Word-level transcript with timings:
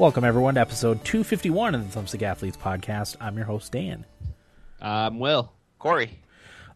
Welcome, 0.00 0.24
everyone, 0.24 0.54
to 0.54 0.60
episode 0.60 1.04
251 1.04 1.74
of 1.74 1.92
the 1.92 2.00
Thumbstick 2.00 2.22
Athletes 2.22 2.56
podcast. 2.56 3.16
I'm 3.20 3.36
your 3.36 3.44
host, 3.44 3.72
Dan. 3.72 4.06
I'm 4.80 5.18
Will. 5.18 5.52
Corey. 5.78 6.18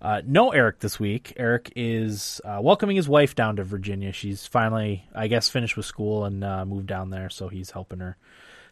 Uh, 0.05 0.21
no 0.27 0.51
Eric 0.51 0.81
this 0.81 1.01
week. 1.01 1.33
Eric 1.39 1.73
is 1.77 2.39
uh, 2.45 2.59
welcoming 2.61 2.95
his 2.95 3.09
wife 3.09 3.35
down 3.35 3.57
to 3.57 3.65
Virginia. 3.65 4.13
She's 4.13 4.47
finally, 4.47 5.09
I 5.15 5.29
guess, 5.29 5.49
finished 5.49 5.79
with 5.79 5.87
school 5.87 6.27
and 6.27 6.45
uh, 6.45 6.67
moved 6.67 6.87
down 6.87 7.09
there, 7.09 7.31
so 7.31 7.49
he's 7.49 7.71
helping 7.71 8.01
her, 8.01 8.19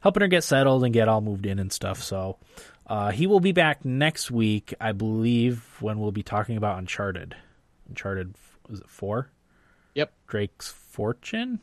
helping 0.02 0.20
her 0.20 0.28
get 0.28 0.45
settled 0.45 0.84
and 0.84 0.92
get 0.92 1.08
all 1.08 1.22
moved 1.22 1.46
in 1.46 1.58
and 1.58 1.72
stuff. 1.72 2.02
So 2.02 2.36
uh, 2.86 3.12
he 3.12 3.27
will 3.27 3.41
be 3.41 3.52
back 3.52 3.82
next 3.82 4.30
week, 4.30 4.74
I 4.78 4.92
believe, 4.92 5.64
when 5.80 6.00
we'll 6.00 6.12
be 6.12 6.22
talking 6.22 6.58
about 6.58 6.78
Uncharted. 6.78 7.34
Uncharted, 7.88 8.34
was 8.69 8.80
it 8.80 8.91
four? 8.91 9.30
Yep. 9.94 10.12
Drake's 10.27 10.69
Fortune. 10.70 11.60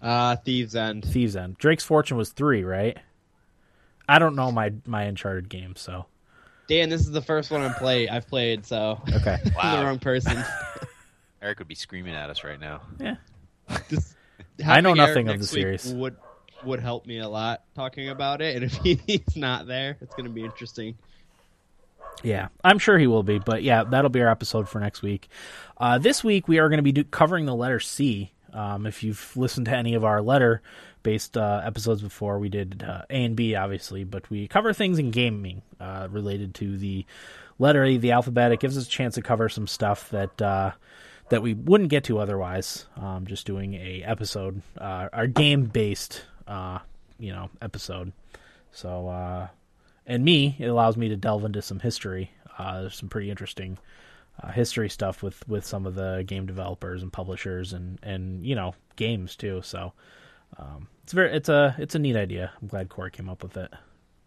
Uh, 0.00 0.36
Thief's 0.36 0.74
End. 0.74 1.04
Thief's 1.04 1.36
End. 1.36 1.58
Drake's 1.58 1.84
Fortune 1.84 2.16
was 2.16 2.30
three, 2.30 2.64
right? 2.64 2.96
I 4.08 4.18
don't 4.18 4.34
know 4.34 4.50
my 4.50 4.72
my 4.86 5.02
Uncharted 5.02 5.50
game, 5.50 5.76
so 5.76 6.06
Dan, 6.68 6.88
this 6.88 7.00
is 7.02 7.10
the 7.10 7.20
first 7.22 7.50
one 7.50 7.62
I 7.62 7.72
play 7.72 8.08
I've 8.08 8.26
played, 8.26 8.64
so 8.66 9.00
okay. 9.12 9.38
I'm 9.46 9.52
Wow. 9.54 9.76
the 9.80 9.84
wrong 9.84 9.98
person. 9.98 10.42
Eric 11.42 11.58
would 11.58 11.68
be 11.68 11.74
screaming 11.74 12.14
at 12.14 12.30
us 12.30 12.42
right 12.42 12.58
now. 12.58 12.80
Yeah, 12.98 13.16
Just 13.90 14.16
I 14.66 14.80
know 14.80 14.94
nothing 14.94 15.26
Eric 15.28 15.36
of 15.36 15.40
the 15.42 15.46
series. 15.46 15.92
Would 15.92 16.16
would 16.64 16.80
help 16.80 17.04
me 17.04 17.18
a 17.18 17.28
lot 17.28 17.62
talking 17.74 18.08
about 18.08 18.40
it, 18.40 18.56
and 18.56 18.64
if 18.64 18.74
he's 18.76 19.36
not 19.36 19.66
there, 19.66 19.98
it's 20.00 20.14
going 20.14 20.24
to 20.24 20.32
be 20.32 20.42
interesting. 20.42 20.96
yeah. 22.22 22.48
I'm 22.62 22.78
sure 22.78 22.96
he 22.98 23.06
will 23.06 23.22
be, 23.22 23.38
but 23.38 23.62
yeah, 23.62 23.84
that'll 23.84 24.08
be 24.08 24.22
our 24.22 24.30
episode 24.30 24.66
for 24.68 24.80
next 24.80 25.02
week. 25.02 25.28
Uh, 25.76 25.98
this 25.98 26.24
week 26.24 26.48
we 26.48 26.58
are 26.60 26.70
going 26.70 26.78
to 26.78 26.82
be 26.82 26.92
do- 26.92 27.04
covering 27.04 27.44
the 27.44 27.54
letter 27.54 27.80
C. 27.80 28.32
Um, 28.54 28.86
if 28.86 29.02
you've 29.02 29.36
listened 29.36 29.66
to 29.66 29.76
any 29.76 29.94
of 29.94 30.04
our 30.04 30.22
letter-based 30.22 31.36
uh, 31.36 31.60
episodes 31.64 32.00
before, 32.00 32.38
we 32.38 32.48
did 32.48 32.84
uh, 32.86 33.02
A 33.10 33.24
and 33.24 33.34
B, 33.34 33.56
obviously, 33.56 34.04
but 34.04 34.30
we 34.30 34.46
cover 34.46 34.72
things 34.72 34.98
in 35.00 35.10
gaming 35.10 35.62
uh, 35.80 36.06
related 36.08 36.54
to 36.54 36.78
the 36.78 37.04
letter 37.58 37.82
A, 37.82 37.96
the 37.96 38.12
alphabet. 38.12 38.52
It 38.52 38.60
gives 38.60 38.78
us 38.78 38.86
a 38.86 38.90
chance 38.90 39.16
to 39.16 39.22
cover 39.22 39.48
some 39.48 39.66
stuff 39.66 40.08
that 40.10 40.40
uh, 40.40 40.70
that 41.30 41.42
we 41.42 41.54
wouldn't 41.54 41.90
get 41.90 42.04
to 42.04 42.20
otherwise. 42.20 42.86
Um, 42.96 43.26
just 43.26 43.44
doing 43.44 43.74
a 43.74 44.02
episode, 44.04 44.62
uh, 44.78 45.08
our 45.12 45.26
game-based, 45.26 46.22
uh, 46.46 46.78
you 47.18 47.32
know, 47.32 47.50
episode. 47.60 48.12
So, 48.70 49.48
and 50.06 50.24
me, 50.24 50.54
it 50.58 50.66
allows 50.66 50.96
me 50.96 51.08
to 51.08 51.16
delve 51.16 51.44
into 51.44 51.60
some 51.60 51.80
history. 51.80 52.30
There's 52.58 52.94
some 52.94 53.08
pretty 53.08 53.30
interesting 53.30 53.78
uh, 54.42 54.50
history 54.50 54.88
stuff 54.90 55.22
with, 55.22 55.46
with 55.48 55.64
some 55.64 55.86
of 55.86 55.94
the 55.94 56.24
game 56.26 56.46
developers 56.46 57.02
and 57.02 57.12
publishers 57.12 57.72
and, 57.72 57.98
and 58.02 58.44
you 58.46 58.54
know 58.54 58.74
games 58.96 59.36
too. 59.36 59.60
So 59.62 59.92
um, 60.58 60.88
it's 61.04 61.12
very 61.12 61.32
it's 61.36 61.48
a 61.48 61.74
it's 61.78 61.94
a 61.94 61.98
neat 61.98 62.16
idea. 62.16 62.52
I'm 62.60 62.68
glad 62.68 62.88
Corey 62.88 63.10
came 63.10 63.28
up 63.28 63.42
with 63.42 63.56
it. 63.56 63.72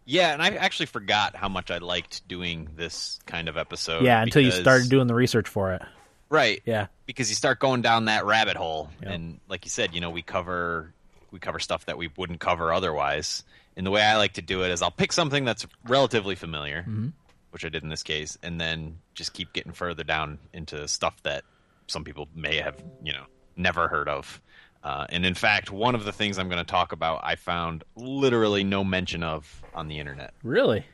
Yeah, 0.06 0.32
and 0.32 0.42
I 0.42 0.52
actually 0.56 0.86
forgot 0.86 1.36
how 1.36 1.50
much 1.50 1.70
I 1.70 1.80
liked 1.80 2.26
doing 2.30 2.70
this 2.78 3.20
kind 3.26 3.50
of 3.50 3.58
episode. 3.58 4.04
yeah, 4.06 4.22
until 4.22 4.42
you 4.42 4.52
started 4.52 4.90
doing 4.90 5.08
the 5.08 5.14
research 5.16 5.50
for 5.50 5.74
it. 5.74 5.82
right. 6.30 6.62
Yeah, 6.66 6.88
because 7.06 7.30
you 7.30 7.36
start 7.36 7.60
going 7.60 7.82
down 7.82 8.06
that 8.06 8.26
rabbit 8.26 8.56
hole, 8.56 8.90
Yep. 9.04 9.12
and 9.12 9.40
like 9.50 9.66
you 9.66 9.70
said, 9.70 9.94
you 9.94 10.00
know, 10.00 10.10
we 10.10 10.22
cover 10.22 10.94
we 11.32 11.40
cover 11.40 11.60
stuff 11.60 11.86
that 11.88 11.98
we 11.98 12.10
wouldn't 12.16 12.40
cover 12.40 12.72
otherwise. 12.72 13.44
And 13.76 13.86
the 13.86 13.92
way 13.92 14.02
I 14.02 14.16
like 14.16 14.34
to 14.34 14.42
do 14.42 14.64
it 14.64 14.72
is 14.72 14.82
I'll 14.82 14.90
pick 14.92 15.12
something 15.12 15.44
that's 15.46 15.68
relatively 15.86 16.36
familiar, 16.36 16.82
Mm-hmm. 16.84 17.08
Which 17.52 17.66
I 17.66 17.70
did 17.70 17.84
in 17.84 17.90
this 17.90 18.04
case, 18.04 18.38
and 18.44 18.60
then 18.60 19.00
just 19.14 19.34
keep 19.34 19.54
getting 19.54 19.72
further 19.74 20.04
down 20.04 20.38
into 20.54 20.88
stuff 20.88 21.22
that 21.24 21.44
some 21.88 22.04
people 22.04 22.28
may 22.36 22.58
have, 22.58 22.82
you 23.04 23.14
know, 23.14 23.24
never 23.56 23.88
heard 23.88 24.10
of. 24.10 24.42
Uh, 24.84 25.06
and 25.10 25.26
in 25.26 25.34
fact, 25.34 25.72
one 25.72 25.96
of 25.96 26.06
the 26.06 26.12
things 26.12 26.38
I'm 26.38 26.50
going 26.50 26.64
to 26.64 26.70
talk 26.70 26.92
about, 26.92 27.22
I 27.24 27.36
found 27.36 27.84
literally 27.96 28.64
no 28.64 28.84
mention 28.84 29.24
of 29.24 29.64
on 29.74 29.88
the 29.88 30.00
internet. 30.00 30.34
really, 30.44 30.86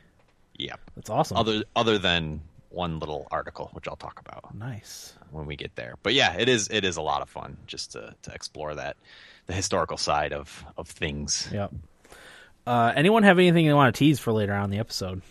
Yep. 0.56 0.80
that's 0.96 1.10
awesome. 1.10 1.36
Other 1.36 1.64
other 1.76 1.98
than 1.98 2.40
one 2.70 2.98
little 2.98 3.26
article, 3.30 3.70
which 3.72 3.86
I'll 3.88 3.96
talk 3.96 4.20
about 4.20 4.54
nice. 4.54 5.14
when 5.30 5.46
we 5.46 5.54
get 5.56 5.74
there. 5.76 5.94
But 6.02 6.14
yeah, 6.14 6.34
it 6.36 6.48
is 6.48 6.68
it 6.68 6.84
is 6.84 6.96
a 6.96 7.02
lot 7.02 7.22
of 7.22 7.28
fun 7.28 7.56
just 7.66 7.92
to, 7.92 8.14
to 8.22 8.32
explore 8.32 8.74
that 8.76 8.96
the 9.46 9.52
historical 9.52 9.96
side 9.96 10.32
of 10.32 10.64
of 10.76 10.88
things. 10.88 11.48
Yep. 11.52 11.72
Uh, 12.66 12.92
anyone 12.96 13.24
have 13.24 13.38
anything 13.38 13.66
they 13.66 13.74
want 13.74 13.94
to 13.94 13.98
tease 13.98 14.18
for 14.18 14.32
later 14.32 14.54
on 14.54 14.64
in 14.64 14.70
the 14.70 14.78
episode? 14.78 15.22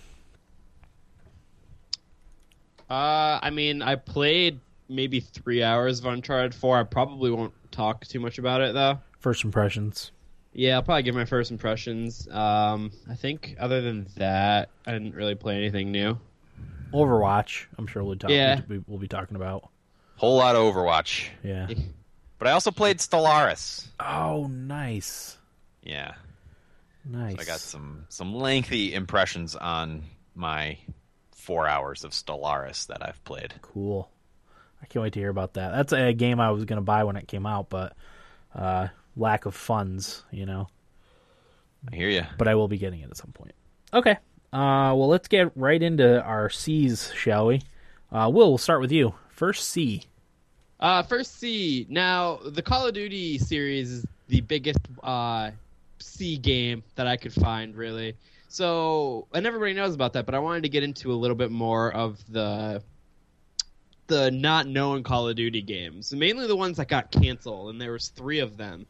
Uh, 2.94 3.40
I 3.42 3.50
mean, 3.50 3.82
I 3.82 3.96
played 3.96 4.60
maybe 4.88 5.20
three 5.20 5.64
hours 5.64 5.98
of 6.00 6.06
Uncharted 6.06 6.54
Four. 6.54 6.78
I 6.80 6.84
probably 6.84 7.32
won't 7.32 7.54
talk 7.72 8.06
too 8.06 8.20
much 8.20 8.38
about 8.38 8.62
it 8.62 8.74
though. 8.74 9.00
First 9.20 9.44
impressions. 9.44 10.12
Yeah, 10.54 10.76
I'll 10.76 10.84
probably 10.84 11.02
give 11.02 11.16
my 11.16 11.26
first 11.26 11.50
impressions. 11.50 12.28
Um, 12.30 12.92
I 13.10 13.16
think 13.16 13.56
other 13.60 13.82
than 13.82 14.06
that, 14.18 14.70
I 14.86 14.92
didn't 14.92 15.16
really 15.16 15.34
play 15.34 15.58
anything 15.58 15.92
new. 15.92 16.20
Overwatch. 16.94 17.66
I'm 17.80 17.88
sure 17.88 18.04
we'll 18.04 18.16
talk. 18.16 18.30
Yeah. 18.30 18.62
we- 18.68 18.84
we'll 18.88 19.00
be 19.00 19.08
talking 19.08 19.36
about. 19.36 19.68
Whole 20.18 20.38
lot 20.38 20.56
of 20.56 20.62
Overwatch, 20.72 21.30
Yeah. 21.44 21.68
but 22.38 22.48
I 22.48 22.52
also 22.52 22.70
played 22.70 23.00
Stellaris. 23.00 23.88
Oh, 24.00 24.46
nice, 24.52 25.38
Yeah, 25.82 26.14
nice. 27.04 27.34
so 27.36 27.42
I 27.42 27.46
got 27.46 27.60
some 27.60 28.06
some 28.10 28.36
lengthy 28.36 28.94
impressions 28.94 29.56
on 29.56 30.04
my 30.36 30.78
four 31.44 31.68
hours 31.68 32.06
of 32.06 32.12
Stellaris 32.12 32.88
that 32.88 33.06
I've 33.06 33.22
played. 33.26 33.54
Cool. 33.62 34.10
I 34.82 34.86
can't 34.86 35.04
wait 35.04 35.14
to 35.14 35.20
hear 35.20 35.30
about 35.30 35.54
that. 35.56 35.72
That's 35.72 35.94
a 35.94 36.14
game 36.14 36.40
I 36.40 36.52
was 36.52 36.66
going 36.66 36.78
to 36.78 36.84
buy 36.84 37.04
when 37.04 37.18
it 37.18 37.28
came 37.28 37.46
out, 37.46 37.70
but 37.70 37.96
uh, 38.56 38.88
lack 39.18 39.46
of 39.46 39.54
funds, 39.54 40.24
you 40.32 40.46
know. 40.46 40.70
I 41.92 41.96
hear 41.96 42.10
you. 42.10 42.24
But 42.38 42.48
I 42.48 42.56
will 42.56 42.70
be 42.70 42.78
getting 42.78 43.02
it 43.02 43.10
at 43.10 43.18
some 43.18 43.32
point. 43.34 43.54
Okay. 43.94 44.18
Uh, 44.54 44.96
well, 44.96 45.08
let's 45.08 45.28
get 45.28 45.52
right 45.56 45.82
into 45.82 46.22
our 46.24 46.50
C's, 46.50 47.12
shall 47.14 47.48
we? 47.48 47.62
Uh, 48.12 48.30
Will, 48.34 48.50
we'll 48.50 48.58
start 48.58 48.80
with 48.80 48.92
you. 48.92 49.14
First 49.30 49.70
C. 49.70 50.04
Uh, 50.80 51.04
first 51.04 51.40
C. 51.40 51.86
Now, 51.90 52.40
the 52.46 52.62
Call 52.62 52.86
of 52.86 52.94
Duty 52.94 53.38
series 53.38 53.92
is 53.92 54.06
the 54.28 54.42
biggest 54.42 54.80
uh, 55.02 55.52
C 56.00 56.38
game 56.38 56.84
that 56.96 57.08
I 57.08 57.18
could 57.18 57.34
find, 57.34 57.76
really. 57.76 58.16
So, 58.54 59.26
and 59.34 59.48
everybody 59.48 59.74
knows 59.74 59.96
about 59.96 60.14
that, 60.14 60.28
but 60.28 60.36
I 60.36 60.40
wanted 60.40 60.62
to 60.62 60.70
get 60.70 60.84
into 60.84 61.12
a 61.12 61.16
little 61.16 61.36
bit 61.36 61.50
more 61.50 61.92
of 61.92 62.24
the 62.32 62.84
the 64.06 64.30
not 64.30 64.68
known 64.68 65.02
Call 65.02 65.28
of 65.28 65.36
Duty 65.36 65.64
games, 65.64 66.14
mainly 66.14 66.46
the 66.46 66.56
ones 66.56 66.78
that 66.78 66.88
got 66.88 67.10
canceled, 67.10 67.72
and 67.72 67.82
there 67.82 67.94
was 67.94 68.10
three 68.10 68.38
of 68.38 68.56
them 68.56 68.86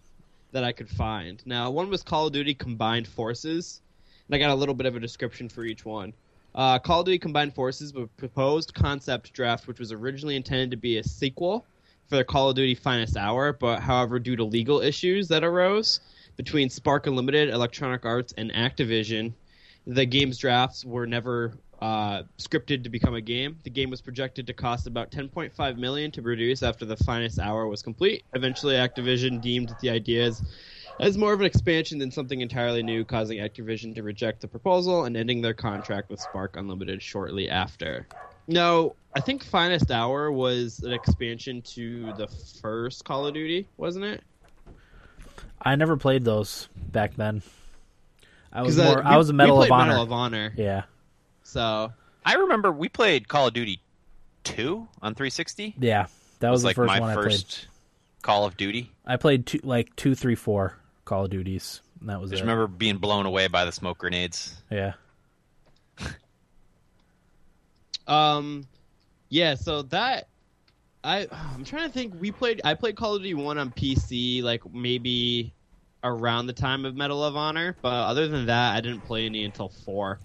that 0.52 0.66
I 0.66 0.74
could 0.74 0.90
find. 0.90 1.42
Now, 1.46 1.72
one 1.72 1.90
was 1.90 2.04
Call 2.04 2.28
of 2.28 2.34
Duty 2.34 2.54
Combined 2.54 3.08
Forces, 3.08 3.80
and 4.28 4.36
I 4.36 4.38
got 4.38 4.50
a 4.50 4.54
little 4.54 4.76
bit 4.76 4.86
of 4.86 4.98
a 4.98 5.00
description 5.00 5.48
for 5.48 5.64
each 5.64 5.86
one. 5.86 6.12
Uh, 6.54 6.78
Call 6.78 7.00
of 7.00 7.06
Duty 7.06 7.20
Combined 7.20 7.56
Forces 7.56 7.94
was 7.94 8.04
a 8.04 8.20
proposed 8.20 8.74
concept 8.74 9.32
draft, 9.32 9.70
which 9.70 9.80
was 9.80 9.94
originally 9.94 10.36
intended 10.36 10.72
to 10.72 10.78
be 10.78 10.98
a 10.98 11.04
sequel 11.06 11.66
for 12.10 12.18
the 12.18 12.26
Call 12.26 12.50
of 12.50 12.58
Duty 12.58 12.76
Finest 12.76 13.16
Hour, 13.16 13.54
but 13.54 13.80
however, 13.80 14.20
due 14.20 14.36
to 14.36 14.44
legal 14.44 14.82
issues 14.82 15.30
that 15.30 15.46
arose 15.46 16.02
between 16.36 16.70
Spark 16.70 17.08
Unlimited, 17.08 17.48
Electronic 17.48 18.04
Arts, 18.04 18.34
and 18.36 18.52
Activision, 18.52 19.32
the 19.86 20.06
game's 20.06 20.38
drafts 20.38 20.86
were 20.86 21.06
never 21.06 21.54
uh, 21.82 22.24
scripted 22.38 22.84
to 22.84 22.90
become 22.90 23.14
a 23.14 23.22
game. 23.22 23.58
The 23.64 23.70
game 23.70 23.90
was 23.90 24.02
projected 24.02 24.48
to 24.48 24.54
cost 24.54 24.88
about 24.88 25.12
10.5 25.12 25.78
million 25.78 26.12
to 26.12 26.22
produce 26.22 26.64
after 26.64 26.86
the 26.86 26.96
Finest 26.96 27.40
Hour 27.40 27.68
was 27.68 27.82
complete. 27.82 28.24
Eventually, 28.34 28.76
Activision 28.76 29.42
deemed 29.42 29.76
the 29.82 29.90
idea 29.90 30.24
as, 30.24 30.42
as 31.02 31.18
more 31.18 31.34
of 31.34 31.42
an 31.42 31.46
expansion 31.46 32.00
than 32.00 32.10
something 32.10 32.40
entirely 32.40 32.84
new, 32.84 33.04
causing 33.04 33.40
Activision 33.40 33.94
to 33.96 34.04
reject 34.04 34.40
the 34.40 34.48
proposal 34.48 35.04
and 35.04 35.18
ending 35.18 35.42
their 35.42 35.54
contract 35.54 36.10
with 36.10 36.22
Spark 36.22 36.56
Unlimited 36.56 37.02
shortly 37.02 37.50
after. 37.50 38.08
No, 38.48 38.96
I 39.14 39.20
think 39.20 39.44
Finest 39.44 39.92
Hour 39.92 40.32
was 40.32 40.80
an 40.80 40.94
expansion 40.94 41.62
to 41.74 42.14
the 42.14 42.28
first 42.62 43.04
Call 43.04 43.28
of 43.28 43.34
Duty, 43.34 43.68
wasn't 43.76 44.06
it? 44.06 44.24
I 45.62 45.76
never 45.76 45.98
played 45.98 46.24
those 46.24 46.70
back 46.92 47.16
then. 47.16 47.42
I 48.54 48.62
was 48.62 48.76
'Cause, 48.78 48.86
uh, 48.86 48.90
more. 48.94 48.98
we- 49.04 49.10
I 49.10 49.18
was 49.18 49.30
a 49.30 49.34
Medal 49.34 49.64
of 49.64 49.72
Honor. 49.72 49.88
Medal 49.88 50.04
of 50.04 50.12
Honor. 50.12 50.54
yeah, 50.56 50.84
So 51.42 51.92
I 52.26 52.36
remember 52.36 52.72
we 52.72 52.88
played 52.88 53.28
Call 53.28 53.48
of 53.48 53.54
Duty 53.54 53.82
two 54.44 54.88
on 55.02 55.16
360. 55.16 55.76
yeah. 55.80 56.04
That 56.04 56.10
That 56.40 56.50
was, 56.52 56.58
was 56.58 56.62
the 56.62 56.68
like 56.68 56.76
first 56.76 56.88
my 56.88 57.00
one 57.00 57.10
I 57.10 57.14
played. 57.16 57.26
first 57.32 57.68
Call 58.22 58.46
of 58.46 58.56
Duty. 58.58 58.92
I 59.06 59.18
played 59.18 59.46
two, 59.48 59.60
like 59.64 59.96
two, 59.96 60.14
three, 60.16 60.36
four 60.36 60.78
Call 61.06 61.26
of 61.26 61.32
Duties. 61.32 61.82
And 62.00 62.10
that 62.10 62.22
was 62.22 62.32
I 62.32 62.34
it. 62.34 62.36
just 62.38 62.42
remember 62.44 62.68
being 62.68 62.98
blown 62.98 63.26
away 63.26 63.48
by 63.48 63.66
the 63.66 63.72
smoke 63.72 63.98
grenades. 63.98 64.56
Yeah. 64.70 64.94
Um, 68.08 68.68
yeah. 69.30 69.56
So 69.56 69.84
that 69.84 70.28
I 71.04 71.28
I'm 71.56 71.64
trying 71.64 71.88
to 71.88 71.94
think. 71.94 72.14
We 72.20 72.32
played. 72.32 72.62
I 72.64 72.74
played 72.74 72.96
Call 72.96 73.16
of 73.16 73.22
Duty 73.22 73.34
One 73.34 73.58
on 73.58 73.72
PC, 73.72 74.44
like 74.44 74.62
maybe 74.74 75.54
around 76.04 76.48
the 76.48 76.54
time 76.54 76.86
of 76.86 76.96
Medal 76.96 77.24
of 77.24 77.36
Honor. 77.36 77.76
But 77.82 78.08
other 78.08 78.28
than 78.28 78.48
that, 78.48 78.76
I 78.76 78.82
didn't 78.82 79.02
play 79.02 79.26
any 79.26 79.44
until 79.44 79.70
four. 79.70 80.20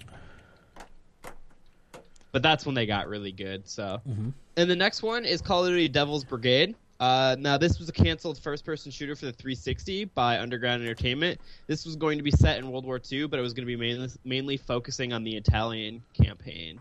But 2.32 2.42
that's 2.42 2.66
when 2.66 2.75
they 2.75 2.86
got 2.86 3.08
really 3.08 3.32
good. 3.32 3.69
So, 3.69 4.00
Mhm. 4.06 4.32
and 4.56 4.70
the 4.70 4.76
next 4.76 5.02
one 5.02 5.25
is 5.25 5.40
Call 5.40 5.64
of 5.64 5.70
Duty 5.70 5.88
Devil's 5.88 6.25
Brigade. 6.25 6.75
Uh, 7.00 7.36
now, 7.38 7.56
this 7.56 7.78
was 7.78 7.88
a 7.88 7.92
canceled 7.92 8.38
first-person 8.38 8.90
shooter 8.90 9.14
for 9.14 9.26
the 9.26 9.32
360 9.32 10.04
by 10.04 10.40
Underground 10.40 10.82
Entertainment. 10.82 11.40
This 11.69 11.86
was 11.86 11.94
going 11.94 12.19
to 12.19 12.25
be 12.25 12.32
set 12.32 12.58
in 12.58 12.70
World 12.70 12.84
War 12.84 13.00
II, 13.10 13.28
but 13.28 13.38
it 13.38 13.42
was 13.42 13.54
going 13.54 13.66
to 13.66 13.66
be 13.66 13.76
mainly, 13.76 14.08
mainly 14.25 14.56
focusing 14.56 15.12
on 15.12 15.22
the 15.22 15.36
Italian 15.36 16.02
campaign. 16.12 16.80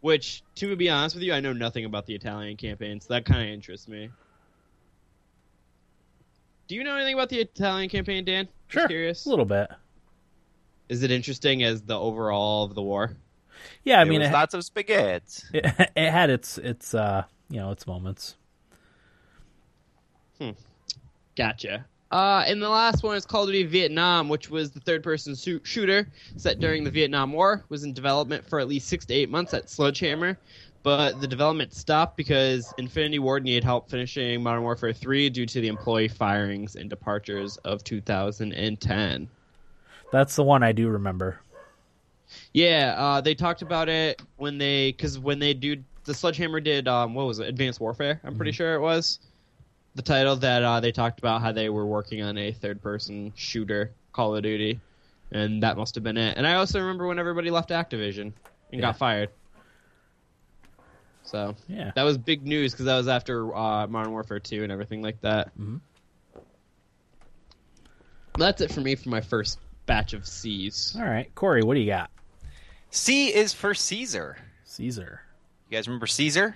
Which, 0.00 0.42
to 0.56 0.76
be 0.76 0.90
honest 0.90 1.16
with 1.16 1.24
you, 1.24 1.32
I 1.32 1.40
know 1.40 1.54
nothing 1.54 1.86
about 1.86 2.06
the 2.06 2.14
Italian 2.14 2.56
campaign, 2.58 3.00
so 3.00 3.14
that 3.14 3.24
kind 3.24 3.42
of 3.42 3.48
interests 3.48 3.88
me. 3.88 4.10
Do 6.68 6.74
you 6.74 6.84
know 6.84 6.94
anything 6.96 7.14
about 7.14 7.30
the 7.30 7.40
Italian 7.40 7.88
campaign, 7.88 8.24
Dan? 8.24 8.46
Just 8.68 8.82
Sure, 8.82 8.88
curious. 8.88 9.26
a 9.26 9.30
little 9.30 9.44
bit. 9.46 9.70
Is 10.88 11.02
it 11.02 11.10
interesting 11.10 11.62
as 11.62 11.82
the 11.82 11.98
overall 11.98 12.64
of 12.64 12.74
the 12.74 12.82
war? 12.82 13.16
Yeah, 13.84 14.00
I 14.00 14.04
There 14.04 14.10
mean, 14.12 14.20
was 14.20 14.28
it, 14.30 14.32
lots 14.32 14.54
of 14.54 14.64
spaghetti. 14.64 15.42
it, 15.54 15.90
it 15.96 16.10
had 16.10 16.30
its 16.30 16.58
its 16.58 16.94
uh 16.94 17.24
you 17.50 17.56
know 17.58 17.70
its 17.72 17.86
moments. 17.86 18.36
Gotcha. 21.36 21.84
Uh, 22.10 22.42
and 22.46 22.62
the 22.62 22.68
last 22.68 23.02
one 23.02 23.16
is 23.16 23.26
Call 23.26 23.42
of 23.42 23.48
Duty 23.48 23.64
Vietnam, 23.64 24.28
which 24.30 24.48
was 24.50 24.70
the 24.70 24.80
third-person 24.80 25.36
su- 25.36 25.60
shooter 25.62 26.08
set 26.36 26.58
during 26.58 26.82
the 26.82 26.90
Vietnam 26.90 27.32
War. 27.32 27.64
Was 27.68 27.84
in 27.84 27.92
development 27.92 28.48
for 28.48 28.58
at 28.60 28.66
least 28.68 28.88
six 28.88 29.04
to 29.06 29.14
eight 29.14 29.28
months 29.30 29.52
at 29.52 29.68
Sledgehammer, 29.68 30.38
but 30.82 31.20
the 31.20 31.26
development 31.26 31.74
stopped 31.74 32.16
because 32.16 32.72
Infinity 32.78 33.18
Ward 33.18 33.44
needed 33.44 33.64
help 33.64 33.90
finishing 33.90 34.42
Modern 34.42 34.62
Warfare 34.62 34.92
3 34.92 35.30
due 35.30 35.46
to 35.46 35.60
the 35.60 35.68
employee 35.68 36.08
firings 36.08 36.76
and 36.76 36.88
departures 36.88 37.56
of 37.58 37.84
2010. 37.84 39.28
That's 40.10 40.36
the 40.36 40.42
one 40.42 40.62
I 40.62 40.72
do 40.72 40.88
remember. 40.88 41.40
Yeah, 42.52 42.94
uh, 42.96 43.20
they 43.20 43.34
talked 43.34 43.62
about 43.62 43.88
it 43.88 44.20
when 44.36 44.58
they 44.58 44.92
because 44.92 45.18
when 45.18 45.38
they 45.38 45.54
do 45.54 45.82
the 46.04 46.14
Sledgehammer 46.14 46.60
did 46.60 46.88
um, 46.88 47.14
what 47.14 47.26
was 47.26 47.38
it 47.38 47.48
Advanced 47.48 47.80
Warfare? 47.80 48.20
I'm 48.24 48.34
pretty 48.36 48.52
sure 48.52 48.74
it 48.74 48.80
was 48.80 49.18
the 49.94 50.02
title 50.02 50.36
that 50.36 50.62
uh, 50.62 50.80
they 50.80 50.92
talked 50.92 51.18
about 51.18 51.40
how 51.42 51.52
they 51.52 51.68
were 51.68 51.86
working 51.86 52.22
on 52.22 52.38
a 52.38 52.52
third 52.52 52.80
person 52.82 53.32
shooter 53.34 53.94
Call 54.12 54.36
of 54.36 54.42
Duty, 54.42 54.80
and 55.32 55.62
that 55.62 55.76
must 55.76 55.94
have 55.94 56.04
been 56.04 56.16
it. 56.16 56.36
And 56.36 56.46
I 56.46 56.54
also 56.54 56.80
remember 56.80 57.06
when 57.06 57.18
everybody 57.18 57.50
left 57.50 57.70
Activision 57.70 58.32
and 58.70 58.80
Yeah. 58.80 58.80
got 58.80 58.96
fired. 58.98 59.30
So 61.28 61.54
Yeah. 61.68 61.92
that 61.94 62.04
was 62.04 62.16
big 62.16 62.46
news 62.46 62.72
because 62.72 62.86
that 62.86 62.96
was 62.96 63.06
after 63.06 63.54
uh, 63.54 63.86
Modern 63.86 64.12
Warfare 64.12 64.40
2 64.40 64.62
and 64.62 64.72
everything 64.72 65.02
like 65.02 65.20
that. 65.20 65.50
Mhm. 65.58 65.80
That's 68.38 68.60
it 68.60 68.72
for 68.72 68.80
me 68.80 68.94
for 68.94 69.08
my 69.08 69.20
first 69.20 69.58
batch 69.86 70.12
of 70.12 70.26
C's. 70.26 70.94
All 70.98 71.04
right, 71.04 71.32
Corey, 71.34 71.62
what 71.62 71.74
do 71.74 71.80
you 71.80 71.86
got? 71.86 72.10
C 72.90 73.34
is 73.34 73.52
for 73.52 73.74
Caesar. 73.74 74.36
Caesar, 74.64 75.20
You 75.68 75.76
guys 75.76 75.88
remember 75.88 76.06
Caesar? 76.06 76.54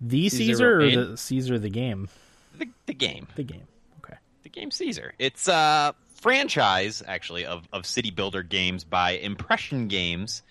the 0.00 0.28
Caesar 0.28 0.44
Caesar, 0.44 0.72
or 0.74 0.78
Romane? 0.78 1.10
the 1.10 1.16
Caesar 1.16 1.58
the 1.58 1.68
game? 1.70 2.08
The, 2.56 2.68
the 2.86 2.94
game. 2.94 3.26
The 3.34 3.42
game. 3.42 3.66
Okay. 3.98 4.16
the 4.42 4.48
game 4.48 4.70
Caesar. 4.70 5.12
It's 5.18 5.48
a 5.48 5.94
franchise, 6.14 7.02
actually, 7.06 7.46
of, 7.46 7.66
of 7.72 7.84
city 7.86 8.10
builder 8.10 8.42
games 8.42 8.84
by 8.84 9.12
Impression 9.12 9.88
Games. 9.88 10.42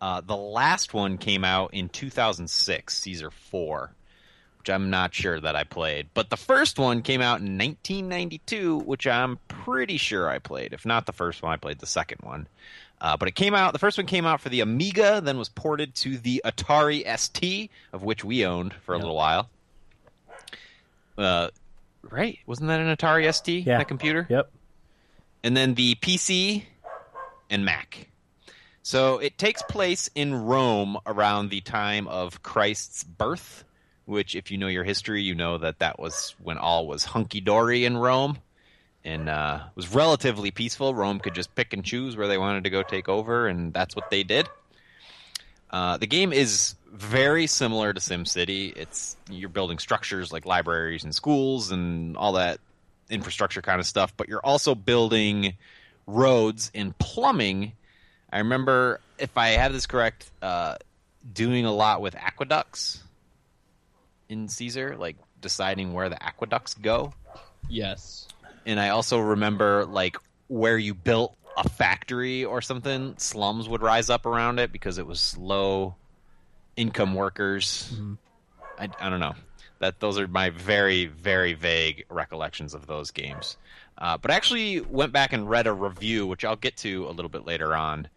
Uh, 0.00 0.20
the 0.20 0.36
last 0.36 0.94
one 0.94 1.18
came 1.18 1.44
out 1.44 1.74
in 1.74 1.88
2006, 1.88 2.96
Caesar 2.98 3.30
4, 3.30 3.92
which 4.58 4.70
I'm 4.70 4.90
not 4.90 5.12
sure 5.12 5.40
that 5.40 5.56
I 5.56 5.64
played. 5.64 6.08
But 6.14 6.30
the 6.30 6.36
first 6.36 6.78
one 6.78 7.02
came 7.02 7.20
out 7.20 7.40
in 7.40 7.58
1992, 7.58 8.78
which 8.78 9.06
I'm 9.06 9.38
pretty 9.48 9.96
sure 9.96 10.28
I 10.28 10.38
played. 10.38 10.72
If 10.72 10.86
not 10.86 11.06
the 11.06 11.12
first 11.12 11.42
one, 11.42 11.52
I 11.52 11.56
played 11.56 11.80
the 11.80 11.86
second 11.86 12.18
one. 12.22 12.46
Uh, 13.00 13.16
but 13.16 13.28
it 13.28 13.34
came 13.36 13.54
out, 13.54 13.72
the 13.72 13.78
first 13.78 13.96
one 13.96 14.06
came 14.06 14.26
out 14.26 14.40
for 14.40 14.48
the 14.48 14.60
Amiga, 14.60 15.20
then 15.20 15.38
was 15.38 15.48
ported 15.48 15.94
to 15.96 16.18
the 16.18 16.42
Atari 16.44 17.04
ST, 17.18 17.70
of 17.92 18.02
which 18.02 18.24
we 18.24 18.44
owned 18.44 18.74
for 18.74 18.94
a 18.94 18.98
Yep. 18.98 19.02
little 19.02 19.16
while. 19.16 19.48
Uh, 21.16 21.48
right? 22.02 22.38
Wasn't 22.46 22.68
that 22.68 22.80
an 22.80 22.94
Atari 22.96 23.32
ST? 23.32 23.64
Yeah. 23.66 23.78
That 23.78 23.88
computer? 23.88 24.26
Yep. 24.28 24.50
and 25.44 25.56
then 25.56 25.74
the 25.74 25.94
PC 25.96 26.64
and 27.50 27.64
Mac. 27.64 28.07
So 28.82 29.18
it 29.18 29.36
takes 29.36 29.62
place 29.62 30.08
in 30.14 30.34
Rome 30.34 30.98
around 31.04 31.50
the 31.50 31.60
time 31.60 32.08
of 32.08 32.42
Christ's 32.42 33.04
birth, 33.04 33.64
which, 34.06 34.34
if 34.34 34.50
you 34.50 34.58
know 34.58 34.68
your 34.68 34.84
history, 34.84 35.22
you 35.22 35.34
know 35.34 35.58
that 35.58 35.80
that 35.80 35.98
was 35.98 36.34
when 36.42 36.58
all 36.58 36.86
was 36.86 37.04
hunky 37.04 37.40
dory 37.40 37.84
in 37.84 37.96
Rome 37.96 38.38
and 39.04 39.28
uh, 39.28 39.60
was 39.74 39.94
relatively 39.94 40.50
peaceful. 40.50 40.94
Rome 40.94 41.18
could 41.20 41.34
just 41.34 41.54
pick 41.54 41.72
and 41.72 41.84
choose 41.84 42.16
where 42.16 42.28
they 42.28 42.38
wanted 42.38 42.64
to 42.64 42.70
go 42.70 42.82
take 42.82 43.08
over, 43.08 43.46
and 43.46 43.72
that's 43.72 43.94
what 43.94 44.10
they 44.10 44.22
did. 44.22 44.48
Uh, 45.70 45.98
the 45.98 46.06
game 46.06 46.32
is 46.32 46.74
very 46.90 47.46
similar 47.46 47.92
to 47.92 48.00
SimCity. 48.00 48.76
It's 48.76 49.16
you're 49.30 49.48
building 49.50 49.78
structures 49.78 50.32
like 50.32 50.46
libraries 50.46 51.04
and 51.04 51.14
schools 51.14 51.70
and 51.70 52.16
all 52.16 52.32
that 52.32 52.58
infrastructure 53.10 53.62
kind 53.62 53.80
of 53.80 53.86
stuff, 53.86 54.14
but 54.16 54.28
you're 54.28 54.44
also 54.44 54.74
building 54.74 55.54
roads 56.06 56.70
and 56.74 56.96
plumbing. 56.98 57.72
I 58.30 58.38
remember, 58.38 59.00
if 59.18 59.36
I 59.36 59.48
have 59.50 59.72
this 59.72 59.86
correct, 59.86 60.30
uh, 60.42 60.76
doing 61.32 61.64
a 61.64 61.72
lot 61.72 62.00
with 62.00 62.14
aqueducts 62.14 63.02
in 64.28 64.48
Caesar, 64.48 64.96
like 64.96 65.16
deciding 65.40 65.92
where 65.92 66.08
the 66.08 66.22
aqueducts 66.22 66.74
go. 66.74 67.12
Yes. 67.68 68.28
And 68.66 68.78
I 68.78 68.90
also 68.90 69.18
remember, 69.18 69.86
like, 69.86 70.16
where 70.48 70.76
you 70.78 70.94
built 70.94 71.34
a 71.56 71.68
factory 71.68 72.44
or 72.44 72.60
something, 72.62 73.14
slums 73.18 73.68
would 73.68 73.82
rise 73.82 74.10
up 74.10 74.26
around 74.26 74.58
it 74.58 74.72
because 74.72 74.98
it 74.98 75.06
was 75.06 75.36
low 75.36 75.94
income 76.76 77.14
workers. 77.14 77.92
I, 78.78 78.88
I 79.00 79.10
don't 79.10 79.20
know. 79.20 79.34
That 79.80 80.00
those 80.00 80.18
are 80.18 80.26
my 80.26 80.50
very 80.50 81.06
very 81.06 81.54
vague 81.54 82.04
recollections 82.10 82.74
of 82.74 82.86
those 82.86 83.10
games. 83.10 83.56
Uh, 83.96 84.16
but 84.18 84.30
I 84.30 84.34
actually 84.34 84.80
went 84.80 85.12
back 85.12 85.32
and 85.32 85.48
read 85.48 85.66
a 85.66 85.72
review, 85.72 86.26
which 86.26 86.44
I'll 86.44 86.56
get 86.56 86.76
to 86.78 87.08
a 87.08 87.10
little 87.10 87.28
bit 87.28 87.44
later 87.44 87.74
on, 87.74 88.08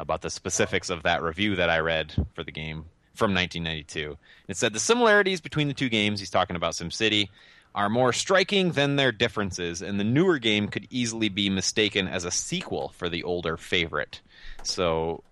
about 0.00 0.22
the 0.22 0.30
specifics 0.30 0.90
of 0.90 1.02
that 1.02 1.22
review 1.22 1.56
that 1.56 1.70
I 1.70 1.78
read 1.78 2.14
for 2.34 2.42
the 2.42 2.52
game 2.52 2.86
from 3.14 3.34
1992. 3.34 4.16
It 4.48 4.56
said 4.56 4.72
the 4.72 4.80
similarities 4.80 5.40
between 5.40 5.68
the 5.68 5.74
two 5.74 5.88
games, 5.88 6.20
he's 6.20 6.30
talking 6.30 6.56
about 6.56 6.74
SimCity, 6.74 7.28
are 7.74 7.88
more 7.88 8.12
striking 8.12 8.72
than 8.72 8.96
their 8.96 9.12
differences, 9.12 9.80
and 9.82 10.00
the 10.00 10.04
newer 10.04 10.38
game 10.38 10.68
could 10.68 10.86
easily 10.90 11.28
be 11.28 11.48
mistaken 11.50 12.08
as 12.08 12.24
a 12.24 12.30
sequel 12.30 12.88
for 12.96 13.08
the 13.08 13.22
older 13.22 13.56
favorite. 13.56 14.20
So 14.62 15.22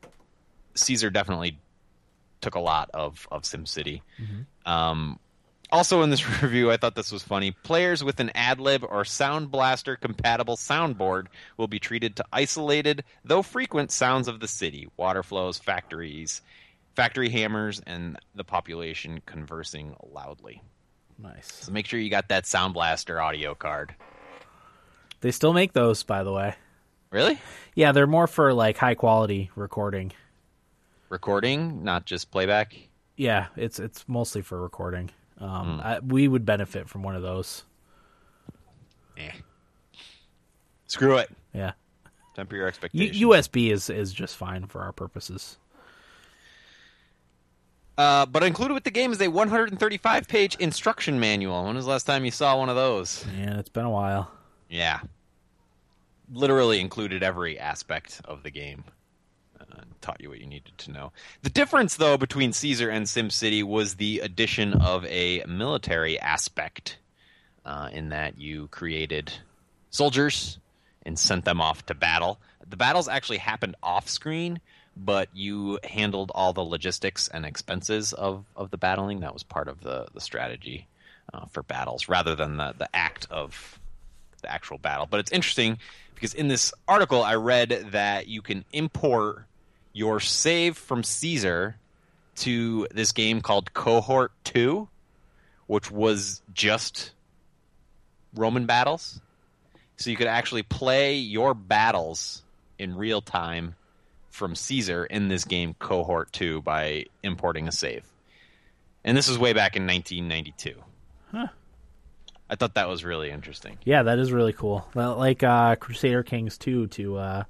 Caesar 0.74 1.10
definitely 1.10 1.58
took 2.40 2.54
a 2.54 2.60
lot 2.60 2.90
of, 2.94 3.26
of 3.32 3.42
SimCity. 3.42 4.02
Um, 4.66 5.18
also 5.70 6.02
in 6.02 6.10
this 6.10 6.26
review, 6.42 6.70
I 6.70 6.76
thought 6.76 6.94
this 6.94 7.12
was 7.12 7.22
funny. 7.22 7.50
Players 7.50 8.02
with 8.02 8.20
an 8.20 8.30
AdLib 8.34 8.86
or 8.88 9.04
Sound 9.04 9.50
Blaster 9.50 9.96
compatible 9.96 10.56
soundboard 10.56 11.26
will 11.56 11.68
be 11.68 11.78
treated 11.78 12.16
to 12.16 12.24
isolated, 12.32 13.04
though 13.24 13.42
frequent, 13.42 13.90
sounds 13.90 14.28
of 14.28 14.40
the 14.40 14.48
city, 14.48 14.88
water 14.96 15.22
flows, 15.22 15.58
factories, 15.58 16.42
factory 16.94 17.28
hammers, 17.28 17.80
and 17.86 18.18
the 18.34 18.44
population 18.44 19.20
conversing 19.26 19.94
loudly. 20.10 20.62
Nice. 21.18 21.52
So 21.52 21.72
make 21.72 21.86
sure 21.86 21.98
you 21.98 22.10
got 22.10 22.28
that 22.28 22.46
Sound 22.46 22.74
Blaster 22.74 23.20
audio 23.20 23.54
card. 23.54 23.94
They 25.20 25.32
still 25.32 25.52
make 25.52 25.72
those, 25.72 26.02
by 26.04 26.22
the 26.22 26.32
way. 26.32 26.54
Really? 27.10 27.40
Yeah, 27.74 27.92
they're 27.92 28.06
more 28.06 28.26
for 28.26 28.52
like 28.52 28.76
high 28.76 28.94
quality 28.94 29.50
recording. 29.56 30.12
Recording, 31.08 31.82
not 31.82 32.04
just 32.04 32.30
playback. 32.30 32.74
Yeah, 33.16 33.46
it's 33.56 33.80
it's 33.80 34.04
mostly 34.06 34.42
for 34.42 34.60
recording. 34.60 35.10
Um, 35.40 35.80
I, 35.82 36.00
we 36.00 36.26
would 36.28 36.44
benefit 36.44 36.88
from 36.88 37.02
one 37.02 37.14
of 37.14 37.22
those. 37.22 37.64
Eh. 39.16 39.30
Screw 40.86 41.16
it. 41.18 41.30
Yeah, 41.54 41.72
Temper 42.34 42.56
your 42.56 42.64
U- 42.64 42.68
expectations. 42.68 43.20
USB 43.20 43.70
is 43.72 43.90
is 43.90 44.12
just 44.12 44.36
fine 44.36 44.66
for 44.66 44.80
our 44.82 44.92
purposes. 44.92 45.58
Uh, 47.96 48.24
but 48.26 48.44
included 48.44 48.74
with 48.74 48.84
the 48.84 48.90
game 48.92 49.10
is 49.12 49.20
a 49.20 49.26
135 49.28 50.28
page 50.28 50.54
instruction 50.60 51.18
manual. 51.18 51.64
When 51.64 51.74
was 51.74 51.84
the 51.84 51.90
last 51.90 52.04
time 52.04 52.24
you 52.24 52.30
saw 52.30 52.56
one 52.56 52.68
of 52.68 52.76
those? 52.76 53.26
Yeah, 53.36 53.58
it's 53.58 53.68
been 53.68 53.84
a 53.86 53.90
while. 53.90 54.30
Yeah. 54.68 55.00
Literally 56.32 56.78
included 56.80 57.22
every 57.24 57.58
aspect 57.58 58.20
of 58.24 58.44
the 58.44 58.50
game. 58.50 58.84
Uh, 59.70 59.82
taught 60.00 60.20
you 60.20 60.30
what 60.30 60.40
you 60.40 60.46
needed 60.46 60.76
to 60.78 60.90
know. 60.90 61.12
The 61.42 61.50
difference, 61.50 61.96
though, 61.96 62.16
between 62.16 62.52
Caesar 62.52 62.88
and 62.88 63.04
SimCity 63.06 63.62
was 63.62 63.96
the 63.96 64.20
addition 64.20 64.72
of 64.72 65.04
a 65.06 65.44
military 65.46 66.18
aspect, 66.18 66.98
uh, 67.66 67.90
in 67.92 68.08
that 68.08 68.38
you 68.38 68.68
created 68.68 69.32
soldiers 69.90 70.58
and 71.04 71.18
sent 71.18 71.44
them 71.44 71.60
off 71.60 71.84
to 71.86 71.94
battle. 71.94 72.38
The 72.68 72.76
battles 72.76 73.08
actually 73.08 73.38
happened 73.38 73.76
off 73.82 74.08
screen, 74.08 74.60
but 74.96 75.28
you 75.34 75.78
handled 75.84 76.32
all 76.34 76.52
the 76.52 76.62
logistics 76.62 77.28
and 77.28 77.44
expenses 77.44 78.12
of, 78.12 78.44
of 78.56 78.70
the 78.70 78.78
battling. 78.78 79.20
That 79.20 79.34
was 79.34 79.42
part 79.42 79.68
of 79.68 79.82
the, 79.82 80.06
the 80.14 80.20
strategy 80.20 80.86
uh, 81.32 81.46
for 81.46 81.62
battles 81.62 82.08
rather 82.08 82.34
than 82.34 82.56
the, 82.56 82.74
the 82.76 82.88
act 82.96 83.26
of 83.30 83.78
the 84.42 84.50
actual 84.50 84.78
battle. 84.78 85.06
But 85.06 85.20
it's 85.20 85.32
interesting 85.32 85.78
because 86.14 86.34
in 86.34 86.48
this 86.48 86.72
article 86.86 87.22
I 87.22 87.34
read 87.34 87.88
that 87.92 88.28
you 88.28 88.42
can 88.42 88.64
import 88.72 89.44
your 89.98 90.20
save 90.20 90.78
from 90.78 91.02
Caesar 91.02 91.76
to 92.36 92.86
this 92.92 93.10
game 93.10 93.40
called 93.40 93.74
Cohort 93.74 94.30
2, 94.44 94.88
which 95.66 95.90
was 95.90 96.40
just 96.54 97.10
Roman 98.32 98.64
battles. 98.64 99.20
So 99.96 100.10
you 100.10 100.16
could 100.16 100.28
actually 100.28 100.62
play 100.62 101.16
your 101.16 101.52
battles 101.52 102.42
in 102.78 102.96
real 102.96 103.20
time 103.20 103.74
from 104.30 104.54
Caesar 104.54 105.04
in 105.04 105.26
this 105.26 105.44
game 105.44 105.74
Cohort 105.80 106.32
2 106.32 106.62
by 106.62 107.06
importing 107.24 107.66
a 107.66 107.72
save. 107.72 108.04
And 109.02 109.16
this 109.16 109.28
was 109.28 109.36
way 109.36 109.52
back 109.52 109.74
in 109.74 109.84
1992. 109.84 110.80
Huh. 111.32 111.48
I 112.48 112.54
thought 112.54 112.74
that 112.74 112.88
was 112.88 113.04
really 113.04 113.30
interesting. 113.30 113.78
Yeah, 113.84 114.04
that 114.04 114.20
is 114.20 114.30
really 114.30 114.52
cool. 114.52 114.88
Like 114.94 115.42
uh, 115.42 115.74
Crusader 115.74 116.22
Kings 116.22 116.56
2 116.56 116.86
to 116.86 117.16
uh, 117.16 117.44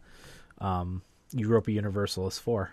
um, 0.63 1.03
Europa 1.33 1.71
Universalis 1.73 2.39
4. 2.39 2.71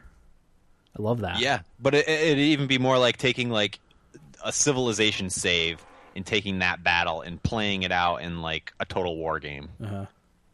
I 0.97 1.01
love 1.01 1.21
that. 1.21 1.39
Yeah, 1.39 1.61
but 1.79 1.93
it, 1.93 2.07
it'd 2.07 2.37
even 2.39 2.67
be 2.67 2.77
more 2.77 2.97
like 2.97 3.17
taking 3.17 3.49
like 3.49 3.79
a 4.43 4.51
civilization 4.51 5.29
save 5.29 5.83
and 6.15 6.25
taking 6.25 6.59
that 6.59 6.83
battle 6.83 7.21
and 7.21 7.41
playing 7.43 7.83
it 7.83 7.91
out 7.91 8.17
in 8.21 8.41
like 8.41 8.71
a 8.79 8.85
total 8.85 9.17
war 9.17 9.39
game, 9.39 9.69
Uh-huh. 9.83 10.05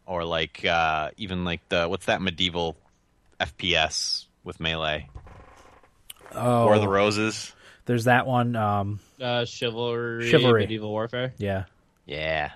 or 0.08 0.26
like 0.26 0.66
uh, 0.66 1.12
even 1.18 1.46
like 1.46 1.62
the 1.70 1.88
what's 1.88 2.08
that 2.08 2.22
medieval 2.22 2.76
FPS 3.40 4.26
with 4.44 4.60
melee, 4.60 5.08
Oh, 6.34 6.66
War 6.66 6.76
of 6.76 6.82
the 6.82 6.88
Roses. 6.88 7.54
there's 7.86 8.06
that 8.06 8.26
one. 8.26 8.56
Um, 8.56 9.00
Uh, 9.22 9.46
chivalry, 9.46 10.30
Chivalry. 10.32 10.62
medieval 10.62 10.90
warfare. 10.90 11.34
yeah, 11.38 11.66
Yeah, 12.08 12.52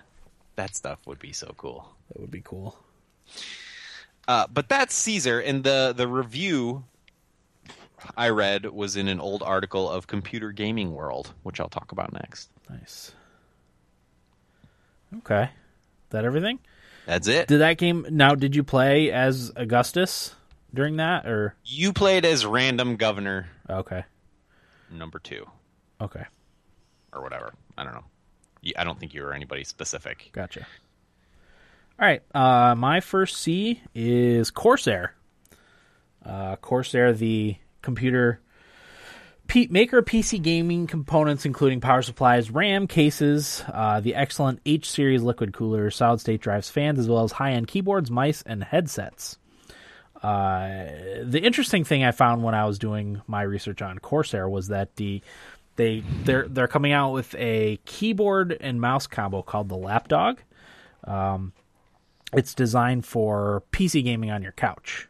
that 0.56 0.76
stuff 0.76 0.98
would 1.06 1.20
be 1.20 1.34
so 1.34 1.54
cool. 1.58 1.88
that 2.08 2.20
would 2.20 2.32
be 2.32 2.42
cool. 2.42 2.76
Uh, 4.28 4.48
but 4.52 4.70
that's 4.70 4.94
Caesar, 4.96 5.40
and 5.40 5.64
the 5.64 5.94
the 5.96 6.08
review 6.08 6.84
I 8.18 8.30
read 8.30 8.66
was 8.66 8.96
in 8.96 9.08
an 9.08 9.20
old 9.20 9.44
article 9.44 9.90
of 9.90 10.08
Computer 10.08 10.52
Gaming 10.52 10.94
World, 10.94 11.34
which 11.44 11.60
I'll 11.60 11.70
talk 11.70 11.92
about 11.92 12.14
next. 12.14 12.50
Nice. 12.70 13.12
Okay. 15.20 15.50
That 16.10 16.26
everything? 16.26 16.60
That's 17.06 17.28
it. 17.28 17.48
Did 17.48 17.60
that 17.60 17.78
game 17.78 18.06
now 18.10 18.36
did 18.36 18.56
you 18.56 18.64
play 18.64 19.12
as 19.12 19.52
Augustus 19.56 20.34
during 20.74 20.98
that 20.98 21.26
or 21.28 21.56
You 21.64 21.94
played 21.94 22.26
as 22.26 22.46
random 22.46 22.96
governor 22.96 23.48
okay. 23.70 24.04
number 24.92 25.20
two. 25.20 25.46
Okay. 26.02 26.26
or 27.14 27.22
whatever. 27.22 27.54
I 27.78 27.84
don't 27.84 27.94
know. 27.94 28.04
I 28.76 28.84
don't 28.84 29.00
think 29.00 29.14
you 29.14 29.22
were 29.22 29.34
anybody 29.34 29.64
specific. 29.64 30.30
Gotcha. 30.34 30.66
All 32.00 32.06
right. 32.06 32.22
Uh, 32.34 32.76
my 32.76 33.00
first 33.00 33.38
C 33.38 33.82
is 33.94 34.52
Corsair. 34.52 35.16
Uh, 36.26 36.56
Corsair, 36.58 37.14
the 37.14 37.56
computer 37.82 38.42
P- 39.48 39.68
maker 39.70 40.00
of 40.00 40.06
PC 40.06 40.42
gaming 40.42 40.88
components, 40.88 41.46
including 41.46 41.80
power 41.80 42.02
supplies, 42.02 42.50
RAM 42.50 42.88
cases, 42.88 43.64
uh, 43.72 44.00
the 44.00 44.16
excellent 44.16 44.60
H 44.66 44.90
series 44.90 45.22
liquid 45.22 45.54
cooler, 45.54 45.92
solid 45.92 46.20
state 46.20 46.42
drives, 46.42 46.70
fans, 46.70 47.00
as 47.00 47.08
well 47.08 47.24
as 47.24 47.32
high 47.32 47.52
end 47.52 47.68
keyboards, 47.68 48.10
mice, 48.10 48.42
and 48.46 48.64
headsets. 48.64 49.38
Uh, 50.22 50.88
the 51.24 51.42
interesting 51.44 51.84
thing 51.84 52.04
I 52.04 52.12
found 52.12 52.44
when 52.44 52.56
I 52.56 52.66
was 52.66 52.80
doing 52.80 53.22
my 53.28 53.44
research 53.44 53.82
on 53.82 54.00
Corsair 54.00 54.50
was 54.50 54.70
that 54.70 54.96
the 54.96 55.22
they 55.76 56.04
they're 56.24 56.48
they're 56.48 56.68
coming 56.68 56.94
out 56.94 57.12
with 57.12 57.36
a 57.36 57.80
keyboard 57.86 58.58
and 58.60 58.82
mouse 58.82 59.08
combo 59.08 59.44
called 59.44 59.70
the 59.70 59.78
Lapdog. 59.78 60.40
Um, 61.04 61.54
it's 62.36 62.54
designed 62.54 63.06
for 63.06 63.64
PC 63.72 64.04
gaming 64.04 64.32
on 64.32 64.44
your 64.44 64.52
couch. 64.52 65.08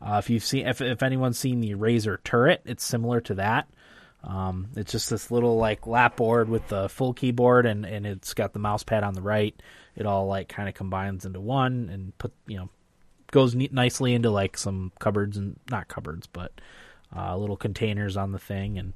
Uh, 0.00 0.16
if 0.18 0.30
you've 0.30 0.44
seen, 0.44 0.66
if 0.66 0.80
if 0.80 1.02
anyone's 1.02 1.38
seen 1.38 1.60
the 1.60 1.74
Razer 1.74 2.18
Turret, 2.24 2.62
it's 2.64 2.84
similar 2.84 3.20
to 3.22 3.34
that. 3.34 3.68
Um, 4.22 4.68
it's 4.76 4.92
just 4.92 5.10
this 5.10 5.30
little 5.30 5.56
like 5.56 5.86
lap 5.86 6.16
board 6.16 6.48
with 6.48 6.68
the 6.68 6.88
full 6.88 7.12
keyboard, 7.12 7.66
and 7.66 7.84
and 7.84 8.06
it's 8.06 8.34
got 8.34 8.52
the 8.52 8.58
mouse 8.58 8.82
pad 8.82 9.04
on 9.04 9.14
the 9.14 9.22
right. 9.22 9.54
It 9.96 10.06
all 10.06 10.26
like 10.26 10.48
kind 10.48 10.68
of 10.68 10.74
combines 10.74 11.26
into 11.26 11.40
one, 11.40 11.90
and 11.92 12.16
put 12.18 12.32
you 12.46 12.56
know 12.56 12.68
goes 13.30 13.54
neat, 13.54 13.72
nicely 13.72 14.14
into 14.14 14.30
like 14.30 14.56
some 14.56 14.92
cupboards 14.98 15.36
and 15.36 15.58
not 15.70 15.88
cupboards, 15.88 16.26
but 16.26 16.52
uh, 17.14 17.36
little 17.36 17.56
containers 17.56 18.16
on 18.16 18.32
the 18.32 18.38
thing, 18.38 18.78
and 18.78 18.92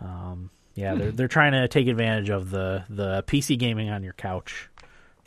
um, 0.00 0.50
yeah, 0.74 0.94
they're 0.94 1.12
they're 1.12 1.28
trying 1.28 1.52
to 1.52 1.68
take 1.68 1.88
advantage 1.88 2.30
of 2.30 2.50
the 2.50 2.84
the 2.88 3.22
PC 3.26 3.58
gaming 3.58 3.90
on 3.90 4.02
your 4.02 4.12
couch 4.14 4.68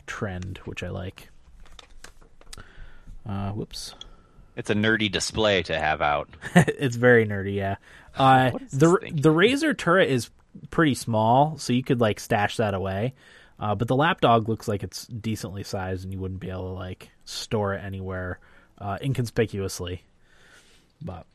trend, 0.06 0.58
which 0.64 0.82
I 0.82 0.88
like. 0.88 1.28
Uh, 3.26 3.52
whoops. 3.52 3.94
It's 4.56 4.70
a 4.70 4.74
nerdy 4.74 5.10
display 5.10 5.62
to 5.64 5.78
have 5.78 6.02
out. 6.02 6.28
it's 6.54 6.96
very 6.96 7.26
nerdy, 7.26 7.54
yeah. 7.54 7.76
Uh, 8.16 8.50
the 8.72 8.98
the 9.12 9.30
Razer 9.32 9.76
turret 9.76 10.10
is 10.10 10.30
pretty 10.70 10.94
small, 10.94 11.56
so 11.58 11.72
you 11.72 11.82
could 11.82 12.00
like 12.00 12.20
stash 12.20 12.56
that 12.58 12.74
away. 12.74 13.14
Uh, 13.58 13.74
but 13.74 13.88
the 13.88 13.96
lapdog 13.96 14.48
looks 14.48 14.66
like 14.68 14.82
it's 14.82 15.06
decently 15.06 15.62
sized, 15.62 16.04
and 16.04 16.12
you 16.12 16.18
wouldn't 16.18 16.40
be 16.40 16.50
able 16.50 16.74
to 16.74 16.74
like 16.74 17.10
store 17.24 17.74
it 17.74 17.84
anywhere 17.84 18.40
uh, 18.78 18.98
inconspicuously. 19.00 20.02
But 21.00 21.26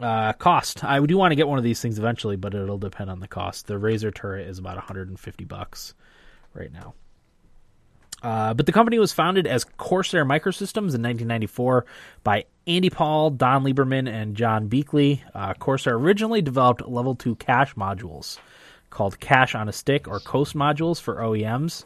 uh, 0.00 0.32
cost, 0.34 0.82
I 0.82 1.04
do 1.04 1.16
want 1.16 1.32
to 1.32 1.36
get 1.36 1.48
one 1.48 1.58
of 1.58 1.64
these 1.64 1.80
things 1.80 1.98
eventually, 1.98 2.36
but 2.36 2.54
it'll 2.54 2.78
depend 2.78 3.10
on 3.10 3.20
the 3.20 3.28
cost. 3.28 3.66
The 3.66 3.74
Razer 3.74 4.12
turret 4.12 4.48
is 4.48 4.58
about 4.58 4.76
150 4.76 5.44
bucks 5.44 5.94
right 6.54 6.72
now. 6.72 6.94
Uh, 8.22 8.52
but 8.54 8.66
the 8.66 8.72
company 8.72 8.98
was 8.98 9.12
founded 9.12 9.46
as 9.46 9.64
Corsair 9.64 10.24
Microsystems 10.24 10.94
in 10.94 11.02
1994 11.02 11.86
by 12.22 12.44
Andy 12.66 12.90
Paul, 12.90 13.30
Don 13.30 13.64
Lieberman, 13.64 14.08
and 14.08 14.36
John 14.36 14.68
Beekley. 14.68 15.20
Uh, 15.34 15.54
Corsair 15.54 15.94
originally 15.94 16.42
developed 16.42 16.86
level 16.86 17.14
2 17.14 17.36
cache 17.36 17.74
modules 17.74 18.38
called 18.90 19.20
Cache 19.20 19.54
on 19.54 19.68
a 19.68 19.72
Stick 19.72 20.06
or 20.06 20.20
Coast 20.20 20.54
modules 20.54 21.00
for 21.00 21.16
OEMs. 21.16 21.84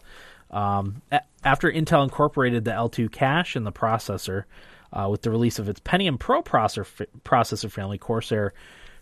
Um, 0.50 1.03
a- 1.12 1.21
after 1.45 1.71
Intel 1.71 2.03
incorporated 2.03 2.64
the 2.64 2.73
L2 2.73 3.12
cache 3.12 3.57
in 3.57 3.64
the 3.64 3.73
processor 3.73 4.45
uh, 4.93 5.09
with 5.11 5.23
the 5.23 5.31
release 5.31 5.59
of 5.59 5.69
its 5.69 5.81
Pentium 5.81 6.19
Pro 6.19 6.43
processor, 6.43 7.07
processor 7.25 7.71
family, 7.71 7.99
Corsair 7.99 8.53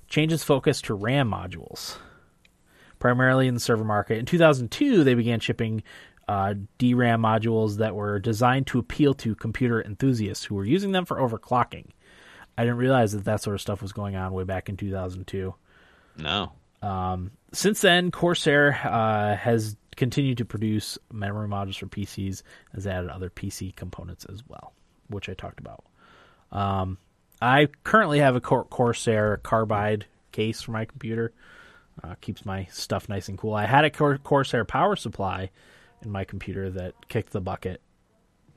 changes 0.08 0.42
focus 0.42 0.82
to 0.82 0.94
RAM 0.94 1.30
modules 1.30 1.96
primarily 3.02 3.48
in 3.48 3.54
the 3.54 3.60
server 3.60 3.82
market. 3.82 4.18
In 4.18 4.26
2002, 4.26 5.02
they 5.02 5.14
began 5.14 5.40
shipping 5.40 5.82
uh, 6.28 6.54
DRAM 6.78 7.22
modules 7.22 7.78
that 7.78 7.94
were 7.94 8.18
designed 8.18 8.66
to 8.68 8.78
appeal 8.78 9.14
to 9.14 9.34
computer 9.34 9.82
enthusiasts 9.82 10.44
who 10.44 10.54
were 10.54 10.64
using 10.64 10.92
them 10.92 11.04
for 11.04 11.16
overclocking. 11.16 11.86
I 12.56 12.64
didn't 12.64 12.78
realize 12.78 13.12
that 13.12 13.24
that 13.24 13.42
sort 13.42 13.54
of 13.54 13.60
stuff 13.60 13.82
was 13.82 13.92
going 13.92 14.14
on 14.16 14.32
way 14.32 14.44
back 14.44 14.68
in 14.68 14.76
2002. 14.76 15.54
No. 16.18 16.52
Since 17.52 17.80
then, 17.80 18.10
Corsair 18.10 18.78
uh, 18.84 19.36
has 19.36 19.76
continued 19.96 20.38
to 20.38 20.44
produce 20.44 20.98
memory 21.12 21.48
modules 21.48 21.78
for 21.78 21.86
PCs, 21.86 22.42
has 22.74 22.86
added 22.86 23.10
other 23.10 23.30
PC 23.30 23.74
components 23.74 24.24
as 24.26 24.42
well, 24.48 24.72
which 25.08 25.28
I 25.28 25.34
talked 25.34 25.60
about. 25.60 25.84
Um, 26.50 26.98
I 27.40 27.68
currently 27.84 28.20
have 28.20 28.36
a 28.36 28.40
Cor- 28.40 28.64
Corsair 28.64 29.38
Carbide 29.38 30.06
case 30.32 30.62
for 30.62 30.72
my 30.72 30.84
computer. 30.84 31.32
Uh, 32.02 32.14
keeps 32.20 32.46
my 32.46 32.66
stuff 32.70 33.08
nice 33.08 33.28
and 33.28 33.36
cool. 33.36 33.54
I 33.54 33.66
had 33.66 33.84
a 33.84 33.90
Cor- 33.90 34.18
Corsair 34.18 34.64
power 34.64 34.96
supply 34.96 35.50
in 36.04 36.10
my 36.10 36.24
computer 36.24 36.70
that 36.70 37.08
kicked 37.08 37.32
the 37.32 37.40
bucket, 37.40 37.80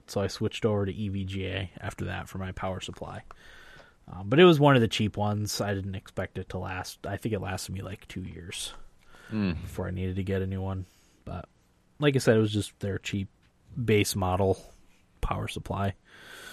so 0.08 0.22
I 0.22 0.28
switched 0.28 0.66
over 0.66 0.86
to 0.86 0.94
EVGA 0.94 1.70
after 1.80 2.06
that 2.06 2.30
for 2.30 2.38
my 2.38 2.52
power 2.52 2.80
supply. 2.80 3.24
Um, 4.12 4.30
but 4.30 4.40
it 4.40 4.46
was 4.46 4.60
one 4.60 4.76
of 4.76 4.82
the 4.82 4.88
cheap 4.88 5.18
ones. 5.18 5.60
I 5.62 5.74
didn't 5.74 5.96
expect 5.96 6.38
it 6.38 6.50
to 6.50 6.60
last. 6.60 7.08
I 7.08 7.18
think 7.18 7.34
it 7.34 7.40
lasted 7.42 7.74
me 7.74 7.82
like 7.82 8.08
two 8.08 8.22
years 8.22 8.74
before 9.62 9.88
I 9.88 9.92
needed 9.92 10.18
to 10.18 10.24
get 10.24 10.44
a 10.44 10.48
new 10.48 10.62
one. 10.62 10.86
But 11.26 11.50
like 12.00 12.16
I 12.16 12.20
said, 12.20 12.38
it 12.38 12.42
was 12.42 12.54
just 12.54 12.80
their 12.80 13.00
cheap 13.00 13.30
base 13.84 14.16
model 14.16 14.58
power 15.22 15.48
supply. 15.48 15.96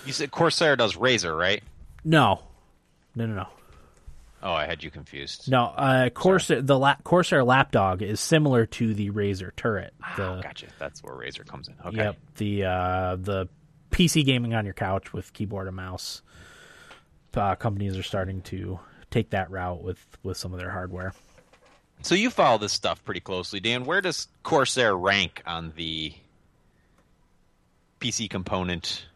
You 0.07 0.13
said 0.15 0.31
Corsair 0.31 0.77
does 0.77 0.97
Razer, 0.97 1.39
right? 1.39 1.63
No, 2.05 2.43
no, 3.15 3.27
no, 3.27 3.35
no. 3.35 3.47
Oh, 4.43 4.53
I 4.53 4.67
had 4.67 4.83
you 4.83 4.91
confused. 4.91 5.49
No, 5.51 5.65
uh, 5.67 6.11
Corsair 6.11 6.61
the 6.63 6.79
la- 6.79 6.97
Corsair 7.05 7.45
Lapdog 7.45 8.03
is 8.03 8.19
similar 8.21 8.67
to 8.67 8.93
the 8.93 9.11
Razer 9.11 9.55
Turret. 9.55 9.95
The 10.17 10.31
Oh, 10.39 10.41
gotcha. 10.43 10.67
That's 10.79 11.03
where 11.03 11.15
Razer 11.15 11.47
comes 11.47 11.69
in. 11.69 11.75
Okay. 11.87 11.97
yep, 11.97 12.17
the 12.37 12.65
uh, 12.65 13.17
the 13.21 13.49
PC 13.93 14.25
gaming 14.25 14.55
on 14.55 14.65
your 14.65 14.75
couch 14.75 15.13
with 15.13 15.33
keyboard 15.33 15.69
and 15.69 15.77
mouse. 15.77 16.23
Uh, 17.35 17.55
companies 17.55 17.97
are 17.97 18.03
starting 18.03 18.43
to 18.43 18.79
take 19.11 19.31
that 19.31 19.51
route 19.51 19.83
with 19.83 20.05
with 20.23 20.37
some 20.37 20.53
of 20.53 20.59
their 20.59 20.71
hardware. 20.71 21.15
So 22.03 22.17
you 22.17 22.29
follow 22.31 22.59
this 22.59 22.73
stuff 22.73 23.05
pretty 23.05 23.21
closely, 23.21 23.61
Dan. 23.61 23.85
Where 23.85 24.01
does 24.01 24.27
Corsair 24.43 24.97
rank 24.97 25.41
on 25.47 25.73
the 25.77 26.13
PC 28.01 28.29
component 28.29 29.07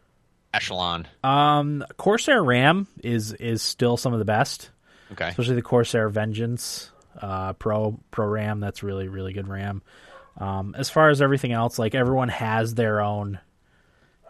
echelon? 0.54 1.08
Um, 1.24 1.84
Corsair 1.96 2.42
RAM 2.44 2.86
is 3.02 3.32
is 3.32 3.60
still 3.60 3.96
some 3.96 4.12
of 4.12 4.20
the 4.20 4.24
best. 4.24 4.70
Okay. 5.12 5.28
especially 5.28 5.54
the 5.54 5.62
Corsair 5.62 6.08
Vengeance 6.08 6.90
uh, 7.20 7.52
Pro 7.54 7.98
Pro 8.10 8.26
RAM. 8.26 8.60
That's 8.60 8.82
really 8.82 9.08
really 9.08 9.32
good 9.32 9.48
RAM. 9.48 9.82
Um, 10.38 10.74
as 10.76 10.90
far 10.90 11.08
as 11.10 11.22
everything 11.22 11.52
else, 11.52 11.78
like 11.78 11.94
everyone 11.94 12.28
has 12.28 12.74
their 12.74 13.00
own, 13.00 13.38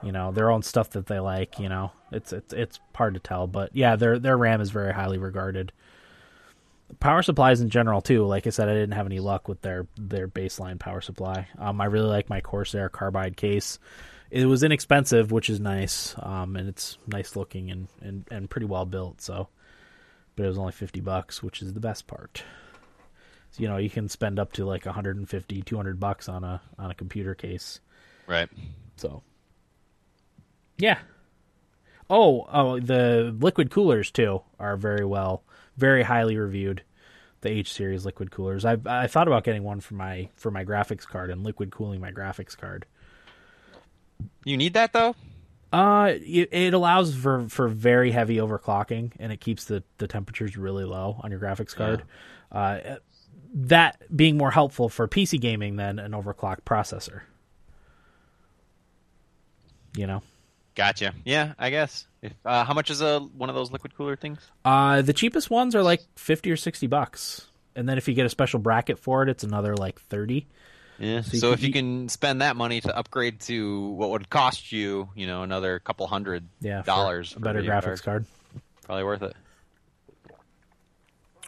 you 0.02 0.12
know, 0.12 0.30
their 0.32 0.50
own 0.50 0.62
stuff 0.62 0.90
that 0.90 1.06
they 1.06 1.18
like. 1.18 1.58
You 1.58 1.68
know, 1.68 1.92
it's 2.12 2.32
it's 2.32 2.52
it's 2.52 2.78
hard 2.94 3.14
to 3.14 3.20
tell, 3.20 3.46
but 3.46 3.74
yeah, 3.74 3.96
their 3.96 4.18
their 4.18 4.36
RAM 4.36 4.60
is 4.60 4.70
very 4.70 4.92
highly 4.92 5.18
regarded. 5.18 5.72
power 7.00 7.22
supplies 7.22 7.60
in 7.60 7.70
general 7.70 8.00
too. 8.00 8.24
Like 8.24 8.46
I 8.46 8.50
said, 8.50 8.68
I 8.68 8.74
didn't 8.74 8.92
have 8.92 9.06
any 9.06 9.18
luck 9.20 9.48
with 9.48 9.60
their 9.62 9.86
their 9.96 10.28
baseline 10.28 10.78
power 10.78 11.00
supply. 11.00 11.48
Um, 11.58 11.80
I 11.80 11.86
really 11.86 12.08
like 12.08 12.28
my 12.28 12.40
Corsair 12.40 12.88
carbide 12.88 13.36
case. 13.36 13.78
It 14.30 14.46
was 14.46 14.62
inexpensive, 14.62 15.30
which 15.30 15.48
is 15.48 15.60
nice, 15.60 16.14
um, 16.18 16.56
and 16.56 16.68
it's 16.68 16.98
nice 17.06 17.36
looking 17.36 17.70
and, 17.70 17.88
and, 18.00 18.24
and 18.30 18.50
pretty 18.50 18.66
well 18.66 18.84
built. 18.84 19.20
So, 19.20 19.48
but 20.36 20.44
it 20.44 20.48
was 20.48 20.58
only 20.58 20.72
fifty 20.72 21.00
bucks, 21.00 21.42
which 21.42 21.62
is 21.62 21.72
the 21.72 21.80
best 21.80 22.06
part. 22.06 22.44
So, 23.52 23.62
you 23.62 23.68
know, 23.68 23.78
you 23.78 23.90
can 23.90 24.08
spend 24.08 24.38
up 24.38 24.52
to 24.54 24.66
like 24.66 24.84
150, 24.84 25.62
200 25.62 26.00
bucks 26.00 26.28
on 26.28 26.44
a 26.44 26.60
on 26.78 26.90
a 26.90 26.94
computer 26.94 27.34
case. 27.34 27.80
Right. 28.26 28.48
So, 28.96 29.22
yeah. 30.78 30.98
Oh, 32.08 32.46
oh, 32.52 32.78
the 32.78 33.34
liquid 33.38 33.70
coolers 33.70 34.10
too 34.10 34.42
are 34.60 34.76
very 34.76 35.04
well, 35.04 35.42
very 35.76 36.02
highly 36.02 36.36
reviewed. 36.36 36.82
The 37.40 37.50
H 37.50 37.72
series 37.72 38.04
liquid 38.04 38.30
coolers. 38.30 38.64
I 38.64 38.76
I 38.86 39.06
thought 39.06 39.28
about 39.28 39.44
getting 39.44 39.62
one 39.62 39.80
for 39.80 39.94
my 39.94 40.28
for 40.36 40.50
my 40.50 40.64
graphics 40.64 41.06
card 41.06 41.30
and 41.30 41.44
liquid 41.44 41.70
cooling 41.70 42.00
my 42.00 42.10
graphics 42.10 42.56
card. 42.56 42.86
You 44.44 44.56
need 44.56 44.74
that 44.74 44.92
though. 44.92 45.14
Uh, 45.72 46.12
it, 46.14 46.48
it 46.52 46.74
allows 46.74 47.14
for 47.14 47.48
for 47.48 47.68
very 47.68 48.12
heavy 48.12 48.36
overclocking, 48.36 49.12
and 49.18 49.32
it 49.32 49.40
keeps 49.40 49.64
the 49.64 49.82
the 49.98 50.06
temperatures 50.06 50.56
really 50.56 50.84
low 50.84 51.20
on 51.22 51.30
your 51.30 51.40
graphics 51.40 51.74
card. 51.74 52.02
Uh, 52.52 52.96
that 53.54 54.00
being 54.14 54.36
more 54.36 54.50
helpful 54.50 54.88
for 54.88 55.08
PC 55.08 55.40
gaming 55.40 55.76
than 55.76 55.98
an 55.98 56.12
overclocked 56.12 56.62
processor. 56.62 57.22
You 59.96 60.06
know. 60.06 60.22
Gotcha. 60.74 61.14
Yeah, 61.24 61.54
I 61.58 61.70
guess. 61.70 62.06
If 62.20 62.34
uh, 62.44 62.64
how 62.64 62.74
much 62.74 62.90
is 62.90 63.00
a 63.00 63.20
one 63.20 63.48
of 63.48 63.54
those 63.56 63.72
liquid 63.72 63.96
cooler 63.96 64.14
things? 64.14 64.40
Uh, 64.64 65.00
the 65.02 65.14
cheapest 65.14 65.50
ones 65.50 65.74
are 65.74 65.82
like 65.82 66.02
fifty 66.16 66.50
or 66.50 66.56
sixty 66.56 66.86
bucks, 66.86 67.48
and 67.74 67.88
then 67.88 67.96
if 67.98 68.06
you 68.06 68.14
get 68.14 68.26
a 68.26 68.30
special 68.30 68.60
bracket 68.60 68.98
for 68.98 69.22
it, 69.22 69.28
it's 69.30 69.42
another 69.42 69.74
like 69.74 70.00
thirty. 70.00 70.46
Yeah. 70.98 71.20
So 71.22 71.36
So, 71.38 71.46
you 71.48 71.52
if 71.54 71.62
you 71.62 71.72
can 71.72 72.08
spend 72.08 72.40
that 72.42 72.56
money 72.56 72.80
to 72.80 72.96
upgrade 72.96 73.40
to 73.42 73.90
what 73.90 74.10
would 74.10 74.30
cost 74.30 74.72
you, 74.72 75.08
you 75.14 75.26
know, 75.26 75.42
another 75.42 75.78
couple 75.78 76.06
hundred 76.06 76.48
Yeah, 76.60 76.82
dollars, 76.82 77.34
a 77.36 77.40
better 77.40 77.62
graphics 77.62 78.02
card. 78.02 78.24
probably 78.84 79.04
worth 79.04 79.22
it. 79.22 79.34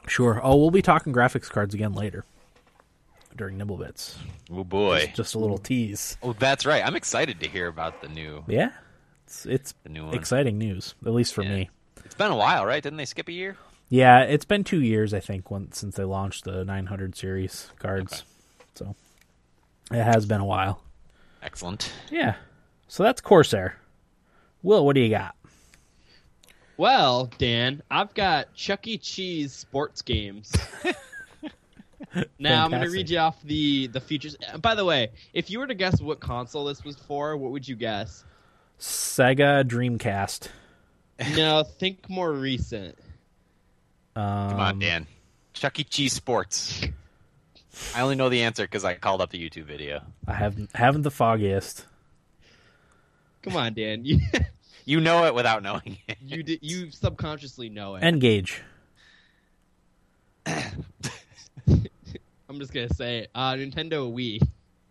Sure. 0.06 0.40
Oh, 0.42 0.56
we'll 0.56 0.70
be 0.70 0.82
talking 0.82 1.12
graphics 1.12 1.50
cards 1.50 1.74
again 1.74 1.92
later 1.92 2.24
during 3.36 3.58
Nibblebits. 3.58 4.16
Oh 4.50 4.64
boy. 4.64 5.00
Just, 5.06 5.14
just 5.14 5.34
a 5.34 5.38
little 5.38 5.58
tease. 5.58 6.16
Oh, 6.22 6.32
that's 6.32 6.64
right. 6.64 6.84
I'm 6.84 6.96
excited 6.96 7.40
to 7.40 7.48
hear 7.48 7.66
about 7.68 8.00
the 8.00 8.08
new 8.08 8.44
Yeah, 8.46 8.70
it's 9.26 9.44
it's 9.46 9.74
the 9.82 9.90
new 9.90 10.06
one. 10.06 10.14
exciting 10.14 10.58
news, 10.58 10.94
at 11.04 11.12
least 11.12 11.34
for 11.34 11.42
Yeah. 11.42 11.54
me. 11.54 11.70
It's 12.04 12.14
been 12.14 12.30
a 12.30 12.36
while, 12.36 12.64
right? 12.64 12.82
Didn't 12.82 12.96
they 12.96 13.04
skip 13.04 13.28
a 13.28 13.32
year? 13.32 13.56
Yeah, 13.90 14.20
it's 14.22 14.44
been 14.44 14.64
two 14.64 14.82
years, 14.82 15.12
I 15.14 15.20
think, 15.20 15.46
since 15.72 15.94
they 15.96 16.04
launched 16.04 16.44
the 16.44 16.64
900 16.64 17.16
series 17.16 17.70
cards. 17.78 18.12
Okay. 18.12 18.22
So 18.74 18.96
it 19.90 20.02
has 20.02 20.26
been 20.26 20.40
a 20.40 20.44
while. 20.44 20.82
Excellent. 21.42 21.92
Yeah. 22.10 22.34
So 22.88 23.02
that's 23.02 23.20
Corsair. 23.20 23.76
Will, 24.62 24.84
what 24.84 24.94
do 24.94 25.00
you 25.00 25.10
got? 25.10 25.34
Well, 26.76 27.30
Dan, 27.38 27.82
I've 27.90 28.14
got 28.14 28.54
Chuck 28.54 28.86
E. 28.86 28.98
Cheese 28.98 29.52
sports 29.52 30.02
games. 30.02 30.52
now 32.38 32.64
I'm 32.64 32.70
going 32.70 32.82
to 32.82 32.90
read 32.90 33.10
you 33.10 33.18
off 33.18 33.40
the 33.42 33.88
the 33.88 34.00
features. 34.00 34.36
By 34.60 34.74
the 34.74 34.84
way, 34.84 35.10
if 35.32 35.50
you 35.50 35.58
were 35.58 35.66
to 35.66 35.74
guess 35.74 36.00
what 36.00 36.20
console 36.20 36.64
this 36.66 36.84
was 36.84 36.96
for, 36.96 37.36
what 37.36 37.50
would 37.50 37.66
you 37.66 37.76
guess? 37.76 38.24
Sega 38.78 39.64
Dreamcast. 39.64 40.48
no, 41.36 41.64
think 41.64 42.08
more 42.08 42.32
recent. 42.32 42.96
Um, 44.14 44.50
Come 44.50 44.60
on, 44.60 44.78
Dan. 44.78 45.06
Chuck 45.52 45.80
E. 45.80 45.84
Cheese 45.84 46.12
Sports. 46.12 46.84
I 47.94 48.00
only 48.02 48.16
know 48.16 48.28
the 48.28 48.42
answer 48.42 48.64
because 48.64 48.84
I 48.84 48.94
called 48.94 49.20
up 49.20 49.30
the 49.30 49.38
YouTube 49.50 49.64
video. 49.64 50.02
I 50.26 50.34
haven't 50.34 50.74
haven't 50.74 51.02
the 51.02 51.10
foggiest. 51.10 51.84
Come 53.42 53.56
on, 53.56 53.74
Dan. 53.74 54.04
You 54.04 54.20
You 54.84 55.00
know 55.00 55.26
it 55.26 55.34
without 55.34 55.62
knowing 55.62 55.98
it. 56.08 56.16
you, 56.22 56.42
di- 56.42 56.58
you 56.62 56.90
subconsciously 56.90 57.68
know 57.68 57.96
it. 57.96 58.02
Engage. 58.02 58.62
I'm 60.46 60.84
just 62.58 62.72
gonna 62.72 62.92
say 62.94 63.18
it. 63.18 63.30
Uh, 63.34 63.52
Nintendo 63.52 64.10
Wii. 64.12 64.40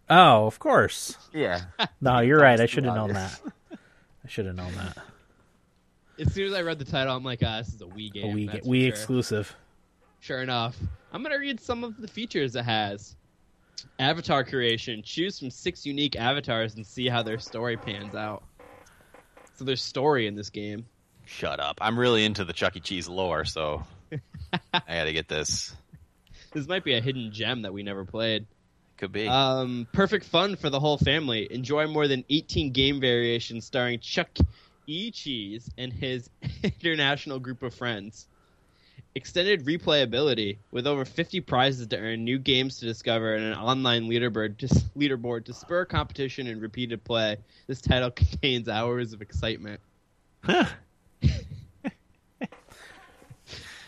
Oh, 0.09 0.45
of 0.45 0.59
course. 0.59 1.17
Yeah. 1.33 1.61
No, 1.99 2.19
you're 2.19 2.39
right. 2.39 2.59
I 2.59 2.67
should 2.67 2.85
have 2.85 2.93
known 2.95 3.13
that. 3.13 3.39
I 3.71 4.27
should 4.27 4.45
have 4.45 4.55
known 4.55 4.71
that. 4.75 4.97
As 6.19 6.31
soon 6.33 6.47
as 6.47 6.53
I 6.53 6.61
read 6.61 6.77
the 6.79 6.85
title, 6.85 7.15
I'm 7.15 7.23
like, 7.23 7.41
ah, 7.43 7.57
this 7.57 7.69
is 7.73 7.81
a 7.81 7.85
Wii 7.85 8.13
game. 8.13 8.25
A 8.25 8.27
game. 8.27 8.35
Wii, 8.47 8.51
that's 8.51 8.67
Wii 8.67 8.79
sure. 8.81 8.89
exclusive. 8.89 9.55
Sure 10.19 10.41
enough. 10.41 10.77
I'm 11.11 11.21
going 11.21 11.33
to 11.33 11.39
read 11.39 11.59
some 11.59 11.83
of 11.83 11.99
the 11.99 12.07
features 12.07 12.55
it 12.55 12.65
has. 12.65 13.15
Avatar 13.99 14.43
creation. 14.43 15.01
Choose 15.03 15.39
from 15.39 15.49
six 15.51 15.85
unique 15.85 16.15
avatars 16.15 16.75
and 16.75 16.85
see 16.85 17.07
how 17.07 17.23
their 17.23 17.39
story 17.39 17.77
pans 17.77 18.15
out. 18.15 18.43
So 19.55 19.65
there's 19.65 19.81
story 19.81 20.27
in 20.27 20.35
this 20.35 20.49
game. 20.49 20.85
Shut 21.25 21.59
up. 21.59 21.79
I'm 21.81 21.97
really 21.97 22.23
into 22.23 22.45
the 22.45 22.53
Chuck 22.53 22.75
E. 22.75 22.79
Cheese 22.79 23.07
lore, 23.07 23.43
so 23.43 23.83
I 24.73 24.81
gotta 24.87 25.13
get 25.13 25.27
this. 25.27 25.75
This 26.53 26.67
might 26.67 26.83
be 26.83 26.95
a 26.95 27.01
hidden 27.01 27.31
gem 27.31 27.63
that 27.63 27.73
we 27.73 27.83
never 27.83 28.05
played. 28.05 28.45
Could 28.97 29.11
be. 29.11 29.27
Um, 29.27 29.87
perfect 29.91 30.25
fun 30.25 30.55
for 30.55 30.69
the 30.69 30.79
whole 30.79 30.97
family. 30.97 31.47
Enjoy 31.51 31.87
more 31.87 32.07
than 32.07 32.23
18 32.29 32.71
game 32.71 32.99
variations 32.99 33.65
starring 33.65 33.99
Chuck 33.99 34.29
E. 34.87 35.11
Cheese 35.11 35.69
and 35.77 35.91
his 35.91 36.29
international 36.81 37.39
group 37.39 37.61
of 37.61 37.73
friends. 37.73 38.27
Extended 39.17 39.65
replayability 39.65 40.59
with 40.69 40.85
over 40.85 41.03
50 41.03 41.41
prizes 41.41 41.87
to 41.87 41.97
earn, 41.97 42.23
new 42.23 42.37
games 42.37 42.77
to 42.79 42.85
discover, 42.85 43.33
and 43.33 43.45
an 43.45 43.55
online 43.55 44.07
leaderboard 44.07 44.57
to, 44.59 44.67
leaderboard 44.97 45.45
to 45.45 45.53
spur 45.53 45.85
competition 45.85 46.45
and 46.45 46.61
repeated 46.61 47.03
play. 47.03 47.37
This 47.65 47.81
title 47.81 48.11
contains 48.15 48.69
hours 48.69 49.13
of 49.13 49.23
excitement. 49.23 49.81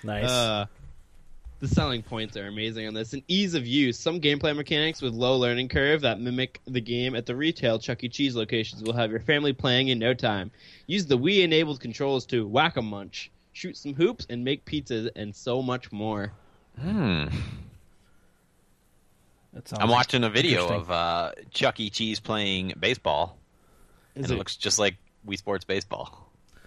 Nice. 0.04 0.30
Uh, 0.30 0.66
the 1.60 1.68
selling 1.68 2.02
points 2.02 2.38
are 2.38 2.48
amazing 2.48 2.88
on 2.88 2.94
this. 2.94 3.14
And 3.14 3.22
ease 3.28 3.54
of 3.54 3.68
use. 3.68 4.00
Some 4.00 4.22
gameplay 4.22 4.56
mechanics 4.56 5.02
with 5.02 5.14
low 5.14 5.38
learning 5.38 5.68
curve 5.68 6.02
that 6.02 6.20
mimic 6.20 6.62
the 6.66 6.82
game 6.82 7.16
at 7.16 7.26
the 7.26 7.36
retail 7.36 7.80
Chuck 7.80 8.04
E. 8.04 8.10
Cheese 8.10 8.36
locations 8.36 8.82
will 8.82 8.94
have 8.94 9.12
your 9.12 9.20
family 9.20 9.54
playing 9.54 9.90
in 9.90 10.00
no 10.00 10.14
time. 10.14 10.52
Use 10.88 11.06
the 11.06 11.18
Wii 11.18 11.44
enabled 11.44 11.82
controls 11.82 12.26
to 12.28 12.48
whack 12.48 12.78
a 12.78 12.82
munch, 12.82 13.30
shoot 13.60 13.76
some 13.78 13.94
hoops, 13.94 14.26
and 14.30 14.44
make 14.46 14.64
pizzas, 14.66 15.10
and 15.16 15.36
so 15.36 15.62
much 15.62 15.92
more. 15.92 16.32
Hmm. 16.80 17.26
I'm 19.78 19.90
watching 19.90 20.24
a 20.24 20.30
video 20.30 20.68
of 20.70 20.90
uh, 20.92 21.32
Chuck 21.52 21.80
E. 21.80 21.90
Cheese 21.90 22.20
playing 22.20 22.74
baseball, 22.80 23.38
Is 24.16 24.24
and 24.24 24.32
it 24.32 24.36
it- 24.36 24.38
looks 24.38 24.56
just 24.56 24.80
like 24.80 24.96
Wii 25.28 25.38
Sports 25.38 25.66
Baseball. 25.66 26.26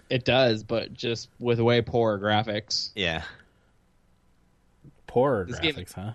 It 0.09 0.25
does, 0.25 0.63
but 0.63 0.93
just 0.93 1.29
with 1.39 1.59
way 1.59 1.81
poorer 1.81 2.19
graphics. 2.19 2.91
Yeah. 2.95 3.23
poor 5.07 5.45
this 5.45 5.59
game- 5.59 5.73
graphics, 5.75 5.93
huh? 5.93 6.13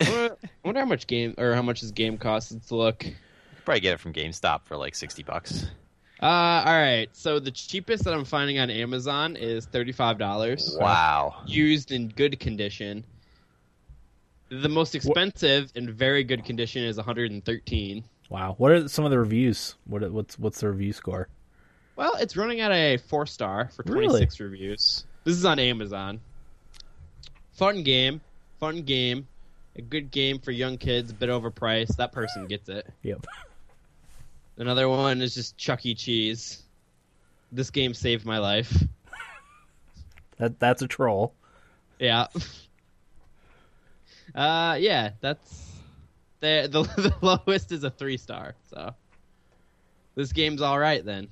I 0.00 0.10
wonder- 0.10 0.36
I 0.42 0.48
wonder 0.64 0.80
how 0.80 0.86
much 0.86 1.06
game 1.06 1.34
or 1.38 1.54
how 1.54 1.62
much 1.62 1.80
this 1.80 1.92
game 1.92 2.18
costs. 2.18 2.52
Let's 2.52 2.70
look. 2.70 3.06
Probably 3.64 3.80
get 3.80 3.94
it 3.94 4.00
from 4.00 4.12
GameStop 4.12 4.64
for 4.64 4.76
like 4.76 4.94
60 4.94 5.22
bucks. 5.22 5.66
Uh, 6.22 6.26
all 6.66 6.72
right. 6.72 7.08
So 7.12 7.38
the 7.38 7.50
cheapest 7.50 8.04
that 8.04 8.14
I'm 8.14 8.24
finding 8.24 8.58
on 8.58 8.70
Amazon 8.70 9.36
is 9.36 9.66
thirty-five 9.66 10.18
dollars. 10.18 10.76
Wow. 10.80 11.42
used 11.46 11.92
in 11.92 12.08
good 12.08 12.40
condition. 12.40 13.04
The 14.48 14.68
most 14.68 14.94
expensive 14.94 15.72
in 15.74 15.92
very 15.92 16.22
good 16.22 16.44
condition 16.44 16.84
is 16.84 16.96
113. 16.96 18.04
Wow. 18.30 18.54
What 18.58 18.70
are 18.70 18.88
some 18.88 19.04
of 19.04 19.10
the 19.10 19.18
reviews? 19.18 19.74
What 19.86 20.10
what's 20.10 20.38
what's 20.38 20.60
the 20.60 20.70
review 20.70 20.92
score? 20.92 21.28
Well, 21.96 22.14
it's 22.20 22.36
running 22.36 22.60
at 22.60 22.70
a 22.70 22.98
four 22.98 23.26
star 23.26 23.70
for 23.74 23.82
26 23.82 24.38
reviews. 24.40 25.04
This 25.24 25.36
is 25.36 25.44
on 25.44 25.58
Amazon. 25.58 26.20
Fun 27.52 27.82
game, 27.82 28.20
fun 28.60 28.82
game, 28.82 29.26
a 29.76 29.82
good 29.82 30.10
game 30.10 30.38
for 30.38 30.50
young 30.50 30.76
kids, 30.76 31.10
a 31.10 31.14
bit 31.14 31.30
overpriced. 31.30 31.96
That 31.96 32.12
person 32.12 32.46
gets 32.46 32.68
it. 32.68 32.86
Yep. 33.02 33.26
Another 34.58 34.88
one 34.88 35.20
is 35.20 35.34
just 35.34 35.56
Chuck 35.56 35.84
E. 35.84 35.94
Cheese. 35.94 36.62
This 37.52 37.70
game 37.70 37.94
saved 37.94 38.24
my 38.24 38.38
life. 38.38 38.84
That 40.38 40.58
that's 40.58 40.82
a 40.82 40.88
troll. 40.88 41.34
Yeah. 41.98 42.26
Uh, 44.34 44.76
yeah, 44.78 45.10
that's 45.20 45.72
the 46.40 46.68
the, 46.96 47.00
the 47.00 47.14
lowest 47.22 47.72
is 47.72 47.84
a 47.84 47.90
three 47.90 48.18
star. 48.18 48.54
So 48.68 48.94
this 50.14 50.32
game's 50.32 50.60
all 50.60 50.78
right 50.78 51.02
then. 51.02 51.28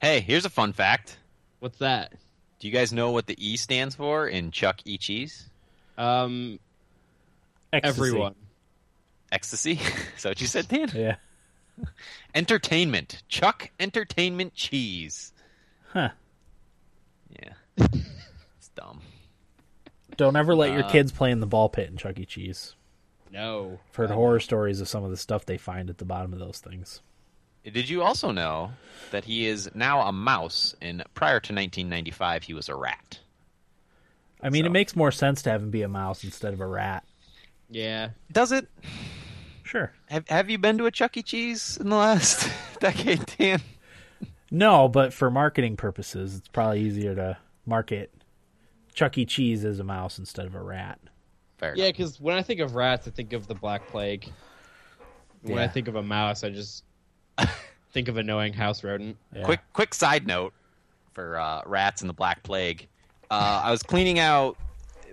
Hey, 0.00 0.20
here's 0.20 0.44
a 0.44 0.50
fun 0.50 0.72
fact. 0.74 1.16
What's 1.60 1.78
that? 1.78 2.12
Do 2.58 2.68
you 2.68 2.72
guys 2.74 2.92
know 2.92 3.12
what 3.12 3.26
the 3.26 3.36
E 3.38 3.56
stands 3.56 3.94
for 3.94 4.26
in 4.26 4.50
Chuck 4.50 4.80
E. 4.84 4.98
Cheese? 4.98 5.48
Um, 5.96 6.58
Ecstasy. 7.72 8.00
everyone. 8.08 8.34
Ecstasy? 9.30 9.72
Is 10.16 10.22
that 10.24 10.30
what 10.30 10.40
you 10.40 10.46
said, 10.46 10.68
Dan? 10.68 10.90
Yeah. 10.94 11.16
Entertainment. 12.34 13.22
Chuck 13.28 13.70
Entertainment 13.80 14.54
Cheese. 14.54 15.32
Huh. 15.92 16.10
Yeah. 17.30 17.52
It's 18.58 18.68
dumb. 18.76 19.00
Don't 20.16 20.36
ever 20.36 20.54
let 20.54 20.72
your 20.72 20.84
Uh, 20.84 20.90
kids 20.90 21.10
play 21.12 21.30
in 21.30 21.40
the 21.40 21.46
ball 21.46 21.68
pit 21.68 21.90
in 21.90 21.96
Chuck 21.96 22.18
E. 22.18 22.24
Cheese. 22.24 22.74
No. 23.30 23.80
I've 23.90 23.96
heard 23.96 24.10
horror 24.10 24.40
stories 24.40 24.80
of 24.80 24.88
some 24.88 25.04
of 25.04 25.10
the 25.10 25.16
stuff 25.16 25.44
they 25.46 25.58
find 25.58 25.88
at 25.90 25.98
the 25.98 26.04
bottom 26.04 26.32
of 26.32 26.38
those 26.38 26.58
things. 26.60 27.00
Did 27.64 27.88
you 27.88 28.02
also 28.02 28.30
know 28.30 28.72
that 29.10 29.24
he 29.24 29.46
is 29.46 29.70
now 29.74 30.02
a 30.02 30.12
mouse, 30.12 30.74
and 30.82 31.02
prior 31.14 31.40
to 31.40 31.52
1995, 31.54 32.42
he 32.44 32.54
was 32.54 32.68
a 32.68 32.74
rat? 32.74 33.20
I 34.42 34.50
mean, 34.50 34.64
So- 34.64 34.66
it 34.66 34.72
makes 34.72 34.94
more 34.96 35.12
sense 35.12 35.42
to 35.42 35.50
have 35.50 35.62
him 35.62 35.70
be 35.70 35.82
a 35.82 35.88
mouse 35.88 36.24
instead 36.24 36.52
of 36.52 36.60
a 36.60 36.66
rat. 36.66 37.04
Yeah. 37.70 38.10
Does 38.30 38.52
it? 38.52 38.68
Sure. 39.72 39.90
Have 40.10 40.28
Have 40.28 40.50
you 40.50 40.58
been 40.58 40.76
to 40.76 40.84
a 40.84 40.90
Chuck 40.90 41.16
E. 41.16 41.22
Cheese 41.22 41.78
in 41.80 41.88
the 41.88 41.96
last 41.96 42.46
decade, 42.80 43.24
Dan? 43.38 43.62
No, 44.50 44.86
but 44.86 45.14
for 45.14 45.30
marketing 45.30 45.78
purposes, 45.78 46.36
it's 46.36 46.48
probably 46.48 46.80
easier 46.82 47.14
to 47.14 47.38
market 47.64 48.12
Chuck 48.92 49.16
E. 49.16 49.24
Cheese 49.24 49.64
as 49.64 49.78
a 49.78 49.84
mouse 49.84 50.18
instead 50.18 50.44
of 50.44 50.54
a 50.54 50.62
rat. 50.62 50.98
Fair 51.56 51.72
Yeah, 51.74 51.86
because 51.86 52.20
when 52.20 52.36
I 52.36 52.42
think 52.42 52.60
of 52.60 52.74
rats, 52.74 53.08
I 53.08 53.12
think 53.12 53.32
of 53.32 53.46
the 53.46 53.54
Black 53.54 53.88
Plague. 53.88 54.30
When 55.40 55.56
I 55.56 55.68
think 55.68 55.88
of 55.88 55.96
a 55.96 56.02
mouse, 56.02 56.44
I 56.44 56.50
just 56.50 56.84
think 57.92 58.08
of 58.08 58.18
a 58.18 58.20
annoying 58.20 58.52
house 58.52 58.84
rodent. 58.84 59.16
Yeah. 59.34 59.44
Quick, 59.44 59.60
quick 59.72 59.94
side 59.94 60.26
note 60.26 60.52
for 61.14 61.38
uh, 61.38 61.62
rats 61.64 62.02
and 62.02 62.10
the 62.10 62.14
Black 62.14 62.42
Plague. 62.42 62.88
Uh, 63.30 63.62
I 63.64 63.70
was 63.70 63.82
cleaning 63.82 64.18
out. 64.18 64.58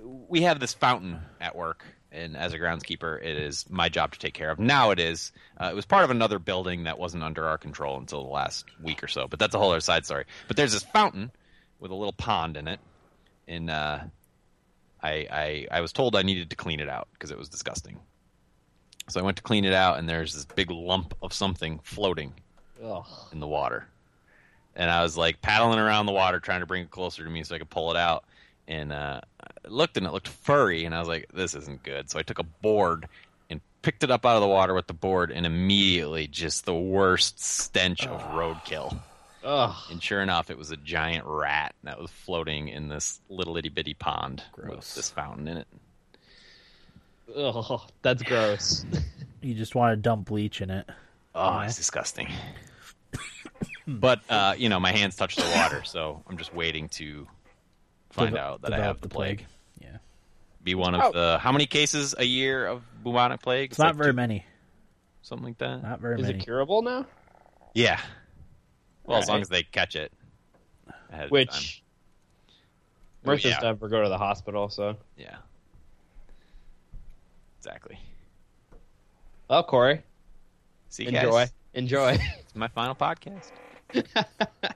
We 0.03 0.41
have 0.41 0.59
this 0.59 0.73
fountain 0.73 1.21
at 1.39 1.55
work, 1.55 1.85
and 2.11 2.35
as 2.35 2.53
a 2.53 2.59
groundskeeper, 2.59 3.21
it 3.21 3.37
is 3.37 3.65
my 3.69 3.89
job 3.89 4.13
to 4.13 4.19
take 4.19 4.33
care 4.33 4.49
of. 4.49 4.59
Now 4.59 4.91
it 4.91 4.99
is. 4.99 5.31
Uh, 5.57 5.69
it 5.71 5.75
was 5.75 5.85
part 5.85 6.03
of 6.03 6.09
another 6.09 6.39
building 6.39 6.83
that 6.85 6.97
wasn't 6.97 7.23
under 7.23 7.47
our 7.47 7.57
control 7.57 7.97
until 7.97 8.23
the 8.23 8.29
last 8.29 8.65
week 8.81 9.03
or 9.03 9.07
so. 9.07 9.27
But 9.27 9.39
that's 9.39 9.53
a 9.53 9.59
whole 9.59 9.71
other 9.71 9.79
side 9.79 10.05
story. 10.05 10.25
But 10.47 10.57
there's 10.57 10.73
this 10.73 10.83
fountain 10.83 11.31
with 11.79 11.91
a 11.91 11.95
little 11.95 12.13
pond 12.13 12.57
in 12.57 12.67
it, 12.67 12.79
and 13.47 13.69
uh, 13.69 13.99
I, 15.01 15.11
I 15.31 15.67
I 15.71 15.81
was 15.81 15.93
told 15.93 16.15
I 16.15 16.23
needed 16.23 16.49
to 16.49 16.55
clean 16.55 16.79
it 16.79 16.89
out 16.89 17.07
because 17.13 17.31
it 17.31 17.37
was 17.37 17.49
disgusting. 17.49 17.99
So 19.09 19.19
I 19.19 19.23
went 19.23 19.37
to 19.37 19.43
clean 19.43 19.65
it 19.65 19.73
out, 19.73 19.97
and 19.97 20.07
there's 20.07 20.33
this 20.33 20.45
big 20.45 20.69
lump 20.69 21.15
of 21.21 21.33
something 21.33 21.79
floating 21.83 22.33
Ugh. 22.83 23.05
in 23.31 23.39
the 23.39 23.47
water. 23.47 23.87
And 24.75 24.89
I 24.89 25.01
was 25.01 25.17
like 25.17 25.41
paddling 25.41 25.79
around 25.79 26.05
the 26.05 26.11
water 26.11 26.39
trying 26.39 26.59
to 26.59 26.67
bring 26.67 26.83
it 26.83 26.91
closer 26.91 27.23
to 27.23 27.29
me 27.29 27.43
so 27.43 27.55
I 27.55 27.57
could 27.57 27.69
pull 27.69 27.91
it 27.91 27.97
out. 27.97 28.23
And 28.69 28.93
uh, 28.93 29.19
I 29.41 29.67
looked 29.67 29.97
and 29.97 30.05
it 30.05 30.13
looked 30.13 30.27
furry, 30.29 30.85
and 30.85 30.93
I 30.95 30.99
was 30.99 31.07
like, 31.07 31.27
this 31.33 31.55
isn't 31.55 31.83
good. 31.83 32.09
So 32.09 32.19
I 32.19 32.21
took 32.21 32.37
a 32.39 32.43
board 32.43 33.07
and 33.49 33.59
picked 33.81 34.03
it 34.03 34.11
up 34.11 34.25
out 34.25 34.35
of 34.35 34.41
the 34.41 34.47
water 34.47 34.73
with 34.75 34.85
the 34.87 34.93
board, 34.93 35.31
and 35.31 35.45
immediately 35.45 36.27
just 36.27 36.65
the 36.65 36.75
worst 36.75 37.43
stench 37.43 38.05
of 38.05 38.21
roadkill. 38.31 38.97
Ugh. 39.43 39.75
And 39.89 40.01
sure 40.03 40.21
enough, 40.21 40.49
it 40.51 40.57
was 40.57 40.69
a 40.69 40.77
giant 40.77 41.25
rat 41.25 41.73
that 41.83 41.99
was 41.99 42.11
floating 42.11 42.67
in 42.67 42.89
this 42.89 43.19
little 43.29 43.57
itty 43.57 43.69
bitty 43.69 43.95
pond 43.95 44.43
with 44.55 44.65
Gross. 44.65 44.93
this 44.95 45.09
fountain 45.09 45.47
in 45.47 45.57
it. 45.57 45.67
Ugh. 47.35 47.81
That's 48.01 48.23
gross. 48.23 48.85
You 49.41 49.53
just 49.53 49.73
want 49.73 49.93
to 49.93 49.95
dump 49.95 50.27
bleach 50.27 50.59
in 50.59 50.69
it. 50.69 50.85
Oh, 51.33 51.59
it's 51.59 51.77
disgusting. 51.77 52.27
but 53.87 54.19
uh, 54.29 54.55
you 54.57 54.67
know, 54.67 54.81
my 54.81 54.91
hands 54.91 55.15
touch 55.15 55.37
the 55.37 55.49
water, 55.55 55.81
so 55.85 56.21
I'm 56.27 56.37
just 56.37 56.53
waiting 56.53 56.89
to 56.89 57.25
find 58.11 58.31
Deve- 58.31 58.39
out 58.39 58.61
that 58.61 58.73
I 58.73 58.77
have 58.79 59.01
the 59.01 59.09
plague. 59.09 59.45
Yeah. 59.81 59.97
Be 60.63 60.75
one 60.75 60.95
of 60.95 61.01
Oh. 61.01 61.11
the 61.11 61.39
how 61.39 61.51
many 61.51 61.65
cases 61.65 62.15
a 62.17 62.23
year 62.25 62.65
of 62.67 62.83
bubonic 63.03 63.41
plague? 63.41 63.71
It's 63.71 63.79
not 63.79 63.87
like 63.87 63.95
very 63.97 64.11
two- 64.11 64.15
many. 64.15 64.45
something 65.21 65.47
like 65.47 65.57
that. 65.59 65.83
Not 65.83 65.99
very 65.99 66.15
Is 66.19 66.27
many. 66.27 66.39
it 66.39 66.43
curable 66.43 66.81
now? 66.81 67.05
Yeah. 67.73 67.99
Well, 69.03 69.17
as 69.19 69.27
long 69.29 69.41
as 69.41 69.49
they 69.49 69.63
catch 69.63 69.95
it. 69.95 70.11
Ahead 71.11 71.25
of. 71.25 71.31
Which 71.31 71.83
Oh, 72.49 72.53
Martha's 73.25 73.45
yeah. 73.45 73.59
never 73.61 73.87
go 73.89 74.01
to 74.03 74.09
the 74.09 74.17
hospital, 74.17 74.69
so. 74.69 74.95
Yeah. 75.17 75.37
Exactly. 77.57 77.99
Well, 79.49 79.63
Corey, 79.63 80.03
See 80.89 81.03
you 81.03 81.09
enjoy. 81.09 81.31
guys. 81.31 81.53
Enjoy. 81.73 82.11
It's 82.39 82.55
my 82.55 82.67
final 82.69 82.95
podcast. 82.95 83.51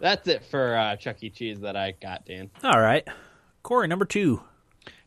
That's 0.00 0.26
it 0.28 0.44
for 0.44 0.76
uh, 0.76 0.96
Chuck 0.96 1.22
E. 1.22 1.30
Cheese 1.30 1.60
that 1.60 1.76
I 1.76 1.92
got, 1.92 2.26
Dan. 2.26 2.50
All 2.62 2.80
right. 2.80 3.06
Corey, 3.62 3.88
number 3.88 4.04
two. 4.04 4.42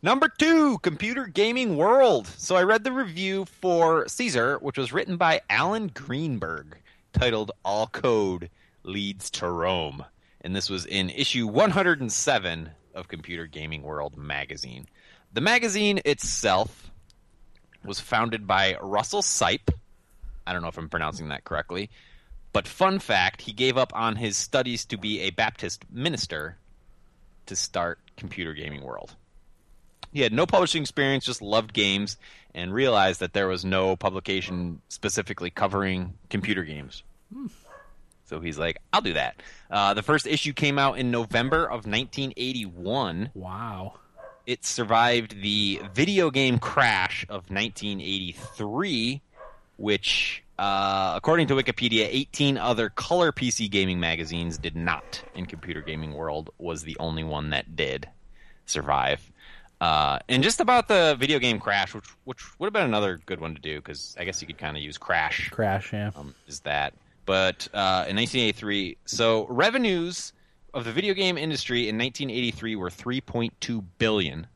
Number 0.02 0.30
two, 0.30 0.78
Computer 0.80 1.26
Gaming 1.28 1.76
World. 1.76 2.28
So 2.28 2.56
I 2.56 2.63
read 2.63 2.84
the 2.84 2.91
review 2.91 3.45
for 3.45 4.08
Caesar, 4.08 4.58
which 4.60 4.78
was 4.78 4.93
written 4.93 5.17
by 5.17 5.41
Alan 5.50 5.91
Greenberg, 5.93 6.78
titled 7.13 7.52
All 7.65 7.88
Code 7.88 8.50
Leads 8.84 9.30
to 9.32 9.50
Rome. 9.50 10.06
And 10.41 10.56
this 10.56 10.69
was 10.69 10.86
in 10.86 11.10
issue 11.10 11.47
107 11.47 12.69
of 12.93 13.08
Computer 13.08 13.47
Gaming 13.47 13.84
World 13.84 14.17
magazine. 14.17 14.86
The 15.34 15.41
magazine 15.41 16.00
itself 16.06 16.91
was 17.84 18.00
founded 18.00 18.47
by 18.47 18.78
Russell 18.82 19.21
Sipe. 19.21 19.73
I 20.45 20.54
don't 20.54 20.62
know 20.62 20.67
if 20.69 20.78
I'm 20.78 20.89
pronouncing 20.89 21.30
that 21.30 21.43
correctly. 21.43 21.89
But 22.58 22.67
fun 22.67 22.98
fact, 22.98 23.43
he 23.43 23.54
gave 23.54 23.78
up 23.78 23.93
on 23.96 24.15
his 24.15 24.36
studies 24.36 24.84
to 24.86 24.98
be 24.98 25.20
a 25.20 25.30
Baptist 25.30 25.86
minister 25.91 26.58
to 27.46 27.56
start 27.56 28.00
Computer 28.17 28.56
Gaming 28.56 28.82
World. 28.82 29.13
He 30.12 30.22
had 30.22 30.34
no 30.34 30.48
publishing 30.48 30.82
experience, 30.82 31.24
just 31.24 31.39
loved 31.43 31.72
games, 31.72 32.17
and 32.56 32.74
realized 32.74 33.20
that 33.20 33.34
there 33.34 33.48
was 33.48 33.63
no 33.63 33.96
publication 33.96 34.82
specifically 34.89 35.52
covering 35.52 36.15
computer 36.32 36.63
games. 36.63 37.04
So 38.26 38.39
he's 38.39 38.58
like, 38.58 38.82
I'll 38.91 39.02
do 39.02 39.13
that. 39.13 39.39
Uh, 39.70 39.93
the 39.93 40.02
first 40.02 40.26
issue 40.26 40.54
came 40.54 40.80
out 40.80 40.98
in 40.98 41.12
November 41.12 41.63
of 41.65 41.86
1981. 41.86 43.30
Wow. 43.36 44.00
It 44.48 44.65
survived 44.65 45.43
the 45.43 45.80
video 45.93 46.32
game 46.32 46.58
crash 46.58 47.24
of 47.30 47.52
1983, 47.52 49.22
which, 49.76 50.43
uh, 50.60 51.13
according 51.15 51.48
to 51.48 51.56
Wikipedia, 51.56 52.08
18 52.10 52.58
other 52.58 52.89
color 52.89 53.32
PC 53.32 53.70
gaming 53.70 54.00
magazines 54.00 54.58
did 54.58 54.76
not. 54.76 55.24
And 55.36 55.48
Computer 55.48 55.82
Gaming 55.82 56.13
World 56.13 56.50
was 56.58 56.84
the 56.84 56.98
only 57.00 57.24
one 57.24 57.52
that 57.52 57.76
did 57.76 58.08
survive. 58.65 59.32
Uh, 59.80 60.17
and 60.28 60.41
just 60.41 60.60
about 60.60 60.88
the 60.88 61.15
video 61.20 61.38
game 61.38 61.60
crash, 61.60 61.93
which 61.93 62.08
which 62.24 62.60
would 62.60 62.65
have 62.67 62.74
been 62.74 62.84
another 62.84 63.22
good 63.28 63.39
one 63.39 63.54
to 63.54 63.62
do 63.62 63.76
because 63.76 64.15
I 64.20 64.26
guess 64.26 64.41
you 64.41 64.48
could 64.48 64.58
kind 64.58 64.76
of 64.76 64.82
use 64.82 64.98
crash 64.98 65.50
Crash, 65.52 65.93
yeah. 65.93 66.12
um, 66.15 66.34
is 66.48 66.62
that. 66.62 66.93
But 67.26 67.67
uh, 67.74 68.06
in 68.08 68.15
1983, 68.15 68.98
so 69.06 69.46
revenues 69.48 70.34
of 70.74 70.86
the 70.86 70.91
video 70.91 71.13
game 71.13 71.38
industry 71.38 71.89
in 71.89 71.98
1983 71.98 72.76
were 72.76 72.89
3.2 72.89 73.84
billion. 73.98 74.48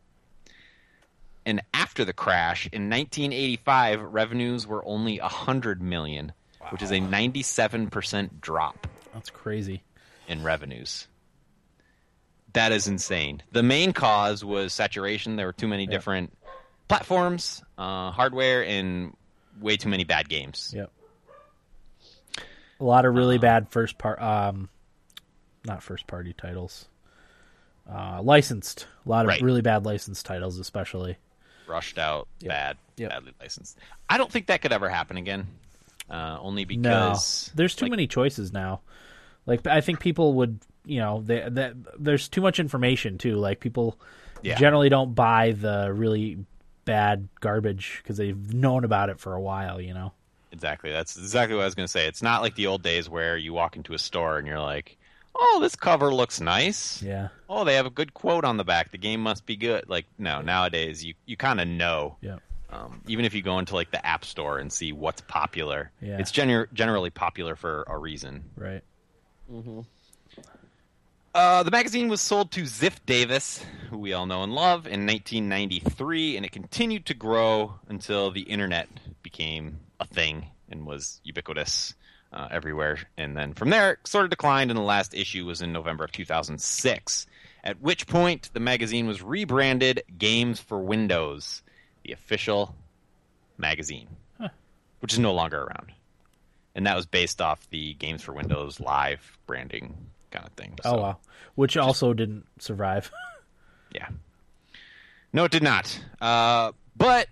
And 1.45 1.61
after 1.73 2.05
the 2.05 2.13
crash 2.13 2.67
in 2.71 2.89
1985, 2.89 4.01
revenues 4.01 4.67
were 4.67 4.85
only 4.85 5.19
100 5.19 5.81
million, 5.81 6.33
which 6.69 6.81
is 6.81 6.91
a 6.91 6.99
97% 6.99 8.41
drop 8.41 8.87
That's 9.13 9.29
crazy. 9.29 9.83
in 10.27 10.43
revenues. 10.43 11.07
That 12.53 12.71
is 12.71 12.87
insane. 12.87 13.41
The 13.53 13.63
main 13.63 13.93
cause 13.93 14.43
was 14.45 14.73
saturation. 14.73 15.35
There 15.35 15.45
were 15.47 15.53
too 15.53 15.67
many 15.69 15.87
different 15.87 16.37
platforms, 16.89 17.63
uh, 17.77 18.11
hardware, 18.11 18.63
and 18.65 19.15
way 19.59 19.77
too 19.77 19.89
many 19.89 20.03
bad 20.03 20.27
games. 20.29 20.73
Yep. 20.75 20.91
A 22.79 22.83
lot 22.83 23.05
of 23.05 23.15
really 23.15 23.37
bad 23.37 23.69
first 23.69 23.97
part, 23.97 24.21
um, 24.21 24.69
not 25.65 25.81
first 25.81 26.07
party 26.07 26.33
titles. 26.33 26.87
Uh, 27.89 28.21
licensed. 28.21 28.87
A 29.05 29.09
lot 29.09 29.25
of 29.25 29.29
Right. 29.29 29.41
really 29.41 29.61
bad 29.61 29.85
licensed 29.85 30.25
titles, 30.25 30.59
especially. 30.59 31.17
Rushed 31.67 31.97
out, 31.97 32.27
Yep. 32.39 32.49
bad, 32.49 32.77
Yep. 32.97 33.09
badly 33.09 33.31
licensed. 33.39 33.77
I 34.09 34.17
don't 34.17 34.31
think 34.31 34.47
that 34.47 34.61
could 34.61 34.71
ever 34.73 34.89
happen 34.89 35.17
again. 35.17 35.47
Uh, 36.09 36.37
only 36.41 36.65
No, 36.65 36.75
because 36.75 37.51
there's 37.55 37.75
too 37.75 37.85
like, 37.85 37.91
many 37.91 38.07
choices 38.07 38.51
now. 38.51 38.81
Like 39.45 39.65
I 39.65 39.81
think 39.81 39.99
people 39.99 40.33
would, 40.35 40.59
you 40.85 40.99
know, 40.99 41.21
they, 41.25 41.47
that 41.49 41.73
there's 41.97 42.27
too 42.27 42.41
much 42.41 42.59
information 42.59 43.17
too. 43.17 43.37
Like 43.37 43.59
people 43.59 43.97
Yeah. 44.41 44.55
generally 44.57 44.89
don't 44.89 45.13
buy 45.15 45.51
the 45.53 45.91
really 45.93 46.45
bad 46.83 47.29
garbage 47.39 47.99
because 48.03 48.17
they've 48.17 48.53
known 48.53 48.83
about 48.83 49.09
it 49.09 49.19
for 49.19 49.33
a 49.35 49.41
while. 49.41 49.79
You 49.79 49.93
know. 49.93 50.11
Exactly. 50.51 50.91
That's 50.91 51.17
exactly 51.17 51.55
what 51.55 51.61
I 51.61 51.65
was 51.65 51.75
going 51.75 51.85
to 51.87 51.91
say. 51.91 52.07
It's 52.07 52.21
not 52.21 52.41
like 52.41 52.55
the 52.55 52.67
old 52.67 52.83
days 52.83 53.09
where 53.09 53.37
you 53.37 53.53
walk 53.53 53.77
into 53.77 53.93
a 53.93 53.97
store 53.99 54.37
and 54.37 54.45
you're 54.45 54.59
like, 54.59 54.97
"Oh, 55.35 55.59
this 55.61 55.75
cover 55.75 56.13
looks 56.13 56.39
nice. 56.41 57.01
Yeah. 57.01 57.29
Oh, 57.49 57.63
they 57.63 57.75
have 57.75 57.85
a 57.85 57.89
good 57.91 58.13
quote 58.13 58.45
on 58.45 58.57
the 58.57 58.63
back. 58.63 58.91
The 58.91 58.97
game 58.97 59.21
must 59.21 59.45
be 59.45 59.55
good." 59.55 59.89
Like, 59.89 60.05
no, 60.17 60.41
nowadays 60.41 61.03
you 61.03 61.13
you 61.25 61.37
kind 61.37 61.59
of 61.61 61.67
know. 61.67 62.17
Yeah. 62.21 62.37
Um, 62.69 63.01
even 63.07 63.25
if 63.25 63.33
you 63.33 63.41
go 63.41 63.59
into 63.59 63.75
like 63.75 63.91
the 63.91 64.05
app 64.05 64.23
store 64.23 64.57
and 64.59 64.71
see 64.71 64.93
what's 64.93 65.19
popular, 65.21 65.91
Yeah. 66.01 66.19
it's 66.19 66.31
gener- 66.31 66.71
generally 66.73 67.09
popular 67.09 67.55
for 67.57 67.83
a 67.87 67.97
reason. 67.97 68.45
Right. 68.55 68.81
Uh, 71.33 71.63
the 71.63 71.71
magazine 71.71 72.09
was 72.09 72.19
sold 72.21 72.51
to 72.51 72.63
Ziff 72.63 72.97
Davis, 73.05 73.63
who 73.89 73.97
we 73.97 74.11
all 74.13 74.25
know 74.25 74.43
and 74.43 74.53
love, 74.53 74.85
in 74.85 75.05
1993, 75.05 76.35
and 76.37 76.45
it 76.45 76.51
continued 76.51 77.05
to 77.05 77.13
grow 77.13 77.75
until 77.87 78.31
the 78.31 78.41
internet 78.41 78.89
became 79.23 79.79
a 79.99 80.05
thing 80.05 80.47
and 80.69 80.85
was 80.85 81.21
ubiquitous. 81.23 81.93
Uh, 82.33 82.47
everywhere. 82.51 82.99
And 83.17 83.35
then 83.35 83.53
from 83.53 83.69
there, 83.69 83.93
it 83.93 84.07
sort 84.07 84.25
of 84.25 84.29
declined, 84.29 84.71
and 84.71 84.77
the 84.77 84.83
last 84.83 85.13
issue 85.13 85.45
was 85.45 85.61
in 85.61 85.71
November 85.73 86.03
of 86.03 86.11
2006. 86.11 87.27
At 87.63 87.79
which 87.81 88.07
point, 88.07 88.49
the 88.53 88.59
magazine 88.59 89.07
was 89.07 89.21
rebranded 89.21 90.03
Games 90.17 90.59
for 90.59 90.79
Windows, 90.79 91.61
the 92.03 92.11
official 92.13 92.75
magazine, 93.57 94.07
which 94.99 95.13
is 95.13 95.19
no 95.19 95.33
longer 95.33 95.61
around. 95.61 95.91
And 96.73 96.87
that 96.87 96.95
was 96.95 97.05
based 97.05 97.41
off 97.41 97.69
the 97.69 97.93
Games 97.95 98.21
for 98.23 98.33
Windows 98.33 98.79
live 98.79 99.37
branding 99.45 99.95
kind 100.31 100.45
of 100.45 100.53
thing. 100.53 100.73
Oh 100.85 100.91
So, 100.91 100.97
wow, 100.97 101.17
which 101.55 101.77
also 101.77 102.13
didn't 102.13 102.45
survive. 102.59 103.11
Yeah. 103.93 104.07
No, 105.33 105.43
it 105.43 105.51
did 105.51 105.63
not. 105.63 105.99
Uh, 106.21 106.71
but 106.95 107.27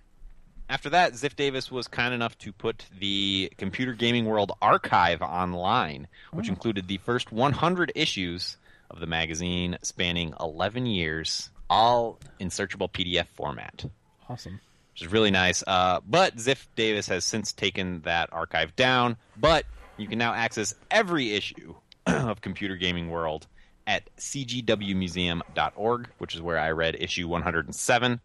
after 0.70 0.90
that, 0.92 1.14
Ziff 1.14 1.36
Davis 1.36 1.72
was 1.72 1.88
kind 1.88 2.14
enough 2.14 2.38
to 2.40 2.54
put 2.54 2.86
the 3.00 3.52
Computer 3.58 3.94
Gaming 3.94 4.26
World 4.26 4.52
archive 4.62 5.22
online, 5.22 6.08
which 6.32 6.48
included 6.48 6.88
the 6.88 6.98
first 6.98 7.32
100 7.32 7.92
issues 7.96 8.58
of 8.90 9.00
the 9.00 9.08
magazine 9.08 9.78
spanning 9.82 10.34
11 10.40 10.86
years, 10.86 11.50
all 11.70 12.20
in 12.40 12.50
searchable 12.50 12.90
PDF 12.92 13.28
format 13.28 13.86
awesome. 14.30 14.60
which 14.94 15.02
is 15.02 15.12
really 15.12 15.32
nice. 15.32 15.64
Uh, 15.66 16.00
but 16.08 16.36
Ziff 16.38 16.68
Davis 16.76 17.08
has 17.08 17.26
since 17.26 17.52
taken 17.52 18.02
that 18.02 18.32
archive 18.32 18.76
down. 18.76 19.18
But 19.38 19.66
you 19.98 20.08
can 20.08 20.20
now 20.20 20.34
access 20.34 20.74
every 20.92 21.34
issue 21.34 21.76
of 22.08 22.42
Computer 22.42 22.76
Gaming 22.76 23.10
World 23.10 23.48
at 23.88 24.04
cgwmuseum.org, 24.18 26.10
which 26.20 26.36
is 26.36 26.42
where 26.42 26.60
I 26.60 26.72
read 26.72 26.96
issue 27.00 27.28
107, 27.28 28.22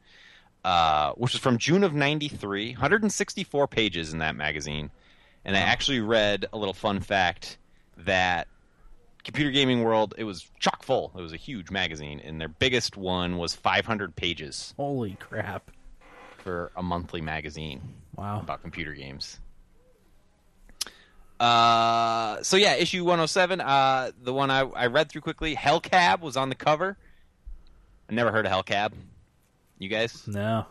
uh, 0.65 1.13
which 1.13 1.33
was 1.33 1.41
from 1.41 1.59
June 1.59 1.85
of 1.85 1.95
93, 1.95 2.73
164 2.73 3.69
pages 3.69 4.13
in 4.13 4.19
that 4.21 4.35
magazine. 4.37 4.91
And 5.45 5.57
I 5.57 5.61
actually 5.61 6.01
read 6.01 6.47
a 6.53 6.59
little 6.59 6.73
fun 6.75 7.01
fact 7.01 7.59
that 7.99 8.49
Computer 9.25 9.51
Gaming 9.51 9.83
World, 9.85 10.15
it 10.19 10.25
was 10.25 10.51
chock 10.59 10.83
full. 10.83 11.13
It 11.17 11.21
was 11.21 11.33
a 11.33 11.37
huge 11.39 11.71
magazine, 11.71 12.21
and 12.25 12.41
their 12.41 12.49
biggest 12.49 12.97
one 12.97 13.37
was 13.37 13.55
500 13.55 14.17
pages 14.17 14.75
Holy 14.77 15.17
crap! 15.21 15.71
for 16.39 16.73
a 16.77 16.83
monthly 16.83 17.21
magazine 17.23 17.81
Wow. 18.17 18.41
about 18.41 18.61
computer 18.63 18.93
games. 18.93 19.41
Uh, 21.41 22.43
so 22.43 22.57
yeah, 22.57 22.75
issue 22.77 23.03
107. 23.03 23.61
Uh, 23.61 24.13
the 24.23 24.33
one 24.33 24.51
I, 24.51 24.61
I 24.61 24.87
read 24.87 25.09
through 25.11 25.23
quickly. 25.23 25.55
Hellcab 25.57 26.21
was 26.21 26.37
on 26.37 26.49
the 26.49 26.55
cover. 26.55 26.97
I 28.09 28.13
never 28.15 28.31
heard 28.31 28.47
of 28.47 28.53
Hellcab. 28.53 28.93
You 29.79 29.89
guys? 29.89 30.27
No. 30.27 30.67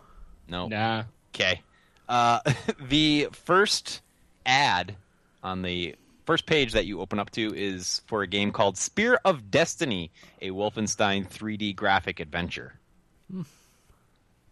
No. 0.48 0.68
Nah. 0.68 1.04
Okay. 1.34 1.62
Uh, 2.08 2.40
the 2.88 3.28
first 3.32 4.02
ad 4.46 4.96
on 5.42 5.62
the 5.62 5.96
first 6.26 6.46
page 6.46 6.74
that 6.74 6.86
you 6.86 7.02
open 7.02 7.20
up 7.20 7.30
to 7.32 7.54
is 7.56 8.02
for 8.08 8.22
a 8.22 8.28
game 8.28 8.52
called 8.52 8.78
Spear 8.78 9.20
of 9.26 9.52
Destiny, 9.52 10.12
a 10.42 10.50
Wolfenstein 10.52 11.30
3D 11.30 11.76
graphic 11.76 12.20
adventure. 12.20 12.74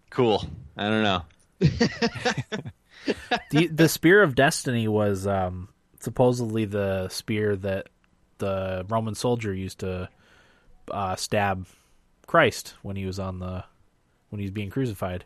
Cool. 0.10 0.46
I 0.76 0.90
don't 0.90 1.04
know. 1.04 1.24
the 3.52 3.68
the 3.68 3.88
spear 3.88 4.24
of 4.24 4.36
destiny 4.36 4.88
was 4.88 5.26
um, 5.28 5.70
supposedly 6.00 6.66
the 6.66 7.08
spear 7.10 7.56
that 7.56 7.88
the 8.40 8.86
Roman 8.90 9.16
soldier 9.16 9.54
used 9.54 9.80
to 9.80 10.10
uh, 10.90 11.16
stab 11.16 11.68
Christ 12.28 12.74
when 12.82 12.96
he 12.96 13.06
was 13.06 13.20
on 13.20 13.40
the 13.40 13.64
when 14.32 14.42
he's 14.42 14.50
being 14.52 14.72
crucified. 14.72 15.24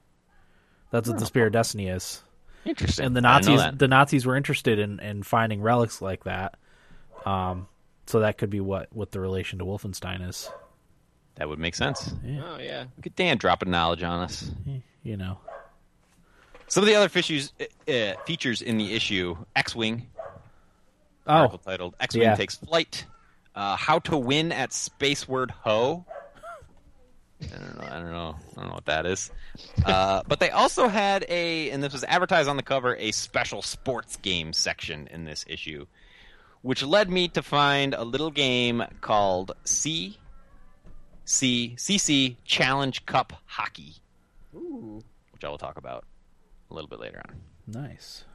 That's 0.92 1.08
what 1.08 1.18
the 1.18 1.26
spear 1.26 1.48
of 1.48 1.54
destiny 1.54 1.88
is. 1.88 2.22
Interesting. 2.66 3.06
And 3.06 3.16
the 3.16 3.26
I 3.28 3.40
didn't 3.40 3.56
know 3.56 3.62
Nazis 3.64 3.78
the 3.80 3.88
Nazis 3.88 4.26
were 4.26 4.36
interested 4.36 4.80
in, 4.80 5.00
in 5.00 5.24
finding 5.24 5.62
relics 5.62 6.02
like 6.02 6.24
that. 6.26 6.56
Um, 7.26 7.68
so 8.08 8.20
that 8.20 8.38
could 8.38 8.50
be 8.50 8.60
what 8.60 8.88
what 8.92 9.12
the 9.12 9.20
relation 9.20 9.60
to 9.60 9.66
Wolfenstein 9.66 10.28
is. 10.28 10.50
That 11.36 11.50
would 11.50 11.60
make 11.60 11.76
sense. 11.76 12.14
Oh 12.24 12.58
yeah. 12.60 12.86
Look 12.98 13.08
at 13.08 13.16
Dan 13.16 13.38
dropping 13.38 13.72
knowledge 13.72 14.04
on 14.04 14.22
us. 14.22 14.50
You 15.04 15.18
know. 15.18 15.40
Some 16.68 16.84
of 16.84 16.88
the 16.88 16.96
other 16.96 17.10
features, 17.10 17.54
uh, 17.88 18.14
features 18.26 18.62
in 18.64 18.78
the 18.78 18.94
issue: 18.96 19.38
X-wing, 19.56 20.08
Oh, 21.28 21.34
article 21.34 21.60
titled 21.60 21.96
"X-wing 22.00 22.24
yeah. 22.24 22.36
takes 22.36 22.56
flight," 22.56 23.06
uh, 23.54 23.76
"How 23.76 24.00
to 24.00 24.18
win 24.18 24.52
at 24.52 24.72
Spaceward 24.72 25.52
Ho." 25.52 26.06
I 27.54 27.58
don't 27.58 27.78
know. 27.78 27.88
I 27.88 28.00
don't 28.00 28.12
know. 28.12 28.36
I 28.52 28.60
don't 28.60 28.68
know 28.70 28.74
what 28.76 28.86
that 28.86 29.06
is. 29.06 29.32
Uh, 29.86 30.24
but 30.28 30.40
they 30.40 30.50
also 30.50 30.88
had 30.88 31.26
a, 31.30 31.70
and 31.72 31.84
this 31.84 31.94
was 31.94 32.04
advertised 32.04 32.50
on 32.50 32.58
the 32.58 32.64
cover, 32.64 32.96
a 32.96 33.12
special 33.12 33.62
sports 33.62 34.16
game 34.18 34.54
section 34.54 35.08
in 35.12 35.26
this 35.26 35.46
issue, 35.48 35.86
which 36.62 36.84
led 36.84 37.10
me 37.10 37.28
to 37.30 37.42
find 37.42 37.94
a 37.94 38.04
little 38.04 38.32
game 38.32 38.84
called 39.02 39.52
C 39.64 40.18
C 41.26 41.76
C 41.78 41.98
C 41.98 42.38
Challenge 42.46 43.06
Cup 43.06 43.34
Hockey, 43.46 43.96
Ooh. 44.56 45.04
which 45.32 45.44
I 45.44 45.50
will 45.50 45.58
talk 45.58 45.78
about 45.78 46.06
a 46.70 46.74
little 46.74 46.90
bit 46.90 47.00
later 47.00 47.22
on. 47.28 47.36
Nice. 47.68 48.26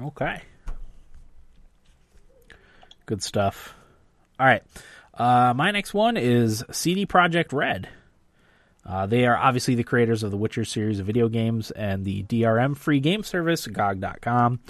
Okay. 0.00 0.42
Good 3.06 3.22
stuff. 3.22 3.74
All 4.40 4.46
right. 4.46 4.62
Uh, 5.16 5.54
my 5.54 5.70
next 5.70 5.94
one 5.94 6.16
is 6.16 6.64
CD 6.70 7.06
Projekt 7.06 7.52
Red. 7.52 7.88
Uh, 8.86 9.06
they 9.06 9.26
are 9.26 9.36
obviously 9.36 9.74
the 9.74 9.84
creators 9.84 10.22
of 10.22 10.30
the 10.30 10.36
Witcher 10.36 10.64
series 10.64 11.00
of 11.00 11.06
video 11.06 11.28
games 11.28 11.70
and 11.70 12.04
the 12.04 12.22
DRM 12.24 12.76
free 12.76 13.00
game 13.00 13.22
service, 13.22 13.66
GOG.com. 13.66 14.60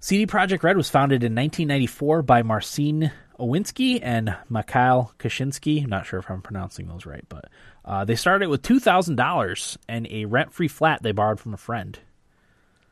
CD 0.00 0.26
Projekt 0.26 0.62
Red 0.62 0.76
was 0.76 0.90
founded 0.90 1.24
in 1.24 1.34
1994 1.34 2.22
by 2.22 2.42
Marcin 2.42 3.10
Owinski 3.38 4.00
and 4.02 4.36
Mikhail 4.50 5.12
Kashinsky. 5.18 5.86
Not 5.86 6.04
sure 6.04 6.18
if 6.18 6.30
I'm 6.30 6.42
pronouncing 6.42 6.86
those 6.86 7.06
right, 7.06 7.24
but 7.28 7.46
uh, 7.84 8.04
they 8.04 8.16
started 8.16 8.48
with 8.48 8.62
$2,000 8.62 9.76
and 9.88 10.06
a 10.10 10.26
rent 10.26 10.52
free 10.52 10.68
flat 10.68 11.02
they 11.02 11.12
borrowed 11.12 11.40
from 11.40 11.54
a 11.54 11.58
friend. 11.58 11.98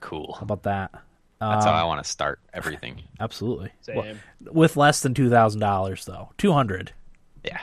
Cool. 0.00 0.32
How 0.32 0.42
about 0.42 0.62
that? 0.62 0.92
That's 1.50 1.64
how 1.64 1.72
I 1.72 1.84
want 1.84 2.02
to 2.04 2.08
start 2.10 2.40
everything. 2.52 3.02
Absolutely. 3.20 3.70
Same. 3.80 3.96
Well, 3.96 4.14
with 4.52 4.76
less 4.76 5.00
than 5.00 5.14
two 5.14 5.30
thousand 5.30 5.60
dollars, 5.60 6.04
though, 6.04 6.30
two 6.38 6.52
hundred. 6.52 6.92
Yeah. 7.44 7.60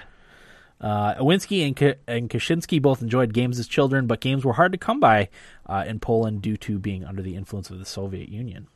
Uh, 0.81 1.15
Owinski 1.15 1.65
and, 1.65 1.75
K- 1.75 1.95
and 2.07 2.29
Kaczynski 2.29 2.81
both 2.81 3.01
enjoyed 3.01 3.33
games 3.33 3.59
as 3.59 3.67
children, 3.67 4.07
but 4.07 4.21
games 4.21 4.45
were 4.45 4.53
hard 4.53 4.71
to 4.71 4.77
come 4.77 5.01
by 5.01 5.27
uh, 5.65 5.83
in 5.85 5.99
Poland 5.99 6.41
due 6.41 6.55
to 6.55 6.79
being 6.79 7.03
under 7.03 7.21
the 7.21 7.35
influence 7.35 7.69
of 7.69 7.79
the 7.79 7.85
Soviet 7.85 8.29
Union. 8.29 8.67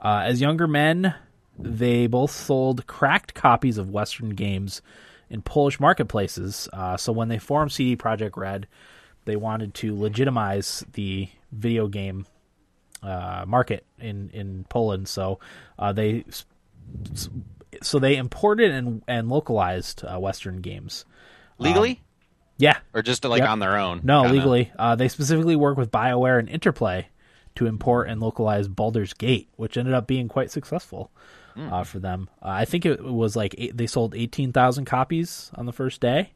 Uh, 0.00 0.22
as 0.24 0.40
younger 0.40 0.68
men, 0.68 1.14
they 1.58 2.06
both 2.06 2.30
sold 2.30 2.86
cracked 2.86 3.34
copies 3.34 3.78
of 3.78 3.90
Western 3.90 4.30
games 4.30 4.80
in 5.28 5.42
Polish 5.42 5.80
marketplaces. 5.80 6.68
Uh, 6.72 6.96
so 6.96 7.10
when 7.12 7.28
they 7.28 7.38
formed 7.38 7.72
CD 7.72 7.96
Projekt 7.96 8.36
Red, 8.36 8.68
they 9.24 9.34
wanted 9.34 9.74
to 9.74 9.98
legitimize 9.98 10.84
the 10.92 11.28
video 11.50 11.88
game 11.88 12.26
uh, 13.02 13.44
market 13.46 13.84
in 13.98 14.30
in 14.32 14.64
Poland. 14.68 15.08
So 15.08 15.38
uh, 15.78 15.92
they 15.92 16.24
so 17.82 17.98
they 17.98 18.16
imported 18.16 18.70
and 18.70 19.02
and 19.06 19.28
localized 19.28 20.04
uh, 20.04 20.18
Western 20.18 20.60
games. 20.60 21.04
Legally? 21.58 22.00
Yeah, 22.56 22.78
or 22.94 23.02
just 23.02 23.24
like 23.24 23.40
Yep. 23.40 23.48
on 23.50 23.58
their 23.60 23.76
own? 23.76 24.00
no, 24.02 24.22
kinda? 24.22 24.36
legally. 24.36 24.72
Uh, 24.78 24.96
they 24.96 25.08
specifically 25.08 25.54
work 25.56 25.76
with 25.76 25.90
BioWare 25.92 26.38
and 26.40 26.48
Interplay 26.48 27.08
to 27.54 27.66
import 27.66 28.08
and 28.08 28.20
localize 28.20 28.66
Baldur's 28.68 29.12
Gate, 29.12 29.48
which 29.56 29.76
ended 29.76 29.94
up 29.94 30.06
being 30.08 30.28
quite 30.28 30.50
successful 30.50 31.10
uh, 31.56 31.82
for 31.84 31.98
them. 31.98 32.28
Uh, 32.42 32.48
I 32.50 32.64
think 32.64 32.86
it 32.86 33.02
was 33.02 33.34
like 33.36 33.54
eight, 33.58 33.76
they 33.76 33.86
sold 33.86 34.14
eighteen 34.14 34.52
thousand 34.52 34.84
copies 34.86 35.50
on 35.54 35.66
the 35.66 35.72
first 35.72 36.00
day, 36.00 36.32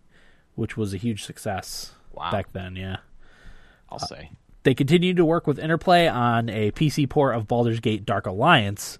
which 0.56 0.76
was 0.76 0.92
a 0.94 0.96
huge 0.96 1.24
success 1.24 1.92
Wow. 2.12 2.30
back 2.30 2.52
then. 2.52 2.76
Yeah. 2.76 2.96
I'll 3.88 3.98
say. 4.00 4.30
They 4.64 4.74
continued 4.74 5.16
to 5.16 5.24
work 5.24 5.46
with 5.46 5.58
Interplay 5.58 6.06
on 6.06 6.48
a 6.48 6.70
PC 6.72 7.08
port 7.08 7.34
of 7.34 7.48
Baldur's 7.48 7.80
Gate 7.80 8.04
Dark 8.04 8.26
Alliance, 8.26 8.98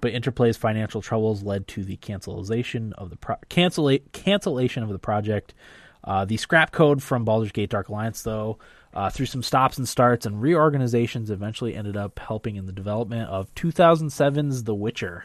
but 0.00 0.12
Interplay's 0.12 0.56
financial 0.56 1.02
troubles 1.02 1.42
led 1.42 1.68
to 1.68 1.84
the 1.84 1.96
cancellation 1.96 2.92
of 2.94 3.10
the 3.10 3.16
pro- 3.16 3.36
cancella- 3.48 4.02
cancellation 4.12 4.82
of 4.82 4.88
the 4.88 4.98
project. 4.98 5.54
Uh, 6.02 6.24
the 6.24 6.36
scrap 6.36 6.72
code 6.72 7.02
from 7.02 7.24
Baldur's 7.24 7.52
Gate 7.52 7.70
Dark 7.70 7.88
Alliance, 7.88 8.22
though, 8.22 8.58
uh, 8.92 9.08
through 9.08 9.26
some 9.26 9.42
stops 9.42 9.78
and 9.78 9.88
starts 9.88 10.26
and 10.26 10.42
reorganizations, 10.42 11.30
eventually 11.30 11.74
ended 11.74 11.96
up 11.96 12.18
helping 12.18 12.56
in 12.56 12.66
the 12.66 12.72
development 12.72 13.30
of 13.30 13.54
2007's 13.54 14.64
The 14.64 14.74
Witcher. 14.74 15.24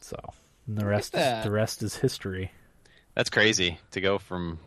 So 0.00 0.16
and 0.66 0.78
the 0.78 0.86
rest, 0.86 1.14
is, 1.14 1.44
the 1.44 1.50
rest 1.50 1.82
is 1.82 1.96
history. 1.96 2.50
That's 3.14 3.30
crazy 3.30 3.78
to 3.92 4.00
go 4.00 4.18
from 4.18 4.58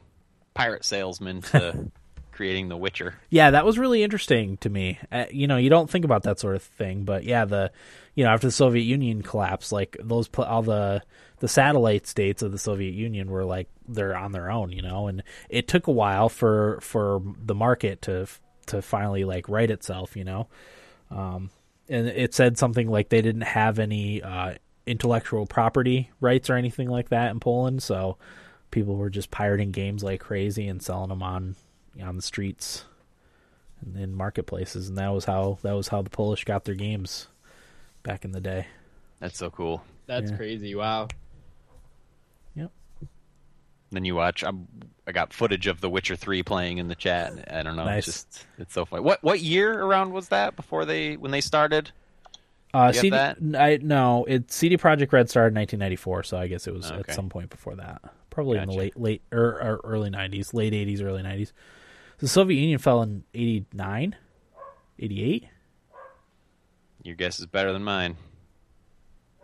pirate 0.53 0.85
salesman 0.85 1.41
to 1.41 1.91
creating 2.39 2.69
The 2.69 2.78
Witcher. 2.78 3.15
Yeah, 3.30 3.52
that 3.52 3.65
was 3.65 3.78
really 3.78 4.02
interesting 4.02 4.56
to 4.60 4.69
me. 4.69 4.97
Uh, 5.12 5.25
you 5.30 5.45
know, 5.45 5.58
you 5.58 5.69
don't 5.69 5.89
think 5.89 6.06
about 6.06 6.23
that 6.23 6.39
sort 6.39 6.56
of 6.56 6.63
thing, 6.63 7.04
but 7.04 7.25
yeah, 7.25 7.43
the 7.43 7.69
you 8.15 8.23
know 8.23 8.30
after 8.30 8.47
the 8.47 8.52
Soviet 8.52 8.84
Union 8.84 9.21
collapsed, 9.21 9.73
like 9.73 9.97
those 10.02 10.30
pl- 10.30 10.45
all 10.45 10.62
the 10.62 11.02
the 11.39 11.49
satellite 11.49 12.08
states 12.08 12.41
of 12.41 12.54
the 12.54 12.58
Soviet 12.58 12.93
Union 12.93 13.30
were 13.30 13.43
like 13.43 13.67
they're 13.89 14.15
on 14.15 14.32
their 14.32 14.49
own, 14.49 14.71
you 14.71 14.82
know, 14.82 15.08
and 15.08 15.21
it 15.49 15.67
took 15.67 15.88
a 15.88 15.91
while 15.91 16.30
for 16.30 16.80
for 16.80 17.21
the 17.43 17.54
market 17.54 18.04
to 18.04 18.25
to 18.67 18.82
finally 18.82 19.25
like 19.25 19.49
right 19.49 19.69
itself, 19.69 20.15
you 20.15 20.23
know. 20.23 20.47
Um, 21.12 21.49
and 21.89 22.08
it 22.08 22.34
said 22.34 22.58
something 22.58 22.88
like 22.88 23.10
they 23.10 23.21
didn't 23.21 23.41
have 23.41 23.80
any 23.80 24.23
uh, 24.23 24.54
intellectual 24.86 25.45
property 25.45 26.10
rights 26.21 26.49
or 26.49 26.54
anything 26.56 26.88
like 26.88 27.10
that 27.10 27.32
in 27.32 27.41
Poland, 27.41 27.84
so 27.84 28.15
people 28.71 28.95
were 28.95 29.10
just 29.10 29.30
pirating 29.30 29.71
games 29.71 30.06
like 30.06 30.21
crazy 30.21 30.69
and 30.69 30.82
selling 30.82 31.10
them 31.10 31.21
on 31.21 31.58
on 32.01 32.15
the 32.15 32.21
streets 32.21 32.85
and 33.81 33.95
in 33.97 34.13
marketplaces, 34.13 34.89
and 34.89 34.97
that 34.97 35.09
was 35.09 35.25
how 35.25 35.57
that 35.62 35.73
was 35.73 35.88
how 35.89 36.01
the 36.01 36.09
Polish 36.09 36.43
got 36.45 36.65
their 36.65 36.75
games 36.75 37.27
back 38.03 38.25
in 38.25 38.31
the 38.31 38.41
day. 38.41 38.67
That's 39.19 39.38
so 39.38 39.49
cool. 39.49 39.83
That's 40.05 40.31
Yeah. 40.31 40.38
crazy. 40.38 40.75
Wow. 40.75 41.07
Yep. 42.55 42.71
Then 43.91 44.05
you 44.05 44.15
watch. 44.15 44.43
I'm, 44.43 44.67
I 45.07 45.12
got 45.12 45.33
footage 45.33 45.67
of 45.67 45.81
The 45.81 45.89
Witcher 45.89 46.15
Three 46.15 46.43
playing 46.43 46.77
in 46.77 46.88
the 46.88 46.95
chat. 46.95 47.51
I 47.51 47.63
don't 47.63 47.75
know. 47.75 47.85
Nice. 47.85 48.07
It's 48.07 48.23
just 48.23 48.45
it's 48.57 48.73
so 48.73 48.85
funny. 48.85 49.01
What 49.03 49.23
what 49.23 49.39
year 49.39 49.81
around 49.81 50.12
was 50.13 50.29
that 50.29 50.55
before 50.55 50.85
they 50.85 51.17
when 51.17 51.31
they 51.31 51.41
started? 51.41 51.91
Uh, 52.71 52.91
CD. 52.91 53.15
I 53.17 53.79
no, 53.81 54.25
it 54.25 54.51
CD 54.51 54.77
Projekt 54.77 55.12
Red 55.12 55.27
started 55.27 55.55
in 55.55 55.62
1994, 55.62 56.23
so 56.23 56.38
I 56.38 56.47
guess 56.47 56.67
it 56.67 56.73
was 56.73 56.91
Okay. 56.91 56.99
at 56.99 57.13
some 57.13 57.27
point 57.27 57.49
before 57.49 57.75
that, 57.75 57.99
probably 58.29 58.59
in 58.59 58.67
the 58.69 58.75
late 58.75 58.99
late 58.99 59.23
or, 59.31 59.59
or 59.59 59.81
early 59.83 60.12
90s, 60.12 60.53
late 60.53 60.73
80s, 60.73 61.01
early 61.03 61.23
90s. 61.23 61.51
The 62.19 62.27
Soviet 62.27 62.60
Union 62.60 62.79
fell 62.79 63.01
in 63.01 63.23
89, 63.34 64.15
88. 64.99 65.45
Your 67.03 67.15
guess 67.15 67.39
is 67.39 67.45
better 67.45 67.71
than 67.71 67.84
mine. 67.84 68.17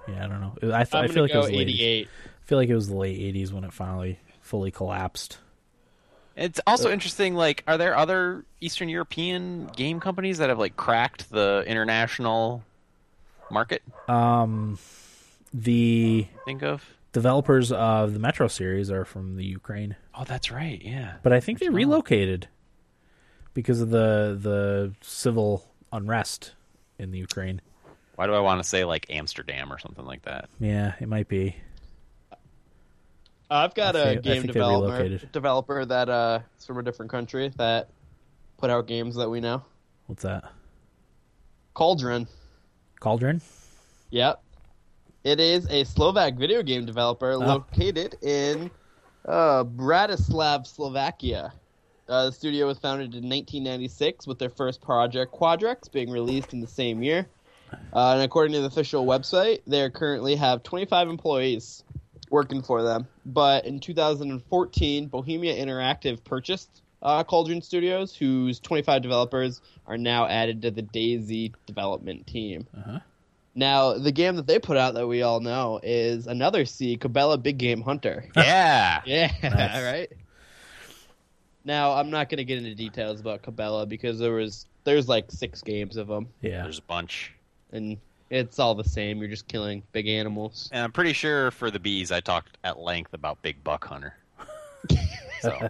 Yeah, 0.08 0.26
I 0.26 0.28
don't 0.28 0.42
know. 0.42 0.54
I, 0.74 0.84
th- 0.84 0.94
I'm 0.94 1.06
I 1.06 1.08
feel 1.08 1.16
gonna 1.16 1.22
like 1.24 1.32
it 1.32 1.34
go 1.34 1.40
was 1.42 1.50
late 1.52 1.68
88. 1.70 2.08
I 2.08 2.46
feel 2.48 2.58
like 2.58 2.70
it 2.70 2.76
was 2.76 2.88
the 2.90 2.96
late 2.98 3.18
80s 3.36 3.52
when 3.52 3.64
it 3.64 3.74
finally 3.74 4.20
fully 4.42 4.72
collapsed. 4.72 5.38
It's 6.36 6.60
also 6.68 6.92
interesting. 6.92 7.34
Like, 7.34 7.64
are 7.66 7.78
there 7.78 7.96
other 7.98 8.44
Eastern 8.60 8.90
European 8.90 9.68
game 9.68 10.02
companies 10.02 10.38
that 10.40 10.50
have 10.50 10.60
like 10.60 10.76
cracked 10.76 11.30
the 11.32 11.64
international 11.66 12.62
market? 13.50 13.82
Um, 14.10 14.78
the 15.54 16.28
Think 16.44 16.62
of. 16.62 16.84
developers 17.14 17.72
of 17.72 18.12
the 18.14 18.20
Metro 18.20 18.50
series 18.50 18.92
are 18.92 19.06
from 19.06 19.38
the 19.38 19.46
Ukraine, 19.46 19.96
Oh, 20.14 20.26
that's 20.26 20.52
right. 20.52 20.82
Yeah. 20.84 21.14
but 21.24 21.32
I 21.32 21.40
think 21.40 21.60
they 21.60 21.68
Which 21.70 21.74
one? 21.86 21.90
relocated 21.90 22.48
because 23.56 23.82
of 23.82 23.90
the 23.90 24.38
the 24.40 24.94
civil 25.02 25.66
unrest 25.92 26.54
in 27.00 27.10
the 27.10 27.18
Ukraine. 27.18 27.60
Why 28.16 28.28
do 28.28 28.34
I 28.36 28.40
want 28.40 28.62
to 28.62 28.68
say 28.70 28.86
like 28.86 29.08
Amsterdam 29.10 29.74
or 29.74 29.80
something 29.80 30.06
like 30.06 30.22
that? 30.24 30.48
Yeah, 30.60 30.94
it 31.02 31.08
might 31.10 31.28
be. 31.28 31.56
I've 33.50 33.74
got 33.74 33.96
I 33.96 34.00
a 34.00 34.04
think- 34.06 34.20
I 34.20 34.22
game 34.22 34.42
developer 34.44 34.94
relocated. 34.94 35.32
developer 35.32 35.86
that 35.86 36.10
uh 36.10 36.40
is 36.60 36.66
from 36.66 36.78
a 36.78 36.84
different 36.84 37.12
country 37.12 37.52
that 37.58 37.90
put 38.58 38.70
out 38.70 38.86
games 38.88 39.16
that 39.16 39.30
we 39.30 39.40
know. 39.40 39.64
What's 40.08 40.24
that? 40.24 40.46
Cauldron. 41.74 42.28
Cauldron? 43.00 43.42
Yep. 44.12 44.42
It 45.24 45.40
is 45.40 45.68
a 45.70 45.84
Slovak 45.84 46.36
video 46.36 46.62
game 46.64 46.86
developer 46.86 47.36
located 47.36 48.16
in 48.22 48.70
uh, 49.28 49.64
Bratislav, 49.64 50.68
Slovakia. 50.68 51.52
Uh, 52.08 52.26
the 52.26 52.32
studio 52.32 52.68
was 52.68 52.78
founded 52.78 53.16
in 53.16 53.28
1996 53.30 54.28
with 54.28 54.38
their 54.40 54.50
first 54.50 54.82
project, 54.82 55.34
Quadrax, 55.34 55.92
being 55.92 56.12
released 56.12 56.54
in 56.54 56.60
the 56.60 56.68
same 56.68 57.02
year. 57.02 57.28
Uh, 57.94 58.14
and 58.14 58.22
according 58.22 58.54
to 58.54 58.60
the 58.62 58.68
official 58.68 59.06
website, 59.06 59.62
they 59.66 59.90
currently 59.90 60.36
have 60.36 60.62
25 60.64 61.10
employees 61.10 61.84
working 62.30 62.62
for 62.62 62.84
them. 62.84 63.08
But 63.26 63.66
in 63.66 63.80
2014, 63.80 65.08
Bohemia 65.08 65.56
Interactive 65.56 66.24
purchased 66.24 66.82
uh, 67.02 67.24
Cauldron 67.24 67.62
Studios, 67.62 68.16
whose 68.16 68.60
25 68.60 69.02
developers 69.02 69.62
are 69.88 69.98
now 69.98 70.28
added 70.28 70.62
to 70.62 70.72
the 70.72 70.84
DayZ 70.84 71.54
development 71.66 72.28
team. 72.28 72.68
Uh-huh. 72.78 73.00
Now, 73.56 73.94
the 73.98 74.12
game 74.12 74.36
that 74.36 74.48
they 74.48 74.60
put 74.60 74.76
out 74.78 74.96
that 74.96 75.08
we 75.08 75.22
all 75.22 75.40
know 75.40 75.80
is 75.82 76.28
another 76.28 76.66
C, 76.66 76.98
Cabela 76.98 77.42
Big 77.42 77.58
Game 77.58 77.82
Hunter. 77.82 78.26
Yeah. 78.36 79.02
Yeah, 79.06 79.32
Nice. 79.44 79.84
right. 79.84 80.12
Now, 81.66 81.94
I'm 81.94 82.10
not 82.12 82.30
going 82.30 82.38
to 82.38 82.44
get 82.46 82.60
into 82.60 82.76
details 82.76 83.20
about 83.20 83.42
Cabela 83.42 83.90
because 83.90 84.20
there 84.20 84.34
was 84.34 84.66
there's 84.84 85.08
like 85.10 85.32
six 85.32 85.62
games 85.62 85.98
of 85.98 86.08
them, 86.08 86.28
Yeah. 86.42 86.62
There's 86.64 86.78
a 86.80 86.84
bunch. 86.84 87.34
and 87.72 87.98
it's 88.30 88.60
all 88.60 88.76
the 88.76 88.84
same. 88.84 89.20
You're 89.20 89.28
just 89.30 89.48
killing 89.48 89.82
big 89.92 90.08
animals. 90.08 90.70
And 90.72 90.84
I'm 90.84 90.92
pretty 90.92 91.14
sure 91.14 91.52
for 91.52 91.70
the 91.72 91.80
bees, 91.80 92.12
I 92.12 92.20
talked 92.22 92.58
at 92.64 92.80
length 92.80 93.14
about 93.14 93.42
Big 93.42 93.64
Buck 93.64 93.86
Hunter. 93.86 94.16
so 95.42 95.68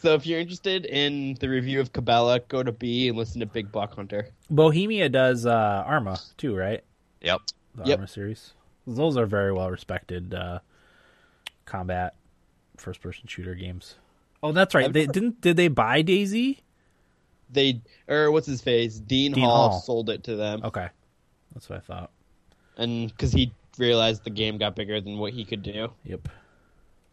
So, 0.00 0.14
if 0.14 0.26
you're 0.26 0.40
interested 0.40 0.84
in 0.86 1.34
the 1.40 1.48
review 1.48 1.80
of 1.80 1.92
Cabela, 1.92 2.40
go 2.48 2.62
to 2.64 2.72
B 2.72 3.08
and 3.08 3.16
listen 3.16 3.38
to 3.40 3.46
Big 3.46 3.70
Buck 3.70 3.94
Hunter. 3.94 4.28
Bohemia 4.50 5.08
does 5.08 5.46
uh, 5.46 5.84
Arma 5.86 6.18
too, 6.36 6.56
right? 6.56 6.82
yep. 7.20 7.40
The 7.76 7.84
Yep. 7.84 7.98
Arma 7.98 8.08
series. 8.08 8.52
Those 8.86 9.16
are 9.16 9.26
very 9.26 9.52
well 9.52 9.70
respected 9.70 10.34
uh, 10.34 10.58
combat 11.64 12.14
first 12.76 13.00
person 13.00 13.26
shooter 13.28 13.54
games. 13.54 13.94
Oh, 14.42 14.52
that's 14.52 14.74
right. 14.74 14.92
They 14.92 15.06
didn't 15.06 15.40
did 15.40 15.56
they 15.56 15.68
buy 15.68 16.02
DayZ? 16.02 16.58
They 17.50 17.80
or 18.08 18.30
what's 18.30 18.46
his 18.46 18.60
face? 18.60 18.96
Dean, 18.98 19.32
Dean 19.32 19.44
Hall, 19.44 19.70
Hall. 19.70 19.80
sold 19.80 20.10
it 20.10 20.24
to 20.24 20.36
them, 20.36 20.62
Okay. 20.64 20.88
That's 21.54 21.68
what 21.68 21.76
I 21.78 21.80
thought. 21.80 22.10
and 22.76 23.08
because 23.08 23.32
he 23.32 23.52
realized 23.78 24.24
the 24.24 24.30
game 24.30 24.58
got 24.58 24.74
bigger 24.74 25.00
than 25.00 25.18
what 25.18 25.32
he 25.32 25.44
could 25.44 25.62
do. 25.62 25.92
Yep. 26.04 26.28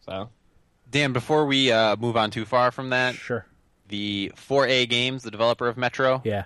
So 0.06 0.30
Dan, 0.90 1.12
before 1.12 1.46
we 1.46 1.70
uh, 1.70 1.96
move 1.96 2.16
on 2.16 2.30
too 2.30 2.44
far 2.44 2.70
from 2.70 2.90
that, 2.90 3.14
Sure. 3.14 3.46
the 3.88 4.32
4A 4.34 4.88
Games, 4.88 5.22
the 5.22 5.30
developer 5.30 5.68
of 5.68 5.76
Metro, 5.76 6.20
Yeah. 6.24 6.44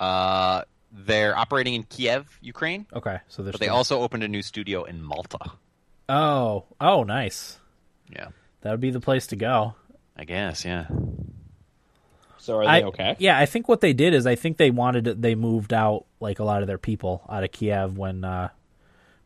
uh, 0.00 0.62
they're 0.92 1.36
operating 1.36 1.74
in 1.74 1.82
Kiev, 1.82 2.38
Ukraine, 2.40 2.86
Okay. 2.94 3.18
So 3.28 3.42
there's 3.42 3.52
but 3.54 3.60
they 3.60 3.68
also 3.68 4.00
opened 4.00 4.22
a 4.22 4.28
new 4.28 4.42
studio 4.42 4.84
in 4.84 5.02
Malta. 5.02 5.38
Oh. 6.08 6.64
Oh, 6.80 7.02
nice. 7.02 7.58
Yeah. 8.10 8.28
That 8.64 8.70
would 8.72 8.80
be 8.80 8.90
the 8.90 8.98
place 9.00 9.26
to 9.28 9.36
go. 9.36 9.74
I 10.16 10.24
guess, 10.24 10.64
yeah. 10.64 10.86
so 12.38 12.56
are 12.56 12.64
I- 12.64 12.80
they 12.80 12.86
okay? 12.86 13.16
Yeah, 13.18 13.38
I 13.38 13.46
think 13.46 13.68
what 13.68 13.80
they 13.80 13.92
did 13.92 14.14
is 14.14 14.26
I 14.26 14.34
think 14.36 14.56
they 14.56 14.70
wanted 14.70 15.04
to, 15.04 15.14
they 15.14 15.34
moved 15.34 15.72
out 15.72 16.06
like 16.20 16.38
a 16.38 16.44
lot 16.44 16.62
of 16.62 16.66
their 16.66 16.78
people 16.78 17.22
out 17.28 17.44
of 17.44 17.52
Kiev 17.52 17.96
when 17.98 18.24
uh 18.24 18.48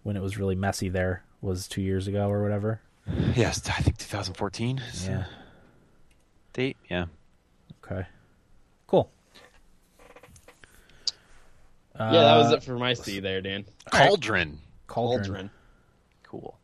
when 0.02 0.16
it 0.16 0.22
was 0.22 0.36
really 0.38 0.54
messy 0.54 0.88
there 0.88 1.22
was 1.40 1.68
2 1.68 1.80
years 1.82 2.06
ago 2.08 2.28
or 2.28 2.42
whatever. 2.42 2.80
Yes, 3.36 3.66
I 3.68 3.80
think 3.80 3.96
2014 3.98 4.78
is 4.92 5.06
Yeah. 5.08 5.24
date. 6.52 6.76
Yeah. 6.90 7.06
Okay. 7.84 8.06
Cool. 8.86 9.10
yeah, 11.98 12.10
that 12.10 12.36
was 12.38 12.52
Uh, 12.52 12.56
it 12.56 12.62
for 12.62 12.78
my 12.78 12.94
C 12.94 13.20
there, 13.20 13.40
Dan. 13.40 13.64
All 13.92 13.98
right. 14.00 14.08
Cauldron. 14.08 14.58
Cauldron. 14.86 15.24
Cauldron. 15.24 15.50
Cool. 16.22 16.58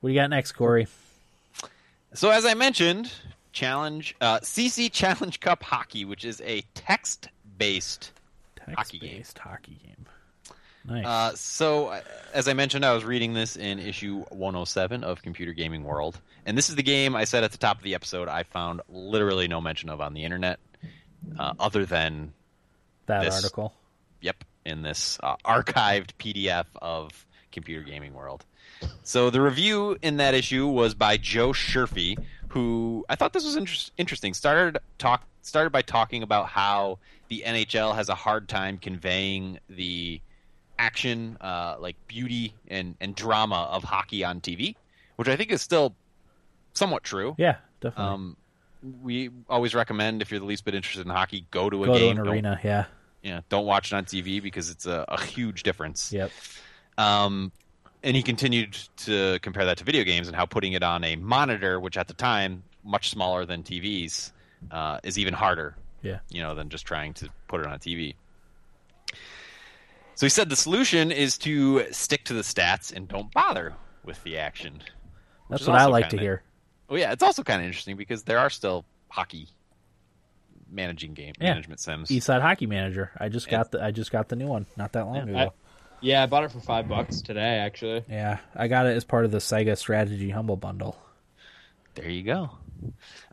What 0.00 0.08
do 0.08 0.14
you 0.14 0.20
got 0.20 0.30
next, 0.30 0.52
Corey? 0.52 0.86
So 2.14 2.30
as 2.30 2.46
I 2.46 2.54
mentioned, 2.54 3.12
challenge 3.52 4.14
uh, 4.20 4.40
CC 4.40 4.90
Challenge 4.90 5.38
Cup 5.40 5.62
Hockey, 5.62 6.04
which 6.04 6.24
is 6.24 6.40
a 6.44 6.62
text-based 6.74 8.12
Hockey 8.74 8.98
game. 8.98 9.10
Text-based 9.10 9.38
hockey 9.38 9.78
game. 9.84 10.06
Nice. 10.86 11.06
Uh, 11.06 11.34
so, 11.34 11.86
uh, 11.86 12.00
as 12.34 12.46
I 12.46 12.52
mentioned, 12.52 12.84
I 12.84 12.92
was 12.92 13.04
reading 13.04 13.32
this 13.32 13.56
in 13.56 13.78
issue 13.78 14.22
107 14.28 15.02
of 15.02 15.22
Computer 15.22 15.52
Gaming 15.52 15.82
World, 15.82 16.20
and 16.44 16.58
this 16.58 16.68
is 16.68 16.76
the 16.76 16.82
game 16.82 17.16
I 17.16 17.24
said 17.24 17.42
at 17.42 17.52
the 17.52 17.58
top 17.58 17.78
of 17.78 17.82
the 17.82 17.94
episode 17.94 18.28
I 18.28 18.42
found 18.42 18.82
literally 18.90 19.48
no 19.48 19.62
mention 19.62 19.88
of 19.88 20.02
on 20.02 20.12
the 20.12 20.24
internet, 20.24 20.60
uh, 21.38 21.54
other 21.58 21.86
than 21.86 22.34
that 23.06 23.24
this- 23.24 23.34
article. 23.34 23.72
yep, 24.20 24.44
in 24.66 24.82
this 24.82 25.18
uh, 25.22 25.36
archived 25.44 26.10
PDF 26.18 26.66
of 26.82 27.26
Computer 27.50 27.82
Gaming 27.82 28.12
World. 28.12 28.44
So 29.02 29.30
the 29.30 29.40
review 29.40 29.96
in 30.02 30.16
that 30.18 30.34
issue 30.34 30.66
was 30.66 30.94
by 30.94 31.16
Joe 31.16 31.50
Sherfy, 31.50 32.16
who 32.48 33.04
I 33.08 33.16
thought 33.16 33.32
this 33.32 33.44
was 33.44 33.56
inter- 33.56 33.90
interesting. 33.98 34.34
Started 34.34 34.78
talk 34.98 35.24
started 35.42 35.70
by 35.70 35.82
talking 35.82 36.22
about 36.22 36.48
how 36.48 36.98
the 37.28 37.42
NHL 37.46 37.94
has 37.94 38.08
a 38.08 38.14
hard 38.14 38.48
time 38.48 38.78
conveying 38.78 39.58
the 39.68 40.20
action, 40.78 41.36
uh, 41.40 41.76
like 41.78 41.96
beauty 42.08 42.54
and, 42.68 42.96
and 43.00 43.14
drama 43.14 43.68
of 43.70 43.84
hockey 43.84 44.24
on 44.24 44.40
TV, 44.40 44.74
which 45.16 45.28
I 45.28 45.36
think 45.36 45.50
is 45.52 45.60
still 45.62 45.94
somewhat 46.72 47.04
true. 47.04 47.34
Yeah, 47.38 47.56
definitely. 47.80 48.14
Um, 48.14 48.36
we 49.02 49.30
always 49.48 49.74
recommend 49.74 50.22
if 50.22 50.30
you're 50.30 50.40
the 50.40 50.46
least 50.46 50.64
bit 50.64 50.74
interested 50.74 51.06
in 51.06 51.12
hockey, 51.12 51.46
go 51.50 51.70
to 51.70 51.84
a 51.84 51.86
Go 51.86 51.92
to 51.94 51.98
game. 51.98 52.18
an 52.18 52.26
arena. 52.28 52.60
Yeah. 52.62 52.84
yeah, 53.22 53.40
don't 53.48 53.66
watch 53.66 53.92
it 53.92 53.96
on 53.96 54.04
TV 54.04 54.42
because 54.42 54.70
it's 54.70 54.86
a, 54.86 55.04
a 55.08 55.20
huge 55.22 55.62
difference. 55.62 56.12
Yep. 56.12 56.30
Um, 56.98 57.52
and 58.04 58.14
he 58.14 58.22
continued 58.22 58.74
to 58.98 59.38
compare 59.40 59.64
that 59.64 59.78
to 59.78 59.84
video 59.84 60.04
games 60.04 60.28
and 60.28 60.36
how 60.36 60.46
putting 60.46 60.74
it 60.74 60.82
on 60.84 61.02
a 61.02 61.16
monitor, 61.16 61.80
which 61.80 61.96
at 61.96 62.06
the 62.06 62.14
time 62.14 62.62
much 62.84 63.10
smaller 63.10 63.44
than 63.46 63.62
TVs, 63.64 64.30
uh, 64.70 64.98
is 65.02 65.18
even 65.18 65.34
harder. 65.34 65.74
Yeah. 66.02 66.18
You 66.28 66.42
know, 66.42 66.54
than 66.54 66.68
just 66.68 66.84
trying 66.86 67.14
to 67.14 67.30
put 67.48 67.60
it 67.62 67.66
on 67.66 67.72
a 67.72 67.78
TV. 67.78 68.14
So 70.16 70.26
he 70.26 70.30
said 70.30 70.48
the 70.48 70.56
solution 70.56 71.10
is 71.10 71.38
to 71.38 71.86
stick 71.92 72.24
to 72.26 72.34
the 72.34 72.42
stats 72.42 72.92
and 72.94 73.08
don't 73.08 73.32
bother 73.32 73.74
with 74.04 74.22
the 74.22 74.38
action. 74.38 74.82
That's 75.50 75.66
what 75.66 75.76
I 75.76 75.86
like 75.86 76.04
to 76.04 76.10
kinda- 76.10 76.22
hear. 76.22 76.42
Oh 76.88 76.96
yeah, 76.96 77.12
it's 77.12 77.22
also 77.22 77.42
kind 77.42 77.60
of 77.62 77.66
interesting 77.66 77.96
because 77.96 78.22
there 78.24 78.38
are 78.38 78.50
still 78.50 78.84
hockey 79.08 79.48
managing 80.70 81.14
game, 81.14 81.32
Yeah. 81.40 81.50
management 81.50 81.80
sims. 81.80 82.10
Eastside 82.10 82.42
Hockey 82.42 82.66
Manager. 82.66 83.10
I 83.18 83.28
just 83.28 83.48
got 83.48 83.70
the 83.70 83.82
I 83.82 83.90
just 83.90 84.10
got 84.12 84.28
the 84.28 84.36
new 84.36 84.46
one 84.46 84.66
not 84.76 84.92
that 84.92 85.06
long 85.06 85.28
ago. 85.28 85.54
I, 86.04 86.06
yeah, 86.06 86.22
I 86.22 86.26
bought 86.26 86.44
it 86.44 86.52
for 86.52 86.60
five 86.60 86.88
bucks 86.88 87.22
today. 87.22 87.58
Actually, 87.58 88.04
yeah, 88.08 88.38
I 88.54 88.68
got 88.68 88.86
it 88.86 88.96
as 88.96 89.04
part 89.04 89.24
of 89.24 89.30
the 89.30 89.38
Sega 89.38 89.76
Strategy 89.76 90.30
Humble 90.30 90.56
Bundle. 90.56 90.96
There 91.94 92.08
you 92.08 92.22
go. 92.22 92.50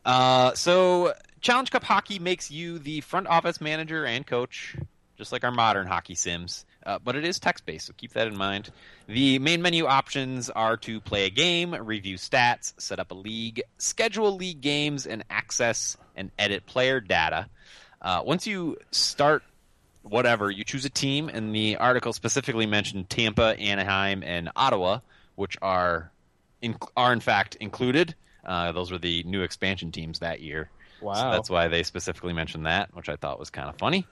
Uh, 0.04 0.54
so 0.54 1.12
Challenge 1.40 1.70
Cup 1.70 1.84
Hockey 1.84 2.18
makes 2.18 2.50
you 2.50 2.78
the 2.78 3.00
front 3.00 3.26
office 3.26 3.60
manager 3.60 4.04
and 4.06 4.26
coach, 4.26 4.76
just 5.16 5.32
like 5.32 5.44
our 5.44 5.50
modern 5.50 5.86
hockey 5.86 6.14
sims. 6.14 6.64
Uh, 6.84 6.98
but 6.98 7.14
it 7.14 7.24
is 7.24 7.38
text 7.38 7.64
based, 7.64 7.86
so 7.86 7.92
keep 7.96 8.12
that 8.12 8.26
in 8.26 8.36
mind. 8.36 8.70
The 9.06 9.38
main 9.38 9.62
menu 9.62 9.86
options 9.86 10.50
are 10.50 10.76
to 10.78 11.00
play 11.00 11.26
a 11.26 11.30
game, 11.30 11.74
review 11.74 12.16
stats, 12.16 12.72
set 12.78 12.98
up 12.98 13.10
a 13.12 13.14
league, 13.14 13.62
schedule 13.78 14.34
league 14.34 14.60
games, 14.60 15.06
and 15.06 15.24
access 15.30 15.96
and 16.16 16.30
edit 16.38 16.66
player 16.66 17.00
data. 17.00 17.48
Uh, 18.00 18.22
once 18.24 18.48
you 18.48 18.76
start 18.90 19.44
whatever, 20.02 20.50
you 20.50 20.64
choose 20.64 20.84
a 20.84 20.90
team, 20.90 21.28
and 21.28 21.54
the 21.54 21.76
article 21.76 22.12
specifically 22.12 22.66
mentioned 22.66 23.08
Tampa, 23.10 23.56
Anaheim, 23.58 24.22
and 24.22 24.50
Ottawa, 24.56 25.00
which 25.36 25.56
are 25.62 26.10
in, 26.60 26.76
are 26.96 27.12
in 27.12 27.20
fact 27.20 27.56
included. 27.56 28.14
Uh, 28.44 28.72
those 28.72 28.90
were 28.90 28.98
the 28.98 29.22
new 29.24 29.42
expansion 29.42 29.92
teams 29.92 30.18
that 30.20 30.40
year. 30.40 30.70
So 31.00 31.06
Wow. 31.06 31.30
that's 31.32 31.50
why 31.50 31.68
they 31.68 31.82
specifically 31.82 32.32
mentioned 32.32 32.66
that, 32.66 32.94
which 32.94 33.08
I 33.08 33.16
thought 33.16 33.38
was 33.38 33.50
kind 33.50 33.68
of 33.68 33.76
funny. 33.76 34.06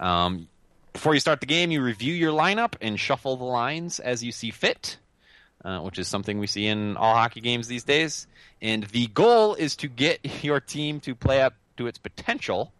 Um, 0.00 0.48
before 0.92 1.14
you 1.14 1.20
start 1.20 1.40
the 1.40 1.46
game, 1.46 1.70
you 1.70 1.82
review 1.82 2.12
your 2.14 2.32
lineup 2.32 2.74
and 2.80 2.98
shuffle 2.98 3.36
the 3.36 3.44
lines 3.44 4.00
as 4.00 4.22
you 4.22 4.32
see 4.32 4.50
fit, 4.50 4.98
uh, 5.64 5.80
which 5.80 5.98
is 5.98 6.08
something 6.08 6.38
we 6.38 6.46
see 6.46 6.66
in 6.66 6.96
all 6.96 7.14
hockey 7.14 7.40
games 7.40 7.68
these 7.68 7.84
days. 7.84 8.26
And 8.62 8.84
the 8.84 9.06
goal 9.08 9.54
is 9.54 9.76
to 9.76 9.88
get 9.88 10.20
your 10.44 10.60
team 10.60 11.00
to 11.00 11.14
play 11.14 11.40
up 11.40 11.54
to 11.76 11.86
its 11.86 11.98
potential, 11.98 12.72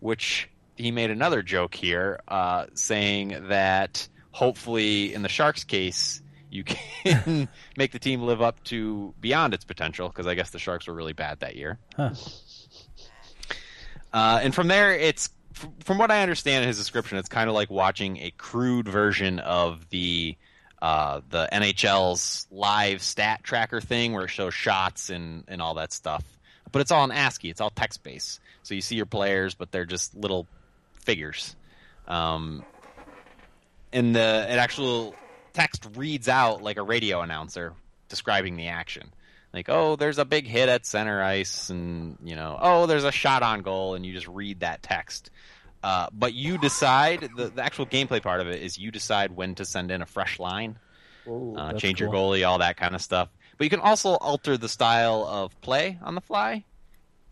which 0.00 0.48
he 0.76 0.90
made 0.90 1.10
another 1.10 1.42
joke 1.42 1.74
here, 1.74 2.20
uh, 2.28 2.66
saying 2.74 3.48
that 3.48 4.08
hopefully, 4.30 5.14
in 5.14 5.22
the 5.22 5.28
Sharks' 5.28 5.64
case, 5.64 6.22
you 6.50 6.64
can 6.64 7.48
make 7.76 7.92
the 7.92 7.98
team 7.98 8.22
live 8.22 8.42
up 8.42 8.62
to 8.64 9.14
beyond 9.20 9.54
its 9.54 9.64
potential, 9.64 10.08
because 10.08 10.26
I 10.26 10.34
guess 10.34 10.50
the 10.50 10.58
Sharks 10.58 10.86
were 10.86 10.94
really 10.94 11.12
bad 11.12 11.40
that 11.40 11.56
year. 11.56 11.78
Huh. 11.96 12.10
Uh, 14.12 14.40
and 14.42 14.54
from 14.54 14.68
there, 14.68 14.92
it's 14.94 15.30
from 15.84 15.98
what 15.98 16.10
I 16.10 16.22
understand 16.22 16.62
in 16.62 16.68
his 16.68 16.76
description, 16.76 17.18
it's 17.18 17.28
kind 17.28 17.48
of 17.48 17.54
like 17.54 17.70
watching 17.70 18.18
a 18.18 18.30
crude 18.30 18.88
version 18.88 19.38
of 19.38 19.88
the 19.90 20.36
uh, 20.82 21.22
the 21.30 21.48
NHL's 21.52 22.46
live 22.50 23.00
stat 23.02 23.42
tracker 23.42 23.80
thing, 23.80 24.12
where 24.12 24.24
it 24.24 24.30
shows 24.30 24.54
shots 24.54 25.08
and 25.10 25.44
and 25.48 25.62
all 25.62 25.74
that 25.74 25.92
stuff. 25.92 26.24
But 26.72 26.82
it's 26.82 26.90
all 26.90 27.04
in 27.04 27.10
ASCII. 27.10 27.48
It's 27.48 27.60
all 27.60 27.70
text 27.70 28.02
based, 28.02 28.40
so 28.62 28.74
you 28.74 28.82
see 28.82 28.96
your 28.96 29.06
players, 29.06 29.54
but 29.54 29.72
they're 29.72 29.86
just 29.86 30.14
little 30.14 30.46
figures. 31.06 31.56
Um, 32.06 32.64
and 33.92 34.14
the 34.14 34.46
it 34.50 34.58
actual 34.58 35.14
text 35.52 35.88
reads 35.94 36.28
out 36.28 36.62
like 36.62 36.76
a 36.76 36.82
radio 36.82 37.22
announcer 37.22 37.72
describing 38.08 38.56
the 38.56 38.68
action. 38.68 39.10
Like, 39.52 39.70
oh, 39.70 39.96
there's 39.96 40.18
a 40.18 40.26
big 40.26 40.46
hit 40.46 40.68
at 40.68 40.84
center 40.84 41.22
ice, 41.22 41.70
and 41.70 42.18
you 42.22 42.36
know, 42.36 42.58
oh, 42.60 42.86
there's 42.86 43.04
a 43.04 43.12
shot 43.12 43.42
on 43.42 43.62
goal, 43.62 43.94
and 43.94 44.04
you 44.04 44.12
just 44.12 44.28
read 44.28 44.60
that 44.60 44.82
text. 44.82 45.30
Uh, 45.82 46.08
but 46.12 46.34
you 46.34 46.58
decide 46.58 47.28
the, 47.36 47.48
the 47.48 47.62
actual 47.62 47.86
gameplay 47.86 48.22
part 48.22 48.40
of 48.40 48.48
it 48.48 48.60
is 48.60 48.76
you 48.76 48.90
decide 48.90 49.34
when 49.34 49.54
to 49.54 49.64
send 49.64 49.90
in 49.90 50.02
a 50.02 50.06
fresh 50.06 50.38
line, 50.38 50.78
Ooh, 51.26 51.54
uh, 51.56 51.72
change 51.74 52.00
your 52.00 52.10
goalie, 52.10 52.46
all 52.46 52.58
that 52.58 52.76
kind 52.76 52.94
of 52.94 53.00
stuff. 53.00 53.28
But 53.56 53.64
you 53.64 53.70
can 53.70 53.80
also 53.80 54.10
alter 54.16 54.58
the 54.58 54.68
style 54.68 55.24
of 55.24 55.58
play 55.62 55.98
on 56.02 56.14
the 56.14 56.20
fly, 56.20 56.64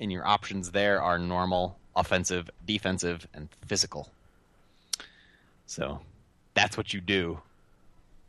and 0.01 0.11
your 0.11 0.27
options 0.27 0.70
there 0.70 1.03
are 1.03 1.18
normal, 1.18 1.79
offensive, 1.97 2.51
defensive, 2.66 3.26
and 3.34 3.49
physical. 3.66 4.11
So 5.66 6.01
that's 6.55 6.76
what 6.76 6.92
you 6.92 7.01
do 7.01 7.40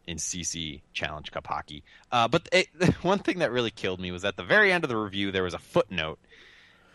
in 0.08 0.18
CC 0.18 0.82
Challenge 0.94 1.32
Cup 1.32 1.48
hockey. 1.48 1.84
Uh, 2.12 2.28
but 2.28 2.48
it, 2.52 2.68
one 3.02 3.20
thing 3.20 3.40
that 3.40 3.52
really 3.52 3.72
killed 3.72 4.00
me 4.00 4.12
was 4.12 4.26
at 4.26 4.38
the 4.38 4.44
very 4.44 4.72
end 4.72 4.84
of 4.84 4.90
the 4.90 4.98
review, 4.98 5.32
there 5.32 5.44
was 5.44 5.54
a 5.54 5.60
footnote 5.60 6.20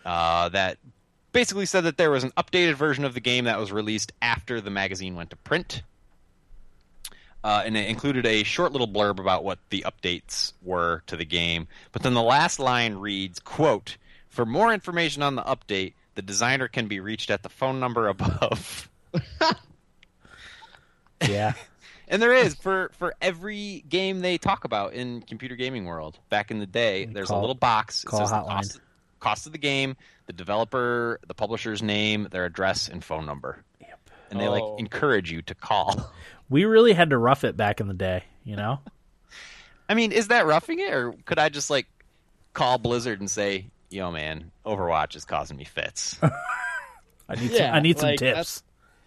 uh, 0.05 0.49
that 0.51 0.79
basically 1.33 1.67
said 1.67 1.83
that 1.83 1.97
there 1.97 2.11
was 2.11 2.25
an 2.25 2.33
updated 2.37 2.75
version 2.75 3.05
of 3.05 3.15
the 3.15 3.21
game 3.21 3.45
that 3.45 3.59
was 3.59 3.73
released 3.73 4.13
after 4.23 4.61
the 4.61 4.71
magazine 4.71 5.15
went 5.15 5.31
to 5.31 5.37
print. 5.37 5.83
Uh, 7.43 7.63
and 7.65 7.77
it 7.77 7.89
included 7.89 8.27
a 8.27 8.43
short 8.43 8.73
little 8.73 8.89
blurb 8.89 9.19
about 9.19 9.45
what 9.45 9.59
the 9.71 9.85
updates 9.87 10.53
were 10.63 11.03
to 11.07 11.17
the 11.17 11.25
game. 11.25 11.69
But 11.91 12.03
then 12.03 12.13
the 12.13 12.23
last 12.23 12.59
line 12.59 12.97
reads, 12.97 13.41
quote, 13.41 13.97
For 14.29 14.45
more 14.45 14.73
information 14.75 15.23
on 15.23 15.37
the 15.37 15.43
update, 15.43 15.95
the 16.15 16.23
designer 16.23 16.69
can 16.69 16.87
be 16.89 17.01
reached 17.01 17.31
at 17.31 17.43
the 17.43 17.49
phone 17.49 17.81
number 17.81 18.09
above. 18.09 18.89
Yeah, 21.29 21.53
And 22.09 22.21
there 22.21 22.33
is 22.35 22.55
for 22.57 22.91
for 22.99 23.15
every 23.23 23.85
game 23.89 24.21
they 24.21 24.37
talk 24.37 24.65
about 24.65 24.95
in 24.95 25.23
computer 25.23 25.55
gaming 25.55 25.85
world. 25.85 26.19
Back 26.29 26.51
in 26.51 26.59
the 26.59 26.67
day, 26.67 27.05
there's 27.05 27.29
Call- 27.29 27.39
a 27.39 27.43
little 27.43 27.55
box. 27.55 28.03
It 28.03 28.09
call 28.09 28.21
says 28.21 28.31
the 28.31 28.37
hotline. 28.37 28.47
cost, 28.49 28.81
cost 29.21 29.47
of 29.47 29.53
the 29.53 29.59
game, 29.59 29.97
the 30.27 30.33
developer, 30.33 31.21
the 31.29 31.35
publisher's 31.35 31.83
name, 31.85 32.27
their 32.33 32.47
address, 32.47 32.89
and 32.89 33.05
phone 33.05 33.27
number. 33.27 33.63
Yep. 33.81 34.01
And 34.33 34.41
they 34.41 34.49
Oh. 34.49 34.51
like 34.53 34.81
encourage 34.81 35.31
you 35.31 35.43
to 35.43 35.55
call. 35.55 36.11
we 36.49 36.65
really 36.65 36.95
had 36.95 37.11
to 37.11 37.19
rough 37.19 37.45
it 37.45 37.57
back 37.57 37.81
in 37.81 37.87
the 37.87 37.95
day. 37.95 38.25
You 38.43 38.57
know, 38.57 38.81
I 39.89 39.95
mean, 39.95 40.11
is 40.11 40.29
that 40.29 40.47
roughing 40.47 40.81
it, 40.81 40.93
or 40.93 41.13
could 41.27 41.39
I 41.39 41.49
just 41.49 41.71
like 41.71 41.87
call 42.55 42.79
Blizzard 42.79 43.21
and 43.21 43.31
say, 43.31 43.67
"Yo, 43.91 44.11
man, 44.11 44.51
Overwatch 44.65 45.15
is 45.17 45.25
causing 45.25 45.57
me 45.57 45.65
fits." 45.65 46.19
I 47.29 47.35
need 47.37 47.51
Yeah, 47.53 47.67
some, 47.69 47.75
I 47.75 47.81
need 47.81 47.99
some 47.99 48.17
tips. 48.17 48.63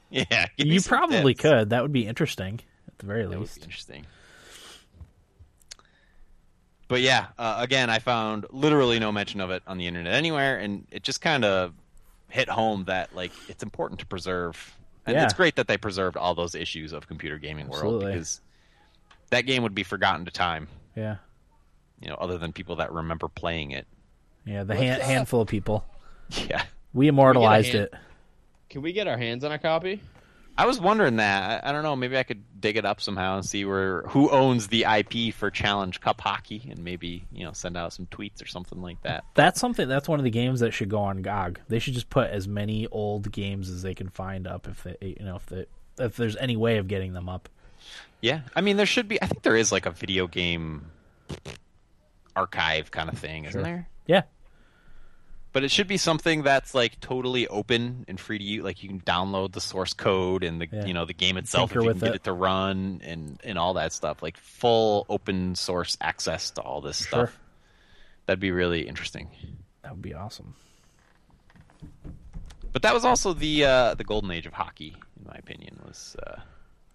yeah, 0.10 0.46
You 0.58 0.80
probably 0.82 1.34
tips. 1.34 1.42
could. 1.42 1.70
That 1.72 1.82
would 1.82 1.92
be 1.92 2.06
interesting 2.08 2.60
at 2.88 2.98
the 3.00 3.06
very 3.06 3.24
That 3.24 3.30
would 3.32 3.40
least. 3.40 3.58
be 3.60 3.64
interesting. 3.64 4.06
But 6.88 7.02
yeah, 7.02 7.28
uh, 7.38 7.56
again, 7.60 7.90
I 7.90 8.00
found 8.00 8.46
literally 8.52 9.00
no 9.00 9.12
mention 9.12 9.42
of 9.42 9.50
it 9.52 9.64
on 9.66 9.78
the 9.78 9.88
internet 9.88 10.14
anywhere, 10.14 10.58
and 10.60 10.86
it 10.92 11.02
just 11.04 11.22
kind 11.22 11.44
of 11.44 11.74
hit 12.30 12.50
home 12.50 12.86
that 12.86 13.16
like 13.16 13.32
it's 13.50 13.64
important 13.64 14.00
to 14.02 14.06
preserve. 14.06 14.76
And 15.06 15.16
Yeah. 15.16 15.24
it's 15.26 15.34
great 15.34 15.56
that 15.58 15.68
they 15.68 15.78
preserved 15.78 16.16
all 16.18 16.34
those 16.36 16.56
issues 16.56 16.94
of 16.94 17.08
computer 17.08 17.38
gaming 17.38 17.68
world 17.68 18.00
because 18.02 18.42
that 19.32 19.42
game 19.42 19.64
would 19.64 19.76
be 19.76 19.84
forgotten 19.84 20.26
to 20.26 20.32
time. 20.32 20.68
Yeah, 20.96 21.18
You 22.00 22.10
know, 22.10 22.16
other 22.16 22.38
than 22.38 22.54
people 22.54 22.76
that 22.78 22.92
remember 22.92 23.28
playing 23.28 23.72
it. 23.72 23.88
Yeah. 24.46 24.64
The 24.64 24.76
hand, 24.76 25.02
handful 25.02 25.41
of 25.41 25.48
people. 25.48 25.86
Yeah, 26.50 26.64
We 26.94 27.08
immortalized 27.10 27.68
hand- 27.74 27.86
it. 27.86 27.94
Can 28.70 28.82
we 28.82 28.91
get 28.94 29.08
our 29.08 29.18
hands 29.18 29.44
on 29.44 29.52
a 29.52 29.60
copy? 29.60 30.02
I 30.58 30.66
was 30.66 30.80
wondering 30.80 31.18
that. 31.18 31.64
I, 31.64 31.70
I 31.70 31.72
don't 31.72 31.84
know. 31.84 31.96
Maybe 31.96 32.18
I 32.18 32.24
could 32.24 32.44
dig 32.60 32.78
it 32.78 32.86
up 32.86 33.02
somehow 33.02 33.36
and 33.38 33.46
see 33.46 33.66
where 33.66 34.02
who 34.04 34.30
owns 34.32 34.68
the 34.68 34.86
IP 34.86 35.34
for 35.34 35.52
Challenge 35.52 36.00
Cup 36.00 36.22
Hockey, 36.22 36.66
and 36.70 36.84
maybe 36.84 37.26
you 37.32 37.44
know 37.44 37.52
send 37.52 37.76
out 37.78 37.94
some 37.94 38.06
tweets 38.08 38.41
or 38.41 38.48
something 38.48 38.82
like 38.82 39.02
that. 39.04 39.26
That's 39.36 39.60
something. 39.60 39.88
That's 39.88 40.08
one 40.08 40.20
of 40.20 40.24
the 40.24 40.32
games 40.32 40.60
that 40.62 40.74
should 40.74 40.89
go 40.89 41.00
on 41.00 41.22
GOG. 41.22 41.60
They 41.68 41.80
should 41.80 41.94
just 41.96 42.10
put 42.10 42.30
as 42.32 42.48
many 42.48 42.88
old 42.88 43.32
games 43.32 43.70
as 43.70 43.82
they 43.84 43.94
can 43.94 44.10
find 44.10 44.48
up. 44.48 44.68
If 44.68 44.84
they, 44.84 45.16
you 45.20 45.26
know, 45.26 45.36
if 45.36 45.46
they, 45.48 45.66
if 46.00 46.16
there's 46.16 46.36
any 46.38 46.56
way 46.56 46.78
of 46.78 46.88
getting 46.88 47.14
them 47.14 47.30
up. 47.30 47.50
Yeah, 48.22 48.41
I 48.56 48.62
mean, 48.62 48.78
there 48.78 48.86
should 48.86 49.08
be. 49.08 49.22
I 49.22 49.26
think 49.28 49.41
there 49.44 49.56
is 49.58 49.72
like 49.72 49.86
a 49.86 49.91
video 49.91 50.28
game 50.28 50.86
archive 52.36 52.89
kind 52.91 53.10
of 53.10 53.18
thing, 53.18 53.46
isn't 53.46 53.54
Sure. 53.60 53.64
there? 53.64 53.88
Yeah, 54.06 54.24
But 55.54 55.64
it 55.64 55.72
should 55.72 55.88
be 55.88 55.97
something 55.97 56.41
that's 56.43 56.74
like 56.76 56.99
totally 56.99 57.47
open 57.47 58.06
and 58.08 58.20
free 58.20 58.38
to 58.38 58.43
you. 58.43 58.64
Like 58.64 58.82
you 58.84 58.89
can 58.89 58.99
download 59.01 59.54
the 59.54 59.62
source 59.62 59.93
code 59.93 60.43
and 60.43 60.60
the 60.60 60.68
Yeah. 60.72 60.86
you 60.86 60.93
know 60.93 61.06
the 61.06 61.14
game 61.14 61.38
itself 61.38 61.70
Tinker 61.70 61.82
if 61.82 61.86
you 61.86 61.91
can 61.93 61.99
get 61.99 62.10
it. 62.10 62.16
it 62.16 62.24
to 62.26 62.34
run 62.34 63.01
and 63.04 63.39
and 63.43 63.58
all 63.58 63.76
that 63.76 63.93
stuff. 63.93 64.22
Like 64.24 64.38
full 64.38 65.06
open 65.10 65.56
source 65.56 65.95
access 66.01 66.51
to 66.51 66.62
all 66.62 66.82
this 66.82 66.97
Sure. 66.97 67.28
stuff. 67.28 67.39
That'd 68.26 68.39
be 68.39 68.51
really 68.51 68.88
interesting. 68.88 69.30
that 69.84 69.91
would 69.91 70.01
be 70.01 70.14
awesome. 70.14 70.56
But 72.72 72.82
that 72.82 72.93
was 72.93 73.06
also 73.06 73.34
the 73.34 73.66
uh, 73.66 73.93
the 73.95 74.04
golden 74.04 74.32
age 74.32 74.45
of 74.47 74.54
hockey, 74.54 74.95
in 75.20 75.28
my 75.28 75.36
opinion. 75.36 75.80
Was 75.86 76.16
uh, 76.26 76.38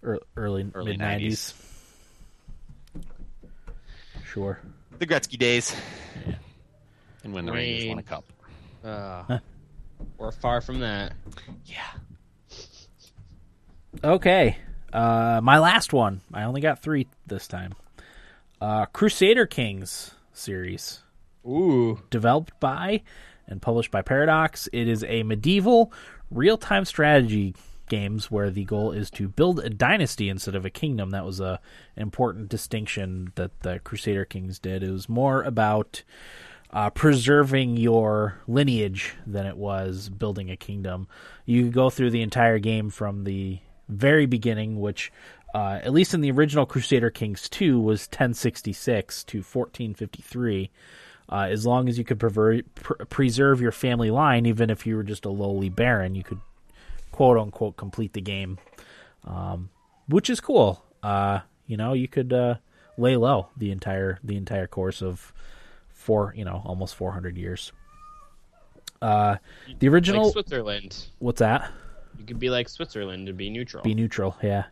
Ear- 0.03 0.19
Early, 0.35 0.69
Early 0.73 0.91
mid 0.91 0.99
nineties. 0.99 1.53
Sure. 4.25 4.59
the 4.99 5.07
Gretzky 5.07 5.37
days, 5.39 5.75
and 7.23 7.33
when 7.33 7.45
the 7.45 7.51
Rangers 7.51 7.83
Rain. 7.83 7.89
won 7.89 7.99
a 7.99 8.03
cup. 8.03 8.25
Uh, 8.83 9.39
we're 10.17 10.31
far 10.31 10.61
from 10.61 10.79
that. 10.79 11.13
Yeah. 11.65 11.83
Okay. 14.03 14.57
Uh, 14.93 15.39
my 15.43 15.59
last 15.59 15.93
one. 15.93 16.21
I 16.33 16.43
only 16.43 16.61
got 16.61 16.81
three 16.81 17.07
this 17.27 17.47
time. 17.47 17.73
Uh, 18.61 18.85
Crusader 18.87 19.45
Kings 19.45 20.11
series. 20.33 21.03
Ooh. 21.47 21.99
developed 22.09 22.59
by 22.59 23.01
and 23.47 23.61
published 23.61 23.91
by 23.91 24.01
Paradox. 24.01 24.67
It 24.73 24.87
is 24.87 25.03
a 25.05 25.23
medieval 25.23 25.91
real 26.29 26.57
time 26.57 26.85
strategy 26.85 27.55
games 27.87 28.29
where 28.29 28.51
the 28.51 28.65
goal 28.65 28.91
is 28.91 29.09
to 29.11 29.27
build 29.27 29.59
a 29.59 29.69
dynasty 29.69 30.29
instead 30.29 30.53
of 30.53 30.65
a 30.65 30.69
kingdom. 30.69 31.09
That 31.09 31.25
was 31.25 31.39
a 31.39 31.59
important 31.97 32.49
distinction 32.49 33.31
that 33.35 33.61
the 33.61 33.79
Crusader 33.79 34.25
Kings 34.25 34.59
did. 34.59 34.83
It 34.83 34.91
was 34.91 35.09
more 35.09 35.41
about 35.41 36.03
uh, 36.71 36.89
preserving 36.91 37.77
your 37.77 38.39
lineage 38.47 39.15
than 39.25 39.45
it 39.45 39.57
was 39.57 40.09
building 40.09 40.51
a 40.51 40.57
kingdom. 40.57 41.07
You 41.45 41.69
go 41.69 41.89
through 41.89 42.11
the 42.11 42.21
entire 42.21 42.59
game 42.59 42.89
from 42.89 43.23
the 43.23 43.59
very 43.87 44.27
beginning, 44.27 44.79
which, 44.79 45.11
uh, 45.55 45.79
at 45.83 45.93
least 45.93 46.13
in 46.13 46.21
the 46.21 46.31
original 46.31 46.65
Crusader 46.65 47.09
Kings 47.09 47.49
2, 47.49 47.79
was 47.79 48.01
1066 48.01 49.23
to 49.25 49.37
1453. 49.37 50.69
Uh, 51.31 51.47
as 51.49 51.65
long 51.65 51.87
as 51.87 51.97
you 51.97 52.03
could 52.03 52.19
prever- 52.19 52.61
pr- 52.75 53.05
preserve 53.05 53.61
your 53.61 53.71
family 53.71 54.09
line, 54.09 54.45
even 54.45 54.69
if 54.69 54.85
you 54.85 54.95
were 54.95 55.03
just 55.03 55.25
a 55.25 55.29
lowly 55.29 55.69
baron, 55.69 56.15
you 56.15 56.23
could 56.23 56.39
quote 57.11 57.37
unquote 57.37 57.77
complete 57.77 58.13
the 58.13 58.21
game, 58.21 58.57
um, 59.25 59.69
which 60.07 60.29
is 60.29 60.39
cool. 60.39 60.83
Uh, 61.03 61.39
you 61.67 61.77
know, 61.77 61.93
you 61.93 62.07
could 62.07 62.33
uh, 62.33 62.55
lay 62.97 63.15
low 63.15 63.49
the 63.57 63.71
entire 63.71 64.19
the 64.23 64.37
entire 64.37 64.65
course 64.67 65.03
of 65.03 65.31
four, 66.09 66.33
you 66.35 66.43
know, 66.43 66.59
almost 66.65 66.95
400 66.95 67.37
years. 67.37 67.71
Uh, 68.99 69.35
the 69.77 69.87
original, 69.89 70.23
Like 70.23 70.33
Switzerland. 70.33 71.05
what's 71.19 71.37
that? 71.39 71.71
You 72.17 72.25
could 72.25 72.39
be 72.39 72.49
like 72.49 72.67
Switzerland 72.67 73.29
and 73.29 73.37
be 73.37 73.51
neutral. 73.51 73.83
Be 73.83 73.93
neutral, 73.93 74.35
yeah. 74.41 74.63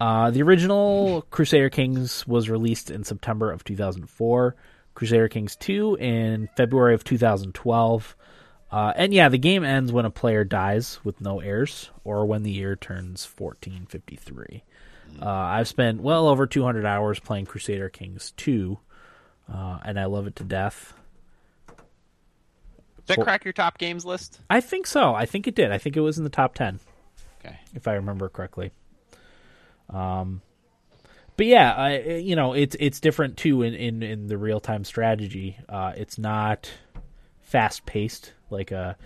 Uh, 0.00 0.30
the 0.32 0.42
original 0.42 1.22
Crusader 1.30 1.70
Kings 1.70 2.26
was 2.26 2.50
released 2.50 2.90
in 2.90 3.04
September 3.04 3.52
of 3.52 3.62
2004. 3.62 4.56
Crusader 4.94 5.28
Kings 5.28 5.54
2 5.54 5.98
in 6.00 6.48
February 6.56 6.94
of 6.94 7.04
2012. 7.04 8.16
Uh, 8.72 8.92
and 8.96 9.14
yeah, 9.14 9.28
the 9.28 9.38
game 9.38 9.62
ends 9.62 9.92
when 9.92 10.04
a 10.04 10.10
player 10.10 10.42
dies 10.42 10.98
with 11.04 11.20
no 11.20 11.38
heirs 11.38 11.90
or 12.02 12.26
when 12.26 12.42
the 12.42 12.50
year 12.50 12.74
turns 12.74 13.24
1453. 13.38 14.64
Uh, 15.22 15.24
I've 15.28 15.68
spent 15.68 16.00
well 16.02 16.26
over 16.26 16.46
200 16.46 16.84
hours 16.84 17.20
playing 17.20 17.46
Crusader 17.46 17.88
Kings 17.88 18.32
2, 18.36 18.76
uh, 19.52 19.78
and 19.84 19.98
I 19.98 20.06
love 20.06 20.26
it 20.26 20.36
to 20.36 20.44
death. 20.44 20.94
Did 23.06 23.18
that 23.18 23.24
crack 23.24 23.44
your 23.44 23.52
top 23.52 23.78
games 23.78 24.04
list? 24.04 24.40
I 24.50 24.60
think 24.60 24.86
so. 24.86 25.14
I 25.14 25.26
think 25.26 25.46
it 25.46 25.54
did. 25.54 25.70
I 25.70 25.78
think 25.78 25.96
it 25.96 26.00
was 26.00 26.18
in 26.18 26.24
the 26.24 26.30
top 26.30 26.54
10. 26.54 26.80
Okay. 27.44 27.58
if 27.74 27.86
I 27.86 27.94
remember 27.94 28.28
correctly. 28.28 28.72
Um, 29.90 30.42
but 31.36 31.46
yeah, 31.46 31.72
I, 31.74 31.98
you 32.16 32.34
know, 32.34 32.54
it's 32.54 32.76
it's 32.80 32.98
different 32.98 33.36
too 33.36 33.62
in 33.62 33.74
in, 33.74 34.02
in 34.02 34.26
the 34.26 34.38
real 34.38 34.58
time 34.58 34.84
strategy. 34.84 35.58
Uh, 35.68 35.92
it's 35.96 36.18
not 36.18 36.70
fast 37.42 37.86
paced 37.86 38.32
like 38.50 38.72
a 38.72 38.96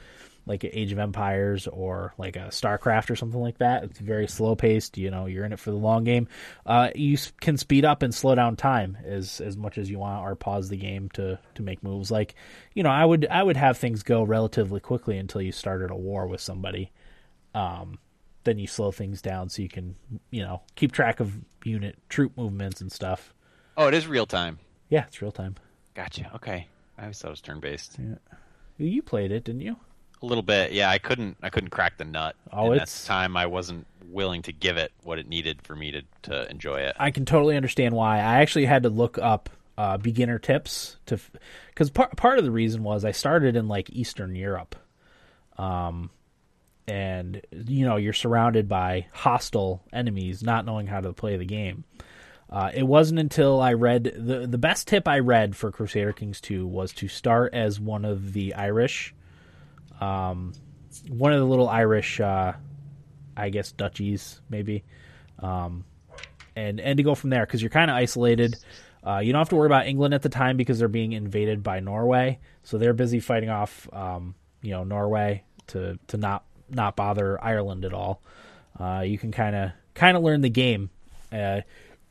like 0.50 0.64
Age 0.64 0.92
of 0.92 0.98
Empires 0.98 1.66
or 1.66 2.12
like 2.18 2.36
a 2.36 2.48
StarCraft 2.50 3.08
or 3.10 3.16
something 3.16 3.40
like 3.40 3.58
that. 3.58 3.84
It's 3.84 3.98
very 3.98 4.26
slow 4.26 4.54
paced. 4.54 4.98
You 4.98 5.10
know, 5.10 5.24
you're 5.26 5.44
in 5.46 5.52
it 5.54 5.58
for 5.58 5.70
the 5.70 5.76
long 5.78 6.04
game. 6.04 6.28
Uh, 6.66 6.90
you 6.94 7.16
can 7.40 7.56
speed 7.56 7.84
up 7.86 8.02
and 8.02 8.14
slow 8.14 8.34
down 8.34 8.56
time 8.56 8.98
as 9.04 9.40
as 9.40 9.56
much 9.56 9.78
as 9.78 9.88
you 9.90 9.98
want, 9.98 10.22
or 10.22 10.34
pause 10.34 10.68
the 10.68 10.76
game 10.76 11.08
to 11.14 11.38
to 11.54 11.62
make 11.62 11.82
moves. 11.82 12.10
Like, 12.10 12.34
you 12.74 12.82
know, 12.82 12.90
I 12.90 13.04
would 13.04 13.26
I 13.30 13.42
would 13.42 13.56
have 13.56 13.78
things 13.78 14.02
go 14.02 14.22
relatively 14.22 14.80
quickly 14.80 15.16
until 15.16 15.40
you 15.40 15.52
started 15.52 15.90
a 15.90 15.96
war 15.96 16.26
with 16.26 16.40
somebody 16.42 16.90
Um, 17.54 17.98
then 18.44 18.58
you 18.58 18.66
slow 18.66 18.90
things 18.90 19.20
down 19.22 19.48
so 19.50 19.60
you 19.62 19.68
can 19.68 19.94
you 20.30 20.42
know 20.42 20.62
keep 20.74 20.92
track 20.92 21.20
of 21.20 21.32
unit 21.64 21.96
troop 22.08 22.36
movements 22.36 22.80
and 22.80 22.90
stuff 22.90 23.34
Oh, 23.76 23.86
it 23.88 23.94
is 23.94 24.06
real 24.06 24.26
time. 24.26 24.58
yeah 24.88 25.04
it's 25.06 25.20
real 25.22 25.32
time 25.32 25.56
Gotcha. 25.94 26.30
Okay. 26.36 26.66
I 26.96 27.02
always 27.02 27.18
thought 27.18 27.28
it 27.28 27.32
was 27.32 27.40
turn 27.40 27.60
based. 27.60 27.98
you 28.78 29.02
played 29.02 29.30
it 29.32 29.44
didn't 29.44 29.60
you 29.60 29.76
A 30.22 30.26
little 30.26 30.42
bit. 30.42 30.72
Yeah, 30.72 30.90
I 30.90 30.98
couldn't. 30.98 31.36
I 31.42 31.48
couldn't 31.50 31.70
crack 31.70 31.96
the 31.98 32.04
nut. 32.04 32.36
Oh, 32.52 32.66
and 32.66 32.76
it's- 32.76 33.06
time 33.06 33.36
I 33.36 33.46
wasn't 33.46 33.86
willing 34.08 34.42
to 34.42 34.52
give 34.52 34.76
it 34.76 34.92
what 35.04 35.18
it 35.20 35.28
needed 35.28 35.62
for 35.62 35.76
me 35.76 35.92
to 35.92 36.02
to 36.22 36.50
enjoy 36.50 36.80
it. 36.80 36.96
i 36.98 37.12
can 37.12 37.24
totally 37.24 37.54
understand 37.54 37.94
why 37.94 38.16
i 38.16 38.40
actually 38.40 38.64
had 38.64 38.82
to 38.82 38.88
look 38.88 39.18
up 39.18 39.48
uh, 39.78 39.96
beginner 39.98 40.36
tips 40.36 40.96
to 41.06 41.16
because 41.68 41.90
part, 41.90 42.16
part 42.16 42.36
of 42.36 42.44
the 42.44 42.50
reason 42.50 42.82
was 42.82 43.04
i 43.04 43.12
started 43.12 43.54
in 43.54 43.68
like 43.68 43.88
eastern 43.90 44.34
europe 44.34 44.74
um 45.58 46.10
and 46.88 47.40
you 47.52 47.84
know 47.86 47.94
you're 47.94 48.12
surrounded 48.12 48.68
by 48.68 49.06
hostile 49.12 49.80
enemies 49.92 50.42
not 50.42 50.64
knowing 50.66 50.88
how 50.88 51.00
to 51.00 51.12
play 51.12 51.36
the 51.36 51.44
game 51.44 51.84
Uh, 52.50 52.68
it 52.74 52.82
wasn't 52.82 53.20
until 53.20 53.60
I 53.60 53.74
read 53.74 54.12
the 54.16 54.44
the 54.48 54.58
best 54.58 54.88
tip 54.88 55.06
I 55.06 55.20
read 55.20 55.54
for 55.54 55.70
Crusader 55.70 56.12
Kings 56.12 56.40
2 56.40 56.66
was 56.66 56.92
to 56.94 57.06
start 57.06 57.54
as 57.54 57.78
one 57.78 58.04
of 58.04 58.32
the 58.32 58.54
Irish, 58.54 59.14
um, 60.00 60.52
one 61.08 61.32
of 61.32 61.38
the 61.38 61.46
little 61.46 61.68
Irish, 61.68 62.20
uh, 62.20 62.52
I 63.36 63.50
guess 63.50 63.72
duchies 63.72 64.40
maybe, 64.48 64.84
um, 65.38 65.84
and 66.56 66.80
and 66.80 66.96
to 66.96 67.02
go 67.02 67.14
from 67.14 67.30
there 67.30 67.46
because 67.46 67.62
you're 67.62 67.70
kind 67.70 67.90
of 67.90 67.96
isolated. 67.96 68.56
Uh, 69.06 69.18
you 69.18 69.32
don't 69.32 69.40
have 69.40 69.48
to 69.48 69.56
worry 69.56 69.66
about 69.66 69.86
England 69.86 70.12
at 70.12 70.22
the 70.22 70.28
time 70.28 70.56
because 70.56 70.78
they're 70.78 70.88
being 70.88 71.12
invaded 71.12 71.62
by 71.62 71.80
Norway, 71.80 72.38
so 72.62 72.76
they're 72.76 72.92
busy 72.92 73.18
fighting 73.18 73.48
off, 73.48 73.88
um, 73.94 74.34
you 74.60 74.72
know, 74.72 74.84
Norway 74.84 75.42
to 75.68 75.98
to 76.08 76.16
not 76.16 76.44
not 76.68 76.96
bother 76.96 77.42
Ireland 77.42 77.84
at 77.84 77.94
all. 77.94 78.22
Uh, 78.78 79.00
you 79.00 79.18
can 79.18 79.32
kind 79.32 79.56
of 79.56 79.72
kind 79.94 80.16
of 80.16 80.22
learn 80.22 80.40
the 80.40 80.50
game. 80.50 80.90
Uh, 81.32 81.60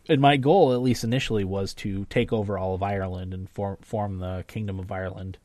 and 0.08 0.22
my 0.22 0.38
goal, 0.38 0.74
at 0.74 0.82
least 0.82 1.04
initially, 1.04 1.44
was 1.44 1.74
to 1.76 2.06
take 2.06 2.34
over 2.34 2.58
all 2.58 2.74
of 2.74 2.82
Ireland 2.82 3.34
and 3.34 3.50
form 3.50 3.78
form 3.82 4.18
the 4.20 4.44
Kingdom 4.48 4.80
of 4.80 4.92
Ireland, 4.92 5.38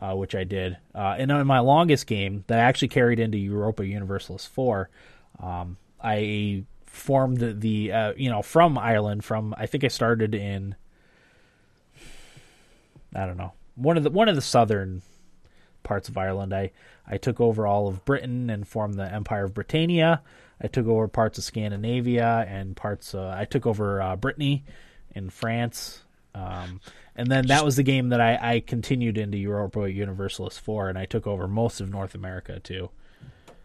uh, 0.00 0.14
which 0.14 0.34
I 0.34 0.44
did. 0.44 0.76
Uh, 0.94 1.16
and 1.18 1.30
in 1.30 1.46
my 1.46 1.60
longest 1.60 2.06
game 2.06 2.44
that 2.46 2.58
I 2.58 2.62
actually 2.62 2.88
carried 2.88 3.20
into 3.20 3.38
Europa 3.38 3.86
Universalis 3.86 4.46
Four, 4.46 4.90
um, 5.38 5.76
I 6.02 6.64
formed 6.86 7.38
the, 7.38 7.52
the 7.52 7.92
uh, 7.92 8.12
you 8.16 8.30
know 8.30 8.42
from 8.42 8.78
Ireland. 8.78 9.24
From 9.24 9.54
I 9.56 9.66
think 9.66 9.84
I 9.84 9.88
started 9.88 10.34
in 10.34 10.74
I 13.14 13.26
don't 13.26 13.36
know 13.36 13.52
one 13.74 13.96
of 13.96 14.02
the 14.02 14.10
one 14.10 14.28
of 14.28 14.34
the 14.34 14.42
southern 14.42 15.02
parts 15.82 16.08
of 16.08 16.16
Ireland. 16.16 16.54
I 16.54 16.72
I 17.06 17.16
took 17.16 17.40
over 17.40 17.66
all 17.66 17.88
of 17.88 18.04
Britain 18.04 18.50
and 18.50 18.66
formed 18.66 18.94
the 18.94 19.12
Empire 19.12 19.44
of 19.44 19.54
Britannia. 19.54 20.22
I 20.62 20.68
took 20.68 20.86
over 20.86 21.08
parts 21.08 21.38
of 21.38 21.44
Scandinavia 21.44 22.44
and 22.48 22.76
parts. 22.76 23.14
Uh, 23.14 23.34
I 23.36 23.44
took 23.46 23.66
over 23.66 24.00
uh, 24.00 24.16
Brittany 24.16 24.64
in 25.14 25.30
France, 25.30 26.02
um, 26.34 26.80
and 27.16 27.30
then 27.30 27.46
that 27.48 27.64
was 27.64 27.76
the 27.76 27.82
game 27.82 28.10
that 28.10 28.20
I, 28.20 28.38
I 28.56 28.60
continued 28.60 29.18
into 29.18 29.38
Europa 29.38 29.90
Universalis 29.90 30.58
Four, 30.58 30.88
and 30.88 30.98
I 30.98 31.04
took 31.06 31.26
over 31.26 31.46
most 31.48 31.80
of 31.80 31.90
North 31.90 32.14
America 32.14 32.60
too. 32.60 32.90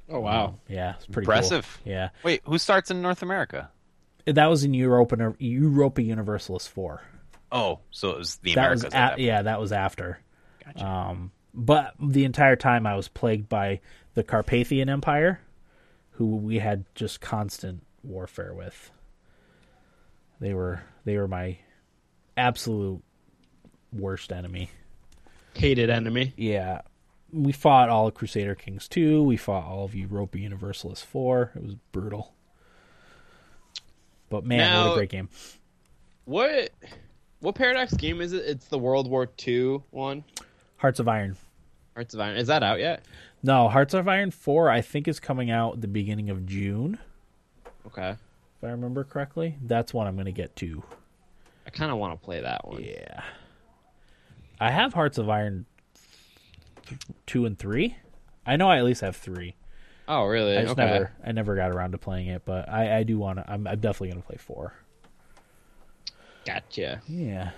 Oh 0.10 0.20
wow. 0.20 0.56
Yeah, 0.68 0.96
it's 0.96 1.06
pretty 1.08 1.26
cool. 1.26 1.34
Impressive. 1.36 1.82
Yeah, 1.84 2.10
Wait, 2.24 2.42
who 2.46 2.58
starts 2.58 2.92
in 2.92 3.02
North 3.02 3.22
America? 3.22 3.70
that 4.26 4.48
was 4.48 4.64
in 4.64 4.74
Europa 4.74 5.36
Europa 5.40 6.02
Universalis 6.02 6.68
Four. 6.68 7.02
Oh, 7.52 7.80
so 7.92 8.10
it 8.12 8.18
was 8.18 8.36
the 8.38 8.56
That 8.56 8.62
Americas. 8.62 8.84
was 8.86 8.94
at 8.94 9.10
that 9.18 9.20
yeah, 9.20 9.42
that 9.44 9.60
was 9.60 9.72
after. 9.72 10.20
Gotcha. 10.64 10.86
Um, 10.86 11.32
but 11.54 11.94
the 12.02 12.26
entire 12.26 12.56
time 12.56 12.86
I 12.86 12.96
was 12.96 13.08
plagued 13.08 13.48
by 13.48 13.80
the 14.16 14.24
Carpathian 14.24 14.90
Empire, 14.90 15.40
who 16.12 16.36
we 16.38 16.60
had 16.60 16.86
just 16.96 17.22
constant 17.22 17.84
warfare 18.04 18.54
with. 18.54 18.92
They 20.40 20.54
were 20.54 20.82
they 21.06 21.18
were 21.18 21.28
my 21.28 21.58
absolute 22.36 23.02
worst 23.96 24.32
enemy. 24.32 24.70
Hated 25.54 25.90
enemy. 25.90 26.34
Yeah, 26.36 26.82
we 27.32 27.52
fought 27.52 27.90
all 27.90 28.08
of 28.08 28.14
Crusader 28.14 28.56
Kings 28.56 28.88
two. 28.88 29.24
We 29.24 29.38
fought 29.38 29.66
all 29.66 29.86
of 29.86 29.96
Europa 29.96 30.38
Universalis 30.40 31.02
four. 31.02 31.52
It 31.56 31.64
was 31.64 31.76
brutal. 31.92 32.34
But 34.30 34.46
man, 34.46 34.86
what 34.86 34.92
a 34.94 34.96
great 34.96 35.10
game! 35.10 35.30
What 36.26 36.72
what 37.40 37.56
paradox 37.56 37.94
game 37.94 38.22
is 38.22 38.34
it? 38.34 38.44
It's 38.46 38.68
the 38.68 38.80
World 38.80 39.10
War 39.10 39.30
II 39.48 39.82
one. 39.92 40.24
Hearts 40.78 41.00
of 41.00 41.08
Iron. 41.08 41.38
Hearts 41.94 42.14
of 42.14 42.20
Iron. 42.20 42.36
Is 42.38 42.48
that 42.48 42.64
out 42.64 42.80
yet? 42.80 43.06
No, 43.44 43.70
Hearts 43.70 43.94
of 43.94 44.08
Iron 44.08 44.32
four. 44.32 44.70
I 44.70 44.82
think 44.82 45.08
is 45.08 45.20
coming 45.20 45.52
out 45.52 45.82
the 45.82 45.88
beginning 45.88 46.30
of 46.30 46.46
June. 46.46 47.00
Okay. 47.88 48.10
if 48.10 48.64
I 48.64 48.68
remember 48.70 49.04
correctly. 49.04 49.58
That's 49.62 49.94
one 49.94 50.08
I'm 50.08 50.16
going 50.16 50.26
to 50.26 50.32
get 50.32 50.56
to. 50.58 50.84
I 51.66 51.70
kind 51.70 51.92
of 51.92 51.98
want 51.98 52.20
to 52.20 52.26
play 52.26 52.42
that 52.42 52.68
one. 52.68 52.84
Yeah. 52.84 53.22
I 54.60 54.72
have 54.72 54.94
Hearts 54.94 55.18
of 55.18 55.30
Iron 55.30 55.66
2 57.28 57.46
and 57.46 57.58
3. 57.58 57.96
I 58.46 58.56
know 58.56 58.70
I 58.70 58.78
at 58.78 58.84
least 58.86 59.02
have 59.02 59.16
3. 59.16 59.56
Oh, 60.08 60.26
really? 60.26 60.58
I 60.58 60.62
just 60.62 60.74
okay. 60.74 60.86
never 60.86 61.12
I 61.26 61.32
never 61.32 61.56
got 61.56 61.72
around 61.72 61.94
to 61.94 61.98
playing 61.98 62.28
it, 62.28 62.44
but 62.46 62.70
I, 62.70 63.00
I 63.00 63.04
do 63.04 63.18
want 63.18 63.40
to 63.40 63.52
I'm, 63.52 63.66
I'm 63.68 63.80
definitely 63.80 64.10
going 64.10 64.22
to 64.22 64.28
play 64.28 64.38
4. 64.38 64.74
Gotcha. 66.46 67.02
Yeah. 67.08 67.52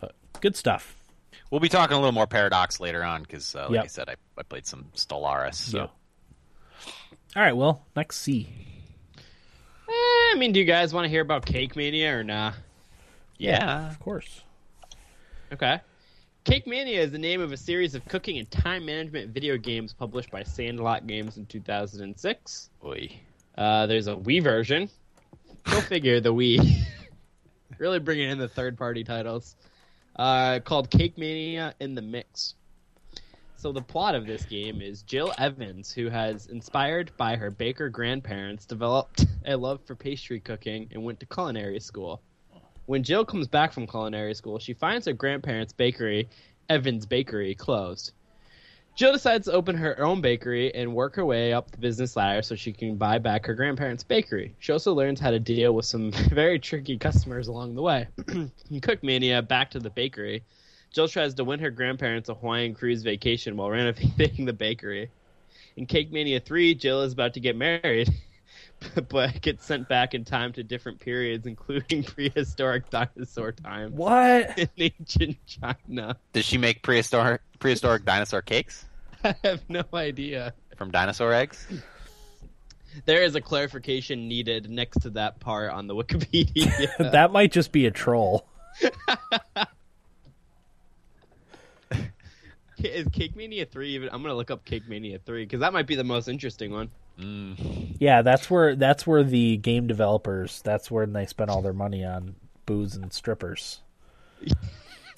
But 0.00 0.14
good 0.40 0.54
stuff. 0.54 0.94
We'll 1.50 1.60
be 1.60 1.70
talking 1.70 1.96
a 1.96 1.98
little 1.98 2.12
more 2.12 2.26
Paradox 2.26 2.78
later 2.78 3.02
on 3.02 3.22
because, 3.22 3.54
uh, 3.54 3.62
like 3.68 3.70
Yep. 3.76 3.84
I 3.84 3.86
said, 3.86 4.08
I, 4.10 4.16
I 4.36 4.42
played 4.42 4.66
some 4.66 4.86
Stellaris. 4.94 5.54
So 5.54 5.78
Yeah. 5.78 5.86
All 7.36 7.42
right, 7.42 7.56
well, 7.56 7.86
next 7.96 8.18
C. 8.18 8.48
Eh, 9.88 9.92
I 9.92 10.34
mean, 10.36 10.52
do 10.52 10.60
you 10.60 10.66
guys 10.66 10.92
want 10.92 11.04
to 11.06 11.08
hear 11.08 11.22
about 11.22 11.46
Cake 11.46 11.74
Mania 11.74 12.18
or 12.18 12.24
nah? 12.24 12.52
yeah, 13.38 13.88
Of 13.88 13.98
course. 14.00 14.42
Okay. 15.52 15.80
Cake 16.44 16.66
Mania 16.66 17.00
is 17.00 17.10
the 17.10 17.18
name 17.18 17.40
of 17.40 17.52
a 17.52 17.56
series 17.56 17.94
of 17.94 18.04
cooking 18.06 18.38
and 18.38 18.50
time 18.50 18.84
management 18.84 19.30
video 19.30 19.56
games 19.56 19.92
published 19.94 20.30
by 20.30 20.42
Sandlot 20.42 21.06
Games 21.06 21.36
in 21.38 21.46
2006. 21.46 22.70
Oy. 22.84 23.08
Uh, 23.56 23.86
there's 23.86 24.06
a 24.08 24.14
Wii 24.14 24.42
version. 24.42 24.88
Go 25.64 25.80
figure, 25.88 26.20
the 26.20 26.32
Wii. 26.32 26.82
really 27.78 27.98
bringing 27.98 28.30
in 28.30 28.38
the 28.38 28.48
third 28.48 28.76
party 28.76 29.04
titles. 29.04 29.56
uh, 30.16 30.60
called 30.60 30.90
Cake 30.90 31.16
Mania 31.16 31.74
in 31.80 31.94
the 31.94 32.02
Mix. 32.02 32.54
So 33.56 33.72
the 33.72 33.82
plot 33.82 34.14
of 34.14 34.26
this 34.26 34.44
game 34.44 34.80
is 34.82 35.02
Jill 35.02 35.32
Evans, 35.38 35.92
who 35.92 36.08
has 36.10 36.46
inspired 36.46 37.10
by 37.16 37.36
her 37.36 37.50
baker 37.50 37.88
grandparents, 37.88 38.66
developed 38.66 39.26
a 39.46 39.56
love 39.56 39.80
for 39.84 39.96
pastry 39.96 40.40
cooking 40.40 40.88
and 40.92 41.02
went 41.04 41.20
to 41.20 41.26
culinary 41.26 41.80
school. 41.80 42.22
When 42.88 43.02
Jill 43.02 43.26
comes 43.26 43.46
back 43.46 43.74
from 43.74 43.86
culinary 43.86 44.32
school, 44.32 44.58
she 44.58 44.72
finds 44.72 45.04
her 45.04 45.12
grandparents' 45.12 45.74
bakery, 45.74 46.30
Evans 46.70 47.04
Bakery, 47.04 47.54
closed. 47.54 48.12
Jill 48.96 49.12
decides 49.12 49.44
to 49.44 49.52
open 49.52 49.76
her 49.76 50.00
own 50.00 50.22
bakery 50.22 50.74
and 50.74 50.94
work 50.94 51.14
her 51.16 51.26
way 51.26 51.52
up 51.52 51.70
the 51.70 51.76
business 51.76 52.16
ladder 52.16 52.40
so 52.40 52.54
she 52.54 52.72
can 52.72 52.96
buy 52.96 53.18
back 53.18 53.44
her 53.44 53.52
grandparents' 53.52 54.04
bakery. 54.04 54.54
She 54.58 54.72
also 54.72 54.94
learns 54.94 55.20
how 55.20 55.30
to 55.30 55.38
deal 55.38 55.74
with 55.74 55.84
some 55.84 56.12
very 56.30 56.58
tricky 56.58 56.96
customers 56.96 57.48
along 57.48 57.74
the 57.74 57.82
way. 57.82 58.08
Cook 58.80 59.02
Mania, 59.02 59.42
back 59.42 59.70
to 59.72 59.80
the 59.80 59.90
bakery, 59.90 60.42
Jill 60.90 61.08
tries 61.08 61.34
to 61.34 61.44
win 61.44 61.60
her 61.60 61.70
grandparents 61.70 62.30
a 62.30 62.34
Hawaiian 62.34 62.72
cruise 62.72 63.02
vacation 63.02 63.58
while 63.58 63.68
renovating 63.68 64.44
the 64.46 64.54
bakery. 64.54 65.10
In 65.76 65.84
Cake 65.84 66.10
Mania 66.10 66.40
3, 66.40 66.74
Jill 66.74 67.02
is 67.02 67.12
about 67.12 67.34
to 67.34 67.40
get 67.40 67.54
married, 67.54 68.08
but 69.08 69.40
gets 69.40 69.64
sent 69.64 69.88
back 69.88 70.14
in 70.14 70.24
time 70.24 70.52
to 70.54 70.62
different 70.62 71.00
periods, 71.00 71.46
including 71.46 72.02
prehistoric 72.04 72.90
dinosaur 72.90 73.52
time 73.52 73.92
What? 73.92 74.58
in 74.58 74.68
ancient 74.78 75.38
China. 75.46 76.16
Does 76.32 76.44
she 76.44 76.58
make 76.58 76.82
prehistoric 76.82 77.40
prehistoric 77.58 78.04
dinosaur 78.04 78.42
cakes 78.42 78.84
I 79.24 79.34
have 79.42 79.68
no 79.68 79.84
idea. 79.92 80.54
from 80.76 80.90
dinosaur 80.90 81.32
eggs? 81.32 81.66
There 83.04 83.22
is 83.22 83.34
a 83.34 83.40
clarification 83.40 84.28
needed 84.28 84.70
next 84.70 85.02
to 85.02 85.10
that 85.10 85.40
part 85.40 85.72
on 85.72 85.86
the 85.88 85.94
Wikipedia. 85.94 86.96
that 87.12 87.32
might 87.32 87.52
just 87.52 87.72
be 87.72 87.86
a 87.86 87.90
troll. 87.90 88.48
Is 92.84 93.06
Cake 93.12 93.36
Mania 93.36 93.66
3 93.66 93.88
even? 93.90 94.08
I'm 94.10 94.22
going 94.22 94.32
to 94.32 94.36
look 94.36 94.50
up 94.50 94.64
Cake 94.64 94.88
Mania 94.88 95.18
3 95.18 95.44
because 95.44 95.60
that 95.60 95.72
might 95.72 95.86
be 95.86 95.94
the 95.94 96.04
most 96.04 96.28
interesting 96.28 96.70
one. 96.72 96.90
Mm. 97.18 97.96
Yeah, 97.98 98.22
that's 98.22 98.48
where 98.50 98.76
that's 98.76 99.06
where 99.06 99.24
the 99.24 99.56
game 99.56 99.88
developers 99.88 100.62
that's 100.62 100.88
where 100.90 101.04
they 101.04 101.26
spent 101.26 101.50
all 101.50 101.62
their 101.62 101.72
money 101.72 102.04
on 102.04 102.36
booze 102.66 102.94
and 102.94 103.12
strippers. 103.12 103.80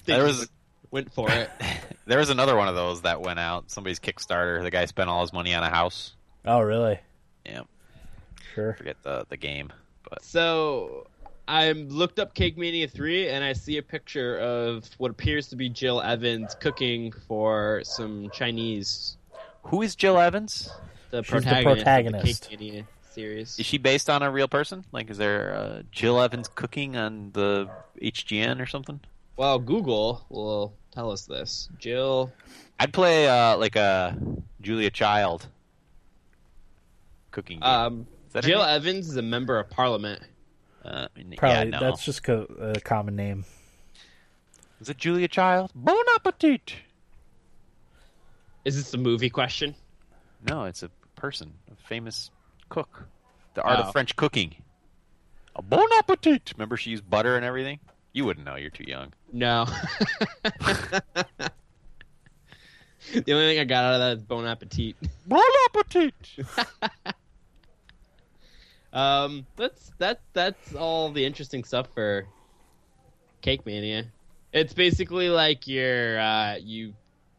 They 0.05 0.13
There 0.15 0.23
was 0.23 0.49
went 0.89 1.13
for 1.13 1.29
it. 1.29 1.47
there 2.07 2.17
was 2.17 2.31
another 2.31 2.55
one 2.55 2.67
of 2.67 2.73
those 2.73 3.03
that 3.03 3.21
went 3.21 3.37
out. 3.37 3.69
Somebody's 3.69 3.99
Kickstarter. 3.99 4.63
The 4.63 4.71
guy 4.71 4.85
spent 4.85 5.11
all 5.11 5.21
his 5.21 5.31
money 5.31 5.53
on 5.53 5.61
a 5.61 5.69
house. 5.69 6.15
Oh, 6.43 6.59
really? 6.61 6.99
Yeah, 7.45 7.61
Sure. 8.55 8.73
forget 8.73 8.97
the 9.03 9.25
the 9.29 9.37
game, 9.37 9.71
but 10.09 10.23
So 10.23 11.05
I 11.47 11.71
looked 11.71 12.19
up 12.19 12.33
Cake 12.33 12.57
Mania 12.57 12.87
3 12.87 13.29
and 13.29 13.43
I 13.43 13.53
see 13.53 13.77
a 13.77 13.83
picture 13.83 14.37
of 14.37 14.89
what 14.97 15.11
appears 15.11 15.47
to 15.49 15.55
be 15.55 15.69
Jill 15.69 16.01
Evans 16.01 16.55
cooking 16.55 17.11
for 17.27 17.81
some 17.83 18.29
Chinese. 18.31 19.17
who 19.63 19.81
is 19.81 19.95
Jill 19.95 20.17
Evans? 20.19 20.69
The 21.09 21.23
She's 21.23 21.43
the 21.43 21.61
protagonist, 21.63 22.45
of 22.45 22.49
the 22.49 22.57
Cake 22.57 22.59
Mania 22.59 22.87
series. 23.11 23.59
Is 23.59 23.65
she 23.65 23.77
based 23.77 24.09
on 24.09 24.23
a 24.23 24.31
real 24.31 24.47
person? 24.47 24.85
Like, 24.91 25.09
is 25.09 25.17
there 25.17 25.53
uh, 25.53 25.81
Jill 25.91 26.21
Evans 26.21 26.47
cooking 26.47 26.95
on 26.95 27.31
the 27.33 27.69
HGN 28.01 28.61
or 28.61 28.65
something? 28.65 29.01
Well, 29.35 29.59
Google 29.59 30.25
will 30.29 30.73
tell 30.91 31.11
us 31.11 31.25
this. 31.25 31.67
Jill 31.79 32.31
I'd 32.79 32.93
play 32.93 33.27
uh, 33.27 33.57
like 33.57 33.75
a 33.75 34.17
Julia 34.61 34.89
Child 34.89 35.47
cooking 37.31 37.59
game. 37.59 37.69
um, 37.69 38.07
Is 38.27 38.33
that 38.33 38.43
her 38.43 38.49
Jill? 38.49 38.63
Evans 38.63 39.07
is 39.09 39.17
a 39.17 39.21
member 39.21 39.59
of 39.59 39.69
parliament. 39.69 40.21
Uh, 40.83 41.07
yeah, 41.15 41.35
Probably 41.37 41.69
no. 41.71 41.79
that's 41.79 42.03
just 42.03 42.23
co- 42.23 42.47
a 42.59 42.79
common 42.79 43.15
name. 43.15 43.45
Is 44.79 44.89
it 44.89 44.97
Julia 44.97 45.27
Child? 45.27 45.71
Bon 45.75 46.03
appetit. 46.15 46.73
Is 48.65 48.75
this 48.75 48.93
a 48.93 48.97
movie 48.97 49.29
question? 49.29 49.75
No, 50.47 50.65
it's 50.65 50.81
a 50.83 50.89
person, 51.15 51.53
a 51.71 51.75
famous 51.87 52.31
cook. 52.69 53.05
The 53.53 53.61
art 53.61 53.79
Oh. 53.79 53.83
of 53.83 53.91
French 53.91 54.15
cooking. 54.15 54.55
A 55.55 55.61
bon 55.61 55.87
appetit. 55.99 56.51
Remember 56.55 56.77
she 56.77 56.91
used 56.91 57.07
butter 57.09 57.35
and 57.35 57.45
everything? 57.45 57.79
You 58.13 58.25
wouldn't 58.25 58.45
know. 58.45 58.55
You're 58.55 58.69
too 58.71 58.85
young. 58.87 59.13
No. 59.31 59.65
the 60.43 61.03
only 63.33 63.47
thing 63.53 63.59
I 63.59 63.63
got 63.65 63.83
out 63.83 63.93
of 63.95 63.99
that 63.99 64.17
is 64.17 64.23
Bon 64.23 64.45
Appetit. 64.45 64.95
Bon 65.27 65.41
appetit. 65.69 66.13
Um, 68.93 69.45
that's 69.55 69.91
that. 69.99 70.21
That's 70.33 70.75
all 70.75 71.11
the 71.11 71.25
interesting 71.25 71.63
stuff 71.63 71.87
for 71.93 72.25
Cake 73.41 73.65
Mania. 73.65 74.05
It's 74.53 74.73
basically 74.73 75.29
like 75.29 75.67
your 75.67 76.19
uh, 76.19 76.55
you 76.57 76.93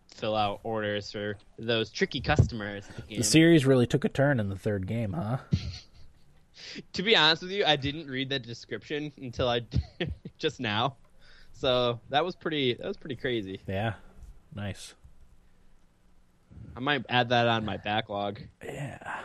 fill 0.08 0.34
out 0.34 0.60
orders 0.62 1.10
for 1.10 1.36
those 1.58 1.90
tricky 1.90 2.20
customers. 2.20 2.88
the. 3.08 3.16
The 3.18 3.24
series 3.24 3.66
really 3.66 3.86
took 3.86 4.04
a 4.04 4.08
turn 4.08 4.40
in 4.40 4.48
the 4.48 4.56
third 4.56 4.86
game, 4.86 5.12
huh? 5.12 5.38
to 6.92 7.02
be 7.02 7.16
honest 7.16 7.42
with 7.42 7.52
you, 7.52 7.64
I 7.64 7.76
didn't 7.76 8.08
read 8.08 8.30
the 8.30 8.38
description 8.38 9.12
until 9.18 9.48
I 9.48 9.62
just 10.38 10.60
now. 10.60 10.96
So 11.52 12.00
that 12.08 12.24
was 12.24 12.34
pretty. 12.34 12.74
That 12.74 12.86
was 12.86 12.96
pretty 12.96 13.16
crazy. 13.16 13.60
Yeah. 13.66 13.94
Nice. 14.54 14.94
I 16.76 16.80
might 16.80 17.04
add 17.08 17.28
that 17.30 17.48
on 17.48 17.64
my 17.64 17.76
backlog. 17.76 18.40
Yeah. 18.64 19.20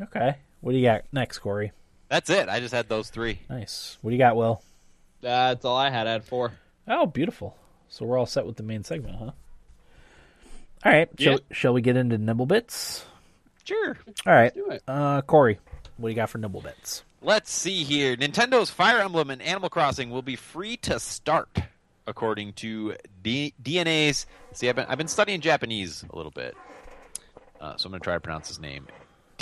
Okay. 0.00 0.36
What 0.60 0.72
do 0.72 0.78
you 0.78 0.84
got 0.84 1.02
next, 1.12 1.38
Corey? 1.40 1.72
That's 2.08 2.30
it. 2.30 2.48
I 2.48 2.60
just 2.60 2.74
had 2.74 2.88
those 2.88 3.10
three. 3.10 3.40
Nice. 3.48 3.98
What 4.02 4.10
do 4.10 4.14
you 4.14 4.18
got, 4.18 4.36
Will? 4.36 4.62
That's 5.20 5.64
all 5.64 5.76
I 5.76 5.90
had. 5.90 6.06
I 6.06 6.12
had 6.12 6.24
four. 6.24 6.52
Oh, 6.88 7.06
beautiful. 7.06 7.56
So 7.88 8.04
we're 8.04 8.18
all 8.18 8.26
set 8.26 8.46
with 8.46 8.56
the 8.56 8.62
main 8.62 8.84
segment, 8.84 9.16
huh? 9.16 9.30
All 10.84 10.92
right. 10.92 11.08
Shall, 11.18 11.32
Yeah. 11.34 11.38
shall 11.52 11.72
we 11.72 11.80
get 11.80 11.96
into 11.96 12.18
nibble 12.18 12.46
bits? 12.46 13.04
Sure. 13.64 13.96
All 14.26 14.32
right. 14.32 14.52
Do 14.54 14.70
it. 14.70 14.82
Uh, 14.88 15.22
Corey, 15.22 15.58
what 15.96 16.08
do 16.08 16.10
you 16.12 16.16
got 16.16 16.28
for 16.30 16.38
nibble 16.38 16.60
bits? 16.60 17.04
Let's 17.22 17.52
see 17.52 17.84
here. 17.84 18.16
Nintendo's 18.16 18.70
Fire 18.70 18.98
Emblem 19.00 19.30
and 19.30 19.40
Animal 19.40 19.70
Crossing 19.70 20.10
will 20.10 20.22
be 20.22 20.34
free 20.34 20.76
to 20.78 20.98
start, 20.98 21.48
according 22.06 22.54
to 22.54 22.96
D- 23.22 23.54
DeNA's. 23.62 24.26
See, 24.52 24.68
I've 24.68 24.74
been, 24.74 24.86
I've 24.88 24.98
been 24.98 25.06
studying 25.06 25.40
Japanese 25.40 26.04
a 26.10 26.16
little 26.16 26.32
bit, 26.32 26.56
uh, 27.60 27.76
so 27.76 27.86
I'm 27.86 27.92
going 27.92 28.00
to 28.00 28.04
try 28.04 28.14
to 28.14 28.20
pronounce 28.20 28.48
his 28.48 28.58
name. 28.58 28.88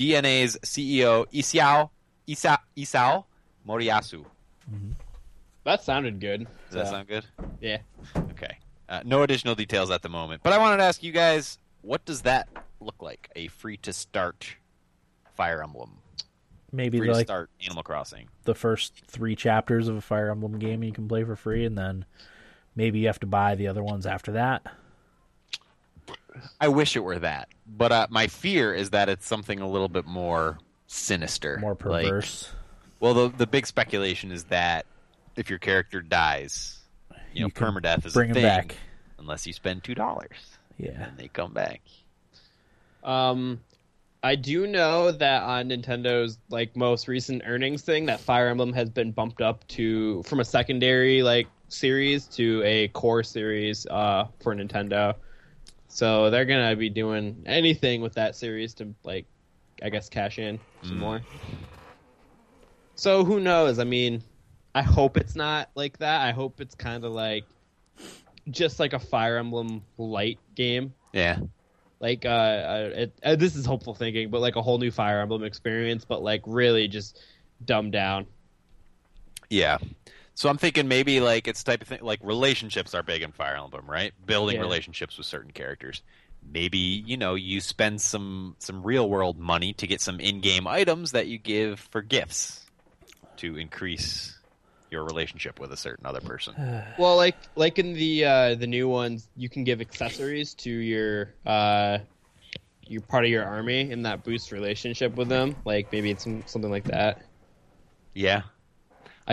DeNA's 0.00 0.56
CEO 0.64 1.26
Isao 1.32 1.90
Isa, 2.26 2.58
Isao 2.76 3.24
Moriyasu. 3.68 4.24
That 5.64 5.82
sounded 5.84 6.20
good. 6.20 6.46
Does 6.70 6.74
that 6.74 6.86
So, 6.86 6.92
sound 6.92 7.08
good? 7.08 7.24
Yeah. 7.60 7.78
Okay. 8.16 8.56
Uh, 8.88 9.02
no 9.04 9.22
additional 9.22 9.54
details 9.54 9.90
at 9.90 10.02
the 10.02 10.08
moment, 10.08 10.42
but 10.42 10.52
I 10.52 10.58
wanted 10.58 10.78
to 10.78 10.84
ask 10.84 11.02
you 11.02 11.12
guys, 11.12 11.58
what 11.82 12.04
does 12.04 12.22
that 12.22 12.48
look 12.80 13.00
like? 13.02 13.28
A 13.36 13.48
free 13.48 13.76
to 13.78 13.92
start 13.92 14.56
Fire 15.34 15.62
Emblem, 15.62 15.98
Maybe 16.72 16.98
free 16.98 17.08
to 17.08 17.12
like 17.12 17.26
start 17.26 17.50
Animal 17.64 17.82
Crossing. 17.82 18.28
the 18.44 18.54
first 18.54 19.02
three 19.06 19.36
chapters 19.36 19.86
of 19.86 19.96
a 19.96 20.00
Fire 20.00 20.30
Emblem 20.30 20.58
game 20.58 20.82
you 20.82 20.92
can 20.92 21.06
play 21.08 21.22
for 21.24 21.36
free, 21.36 21.64
and 21.66 21.76
then 21.78 22.04
maybe 22.74 22.98
you 23.00 23.06
have 23.08 23.20
to 23.20 23.26
buy 23.26 23.54
the 23.54 23.68
other 23.68 23.82
ones 23.82 24.06
after 24.06 24.32
that. 24.32 24.62
I 26.60 26.68
wish 26.68 26.96
it 26.96 27.00
were 27.04 27.18
that, 27.18 27.48
but 27.76 27.92
uh, 27.92 28.06
my 28.10 28.26
fear 28.26 28.74
is 28.74 28.90
that 28.90 29.08
it's 29.08 29.26
something 29.26 29.60
a 29.60 29.68
little 29.68 29.88
bit 29.88 30.06
more 30.06 30.58
sinister, 30.86 31.58
More 31.60 31.76
Like- 31.84 32.06
perverse. 32.06 32.50
well, 32.98 33.14
the 33.14 33.28
the 33.36 33.46
big 33.46 33.66
speculation 33.66 34.32
is 34.32 34.44
that 34.44 34.86
if 35.36 35.48
your 35.48 35.58
character 35.58 36.02
dies, 36.02 36.78
you 37.32 37.40
know, 37.42 37.46
You 37.46 37.52
can 37.52 37.74
permadeath 37.74 38.04
is 38.06 38.12
bring 38.12 38.28
a 38.28 38.32
'em 38.32 38.34
thing, 38.34 38.42
back. 38.44 38.76
unless 39.18 39.46
you 39.46 39.52
spend 39.52 39.84
two 39.84 39.94
dollars 39.94 40.36
yeah. 40.78 41.06
and 41.08 41.16
they 41.16 41.28
come 41.28 41.52
back. 41.52 41.80
Um, 43.02 43.60
I 44.22 44.34
do 44.36 44.66
know 44.66 45.10
that 45.12 45.42
on 45.44 45.70
Nintendo's 45.70 46.38
like 46.50 46.76
most 46.76 47.08
recent 47.08 47.42
earnings 47.46 47.82
thing, 47.82 48.06
that 48.06 48.20
Fire 48.20 48.48
Emblem 48.48 48.72
has 48.74 48.90
been 48.90 49.12
bumped 49.12 49.40
up 49.40 49.66
to 49.68 50.22
from 50.24 50.40
a 50.40 50.44
secondary 50.44 51.22
like 51.22 51.46
series 51.68 52.26
to 52.26 52.62
a 52.64 52.88
core 52.88 53.22
series 53.22 53.86
uh, 53.86 54.26
for 54.42 54.54
Nintendo. 54.54 55.14
So 55.90 56.30
they're 56.30 56.46
gonna 56.46 56.76
be 56.76 56.88
doing 56.88 57.42
anything 57.46 58.00
with 58.00 58.14
that 58.14 58.36
series 58.36 58.74
to 58.76 58.94
like, 59.04 59.26
I 59.82 59.90
guess, 59.90 60.08
cash 60.08 60.38
in 60.38 60.60
some 60.82 60.98
Mm. 60.98 61.00
more. 61.00 61.22
So 62.96 63.24
who 63.24 63.40
knows? 63.40 63.78
I 63.78 63.84
mean, 63.84 64.22
I 64.74 64.82
hope 64.82 65.16
it's 65.16 65.34
not 65.34 65.70
like 65.74 65.98
that. 65.98 66.22
I 66.22 66.32
hope 66.32 66.60
it's 66.60 66.74
kind 66.76 67.04
of 67.04 67.12
like 67.12 67.48
just 68.50 68.78
like 68.80 68.92
a 68.92 68.98
Fire 68.98 69.38
Emblem 69.38 69.84
light 69.98 70.40
game 70.54 70.94
Yeah, 71.12 71.40
like 72.00 72.24
uh, 72.24 72.28
uh, 72.28 72.90
it, 72.94 73.20
uh 73.22 73.36
this 73.36 73.56
is 73.56 73.66
hopeful 73.66 73.94
thinking 73.94 74.30
but 74.30 74.40
like 74.40 74.56
a 74.56 74.62
whole 74.62 74.78
new 74.78 74.90
fire 74.90 75.20
emblem 75.20 75.44
experience 75.44 76.04
but 76.04 76.22
like 76.22 76.42
really 76.46 76.88
just 76.88 77.18
dumbed 77.64 77.92
down 77.92 78.26
yeah. 79.50 79.78
So 80.40 80.48
I'm 80.48 80.56
thinking 80.56 80.88
maybe 80.88 81.20
like 81.20 81.46
it's 81.46 81.62
type 81.62 81.82
of 81.82 81.88
thing 81.88 81.98
like 82.00 82.18
relationships 82.22 82.94
are 82.94 83.02
big 83.02 83.20
in 83.20 83.30
Fire 83.30 83.56
Emblem, 83.62 83.84
right? 83.84 84.14
Building 84.24 84.56
Yeah. 84.56 84.62
relationships 84.62 85.18
with 85.18 85.26
certain 85.26 85.50
characters. 85.50 86.02
Maybe 86.42 86.78
you 86.78 87.18
know 87.18 87.34
you 87.34 87.60
spend 87.60 88.00
some 88.00 88.56
some 88.58 88.82
real 88.82 89.06
world 89.10 89.38
money 89.38 89.74
to 89.74 89.86
get 89.86 90.00
some 90.00 90.18
in 90.18 90.40
game 90.40 90.66
items 90.66 91.12
that 91.12 91.26
you 91.26 91.36
give 91.36 91.78
for 91.92 92.00
gifts 92.00 92.64
to 93.36 93.58
increase 93.58 94.34
your 94.90 95.04
relationship 95.04 95.60
with 95.60 95.72
a 95.72 95.76
certain 95.76 96.06
other 96.06 96.22
person. 96.22 96.54
Well, 96.96 97.16
like 97.16 97.36
like 97.54 97.78
in 97.78 97.92
the 97.92 98.24
uh, 98.24 98.54
the 98.54 98.66
new 98.66 98.88
ones, 98.88 99.28
you 99.36 99.50
can 99.50 99.64
give 99.64 99.82
accessories 99.82 100.54
to 100.54 100.70
your 100.70 101.34
uh, 101.44 101.98
your 102.88 103.02
part 103.02 103.26
of 103.26 103.30
your 103.30 103.44
army, 103.44 103.92
and 103.92 104.06
that 104.06 104.24
boosts 104.24 104.52
relationship 104.52 105.16
with 105.16 105.28
them. 105.28 105.56
Like 105.66 105.92
maybe 105.92 106.10
it's 106.12 106.24
some, 106.24 106.44
something 106.46 106.70
like 106.70 106.84
that. 106.84 107.20
yeah, 108.14 108.44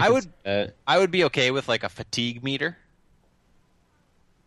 I 0.02 0.08
could 0.08 0.14
would- 0.14 0.24
see. 0.68 0.74
I 0.88 0.98
would 1.00 1.12
be 1.12 1.24
okay 1.26 1.52
with 1.52 1.68
like 1.68 1.84
a 1.84 1.90
fatigue 1.90 2.44
meter. 2.44 2.78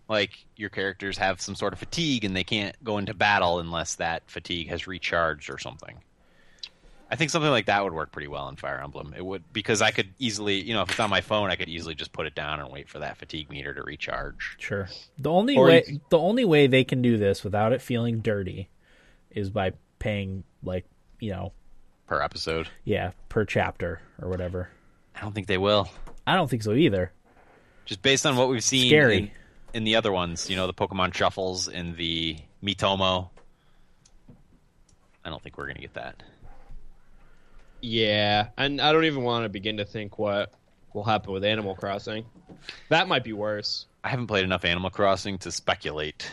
Like 0.09 0.44
your 0.57 0.70
characters 0.70 1.18
have 1.18 1.40
some 1.40 1.55
sort 1.55 1.72
of 1.72 1.78
fatigue 1.78 2.24
and 2.24 2.34
they 2.34 2.42
can't 2.44 2.74
go 2.82 2.98
into 2.98 3.14
battle 3.14 3.61
unless 3.61 3.94
that 3.96 4.24
fatigue 4.28 4.68
has 4.68 4.86
recharged 4.86 5.48
or 5.51 5.59
something. 5.59 5.98
I 7.12 7.16
think 7.16 7.30
something 7.30 7.51
like 7.51 7.66
that 7.66 7.82
would 7.82 7.92
work 7.92 8.12
pretty 8.12 8.28
well 8.28 8.48
in 8.48 8.57
Fire 8.57 8.80
Emblem. 8.82 9.14
It 9.16 9.24
would 9.24 9.53
because 9.53 9.82
I 9.82 9.90
could 9.92 10.09
easily, 10.18 10.61
you 10.61 10.74
know, 10.74 10.82
if 10.82 10.90
it's 10.90 11.01
on 11.01 11.11
my 11.11 11.20
phone, 11.20 11.51
I 11.51 11.57
could 11.57 11.68
easily 11.68 11.94
just 11.94 12.12
put 12.12 12.26
it 12.26 12.34
down 12.36 12.61
and 12.61 12.70
wait 12.70 12.88
for 12.88 13.01
that 13.01 13.16
fatigue 13.18 13.51
meter 13.51 13.72
to 13.74 13.82
recharge. 13.82 14.57
Sure. 14.59 14.88
The 15.18 15.30
only 15.30 15.57
Or 15.57 15.66
way 15.66 15.84
you 15.86 16.01
the 16.09 16.18
only 16.18 16.44
way 16.44 16.66
they 16.66 16.84
can 16.84 17.03
do 17.03 17.16
this 17.16 17.42
without 17.44 17.72
it 17.72 17.80
feeling 17.82 18.20
dirty 18.20 18.68
is 19.30 19.51
by 19.51 19.72
paying 20.01 20.42
like, 20.62 20.84
you 21.20 21.30
know, 21.30 21.53
per 22.07 22.20
episode. 22.22 22.68
yeah, 22.84 23.12
per 23.28 23.44
chapter 23.44 24.01
or 24.20 24.28
whatever. 24.28 24.70
I 25.21 25.23
don't 25.25 25.35
think 25.35 25.47
they 25.49 25.59
will. 25.59 25.89
I 26.27 26.35
don't 26.35 26.49
think 26.49 26.62
so 26.62 26.73
either. 26.73 27.12
Just 27.85 28.01
based 28.01 28.25
on 28.25 28.37
what 28.37 28.49
we've 28.49 28.64
seen 28.64 28.89
Scary. 28.89 29.18
in, 29.18 29.31
in 29.75 29.85
the 29.85 29.97
other 29.97 30.12
ones, 30.12 30.49
you 30.49 30.57
know, 30.57 30.66
the 30.66 30.73
Pokemon 30.73 31.12
Shuffles 31.12 31.68
and 31.68 31.97
the 31.97 32.39
Miitomo. 32.64 33.29
I 35.23 35.29
don't 35.29 35.43
think 35.43 35.59
we're 35.59 35.66
gonna 35.66 35.81
get 35.81 35.95
that. 35.95 36.23
Yeah, 37.83 38.49
and 38.57 38.81
I 38.81 38.93
don't 38.93 39.05
even 39.05 39.23
want 39.23 39.45
to 39.45 39.49
begin 39.49 39.77
to 39.79 39.85
think 39.85 40.18
what 40.18 40.53
will 40.95 41.05
happen 41.05 41.33
with 41.33 41.45
Animal 41.45 41.75
Crossing. 41.75 42.25
That 42.89 43.07
might 43.07 43.25
be 43.25 43.33
worse. 43.33 43.87
I 44.03 44.09
haven't 44.09 44.27
played 44.27 44.45
enough 44.45 44.64
Animal 44.64 44.91
Crossing 44.91 45.39
to 45.39 45.53
speculate. 45.53 46.31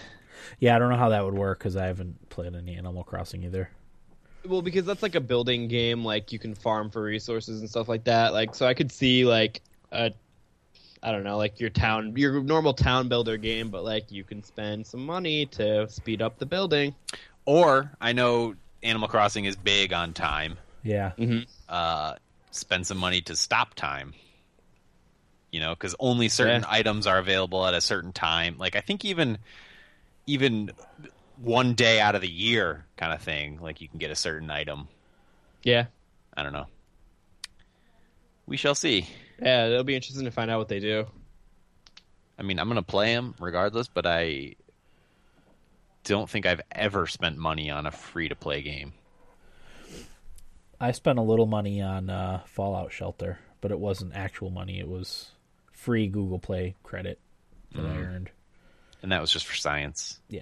Yeah, 0.60 0.76
I 0.76 0.80
don't 0.80 0.90
know 0.90 0.98
how 0.98 1.10
that 1.10 1.26
would 1.26 1.34
work 1.34 1.60
cuz 1.60 1.76
I 1.76 1.88
haven't 1.88 2.30
played 2.30 2.56
any 2.56 2.78
Animal 2.78 3.04
Crossing 3.04 3.44
either. 3.44 3.70
Well, 4.48 4.62
because 4.62 4.86
that's 4.86 5.04
like 5.04 5.16
a 5.16 5.22
building 5.22 5.68
game, 5.68 6.06
like 6.06 6.32
you 6.32 6.40
can 6.40 6.56
farm 6.56 6.90
for 6.90 7.02
resources 7.02 7.60
and 7.60 7.70
stuff 7.70 7.88
like 7.88 8.06
that. 8.06 8.34
Like, 8.34 8.56
so 8.56 8.66
I 8.66 8.74
could 8.74 8.92
see 8.92 9.26
like 9.26 9.62
a, 9.92 10.12
I 11.04 11.12
don't 11.12 11.24
know, 11.24 11.38
like 11.38 11.60
your 11.60 11.70
town, 11.70 12.14
your 12.16 12.42
normal 12.42 12.74
town 12.74 13.10
builder 13.10 13.38
game, 13.38 13.70
but 13.70 13.84
like 13.84 14.12
you 14.12 14.24
can 14.24 14.44
spend 14.44 14.88
some 14.88 15.06
money 15.06 15.46
to 15.48 15.90
speed 15.90 16.22
up 16.22 16.40
the 16.40 16.46
building. 16.46 16.96
Or 17.46 17.92
I 18.02 18.14
know 18.14 18.56
Animal 18.84 19.08
Crossing 19.08 19.46
is 19.46 19.56
big 19.56 19.94
on 19.94 20.14
time. 20.14 20.58
Yeah. 20.84 21.12
Mm-hmm. 21.18 21.42
Uh, 21.68 22.16
spend 22.52 22.88
some 22.88 22.98
money 22.98 23.22
to 23.22 23.36
stop 23.36 23.74
time. 23.74 24.14
You 25.52 25.62
know, 25.62 25.74
because 25.74 25.96
only 26.00 26.30
certain 26.30 26.62
Yeah. 26.62 26.68
items 26.70 27.08
are 27.08 27.18
available 27.18 27.66
at 27.66 27.74
a 27.74 27.82
certain 27.82 28.12
time. 28.14 28.58
Like 28.58 28.76
I 28.76 28.82
think 28.82 29.06
even 29.06 29.38
even 30.28 30.72
one 31.40 31.74
day 31.74 32.00
out 32.00 32.16
of 32.16 32.22
the 32.22 32.30
year, 32.30 32.86
kind 32.98 33.14
of 33.14 33.22
thing. 33.22 33.60
Like 33.62 33.82
you 33.82 33.88
can 33.88 34.00
get 34.00 34.12
a 34.12 34.16
certain 34.16 34.50
item. 34.50 34.88
Yeah, 35.64 35.86
I 36.36 36.44
don't 36.44 36.54
know. 36.54 36.68
We 38.46 38.58
shall 38.58 38.76
see. 38.76 39.08
yeah, 39.42 39.66
it'll 39.68 39.84
be 39.84 39.96
interesting 39.96 40.26
to 40.26 40.32
find 40.32 40.50
out 40.50 40.60
what 40.60 40.68
they 40.70 40.80
do. 40.80 41.06
I 42.40 42.44
mean, 42.44 42.60
I'm 42.60 42.68
gonna 42.68 42.84
play 42.84 43.14
them 43.14 43.36
regardless, 43.40 43.88
but 43.88 44.06
I 44.06 44.56
don't 46.04 46.30
think 46.30 46.46
I've 46.46 46.62
ever 46.72 47.08
spent 47.08 47.38
money 47.38 47.70
on 47.70 47.86
a 47.86 47.92
free 47.92 48.30
to 48.30 48.36
play 48.36 48.62
game. 48.62 48.94
I 50.80 50.92
spent 50.92 51.18
a 51.20 51.24
little 51.24 51.48
money 51.48 51.82
on 51.82 52.10
uh, 52.10 52.42
Fallout 52.46 52.92
Shelter, 52.94 53.40
but 53.62 53.72
it 53.72 53.80
wasn't 53.80 54.16
actual 54.16 54.50
money. 54.52 54.80
It 54.80 54.88
was 54.88 55.32
free 55.74 56.08
Google 56.08 56.40
Play 56.40 56.76
credit 56.84 57.20
that 57.74 57.84
I 57.86 57.98
earned. 57.98 58.30
and 59.02 59.12
that 59.12 59.20
was 59.22 59.32
just 59.32 59.48
for 59.48 59.56
science. 59.56 60.20
Yeah. 60.30 60.42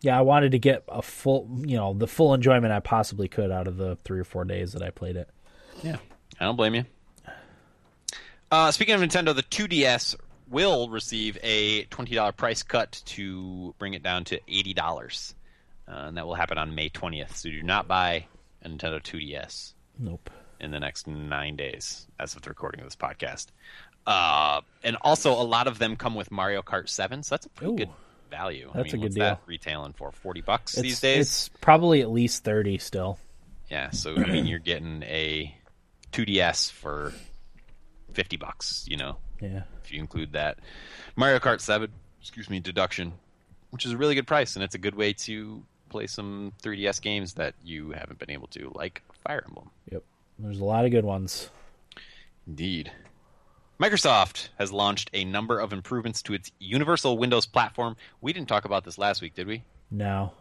Yeah, 0.00 0.18
I 0.18 0.22
wanted 0.22 0.52
to 0.52 0.58
get 0.58 0.84
a 0.88 1.02
full, 1.02 1.48
you 1.64 1.76
know, 1.76 1.94
the 1.94 2.06
full 2.06 2.34
enjoyment 2.34 2.72
I 2.72 2.80
possibly 2.80 3.28
could 3.28 3.50
out 3.50 3.66
of 3.66 3.76
the 3.76 3.96
three 4.04 4.20
or 4.20 4.24
four 4.24 4.44
days 4.44 4.72
that 4.72 4.82
I 4.82 4.90
played 4.90 5.16
it. 5.16 5.28
Yeah, 5.82 5.96
I 6.38 6.44
don't 6.44 6.56
blame 6.56 6.74
you. 6.74 6.84
Uh, 8.50 8.70
speaking 8.70 8.94
of 8.94 9.00
Nintendo, 9.00 9.34
the 9.34 9.42
2DS 9.42 10.14
will 10.48 10.88
receive 10.88 11.38
a 11.42 11.84
twenty 11.84 12.14
dollar 12.14 12.32
price 12.32 12.62
cut 12.62 13.02
to 13.06 13.74
bring 13.78 13.94
it 13.94 14.02
down 14.02 14.24
to 14.24 14.40
eighty 14.46 14.74
dollars, 14.74 15.34
uh, 15.88 16.04
and 16.06 16.16
that 16.16 16.26
will 16.26 16.34
happen 16.34 16.58
on 16.58 16.74
May 16.74 16.88
twentieth. 16.88 17.36
So 17.36 17.48
do 17.50 17.62
not 17.62 17.88
buy 17.88 18.26
a 18.62 18.68
Nintendo 18.68 19.02
2DS 19.02 19.72
Nope. 19.98 20.30
in 20.60 20.70
the 20.70 20.80
next 20.80 21.06
nine 21.06 21.56
days, 21.56 22.06
as 22.20 22.36
of 22.36 22.42
the 22.42 22.50
recording 22.50 22.80
of 22.80 22.86
this 22.86 22.96
podcast. 22.96 23.46
Uh, 24.06 24.60
and 24.82 24.96
also, 25.00 25.32
a 25.32 25.42
lot 25.42 25.66
of 25.66 25.78
them 25.78 25.96
come 25.96 26.14
with 26.14 26.30
Mario 26.30 26.62
Kart 26.62 26.88
Seven, 26.88 27.22
so 27.22 27.34
that's 27.34 27.46
a 27.46 27.50
pretty 27.50 27.72
Ooh. 27.72 27.76
good 27.76 27.90
value. 28.36 28.70
I 28.74 28.78
That's 28.78 28.92
mean, 28.92 29.02
a 29.02 29.08
good 29.08 29.14
deal. 29.14 29.40
Retailing 29.46 29.92
for 29.92 30.10
forty 30.12 30.40
bucks 30.40 30.74
It's, 30.74 30.82
these 30.82 31.00
days. 31.00 31.20
it's 31.20 31.48
probably 31.60 32.00
at 32.02 32.10
least 32.10 32.42
30 32.44 32.78
still. 32.78 33.18
Yeah, 33.70 33.90
so 33.90 34.14
I 34.16 34.26
mean, 34.26 34.46
you're 34.46 34.58
getting 34.58 35.02
a 35.04 35.54
2DS 36.12 36.70
for 36.72 37.12
fifty 38.12 38.36
bucks. 38.36 38.84
You 38.88 38.96
know, 38.96 39.16
Yeah. 39.40 39.62
if 39.84 39.92
you 39.92 40.00
include 40.00 40.32
that 40.32 40.58
Mario 41.16 41.38
Kart 41.38 41.60
Seven, 41.60 41.90
excuse 42.20 42.50
me, 42.50 42.60
deduction, 42.60 43.12
which 43.70 43.86
is 43.86 43.92
a 43.92 43.96
really 43.96 44.14
good 44.14 44.26
price, 44.26 44.54
and 44.56 44.62
it's 44.64 44.74
a 44.74 44.78
good 44.78 44.94
way 44.94 45.12
to 45.12 45.62
play 45.88 46.06
some 46.08 46.52
3DS 46.62 47.00
games 47.00 47.34
that 47.34 47.54
you 47.64 47.92
haven't 47.92 48.18
been 48.18 48.30
able 48.30 48.48
to, 48.48 48.72
like 48.74 49.02
Fire 49.24 49.42
Emblem. 49.46 49.70
Yep. 49.92 50.02
There's 50.40 50.58
a 50.58 50.64
lot 50.64 50.84
of 50.84 50.90
good 50.90 51.04
ones. 51.04 51.48
Indeed. 52.46 52.90
Microsoft 53.80 54.48
has 54.58 54.72
launched 54.72 55.10
a 55.12 55.24
number 55.24 55.58
of 55.58 55.72
improvements 55.72 56.22
to 56.22 56.34
its 56.34 56.52
Universal 56.58 57.18
Windows 57.18 57.46
platform. 57.46 57.96
We 58.20 58.32
didn't 58.32 58.48
talk 58.48 58.64
about 58.64 58.84
this 58.84 58.98
last 58.98 59.20
week, 59.20 59.34
did 59.34 59.46
we? 59.46 59.64
No. 59.90 60.32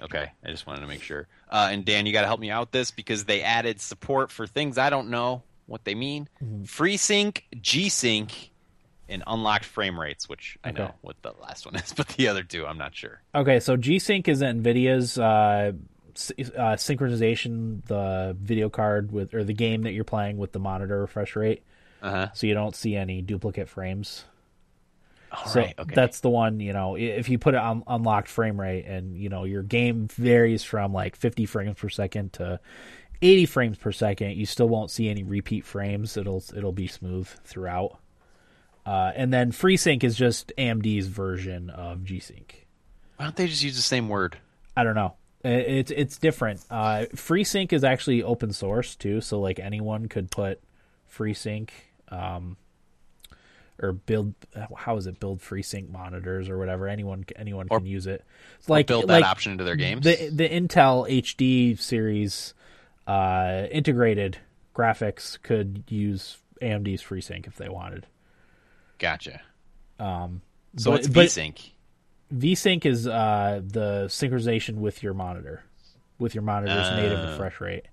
Okay, 0.00 0.30
I 0.44 0.50
just 0.50 0.66
wanted 0.66 0.80
to 0.80 0.86
make 0.86 1.02
sure. 1.02 1.26
Uh, 1.48 1.68
and 1.70 1.84
Dan, 1.84 2.06
you 2.06 2.12
got 2.12 2.22
to 2.22 2.26
help 2.26 2.40
me 2.40 2.50
out 2.50 2.62
with 2.62 2.70
this 2.72 2.90
because 2.90 3.24
they 3.24 3.42
added 3.42 3.80
support 3.80 4.30
for 4.30 4.46
things 4.46 4.78
I 4.78 4.90
don't 4.90 5.10
know 5.10 5.42
what 5.66 5.84
they 5.84 5.94
mean. 5.94 6.28
FreeSync, 6.64 7.40
G-Sync, 7.60 8.50
and 9.08 9.22
unlocked 9.26 9.64
frame 9.64 9.98
rates, 9.98 10.28
which 10.28 10.58
I 10.64 10.72
know 10.72 10.94
what 11.00 11.16
the 11.22 11.32
last 11.40 11.66
one 11.66 11.76
is, 11.76 11.92
but 11.96 12.08
the 12.08 12.28
other 12.28 12.42
two 12.42 12.66
I'm 12.66 12.78
not 12.78 12.94
sure. 12.94 13.20
Okay, 13.34 13.60
so 13.60 13.76
G-Sync 13.76 14.28
is 14.28 14.42
NVIDIA's 14.42 15.18
uh, 15.18 15.72
uh, 16.12 16.76
synchronization, 16.76 17.84
the 17.86 18.36
video 18.40 18.68
card 18.68 19.12
with, 19.12 19.34
or 19.34 19.44
the 19.44 19.52
game 19.52 19.82
that 19.82 19.92
you're 19.92 20.04
playing 20.04 20.38
with 20.38 20.52
the 20.52 20.58
monitor 20.58 21.00
refresh 21.00 21.36
rate, 21.36 21.62
Uh 22.04 22.10
huh. 22.10 22.28
so 22.34 22.46
you 22.46 22.52
don't 22.52 22.76
see 22.76 22.96
any 22.96 23.22
duplicate 23.22 23.66
frames. 23.66 24.24
All 25.32 25.46
so 25.46 25.60
right. 25.60 25.74
Okay. 25.78 25.94
that's 25.94 26.20
the 26.20 26.28
one, 26.28 26.60
you 26.60 26.74
know, 26.74 26.96
if 26.96 27.30
you 27.30 27.38
put 27.38 27.54
it 27.54 27.60
on 27.60 27.82
unlocked 27.86 28.28
frame 28.28 28.60
rate 28.60 28.84
and, 28.84 29.16
you 29.16 29.30
know, 29.30 29.44
your 29.44 29.62
game 29.62 30.06
varies 30.08 30.62
from 30.62 30.92
like 30.92 31.16
50 31.16 31.46
frames 31.46 31.78
per 31.78 31.88
second 31.88 32.34
to 32.34 32.60
80 33.22 33.46
frames 33.46 33.78
per 33.78 33.90
second, 33.90 34.36
you 34.36 34.44
still 34.44 34.68
won't 34.68 34.90
see 34.90 35.08
any 35.08 35.22
repeat 35.22 35.64
frames. 35.64 36.18
It'll 36.18 36.44
it'll 36.54 36.72
be 36.72 36.86
smooth 36.86 37.26
throughout. 37.26 37.98
Uh, 38.84 39.12
and 39.16 39.32
then 39.32 39.50
FreeSync 39.50 40.04
is 40.04 40.14
just 40.14 40.52
AMD's 40.58 41.06
version 41.06 41.70
of 41.70 42.04
G-Sync. 42.04 42.66
Why 43.16 43.24
don't 43.24 43.34
they 43.34 43.46
just 43.46 43.62
use 43.62 43.76
the 43.76 43.82
same 43.82 44.10
word? 44.10 44.36
I 44.76 44.84
don't 44.84 44.94
know. 44.94 45.14
It's 45.42 45.90
it's 45.90 46.18
different. 46.18 46.60
Uh, 46.70 47.06
FreeSync 47.14 47.72
is 47.72 47.82
actually 47.82 48.22
open 48.22 48.52
source 48.52 48.94
too, 48.94 49.22
so 49.22 49.40
like 49.40 49.58
anyone 49.58 50.06
could 50.08 50.30
put 50.30 50.60
FreeSync 51.14 51.70
um, 52.14 52.56
or 53.82 53.92
build. 53.92 54.34
How 54.76 54.96
is 54.96 55.06
it? 55.06 55.18
Build 55.20 55.40
FreeSync 55.40 55.90
monitors 55.90 56.48
or 56.48 56.58
whatever. 56.58 56.86
Anyone 56.88 57.24
anyone 57.36 57.66
Or- 57.70 57.78
can 57.78 57.86
use 57.86 58.06
it. 58.06 58.24
It's 58.58 58.68
like 58.68 58.86
Build 58.86 59.04
that 59.04 59.20
like 59.20 59.24
option 59.24 59.52
into 59.52 59.64
their 59.64 59.76
games. 59.76 60.04
the 60.04 60.30
the 60.30 60.48
Intel 60.48 61.08
HD 61.10 61.78
series 61.78 62.54
uh, 63.06 63.66
integrated 63.70 64.38
graphics 64.74 65.40
could 65.42 65.84
use 65.88 66.38
AMD's 66.62 67.02
FreeSync 67.02 67.46
if 67.46 67.56
they 67.56 67.68
wanted. 67.68 68.06
gotcha. 68.98 69.40
Um, 69.98 70.40
So 70.76 70.90
but- 70.92 71.00
it's 71.00 71.08
VSync. 71.08 71.70
VSync 72.34 72.84
is 72.86 73.06
uh, 73.06 73.60
the 73.64 74.06
synchronization 74.08 74.76
with 74.76 75.02
your 75.02 75.14
monitor, 75.14 75.62
with 76.18 76.34
your 76.34 76.42
monitor's 76.42 76.90
native 76.96 77.18
Uh. 77.18 77.30
refresh 77.32 77.60
rate. 77.60 77.86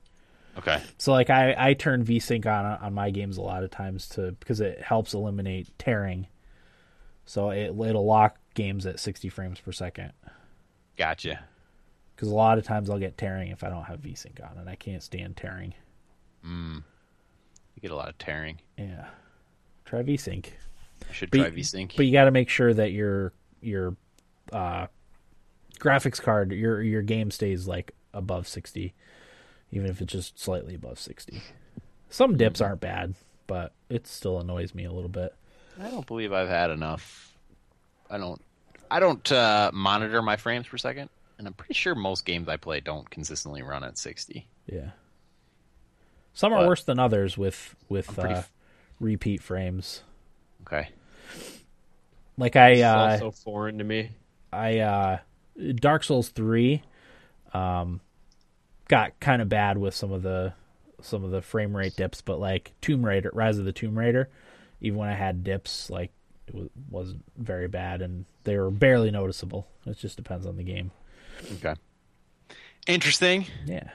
Okay. 0.57 0.81
So 0.97 1.11
like 1.13 1.29
I, 1.29 1.55
I 1.57 1.73
turn 1.73 2.03
VSync 2.03 2.45
on 2.45 2.65
on 2.65 2.93
my 2.93 3.09
games 3.09 3.37
a 3.37 3.41
lot 3.41 3.63
of 3.63 3.71
times 3.71 4.07
to 4.09 4.33
because 4.33 4.59
it 4.61 4.81
helps 4.81 5.13
eliminate 5.13 5.69
tearing. 5.79 6.27
So 7.25 7.51
it 7.51 7.67
it'll 7.69 8.05
lock 8.05 8.37
games 8.53 8.85
at 8.85 8.99
60 8.99 9.29
frames 9.29 9.59
per 9.59 9.71
second. 9.71 10.11
Gotcha. 10.97 11.39
Because 12.15 12.29
a 12.29 12.35
lot 12.35 12.57
of 12.57 12.65
times 12.65 12.89
I'll 12.89 12.99
get 12.99 13.17
tearing 13.17 13.49
if 13.49 13.63
I 13.63 13.69
don't 13.69 13.83
have 13.85 14.01
VSync 14.01 14.39
on, 14.51 14.57
and 14.57 14.69
I 14.69 14.75
can't 14.75 15.01
stand 15.01 15.37
tearing. 15.37 15.73
You 16.43 16.83
get 17.81 17.91
a 17.91 17.95
lot 17.95 18.09
of 18.09 18.17
tearing. 18.17 18.59
Yeah, 18.77 19.05
try 19.85 20.03
VSync. 20.03 20.45
I 21.09 21.13
should 21.13 21.31
But 21.31 21.37
try 21.37 21.47
you- 21.47 21.53
VSync. 21.53 21.95
But 21.95 22.05
you 22.05 22.11
got 22.11 22.25
to 22.25 22.31
make 22.31 22.49
sure 22.49 22.73
that 22.73 22.91
your 22.91 23.33
your 23.61 23.95
uh, 24.51 24.87
graphics 25.79 26.21
card, 26.21 26.51
your 26.51 26.81
your 26.81 27.01
game 27.01 27.31
stays 27.31 27.67
like 27.67 27.93
above 28.13 28.47
60, 28.47 28.93
even 29.71 29.89
if 29.89 30.01
it's 30.01 30.11
just 30.11 30.39
slightly 30.39 30.75
above 30.75 30.99
60. 30.99 31.41
Some 32.09 32.37
dips 32.37 32.61
aren't 32.61 32.81
bad, 32.81 33.15
but 33.47 33.73
it 33.89 34.07
still 34.07 34.39
annoys 34.39 34.75
me 34.75 34.85
a 34.85 34.91
little 34.91 35.09
bit. 35.09 35.33
I 35.81 35.89
don't 35.89 36.05
believe 36.05 36.33
I've 36.33 36.49
had 36.49 36.69
enough. 36.69 37.33
I 38.09 38.17
don't. 38.17 38.41
I 38.89 38.99
don't 38.99 39.31
uh, 39.31 39.71
monitor 39.73 40.21
my 40.21 40.35
frames 40.35 40.67
per 40.67 40.77
second, 40.77 41.09
and 41.37 41.47
I'm 41.47 41.53
pretty 41.53 41.73
sure 41.73 41.95
most 41.95 42.25
games 42.25 42.49
I 42.49 42.57
play 42.57 42.81
don't 42.81 43.09
consistently 43.09 43.61
run 43.61 43.85
at 43.85 43.97
60. 43.97 44.45
Yeah. 44.67 44.89
Some 46.33 46.53
are 46.53 46.67
worse 46.67 46.83
than 46.83 46.99
others 46.99 47.37
with 47.37 47.75
with 47.89 48.17
uh, 48.19 48.23
f- 48.23 48.51
repeat 48.99 49.41
frames. 49.41 50.03
Okay. 50.63 50.89
Like 52.37 52.55
I 52.55 52.69
It's 52.71 52.83
uh, 52.83 52.95
also 53.23 53.31
foreign 53.31 53.77
to 53.77 53.83
me. 53.83 54.11
I 54.51 54.79
uh 54.79 55.17
Dark 55.75 56.03
Souls 56.03 56.29
3 56.29 56.81
um 57.53 57.99
got 58.91 59.17
kind 59.21 59.41
of 59.41 59.47
bad 59.49 59.77
with 59.79 59.95
some 59.95 60.11
of 60.11 60.21
the 60.21 60.53
some 61.01 61.23
of 61.23 61.31
the 61.31 61.41
frame 61.41 61.75
rate 61.75 61.95
dips, 61.95 62.21
but 62.21 62.39
like 62.39 62.73
Tomb 62.81 63.03
Raider 63.03 63.31
Rise 63.33 63.57
of 63.57 63.65
the 63.65 63.71
Tomb 63.71 63.97
Raider, 63.97 64.29
even 64.81 64.99
when 64.99 65.09
I 65.09 65.13
had 65.15 65.43
dips 65.43 65.89
like 65.89 66.11
it 66.47 66.53
was, 66.53 66.67
wasn't 66.89 67.23
very 67.37 67.67
bad 67.69 68.01
and 68.01 68.25
they 68.43 68.57
were 68.57 68.69
barely 68.69 69.09
noticeable. 69.09 69.65
It 69.85 69.97
just 69.97 70.17
depends 70.17 70.45
on 70.45 70.57
the 70.57 70.63
game. 70.63 70.91
Okay. 71.55 71.73
Interesting, 72.87 73.45
Yeah. 73.65 73.89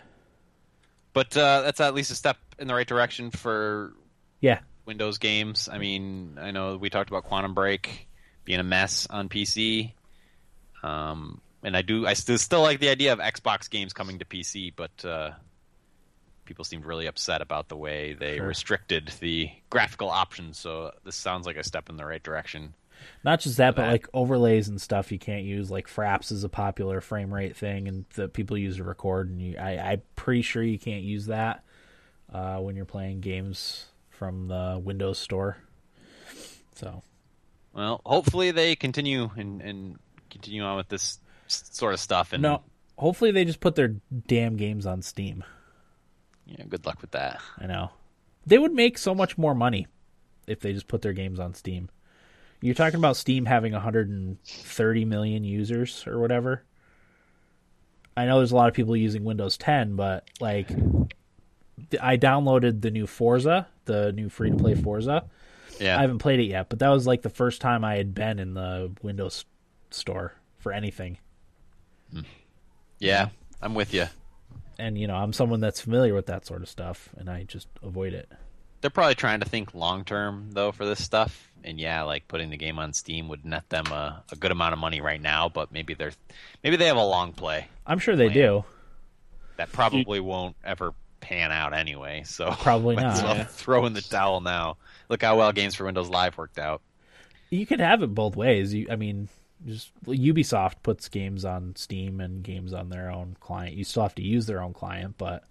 but 1.12 1.36
uh, 1.36 1.60
that's 1.62 1.80
at 1.80 1.94
least 1.94 2.10
a 2.10 2.14
step 2.14 2.38
in 2.58 2.66
the 2.68 2.74
right 2.74 2.86
direction 2.86 3.30
for 3.30 3.92
Yeah. 4.40 4.60
Windows 4.86 5.18
games. 5.18 5.68
I 5.70 5.78
mean, 5.78 6.38
I 6.40 6.52
know 6.52 6.76
we 6.76 6.88
talked 6.90 7.10
about 7.10 7.24
Quantum 7.24 7.52
Break 7.54 8.08
being 8.44 8.60
a 8.60 8.64
mess 8.64 9.06
on 9.10 9.28
PC. 9.28 9.92
Um, 10.82 11.40
and 11.62 11.76
I 11.76 11.82
do, 11.82 12.06
I 12.06 12.14
still 12.14 12.38
still 12.38 12.62
like 12.62 12.80
the 12.80 12.88
idea 12.88 13.12
of 13.12 13.18
Xbox 13.18 13.68
games 13.70 13.92
coming 13.92 14.18
to 14.18 14.24
PC, 14.24 14.72
but 14.74 15.04
uh, 15.04 15.32
people 16.44 16.64
seemed 16.64 16.84
really 16.84 17.06
upset 17.06 17.42
about 17.42 17.68
the 17.68 17.76
way 17.76 18.14
they 18.14 18.36
Sure. 18.36 18.46
restricted 18.46 19.12
the 19.20 19.50
graphical 19.70 20.08
options. 20.10 20.58
So 20.58 20.92
this 21.04 21.16
sounds 21.16 21.46
like 21.46 21.56
a 21.56 21.64
step 21.64 21.88
in 21.88 21.96
the 21.96 22.04
right 22.06 22.22
direction. 22.22 22.74
Not 23.24 23.40
just 23.40 23.58
that, 23.58 23.76
but 23.76 23.82
that. 23.82 23.92
like 23.92 24.08
overlays 24.14 24.68
and 24.68 24.80
stuff 24.80 25.12
you 25.12 25.18
can't 25.18 25.44
use. 25.44 25.70
Like 25.70 25.86
Fraps 25.86 26.32
is 26.32 26.44
a 26.44 26.48
popular 26.48 27.00
frame 27.02 27.32
rate 27.32 27.56
thing, 27.56 27.88
and 27.88 28.04
that 28.14 28.32
people 28.32 28.56
use 28.56 28.76
to 28.76 28.84
record. 28.84 29.28
And 29.28 29.40
you, 29.42 29.58
I, 29.58 29.76
I'm 29.76 30.02
pretty 30.14 30.42
sure 30.42 30.62
you 30.62 30.78
can't 30.78 31.02
use 31.02 31.26
that 31.26 31.62
uh, 32.32 32.56
when 32.58 32.74
you're 32.74 32.86
playing 32.86 33.20
games 33.20 33.86
from 34.08 34.48
the 34.48 34.80
Windows 34.82 35.18
Store. 35.18 35.58
So 36.76 37.02
Well, 37.74 38.00
hopefully 38.06 38.50
they 38.50 38.76
continue 38.76 39.30
and, 39.36 39.60
and 39.60 39.98
continue 40.30 40.62
on 40.62 40.76
with 40.78 40.88
this 40.88 41.18
sort 41.48 41.94
of 41.94 42.00
stuff. 42.00 42.32
And 42.32 42.42
no, 42.42 42.62
hopefully 42.96 43.30
they 43.30 43.44
just 43.44 43.60
put 43.60 43.74
their 43.74 43.96
damn 44.26 44.56
games 44.56 44.86
on 44.86 45.02
Steam. 45.02 45.44
yeah, 46.46 46.64
good 46.68 46.86
luck 46.86 47.00
with 47.00 47.12
that. 47.12 47.40
I 47.58 47.66
know 47.66 47.90
they 48.46 48.58
would 48.58 48.72
make 48.72 48.96
so 48.96 49.14
much 49.14 49.36
more 49.36 49.54
money 49.54 49.86
if 50.46 50.60
they 50.60 50.72
just 50.72 50.88
put 50.88 51.02
their 51.02 51.12
games 51.12 51.40
on 51.40 51.54
Steam. 51.54 51.90
You're 52.62 52.74
talking 52.74 52.98
about 52.98 53.16
Steam 53.16 53.44
having 53.44 53.72
130 53.72 55.04
million 55.04 55.44
users 55.44 56.06
or 56.06 56.18
whatever. 56.18 56.64
I 58.16 58.24
know 58.24 58.38
there's 58.38 58.52
a 58.52 58.56
lot 58.56 58.68
of 58.68 58.74
people 58.74 58.96
using 58.96 59.24
Windows 59.24 59.58
10, 59.58 59.94
but 59.96 60.26
like 60.40 60.70
I 62.00 62.16
downloaded 62.16 62.80
the 62.80 62.90
new 62.90 63.06
Forza, 63.06 63.66
the 63.84 64.12
new 64.12 64.28
free 64.30 64.50
to 64.50 64.56
play 64.56 64.74
Forza. 64.74 65.26
Yeah, 65.78 65.98
I 65.98 66.00
haven't 66.00 66.18
played 66.18 66.40
it 66.40 66.44
yet, 66.44 66.70
but 66.70 66.78
that 66.78 66.88
was 66.88 67.06
like 67.06 67.20
the 67.20 67.28
first 67.28 67.60
time 67.60 67.84
I 67.84 67.96
had 67.96 68.14
been 68.14 68.38
in 68.38 68.54
the 68.54 68.92
Windows 69.02 69.44
store 69.90 70.32
for 70.58 70.72
anything. 70.72 71.18
Yeah, 72.98 73.28
I'm 73.62 73.74
with 73.74 73.92
you. 73.94 74.06
And 74.78 74.98
you 74.98 75.06
know, 75.06 75.16
I'm 75.16 75.32
someone 75.32 75.60
that's 75.60 75.80
familiar 75.80 76.14
with 76.14 76.26
that 76.26 76.46
sort 76.46 76.62
of 76.62 76.68
stuff 76.68 77.08
and 77.16 77.30
I 77.30 77.44
just 77.44 77.68
avoid 77.82 78.12
it. 78.12 78.30
They're 78.82 78.90
probably 78.90 79.14
trying 79.14 79.40
to 79.40 79.48
think 79.48 79.74
long 79.74 80.04
term 80.04 80.50
though 80.52 80.72
for 80.72 80.84
this 80.84 81.02
stuff. 81.02 81.50
And 81.64 81.80
yeah, 81.80 82.02
like 82.02 82.28
putting 82.28 82.50
the 82.50 82.56
game 82.56 82.78
on 82.78 82.92
Steam 82.92 83.28
would 83.28 83.44
net 83.44 83.68
them 83.70 83.86
a, 83.86 84.22
a 84.30 84.36
good 84.36 84.50
amount 84.52 84.74
of 84.74 84.78
money 84.78 85.00
right 85.00 85.20
now, 85.20 85.48
but 85.48 85.72
maybe 85.72 85.94
they're 85.94 86.12
maybe 86.62 86.76
they 86.76 86.86
have 86.86 86.96
a 86.96 87.04
long 87.04 87.32
play 87.32 87.66
I'm 87.86 87.98
sure 87.98 88.16
they 88.16 88.28
do. 88.28 88.64
that 89.56 89.72
probably 89.72 90.20
won't 90.20 90.56
ever 90.62 90.92
pan 91.20 91.50
out 91.52 91.72
anyway. 91.74 92.22
So 92.26 92.50
Probably 92.60 92.96
not. 92.96 93.22
well 93.22 93.36
Yeah. 93.36 93.44
throw 93.44 93.86
in 93.86 93.94
the 93.94 94.02
towel 94.02 94.40
now. 94.42 94.76
Look 95.08 95.22
how 95.22 95.38
well 95.38 95.52
Games 95.52 95.74
for 95.74 95.84
Windows 95.86 96.08
Live 96.10 96.36
worked 96.36 96.58
out. 96.58 96.82
You 97.50 97.64
can 97.64 97.78
have 97.80 98.02
it 98.02 98.14
both 98.14 98.36
ways. 98.36 98.74
You, 98.74 98.88
I 98.90 98.96
mean, 98.96 99.28
just 99.64 99.92
Ubisoft 100.04 100.74
puts 100.82 101.08
games 101.08 101.44
on 101.44 101.74
Steam 101.76 102.20
and 102.20 102.42
games 102.42 102.72
on 102.72 102.90
their 102.90 103.10
own 103.10 103.36
client. 103.40 103.74
You 103.74 103.84
still 103.84 104.02
have 104.02 104.14
to 104.16 104.22
use 104.22 104.46
their 104.46 104.62
own 104.62 104.72
client, 104.72 105.14
but 105.16 105.44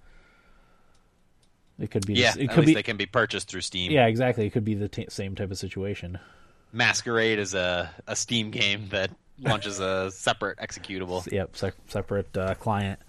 it 1.80 1.92
could 1.92 2.06
be. 2.06 2.14
Yeah, 2.14 2.34
it 2.38 2.52
could 2.52 2.66
be. 2.66 2.74
they 2.74 2.84
can 2.84 2.98
be 2.98 3.06
purchased 3.06 3.50
through 3.50 3.62
Steam. 3.62 3.92
Yeah, 3.92 4.06
exactly. 4.06 4.46
It 4.46 4.52
could 4.52 4.66
be 4.66 4.76
the 4.76 4.88
t- 4.88 5.08
same 5.10 5.36
type 5.36 5.52
of 5.52 5.58
situation. 5.58 6.20
Masquerade 6.72 7.40
is 7.40 7.54
a, 7.54 7.90
a 8.08 8.16
Steam 8.16 8.52
game 8.52 8.90
that 8.90 9.12
launches 9.40 9.80
a 9.80 10.12
separate 10.12 10.58
executable. 10.60 11.30
Yep, 11.32 11.56
se- 11.56 11.72
separate 11.88 12.38
uh, 12.38 12.56
client. 12.56 13.00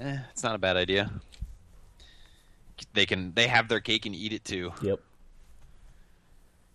Eh, 0.00 0.18
it's 0.30 0.42
not 0.42 0.54
a 0.54 0.58
bad 0.58 0.76
idea. 0.76 1.10
They 2.92 3.06
can 3.06 3.32
they 3.34 3.46
have 3.46 3.68
their 3.68 3.80
cake 3.80 4.06
and 4.06 4.14
eat 4.14 4.32
it 4.32 4.44
too. 4.44 4.72
Yep. 4.82 5.00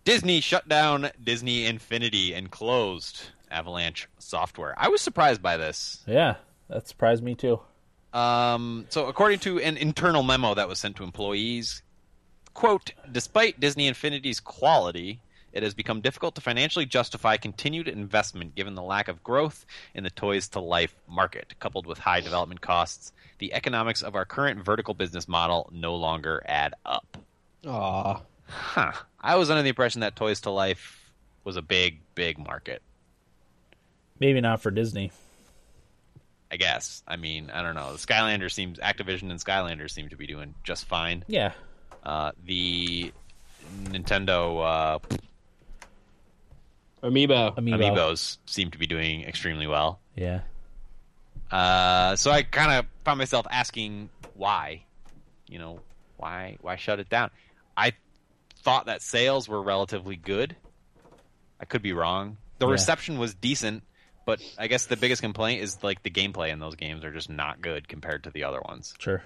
Disney 0.05 0.39
shut 0.39 0.67
down 0.67 1.09
Disney 1.21 1.65
Infinity 1.65 2.33
and 2.33 2.49
closed 2.49 3.21
Avalanche 3.51 4.07
Software. 4.17 4.73
I 4.77 4.89
was 4.89 5.01
surprised 5.01 5.41
by 5.41 5.57
this. 5.57 6.03
Yeah, 6.07 6.35
that 6.69 6.87
surprised 6.87 7.23
me 7.23 7.35
too. 7.35 7.59
Um, 8.13 8.85
so, 8.89 9.07
according 9.07 9.39
to 9.39 9.59
an 9.59 9.77
internal 9.77 10.23
memo 10.23 10.53
that 10.55 10.67
was 10.67 10.79
sent 10.79 10.95
to 10.97 11.03
employees, 11.03 11.83
quote, 12.53 12.93
despite 13.11 13.59
Disney 13.59 13.87
Infinity's 13.87 14.39
quality, 14.39 15.21
it 15.51 15.63
has 15.63 15.73
become 15.73 16.01
difficult 16.01 16.35
to 16.35 16.41
financially 16.41 16.85
justify 16.85 17.37
continued 17.37 17.87
investment 17.87 18.55
given 18.55 18.75
the 18.75 18.83
lack 18.83 19.07
of 19.07 19.23
growth 19.23 19.65
in 19.93 20.03
the 20.03 20.09
toys 20.09 20.47
to 20.49 20.59
life 20.59 20.95
market, 21.07 21.53
coupled 21.59 21.85
with 21.85 21.99
high 21.99 22.21
development 22.21 22.61
costs. 22.61 23.11
The 23.39 23.53
economics 23.53 24.01
of 24.01 24.15
our 24.15 24.25
current 24.25 24.63
vertical 24.63 24.93
business 24.93 25.27
model 25.27 25.69
no 25.71 25.95
longer 25.95 26.43
add 26.45 26.73
up. 26.85 27.17
Aw. 27.65 28.21
Huh. 28.47 28.91
I 29.21 29.35
was 29.35 29.49
under 29.49 29.61
the 29.61 29.69
impression 29.69 30.01
that 30.01 30.15
toys 30.15 30.41
to 30.41 30.49
life 30.49 31.11
was 31.43 31.55
a 31.55 31.61
big, 31.61 32.01
big 32.15 32.37
market. 32.37 32.81
Maybe 34.19 34.41
not 34.41 34.61
for 34.61 34.71
Disney. 34.71 35.11
I 36.51 36.57
guess. 36.57 37.03
I 37.07 37.15
mean, 37.15 37.49
I 37.53 37.61
don't 37.61 37.75
know. 37.75 37.91
The 37.93 37.99
Skylanders 37.99 38.51
seems 38.51 38.79
Activision 38.79 39.29
and 39.31 39.39
Skylanders 39.43 39.91
seem 39.91 40.09
to 40.09 40.15
be 40.17 40.25
doing 40.27 40.55
just 40.63 40.85
fine. 40.85 41.23
Yeah. 41.27 41.51
Uh, 42.03 42.31
the 42.45 43.11
Nintendo 43.85 44.63
uh, 44.65 44.99
Amiibo. 47.03 47.55
Amiibo. 47.55 47.79
amiibos 47.79 48.37
seem 48.45 48.71
to 48.71 48.77
be 48.77 48.87
doing 48.87 49.23
extremely 49.23 49.67
well. 49.67 49.99
Yeah. 50.15 50.41
Uh, 51.51 52.15
so 52.15 52.31
I 52.31 52.43
kind 52.43 52.71
of 52.71 52.85
found 53.05 53.17
myself 53.19 53.47
asking 53.49 54.09
why, 54.35 54.83
you 55.47 55.59
know, 55.59 55.79
why 56.17 56.57
why 56.61 56.75
shut 56.75 56.99
it 56.99 57.09
down? 57.09 57.31
I 57.77 57.93
thought 58.63 58.87
that 58.87 59.01
sales 59.01 59.47
were 59.47 59.61
relatively 59.61 60.15
good. 60.15 60.55
I 61.59 61.65
could 61.65 61.81
be 61.81 61.93
wrong. 61.93 62.37
The 62.59 62.67
Yeah. 62.67 62.73
reception 62.73 63.17
was 63.17 63.33
decent, 63.33 63.83
but 64.29 64.41
I 64.57 64.67
guess 64.67 64.85
the 64.85 64.97
biggest 64.97 65.21
complaint 65.21 65.63
is 65.63 65.83
like 65.83 66.03
the 66.03 66.11
gameplay 66.11 66.49
in 66.49 66.59
those 66.59 66.75
games 66.75 67.03
are 67.03 67.11
just 67.11 67.29
not 67.29 67.61
good 67.61 67.87
compared 67.87 68.25
to 68.25 68.29
the 68.29 68.43
other 68.43 68.61
ones. 68.67 68.93
Sure. 68.99 69.23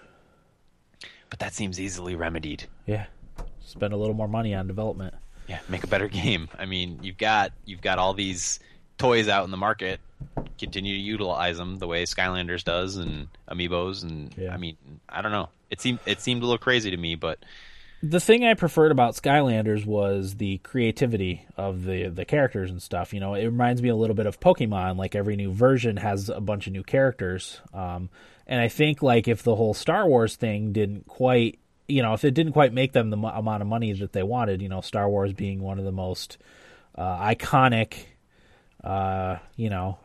But 1.30 1.39
that 1.39 1.54
seems 1.54 1.80
easily 1.80 2.16
remedied. 2.16 2.66
Yeah. 2.86 3.06
Spend 3.66 3.91
a 3.93 3.97
little 3.97 4.14
more 4.14 4.28
money 4.28 4.54
on 4.54 4.68
development. 4.68 5.16
Yeah, 5.47 5.60
make 5.68 5.84
a 5.84 5.88
better 5.88 6.08
game. 6.08 6.47
I 6.58 6.66
mean, 6.66 6.99
you've 7.01 7.18
got 7.18 7.51
you've 7.66 7.82
got 7.82 7.99
all 7.99 8.14
these 8.14 8.60
toys 8.97 9.28
out 9.28 9.43
in 9.43 9.51
the 9.51 9.58
market. 9.58 9.99
Continue 10.58 10.95
to 10.95 11.01
utilize 11.01 11.58
them 11.58 11.78
the 11.80 11.88
way 11.88 12.04
Skylanders 12.06 12.64
does 12.64 12.95
and 12.95 13.28
Amiibos 13.49 14.04
and 14.04 14.34
Yeah. 14.38 14.54
I 14.54 14.58
mean, 14.58 14.78
I 15.10 15.22
don't 15.22 15.32
know. 15.32 15.49
It 15.70 15.82
seemed 15.82 15.99
it 16.06 16.22
seemed 16.22 16.43
a 16.43 16.45
little 16.45 16.60
crazy 16.60 16.91
to 16.91 16.97
me, 16.97 17.16
but 17.16 17.39
the 18.06 18.20
thing 18.20 18.43
I 18.43 18.54
preferred 18.54 18.91
about 18.91 19.16
Skylanders 19.16 19.86
was 19.86 20.36
the 20.36 20.58
creativity 20.58 21.45
of 21.56 21.86
the 21.86 22.10
the 22.10 22.26
characters 22.26 22.70
and 22.70 22.82
stuff. 22.82 23.14
You 23.14 23.22
know, 23.22 23.34
it 23.34 23.45
reminds 23.45 23.82
me 23.82 23.88
a 23.88 23.95
little 23.95 24.16
bit 24.16 24.26
of 24.26 24.41
Pokemon. 24.41 24.97
Like 24.97 25.16
every 25.16 25.38
new 25.38 25.54
version 25.54 25.95
has 25.95 26.28
a 26.28 26.41
bunch 26.41 26.68
of 26.68 26.74
new 26.74 26.84
characters. 26.84 27.62
Um, 27.74 28.10
and 28.45 28.60
I 28.60 28.68
think 28.68 29.01
like 29.01 29.30
if 29.30 29.43
the 29.43 29.56
whole 29.56 29.74
Star 29.74 30.06
Wars 30.06 30.36
thing 30.36 30.74
didn't 30.74 31.08
quite, 31.08 31.60
you 31.88 32.01
know, 32.01 32.14
if 32.14 32.26
it 32.26 32.32
didn't 32.32 32.51
quite 32.51 32.74
make 32.74 32.91
them 32.91 33.10
the 33.10 33.16
mo- 33.16 33.30
amount 33.30 33.62
of 33.62 33.70
money 33.70 33.93
that 33.93 34.12
they 34.12 34.24
wanted, 34.24 34.62
you 34.62 34.68
know, 34.68 34.82
Star 34.82 35.10
Wars 35.10 35.32
being 35.32 35.62
one 35.62 35.80
of 35.80 35.86
the 35.86 35.93
most 35.93 36.38
uh, 36.95 37.20
iconic, 37.20 37.95
uh, 38.84 39.38
you 39.56 39.70
know, 39.70 39.97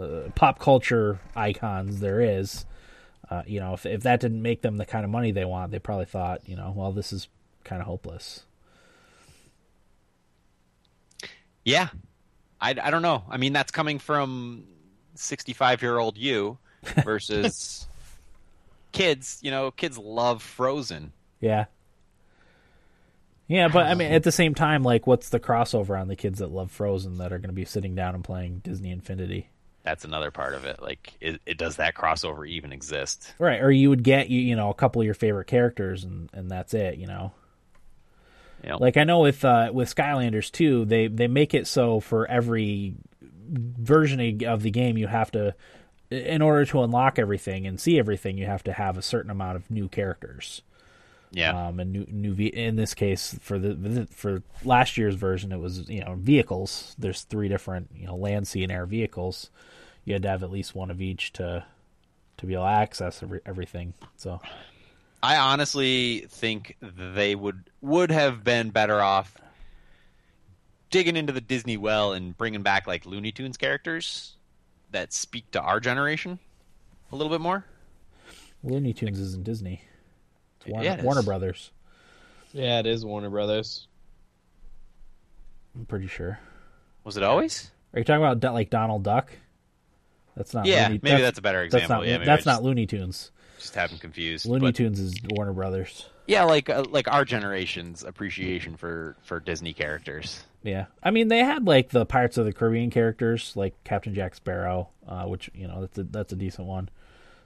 uh, 0.00 0.30
pop 0.34 0.58
culture 0.58 1.20
icons 1.36 2.00
there 2.00 2.22
is. 2.22 2.64
Uh, 3.30 3.42
you 3.46 3.60
know, 3.60 3.74
if 3.74 3.86
if 3.86 4.02
that 4.02 4.20
didn't 4.20 4.42
make 4.42 4.62
them 4.62 4.76
the 4.76 4.86
kind 4.86 5.04
of 5.04 5.10
money 5.10 5.32
they 5.32 5.44
want, 5.44 5.72
they 5.72 5.78
probably 5.78 6.04
thought, 6.04 6.48
you 6.48 6.56
know, 6.56 6.72
well, 6.76 6.92
this 6.92 7.12
is 7.12 7.28
kind 7.64 7.80
of 7.80 7.86
hopeless. 7.86 8.44
yeah. 11.64 11.88
I, 12.60 12.70
I 12.70 12.90
don't 12.90 13.02
know. 13.02 13.24
I 13.28 13.36
mean, 13.36 13.52
that's 13.52 13.72
coming 13.72 13.98
from 13.98 14.64
65-year-old 15.16 16.16
you 16.16 16.58
versus 17.04 17.86
kids, 18.92 19.38
you 19.42 19.50
know, 19.50 19.70
kids 19.70 19.98
love 19.98 20.42
Frozen. 20.42 21.12
Yeah, 21.40 21.66
Yeah, 23.48 23.68
but 23.68 23.86
I 23.86 23.94
mean, 23.94 24.12
at 24.12 24.22
the 24.22 24.32
same 24.32 24.54
time, 24.54 24.82
like, 24.82 25.06
what's 25.06 25.28
the 25.28 25.40
crossover 25.40 26.00
on 26.00 26.08
the 26.08 26.16
kids 26.16 26.38
that 26.38 26.50
love 26.50 26.70
Frozen 26.70 27.18
that 27.18 27.32
are 27.32 27.38
going 27.38 27.50
to 27.50 27.54
be 27.54 27.66
sitting 27.66 27.94
down 27.94 28.14
and 28.14 28.24
playing 28.24 28.60
Disney 28.60 28.90
Infinity? 28.90 29.50
That's 29.84 30.04
another 30.04 30.30
part 30.30 30.54
of 30.54 30.64
it. 30.64 30.80
Like, 30.82 31.12
it, 31.20 31.40
it 31.44 31.58
does 31.58 31.76
that 31.76 31.94
crossover 31.94 32.48
even 32.48 32.72
exist? 32.72 33.34
Right, 33.38 33.60
or 33.60 33.70
you 33.70 33.90
would 33.90 34.02
get 34.02 34.30
you 34.30 34.40
you 34.40 34.56
know 34.56 34.70
a 34.70 34.74
couple 34.74 35.02
of 35.02 35.04
your 35.04 35.14
favorite 35.14 35.46
characters 35.46 36.04
and 36.04 36.30
and 36.32 36.50
that's 36.50 36.72
it. 36.74 36.96
You 36.96 37.06
know, 37.06 37.32
know, 38.66 38.78
like 38.78 38.96
I 38.96 39.04
know 39.04 39.20
with 39.20 39.44
uh, 39.44 39.70
with 39.72 39.94
Skylanders 39.94 40.50
too, 40.50 40.84
they 40.84 41.06
they 41.06 41.28
make 41.28 41.54
it 41.54 41.66
so 41.66 42.00
for 42.00 42.26
every 42.26 42.94
version 43.22 44.44
of 44.46 44.62
the 44.62 44.70
game 44.70 44.96
you 44.96 45.06
have 45.06 45.30
to, 45.32 45.54
in 46.10 46.40
order 46.40 46.64
to 46.66 46.82
unlock 46.82 47.18
everything 47.18 47.66
and 47.66 47.78
see 47.78 47.98
everything, 47.98 48.38
you 48.38 48.46
have 48.46 48.64
to 48.64 48.72
have 48.72 48.96
a 48.96 49.02
certain 49.02 49.30
amount 49.30 49.56
of 49.56 49.70
new 49.70 49.88
characters. 49.88 50.62
yeah, 51.30 51.68
um, 51.68 51.80
and 51.80 51.92
new 51.92 52.06
new 52.10 52.32
ve- 52.32 52.46
in 52.46 52.76
this 52.76 52.94
case 52.94 53.36
for 53.40 53.58
the 53.58 54.06
for 54.10 54.42
last 54.64 54.96
year's 54.96 55.14
version 55.16 55.52
it 55.52 55.58
was 55.58 55.88
you 55.88 56.02
know 56.02 56.14
vehicles 56.14 56.94
there's 56.98 57.22
three 57.22 57.48
different 57.48 57.90
you 57.94 58.06
know 58.06 58.16
land 58.16 58.46
sea 58.46 58.62
and 58.62 58.72
air 58.72 58.86
vehicles 58.86 59.50
you 60.04 60.12
had 60.12 60.22
to 60.22 60.28
have 60.28 60.42
at 60.42 60.50
least 60.50 60.74
one 60.74 60.90
of 60.90 61.00
each 61.00 61.32
to 61.34 61.64
to 62.36 62.46
be 62.46 62.54
able 62.54 62.64
to 62.64 62.68
access 62.70 63.22
every, 63.22 63.40
everything 63.46 63.94
so 64.16 64.40
I 65.22 65.36
honestly 65.36 66.26
think 66.28 66.76
they 66.82 67.34
would 67.34 67.70
would 67.80 68.10
have 68.10 68.44
been 68.44 68.70
better 68.70 69.00
off 69.00 69.36
digging 70.90 71.16
into 71.16 71.32
the 71.32 71.40
Disney 71.40 71.76
well 71.76 72.12
and 72.12 72.36
bringing 72.36 72.62
back 72.62 72.86
like 72.86 73.06
Looney 73.06 73.32
Tunes 73.32 73.56
characters 73.56 74.36
that 74.90 75.12
speak 75.12 75.50
to 75.52 75.60
our 75.60 75.80
generation 75.80 76.38
a 77.10 77.16
little 77.16 77.30
bit 77.30 77.40
more. 77.40 77.64
Looney 78.62 78.92
Tunes 78.92 79.18
isn't 79.18 79.44
Disney 79.44 79.80
it's 80.58 80.66
Warner, 80.68 80.84
Yeah, 80.84 80.92
it 80.94 80.98
is. 81.00 81.04
Warner 81.04 81.22
Brothers 81.22 81.70
Yeah, 82.52 82.78
it 82.80 82.86
is 82.86 83.04
Warner 83.04 83.30
Brothers. 83.30 83.86
I'm 85.74 85.86
pretty 85.86 86.06
sure 86.06 86.38
Was 87.04 87.16
it 87.16 87.22
always? 87.22 87.70
are 87.92 87.98
you 87.98 88.04
talking 88.04 88.22
about 88.24 88.54
like 88.54 88.70
Donald 88.70 89.02
Duck 89.02 89.30
that's 90.36 90.54
not 90.54 90.66
Yeah, 90.66 90.88
Looney, 90.88 91.00
maybe 91.02 91.22
that's, 91.22 91.38
a 91.38 91.42
better 91.42 91.62
that's 91.62 91.74
example. 91.84 91.96
not 91.96 92.06
yeah, 92.06 92.24
that's 92.24 92.46
not 92.46 92.54
just, 92.56 92.62
Looney 92.62 92.86
Tunes 92.86 93.30
just 93.58 93.74
have 93.74 93.90
them 93.90 93.98
confused. 93.98 94.46
Looney 94.46 94.66
but- 94.66 94.74
Tunes 94.74 95.00
is 95.00 95.14
Warner 95.30 95.52
Brothers 95.52 96.06
Yeah, 96.26 96.44
like 96.44 96.68
uh, 96.70 96.84
like 96.88 97.08
our 97.12 97.24
generation's 97.24 98.04
appreciation 98.04 98.76
for 98.76 99.16
for 99.22 99.40
Disney 99.40 99.72
characters. 99.72 100.42
Yeah, 100.62 100.86
I 101.02 101.10
mean 101.10 101.28
they 101.28 101.40
had 101.40 101.66
like 101.66 101.90
the 101.90 102.06
Pirates 102.06 102.38
of 102.38 102.46
the 102.46 102.52
Caribbean 102.52 102.90
characters, 102.90 103.52
like 103.54 103.74
Captain 103.84 104.14
Jack 104.14 104.34
Sparrow, 104.34 104.88
uh, 105.06 105.24
which 105.24 105.50
you 105.54 105.68
know 105.68 105.82
that's 105.82 105.98
a 105.98 106.04
that's 106.04 106.32
a 106.32 106.36
decent 106.36 106.66
one, 106.66 106.88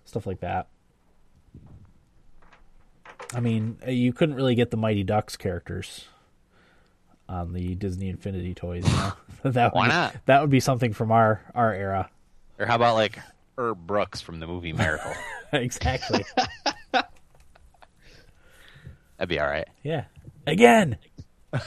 stuff 0.04 0.26
like 0.26 0.40
that. 0.40 0.68
I 3.34 3.40
mean, 3.40 3.78
uh, 3.86 3.90
you 3.90 4.12
couldn't 4.12 4.36
really 4.36 4.54
get 4.54 4.70
the 4.70 4.76
Mighty 4.76 5.02
Ducks 5.04 5.36
characters 5.36 6.06
on 7.28 7.52
the 7.52 7.74
Disney 7.74 8.08
Infinity 8.08 8.54
toys. 8.54 8.86
You 8.86 8.92
know? 8.96 9.12
that 9.50 9.74
would 9.74 9.78
Why 9.78 9.88
not? 9.88 10.16
That 10.26 10.40
would 10.40 10.50
be 10.50 10.60
something 10.60 10.92
from 10.92 11.12
our 11.12 11.42
our 11.54 11.72
era. 11.74 12.10
Or 12.58 12.66
how 12.66 12.76
about 12.76 12.94
like 12.94 13.18
Herb 13.56 13.86
Brooks 13.86 14.20
from 14.20 14.40
the 14.40 14.46
movie 14.46 14.72
Miracle? 14.72 15.12
exactly. 15.52 16.24
That'd 16.92 17.08
be 19.28 19.40
all 19.40 19.46
right. 19.46 19.68
Yeah. 19.82 20.04
Again. 20.46 20.98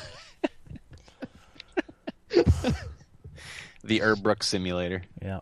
The 3.84 4.02
Herb 4.02 4.22
Brooks 4.22 4.48
simulator. 4.48 5.02
Yeah. 5.24 5.40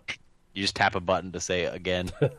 You 0.54 0.64
just 0.64 0.76
tap 0.76 0.96
a 0.96 1.02
button 1.02 1.34
to 1.34 1.40
say 1.40 1.66
again. 1.66 2.10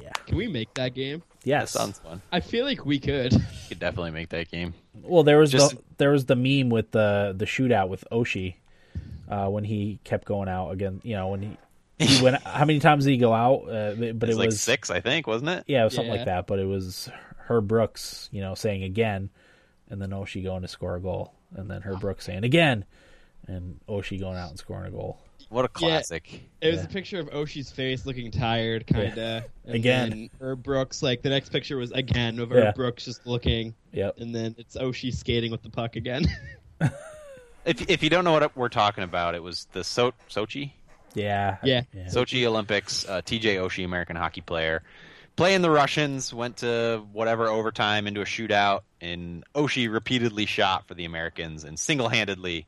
Yeah. 0.00 0.10
Can 0.26 0.36
we 0.36 0.48
make 0.48 0.74
that 0.74 0.92
game? 0.92 1.22
Yes. 1.44 1.70
Sounds 1.70 2.00
fun. 2.00 2.20
I 2.32 2.40
feel 2.40 2.64
like 2.64 2.84
we 2.84 2.98
could. 2.98 3.32
You 3.32 3.38
could 3.68 3.78
definitely 3.78 4.10
make 4.10 4.30
that 4.30 4.50
game. 4.50 4.74
Well, 5.02 5.22
there 5.22 5.38
was 5.38 5.52
Just- 5.52 5.76
the 5.76 5.82
there 5.98 6.10
was 6.10 6.26
the 6.26 6.34
meme 6.34 6.68
with 6.68 6.90
the 6.90 7.32
the 7.36 7.44
shootout 7.44 7.88
with 7.88 8.04
Oshie 8.10 8.56
uh, 9.28 9.48
when 9.48 9.64
he 9.64 9.98
kept 10.04 10.26
going 10.26 10.48
out 10.48 10.70
again. 10.70 11.00
You 11.04 11.16
know 11.16 11.28
when 11.28 11.42
he 11.42 11.56
he 12.06 12.22
went. 12.22 12.42
How 12.42 12.64
many 12.64 12.80
times 12.80 13.04
did 13.04 13.12
he 13.12 13.16
go 13.18 13.32
out? 13.32 13.68
Uh, 13.68 13.94
but 13.94 14.28
It's 14.28 14.36
it 14.36 14.38
like 14.38 14.46
was 14.46 14.60
six, 14.60 14.90
I 14.90 15.00
think, 15.00 15.26
wasn't 15.26 15.50
it? 15.50 15.64
yeah, 15.66 15.82
it 15.82 15.84
was 15.84 15.94
something 15.94 16.12
Yeah. 16.12 16.18
like 16.18 16.26
that. 16.26 16.46
But 16.46 16.58
it 16.58 16.66
was 16.66 17.08
Herb 17.48 17.68
Brooks, 17.68 18.28
you 18.32 18.40
know, 18.40 18.54
saying 18.54 18.82
again, 18.82 19.30
and 19.90 20.00
then 20.02 20.10
Oshie 20.10 20.42
going 20.42 20.62
to 20.62 20.68
score 20.68 20.96
a 20.96 21.00
goal, 21.00 21.32
and 21.54 21.70
then 21.70 21.82
Herb 21.82 22.00
Brooks 22.00 22.24
saying 22.24 22.42
again, 22.44 22.84
and 23.46 23.78
Oshie 23.88 24.18
going 24.18 24.36
out 24.38 24.50
and 24.50 24.58
scoring 24.58 24.86
a 24.86 24.90
goal. 24.90 25.18
What 25.50 25.66
a 25.66 25.70
Yeah. 25.78 25.88
classic. 25.88 26.40
It 26.62 26.68
was 26.72 26.80
Yeah. 26.80 26.84
a 26.86 26.88
picture 26.88 27.20
of 27.20 27.28
Oshie's 27.30 27.70
face 27.70 28.06
looking 28.06 28.30
tired, 28.30 28.86
kind 28.86 29.16
of. 29.18 29.44
Again. 29.66 30.30
Herb 30.40 30.62
Brooks, 30.62 31.02
like 31.02 31.20
the 31.22 31.28
next 31.28 31.50
picture 31.50 31.76
was 31.76 31.92
again 31.92 32.38
of 32.40 32.50
Yeah. 32.50 32.56
Herb 32.68 32.74
Brooks 32.74 33.04
just 33.04 33.26
looking, 33.26 33.74
Yep. 33.92 34.18
and 34.18 34.34
then 34.34 34.54
it's 34.58 34.76
Oshie 34.76 35.14
skating 35.14 35.52
with 35.52 35.62
the 35.62 35.70
puck 35.70 35.94
again. 35.96 36.24
If 37.64 37.88
if 37.88 38.02
you 38.02 38.10
don't 38.10 38.24
know 38.24 38.32
what 38.32 38.56
we're 38.56 38.68
talking 38.68 39.04
about, 39.04 39.34
it 39.34 39.42
was 39.42 39.66
the 39.72 39.84
so- 39.84 40.12
Sochi 40.30 40.72
Yeah. 41.14 41.56
Yeah. 41.62 41.82
Yeah. 41.92 42.06
Sochi 42.06 42.44
Olympics. 42.44 43.08
Uh, 43.08 43.22
T.J. 43.24 43.56
Oshie, 43.56 43.84
American 43.84 44.16
hockey 44.16 44.40
player, 44.40 44.82
playing 45.36 45.62
the 45.62 45.70
Russians, 45.70 46.32
went 46.34 46.58
to 46.58 47.02
whatever 47.12 47.48
overtime 47.48 48.06
into 48.06 48.20
a 48.20 48.24
shootout, 48.24 48.82
and 49.00 49.44
Oshie 49.54 49.90
repeatedly 49.92 50.46
shot 50.46 50.86
for 50.88 50.94
the 50.94 51.04
Americans 51.04 51.64
and 51.64 51.78
single 51.78 52.08
handedly 52.08 52.66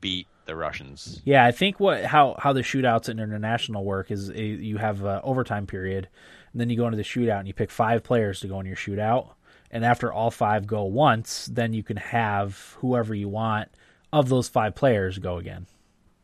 beat 0.00 0.26
the 0.44 0.54
Russians. 0.54 1.20
Yeah, 1.24 1.44
I 1.44 1.50
think 1.52 1.80
what 1.80 2.04
how 2.04 2.36
how 2.38 2.52
the 2.52 2.62
shootouts 2.62 3.08
in 3.08 3.18
international 3.18 3.84
work 3.84 4.10
is 4.10 4.28
a, 4.30 4.40
you 4.40 4.76
have 4.76 5.02
a 5.02 5.20
overtime 5.22 5.66
period, 5.66 6.08
and 6.52 6.60
then 6.60 6.70
you 6.70 6.76
go 6.76 6.84
into 6.86 6.96
the 6.96 7.02
shootout 7.02 7.38
and 7.40 7.48
you 7.48 7.54
pick 7.54 7.70
five 7.70 8.04
players 8.04 8.40
to 8.40 8.46
go 8.46 8.60
in 8.60 8.66
your 8.66 8.76
shootout, 8.76 9.30
and 9.70 9.84
after 9.84 10.12
all 10.12 10.30
five 10.30 10.66
go 10.66 10.84
once, 10.84 11.46
then 11.52 11.72
you 11.72 11.82
can 11.82 11.96
have 11.96 12.76
whoever 12.80 13.14
you 13.14 13.28
want 13.28 13.68
of 14.12 14.28
those 14.28 14.48
five 14.48 14.74
players 14.74 15.18
go 15.18 15.36
again. 15.38 15.66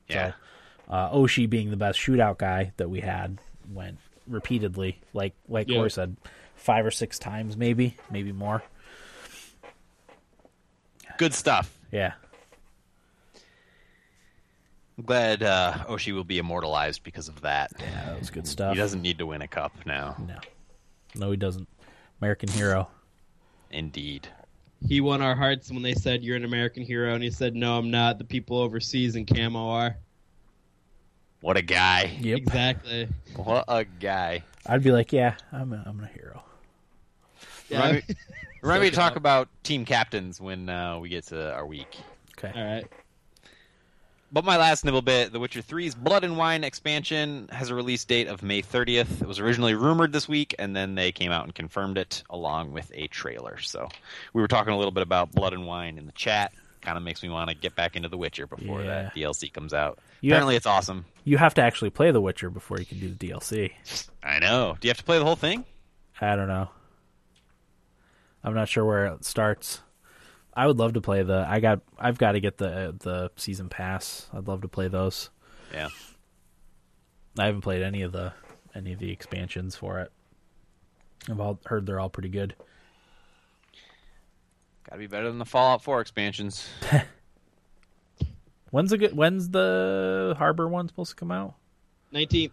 Yeah. 0.08 0.32
Uh, 0.88 1.10
Oshie 1.10 1.48
being 1.48 1.70
the 1.70 1.76
best 1.76 1.98
shootout 1.98 2.38
guy 2.38 2.72
that 2.76 2.90
we 2.90 3.00
had 3.00 3.38
went 3.72 3.98
repeatedly, 4.26 5.00
like 5.14 5.34
like 5.48 5.68
Yeah. 5.68 5.76
Corey 5.78 5.90
said, 5.90 6.16
five 6.54 6.84
or 6.84 6.90
six 6.90 7.18
times, 7.18 7.56
maybe 7.56 7.96
maybe 8.10 8.32
more. 8.32 8.62
Good 11.18 11.34
stuff. 11.34 11.72
Yeah, 11.90 12.14
I'm 14.98 15.04
glad 15.04 15.42
uh, 15.42 15.84
Oshie 15.88 16.12
will 16.14 16.24
be 16.24 16.38
immortalized 16.38 17.02
because 17.02 17.28
of 17.28 17.40
that. 17.42 17.70
yeah, 17.78 18.06
that 18.06 18.18
was 18.18 18.30
good 18.30 18.46
stuff. 18.46 18.74
He 18.74 18.78
doesn't 18.80 19.02
need 19.02 19.18
to 19.18 19.26
win 19.26 19.42
a 19.42 19.48
cup 19.48 19.72
now. 19.86 20.16
No, 20.26 20.38
no, 21.14 21.30
he 21.30 21.36
doesn't. 21.36 21.68
American 22.20 22.48
hero. 22.50 22.88
Indeed. 23.70 24.28
He 24.88 25.00
won 25.00 25.22
our 25.22 25.34
hearts 25.34 25.70
when 25.70 25.82
they 25.82 25.94
said 25.94 26.22
you're 26.22 26.36
an 26.36 26.44
American 26.44 26.82
hero, 26.82 27.14
and 27.14 27.22
he 27.22 27.30
said, 27.30 27.54
"No, 27.54 27.78
I'm 27.78 27.90
not. 27.90 28.18
The 28.18 28.24
people 28.24 28.58
overseas 28.58 29.16
in 29.16 29.26
camo 29.26 29.68
are." 29.68 29.96
What 31.42 31.56
a 31.56 31.62
guy. 31.62 32.16
Yep. 32.20 32.38
Exactly. 32.38 33.08
What 33.34 33.64
a 33.66 33.84
guy. 33.84 34.44
I'd 34.64 34.82
be 34.84 34.92
like, 34.92 35.12
yeah, 35.12 35.34
I'm 35.50 35.72
a, 35.72 35.82
I'm 35.84 36.00
a 36.00 36.06
hero. 36.06 36.40
Remind 37.68 37.94
me, 37.96 38.14
remind 38.60 38.82
me 38.82 38.90
to 38.90 38.96
talk 38.96 39.16
about 39.16 39.48
team 39.64 39.84
captains 39.84 40.40
when 40.40 40.68
uh, 40.68 41.00
we 41.00 41.08
get 41.08 41.24
to 41.26 41.52
our 41.52 41.66
week. 41.66 41.98
Okay. 42.38 42.52
All 42.56 42.64
right. 42.64 42.86
But 44.34 44.46
my 44.46 44.56
last 44.56 44.84
nibble 44.86 45.02
bit, 45.02 45.30
The 45.30 45.38
Witcher 45.38 45.60
3's 45.60 45.94
Blood 45.94 46.24
and 46.24 46.38
Wine 46.38 46.64
expansion 46.64 47.50
has 47.52 47.68
a 47.68 47.74
release 47.74 48.02
date 48.06 48.28
of 48.28 48.42
May 48.42 48.62
30th. 48.62 49.20
It 49.20 49.28
was 49.28 49.38
originally 49.38 49.74
rumored 49.74 50.10
this 50.12 50.26
week, 50.26 50.54
and 50.58 50.74
then 50.74 50.94
they 50.94 51.12
came 51.12 51.30
out 51.30 51.44
and 51.44 51.54
confirmed 51.54 51.98
it 51.98 52.22
along 52.30 52.72
with 52.72 52.90
a 52.94 53.08
trailer. 53.08 53.58
So 53.60 53.88
we 54.32 54.40
were 54.40 54.48
talking 54.48 54.72
a 54.72 54.76
little 54.78 54.90
bit 54.90 55.02
about 55.02 55.32
Blood 55.32 55.52
and 55.52 55.66
Wine 55.66 55.98
in 55.98 56.06
the 56.06 56.12
chat. 56.12 56.52
Kind 56.80 56.96
of 56.96 57.04
makes 57.04 57.22
me 57.22 57.28
want 57.28 57.50
to 57.50 57.54
get 57.54 57.76
back 57.76 57.94
into 57.94 58.08
The 58.08 58.16
Witcher 58.16 58.46
before 58.46 58.80
Yeah. 58.80 59.02
that 59.02 59.14
DLC 59.14 59.52
comes 59.52 59.74
out. 59.74 59.98
You 60.22 60.32
Apparently, 60.32 60.56
it's 60.56 60.66
awesome. 60.66 61.04
You 61.24 61.36
have 61.36 61.52
to 61.54 61.60
actually 61.62 61.90
play 61.90 62.10
The 62.10 62.20
Witcher 62.20 62.48
before 62.48 62.78
you 62.78 62.86
can 62.86 63.00
do 63.00 63.10
the 63.10 63.28
DLC. 63.28 63.72
I 64.22 64.38
know. 64.38 64.78
Do 64.80 64.88
you 64.88 64.90
have 64.90 64.96
to 64.98 65.04
play 65.04 65.18
the 65.18 65.24
whole 65.26 65.36
thing? 65.36 65.64
I 66.22 66.36
don't 66.36 66.48
know. 66.48 66.70
I'm 68.42 68.54
not 68.54 68.68
sure 68.70 68.84
where 68.84 69.04
it 69.06 69.24
starts. 69.26 69.82
I 70.54 70.66
would 70.66 70.78
love 70.78 70.94
to 70.94 71.00
play 71.00 71.22
the. 71.22 71.46
I 71.48 71.60
got. 71.60 71.80
I've 71.98 72.18
got 72.18 72.32
to 72.32 72.40
get 72.40 72.58
the 72.58 72.94
the 72.98 73.30
season 73.36 73.68
pass. 73.68 74.28
I'd 74.32 74.48
love 74.48 74.62
to 74.62 74.68
play 74.68 74.88
those. 74.88 75.30
Yeah. 75.72 75.88
I 77.38 77.46
haven't 77.46 77.62
played 77.62 77.82
any 77.82 78.02
of 78.02 78.12
the 78.12 78.32
any 78.74 78.92
of 78.92 78.98
the 78.98 79.10
expansions 79.10 79.76
for 79.76 80.00
it. 80.00 80.12
I've 81.30 81.40
all 81.40 81.58
heard 81.64 81.86
they're 81.86 82.00
all 82.00 82.10
pretty 82.10 82.28
good. 82.28 82.54
Got 84.88 84.96
to 84.96 84.98
be 84.98 85.06
better 85.06 85.28
than 85.28 85.38
the 85.38 85.44
Fallout 85.44 85.82
4 85.82 86.00
expansions. 86.00 86.68
When's 88.70 88.90
the 88.90 88.98
good? 88.98 89.14
When's 89.14 89.48
the 89.50 90.34
Harbor 90.38 90.66
one 90.66 90.88
supposed 90.88 91.10
to 91.10 91.16
come 91.16 91.30
out? 91.30 91.54
Nineteenth. 92.10 92.52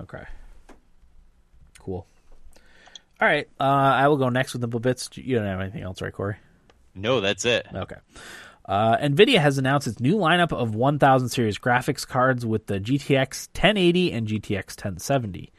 Okay. 0.00 0.24
Cool. 1.78 2.06
All 3.20 3.28
right. 3.28 3.48
Uh, 3.60 3.64
I 3.64 4.08
will 4.08 4.16
go 4.16 4.28
next 4.28 4.54
with 4.54 4.62
the 4.62 4.68
Bits. 4.68 5.10
You 5.14 5.36
don't 5.36 5.46
have 5.46 5.60
anything 5.60 5.82
else, 5.82 6.00
right, 6.02 6.12
Corey? 6.12 6.36
No, 6.98 7.20
that's 7.20 7.44
it. 7.44 7.66
Okay. 7.72 7.96
Uh, 8.68 8.98
NVIDIA 8.98 9.38
has 9.38 9.56
announced 9.56 9.86
its 9.86 9.98
new 9.98 10.16
lineup 10.16 10.52
of 10.52 10.74
1000 10.74 11.30
series 11.30 11.58
graphics 11.58 12.06
cards 12.06 12.44
with 12.44 12.66
the 12.66 12.78
GTX 12.78 13.48
1080 13.48 14.12
and 14.12 14.28
GTX 14.28 14.76
1070. 14.76 15.52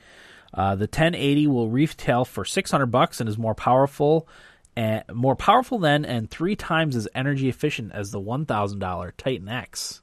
Uh, 0.54 0.76
the 0.76 0.84
1080 0.84 1.48
will 1.48 1.70
retail 1.70 2.24
for 2.26 2.46
600 2.46 2.86
bucks 2.88 3.20
and 3.20 3.28
is 3.28 3.38
more 3.38 3.56
powerful 3.56 4.28
and 4.76 5.04
more 5.12 5.36
powerful 5.36 5.80
than 5.80 6.06
and 6.06 6.30
three 6.30 6.56
times 6.56 6.96
as 6.96 7.08
energy 7.16 7.50
efficient 7.50 7.92
as 7.94 8.12
the 8.12 8.20
$1,000 8.20 9.12
Titan 9.18 9.50
X. 9.50 10.02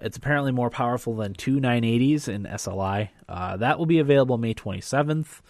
It's 0.00 0.16
apparently 0.16 0.52
more 0.52 0.70
powerful 0.70 1.16
than 1.16 1.34
two 1.34 1.60
980s 1.60 2.28
in 2.28 2.42
SLI. 2.44 3.10
Uh, 3.28 3.56
that 3.58 3.78
will 3.78 3.86
be 3.86 4.00
available 4.00 4.38
May 4.38 4.54
27th. 4.54 5.40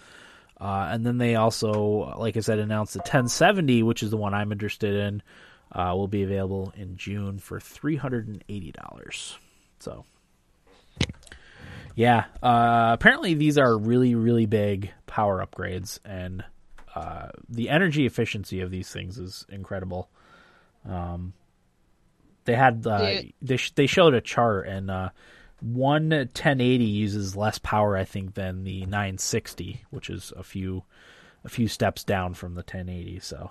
Uh, 0.61 0.89
and 0.91 1.05
then 1.05 1.19
they 1.19 1.35
also, 1.35 2.15
like 2.19 2.37
I 2.37 2.41
said, 2.41 2.59
announced 2.59 2.95
the 2.95 3.01
1070, 3.01 3.83
which 3.83 4.03
is 4.03 4.11
the 4.11 4.17
one 4.17 4.35
I'm 4.35 4.53
interested 4.53 4.95
in, 4.95 5.23
uh, 5.73 5.93
will 5.97 6.09
be 6.09 6.23
available 6.23 6.73
in 6.77 6.97
June 6.97 7.39
for 7.39 7.59
$380. 7.59 9.37
So, 9.81 10.05
yeah. 11.95 12.25
Uh, 12.43 12.91
apparently, 12.93 13.35
these 13.35 13.59
are 13.59 13.77
really, 13.77 14.15
really 14.15 14.47
big 14.47 14.93
power 15.07 15.45
upgrades, 15.45 15.99
and 16.05 16.45
uh, 16.95 17.29
the 17.49 17.71
energy 17.71 18.07
efficiency 18.07 18.61
of 18.61 18.71
these 18.71 18.91
things 18.91 19.19
is 19.19 19.47
incredible. 19.49 20.09
Um, 20.89 21.33
they 22.45 22.55
had 22.55 22.87
uh, 22.87 23.23
they 23.41 23.57
sh- 23.57 23.73
they 23.75 23.87
showed 23.87 24.15
a 24.15 24.21
chart, 24.21 24.69
and 24.69 24.91
uh, 24.91 25.11
one 25.65 26.11
1080 26.11 26.85
uses 26.85 27.35
less 27.35 27.59
power, 27.59 27.97
I 27.97 28.05
think, 28.05 28.35
than 28.35 28.65
the 28.65 28.83
960, 28.83 29.85
which 29.91 30.11
is 30.11 30.33
a 30.37 30.43
few 30.43 30.85
a 31.45 31.49
few 31.49 31.69
steps 31.69 32.05
down 32.05 32.35
from 32.35 32.55
the 32.55 32.61
1080. 32.61 33.21
So 33.21 33.51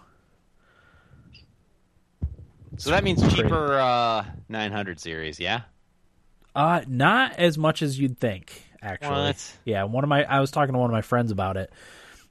So 2.78 2.92
that 2.92 3.04
means 3.04 3.22
cheaper 3.34 3.80
uh, 3.80 4.26
900 4.50 5.00
series, 5.00 5.40
yeah. 5.40 5.62
Uh, 6.56 6.82
not 6.88 7.34
as 7.34 7.58
much 7.58 7.82
as 7.82 8.00
you'd 8.00 8.20
think, 8.20 8.64
actually. 8.82 9.10
What? 9.10 9.58
Yeah, 9.66 9.86
one 9.86 10.04
of 10.04 10.10
my 10.10 10.24
I 10.24 10.40
was 10.40 10.52
talking 10.52 10.74
to 10.74 10.80
one 10.80 10.90
of 10.90 10.94
my 10.94 11.02
friends 11.02 11.32
about 11.32 11.58
it. 11.58 11.72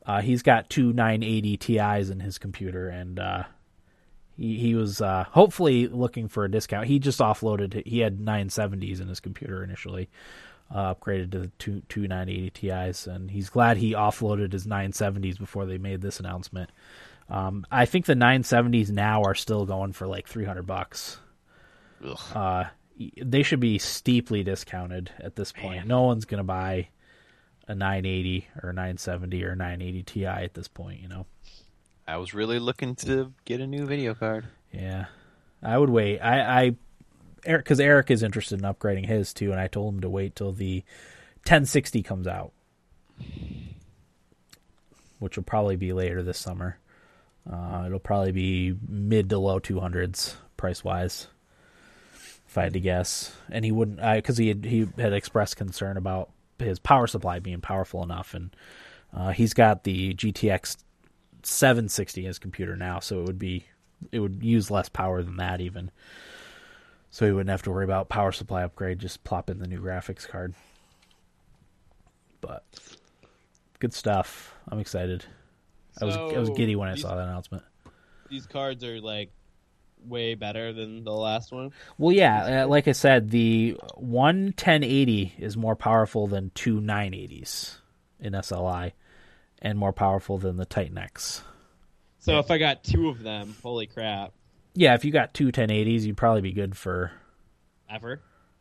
Uh, 0.07 0.21
he's 0.21 0.43
got 0.43 0.71
two 0.71 0.93
980 0.93 1.57
Ti's 1.57 2.11
in 2.11 2.21
his 2.21 2.39
computer, 2.39 2.89
and 2.89 3.19
uh, 3.19 3.45
he 4.37 4.59
he 4.59 4.75
was 4.75 5.01
uh, 5.01 5.25
hopefully 5.31 5.89
looking 5.89 6.29
for 6.29 6.45
a 6.45 6.51
discount. 6.51 6.87
He 6.87 6.99
just 6.99 7.21
offloaded. 7.21 7.87
He 7.87 8.01
had 8.01 8.19
970s 8.19 9.01
in 9.01 9.09
his 9.09 9.21
computer 9.21 9.63
initially, 9.63 10.09
uh, 10.75 10.95
upgraded 10.95 11.33
to 11.33 11.39
the 11.41 11.51
two 11.59 11.83
two 11.89 12.03
980 12.03 12.51
Ti's, 12.51 13.07
and 13.07 13.31
he's 13.31 13.51
glad 13.51 13.77
he 13.77 13.93
offloaded 13.93 14.53
his 14.53 14.67
970s 14.67 15.39
before 15.39 15.67
they 15.67 15.79
made 15.79 16.01
this 16.01 16.21
announcement. 16.21 16.71
Um, 17.29 17.65
I 17.71 17.87
think 17.87 18.07
the 18.07 18.15
970s 18.15 18.91
now 18.91 19.23
are 19.23 19.35
still 19.35 19.65
going 19.65 19.93
for 19.93 20.07
like 20.07 20.27
300 20.27 20.67
bucks 20.67 21.19
Ugh. 22.05 22.19
uh, 22.35 22.65
they 23.23 23.43
should 23.43 23.61
be 23.61 23.79
steeply 23.79 24.43
discounted 24.43 25.11
at 25.19 25.37
this 25.37 25.53
point. 25.53 25.77
Man. 25.79 25.89
No 25.89 26.03
one's 26.03 26.25
going 26.25 26.39
to 26.39 26.45
buy 26.45 26.89
a 27.69 27.75
980 27.75 28.49
or 28.63 28.71
a 28.71 28.73
970 28.73 29.45
or 29.45 29.53
a 29.53 29.57
980 29.57 30.03
Ti 30.03 30.27
at 30.27 30.55
this 30.55 30.69
point, 30.69 31.01
you 31.01 31.09
know. 31.09 31.27
I 32.07 32.17
was 32.17 32.35
really 32.35 32.59
looking 32.59 32.95
to 32.97 33.33
get 33.45 33.61
a 33.61 33.67
new 33.67 33.87
video 33.87 34.15
card. 34.15 34.47
Yeah. 34.73 35.07
I 35.63 35.79
would 35.79 35.91
wait. 35.91 36.21
I 36.21 36.63
I 36.63 36.77
Eric 37.45 37.67
cuz 37.67 37.81
Eric 37.81 38.11
is 38.11 38.23
interested 38.23 38.59
in 38.61 38.65
upgrading 38.65 39.07
his 39.07 39.33
too 39.33 39.53
and 39.53 39.61
I 39.61 39.69
told 39.69 39.95
him 39.95 40.01
to 40.01 40.11
wait 40.11 40.35
till 40.37 40.53
the 40.53 40.85
1060 41.45 42.03
comes 42.03 42.27
out. 42.27 42.53
Which 45.19 45.37
will 45.37 45.45
probably 45.45 45.77
be 45.77 45.93
later 45.93 46.23
this 46.23 46.39
summer. 46.39 46.79
Uh, 47.49 47.85
it'll 47.87 47.99
probably 47.99 48.33
be 48.33 48.77
mid 48.89 49.29
to 49.31 49.39
low 49.39 49.61
200s 49.61 50.35
price 50.57 50.85
wise. 50.85 51.29
if 52.47 52.59
I 52.59 52.65
had 52.65 52.73
to 52.75 52.81
guess. 52.81 53.35
And 53.51 53.65
he 53.65 53.73
wouldn't 53.73 54.01
because 54.01 54.39
he 54.39 54.49
had, 54.49 54.65
he 54.65 54.89
had 54.99 55.13
expressed 55.13 55.57
concern 55.57 55.97
about 55.97 56.31
his 56.59 56.79
power 56.79 57.07
supply 57.07 57.39
being 57.39 57.61
powerful 57.61 58.03
enough, 58.03 58.35
and 58.35 58.55
uh, 59.13 59.31
he's 59.31 59.55
got 59.55 59.85
the 59.85 60.15
GTX 60.15 60.77
760 61.47 62.23
in 62.23 62.27
his 62.27 62.39
computer 62.39 62.77
now, 62.77 63.01
so 63.01 63.21
it 63.21 63.27
would 63.27 63.39
be 63.39 63.67
it 64.11 64.21
would 64.21 64.43
use 64.43 64.71
less 64.71 64.89
power 64.89 65.23
than 65.23 65.37
that 65.37 65.61
even. 65.61 65.91
So 67.11 67.27
he 67.27 67.33
wouldn't 67.33 67.51
have 67.51 67.63
to 67.63 67.71
worry 67.71 67.85
about 67.85 68.09
power 68.09 68.33
supply 68.33 68.63
upgrade. 68.63 68.99
Just 68.99 69.23
plop 69.23 69.51
in 69.51 69.59
the 69.59 69.67
new 69.67 69.81
graphics 69.81 70.27
card. 70.27 70.55
But 72.41 72.65
good 73.79 73.93
stuff. 73.93 74.55
I'm 74.69 74.79
excited. 74.79 75.25
I 76.01 76.07
was 76.07 76.17
I 76.17 76.39
was 76.39 76.51
giddy 76.51 76.75
when 76.75 76.89
I 76.89 76.95
saw 76.95 77.15
that 77.15 77.25
announcement. 77.25 77.65
These 78.31 78.47
cards 78.47 78.83
are 78.83 79.01
like 79.01 79.31
way 80.07 80.35
better 80.35 80.73
than 80.73 81.05
the 81.05 81.13
last 81.13 81.53
one. 81.53 81.73
Well, 81.99 82.13
yeah, 82.13 82.65
uh, 82.65 82.67
like 82.69 82.89
I 82.89 82.93
said, 82.93 83.31
the 83.31 83.77
one 83.95 84.47
1080 84.47 85.35
is 85.39 85.57
more 85.57 85.77
powerful 85.77 86.27
than 86.27 86.51
two 86.55 86.81
980s 86.81 87.77
in 88.21 88.33
SLI, 88.33 88.93
and 89.63 89.79
more 89.79 89.93
powerful 89.95 90.37
than 90.37 90.59
the 90.59 90.67
Titan 90.67 90.99
X. 90.99 91.43
So 92.19 92.39
if 92.39 92.51
I 92.51 92.59
got 92.59 92.85
two 92.85 93.09
of 93.09 93.23
them, 93.23 93.57
holy 93.63 93.87
crap! 93.87 94.33
Yeah, 94.75 94.95
if 94.95 95.05
you 95.05 95.11
got 95.13 95.33
two 95.35 95.51
1080s, 95.51 96.03
you'd 96.03 96.17
probably 96.17 96.43
be 96.43 96.53
good 96.53 96.77
for, 96.77 97.13
Ever? 97.91 98.21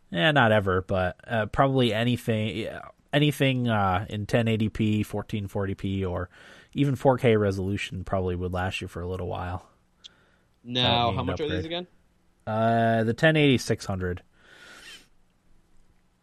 Yeah, 0.10 0.32
not 0.32 0.52
ever, 0.52 0.82
but 0.82 1.16
uh, 1.28 1.46
probably 1.48 1.94
anything, 1.94 2.58
yeah, 2.58 2.82
anything 3.14 3.68
uh, 3.70 4.06
in 4.10 4.26
1080p, 4.26 5.06
1440p, 5.06 6.10
or 6.10 6.30
even 6.74 6.96
4K 6.96 7.40
resolution 7.40 8.04
probably 8.04 8.36
would 8.36 8.52
last 8.52 8.82
you 8.82 8.88
for 8.88 9.02
a 9.02 9.08
little 9.08 9.28
while. 9.28 9.68
Now, 10.64 11.12
how 11.14 11.24
much 11.24 11.40
are 11.40 11.48
these 11.50 11.66
again? 11.66 11.88
Uh, 12.46 13.04
the 13.04 13.14
1080 13.14 13.58
600, 13.58 14.22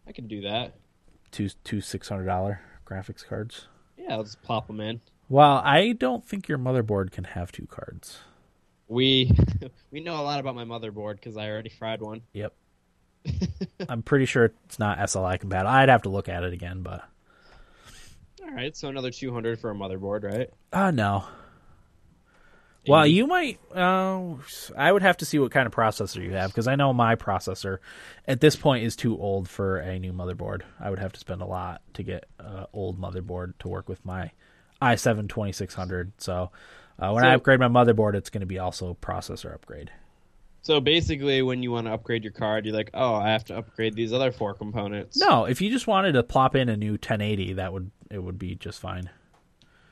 I 0.06 0.12
can 0.12 0.26
do 0.26 0.42
that. 0.42 0.74
two 1.30 1.48
two 1.64 1.80
six 1.80 2.08
hundred 2.08 2.26
dollar 2.26 2.60
graphics 2.86 3.26
cards. 3.26 3.68
Yeah, 4.08 4.14
I'll 4.16 4.24
just 4.24 4.42
plop 4.42 4.66
them 4.66 4.80
in. 4.80 5.00
Well, 5.28 5.60
I 5.64 5.92
don't 5.92 6.24
think 6.24 6.48
your 6.48 6.58
motherboard 6.58 7.10
can 7.12 7.24
have 7.24 7.52
two 7.52 7.66
cards. 7.66 8.18
We 8.88 9.30
we 9.90 10.00
know 10.00 10.14
a 10.20 10.22
lot 10.24 10.40
about 10.40 10.54
my 10.54 10.64
motherboard 10.64 11.16
because 11.16 11.36
I 11.36 11.48
already 11.50 11.68
fried 11.68 12.00
one. 12.00 12.22
Yep. 12.32 12.54
I'm 13.88 14.02
pretty 14.02 14.24
sure 14.24 14.52
it's 14.64 14.78
not 14.78 14.98
SLI 14.98 15.38
compatible. 15.38 15.70
I'd 15.70 15.90
have 15.90 16.02
to 16.02 16.08
look 16.08 16.28
at 16.28 16.42
it 16.44 16.52
again, 16.54 16.82
but 16.82 17.04
All 18.42 18.50
right, 18.50 18.74
so 18.74 18.88
another 18.88 19.10
two 19.10 19.32
hundred 19.32 19.60
for 19.60 19.70
a 19.70 19.74
motherboard, 19.74 20.24
right? 20.24 20.50
uh 20.72 20.90
no. 20.90 21.24
Well, 22.86 23.06
you 23.06 23.26
might. 23.26 23.58
Uh, 23.74 24.34
I 24.76 24.90
would 24.90 25.02
have 25.02 25.18
to 25.18 25.24
see 25.24 25.38
what 25.38 25.50
kind 25.50 25.66
of 25.66 25.74
processor 25.74 26.22
you 26.22 26.32
have 26.32 26.50
because 26.50 26.66
I 26.66 26.76
know 26.76 26.92
my 26.92 27.16
processor 27.16 27.78
at 28.26 28.40
this 28.40 28.56
point 28.56 28.84
is 28.84 28.96
too 28.96 29.18
old 29.18 29.48
for 29.48 29.78
a 29.78 29.98
new 29.98 30.12
motherboard. 30.12 30.62
I 30.80 30.88
would 30.90 30.98
have 30.98 31.12
to 31.12 31.20
spend 31.20 31.42
a 31.42 31.46
lot 31.46 31.82
to 31.94 32.02
get 32.02 32.26
an 32.38 32.66
old 32.72 32.98
motherboard 33.00 33.54
to 33.60 33.68
work 33.68 33.88
with 33.88 34.04
my 34.04 34.30
i7 34.80 35.28
2600. 35.28 36.12
So 36.18 36.50
uh, 36.98 37.12
when 37.12 37.24
I 37.24 37.34
upgrade 37.34 37.60
my 37.60 37.68
motherboard, 37.68 38.14
it's 38.14 38.30
going 38.30 38.40
to 38.40 38.46
be 38.46 38.58
also 38.58 38.96
processor 39.00 39.52
upgrade. 39.52 39.90
So 40.62 40.80
basically, 40.80 41.40
when 41.42 41.62
you 41.62 41.70
want 41.70 41.86
to 41.86 41.92
upgrade 41.92 42.24
your 42.24 42.32
card, 42.32 42.66
you're 42.66 42.74
like, 42.74 42.90
oh, 42.92 43.14
I 43.14 43.30
have 43.30 43.44
to 43.46 43.56
upgrade 43.56 43.94
these 43.94 44.12
other 44.12 44.32
four 44.32 44.54
components. 44.54 45.16
No, 45.16 45.44
if 45.44 45.60
you 45.60 45.70
just 45.70 45.86
wanted 45.86 46.12
to 46.12 46.22
plop 46.22 46.56
in 46.56 46.68
a 46.68 46.76
new 46.76 46.92
1080, 46.92 47.54
that 47.54 47.72
would 47.72 47.90
it 48.10 48.22
would 48.22 48.38
be 48.38 48.54
just 48.54 48.80
fine. 48.80 49.10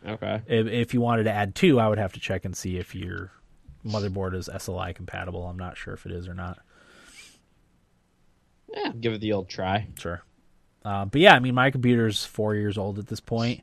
Okay. 0.06 0.42
If, 0.46 0.66
if 0.66 0.94
you 0.94 1.00
wanted 1.00 1.24
to 1.24 1.32
add 1.32 1.54
two, 1.54 1.80
I 1.80 1.88
would 1.88 1.98
have 1.98 2.12
to 2.12 2.20
check 2.20 2.44
and 2.44 2.56
see 2.56 2.78
if 2.78 2.94
your 2.94 3.32
motherboard 3.84 4.34
is 4.34 4.48
SLI 4.52 4.94
compatible. 4.94 5.46
I'm 5.46 5.58
not 5.58 5.76
sure 5.76 5.94
if 5.94 6.06
it 6.06 6.12
is 6.12 6.28
or 6.28 6.34
not. 6.34 6.58
Yeah, 8.72 8.92
give 8.98 9.12
it 9.12 9.20
the 9.20 9.32
old 9.32 9.48
try. 9.48 9.88
Sure. 9.98 10.22
Uh, 10.84 11.04
but 11.04 11.20
yeah, 11.20 11.34
I 11.34 11.40
mean, 11.40 11.54
my 11.54 11.70
computer's 11.70 12.24
four 12.24 12.54
years 12.54 12.78
old 12.78 12.98
at 12.98 13.06
this 13.06 13.20
point, 13.20 13.62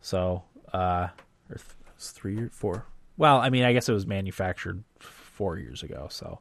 so 0.00 0.44
uh, 0.72 1.08
or 1.50 1.56
th- 1.56 1.66
it's 1.96 2.10
three 2.10 2.38
or 2.38 2.48
four. 2.50 2.86
Well, 3.16 3.38
I 3.38 3.50
mean, 3.50 3.64
I 3.64 3.72
guess 3.72 3.88
it 3.88 3.92
was 3.92 4.06
manufactured 4.06 4.82
four 4.98 5.58
years 5.58 5.82
ago, 5.82 6.08
so 6.10 6.40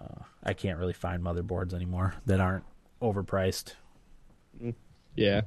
uh, 0.00 0.22
I 0.42 0.52
can't 0.54 0.78
really 0.78 0.92
find 0.92 1.22
motherboards 1.22 1.74
anymore 1.74 2.14
that 2.26 2.40
aren't 2.40 2.64
overpriced. 3.02 3.74
Yeah. 5.16 5.42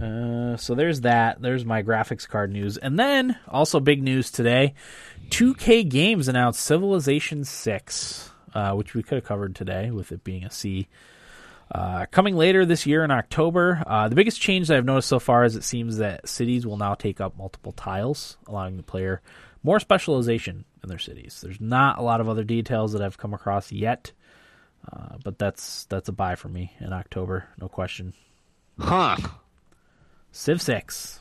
Uh, 0.00 0.56
so 0.56 0.74
there's 0.74 1.02
that. 1.02 1.40
There's 1.40 1.64
my 1.64 1.82
graphics 1.82 2.28
card 2.28 2.52
news, 2.52 2.76
and 2.76 2.98
then 2.98 3.36
also 3.48 3.80
big 3.80 4.02
news 4.02 4.30
today: 4.30 4.74
2K 5.30 5.88
Games 5.88 6.28
announced 6.28 6.60
Civilization 6.60 7.44
Six, 7.44 8.30
uh, 8.54 8.72
which 8.72 8.94
we 8.94 9.02
could 9.02 9.16
have 9.16 9.24
covered 9.24 9.54
today 9.54 9.90
with 9.90 10.12
it 10.12 10.24
being 10.24 10.44
a 10.44 10.50
C. 10.50 10.88
Uh, 11.70 12.06
coming 12.10 12.34
later 12.34 12.64
this 12.64 12.86
year 12.86 13.04
in 13.04 13.10
October. 13.10 13.82
Uh, 13.86 14.08
the 14.08 14.14
biggest 14.14 14.40
change 14.40 14.68
that 14.68 14.78
I've 14.78 14.86
noticed 14.86 15.08
so 15.08 15.18
far 15.18 15.44
is 15.44 15.54
it 15.54 15.64
seems 15.64 15.98
that 15.98 16.26
cities 16.26 16.66
will 16.66 16.78
now 16.78 16.94
take 16.94 17.20
up 17.20 17.36
multiple 17.36 17.72
tiles, 17.72 18.38
allowing 18.46 18.78
the 18.78 18.82
player 18.82 19.20
more 19.62 19.78
specialization 19.78 20.64
in 20.82 20.88
their 20.88 20.98
cities. 20.98 21.40
There's 21.42 21.60
not 21.60 21.98
a 21.98 22.02
lot 22.02 22.22
of 22.22 22.28
other 22.28 22.44
details 22.44 22.92
that 22.92 23.02
I've 23.02 23.18
come 23.18 23.34
across 23.34 23.70
yet, 23.70 24.12
uh, 24.90 25.16
but 25.22 25.38
that's 25.38 25.84
that's 25.86 26.08
a 26.08 26.12
buy 26.12 26.36
for 26.36 26.48
me 26.48 26.72
in 26.80 26.92
October, 26.92 27.48
no 27.60 27.68
question. 27.68 28.14
Huh. 28.78 29.16
Civ 30.38 30.62
Six. 30.62 31.18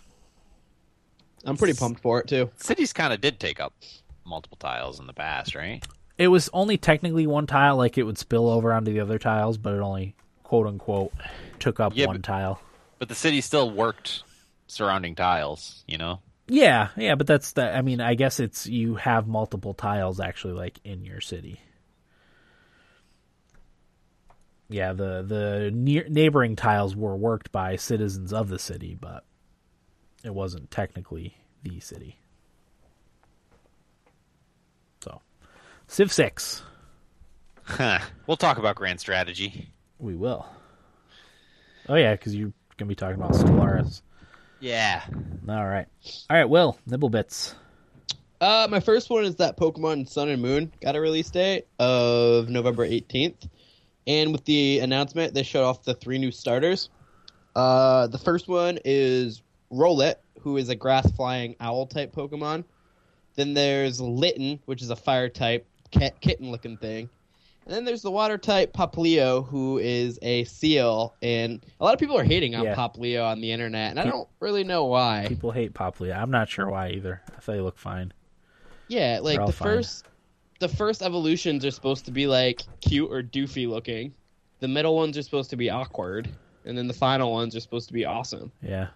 I'm 1.43 1.57
pretty 1.57 1.73
pumped 1.73 2.01
for 2.01 2.19
it 2.19 2.27
too. 2.27 2.51
Cities 2.57 2.93
kind 2.93 3.11
of 3.11 3.19
did 3.19 3.39
take 3.39 3.59
up 3.59 3.73
multiple 4.23 4.57
tiles 4.57 4.99
in 4.99 5.07
the 5.07 5.13
past, 5.13 5.55
right? 5.55 5.83
It 6.19 6.27
was 6.27 6.51
only 6.53 6.77
technically 6.77 7.25
one 7.25 7.47
tile, 7.47 7.77
like 7.77 7.97
it 7.97 8.03
would 8.03 8.19
spill 8.19 8.47
over 8.47 8.71
onto 8.71 8.93
the 8.93 8.99
other 8.99 9.17
tiles, 9.17 9.57
but 9.57 9.73
it 9.73 9.79
only 9.79 10.13
quote 10.43 10.67
unquote 10.67 11.13
took 11.57 11.79
up 11.79 11.93
Yeah, 11.95 12.05
one 12.05 12.17
but- 12.17 12.23
tile. 12.23 12.61
But 12.99 13.09
the 13.09 13.15
city 13.15 13.41
still 13.41 13.71
worked 13.71 14.21
surrounding 14.67 15.15
tiles, 15.15 15.83
you 15.87 15.97
know? 15.97 16.19
Yeah, 16.47 16.89
yeah, 16.95 17.15
but 17.15 17.25
that's 17.25 17.53
the. 17.53 17.75
I 17.75 17.81
mean, 17.81 17.99
I 18.01 18.13
guess 18.13 18.39
it's 18.39 18.67
you 18.67 18.95
have 18.95 19.27
multiple 19.27 19.73
tiles 19.73 20.19
actually 20.19 20.53
like 20.53 20.79
in 20.83 21.03
your 21.05 21.21
city. 21.21 21.59
Yeah, 24.69 24.93
the 24.93 25.23
the 25.23 25.71
near, 25.73 26.05
neighboring 26.09 26.55
tiles 26.55 26.95
were 26.95 27.15
worked 27.15 27.51
by 27.51 27.77
citizens 27.77 28.33
of 28.33 28.49
the 28.49 28.59
city, 28.59 28.97
but 28.99 29.23
it 30.23 30.33
wasn't 30.33 30.69
technically 30.71 31.37
the 31.63 31.79
city. 31.79 32.19
So, 35.01 35.21
Civ 35.87 36.11
Six, 36.11 36.63
Huh. 37.63 37.99
We'll 38.27 38.37
talk 38.37 38.57
about 38.57 38.75
grand 38.75 38.99
strategy. 38.99 39.69
we 39.99 40.15
will. 40.15 40.45
Oh 41.89 41.95
yeah, 41.95 42.13
because 42.13 42.35
you're 42.35 42.53
gonna 42.77 42.89
be 42.89 42.95
talking 42.95 43.15
about 43.15 43.33
Stellaris. 43.33 44.01
Yeah. 44.59 45.03
All 45.47 45.65
right, 45.65 45.85
all 46.29 46.37
right. 46.37 46.49
Will 46.49 46.77
Nibblebits. 46.89 47.53
Uh, 48.39 48.67
my 48.69 48.79
first 48.79 49.09
one 49.09 49.23
is 49.25 49.35
that 49.37 49.57
Pokemon 49.57 50.07
Sun 50.09 50.29
and 50.29 50.41
Moon 50.41 50.71
got 50.81 50.95
a 50.95 51.01
release 51.01 51.29
date 51.29 51.67
of 51.79 52.49
November 52.49 52.87
18th. 52.87 53.49
And 54.07 54.31
with 54.31 54.45
the 54.45 54.79
announcement, 54.79 55.33
they 55.33 55.43
showed 55.43 55.65
off 55.65 55.83
the 55.83 55.93
three 55.93 56.17
new 56.17 56.31
starters. 56.31 56.89
Uh, 57.55 58.07
the 58.07 58.17
first 58.17 58.47
one 58.47 58.79
is 58.85 59.43
Rowlet, 59.71 60.15
who 60.39 60.57
is 60.57 60.69
a 60.69 60.75
grass 60.75 61.11
flying 61.11 61.55
owl 61.59 61.85
type 61.85 62.15
Pokemon. 62.15 62.63
Then 63.35 63.53
there's 63.53 63.99
Litten, 63.99 64.59
which 64.65 64.81
is 64.81 64.89
a 64.89 64.95
fire 64.95 65.29
type 65.29 65.67
cat, 65.91 66.19
kitten 66.21 66.51
looking 66.51 66.77
thing. 66.77 67.09
And 67.65 67.75
then 67.75 67.83
there's 67.83 68.01
the 68.01 68.11
water 68.11 68.37
type 68.37 68.71
Poplio, 68.71 69.45
who 69.45 69.77
is 69.77 70.17
a 70.21 70.45
seal. 70.45 71.13
And 71.21 71.61
a 71.81 71.83
lot 71.83 71.93
of 71.93 71.99
people 71.99 72.17
are 72.17 72.23
hating 72.23 72.55
on 72.55 72.63
Yeah. 72.63 72.75
Poplio 72.75 73.25
on 73.29 73.41
the 73.41 73.51
internet, 73.51 73.91
and 73.91 73.99
I 73.99 74.05
don't 74.05 74.29
really 74.39 74.63
know 74.63 74.85
why. 74.85 75.25
People 75.27 75.51
hate 75.51 75.73
Poplio. 75.73 76.17
I'm 76.17 76.31
not 76.31 76.47
sure 76.47 76.69
why 76.69 76.91
either. 76.91 77.21
I 77.27 77.41
thought 77.41 77.51
they 77.51 77.59
look 77.61 77.77
fine. 77.77 78.13
Yeah, 78.87 79.19
like 79.21 79.45
the 79.45 79.51
fine. 79.51 79.67
first 79.67 80.05
the 80.59 80.67
first 80.67 81.01
evolutions 81.01 81.65
are 81.65 81.71
supposed 81.71 82.05
to 82.05 82.11
be 82.11 82.27
like 82.27 82.61
cute 82.81 83.11
or 83.11 83.21
doofy 83.21 83.67
looking. 83.67 84.13
The 84.59 84.67
middle 84.67 84.95
ones 84.95 85.17
are 85.17 85.21
supposed 85.21 85.51
to 85.51 85.55
be 85.55 85.69
awkward, 85.69 86.29
and 86.65 86.77
then 86.77 86.87
the 86.87 86.93
final 86.93 87.31
ones 87.31 87.55
are 87.55 87.59
supposed 87.59 87.87
to 87.87 87.93
be 87.93 88.05
awesome. 88.05 88.51
Yeah. 88.61 88.87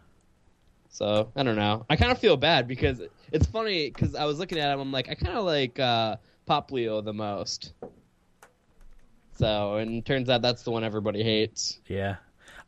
So 0.89 1.31
I 1.35 1.43
don't 1.43 1.55
know. 1.55 1.85
I 1.89 1.95
kind 1.95 2.11
of 2.11 2.17
feel 2.17 2.35
bad 2.35 2.67
because 2.67 3.01
it's 3.31 3.47
funny 3.47 3.89
because 3.89 4.15
I 4.15 4.25
was 4.25 4.39
looking 4.39 4.59
at 4.59 4.73
him. 4.73 4.79
I'm 4.79 4.91
like, 4.91 5.09
I 5.09 5.15
kind 5.15 5.37
of 5.37 5.45
like 5.45 5.79
uh, 5.79 6.17
Poplio 6.47 7.03
the 7.03 7.13
most. 7.13 7.73
So 9.37 9.75
and 9.77 9.97
it 9.97 10.05
turns 10.05 10.29
out 10.29 10.41
that's 10.41 10.63
the 10.63 10.71
one 10.71 10.83
everybody 10.83 11.23
hates. 11.23 11.79
Yeah. 11.87 12.17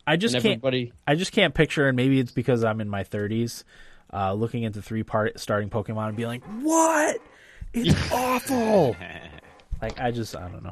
I 0.06 0.16
just 0.16 0.34
and 0.34 0.42
can't 0.42 0.52
everybody, 0.54 0.92
I 1.06 1.14
just 1.14 1.32
can't 1.32 1.54
picture 1.54 1.88
and 1.88 1.96
maybe 1.96 2.18
it's 2.18 2.32
because 2.32 2.64
I'm 2.64 2.80
in 2.80 2.88
my 2.88 3.04
30s 3.04 3.64
uh 4.12 4.34
looking 4.34 4.62
into 4.64 4.82
three 4.82 5.02
part 5.02 5.40
starting 5.40 5.70
Pokemon 5.70 6.08
and 6.08 6.16
being 6.16 6.28
like, 6.28 6.44
"What? 6.60 7.20
It's 7.74 8.12
awful." 8.12 8.96
Like 9.82 10.00
I 10.00 10.12
just 10.12 10.34
I 10.34 10.48
don't 10.48 10.62
know. 10.62 10.70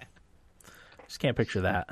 Just 1.07 1.21
can't 1.21 1.37
picture 1.37 1.61
that. 1.63 1.89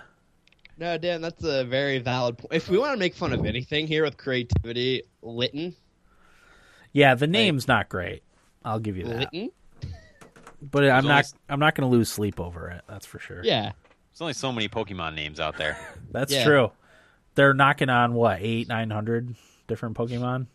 no, 0.79 0.97
Dan, 0.97 1.21
that's 1.21 1.45
a 1.45 1.65
very 1.65 1.99
valid 1.99 2.39
point. 2.39 2.55
If 2.55 2.71
we 2.71 2.79
want 2.79 2.93
to 2.95 2.99
make 2.99 3.15
fun 3.15 3.35
of 3.35 3.45
anything 3.45 3.87
here 3.87 4.05
with 4.05 4.17
creativity, 4.17 5.03
Litten. 5.21 5.75
Yeah, 6.93 7.15
the 7.17 7.27
name's 7.27 7.69
not 7.69 7.91
great. 7.91 8.23
I'll 8.65 8.79
give 8.79 8.97
you 8.97 9.05
that. 9.05 9.19
Litten, 9.35 9.51
But 10.63 10.85
I'm 10.85 10.99
only 10.99 11.09
not 11.09 11.19
s- 11.19 11.35
I'm 11.51 11.61
not 11.61 11.75
going 11.75 11.91
to 11.91 11.95
lose 11.95 12.09
sleep 12.09 12.41
over 12.41 12.69
it. 12.71 12.83
That's 12.89 13.05
for 13.05 13.19
sure. 13.19 13.43
yeah. 13.45 13.73
There's 14.13 14.21
only 14.23 14.33
so 14.33 14.51
many 14.53 14.69
Pokemon 14.71 15.15
names 15.15 15.41
out 15.41 15.59
there. 15.59 15.77
That's 16.11 16.33
Yeah. 16.33 16.45
true. 16.45 16.73
They're 17.35 17.53
knocking 17.55 17.91
on 17.91 18.15
what, 18.15 18.39
8 18.41 18.67
900 18.69 19.35
different 19.69 19.95
Pokemon? 19.97 20.47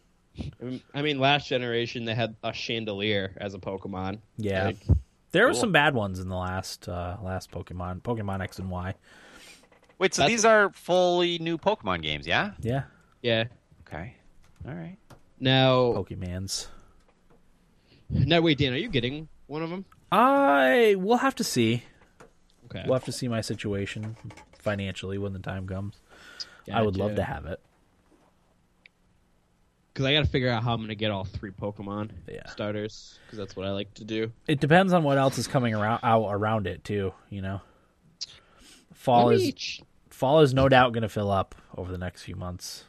I 0.93 1.01
mean, 1.01 1.19
last 1.19 1.47
generation 1.47 2.05
they 2.05 2.15
had 2.15 2.35
a 2.43 2.53
chandelier 2.53 3.33
as 3.37 3.53
a 3.53 3.59
Pokemon. 3.59 4.19
Yeah. 4.37 4.65
Like, 4.65 4.77
There 5.31 5.47
were 5.47 5.53
some 5.53 5.71
bad 5.71 5.93
ones 5.95 6.19
in 6.19 6.29
the 6.29 6.35
last 6.35 6.87
uh 6.89 7.17
last 7.23 7.51
Pokemon, 7.51 8.01
Pokemon 8.01 8.41
X 8.41 8.59
and 8.59 8.69
Y. 8.69 8.93
Wait, 9.97 10.13
so 10.13 10.21
That's- 10.23 10.33
these 10.33 10.45
are 10.45 10.71
fully 10.71 11.39
new 11.39 11.57
Pokemon 11.57 12.01
games, 12.01 12.27
yeah? 12.27 12.51
Yeah. 12.59 12.83
yeah. 13.21 13.45
Okay. 13.87 14.15
All 14.67 14.73
right. 14.73 14.97
Now, 15.39 15.93
Pokemans. 15.93 16.67
now 18.09 18.41
wait, 18.41 18.57
Dan, 18.57 18.73
are 18.73 18.77
you 18.77 18.89
getting 18.89 19.27
one 19.47 19.61
of 19.63 19.69
them? 19.69 19.85
I 20.11 20.95
we'll 20.97 21.17
have 21.17 21.35
to 21.35 21.43
see. 21.43 21.83
Okay. 22.65 22.83
We'll 22.85 22.95
have 22.95 23.05
to 23.05 23.11
see 23.11 23.27
my 23.27 23.41
situation 23.41 24.15
financially 24.59 25.17
when 25.17 25.33
the 25.33 25.39
time 25.39 25.67
comes. 25.67 26.01
I 26.71 26.81
would 26.81 26.97
love 26.97 27.15
to 27.15 27.23
have 27.23 27.45
it. 27.45 27.59
Because 29.95 30.05
I 30.05 30.13
got 30.13 30.25
to 30.25 30.29
figure 30.29 30.49
out 30.49 30.61
how 30.61 30.73
I'm 30.73 30.79
going 30.79 30.89
to 30.89 30.95
get 30.95 31.09
all 31.09 31.23
three 31.23 31.51
Pokemon 31.51 32.09
Yeah. 32.29 32.45
starters 32.49 33.17
because 33.25 33.39
that's 33.39 33.55
what 33.55 33.65
I 33.65 33.71
like 33.71 33.93
to 33.95 34.03
do. 34.03 34.29
It 34.47 34.59
depends 34.59 34.91
on 34.91 35.03
what 35.03 35.17
else 35.17 35.37
is 35.37 35.47
coming 35.47 35.73
around 35.73 36.01
out 36.03 36.27
around 36.29 36.67
it 36.67 36.83
too. 36.83 37.13
You 37.29 37.41
know, 37.41 37.61
fall 38.93 39.27
Let 39.27 39.37
is 39.37 39.53
ch- 39.53 39.81
fall 40.09 40.41
is 40.41 40.53
no 40.53 40.67
doubt 40.69 40.91
going 40.93 41.03
to 41.03 41.09
fill 41.09 41.31
up 41.31 41.55
over 41.77 41.91
the 41.91 41.97
next 41.97 42.23
few 42.23 42.35
months. 42.35 42.83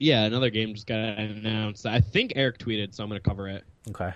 yeah, 0.00 0.24
another 0.24 0.50
game 0.50 0.74
just 0.74 0.86
got 0.86 0.96
announced. 1.18 1.86
I 1.86 2.00
think 2.00 2.32
Eric 2.36 2.58
tweeted, 2.58 2.94
so 2.94 3.02
I'm 3.04 3.08
going 3.08 3.20
to 3.22 3.28
cover 3.28 3.48
it. 3.48 3.64
Okay. 3.90 4.12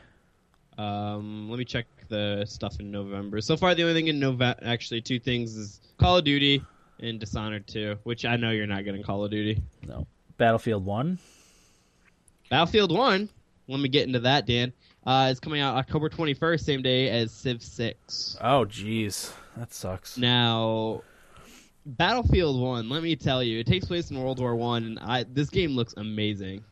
Um, 0.76 1.48
let 1.50 1.58
me 1.58 1.64
check 1.64 1.86
the 2.08 2.44
stuff 2.46 2.78
in 2.80 2.90
November. 2.90 3.40
So 3.40 3.56
far, 3.56 3.74
the 3.74 3.82
only 3.82 3.94
thing 3.94 4.08
in 4.08 4.18
November, 4.20 4.56
actually, 4.62 5.00
two 5.00 5.18
things 5.18 5.56
is 5.56 5.80
Call 5.98 6.18
of 6.18 6.24
Duty 6.24 6.62
and 7.00 7.18
Dishonored 7.18 7.66
2, 7.66 7.96
which 8.04 8.24
I 8.24 8.36
know 8.36 8.50
you're 8.50 8.66
not 8.66 8.84
getting 8.84 9.02
Call 9.02 9.24
of 9.24 9.30
Duty. 9.30 9.60
No. 9.86 10.06
Battlefield 10.36 10.84
One. 10.84 11.18
Battlefield 12.50 12.92
1, 12.92 13.28
let 13.68 13.80
me 13.80 13.88
get 13.88 14.06
into 14.06 14.20
that, 14.20 14.46
Dan. 14.46 14.72
Uh, 15.06 15.28
it's 15.30 15.40
coming 15.40 15.60
out 15.60 15.76
October 15.76 16.08
21st, 16.08 16.60
same 16.60 16.82
day 16.82 17.08
as 17.10 17.30
Civ 17.32 17.62
6. 17.62 18.38
Oh, 18.40 18.64
jeez, 18.66 19.32
that 19.56 19.72
sucks. 19.72 20.16
Now, 20.18 21.02
Battlefield 21.86 22.60
1, 22.60 22.88
let 22.88 23.02
me 23.02 23.16
tell 23.16 23.42
you, 23.42 23.58
it 23.60 23.66
takes 23.66 23.86
place 23.86 24.10
in 24.10 24.20
World 24.22 24.40
War 24.40 24.54
1, 24.56 24.84
and 24.84 24.98
I, 24.98 25.24
this 25.24 25.48
game 25.50 25.70
looks 25.72 25.94
amazing. 25.96 26.64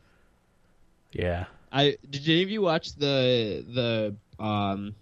Yeah. 1.13 1.45
I 1.71 1.97
Did 2.09 2.27
any 2.27 2.43
of 2.43 2.49
you 2.49 2.61
watch 2.61 2.95
the 2.95 3.65
the 4.39 4.43
um, 4.43 4.95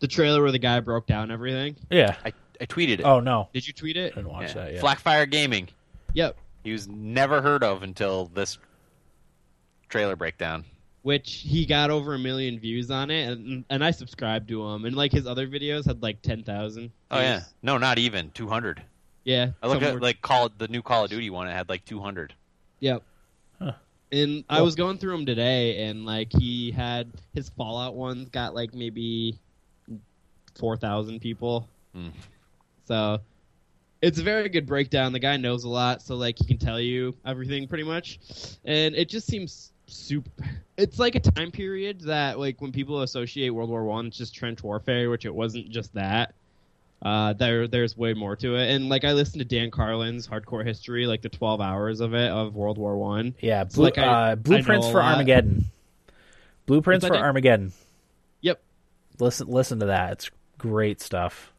the 0.00 0.08
trailer 0.08 0.42
where 0.42 0.50
the 0.52 0.58
guy 0.58 0.80
broke 0.80 1.06
down 1.06 1.30
everything? 1.30 1.76
Yeah. 1.90 2.16
I, 2.24 2.32
I 2.60 2.66
tweeted 2.66 3.00
it. 3.00 3.02
Oh 3.04 3.20
no, 3.20 3.48
Did 3.52 3.66
you 3.66 3.72
tweet 3.72 3.96
it? 3.96 4.12
I 4.12 4.16
didn't 4.16 4.32
watch 4.32 4.48
Yeah. 4.48 4.64
that 4.64 4.72
yet. 4.74 4.82
Blackfire 4.82 5.30
Gaming. 5.30 5.68
Yep. 6.14 6.36
He 6.64 6.72
was 6.72 6.88
never 6.88 7.42
heard 7.42 7.62
of 7.62 7.82
until 7.82 8.26
this 8.26 8.58
trailer 9.88 10.16
breakdown. 10.16 10.64
which 11.02 11.44
he 11.46 11.66
got 11.66 11.90
over 11.90 12.14
a 12.14 12.18
million 12.18 12.58
views 12.58 12.90
on 12.90 13.10
it, 13.10 13.28
and 13.30 13.64
and 13.70 13.84
I 13.84 13.90
subscribed 13.90 14.48
to 14.48 14.66
him, 14.68 14.84
and 14.84 14.96
like 14.96 15.12
his 15.12 15.26
other 15.26 15.46
videos 15.46 15.86
had 15.86 16.02
like 16.02 16.22
ten 16.22 16.42
thousand. 16.42 16.90
Oh 17.10 17.20
yeah. 17.20 17.40
No, 17.62 17.78
not 17.78 17.98
even 17.98 18.30
200. 18.32 18.82
yeah. 19.24 19.50
I 19.62 19.66
look 19.66 19.76
somewhere- 19.80 19.96
at 19.96 20.02
like 20.02 20.20
Call 20.22 20.48
the 20.56 20.68
new 20.68 20.82
Call 20.82 21.04
of 21.04 21.10
Duty 21.10 21.30
one. 21.30 21.46
It 21.48 21.52
had 21.52 21.68
like 21.68 21.84
200. 21.84 22.34
Yep. 22.80 23.02
Huh. 23.58 23.72
And 24.12 24.44
I 24.48 24.62
was 24.62 24.74
going 24.76 24.98
through 24.98 25.12
them 25.12 25.26
today, 25.26 25.86
and 25.86 26.06
like 26.06 26.32
he 26.32 26.70
had 26.70 27.10
his 27.34 27.48
Fallout 27.50 27.94
ones 27.94 28.28
got 28.30 28.54
like 28.54 28.72
maybe 28.74 29.38
four 30.58 30.76
thousand 30.76 31.20
people. 31.20 31.68
Hmm. 31.94 32.08
So 32.86 33.18
it's 34.02 34.18
a 34.18 34.22
very 34.22 34.48
good 34.48 34.66
breakdown. 34.66 35.12
The 35.12 35.18
guy 35.18 35.36
knows 35.36 35.64
a 35.64 35.68
lot, 35.68 36.02
so 36.02 36.16
like 36.16 36.38
he 36.38 36.44
can 36.46 36.58
tell 36.58 36.78
you 36.80 37.14
everything 37.26 37.66
pretty 37.68 37.84
much, 37.84 38.18
and 38.64 38.94
it 38.94 39.08
just 39.08 39.26
seems 39.26 39.72
super. 39.86 40.30
It's 40.76 40.98
like 40.98 41.14
a 41.14 41.20
time 41.20 41.50
period 41.50 42.00
that 42.02 42.38
like 42.38 42.60
when 42.60 42.72
people 42.72 43.02
associate 43.02 43.50
World 43.50 43.70
War 43.70 43.84
One, 43.84 44.06
it's 44.06 44.18
just 44.18 44.34
trench 44.34 44.62
warfare, 44.62 45.10
which 45.10 45.24
it 45.24 45.34
wasn't 45.34 45.70
just 45.70 45.94
that. 45.94 46.34
Uh, 47.02 47.34
there, 47.34 47.68
there's 47.68 47.96
way 47.98 48.14
more 48.14 48.34
to 48.34 48.56
it, 48.56 48.70
and 48.74 48.88
like 48.88 49.04
I 49.04 49.12
listened 49.12 49.40
to 49.40 49.44
Dan 49.44 49.70
Carlin's 49.70 50.26
Hardcore 50.26 50.64
History, 50.64 51.06
like 51.06 51.20
the 51.20 51.28
12 51.28 51.60
hours 51.60 52.00
of 52.00 52.14
it 52.14 52.30
of 52.30 52.54
World 52.56 52.78
War 52.78 52.96
One. 52.96 53.34
Yeah, 53.40 53.66
So, 53.68 53.82
like, 53.82 53.98
I- 53.98 54.32
uh, 54.32 54.34
blueprints 54.36 54.86
for 54.88 55.00
lot. 55.00 55.12
Armageddon. 55.12 55.66
Blueprints 56.66 57.06
for? 57.06 57.14
Armageddon. 57.14 57.72
Yep, 58.40 58.58
Listen, 59.18 59.48
listen 59.48 59.80
to 59.80 59.86
that. 59.86 60.12
It's 60.12 60.30
great 60.56 61.00
stuff. 61.02 61.52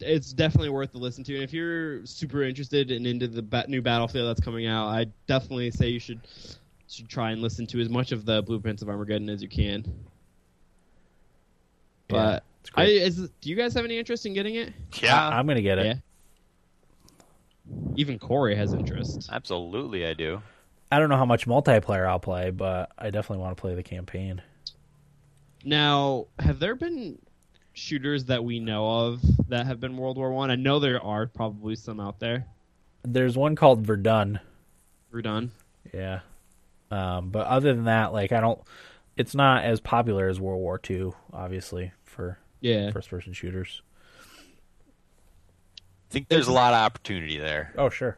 it's 0.00 0.32
definitely 0.32 0.70
worth 0.70 0.90
to 0.90 0.98
listen 0.98 1.22
to. 1.24 1.34
And 1.34 1.44
if 1.44 1.52
you're 1.52 2.04
super 2.04 2.42
interested 2.42 2.90
and 2.90 3.06
into 3.06 3.28
the 3.28 3.64
new 3.68 3.80
Battlefield 3.80 4.28
that's 4.28 4.40
coming 4.44 4.66
out, 4.66 4.88
I 4.88 5.06
definitely 5.28 5.70
say 5.70 5.88
you 5.88 6.00
should 6.00 6.20
should 6.88 7.08
try 7.08 7.30
and 7.30 7.40
listen 7.42 7.66
to 7.68 7.80
as 7.80 7.88
much 7.88 8.12
of 8.12 8.24
the 8.24 8.42
Blueprints 8.42 8.82
of 8.82 8.88
Armageddon 8.88 9.28
as 9.28 9.42
you 9.42 9.48
can. 9.48 9.84
But 12.08 12.44
it's 12.60 12.70
I, 12.74 12.84
is, 12.84 13.30
do 13.40 13.50
you 13.50 13.56
guys 13.56 13.74
have 13.74 13.84
any 13.84 13.98
interest 13.98 14.26
in 14.26 14.34
getting 14.34 14.56
it? 14.56 14.72
Yeah. 15.00 15.28
I'm 15.28 15.46
gonna 15.46 15.62
get 15.62 15.78
it. 15.78 15.86
Yeah. 15.86 15.94
Even 17.96 18.18
Corey 18.18 18.54
has 18.56 18.74
interest. 18.74 19.28
Absolutely, 19.32 20.06
I 20.06 20.14
do. 20.14 20.42
I 20.92 20.98
don't 20.98 21.08
know 21.08 21.16
how 21.16 21.24
much 21.24 21.46
multiplayer 21.46 22.06
I'll 22.06 22.20
play, 22.20 22.50
but 22.50 22.92
I 22.98 23.10
definitely 23.10 23.42
want 23.42 23.56
to 23.56 23.60
play 23.60 23.74
the 23.74 23.82
campaign. 23.82 24.42
Now, 25.64 26.26
have 26.38 26.58
there 26.58 26.74
been 26.74 27.18
shooters 27.72 28.26
that 28.26 28.44
we 28.44 28.60
know 28.60 28.88
of 28.88 29.20
that 29.48 29.66
have 29.66 29.80
been 29.80 29.96
World 29.96 30.18
War 30.18 30.30
One? 30.30 30.50
I? 30.50 30.56
know 30.56 30.78
there 30.78 31.02
are 31.02 31.26
probably 31.26 31.74
some 31.74 32.00
out 32.00 32.20
there. 32.20 32.46
There's 33.02 33.36
one 33.36 33.56
called 33.56 33.86
Verdun. 33.86 34.40
Verdun. 35.10 35.50
Yeah. 35.92 36.20
Um, 36.94 37.30
but 37.30 37.46
other 37.46 37.74
than 37.74 37.84
that, 37.84 38.12
like 38.12 38.32
I 38.32 38.40
don't 38.40 38.60
it's 39.16 39.34
not 39.34 39.64
as 39.64 39.80
popular 39.80 40.28
as 40.28 40.40
World 40.40 40.60
War 40.60 40.80
II, 40.88 41.12
obviously 41.32 41.92
for 42.04 42.38
Yeah. 42.60 42.90
first 42.90 43.08
person 43.10 43.32
shooters. 43.32 43.82
I 46.10 46.12
think 46.14 46.28
there's 46.28 46.48
a 46.48 46.52
lot 46.52 46.72
of 46.72 46.78
opportunity 46.78 47.38
there. 47.38 47.72
Oh 47.76 47.88
sure. 47.88 48.16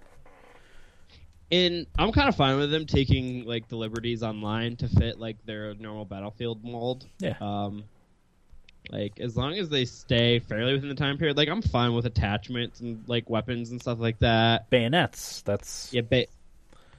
And 1.51 1.87
I'm 1.99 2.11
kind 2.13 2.29
of 2.29 2.35
fine 2.35 2.59
with 2.59 2.71
them 2.71 2.87
taking 2.87 3.45
like 3.45 3.69
the 3.69 3.77
liberties 3.77 4.23
online 4.23 4.77
to 4.77 4.89
fit 4.89 5.19
like 5.21 5.37
their 5.47 5.75
normal 5.75 6.05
battlefield 6.05 6.65
mold. 6.65 7.07
Yeah. 7.21 7.37
Um, 7.41 7.85
like 8.91 9.19
as 9.21 9.37
long 9.37 9.55
as 9.55 9.69
they 9.69 9.85
stay 9.85 10.39
fairly 10.41 10.73
within 10.75 10.89
the 10.89 10.95
time 10.95 11.19
period, 11.19 11.37
like 11.37 11.49
I'm 11.49 11.63
fine 11.63 11.95
with 11.95 12.07
attachments 12.07 12.81
and 12.81 13.03
like 13.09 13.31
weapons 13.31 13.71
and 13.71 13.81
stuff 13.81 13.99
like 14.01 14.19
that. 14.21 14.69
Bayonets. 14.71 15.43
That's 15.43 15.93
Yeah, 15.93 16.03
ba- 16.03 16.27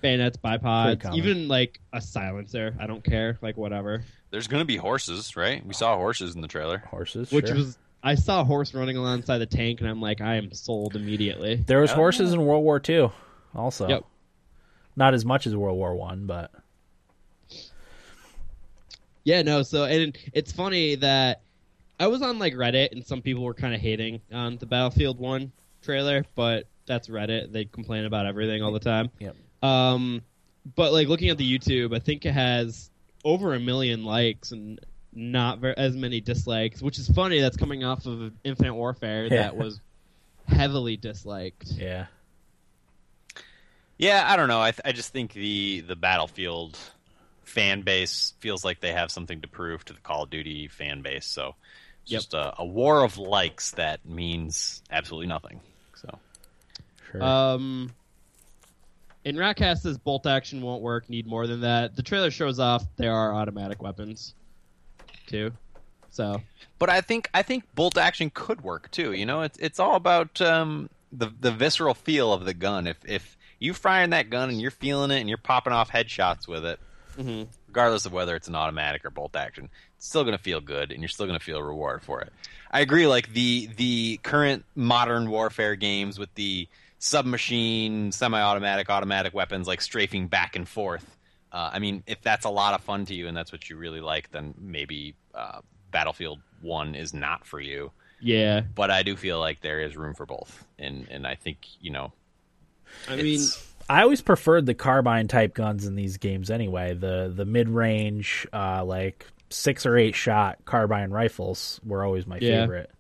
bayonets, 0.02 0.38
bipods, 0.38 1.14
even 1.16 1.48
like 1.48 1.80
a 1.94 2.02
silencer. 2.02 2.76
I 2.80 2.88
don't 2.88 3.04
care, 3.04 3.38
like 3.42 3.58
whatever. 3.58 4.04
There's 4.30 4.48
going 4.48 4.62
to 4.62 4.66
be 4.66 4.78
horses, 4.78 5.36
right? 5.36 5.66
We 5.66 5.74
saw 5.74 5.96
horses 5.96 6.36
in 6.36 6.42
the 6.42 6.48
trailer. 6.48 6.80
horses. 6.80 7.32
Which 7.32 7.48
sure. 7.48 7.56
was 7.56 7.78
I 8.04 8.16
saw 8.16 8.42
a 8.42 8.44
horse 8.44 8.74
running 8.74 8.98
alongside 8.98 9.40
the 9.40 9.46
tank, 9.46 9.80
and 9.82 9.90
I'm 9.90 10.02
like, 10.02 10.22
I 10.22 10.36
am 10.36 10.52
sold 10.54 10.96
immediately. 10.96 11.56
there 11.56 11.82
was 11.82 11.92
horses 11.92 12.34
in 12.34 12.46
World 12.46 12.64
War 12.64 12.82
II, 12.88 13.12
also. 13.56 13.88
Yep. 13.88 14.06
Not 14.96 15.14
as 15.14 15.26
much 15.26 15.48
as 15.48 15.56
World 15.56 15.78
War 15.78 15.96
One, 15.96 16.26
but 16.26 16.52
Yeah, 19.24 19.42
no. 19.42 19.62
So 19.64 19.84
and 19.84 20.18
it's 20.34 20.52
funny 20.52 20.96
that 20.96 21.42
I 22.00 22.08
was 22.08 22.22
on 22.22 22.40
like 22.40 22.54
Reddit, 22.54 22.94
and 22.94 23.06
some 23.06 23.22
people 23.22 23.44
were 23.44 23.54
kind 23.54 23.76
of 23.76 23.82
hating 23.82 24.22
on 24.32 24.58
the 24.58 24.66
Battlefield 24.66 25.20
One 25.20 25.52
trailer, 25.82 26.26
but 26.36 26.66
that's 26.86 27.10
Reddit. 27.10 27.52
They 27.52 27.66
complain 27.66 28.06
about 28.06 28.26
everything 28.26 28.64
all 28.64 28.72
the 28.72 28.80
time. 28.80 29.10
Yep. 29.20 29.36
Um, 29.62 30.22
but 30.76 30.92
like 30.94 31.08
looking 31.08 31.30
at 31.30 31.38
the 31.38 31.58
YouTube, 31.58 31.96
I 31.96 32.00
think 32.00 32.26
it 32.26 32.32
has 32.34 32.90
over 33.24 33.54
a 33.54 33.60
million 33.60 34.04
likes 34.06 34.52
and 34.52 34.80
not 35.14 35.60
very, 35.60 35.76
as 35.78 35.96
many 35.96 36.22
dislikes, 36.22 36.82
which 36.82 37.00
is 37.00 37.08
funny. 37.10 37.40
That's 37.42 37.58
coming 37.58 37.84
off 37.84 38.06
of 38.06 38.32
Infinite 38.44 38.74
Warfare 38.76 39.26
Yeah. 39.26 39.44
that 39.44 39.58
was 39.58 39.80
heavily 40.48 40.96
disliked. 40.98 41.72
yeah. 41.72 42.06
Yeah, 43.98 44.24
I 44.32 44.36
don't 44.36 44.48
know. 44.48 44.62
I 44.62 44.72
th- 44.72 44.82
I 44.86 44.92
just 44.92 45.12
think 45.12 45.34
the 45.34 45.82
the 45.82 45.96
Battlefield 45.96 46.78
fan 47.44 47.82
base 47.82 48.34
feels 48.40 48.64
like 48.64 48.80
they 48.80 48.92
have 48.92 49.10
something 49.10 49.42
to 49.42 49.48
prove 49.48 49.84
to 49.86 49.94
the 49.94 50.00
Call 50.02 50.24
of 50.24 50.30
Duty 50.30 50.68
fan 50.68 51.02
base. 51.02 51.26
So 51.26 51.56
it's 52.04 52.12
Yep. 52.12 52.18
just 52.20 52.34
a, 52.36 52.54
a 52.60 52.66
war 52.66 53.04
of 53.04 53.18
likes 53.18 53.72
that 53.72 54.06
means 54.06 54.84
absolutely 54.92 55.28
nothing. 55.28 55.62
So 55.96 56.20
Sure. 57.12 57.24
Um, 57.24 57.92
in 59.28 59.36
Ratcast 59.36 59.80
says 59.80 59.98
bolt 59.98 60.26
action 60.26 60.62
won't 60.62 60.82
work. 60.82 61.10
Need 61.10 61.28
more 61.28 61.48
than 61.48 61.60
that. 61.62 61.98
The 61.98 62.02
trailer 62.02 62.32
shows 62.32 62.60
off 62.60 62.86
there 62.96 63.14
are 63.14 63.34
automatic 63.34 63.82
weapons, 63.82 64.34
too. 65.28 65.52
So 66.10 66.42
But 66.80 66.90
I 66.90 67.02
think 67.02 67.30
I 67.34 67.42
think 67.42 67.66
bolt 67.76 67.98
action 67.98 68.32
could 68.34 68.62
work 68.62 68.90
too. 68.90 69.12
You 69.12 69.26
know, 69.26 69.42
it's 69.42 69.58
it's 69.58 69.80
all 69.80 69.96
about 69.96 70.40
um, 70.40 70.90
the 71.12 71.30
the 71.42 71.52
visceral 71.52 71.94
feel 71.94 72.32
of 72.32 72.46
the 72.46 72.54
gun. 72.54 72.88
If 72.88 72.98
if 73.06 73.38
you 73.60 73.74
firing 73.74 74.12
that 74.12 74.30
gun 74.30 74.50
and 74.50 74.62
you're 74.62 74.72
feeling 74.72 75.12
it 75.12 75.20
and 75.20 75.28
you're 75.28 75.38
popping 75.38 75.74
off 75.74 75.92
headshots 75.92 76.48
with 76.48 76.66
it, 76.66 76.80
mhm. 77.18 77.48
regardless 77.68 78.06
of 78.06 78.14
whether 78.14 78.34
it's 78.34 78.48
an 78.48 78.56
automatic 78.56 79.04
or 79.04 79.10
bolt 79.10 79.36
action, 79.36 79.70
it's 79.98 80.08
still 80.08 80.24
going 80.24 80.38
to 80.38 80.44
feel 80.44 80.62
good 80.62 80.94
and 80.94 81.02
you're 81.02 81.10
still 81.10 81.26
going 81.26 81.38
to 81.38 81.44
feel 81.44 81.62
reward 81.62 82.02
for 82.02 82.22
it. 82.22 82.32
I 82.72 82.80
agree. 82.80 83.08
Like 83.08 83.34
the 83.34 83.70
the 83.76 84.22
current 84.24 84.64
modern 84.74 85.30
warfare 85.30 85.76
games 85.76 86.18
with 86.18 86.34
the 86.36 86.70
submachine, 87.00 88.12
semi-automatic, 88.12 88.90
automatic 88.90 89.34
weapons 89.34 89.68
like 89.68 89.82
strafing 89.82 90.28
back 90.28 90.56
and 90.56 90.68
forth. 90.68 91.18
Uh, 91.52 91.70
I 91.74 91.80
mean, 91.80 92.04
if 92.08 92.22
that's 92.22 92.46
a 92.46 92.50
lot 92.50 92.74
of 92.74 92.82
fun 92.82 93.06
to 93.06 93.14
you 93.14 93.28
and 93.28 93.36
that's 93.38 93.52
what 93.52 93.70
you 93.70 93.78
really 93.78 94.02
like, 94.02 94.32
then 94.32 94.54
maybe 94.60 95.16
uh, 95.34 95.62
Battlefield 95.92 96.40
One 96.62 96.96
is 96.96 97.14
not 97.14 97.46
for 97.46 97.60
you. 97.60 97.92
yeah. 98.22 98.62
But 98.76 98.92
I 98.92 99.04
do 99.04 99.16
feel 99.16 99.40
like 99.40 99.62
there 99.62 99.80
is 99.80 99.96
room 99.96 100.14
for 100.14 100.26
both, 100.26 100.66
and 100.78 101.08
and 101.10 101.26
I 101.26 101.36
think 101.36 101.60
you 101.80 101.92
know. 101.92 102.12
I 103.08 103.16
mean, 103.16 103.40
I 103.90 104.02
always 104.02 104.22
preferred 104.22 104.66
the 104.66 104.74
carbine 104.74 105.28
type 105.28 105.54
guns 105.54 105.86
in 105.86 105.96
these 105.96 106.18
games 106.18 106.50
anyway. 106.52 106.94
The 106.94 107.32
the 107.34 107.46
mid 107.46 107.70
range, 107.70 108.46
uh, 108.52 108.84
like 108.84 109.26
six 109.50 109.86
or 109.86 109.98
eight 109.98 110.16
shot 110.16 110.58
carbine 110.66 111.12
rifles 111.12 111.80
were 111.86 112.04
always 112.04 112.28
my 112.28 112.40
Yeah. 112.40 112.62
favorite. 112.62 112.92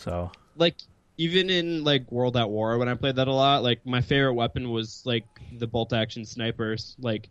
So 0.00 0.30
like 0.56 0.76
even 1.18 1.50
in 1.50 1.84
like 1.84 2.10
World 2.10 2.36
at 2.36 2.48
War 2.48 2.78
when 2.78 2.88
I 2.88 2.94
played 2.94 3.16
that 3.16 3.28
a 3.28 3.32
lot, 3.32 3.62
like 3.62 3.84
my 3.84 4.00
favorite 4.00 4.34
weapon 4.34 4.70
was 4.70 5.02
like 5.04 5.24
the 5.58 5.66
bolt 5.66 5.92
action 5.92 6.24
snipers, 6.24 6.96
like 7.00 7.28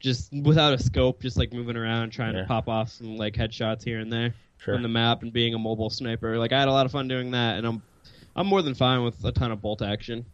just 0.00 0.32
without 0.32 0.72
a 0.74 0.78
scope, 0.82 1.20
just 1.22 1.36
like 1.36 1.52
moving 1.52 1.76
around 1.76 2.10
trying 2.10 2.34
Yeah. 2.34 2.42
to 2.42 2.46
pop 2.48 2.68
off 2.68 2.90
some 2.90 3.16
like 3.16 3.34
headshots 3.34 3.82
here 3.84 3.98
and 3.98 4.12
there. 4.12 4.34
sure. 4.58 4.74
on 4.74 4.82
the 4.82 4.88
map 4.88 5.22
and 5.22 5.32
being 5.32 5.52
a 5.54 5.58
mobile 5.58 5.90
sniper. 5.90 6.38
Like 6.38 6.52
I 6.52 6.58
had 6.58 6.68
a 6.68 6.72
lot 6.72 6.86
of 6.86 6.92
fun 6.92 7.08
doing 7.08 7.32
that, 7.32 7.58
and 7.58 7.66
I'm 7.66 7.82
I'm 8.34 8.46
more 8.46 8.62
than 8.62 8.74
fine 8.74 9.02
with 9.04 9.22
a 9.24 9.32
ton 9.32 9.50
of 9.52 9.60
bolt 9.60 9.82
action. 9.82 10.24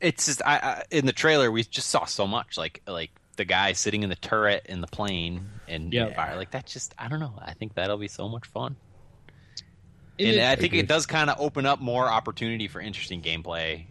it's 0.00 0.26
just 0.26 0.42
I, 0.46 0.56
I 0.56 0.82
in 0.90 1.06
the 1.06 1.12
trailer 1.12 1.50
we 1.50 1.62
just 1.64 1.90
saw 1.90 2.04
so 2.06 2.26
much 2.26 2.56
like 2.56 2.80
like 2.86 3.10
the 3.36 3.44
guy 3.44 3.72
sitting 3.72 4.02
in 4.02 4.08
the 4.10 4.16
turret 4.16 4.66
in 4.68 4.80
the 4.80 4.86
plane 4.86 5.48
and 5.68 5.92
Yeah. 5.92 6.12
fire 6.14 6.36
like 6.36 6.50
that 6.52 6.66
just 6.66 6.94
I 6.98 7.08
don't 7.08 7.20
know 7.20 7.34
I 7.40 7.52
think 7.54 7.74
that'll 7.74 7.96
be 7.98 8.08
so 8.08 8.28
much 8.28 8.46
fun 8.46 8.76
And 10.20 10.28
and 10.28 10.36
it- 10.38 10.44
I 10.44 10.56
think 10.56 10.72
Agreed. 10.72 10.80
it 10.80 10.88
does 10.88 11.06
kind 11.06 11.30
of 11.30 11.40
open 11.40 11.66
up 11.66 11.80
more 11.80 12.08
opportunity 12.08 12.68
for 12.68 12.80
interesting 12.80 13.22
gameplay 13.22 13.84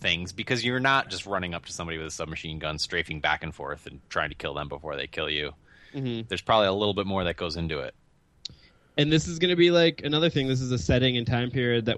things 0.00 0.32
because 0.32 0.64
you're 0.64 0.80
not 0.80 1.08
just 1.10 1.26
running 1.26 1.54
up 1.54 1.64
to 1.66 1.72
somebody 1.72 1.96
with 1.96 2.08
a 2.08 2.10
submachine 2.10 2.58
gun 2.58 2.78
strafing 2.78 3.20
back 3.20 3.44
and 3.44 3.54
forth 3.54 3.86
and 3.86 4.00
trying 4.08 4.30
to 4.30 4.34
kill 4.34 4.52
them 4.54 4.68
before 4.68 4.96
they 4.96 5.06
kill 5.06 5.30
you 5.30 5.52
Mhm. 5.94 6.26
there's 6.26 6.40
probably 6.40 6.66
a 6.66 6.72
little 6.72 6.94
bit 6.94 7.06
more 7.06 7.22
that 7.24 7.36
goes 7.36 7.56
into 7.56 7.78
it 7.78 7.94
And 8.98 9.12
this 9.12 9.28
is 9.28 9.38
going 9.38 9.50
to 9.50 9.56
be 9.56 9.70
like 9.70 10.02
another 10.04 10.28
thing. 10.28 10.48
This 10.48 10.60
is 10.60 10.70
a 10.72 10.76
setting 10.78 11.16
and 11.16 11.26
time 11.26 11.50
period 11.50 11.84
that 11.86 11.96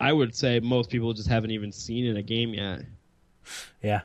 I 0.00 0.12
would 0.12 0.34
say 0.34 0.58
most 0.60 0.90
people 0.90 1.12
just 1.14 1.28
haven't 1.28 1.52
even 1.52 1.70
seen 1.72 2.04
in 2.06 2.16
a 2.16 2.22
game 2.22 2.52
yet. 2.52 2.82
yeah. 3.82 4.00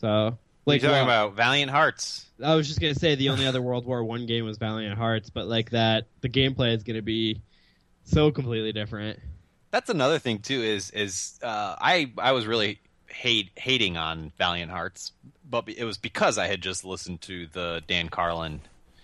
So, 0.00 0.08
like 0.18 0.36
like, 0.66 0.82
you're 0.82 0.90
talking 0.92 1.06
well, 1.08 1.26
about 1.26 1.36
Valiant 1.36 1.70
Hearts 1.70 2.26
I 2.42 2.54
was 2.54 2.66
just 2.68 2.80
going 2.80 2.92
to 2.94 2.98
say 2.98 3.16
the 3.16 3.30
only 3.30 3.44
other 3.50 3.60
World 3.60 3.84
War 3.86 4.02
One 4.04 4.26
game 4.26 4.44
was 4.44 4.56
Valiant 4.58 4.96
Hearts, 4.96 5.30
but 5.30 5.46
like 5.46 5.70
that, 5.70 6.06
the 6.20 6.28
gameplay 6.28 6.74
is 6.74 6.84
going 6.84 6.96
to 6.96 7.02
be 7.02 7.40
so 8.06 8.30
completely 8.30 8.72
different. 8.72 9.20
That's 9.70 9.90
another 9.90 10.18
thing 10.18 10.38
too. 10.38 10.62
Is 10.62 10.90
is 10.90 11.38
uh, 11.42 11.76
I 11.78 12.12
I 12.16 12.32
was 12.32 12.46
really 12.46 12.80
hate 13.08 13.50
hating 13.56 13.96
on 13.96 14.32
Valiant 14.38 14.70
Hearts, 14.70 15.12
but 15.48 15.68
it 15.68 15.84
was 15.84 15.98
because 15.98 16.38
I 16.38 16.46
had 16.46 16.62
just 16.62 16.84
listened 16.84 17.20
to 17.22 17.46
the 17.48 17.82
Dan 17.86 18.08
Carlin 18.08 18.60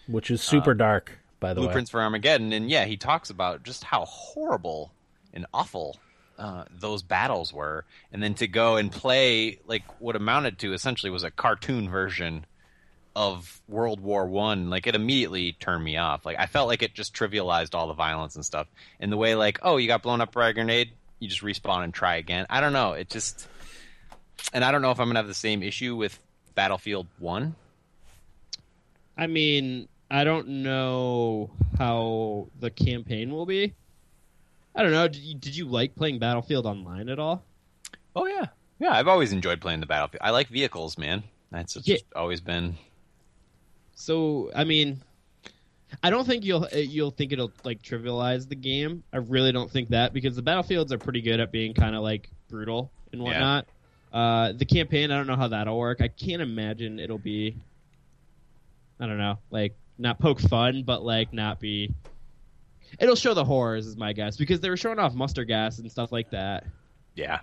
Which 0.07 0.31
is 0.31 0.43
super 0.43 0.75
dark, 0.75 1.19
by 1.41 1.53
the 1.53 1.61
way, 1.61 1.67
Blueprints 1.67 1.91
for 1.91 2.01
Armageddon, 2.01 2.53
and 2.53 2.71
yeah, 2.71 2.85
he 2.85 2.97
talks 2.97 3.31
about 3.31 3.63
just 3.63 3.85
how 3.85 4.05
horrible 4.05 4.93
and 5.35 5.47
awful 5.53 5.97
uh, 6.39 6.65
those 6.71 7.03
battles 7.03 7.53
were, 7.53 7.85
and 8.13 8.23
then 8.23 8.35
to 8.35 8.49
go 8.49 8.77
and 8.77 8.91
play 8.91 9.59
like 9.67 9.83
what 10.01 10.17
amounted 10.17 10.59
to 10.61 10.73
essentially 10.73 11.11
was 11.11 11.23
a 11.23 11.31
cartoon 11.31 11.89
version 11.89 12.47
of 13.15 13.61
World 13.69 14.01
War 14.01 14.27
One, 14.27 14.71
like 14.71 14.87
it 14.87 14.95
immediately 14.95 15.53
turned 15.53 15.85
me 15.85 15.97
off. 15.97 16.25
Like 16.25 16.39
I 16.39 16.47
felt 16.47 16.69
like 16.69 16.83
it 16.83 16.95
just 16.95 17.15
trivialized 17.15 17.75
all 17.75 17.87
the 17.89 17.93
violence 17.95 18.37
and 18.37 18.45
stuff, 18.45 18.67
and 19.01 19.13
the 19.13 19.17
way 19.17 19.35
like 19.35 19.59
oh 19.63 19.77
you 19.77 19.87
got 19.89 20.03
blown 20.03 20.21
up 20.21 20.33
by 20.33 20.49
a 20.49 20.53
grenade, 20.53 20.91
you 21.19 21.29
just 21.29 21.43
respawn 21.43 21.85
and 21.85 21.93
try 21.93 22.17
again. 22.17 22.47
I 22.49 22.61
don't 22.61 22.73
know, 22.73 22.93
it 22.93 23.11
just, 23.11 23.47
and 24.53 24.65
I 24.65 24.73
don't 24.73 24.83
know 24.83 24.91
if 24.91 24.99
I'm 25.01 25.09
gonna 25.09 25.19
have 25.19 25.29
the 25.29 25.35
same 25.35 25.63
issue 25.63 25.95
with 25.97 26.19
Battlefield 26.55 27.07
One. 27.19 27.55
I 29.17 29.27
mean, 29.27 29.89
I 30.11 30.25
don't 30.25 30.49
know 30.63 31.51
how 31.79 32.49
the 32.61 32.71
campaign 32.71 33.31
will 33.31 33.47
be. 33.47 33.75
I 34.75 34.83
don't 34.83 34.93
know. 34.93 35.07
Did 35.07 35.23
you, 35.23 35.35
did 35.35 35.55
you 35.57 35.67
like 35.67 35.95
playing 35.95 36.19
Battlefield 36.19 36.65
Online 36.67 37.09
at 37.11 37.19
all? 37.19 37.45
Oh 38.17 38.27
yeah, 38.27 38.47
yeah. 38.79 38.93
I've 38.93 39.09
always 39.09 39.33
enjoyed 39.33 39.61
playing 39.61 39.81
the 39.81 39.87
battlefield. 39.87 40.23
I 40.23 40.31
like 40.31 40.49
vehicles, 40.49 40.97
man. 40.97 41.23
That's 41.51 41.75
just 41.75 41.87
Yeah. 41.89 41.97
always 42.17 42.41
been. 42.41 42.77
So, 44.03 44.51
I 44.55 44.65
mean, 44.65 45.01
I 46.03 46.11
don't 46.11 46.27
think 46.27 46.45
you'll 46.45 46.65
uh, 46.65 46.77
you'll 46.77 47.13
think 47.13 47.33
it'll 47.33 47.53
like 47.63 47.83
trivialize 47.83 48.49
the 48.49 48.57
game. 48.57 49.05
I 49.13 49.19
really 49.19 49.53
don't 49.53 49.71
think 49.71 49.91
that 49.91 50.13
because 50.13 50.35
the 50.35 50.43
battlefields 50.43 50.93
are 50.93 50.99
pretty 50.99 51.21
good 51.21 51.39
at 51.39 51.53
being 51.53 51.73
kind 51.73 51.95
of 51.95 52.03
like 52.03 52.29
brutal 52.49 52.91
and 53.13 53.21
Yeah. 53.21 53.27
whatnot. 53.29 53.67
Uh, 54.13 54.53
the 54.53 54.65
campaign, 54.65 55.11
I 55.13 55.17
don't 55.17 55.29
know 55.29 55.37
how 55.37 55.47
that'll 55.49 55.79
work. 55.79 56.01
I 56.01 56.09
can't 56.09 56.43
imagine 56.43 56.99
it'll 56.99 57.17
be. 57.19 57.57
I 58.99 59.07
don't 59.07 59.19
know, 59.19 59.39
like 59.51 59.77
not 59.99 60.19
poke 60.19 60.41
fun, 60.41 60.83
but 60.83 61.05
like 61.05 61.33
not 61.33 61.61
be. 61.61 61.95
It'll 62.99 63.17
show 63.17 63.35
the 63.35 63.45
horrors, 63.45 63.87
is 63.87 63.97
my 63.97 64.13
guess, 64.13 64.37
because 64.37 64.61
they 64.61 64.69
were 64.69 64.77
showing 64.77 64.99
off 64.99 65.15
mustard 65.15 65.47
gas 65.49 65.79
and 65.79 65.91
stuff 65.91 66.11
like 66.13 66.31
that. 66.31 66.67
Yeah, 67.15 67.39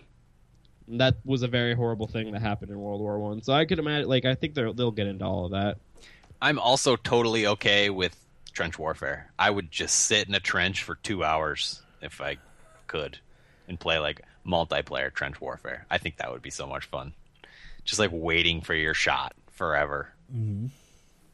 And 0.90 1.00
that 1.00 1.16
was 1.26 1.42
a 1.42 1.48
very 1.48 1.74
horrible 1.74 2.08
thing 2.08 2.32
that 2.34 2.42
happened 2.42 2.70
in 2.72 2.80
World 2.80 3.00
War 3.02 3.18
One. 3.20 3.42
So 3.42 3.54
I 3.54 3.66
could 3.66 3.80
imagine, 3.80 4.10
like, 4.10 4.26
I 4.26 4.36
think 4.36 4.54
they'll 4.56 4.74
they'll 4.74 4.92
get 4.92 5.08
into 5.08 5.26
all 5.26 5.46
of 5.46 5.52
that. 5.52 5.78
I'm 6.42 6.60
also 6.60 6.96
totally 6.96 7.48
okay 7.48 7.90
with 7.90 8.16
trench 8.54 8.80
warfare. 8.80 9.32
I 9.38 9.50
would 9.50 9.72
just 9.72 9.96
sit 9.96 10.28
in 10.28 10.36
a 10.36 10.40
trench 10.40 10.84
for 10.84 10.96
two 10.96 11.24
hours 11.24 11.82
if 12.02 12.22
I 12.22 12.38
could, 12.88 13.20
and 13.68 13.80
play 13.80 14.00
like 14.00 14.22
multiplayer 14.46 15.14
trench 15.14 15.40
warfare. 15.42 15.86
I 15.90 15.98
think 15.98 16.18
that 16.18 16.32
would 16.32 16.42
be 16.42 16.50
so 16.50 16.66
much 16.66 16.86
fun. 16.86 17.14
Just 17.84 18.00
like 18.00 18.12
waiting 18.14 18.62
for 18.62 18.74
your 18.74 18.94
shot 18.94 19.34
forever. 19.52 20.14
Mm-hmm. 20.34 20.68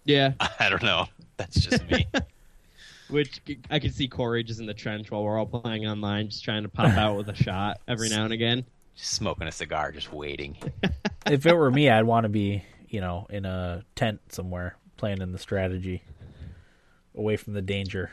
Yeah, 0.06 0.34
I 0.60 0.70
don't 0.70 0.84
know. 0.84 1.08
That's 1.38 1.60
just 1.60 1.86
me. 1.90 2.08
which 3.10 3.42
I 3.70 3.80
could 3.80 3.94
see 3.94 4.08
Corey 4.08 4.44
just 4.44 4.60
in 4.60 4.66
the 4.66 4.74
trench 4.74 5.12
while 5.12 5.24
we're 5.24 5.38
all 5.38 5.46
playing 5.46 5.86
online, 5.88 6.30
just 6.30 6.44
trying 6.44 6.64
to 6.64 6.70
pop 6.70 6.98
out 6.98 7.18
with 7.18 7.30
a 7.30 7.36
shot 7.44 7.80
every 7.88 8.10
now 8.10 8.24
and 8.24 8.34
again. 8.34 8.66
just 8.96 9.12
smoking 9.12 9.48
a 9.48 9.52
cigar, 9.52 9.92
just 9.92 10.12
waiting. 10.12 10.58
if 11.28 11.46
it 11.46 11.54
were 11.54 11.70
me, 11.70 11.90
I'd 11.90 12.06
want 12.06 12.24
to 12.24 12.30
be, 12.30 12.64
you 12.88 13.02
know, 13.02 13.28
in 13.30 13.46
a 13.46 13.84
tent 13.96 14.22
somewhere 14.30 14.76
playing 14.98 15.22
in 15.22 15.32
the 15.32 15.38
strategy, 15.40 16.04
away 17.16 17.38
from 17.38 17.54
the 17.54 17.62
danger. 17.62 18.12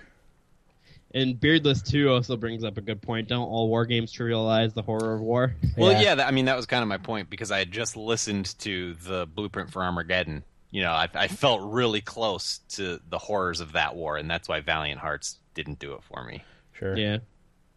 And 1.15 1.39
Beardless 1.39 1.83
2 1.83 2.09
also 2.11 2.37
brings 2.39 2.65
up 2.65 2.79
a 2.79 2.81
good 2.81 3.03
point. 3.03 3.29
Don't 3.29 3.47
all 3.47 3.69
war 3.69 3.85
games 3.85 4.13
trivialize 4.13 4.73
the 4.73 4.81
horror 4.83 5.15
of 5.15 5.21
war? 5.21 5.55
Well, 5.77 5.93
Yeah. 5.93 6.01
yeah, 6.01 6.15
that, 6.17 6.29
I 6.29 6.31
mean 6.31 6.47
that 6.47 6.57
was 6.57 6.65
kind 6.67 6.83
of 6.83 6.89
my 6.89 6.97
point 6.99 7.29
because 7.29 7.51
I 7.51 7.59
had 7.59 7.71
just 7.71 7.97
listened 7.97 8.59
to 8.61 8.95
the 8.95 9.27
Blueprint 9.27 9.71
for 9.71 9.83
Armageddon. 9.83 10.43
You 10.71 10.81
know, 10.83 10.93
I, 10.93 11.09
I 11.15 11.29
felt 11.29 11.61
really 11.71 12.01
close 12.01 12.61
to 12.71 12.99
the 13.11 13.19
horrors 13.19 13.61
of 13.61 13.73
that 13.73 13.95
war, 13.95 14.17
and 14.17 14.31
that's 14.31 14.49
why 14.49 14.61
Valiant 14.61 15.01
Hearts 15.01 15.39
didn't 15.53 15.79
do 15.79 15.93
it 15.93 16.03
for 16.03 16.25
me. 16.25 16.43
Sure. 16.73 16.97
Yeah. 16.97 17.19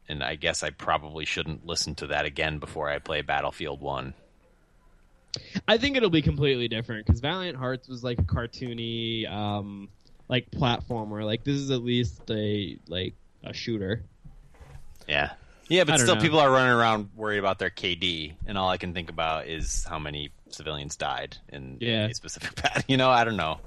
And 0.08 0.24
I 0.24 0.36
guess 0.36 0.64
I 0.64 0.70
probably 0.70 1.26
shouldn't 1.26 1.66
listen 1.66 1.96
to 1.96 2.08
that 2.08 2.24
again 2.26 2.60
before 2.60 2.90
I 2.90 3.00
play 3.00 3.22
Battlefield 3.22 3.82
One. 3.82 4.14
I 5.68 5.78
think 5.78 5.98
it'll 5.98 6.10
be 6.10 6.22
completely 6.22 6.68
different 6.68 7.06
because 7.06 7.20
Valiant 7.20 7.58
Hearts 7.58 7.88
was 7.88 8.04
like 8.04 8.20
a 8.20 8.24
cartoony, 8.24 9.30
um, 9.32 9.90
like 10.30 10.50
platformer. 10.52 11.24
Like 11.24 11.44
this 11.44 11.56
is 11.56 11.72
at 11.72 11.82
least 11.84 12.22
a 12.30 12.78
like 12.88 13.14
a 13.44 13.54
shooter. 13.54 14.04
Yeah, 15.08 15.34
yeah, 15.70 15.84
but 15.84 16.00
still, 16.00 16.16
know. 16.16 16.22
people 16.22 16.40
are 16.40 16.50
running 16.50 16.72
around 16.74 17.10
worried 17.16 17.40
about 17.40 17.60
their 17.60 17.70
KD, 17.70 18.34
and 18.48 18.58
all 18.58 18.70
I 18.70 18.78
can 18.78 18.94
think 18.94 19.10
about 19.10 19.48
is 19.48 19.84
how 19.84 20.00
many 20.00 20.32
civilians 20.50 20.96
died 20.96 21.38
in 21.50 21.78
Yeah. 21.80 22.06
a 22.08 22.14
specific 22.14 22.56
battle. 22.62 22.84
You 22.88 22.98
know, 22.98 23.10
I 23.10 23.24
don't 23.24 23.38
know. 23.38 23.60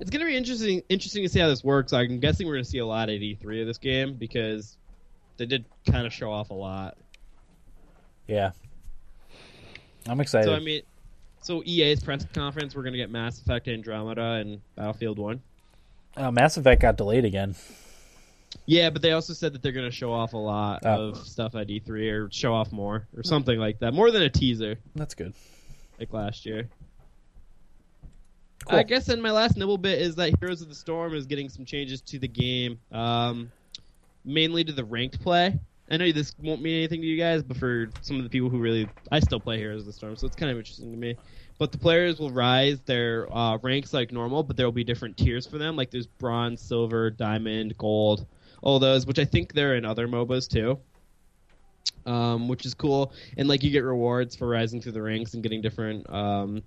It's 0.00 0.10
gonna 0.10 0.24
be 0.24 0.36
interesting 0.36 0.82
interesting 0.88 1.22
to 1.24 1.28
see 1.28 1.40
how 1.40 1.48
this 1.48 1.62
works. 1.62 1.92
I'm 1.92 2.20
guessing 2.20 2.46
we're 2.46 2.54
gonna 2.54 2.64
see 2.64 2.78
a 2.78 2.86
lot 2.86 3.10
at 3.10 3.20
E3 3.20 3.60
of 3.60 3.66
this 3.66 3.76
game 3.78 4.14
because 4.14 4.76
they 5.36 5.44
did 5.46 5.64
kind 5.86 6.06
of 6.06 6.12
show 6.12 6.30
off 6.32 6.50
a 6.50 6.54
lot. 6.54 6.96
Yeah. 8.26 8.52
I'm 10.08 10.20
excited. 10.20 10.46
So 10.46 10.54
I 10.54 10.60
mean, 10.60 10.82
so 11.42 11.62
EA's 11.64 12.02
press 12.02 12.24
conference, 12.34 12.74
we're 12.74 12.82
gonna 12.82 12.96
get 12.96 13.10
Mass 13.10 13.40
Effect 13.40 13.68
Andromeda 13.68 14.34
and 14.34 14.60
Battlefield 14.76 15.18
One. 15.18 15.40
uh, 16.16 16.30
Mass 16.30 16.56
Effect 16.56 16.82
got 16.82 16.96
delayed 16.96 17.24
again. 17.24 17.54
Yeah, 18.66 18.90
but 18.90 19.00
they 19.02 19.12
also 19.12 19.32
said 19.32 19.52
that 19.52 19.62
they're 19.62 19.72
gonna 19.72 19.90
show 19.90 20.12
off 20.12 20.32
a 20.32 20.36
lot 20.38 20.80
Oh. 20.84 21.10
of 21.10 21.18
stuff 21.18 21.54
at 21.54 21.68
E3 21.68 22.10
or 22.10 22.30
show 22.32 22.52
off 22.52 22.72
more 22.72 23.06
or 23.16 23.22
something 23.22 23.58
like 23.58 23.78
that, 23.78 23.94
more 23.94 24.10
than 24.10 24.22
a 24.22 24.30
teaser 24.30 24.76
That's 24.96 25.14
good. 25.14 25.34
like 25.98 26.12
last 26.12 26.44
year. 26.46 26.68
Cool. 28.66 28.78
I 28.78 28.82
guess 28.82 29.06
then 29.06 29.20
my 29.22 29.30
last 29.30 29.56
nibble 29.56 29.78
bit 29.78 30.00
is 30.02 30.16
that 30.16 30.34
Heroes 30.38 30.60
of 30.60 30.68
the 30.68 30.74
Storm 30.74 31.14
is 31.14 31.26
getting 31.26 31.48
some 31.48 31.64
changes 31.64 32.00
to 32.02 32.18
the 32.18 32.28
game, 32.28 32.78
um, 32.92 33.50
mainly 34.24 34.64
to 34.64 34.72
the 34.72 34.84
ranked 34.84 35.20
play. 35.22 35.58
I 35.90 35.96
know 35.96 36.12
this 36.12 36.34
won't 36.40 36.62
mean 36.62 36.76
anything 36.76 37.00
to 37.00 37.06
you 37.06 37.16
guys, 37.16 37.42
but 37.42 37.56
for 37.56 37.90
some 38.00 38.16
of 38.18 38.22
the 38.22 38.28
people 38.28 38.48
who 38.48 38.58
really, 38.58 38.88
I 39.10 39.18
still 39.18 39.40
play 39.40 39.58
Heroes 39.58 39.80
of 39.80 39.86
the 39.86 39.92
Storm, 39.92 40.14
so 40.16 40.26
it's 40.26 40.36
kind 40.36 40.50
of 40.50 40.56
interesting 40.56 40.92
to 40.92 40.96
me. 40.96 41.16
But 41.58 41.72
the 41.72 41.78
players 41.78 42.20
will 42.20 42.30
rise 42.30 42.80
their 42.82 43.26
uh, 43.36 43.58
ranks 43.58 43.92
like 43.92 44.12
normal, 44.12 44.44
but 44.44 44.56
there 44.56 44.66
will 44.66 44.72
be 44.72 44.84
different 44.84 45.16
tiers 45.16 45.46
for 45.46 45.58
them. 45.58 45.74
Like 45.74 45.90
there's 45.90 46.06
bronze, 46.06 46.60
silver, 46.62 47.10
diamond, 47.10 47.76
gold, 47.76 48.26
all 48.62 48.78
those, 48.78 49.04
which 49.04 49.18
I 49.18 49.24
think 49.24 49.52
they're 49.52 49.74
in 49.74 49.84
other 49.84 50.06
MOBAs 50.06 50.48
too. 50.48 50.78
Um, 52.06 52.48
which 52.48 52.64
is 52.64 52.72
cool, 52.72 53.12
and 53.36 53.48
like 53.48 53.62
you 53.62 53.70
get 53.70 53.84
rewards 53.84 54.34
for 54.34 54.48
rising 54.48 54.80
through 54.80 54.92
the 54.92 55.02
ranks 55.02 55.34
and 55.34 55.42
getting 55.42 55.60
different 55.60 56.08
um, 56.08 56.62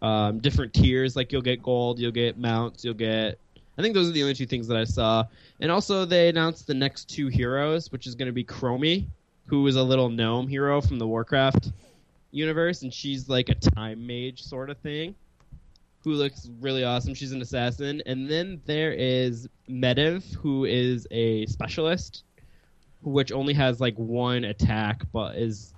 um, 0.00 0.38
different 0.38 0.72
tiers. 0.72 1.16
Like 1.16 1.32
you'll 1.32 1.42
get 1.42 1.62
gold, 1.62 1.98
you'll 1.98 2.12
get 2.12 2.38
mounts, 2.38 2.84
you'll 2.84 2.94
get. 2.94 3.38
I 3.78 3.82
think 3.82 3.94
those 3.94 4.08
are 4.08 4.12
the 4.12 4.22
only 4.22 4.34
two 4.34 4.46
things 4.46 4.66
that 4.66 4.76
I 4.76 4.84
saw. 4.84 5.24
And 5.60 5.70
also, 5.70 6.04
they 6.04 6.28
announced 6.28 6.66
the 6.66 6.74
next 6.74 7.08
two 7.08 7.28
heroes, 7.28 7.92
which 7.92 8.08
is 8.08 8.16
going 8.16 8.26
to 8.26 8.32
be 8.32 8.42
Chromie, 8.42 9.06
who 9.46 9.66
is 9.68 9.76
a 9.76 9.82
little 9.82 10.08
gnome 10.08 10.48
hero 10.48 10.80
from 10.80 10.98
the 10.98 11.06
Warcraft 11.06 11.70
universe, 12.32 12.82
and 12.82 12.92
she's 12.92 13.28
like 13.28 13.48
a 13.48 13.54
time 13.54 14.04
mage 14.04 14.42
sort 14.42 14.68
of 14.68 14.78
thing, 14.78 15.14
who 16.02 16.12
looks 16.14 16.50
really 16.60 16.82
awesome. 16.82 17.14
She's 17.14 17.32
an 17.32 17.40
assassin. 17.40 18.02
And 18.04 18.28
then 18.28 18.60
there 18.66 18.92
is 18.92 19.48
Medivh, 19.68 20.34
who 20.34 20.64
is 20.64 21.06
a 21.12 21.46
specialist, 21.46 22.24
which 23.02 23.30
only 23.30 23.54
has 23.54 23.80
like 23.80 23.94
one 23.96 24.44
attack, 24.44 25.02
but 25.12 25.36
is 25.36 25.72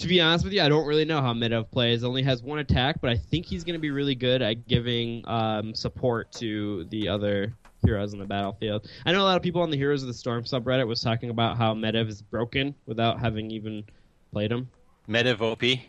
to 0.00 0.08
be 0.08 0.20
honest 0.20 0.44
with 0.44 0.54
you, 0.54 0.62
I 0.62 0.68
don't 0.68 0.86
really 0.86 1.04
know 1.04 1.20
how 1.20 1.34
Medivh 1.34 1.70
plays. 1.70 2.04
Only 2.04 2.22
has 2.22 2.42
one 2.42 2.58
attack, 2.58 3.00
but 3.02 3.10
I 3.10 3.16
think 3.16 3.44
he's 3.44 3.64
going 3.64 3.74
to 3.74 3.80
be 3.80 3.90
really 3.90 4.14
good 4.14 4.40
at 4.40 4.66
giving 4.66 5.22
um, 5.28 5.74
support 5.74 6.32
to 6.32 6.84
the 6.84 7.08
other 7.08 7.54
heroes 7.84 8.14
on 8.14 8.18
the 8.18 8.24
battlefield. 8.24 8.88
I 9.04 9.12
know 9.12 9.20
a 9.20 9.24
lot 9.24 9.36
of 9.36 9.42
people 9.42 9.60
on 9.60 9.70
the 9.70 9.76
Heroes 9.76 10.02
of 10.02 10.08
the 10.08 10.14
Storm 10.14 10.44
subreddit 10.44 10.86
was 10.86 11.02
talking 11.02 11.28
about 11.28 11.58
how 11.58 11.74
Medivh 11.74 12.08
is 12.08 12.22
broken 12.22 12.74
without 12.86 13.20
having 13.20 13.50
even 13.50 13.84
played 14.32 14.50
him. 14.50 14.70
Medivh 15.08 15.40
OP. 15.40 15.80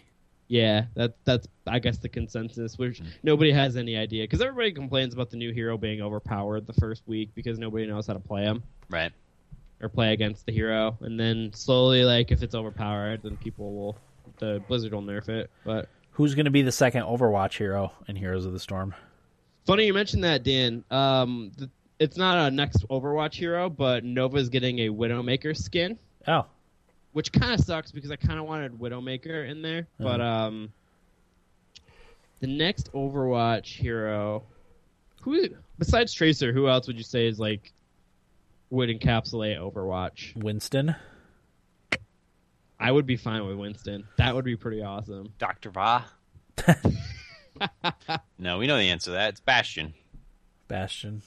Yeah, 0.50 0.86
that 0.96 1.16
that's 1.24 1.48
I 1.66 1.80
guess 1.80 1.98
the 1.98 2.10
consensus, 2.10 2.78
which 2.78 3.02
nobody 3.24 3.54
has 3.54 3.78
any 3.78 3.96
idea 3.96 4.24
because 4.24 4.42
everybody 4.42 4.74
complains 4.74 5.14
about 5.14 5.30
the 5.30 5.38
new 5.38 5.54
hero 5.54 5.78
being 5.78 6.02
overpowered 6.02 6.68
the 6.68 6.74
first 6.74 7.04
week 7.08 7.30
because 7.34 7.58
nobody 7.58 7.86
knows 7.88 8.08
how 8.08 8.14
to 8.14 8.20
play 8.20 8.44
him 8.44 8.62
Right. 8.90 9.14
Or 9.82 9.90
play 9.90 10.14
against 10.14 10.46
the 10.46 10.52
hero, 10.52 10.98
and 11.02 11.20
then 11.20 11.52
slowly, 11.54 12.04
like 12.04 12.32
if 12.32 12.44
it's 12.44 12.56
overpowered, 12.56 13.22
then 13.24 13.38
people 13.38 13.74
will 13.74 13.98
the 14.40 14.62
Blizzard 14.68 14.94
will 14.94 15.02
nerf 15.04 15.30
it. 15.30 15.50
But 15.64 15.90
Who's 16.12 16.36
going 16.36 16.46
to 16.46 16.52
be 16.52 16.62
the 16.62 16.72
second 16.72 17.04
Overwatch 17.04 17.58
hero 17.58 17.92
in 18.08 18.16
Heroes 18.16 18.46
of 18.46 18.54
the 18.54 18.60
Storm? 18.60 18.94
funny 19.66 19.86
you 19.86 19.94
mentioned 19.94 20.24
that, 20.24 20.44
Dan. 20.44 20.84
Um, 20.92 21.52
th- 21.58 21.70
it's 22.00 22.18
not 22.18 22.38
a 22.38 22.52
next 22.52 22.86
Overwatch 22.90 23.36
hero, 23.36 23.70
but 23.70 24.04
Nova's 24.04 24.50
getting 24.50 24.80
a 24.80 24.90
Widowmaker 24.90 25.56
skin, 25.56 25.98
Oh, 26.28 26.46
which 27.14 27.32
kind 27.32 27.54
of 27.54 27.60
sucks 27.62 27.92
because 27.92 28.12
I 28.12 28.16
kind 28.16 28.40
of 28.40 28.46
wanted 28.46 28.78
Widowmaker 28.80 29.48
in 29.50 29.62
there. 29.62 29.88
But 30.00 30.20
um, 30.20 30.74
the 32.40 32.48
next 32.48 32.92
Overwatch 32.94 33.68
hero, 33.68 34.44
who 35.22 35.48
besides 35.78 36.14
Tracer, 36.14 36.52
who 36.52 36.68
else 36.68 36.88
would 36.88 36.98
you 36.98 37.04
say 37.04 37.28
is 37.28 37.40
like 37.40 37.72
would 38.72 38.90
encapsulate 38.90 39.60
Overwatch? 39.60 40.36
Winston. 40.36 40.96
I 42.80 42.92
would 42.92 43.06
be 43.06 43.18
fine 43.18 43.46
with 43.46 43.58
Winston. 43.58 44.08
That 44.18 44.34
would 44.34 44.46
be 44.46 44.56
pretty 44.56 44.82
awesome. 44.82 45.34
D.Va. 45.38 46.06
no, 48.40 48.58
we 48.58 48.66
know 48.66 48.78
the 48.78 48.90
answer 48.90 49.06
to 49.06 49.12
that. 49.12 49.30
It's 49.30 49.40
Bastion. 49.40 49.94
Bastion. 50.68 51.22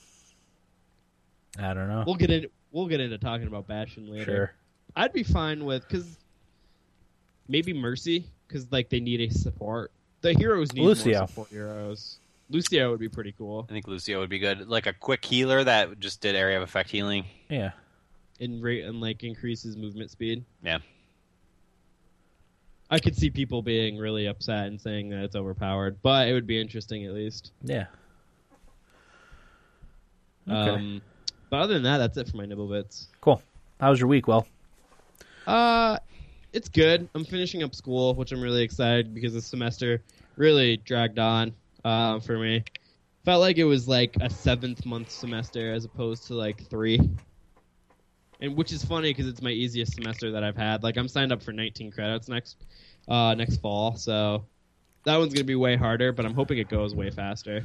I 1.57 1.73
don't 1.75 1.89
know. 1.89 2.03
We'll 2.05 2.17
get 2.17 2.31
in. 2.31 2.47
We'll 2.73 2.89
get 2.89 2.99
into 2.99 3.19
talking 3.19 3.47
about 3.47 3.69
Bastion 3.69 4.11
later. 4.11 4.25
sure. 4.25 4.55
I'd 4.97 5.13
be 5.13 5.23
fine 5.23 5.65
with 5.65 5.87
because 5.87 6.19
maybe 7.47 7.73
Mercy 7.73 8.27
because 8.49 8.73
like 8.73 8.89
they 8.89 8.99
need 8.99 9.21
a 9.21 9.31
support. 9.31 9.93
The 10.23 10.33
heroes 10.33 10.73
need 10.73 10.83
Lucio. 10.85 11.19
more 11.19 11.29
support 11.29 11.49
heroes. 11.51 12.19
Lucio 12.51 12.91
would 12.91 13.01
be 13.01 13.09
pretty 13.09 13.33
cool 13.33 13.67
I 13.69 13.73
think 13.73 13.89
Lucio 13.89 14.21
would 14.21 14.29
be 14.31 14.39
good. 14.39 14.69
Like 14.69 14.87
a 14.87 14.93
quick 14.93 15.25
healer 15.25 15.65
that 15.65 15.99
just 15.99 16.21
did 16.21 16.37
area 16.37 16.57
of 16.59 16.63
effect 16.63 16.91
healing. 16.91 17.25
Yeah. 17.49 17.71
and 18.41 18.63
rate 18.63 18.85
and 18.85 19.01
like 19.01 19.23
increases 19.25 19.77
movement 19.77 20.11
speed. 20.11 20.45
Yeah. 20.63 20.79
I 22.91 22.99
could 22.99 23.17
see 23.17 23.31
people 23.31 23.63
being 23.63 23.97
really 23.97 24.27
upset 24.27 24.67
and 24.67 24.81
saying 24.81 25.09
that 25.11 25.25
it's 25.25 25.35
overpowered, 25.35 25.99
but 26.03 26.29
it 26.29 26.33
would 26.35 26.47
be 26.47 26.61
interesting 26.61 27.07
at 27.07 27.13
least. 27.15 27.53
Yeah. 27.63 27.87
Okay. 30.49 30.71
Um, 30.71 31.03
but 31.51 31.61
other 31.61 31.75
than 31.75 31.85
that, 31.85 31.99
that's 31.99 32.17
it 32.19 32.29
for 32.29 32.37
my 32.37 32.45
nibble 32.45 32.69
bits. 32.69 33.09
cool. 33.21 33.43
How 33.81 33.91
was 33.91 33.99
your 34.01 34.09
week? 34.09 34.29
Well, 34.29 34.47
Uh, 35.47 35.99
it's 36.53 36.69
good. 36.69 37.09
I'm 37.15 37.25
finishing 37.25 37.63
up 37.63 37.75
school, 37.75 38.15
which 38.15 38.33
I'm 38.33 38.41
really 38.41 38.63
excited 38.63 39.15
because 39.15 39.33
the 39.35 39.43
semester 39.43 40.03
really 40.37 40.77
dragged 40.79 41.19
on 41.19 41.53
uh, 41.85 42.21
for 42.21 42.39
me. 42.39 42.65
Felt 43.25 43.41
like 43.41 43.57
it 43.59 43.65
was 43.65 43.89
like 43.89 44.17
a 44.21 44.29
seventh 44.29 44.85
month 44.85 45.11
semester 45.11 45.73
as 45.73 45.85
opposed 45.85 46.27
to 46.27 46.35
like 46.35 46.69
three. 46.69 47.01
And 48.41 48.57
which 48.57 48.73
is 48.73 48.85
funny 48.85 49.11
because 49.11 49.29
it's 49.29 49.41
my 49.41 49.51
easiest 49.51 49.95
semester 49.95 50.33
that 50.33 50.45
I've 50.45 50.57
had. 50.57 50.83
Like 50.83 50.97
I'm 50.97 51.09
signed 51.09 51.33
up 51.33 51.43
for 51.43 51.53
19 51.53 51.91
credits 51.93 52.29
next 52.29 52.57
uh, 53.09 53.35
next 53.35 53.59
fall, 53.59 53.97
so 53.97 54.47
that 55.05 55.17
one's 55.17 55.33
gonna 55.33 55.45
be 55.45 55.55
way 55.55 55.77
harder. 55.77 56.13
But 56.13 56.27
I'm 56.27 56.35
hoping 56.35 56.59
it 56.59 56.69
goes 56.69 56.95
way 56.95 57.11
faster. 57.11 57.65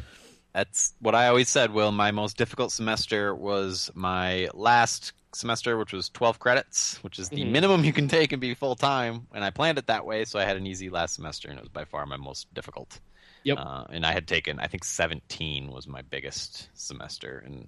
That's 0.54 0.94
what 1.00 1.16
I 1.16 1.28
always 1.28 1.50
said, 1.50 1.72
Will. 1.72 1.92
My 1.92 2.12
most 2.12 2.38
difficult 2.38 2.72
semester 2.72 3.36
was 3.36 3.92
my 3.94 4.50
last 4.54 5.14
semester, 5.34 5.78
which 5.78 5.94
was 5.94 6.10
12 6.10 6.40
credits, 6.40 7.04
which 7.04 7.20
is 7.20 7.30
the 7.30 7.44
Mhm. 7.44 7.52
minimum 7.52 7.84
you 7.84 7.94
can 7.94 8.08
take 8.08 8.32
and 8.32 8.42
be 8.42 8.54
full 8.56 8.76
time. 8.76 9.28
And 9.34 9.44
I 9.44 9.52
planned 9.52 9.78
it 9.78 9.88
that 9.88 10.06
way, 10.06 10.26
so 10.26 10.40
I 10.40 10.46
had 10.46 10.58
an 10.58 10.66
easy 10.66 10.90
last 10.90 11.16
semester, 11.16 11.50
and 11.50 11.58
it 11.58 11.62
was 11.62 11.70
by 11.70 11.86
far 11.86 12.06
my 12.06 12.18
most 12.18 12.52
difficult. 12.54 13.00
Yep. 13.50 13.58
Uh, 13.60 13.84
and 13.90 14.06
I 14.06 14.12
had 14.12 14.28
taken, 14.28 14.60
I 14.60 14.68
think 14.68 14.84
17 14.84 15.72
was 15.72 15.88
my 15.88 16.02
biggest 16.04 16.70
semester. 16.74 17.42
And 17.46 17.68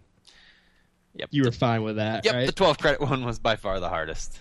yep. 1.16 1.30
You 1.32 1.44
were 1.44 1.50
the, 1.50 1.58
fine 1.58 1.84
with 1.84 1.96
that, 1.98 2.24
yep, 2.26 2.34
right? 2.34 2.46
the 2.46 2.52
12 2.52 2.78
credit 2.78 3.02
one 3.02 3.26
was 3.26 3.40
by 3.40 3.56
far 3.56 3.80
the 3.80 3.90
hardest. 3.90 4.40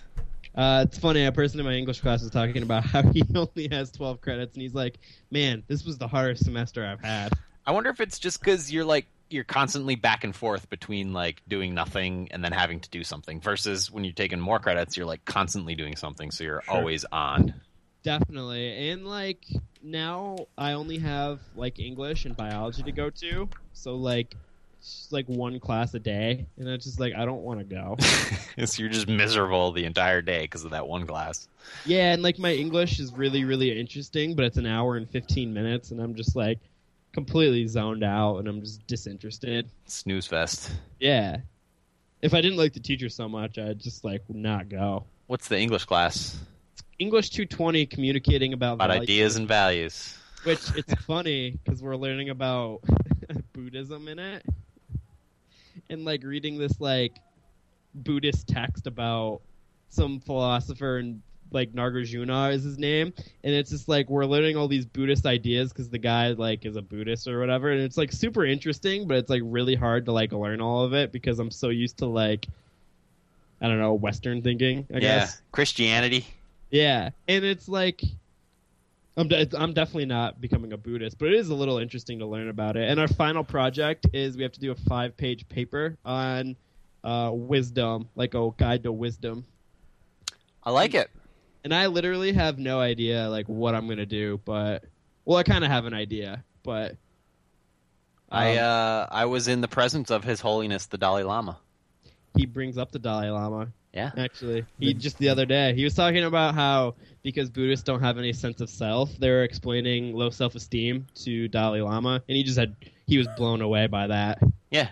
Uh, 0.53 0.85
it's 0.87 0.97
funny. 0.97 1.25
A 1.25 1.31
person 1.31 1.59
in 1.59 1.65
my 1.65 1.73
English 1.73 2.01
class 2.01 2.21
was 2.21 2.31
talking 2.31 2.61
about 2.61 2.83
how 2.85 3.01
he 3.03 3.23
only 3.35 3.69
has 3.71 3.91
12 3.91 4.19
credits, 4.21 4.53
and 4.55 4.61
he's 4.61 4.73
like, 4.73 4.99
"Man, 5.29 5.63
this 5.67 5.85
was 5.85 5.97
the 5.97 6.09
hardest 6.09 6.43
semester 6.43 6.85
I've 6.85 6.99
had." 6.99 7.31
I 7.65 7.71
wonder 7.71 7.89
if 7.89 8.01
it's 8.01 8.19
just 8.19 8.41
because 8.41 8.71
you're 8.71 8.83
like 8.83 9.07
you're 9.29 9.45
constantly 9.45 9.95
back 9.95 10.25
and 10.25 10.35
forth 10.35 10.69
between 10.69 11.13
like 11.13 11.41
doing 11.47 11.73
nothing 11.73 12.27
and 12.31 12.43
then 12.43 12.51
having 12.51 12.81
to 12.81 12.89
do 12.89 13.01
something 13.01 13.39
versus 13.39 13.89
when 13.89 14.03
you're 14.03 14.11
taking 14.13 14.41
more 14.41 14.59
credits, 14.59 14.97
you're 14.97 15.05
like 15.05 15.23
constantly 15.23 15.73
doing 15.73 15.95
something, 15.95 16.31
so 16.31 16.43
you're 16.43 16.61
Sure. 16.65 16.75
always 16.75 17.05
on. 17.13 17.53
Definitely. 18.03 18.89
And 18.89 19.05
like 19.05 19.45
now 19.83 20.47
I 20.57 20.73
only 20.73 20.97
have 20.99 21.39
like 21.55 21.79
English 21.79 22.25
and 22.25 22.35
biology 22.35 22.83
to 22.83 22.91
go 22.91 23.09
to. 23.09 23.49
So 23.73 23.95
like 23.95 24.35
it's 24.79 25.11
like 25.11 25.27
one 25.27 25.59
class 25.59 25.93
a 25.93 25.99
day 25.99 26.47
and 26.57 26.67
it's 26.67 26.85
just 26.85 26.99
like 26.99 27.13
I 27.15 27.25
don't 27.25 27.43
want 27.43 27.59
to 27.59 27.65
go. 27.65 27.97
so 28.65 28.81
you're 28.81 28.91
just 28.91 29.07
miserable 29.07 29.71
the 29.71 29.85
entire 29.85 30.21
day 30.21 30.41
because 30.41 30.65
of 30.65 30.71
that 30.71 30.87
one 30.87 31.05
class. 31.05 31.47
yeah, 31.85 32.13
and 32.13 32.23
like 32.23 32.39
my 32.39 32.53
English 32.53 32.99
is 32.99 33.13
really 33.13 33.43
really 33.43 33.79
interesting, 33.79 34.35
but 34.35 34.45
it's 34.45 34.57
an 34.57 34.65
hour 34.65 34.97
and 34.97 35.09
15 35.09 35.53
minutes 35.53 35.91
and 35.91 36.01
I'm 36.01 36.15
just 36.15 36.35
like 36.35 36.59
completely 37.13 37.67
zoned 37.67 38.03
out 38.03 38.37
and 38.37 38.47
I'm 38.47 38.61
just 38.61 38.85
disinterested. 38.87 39.69
Snooze 39.85 40.25
fest. 40.25 40.71
Yeah. 40.99 41.37
If 42.21 42.33
I 42.33 42.41
didn't 42.41 42.57
like 42.57 42.73
the 42.73 42.79
teacher 42.79 43.09
so 43.09 43.27
much, 43.27 43.57
I'd 43.57 43.79
just 43.79 44.03
like 44.03 44.23
not 44.29 44.69
go. 44.69 45.05
What's 45.27 45.47
the 45.47 45.59
English 45.59 45.85
class? 45.85 46.39
English 47.01 47.31
220 47.31 47.87
communicating 47.87 48.53
about, 48.53 48.75
About 48.75 48.89
value- 48.89 49.01
ideas 49.01 49.35
and 49.35 49.47
values. 49.47 50.17
Which 50.43 50.61
it's 50.75 50.93
funny 51.03 51.51
because 51.51 51.81
we're 51.81 51.95
learning 51.95 52.29
about 52.29 52.81
Buddhism 53.53 54.07
in 54.07 54.19
it, 54.19 54.45
and 55.89 56.05
like 56.05 56.23
reading 56.23 56.57
this 56.57 56.79
like 56.79 57.13
Buddhist 57.93 58.47
text 58.47 58.87
about 58.87 59.41
some 59.89 60.19
philosopher 60.19 60.97
and 60.97 61.21
like 61.51 61.73
Nagarjuna 61.73 62.53
is 62.53 62.63
his 62.63 62.77
name, 62.77 63.13
and 63.43 63.53
it's 63.53 63.69
just 63.71 63.87
like 63.87 64.09
we're 64.09 64.25
learning 64.25 64.57
all 64.57 64.67
these 64.67 64.85
Buddhist 64.85 65.25
ideas 65.25 65.71
because 65.71 65.89
the 65.89 65.99
guy 65.99 66.29
like 66.31 66.65
is 66.65 66.75
a 66.75 66.81
Buddhist 66.81 67.27
or 67.27 67.39
whatever, 67.39 67.71
and 67.71 67.81
it's 67.81 67.97
like 67.97 68.11
super 68.11 68.45
interesting, 68.45 69.07
but 69.07 69.17
it's 69.17 69.29
like 69.29 69.41
really 69.45 69.75
hard 69.75 70.05
to 70.05 70.11
like 70.11 70.31
learn 70.31 70.61
all 70.61 70.83
of 70.83 70.93
it 70.93 71.11
because 71.11 71.39
I'm 71.39 71.51
so 71.51 71.69
used 71.69 71.97
to 71.97 72.05
like 72.05 72.47
I 73.59 73.67
don't 73.67 73.79
know 73.79 73.93
Western 73.93 74.41
thinking. 74.41 74.87
I 74.91 74.95
yeah. 74.95 74.99
guess 74.99 75.41
Christianity. 75.51 76.25
Yeah, 76.71 77.11
and 77.27 77.45
it's 77.45 77.67
like 77.67 78.01
I'm 79.17 79.27
de- 79.27 79.49
I'm 79.57 79.73
definitely 79.73 80.05
not 80.05 80.39
becoming 80.39 80.73
a 80.73 80.77
Buddhist, 80.77 81.17
but 81.19 81.27
it 81.27 81.33
is 81.35 81.49
a 81.49 81.55
little 81.55 81.77
interesting 81.77 82.19
to 82.19 82.25
learn 82.25 82.49
about 82.49 82.77
it. 82.77 82.89
And 82.89 82.99
our 82.99 83.09
final 83.09 83.43
project 83.43 84.07
is 84.13 84.37
we 84.37 84.43
have 84.43 84.53
to 84.53 84.59
do 84.59 84.71
a 84.71 84.75
five 84.75 85.17
page 85.17 85.47
paper 85.49 85.97
on 86.05 86.55
uh, 87.03 87.31
wisdom, 87.33 88.07
like 88.15 88.33
a 88.33 88.49
guide 88.57 88.83
to 88.83 88.91
wisdom. 88.91 89.45
I 90.63 90.71
like 90.71 90.93
it. 90.93 91.09
And 91.63 91.73
I 91.73 91.87
literally 91.87 92.31
have 92.33 92.57
no 92.57 92.79
idea 92.79 93.29
like 93.29 93.47
what 93.47 93.75
I'm 93.75 93.87
gonna 93.87 94.05
do, 94.05 94.39
but 94.45 94.85
well, 95.25 95.37
I 95.37 95.43
kind 95.43 95.63
of 95.63 95.69
have 95.69 95.85
an 95.85 95.93
idea, 95.93 96.43
but 96.63 96.95
I 98.31 98.57
um, 98.57 98.63
uh 98.63 99.05
I 99.11 99.25
was 99.25 99.47
in 99.47 99.61
the 99.61 99.67
presence 99.67 100.09
of 100.09 100.23
His 100.23 100.39
Holiness 100.39 100.85
the 100.85 100.97
Dalai 100.97 101.23
Lama. 101.23 101.59
he 102.35 102.45
brings 102.45 102.77
up 102.77 102.91
the 102.91 102.99
Dalai 102.99 103.29
Lama. 103.29 103.67
Yeah. 103.93 104.11
Actually, 104.17 104.65
he 104.79 104.93
just 104.93 105.17
the 105.17 105.29
other 105.29 105.45
day 105.45 105.73
he 105.75 105.83
was 105.83 105.93
talking 105.93 106.23
about 106.23 106.55
how 106.55 106.95
because 107.23 107.49
Buddhists 107.49 107.83
don't 107.83 107.99
have 108.01 108.17
any 108.17 108.31
sense 108.33 108.61
of 108.61 108.69
self, 108.69 109.15
they 109.17 109.29
were 109.29 109.43
explaining 109.43 110.15
low 110.15 110.29
self 110.29 110.55
esteem 110.55 111.07
to 111.23 111.47
Dalai 111.49 111.81
Lama, 111.81 112.23
and 112.27 112.37
he 112.37 112.43
just 112.43 112.57
had 112.57 112.75
he 113.05 113.17
was 113.17 113.27
blown 113.37 113.61
away 113.61 113.87
by 113.87 114.07
that. 114.07 114.39
Yeah. 114.69 114.89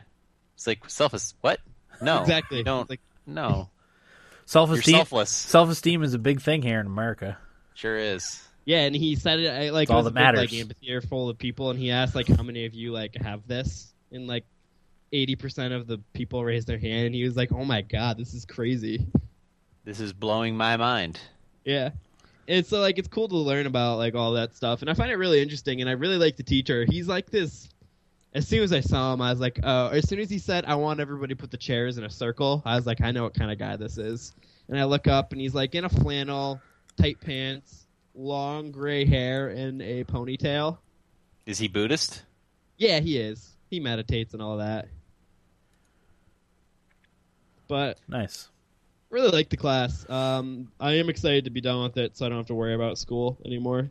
It's 0.55 0.67
like 0.67 0.89
self 0.89 1.13
what? 1.41 1.59
No. 2.01 2.19
exactly. 2.21 2.61
don't 2.63 2.89
like 2.89 2.99
no. 3.25 3.69
Self-esteem. 4.45 4.95
selfless. 4.95 5.29
Self 5.29 5.69
esteem 5.69 6.01
is 6.03 6.13
a 6.15 6.19
big 6.19 6.41
thing 6.41 6.61
here 6.63 6.79
in 6.79 6.87
America. 6.87 7.37
Sure 7.75 7.95
is. 7.95 8.41
yeah, 8.65 8.79
and 8.79 8.95
he 8.95 9.15
said 9.15 9.39
it 9.39 9.71
like 9.71 9.83
It's 9.83 9.91
all 9.91 9.97
was 9.97 10.07
a 10.07 10.09
that 10.09 10.15
big, 10.15 10.23
matters. 10.23 10.51
like 10.51 10.53
amphitheater 10.59 11.01
full 11.01 11.29
of 11.29 11.37
people, 11.37 11.69
and 11.69 11.79
he 11.79 11.91
asked 11.91 12.15
like 12.15 12.27
how 12.27 12.41
many 12.41 12.65
of 12.65 12.73
you 12.73 12.91
like 12.91 13.15
have 13.21 13.47
this, 13.47 13.93
and 14.11 14.27
like 14.27 14.45
eighty 15.11 15.35
percent 15.35 15.73
of 15.73 15.87
the 15.87 15.99
people 16.13 16.43
raised 16.43 16.67
their 16.67 16.77
hand, 16.77 17.07
and 17.07 17.15
he 17.15 17.23
was 17.23 17.35
like, 17.35 17.51
"Oh 17.51 17.65
my 17.65 17.81
god, 17.81 18.17
this 18.17 18.33
is 18.33 18.45
crazy." 18.45 19.07
This 19.89 19.99
is 19.99 20.13
blowing 20.13 20.55
my 20.55 20.77
mind. 20.77 21.19
Yeah. 21.65 21.91
And 22.47 22.65
so 22.65 22.79
like 22.79 22.97
it's 22.97 23.07
cool 23.07 23.27
to 23.27 23.37
learn 23.37 23.65
about 23.65 23.97
like 23.97 24.13
all 24.15 24.33
that 24.33 24.55
stuff 24.55 24.81
and 24.81 24.89
I 24.89 24.93
find 24.93 25.11
it 25.11 25.15
really 25.15 25.41
interesting 25.41 25.81
and 25.81 25.89
I 25.89 25.93
really 25.93 26.17
like 26.17 26.35
the 26.35 26.43
teacher. 26.43 26.85
He's 26.87 27.07
like 27.07 27.29
this 27.29 27.69
as 28.33 28.47
soon 28.47 28.61
as 28.61 28.71
I 28.71 28.81
saw 28.81 29.13
him 29.13 29.21
I 29.21 29.31
was 29.31 29.39
like, 29.39 29.59
oh 29.63 29.87
as 29.87 30.07
soon 30.07 30.19
as 30.19 30.29
he 30.29 30.37
said 30.37 30.65
I 30.65 30.75
want 30.75 30.99
everybody 30.99 31.33
to 31.33 31.39
put 31.39 31.51
the 31.51 31.57
chairs 31.57 31.97
in 31.97 32.03
a 32.03 32.09
circle, 32.09 32.61
I 32.65 32.75
was 32.75 32.85
like, 32.85 33.01
I 33.01 33.11
know 33.11 33.23
what 33.23 33.33
kind 33.33 33.51
of 33.51 33.57
guy 33.57 33.75
this 33.77 33.97
is. 33.97 34.33
And 34.67 34.79
I 34.79 34.83
look 34.83 35.07
up 35.07 35.31
and 35.31 35.41
he's 35.41 35.55
like 35.55 35.73
in 35.73 35.85
a 35.85 35.89
flannel, 35.89 36.61
tight 36.97 37.19
pants, 37.19 37.87
long 38.13 38.71
gray 38.71 39.05
hair 39.05 39.49
and 39.49 39.81
a 39.81 40.03
ponytail. 40.03 40.77
Is 41.45 41.57
he 41.57 41.67
Buddhist? 41.67 42.23
Yeah, 42.77 42.99
he 42.99 43.17
is. 43.17 43.55
He 43.69 43.79
meditates 43.79 44.33
and 44.33 44.41
all 44.43 44.57
that. 44.57 44.87
But 47.69 47.99
Nice. 48.09 48.49
really 49.09 49.29
like 49.29 49.47
the 49.49 49.55
class. 49.57 50.09
Um, 50.09 50.71
I 50.79 50.93
am 50.93 51.07
excited 51.07 51.45
to 51.45 51.51
be 51.51 51.61
done 51.61 51.81
with 51.83 51.95
it, 51.97 52.17
so 52.17 52.25
I 52.25 52.29
don't 52.29 52.37
have 52.39 52.47
to 52.47 52.55
worry 52.55 52.73
about 52.73 52.97
school 52.97 53.37
anymore. 53.45 53.89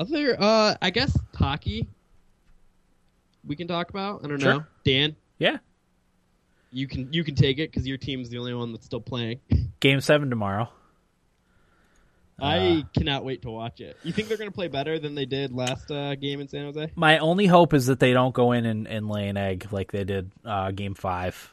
Other, 0.00 0.36
uh, 0.40 0.76
I 0.80 0.90
guess 0.90 1.16
hockey. 1.34 1.86
We 3.46 3.56
can 3.56 3.68
talk 3.68 3.90
about. 3.90 4.24
I 4.24 4.28
don't 4.28 4.40
Sure. 4.40 4.54
know, 4.54 4.64
Dan. 4.84 5.16
Yeah. 5.38 5.58
You 6.70 6.86
can 6.86 7.12
you 7.12 7.24
can 7.24 7.34
take 7.34 7.58
it 7.58 7.70
because 7.70 7.86
your 7.86 7.96
team's 7.98 8.28
the 8.28 8.38
only 8.38 8.52
one 8.54 8.72
that's 8.72 8.84
still 8.86 9.00
playing. 9.00 9.40
Game 9.80 10.00
seven 10.00 10.30
tomorrow. 10.30 10.68
I 12.38 12.58
Uh, 12.68 12.82
cannot 12.92 13.24
wait 13.24 13.42
to 13.42 13.50
watch 13.50 13.80
it. 13.80 13.96
You 14.02 14.12
think 14.12 14.28
they're 14.28 14.36
going 14.36 14.50
to 14.50 14.54
play 14.54 14.68
better 14.68 14.98
than 14.98 15.14
they 15.14 15.24
did 15.24 15.52
last 15.52 15.90
uh, 15.90 16.14
game 16.16 16.40
in 16.40 16.48
San 16.48 16.64
Jose? 16.66 16.90
My 16.94 17.16
only 17.18 17.46
hope 17.46 17.72
is 17.72 17.86
that 17.86 17.98
they 17.98 18.12
don't 18.12 18.34
go 18.34 18.52
in 18.52 18.66
and, 18.66 18.86
and 18.86 19.08
lay 19.08 19.28
an 19.28 19.38
egg 19.38 19.68
like 19.72 19.90
they 19.90 20.04
did 20.04 20.30
uh, 20.44 20.70
game 20.70 20.94
five. 20.94 21.50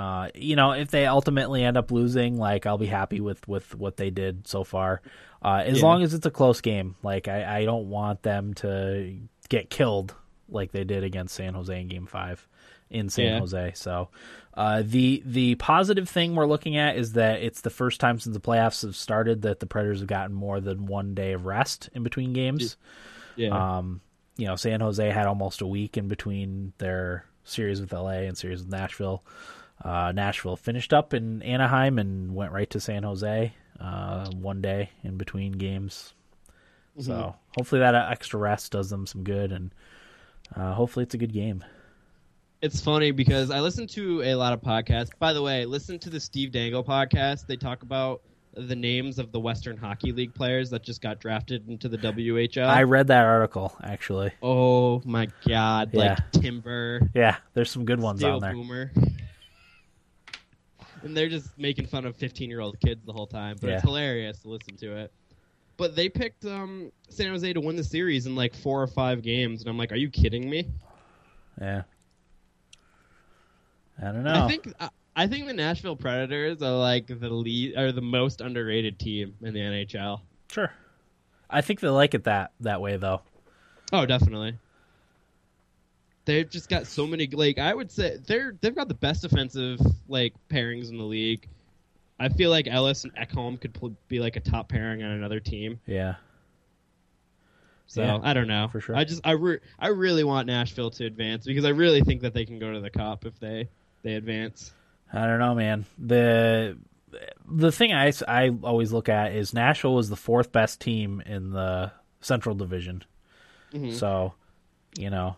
Uh, 0.00 0.28
you 0.34 0.56
know, 0.56 0.72
if 0.72 0.90
they 0.90 1.04
ultimately 1.06 1.62
end 1.62 1.76
up 1.76 1.90
losing, 1.90 2.38
like 2.38 2.64
I'll 2.64 2.78
be 2.78 2.86
happy 2.86 3.20
with, 3.20 3.46
with 3.46 3.74
what 3.74 3.96
they 3.98 4.08
did 4.10 4.46
so 4.48 4.64
far. 4.64 5.02
Uh, 5.42 5.62
as 5.66 5.78
Yeah. 5.78 5.84
long 5.84 6.02
as 6.02 6.14
it's 6.14 6.24
a 6.26 6.30
close 6.30 6.60
game, 6.62 6.94
like 7.02 7.28
I, 7.28 7.58
I 7.60 7.64
don't 7.66 7.90
want 7.90 8.22
them 8.22 8.54
to 8.54 9.14
get 9.50 9.68
killed 9.68 10.14
like 10.48 10.72
they 10.72 10.84
did 10.84 11.04
against 11.04 11.34
San 11.34 11.52
Jose 11.54 11.78
in 11.80 11.88
game 11.88 12.06
five 12.06 12.46
in 12.88 13.08
San 13.10 13.26
Yeah. 13.26 13.38
Jose. 13.40 13.72
So 13.74 14.08
uh, 14.54 14.82
the 14.84 15.22
the 15.26 15.54
positive 15.56 16.08
thing 16.08 16.34
we're 16.34 16.46
looking 16.46 16.76
at 16.76 16.96
is 16.96 17.12
that 17.12 17.42
it's 17.42 17.60
the 17.60 17.70
first 17.70 18.00
time 18.00 18.18
since 18.20 18.34
the 18.34 18.40
playoffs 18.40 18.82
have 18.82 18.96
started 18.96 19.42
that 19.42 19.60
the 19.60 19.66
Predators 19.66 20.00
have 20.00 20.08
gotten 20.08 20.34
more 20.34 20.60
than 20.60 20.86
one 20.86 21.14
day 21.14 21.32
of 21.32 21.44
rest 21.46 21.88
in 21.94 22.02
between 22.02 22.32
games. 22.32 22.76
Yeah, 23.36 23.50
Um, 23.78 24.00
you 24.36 24.46
know, 24.46 24.56
San 24.56 24.80
Jose 24.80 25.08
had 25.10 25.26
almost 25.26 25.60
a 25.60 25.66
week 25.66 25.96
in 25.96 26.08
between 26.08 26.72
their 26.78 27.24
series 27.44 27.80
with 27.80 27.92
LA 27.92 28.26
and 28.28 28.36
series 28.36 28.60
with 28.62 28.70
Nashville. 28.72 29.22
Uh, 29.82 30.12
Nashville 30.14 30.56
finished 30.56 30.92
up 30.92 31.14
in 31.14 31.42
Anaheim 31.42 31.98
and 31.98 32.34
went 32.34 32.52
right 32.52 32.68
to 32.70 32.80
San 32.80 33.02
Jose. 33.02 33.54
Uh, 33.80 34.28
one 34.32 34.60
day 34.60 34.90
in 35.02 35.16
between 35.16 35.52
games. 35.52 36.12
So 36.98 37.34
hopefully 37.56 37.80
that 37.80 37.94
extra 37.94 38.38
rest 38.38 38.72
does 38.72 38.90
them 38.90 39.06
some 39.06 39.24
good, 39.24 39.52
and 39.52 39.72
uh, 40.54 40.74
hopefully 40.74 41.04
it's 41.04 41.14
a 41.14 41.18
good 41.18 41.32
game. 41.32 41.64
It's 42.60 42.78
funny 42.82 43.10
because 43.10 43.50
I 43.50 43.60
listen 43.60 43.86
to 43.88 44.20
a 44.22 44.34
lot 44.34 44.52
of 44.52 44.60
podcasts. 44.60 45.08
By 45.18 45.32
the 45.32 45.40
way, 45.40 45.64
listen 45.64 45.98
to 46.00 46.10
the 46.10 46.20
Steve 46.20 46.52
Dangle 46.52 46.84
podcast. 46.84 47.46
They 47.46 47.56
talk 47.56 47.82
about 47.82 48.20
the 48.54 48.76
names 48.76 49.18
of 49.18 49.32
the 49.32 49.40
Western 49.40 49.78
Hockey 49.78 50.12
League 50.12 50.34
players 50.34 50.68
that 50.70 50.82
just 50.82 51.00
got 51.00 51.18
drafted 51.20 51.66
into 51.70 51.88
the 51.88 51.96
WHL. 51.96 52.66
I 52.66 52.82
read 52.82 53.06
that 53.06 53.24
article 53.24 53.74
actually. 53.82 54.32
oh 54.42 55.00
my 55.06 55.28
god, 55.48 55.90
Yeah. 55.94 56.00
like 56.00 56.32
Timber, 56.32 57.08
Yeah, 57.14 57.36
there's 57.54 57.70
some 57.70 57.86
good 57.86 58.00
ones 58.00 58.20
Steel 58.20 58.34
on 58.34 58.40
there. 58.40 58.52
Boomer. 58.52 58.92
And 61.02 61.16
they're 61.16 61.28
just 61.28 61.58
making 61.58 61.86
fun 61.86 62.04
of 62.04 62.16
15-year-old 62.16 62.78
kids 62.80 63.04
the 63.04 63.12
whole 63.12 63.26
time, 63.26 63.56
but 63.60 63.70
it's 63.70 63.82
hilarious 63.82 64.40
to 64.40 64.48
listen 64.48 64.76
to 64.76 64.96
it. 64.96 65.12
But 65.76 65.96
they 65.96 66.08
picked 66.10 66.44
um, 66.44 66.92
San 67.08 67.30
Jose 67.30 67.52
to 67.52 67.60
win 67.60 67.76
the 67.76 67.84
series 67.84 68.26
in 68.26 68.36
like 68.36 68.54
four 68.54 68.82
or 68.82 68.86
five 68.86 69.22
games, 69.22 69.62
and 69.62 69.70
I'm 69.70 69.78
like, 69.78 69.92
are 69.92 69.96
you 69.96 70.10
kidding 70.10 70.48
me? 70.50 70.68
Yeah. 71.60 71.82
I 74.02 74.04
don't 74.12 74.24
know. 74.24 74.44
I 74.44 74.48
think 74.48 74.72
I, 74.78 74.88
I 75.16 75.26
think 75.26 75.46
the 75.46 75.52
Nashville 75.52 75.96
Predators 75.96 76.62
are 76.62 76.76
like 76.78 77.06
the 77.06 77.28
lead 77.28 77.76
are 77.76 77.92
the 77.92 78.00
most 78.00 78.40
underrated 78.40 78.98
team 78.98 79.34
in 79.42 79.52
the 79.54 79.60
NHL. 79.60 80.20
sure. 80.50 80.72
I 81.52 81.62
think 81.62 81.80
they 81.80 81.88
like 81.88 82.14
it 82.14 82.24
that 82.24 82.52
that 82.60 82.80
way 82.80 82.96
though. 82.96 83.22
Oh, 83.92 84.06
definitely. 84.06 84.56
They've 86.30 86.48
just 86.48 86.68
got 86.68 86.86
so 86.86 87.06
many 87.08 87.26
like 87.26 87.58
I 87.58 87.74
would 87.74 87.90
say 87.90 88.18
they're 88.24 88.54
they've 88.60 88.74
got 88.74 88.86
the 88.86 88.94
best 88.94 89.22
defensive 89.22 89.80
like 90.08 90.32
pairings 90.48 90.90
in 90.90 90.96
the 90.96 91.04
league. 91.04 91.48
I 92.20 92.28
feel 92.28 92.50
like 92.50 92.68
Ellis 92.68 93.02
and 93.02 93.12
Ekholm 93.16 93.60
could 93.60 93.74
pl- 93.74 93.96
be 94.06 94.20
like 94.20 94.36
a 94.36 94.40
top 94.40 94.68
pairing 94.68 95.02
on 95.02 95.10
another 95.10 95.40
team. 95.40 95.80
Yeah. 95.86 96.14
So 97.88 98.02
Yeah, 98.02 98.18
I 98.22 98.32
don't 98.34 98.46
know 98.46 98.68
for 98.68 98.80
sure. 98.80 98.94
I 98.94 99.02
just 99.02 99.20
I 99.24 99.32
re- 99.32 99.58
I 99.78 99.88
really 99.88 100.22
want 100.22 100.46
Nashville 100.46 100.90
to 100.92 101.04
advance 101.06 101.44
because 101.44 101.64
I 101.64 101.70
really 101.70 102.02
think 102.02 102.22
that 102.22 102.32
they 102.32 102.44
can 102.44 102.60
go 102.60 102.72
to 102.72 102.80
the 102.80 102.90
cup 102.90 103.26
if 103.26 103.38
they 103.40 103.68
they 104.02 104.14
advance. 104.14 104.72
I 105.12 105.26
don't 105.26 105.40
know, 105.40 105.56
man. 105.56 105.84
The 105.98 106.78
the 107.48 107.72
thing 107.72 107.92
I, 107.92 108.12
I 108.28 108.50
always 108.62 108.92
look 108.92 109.08
at 109.08 109.32
is 109.32 109.52
Nashville 109.52 109.94
was 109.96 110.08
the 110.08 110.14
fourth 110.16 110.52
best 110.52 110.80
team 110.80 111.20
in 111.26 111.50
the 111.50 111.90
Central 112.20 112.54
Division. 112.54 113.02
Mhm. 113.72 113.92
So, 113.92 114.34
you 114.96 115.10
know, 115.10 115.34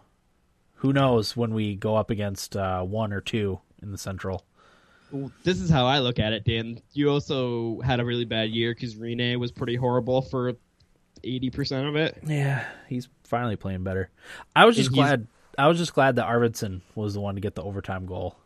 who 0.82 0.92
knows 0.92 1.36
when 1.36 1.54
we 1.54 1.76
go 1.76 1.94
up 1.96 2.10
against 2.10 2.56
uh, 2.56 2.82
one 2.82 3.12
or 3.12 3.20
two 3.20 3.60
in 3.80 3.92
the 3.92 3.98
Central. 3.98 4.44
This 5.44 5.60
is 5.60 5.70
how 5.70 5.86
I 5.86 6.00
look 6.00 6.18
at 6.18 6.32
it, 6.32 6.44
Dan. 6.44 6.80
You 6.92 7.10
also 7.10 7.80
had 7.82 8.00
a 8.00 8.04
really 8.04 8.24
bad 8.24 8.50
year 8.50 8.74
because 8.74 8.94
Rinne 8.96 9.38
was 9.38 9.52
pretty 9.52 9.76
horrible 9.76 10.22
for 10.22 10.54
eighty 11.22 11.50
percent 11.50 11.86
of 11.86 11.96
it. 11.96 12.18
Yeah, 12.26 12.64
he's 12.88 13.08
finally 13.24 13.56
playing 13.56 13.84
better. 13.84 14.10
I 14.56 14.64
was 14.64 14.74
just 14.76 14.88
And 14.88 14.96
glad. 14.96 15.26
I 15.58 15.68
was 15.68 15.78
just 15.78 15.92
glad 15.94 16.16
that 16.16 16.26
Arvidsson 16.26 16.80
was 16.94 17.14
the 17.14 17.20
one 17.20 17.34
to 17.36 17.40
get 17.40 17.54
the 17.54 17.62
overtime 17.62 18.06
goal. 18.06 18.36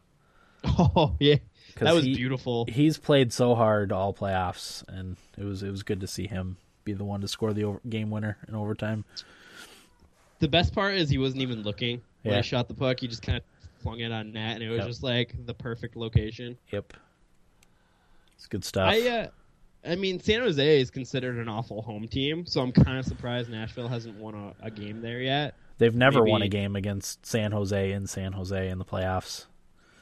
Oh 0.78 1.14
yeah, 1.20 1.36
that 1.76 1.94
was 1.94 2.02
he- 2.04 2.14
beautiful. 2.16 2.66
He's 2.68 2.98
played 2.98 3.32
so 3.32 3.54
hard 3.54 3.92
all 3.92 4.12
playoffs, 4.12 4.82
and 4.88 5.16
it 5.38 5.44
was 5.44 5.62
it 5.62 5.70
was 5.70 5.84
good 5.84 6.00
to 6.00 6.06
see 6.08 6.26
him 6.26 6.56
be 6.84 6.92
the 6.92 7.04
one 7.04 7.20
to 7.20 7.28
score 7.28 7.52
the 7.52 7.62
over- 7.64 7.80
game 7.88 8.10
winner 8.10 8.36
in 8.48 8.54
overtime. 8.56 9.04
The 10.40 10.48
best 10.48 10.74
part 10.74 10.94
is 10.96 11.08
he 11.08 11.18
wasn't 11.18 11.42
even 11.42 11.62
looking 11.62 12.02
when 12.26 12.34
Yeah. 12.34 12.42
he 12.42 12.46
shot 12.48 12.68
the 12.68 12.74
puck. 12.74 13.00
He 13.00 13.08
just 13.08 13.22
kind 13.22 13.38
of 13.38 13.44
flung 13.82 14.00
it 14.00 14.12
on 14.12 14.32
net, 14.32 14.54
and 14.56 14.62
it 14.62 14.68
was 14.68 14.78
Yep. 14.78 14.86
just 14.88 15.02
like 15.02 15.46
the 15.46 15.54
perfect 15.54 15.96
location. 15.96 16.56
Yep, 16.72 16.92
it's 18.34 18.46
good 18.46 18.64
stuff. 18.64 18.90
I 18.92 19.08
uh, 19.08 19.28
I 19.84 19.94
mean, 19.94 20.18
San 20.18 20.40
Jose 20.40 20.80
is 20.80 20.90
considered 20.90 21.36
an 21.38 21.48
awful 21.48 21.80
home 21.82 22.08
team, 22.08 22.44
so 22.44 22.60
I'm 22.60 22.72
kind 22.72 22.98
of 22.98 23.04
surprised 23.04 23.48
Nashville 23.50 23.86
hasn't 23.88 24.16
won 24.18 24.34
a, 24.34 24.66
a 24.66 24.70
game 24.70 25.00
there 25.00 25.20
yet. 25.20 25.54
They've 25.78 25.94
never 25.94 26.24
won 26.24 26.42
a 26.42 26.48
game 26.48 26.74
against 26.74 27.24
San 27.26 27.52
Jose 27.52 27.92
in 27.92 28.06
San 28.06 28.32
Jose 28.32 28.68
in 28.68 28.78
the 28.78 28.84
playoffs. 28.84 29.44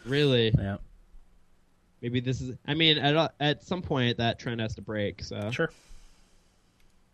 Really, 0.07 0.53
Yeah, 0.57 0.77
maybe 2.01 2.21
this 2.21 2.41
is. 2.41 2.57
I 2.67 2.75
mean, 2.75 2.97
at 2.99 3.35
at 3.41 3.63
some 3.65 3.83
point 3.83 4.17
that 4.19 4.39
trend 4.39 4.61
has 4.61 4.75
to 4.77 4.83
break. 4.83 5.23
So 5.23 5.51
sure. 5.51 5.71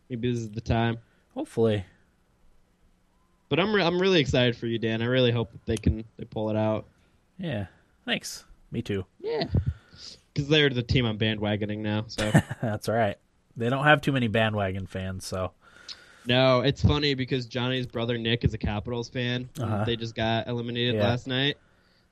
maybe 0.09 0.31
this 0.31 0.41
is 0.41 0.51
the 0.51 0.61
time. 0.61 0.99
Hopefully, 1.35 1.85
But 3.51 3.61
I'm 3.61 3.75
re- 3.75 3.83
I'm 3.83 4.01
really 4.01 4.21
excited 4.21 4.57
for 4.57 4.67
you, 4.67 4.79
Dan. 4.79 5.03
I 5.03 5.07
really 5.07 5.31
hope 5.33 5.53
that 5.53 5.67
they 5.67 5.77
can 5.77 6.05
they 6.17 6.25
pull 6.25 6.49
it 6.49 6.57
out. 6.57 6.87
yeah. 7.39 7.67
Thanks. 8.07 8.45
Me 8.73 8.81
too. 8.81 9.05
Yeah, 9.21 9.45
because 10.33 10.49
they're 10.49 10.71
the 10.71 10.83
team 10.83 11.05
I'm 11.05 11.19
bandwagoning 11.19 11.79
now. 11.79 12.05
So 12.09 12.31
That's 12.63 12.89
all 12.89 12.95
right. 12.95 13.19
They 13.57 13.69
don't 13.69 13.85
have 13.85 14.01
too 14.01 14.13
many 14.13 14.29
bandwagon 14.29 14.87
fans, 14.87 15.27
so 15.27 15.53
no, 16.27 16.61
it's 16.61 16.83
funny 16.83 17.15
because 17.15 17.47
Johnny's 17.47 17.87
brother 17.87 18.17
Nick 18.17 18.45
is 18.45 18.55
a 18.55 18.59
Capitals 18.59 19.09
fan. 19.09 19.49
Uh-huh. 19.61 19.85
They 19.85 19.97
just 19.97 20.15
got 20.15 20.47
eliminated 20.49 20.95
Yeah. 20.95 21.09
last 21.09 21.27
night. 21.27 21.57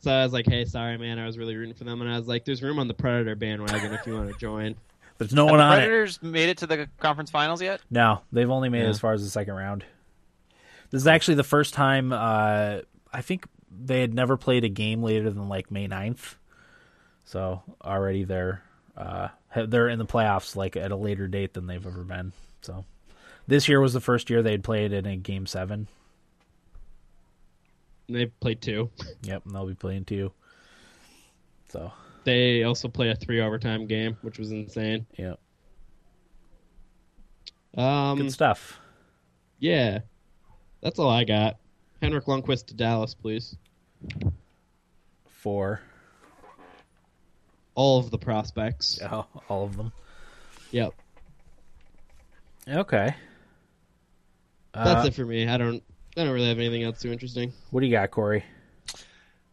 So 0.01 0.12
I 0.12 0.23
was 0.24 0.32
like, 0.32 0.47
"Hey, 0.47 0.65
sorry, 0.65 0.97
man. 0.98 1.19
I 1.19 1.27
was 1.27 1.39
really 1.39 1.56
rooting 1.56 1.74
for 1.74 1.85
them." 1.85 2.01
And 2.02 2.10
I 2.10 2.16
was 2.19 2.27
like, 2.28 2.44
"There's 2.44 2.62
room 2.62 2.78
on 2.78 2.89
the 2.89 2.94
Predator 2.94 3.35
bandwagon 3.36 3.93
if 3.94 4.06
you 4.06 4.15
want 4.15 4.31
to 4.32 4.39
join." 4.39 4.74
there's 5.19 5.32
no 5.35 5.47
Have 5.47 5.51
one 5.52 5.59
the 5.59 5.65
on 5.65 5.73
it. 5.73 5.77
Predators 5.82 6.23
made 6.23 6.48
it 6.48 6.59
to 6.59 6.66
the 6.69 6.89
conference 7.01 7.31
finals 7.31 7.60
yet? 7.60 7.81
No, 7.90 8.20
they've 8.32 8.51
only 8.51 8.69
made 8.69 8.82
it 8.85 8.89
as 8.89 9.01
far 9.01 9.12
as 9.12 9.23
the 9.24 9.31
second 9.31 9.55
round. 9.55 9.85
This 10.90 11.02
is 11.02 11.06
actually 11.06 11.35
the 11.35 11.44
first 11.44 11.74
time 11.74 12.12
uh, 12.12 12.81
I 13.12 13.20
think 13.23 13.47
they 13.70 14.01
had 14.01 14.15
never 14.15 14.36
played 14.36 14.65
a 14.65 14.69
game 14.69 15.02
later 15.02 15.31
than 15.31 15.48
like 15.48 15.70
May 15.70 15.86
9th. 15.89 16.36
So 17.24 17.62
already 17.85 18.24
they're 18.24 18.62
uh, 18.97 19.28
they're 19.55 19.89
in 19.89 19.98
the 19.98 20.06
playoffs 20.06 20.56
like 20.56 20.77
at 20.77 20.90
a 20.90 20.97
later 20.97 21.28
date 21.28 21.52
than 21.55 21.66
they've 21.66 21.86
ever 21.86 22.05
been. 22.05 22.32
So 22.62 22.85
this 23.47 23.69
year 23.69 23.81
was 23.81 23.93
the 23.93 24.01
first 24.01 24.31
year 24.31 24.43
they'd 24.43 24.65
played 24.65 24.93
in 24.93 25.05
a 25.06 25.16
game 25.16 25.47
seven. 25.47 25.89
They 28.09 28.27
played 28.27 28.62
two. 28.62 28.90
Yep, 29.23 29.44
and 29.44 29.55
they'll 29.55 29.66
be 29.66 29.74
playing 29.74 30.06
two. 30.06 30.32
So 31.69 31.93
They 32.24 32.62
also 32.62 32.89
play 32.89 33.10
a 33.10 33.15
three 33.15 33.40
overtime 33.43 33.86
game, 33.86 34.16
which 34.23 34.39
was 34.39 34.51
insane. 34.51 35.05
yeah, 35.19 35.35
Um, 37.77 38.16
good 38.19 38.32
stuff. 38.32 38.81
yeah, 39.59 40.01
that's 40.81 40.99
all 40.99 41.11
I 41.11 41.25
got. 41.25 41.57
Henrik 42.03 42.25
Lundqvist 42.27 42.67
to 42.67 42.75
Dallas, 42.75 43.15
please. 43.15 43.57
For 45.27 45.81
All 47.75 47.99
of 47.99 48.11
the 48.11 48.19
prospects. 48.19 48.99
oh, 49.03 49.27
all 49.49 49.65
of 49.65 49.77
them. 49.77 49.93
Yep, 50.73 50.93
Okay. 52.69 53.15
that's 54.75 55.05
Uh, 55.05 55.09
it 55.09 55.15
for 55.15 55.25
me. 55.25 55.49
I 55.49 55.57
don't. 55.57 55.83
I 56.17 56.25
don't 56.25 56.33
really 56.35 56.49
have 56.49 56.59
anything 56.59 56.83
else 56.83 57.01
too 57.01 57.13
interesting. 57.13 57.53
What 57.71 57.81
do 57.81 57.87
you 57.87 57.93
got, 57.93 58.11
Corey? 58.11 58.45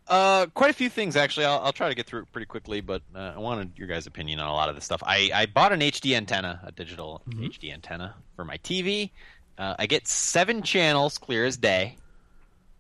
Uh, 0.07 0.47
quite 0.47 0.69
a 0.71 0.73
few 0.73 0.89
things 0.89 1.15
actually. 1.15 1.45
I'll, 1.45 1.59
I'll 1.59 1.71
try 1.73 1.89
to 1.89 1.95
get 1.95 2.05
through 2.07 2.21
it 2.23 2.31
pretty 2.31 2.45
quickly, 2.47 2.81
but 2.81 3.01
uh, 3.15 3.33
I 3.35 3.39
wanted 3.39 3.71
your 3.77 3.87
guys' 3.87 4.07
opinion 4.07 4.39
on 4.39 4.47
a 4.49 4.53
lot 4.53 4.69
of 4.69 4.75
this 4.75 4.83
stuff. 4.85 5.01
I, 5.05 5.29
I 5.33 5.45
bought 5.45 5.71
an 5.73 5.79
HD 5.81 6.15
antenna, 6.17 6.59
a 6.63 6.71
digital 6.71 7.21
HD 7.29 7.71
antenna 7.73 8.15
for 8.35 8.43
my 8.45 8.57
TV. 8.57 9.11
Uh, 9.57 9.75
I 9.79 9.85
get 9.85 10.07
seven 10.07 10.61
channels 10.63 11.17
clear 11.17 11.45
as 11.45 11.57
day, 11.57 11.95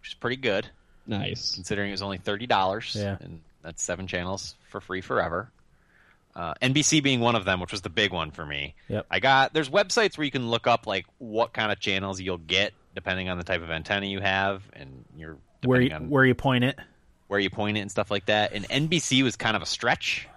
which 0.01 0.09
is 0.09 0.13
pretty 0.13 0.35
good 0.37 0.67
Nice. 1.07 1.53
considering 1.55 1.89
it 1.89 1.93
was 1.93 2.01
only 2.01 2.17
thirty 2.17 2.47
dollars. 2.47 2.95
Yeah. 2.97 3.17
and 3.21 3.41
that's 3.61 3.81
seven 3.83 4.07
channels 4.07 4.55
for 4.69 4.81
free 4.81 5.01
forever. 5.01 5.49
Uh, 6.35 6.53
NBC 6.61 7.01
being 7.01 7.21
one 7.21 7.35
of 7.35 7.45
them, 7.45 7.61
which 7.61 7.71
was 7.71 7.81
the 7.81 7.89
big 7.89 8.11
one 8.11 8.31
for 8.31 8.45
me. 8.45 8.75
Yep. 8.89 9.05
I 9.09 9.19
got 9.21 9.53
there's 9.53 9.69
websites 9.69 10.17
where 10.17 10.25
you 10.25 10.31
can 10.31 10.49
look 10.49 10.67
up 10.67 10.85
like 10.85 11.05
what 11.17 11.53
kind 11.53 11.71
of 11.71 11.79
channels 11.79 12.19
you'll 12.19 12.37
get 12.37 12.73
depending 12.93 13.29
on 13.29 13.37
the 13.37 13.43
type 13.45 13.61
of 13.61 13.71
antenna 13.71 14.05
you 14.05 14.19
have 14.19 14.61
and 14.73 15.05
your 15.17 15.37
Where 15.63 15.79
you, 15.81 15.91
on 15.95 16.09
where 16.09 16.25
you 16.25 16.35
point 16.35 16.63
it? 16.65 16.77
where 17.27 17.39
you 17.39 17.49
point 17.49 17.77
it 17.77 17.79
and 17.81 17.89
stuff 17.89 18.11
like 18.11 18.25
that. 18.27 18.51
And 18.53 18.67
NBC 18.69 19.23
was 19.23 19.35
kind 19.35 19.55
of 19.55 19.61
a 19.61 19.65
stretch 19.65 20.27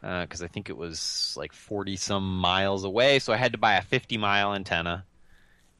because 0.00 0.42
I 0.42 0.46
think 0.48 0.70
it 0.70 0.76
was 0.76 1.34
like 1.36 1.52
40 1.52 1.96
some 1.96 2.38
miles 2.38 2.84
away. 2.84 3.18
So 3.18 3.32
I 3.32 3.36
had 3.36 3.52
to 3.52 3.58
buy 3.58 3.74
a 3.74 3.82
50 3.82 4.16
mile 4.18 4.54
antenna 4.54 5.04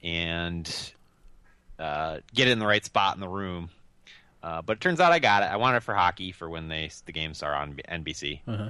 and 0.02 0.92
uh, 1.78 2.18
get 2.34 2.48
it 2.48 2.52
in 2.52 2.58
the 2.58 2.66
right 2.66 2.84
spot 2.84 3.14
in 3.14 3.20
the 3.20 3.28
room. 3.28 3.70
Uh, 4.42 4.62
but 4.62 4.76
it 4.76 4.80
turns 4.80 5.00
out 5.00 5.12
I 5.12 5.18
got 5.18 5.42
it. 5.42 5.46
I 5.46 5.56
wanted 5.56 5.78
it 5.78 5.82
for 5.82 5.94
hockey 5.94 6.32
for 6.32 6.48
when 6.48 6.68
they 6.68 6.90
the 7.06 7.12
games 7.12 7.42
are 7.42 7.54
on 7.54 7.74
NBC. 7.88 8.40
Uh-huh. 8.46 8.68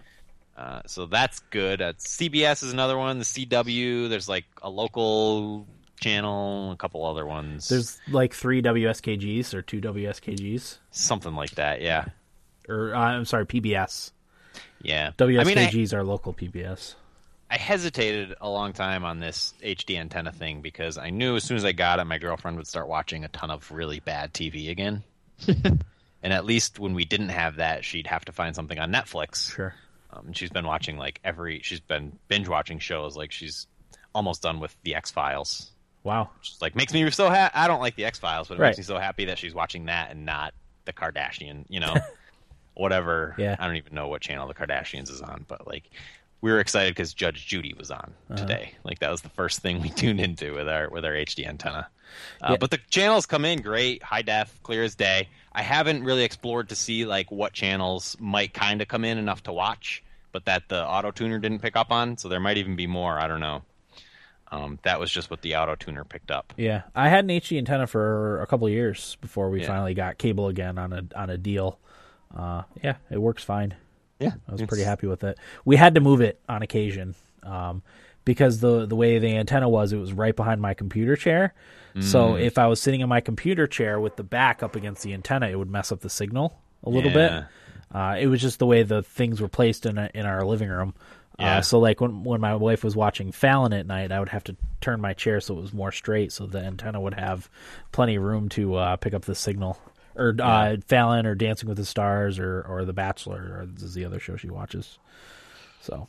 Uh, 0.57 0.81
so 0.87 1.07
that's 1.07 1.41
good. 1.51 1.83
Uh, 1.83 1.93
CBS 1.95 2.63
is 2.63 2.73
another 2.73 2.97
one. 2.97 3.19
The 3.19 3.25
CW. 3.25 4.09
There's 4.09 4.29
like 4.29 4.47
a 4.63 4.71
local 4.71 5.67
channel, 6.01 6.73
a 6.73 6.77
couple 6.77 7.05
other 7.05 7.27
ones. 7.27 7.69
There's 7.69 7.99
like 8.09 8.33
three 8.33 8.63
WSKGs 8.63 9.53
or 9.53 9.63
two 9.63 9.81
WSKGs, 9.81 10.79
something 10.91 11.35
like 11.35 11.51
that. 11.53 11.83
Yeah, 11.83 12.07
or 12.69 12.95
uh, 12.95 12.99
I'm 12.99 13.25
sorry, 13.27 13.45
PBS. 13.45 14.13
yeah. 14.81 15.11
WSKGs 15.19 15.41
I 15.41 15.45
mean, 15.45 15.89
I, 15.93 15.97
are 15.97 16.05
local 16.05 16.33
PBS. 16.33 16.95
I 17.51 17.59
hesitated 17.59 18.35
a 18.41 18.49
long 18.49 18.73
time 18.73 19.05
on 19.05 19.21
this 19.21 19.55
HD 19.63 19.97
antenna 19.99 20.33
thing 20.33 20.63
because 20.63 20.99
I 20.99 21.11
knew 21.11 21.37
as 21.37 21.45
soon 21.45 21.57
as 21.57 21.65
I 21.65 21.73
got 21.73 22.01
it, 22.01 22.05
my 22.05 22.19
girlfriend 22.19 22.57
would 22.57 22.67
start 22.67 22.89
watching 22.89 23.25
a 23.25 23.29
ton 23.29 23.51
of 23.51 23.71
really 23.71 24.01
bad 24.01 24.33
TV 24.35 24.69
again. 24.71 25.05
and 25.47 26.33
at 26.33 26.45
least 26.45 26.79
when 26.81 26.95
we 26.95 27.05
didn't 27.05 27.29
have 27.29 27.57
that, 27.57 27.85
she'd 27.85 28.09
have 28.09 28.25
to 28.25 28.33
find 28.33 28.57
something 28.57 28.79
on 28.79 28.93
Netflix. 28.93 29.53
Sure. 29.55 29.75
Um, 30.13 30.27
and 30.29 30.37
she's 30.37 30.51
been 30.51 30.67
watching 30.67 30.97
like 30.99 31.21
every. 31.23 31.61
She's 31.63 31.81
been 31.81 32.19
binge 32.29 32.49
watching 32.49 32.79
shows. 32.81 33.17
Like 33.17 33.31
she's 33.33 33.67
almost 34.15 34.43
done 34.43 34.59
with 34.59 34.75
the 34.83 34.95
X 34.97 35.11
Files. 35.13 35.71
Wow. 36.03 36.31
Which 36.39 36.55
like 36.61 36.75
makes 36.75 36.93
me 36.93 37.09
so 37.11 37.29
happy. 37.31 37.55
I 37.55 37.69
don't 37.69 37.81
like 37.81 37.95
the 37.97 38.07
X 38.07 38.19
Files, 38.19 38.49
but 38.49 38.55
it 38.55 38.61
Right. 38.61 38.69
makes 38.69 38.79
me 38.79 38.85
so 38.85 38.99
happy 38.99 39.27
that 39.27 39.39
she's 39.39 39.55
watching 39.55 39.87
that 39.87 40.11
and 40.11 40.25
not 40.27 40.53
the 40.85 40.93
Kardashian. 40.93 41.65
You 41.69 41.79
know, 41.81 41.95
whatever. 42.75 43.35
Yeah. 43.39 43.55
I 43.59 43.67
don't 43.67 43.77
even 43.77 43.95
know 43.95 44.09
what 44.09 44.21
channel 44.21 44.49
the 44.49 44.55
Kardashians 44.55 45.11
is 45.11 45.21
on, 45.23 45.45
but 45.47 45.67
like 45.67 45.85
we 46.41 46.51
were 46.53 46.61
excited 46.61 46.91
because 46.95 47.15
Judge 47.15 47.47
Judy 47.47 47.75
was 47.79 47.91
on 47.91 48.13
Uh-huh. 48.31 48.37
today. 48.37 48.73
Like 48.85 48.99
that 49.01 49.11
was 49.11 49.23
the 49.23 49.29
first 49.31 49.61
thing 49.61 49.81
we 49.81 49.89
tuned 50.03 50.21
into 50.21 50.55
with 50.55 50.69
our 50.69 50.89
with 50.91 51.05
our 51.05 51.13
HD 51.13 51.47
antenna. 51.47 51.89
Uh, 52.43 52.49
Yeah. 52.53 52.57
But 52.59 52.71
the 52.71 52.79
channels 52.91 53.27
come 53.27 53.45
in 53.45 53.63
great, 53.63 54.03
high 54.03 54.23
def, 54.23 54.63
clear 54.63 54.83
as 54.85 54.95
day. 54.95 55.29
I 55.53 55.63
haven't 55.63 56.05
really 56.05 56.25
explored 56.25 56.69
to 56.69 56.77
see 56.77 57.05
like 57.07 57.31
what 57.33 57.53
channels 57.53 58.17
might 58.21 58.53
kind 58.55 58.81
of 58.83 58.89
come 58.89 59.05
in 59.05 59.19
enough 59.19 59.43
to 59.45 59.53
watch, 59.53 60.03
but 60.33 60.45
that 60.45 60.69
the 60.69 60.87
auto 60.87 61.11
tuner 61.11 61.39
didn't 61.39 61.61
pick 61.63 61.77
up 61.77 61.91
on. 61.91 62.17
So 62.19 62.29
there 62.29 62.41
might 62.41 62.59
even 62.59 62.77
be 62.77 62.87
more. 62.87 63.19
I 63.19 63.27
don't 63.27 63.41
know. 63.41 63.63
Um, 64.53 64.79
that 64.85 65.01
was 65.01 65.11
just 65.11 65.29
what 65.29 65.43
the 65.43 65.57
auto 65.57 65.75
tuner 65.75 66.05
picked 66.05 66.31
up. 66.31 66.53
Yeah, 66.57 66.83
I 66.95 67.09
had 67.09 67.25
an 67.25 67.31
HD 67.31 67.59
antenna 67.59 67.89
for 67.89 68.41
a 68.41 68.47
couple 68.47 68.67
of 68.69 68.73
years 68.73 69.17
before 69.21 69.51
we 69.51 69.63
Yeah. 69.63 69.67
finally 69.67 69.95
got 69.95 70.19
cable 70.19 70.47
again 70.47 70.79
on 70.79 70.93
a 70.93 71.03
on 71.17 71.31
a 71.31 71.37
deal. 71.37 71.81
Uh, 72.35 72.63
yeah, 72.83 72.97
it 73.11 73.19
works 73.21 73.43
fine. 73.43 73.75
Yeah, 74.19 74.33
I 74.49 74.53
was 74.53 74.63
pretty 74.63 74.85
happy 74.85 75.07
with 75.07 75.25
it. 75.25 75.39
We 75.65 75.77
had 75.77 75.95
to 75.97 76.01
move 76.01 76.21
it 76.21 76.41
on 76.49 76.63
occasion 76.63 77.15
um, 77.43 77.83
because 78.25 78.61
the 78.61 78.87
the 78.87 78.97
way 78.97 79.19
the 79.19 79.37
antenna 79.37 79.69
was, 79.69 79.93
it 79.93 79.99
was 79.99 80.13
right 80.13 80.35
behind 80.35 80.61
my 80.61 80.75
computer 80.75 81.17
chair. 81.17 81.55
So 82.01 82.33
Mm. 82.35 82.43
if 82.43 82.59
I 82.59 82.67
was 82.67 82.79
sitting 82.81 83.01
in 83.01 83.09
my 83.09 83.21
computer 83.23 83.67
chair 83.67 83.99
with 83.99 84.17
the 84.17 84.23
back 84.23 84.63
up 84.63 84.77
against 84.77 85.03
the 85.03 85.15
antenna, 85.15 85.49
it 85.49 85.57
would 85.59 85.71
mess 85.71 85.91
up 85.93 86.01
the 86.01 86.11
signal 86.11 86.59
a 86.85 86.91
little 86.91 87.11
Yeah. 87.11 87.41
bit. 87.41 87.45
Uh, 87.97 88.17
it 88.21 88.27
was 88.27 88.41
just 88.43 88.59
the 88.59 88.67
way 88.67 88.83
the 88.83 89.03
things 89.03 89.41
were 89.41 89.49
placed 89.49 89.87
in 89.87 89.97
a, 89.97 90.11
in 90.13 90.27
our 90.27 90.45
living 90.45 90.69
room. 90.69 90.95
Yeah. 91.39 91.59
Uh, 91.59 91.63
so 91.63 91.79
like 91.79 92.01
when 92.03 92.23
when 92.25 92.41
my 92.41 92.55
wife 92.55 92.83
was 92.85 92.95
watching 92.97 93.33
Fallon 93.33 93.73
at 93.73 93.87
night, 93.87 94.13
I 94.13 94.19
would 94.21 94.29
have 94.31 94.45
to 94.45 94.57
turn 94.83 95.01
my 95.01 95.13
chair 95.15 95.41
so 95.41 95.57
it 95.57 95.61
was 95.63 95.73
more 95.73 95.93
straight, 95.93 96.33
so 96.33 96.47
the 96.47 96.59
antenna 96.59 97.01
would 97.01 97.15
have 97.15 97.49
plenty 97.93 98.17
of 98.17 98.23
room 98.23 98.49
to 98.51 98.75
uh, 98.77 98.97
pick 98.97 99.15
up 99.15 99.25
the 99.25 99.35
signal. 99.35 99.79
Or 100.17 100.35
uh, 100.41 100.77
Fallon, 100.87 101.27
or 101.27 101.35
Dancing 101.35 101.69
with 101.69 101.77
the 101.79 101.85
Stars, 101.85 102.39
or 102.39 102.63
or 102.63 102.85
The 102.85 102.93
Bachelor, 102.95 103.59
or 103.61 103.67
this 103.67 103.83
is 103.83 103.95
the 103.95 104.05
other 104.05 104.19
show 104.19 104.37
she 104.37 104.49
watches. 104.49 104.99
So 105.83 106.09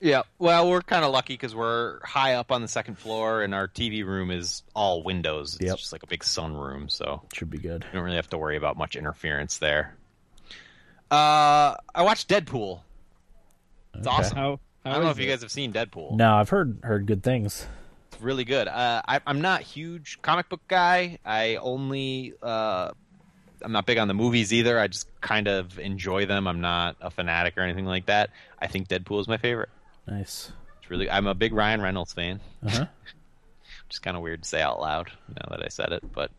Yeah, 0.00 0.22
well, 0.38 0.70
we're 0.70 0.80
kind 0.82 1.04
of 1.04 1.12
lucky 1.12 1.34
because 1.34 1.54
we're 1.54 2.00
high 2.04 2.34
up 2.34 2.50
on 2.52 2.62
the 2.62 2.68
second 2.68 2.98
floor, 2.98 3.42
and 3.42 3.54
our 3.54 3.66
TV 3.68 4.04
room 4.04 4.30
is 4.30 4.62
all 4.74 5.02
windows. 5.02 5.54
It's 5.56 5.64
Yep. 5.64 5.76
just 5.78 5.92
like 5.92 6.02
a 6.02 6.06
big 6.06 6.20
sunroom, 6.20 6.90
so 6.90 7.22
should 7.34 7.50
be 7.50 7.58
good. 7.58 7.84
you 7.84 7.92
don't 7.94 8.04
really 8.04 8.16
have 8.16 8.30
to 8.30 8.38
worry 8.38 8.56
about 8.56 8.76
much 8.76 8.94
interference 8.96 9.58
there. 9.58 9.96
Uh, 11.10 11.74
I 11.94 12.02
watched 12.02 12.28
Deadpool. 12.28 12.80
It's 13.94 14.06
Okay. 14.06 14.16
awesome. 14.16 14.36
How? 14.36 14.60
I 14.84 14.92
don't 14.94 15.02
know 15.04 15.10
is 15.10 15.18
if 15.18 15.22
you 15.24 15.30
guys 15.30 15.42
have 15.42 15.50
seen 15.52 15.72
Deadpool. 15.72 16.16
No, 16.16 16.34
I've 16.36 16.48
heard 16.48 16.78
heard 16.82 17.06
good 17.06 17.22
things. 17.22 17.66
It's 18.10 18.20
really 18.20 18.44
good. 18.44 18.66
Uh, 18.68 19.02
I, 19.06 19.20
I'm 19.26 19.40
not 19.40 19.60
huge 19.62 20.20
comic 20.22 20.48
book 20.48 20.62
guy. 20.68 21.18
I 21.24 21.56
only 21.56 22.34
uh, 22.42 22.92
I'm 23.64 23.72
not 23.72 23.86
big 23.86 23.98
on 23.98 24.08
the 24.08 24.14
movies 24.14 24.52
either. 24.52 24.78
I 24.78 24.88
just 24.88 25.08
kind 25.20 25.48
of 25.48 25.78
enjoy 25.78 26.26
them. 26.26 26.46
I'm 26.46 26.60
not 26.60 26.96
a 27.00 27.10
fanatic 27.10 27.56
or 27.56 27.62
anything 27.62 27.86
like 27.86 28.06
that. 28.06 28.30
I 28.58 28.66
think 28.66 28.88
Deadpool 28.88 29.20
is 29.20 29.28
my 29.28 29.36
favorite. 29.36 29.68
Nice. 30.06 30.52
It's 30.80 30.90
really. 30.90 31.10
I'm 31.10 31.26
a 31.26 31.34
big 31.34 31.52
Ryan 31.52 31.80
Reynolds 31.80 32.12
fan. 32.12 32.40
Uh-huh. 32.64 32.86
Which 33.86 33.96
is 33.96 33.98
kind 33.98 34.16
of 34.16 34.22
weird 34.22 34.42
to 34.42 34.48
say 34.48 34.60
out 34.60 34.80
loud 34.80 35.10
now 35.28 35.48
that 35.50 35.64
I 35.64 35.68
said 35.68 35.92
it, 35.92 36.04
but 36.12 36.30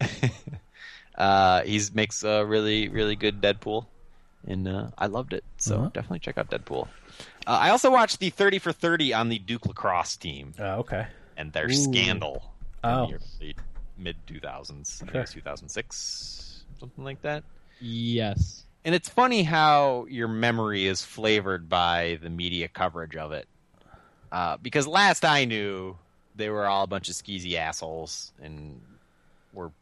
uh, 1.16 1.62
he 1.62 1.80
makes 1.94 2.22
a 2.22 2.44
really 2.44 2.88
really 2.88 3.16
good 3.16 3.40
Deadpool, 3.40 3.86
and 4.46 4.68
uh, 4.68 4.88
I 4.96 5.06
loved 5.06 5.32
it. 5.32 5.44
So 5.56 5.76
uh-huh. 5.76 5.90
definitely 5.92 6.20
check 6.20 6.38
out 6.38 6.50
Deadpool. 6.50 6.88
Uh, 7.46 7.58
I 7.60 7.70
also 7.70 7.90
watched 7.90 8.20
the 8.20 8.30
30 8.30 8.58
for 8.58 8.72
30 8.72 9.14
on 9.14 9.28
the 9.28 9.38
Duke 9.38 9.66
lacrosse 9.66 10.16
team. 10.16 10.52
Oh, 10.58 10.80
okay. 10.80 11.06
And 11.36 11.52
their 11.52 11.66
Ooh. 11.66 11.72
scandal. 11.72 12.52
Oh. 12.84 13.10
Mid 13.96 14.16
2000s, 14.28 15.32
2006 15.32 16.47
something 16.78 17.04
like 17.04 17.22
that. 17.22 17.44
Yes. 17.80 18.64
And 18.84 18.94
it's 18.94 19.08
funny 19.08 19.42
how 19.42 20.06
your 20.08 20.28
memory 20.28 20.86
is 20.86 21.02
flavored 21.02 21.68
by 21.68 22.18
the 22.22 22.30
media 22.30 22.68
coverage 22.68 23.16
of 23.16 23.32
it. 23.32 23.46
Uh, 24.30 24.56
because 24.58 24.86
last 24.86 25.24
I 25.24 25.44
knew, 25.44 25.96
they 26.36 26.48
were 26.48 26.66
all 26.66 26.84
a 26.84 26.86
bunch 26.86 27.08
of 27.08 27.14
skeezy 27.14 27.54
assholes 27.54 28.32
and 28.40 28.80
were 29.52 29.72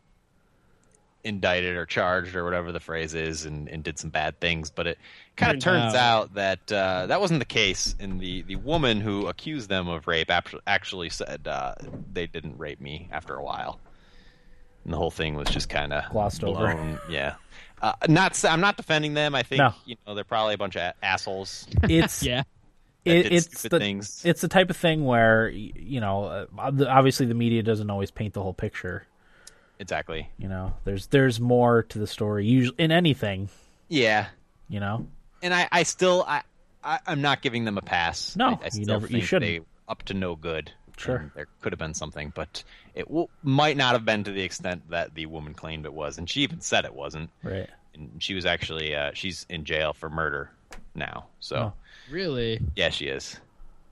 indicted 1.24 1.76
or 1.76 1.84
charged 1.84 2.34
or 2.36 2.44
whatever 2.44 2.72
the 2.72 2.80
phrase 2.80 3.12
is 3.14 3.44
and, 3.44 3.68
and 3.68 3.82
did 3.82 3.98
some 3.98 4.10
bad 4.10 4.38
things. 4.40 4.70
But 4.70 4.86
it 4.86 4.98
kind 5.36 5.52
of 5.54 5.62
turns 5.62 5.94
out- 5.94 6.22
out 6.30 6.34
that 6.34 6.72
uh, 6.72 7.06
that 7.06 7.20
wasn't 7.20 7.40
the 7.40 7.44
case. 7.44 7.94
And 8.00 8.20
the, 8.20 8.42
the 8.42 8.56
woman 8.56 9.00
who 9.00 9.26
accused 9.26 9.68
them 9.68 9.88
of 9.88 10.06
rape 10.06 10.30
actually 10.66 11.10
said 11.10 11.46
uh, 11.46 11.74
they 12.12 12.26
didn't 12.26 12.58
rape 12.58 12.80
me 12.80 13.08
after 13.12 13.34
a 13.34 13.42
while. 13.42 13.78
And 14.86 14.92
the 14.94 14.98
whole 14.98 15.10
thing 15.10 15.34
was 15.34 15.48
just 15.48 15.68
kind 15.68 15.92
of 15.92 16.08
Glossed 16.12 16.44
over. 16.44 16.98
Yeah. 17.10 17.34
Uh, 17.82 17.92
not 18.08 18.30
s- 18.32 18.44
I'm 18.44 18.60
not 18.60 18.76
defending 18.78 19.12
them. 19.14 19.34
I 19.34 19.42
think 19.42 19.58
No. 19.58 19.74
you 19.84 19.96
know 20.06 20.14
they're 20.14 20.24
probably 20.24 20.54
a 20.54 20.58
bunch 20.58 20.76
of 20.76 20.94
assholes. 21.02 21.66
It's 21.82 22.22
Yeah. 22.22 22.44
that 23.04 23.16
it, 23.16 23.22
did 23.24 23.32
it's 23.32 23.58
stupid 23.58 23.70
the 23.72 23.78
things. 23.80 24.22
it's 24.24 24.40
the 24.40 24.48
type 24.48 24.70
of 24.70 24.76
thing 24.76 25.04
where 25.04 25.50
y- 25.52 25.72
you 25.74 26.00
know 26.00 26.24
uh, 26.24 26.46
obviously 26.88 27.26
the 27.26 27.34
media 27.34 27.62
doesn't 27.62 27.90
always 27.90 28.10
paint 28.12 28.32
the 28.32 28.42
whole 28.42 28.54
picture. 28.54 29.06
exactly. 29.78 30.30
You 30.38 30.48
know, 30.48 30.72
there's 30.84 31.08
there's 31.08 31.40
more 31.40 31.82
to 31.82 31.98
the 31.98 32.06
story 32.06 32.46
usually 32.46 32.76
in 32.78 32.92
anything. 32.92 33.48
Yeah, 33.88 34.26
You 34.68 34.80
know, 34.80 35.06
and 35.42 35.52
I, 35.52 35.68
I 35.70 35.82
still 35.82 36.24
I, 36.26 36.42
I 36.84 37.00
I'm 37.06 37.20
not 37.22 37.42
giving 37.42 37.64
them 37.64 37.76
a 37.76 37.82
pass. 37.82 38.36
No, 38.36 38.46
I, 38.46 38.50
I 38.52 38.64
you 38.66 38.70
still 38.70 38.86
never- 38.86 39.06
you 39.06 39.12
think 39.14 39.24
shouldn't. 39.24 39.50
They 39.50 39.60
up 39.88 40.02
to 40.04 40.14
no 40.14 40.34
good. 40.36 40.70
Sure. 40.96 41.30
There 41.34 41.46
could 41.60 41.72
have 41.72 41.78
been 41.78 41.94
something, 41.94 42.32
but 42.34 42.64
it 42.94 43.06
w- 43.08 43.28
might 43.42 43.76
not 43.76 43.92
have 43.92 44.04
been 44.04 44.24
to 44.24 44.32
the 44.32 44.42
extent 44.42 44.88
that 44.90 45.14
the 45.14 45.26
woman 45.26 45.52
claimed 45.54 45.84
it 45.84 45.92
was, 45.92 46.18
and 46.18 46.28
she 46.28 46.40
even 46.42 46.60
said 46.60 46.84
it 46.84 46.94
wasn't. 46.94 47.30
right? 47.42 47.68
And 47.94 48.22
she 48.22 48.34
was 48.34 48.44
actually 48.46 48.94
uh, 48.94 49.10
she's 49.14 49.44
in 49.48 49.64
jail 49.64 49.92
for 49.92 50.08
murder 50.10 50.50
now. 50.94 51.26
So 51.40 51.56
Oh. 51.56 51.72
Really? 52.10 52.60
yeah, 52.76 52.90
she 52.90 53.06
is. 53.06 53.38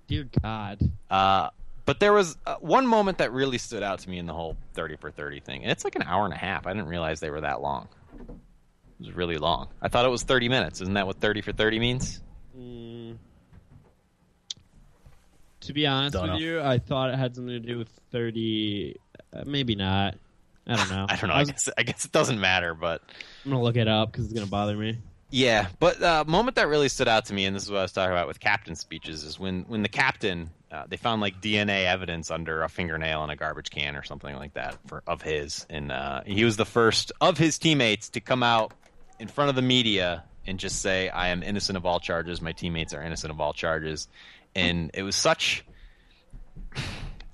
Dear 0.07 0.29
God. 0.43 0.79
Uh, 1.11 1.51
but 1.87 2.01
there 2.01 2.13
was 2.13 2.37
uh, 2.47 2.57
one 2.61 2.87
moment 2.87 3.19
that 3.19 3.33
really 3.33 3.59
stood 3.59 3.83
out 3.83 3.99
to 4.01 4.09
me 4.11 4.19
in 4.19 4.27
the 4.27 4.33
whole 4.33 4.57
30 4.75 4.97
for 4.97 5.11
30 5.11 5.41
thing. 5.41 5.63
And 5.63 5.71
it's 5.73 5.85
like 5.85 5.97
an 5.97 6.03
hour 6.03 6.25
and 6.25 6.33
a 6.33 6.37
half. 6.39 6.67
I 6.67 6.73
didn't 6.73 6.89
realize 6.89 7.21
they 7.21 7.31
were 7.31 7.41
that 7.43 7.61
long. 7.61 7.89
It 8.21 9.07
was 9.07 9.13
really 9.13 9.37
long. 9.39 9.69
I 9.83 9.89
thought 9.89 10.05
it 10.05 10.11
was 10.11 10.23
30 10.23 10.49
minutes. 10.49 10.81
Isn't 10.81 10.95
that 10.95 11.07
what 11.07 11.17
30 11.21 11.41
for 11.41 11.53
30 11.53 11.79
means? 11.81 12.23
Mm. 12.57 12.94
To 15.65 15.73
be 15.73 15.87
honest 15.87 16.13
Don't 16.15 16.23
with 16.23 16.31
know. 16.33 16.37
you, 16.39 16.61
I 16.61 16.79
thought 16.79 17.11
it 17.11 17.19
had 17.19 17.35
something 17.35 17.53
to 17.55 17.61
do 17.61 17.79
with 17.79 17.89
thirty. 18.11 18.97
Uh, 19.33 19.43
maybe 19.47 19.75
not. 19.75 20.15
I 20.67 20.77
don't 20.77 20.91
know. 20.91 21.07
I 21.11 21.17
don't 21.17 21.29
know. 21.29 21.35
I 21.35 21.41
I 21.41 21.45
guess, 21.45 21.69
I 21.77 21.83
guess 21.83 22.05
it 22.05 22.13
doesn't 22.13 22.41
matter, 22.41 22.75
but 22.75 23.03
I'm 23.45 23.51
gonna 23.51 23.63
look 23.63 23.77
it 23.77 23.89
up 23.89 24.13
because 24.13 24.25
it's 24.27 24.35
gonna 24.35 24.47
bother 24.47 24.77
me. 24.77 24.99
yeah. 25.31 25.69
But 25.79 26.03
uh, 26.03 26.25
moment 26.27 26.57
that 26.57 26.69
really 26.69 26.89
stood 26.89 27.09
out 27.09 27.27
to 27.27 27.35
me, 27.35 27.45
and 27.45 27.55
this 27.55 27.63
is 27.65 27.71
what 27.71 27.79
I 27.79 27.83
was 27.83 27.93
talking 27.93 28.13
about 28.13 28.29
with 28.29 28.41
captain 28.41 28.75
speeches, 28.77 29.25
is 29.25 29.39
when 29.39 29.63
when 29.65 29.83
the 29.83 29.89
captain 29.89 30.51
uh, 30.71 30.85
they 30.89 30.97
found 30.97 31.21
like 31.21 31.41
DNA 31.41 31.85
evidence 31.87 32.31
under 32.31 32.63
a 32.63 32.69
fingernail 32.69 33.23
in 33.25 33.31
a 33.31 33.37
garbage 33.37 33.71
can 33.71 33.95
or 33.97 34.03
something 34.03 34.35
like 34.37 34.55
that 34.55 34.77
for 34.87 35.03
of 35.07 35.23
his, 35.23 35.67
and 35.71 35.93
uh, 35.93 36.23
he 36.27 36.45
was 36.45 36.57
the 36.57 36.65
first 36.67 37.13
of 37.21 37.39
his 37.39 37.59
teammates 37.59 38.09
to 38.11 38.21
come 38.21 38.43
out 38.43 38.73
in 39.21 39.29
front 39.29 39.49
of 39.51 39.57
the 39.57 39.63
media 39.63 40.25
and 40.47 40.59
just 40.59 40.83
say, 40.83 41.09
"I 41.09 41.29
am 41.29 41.43
innocent 41.43 41.77
of 41.77 41.87
all 41.87 42.01
charges. 42.01 42.41
My 42.43 42.53
teammates 42.53 42.93
are 42.93 43.03
innocent 43.03 43.31
of 43.31 43.41
all 43.41 43.53
charges," 43.53 44.09
and 44.55 44.91
it 44.95 45.03
was 45.03 45.17
such. 45.17 45.65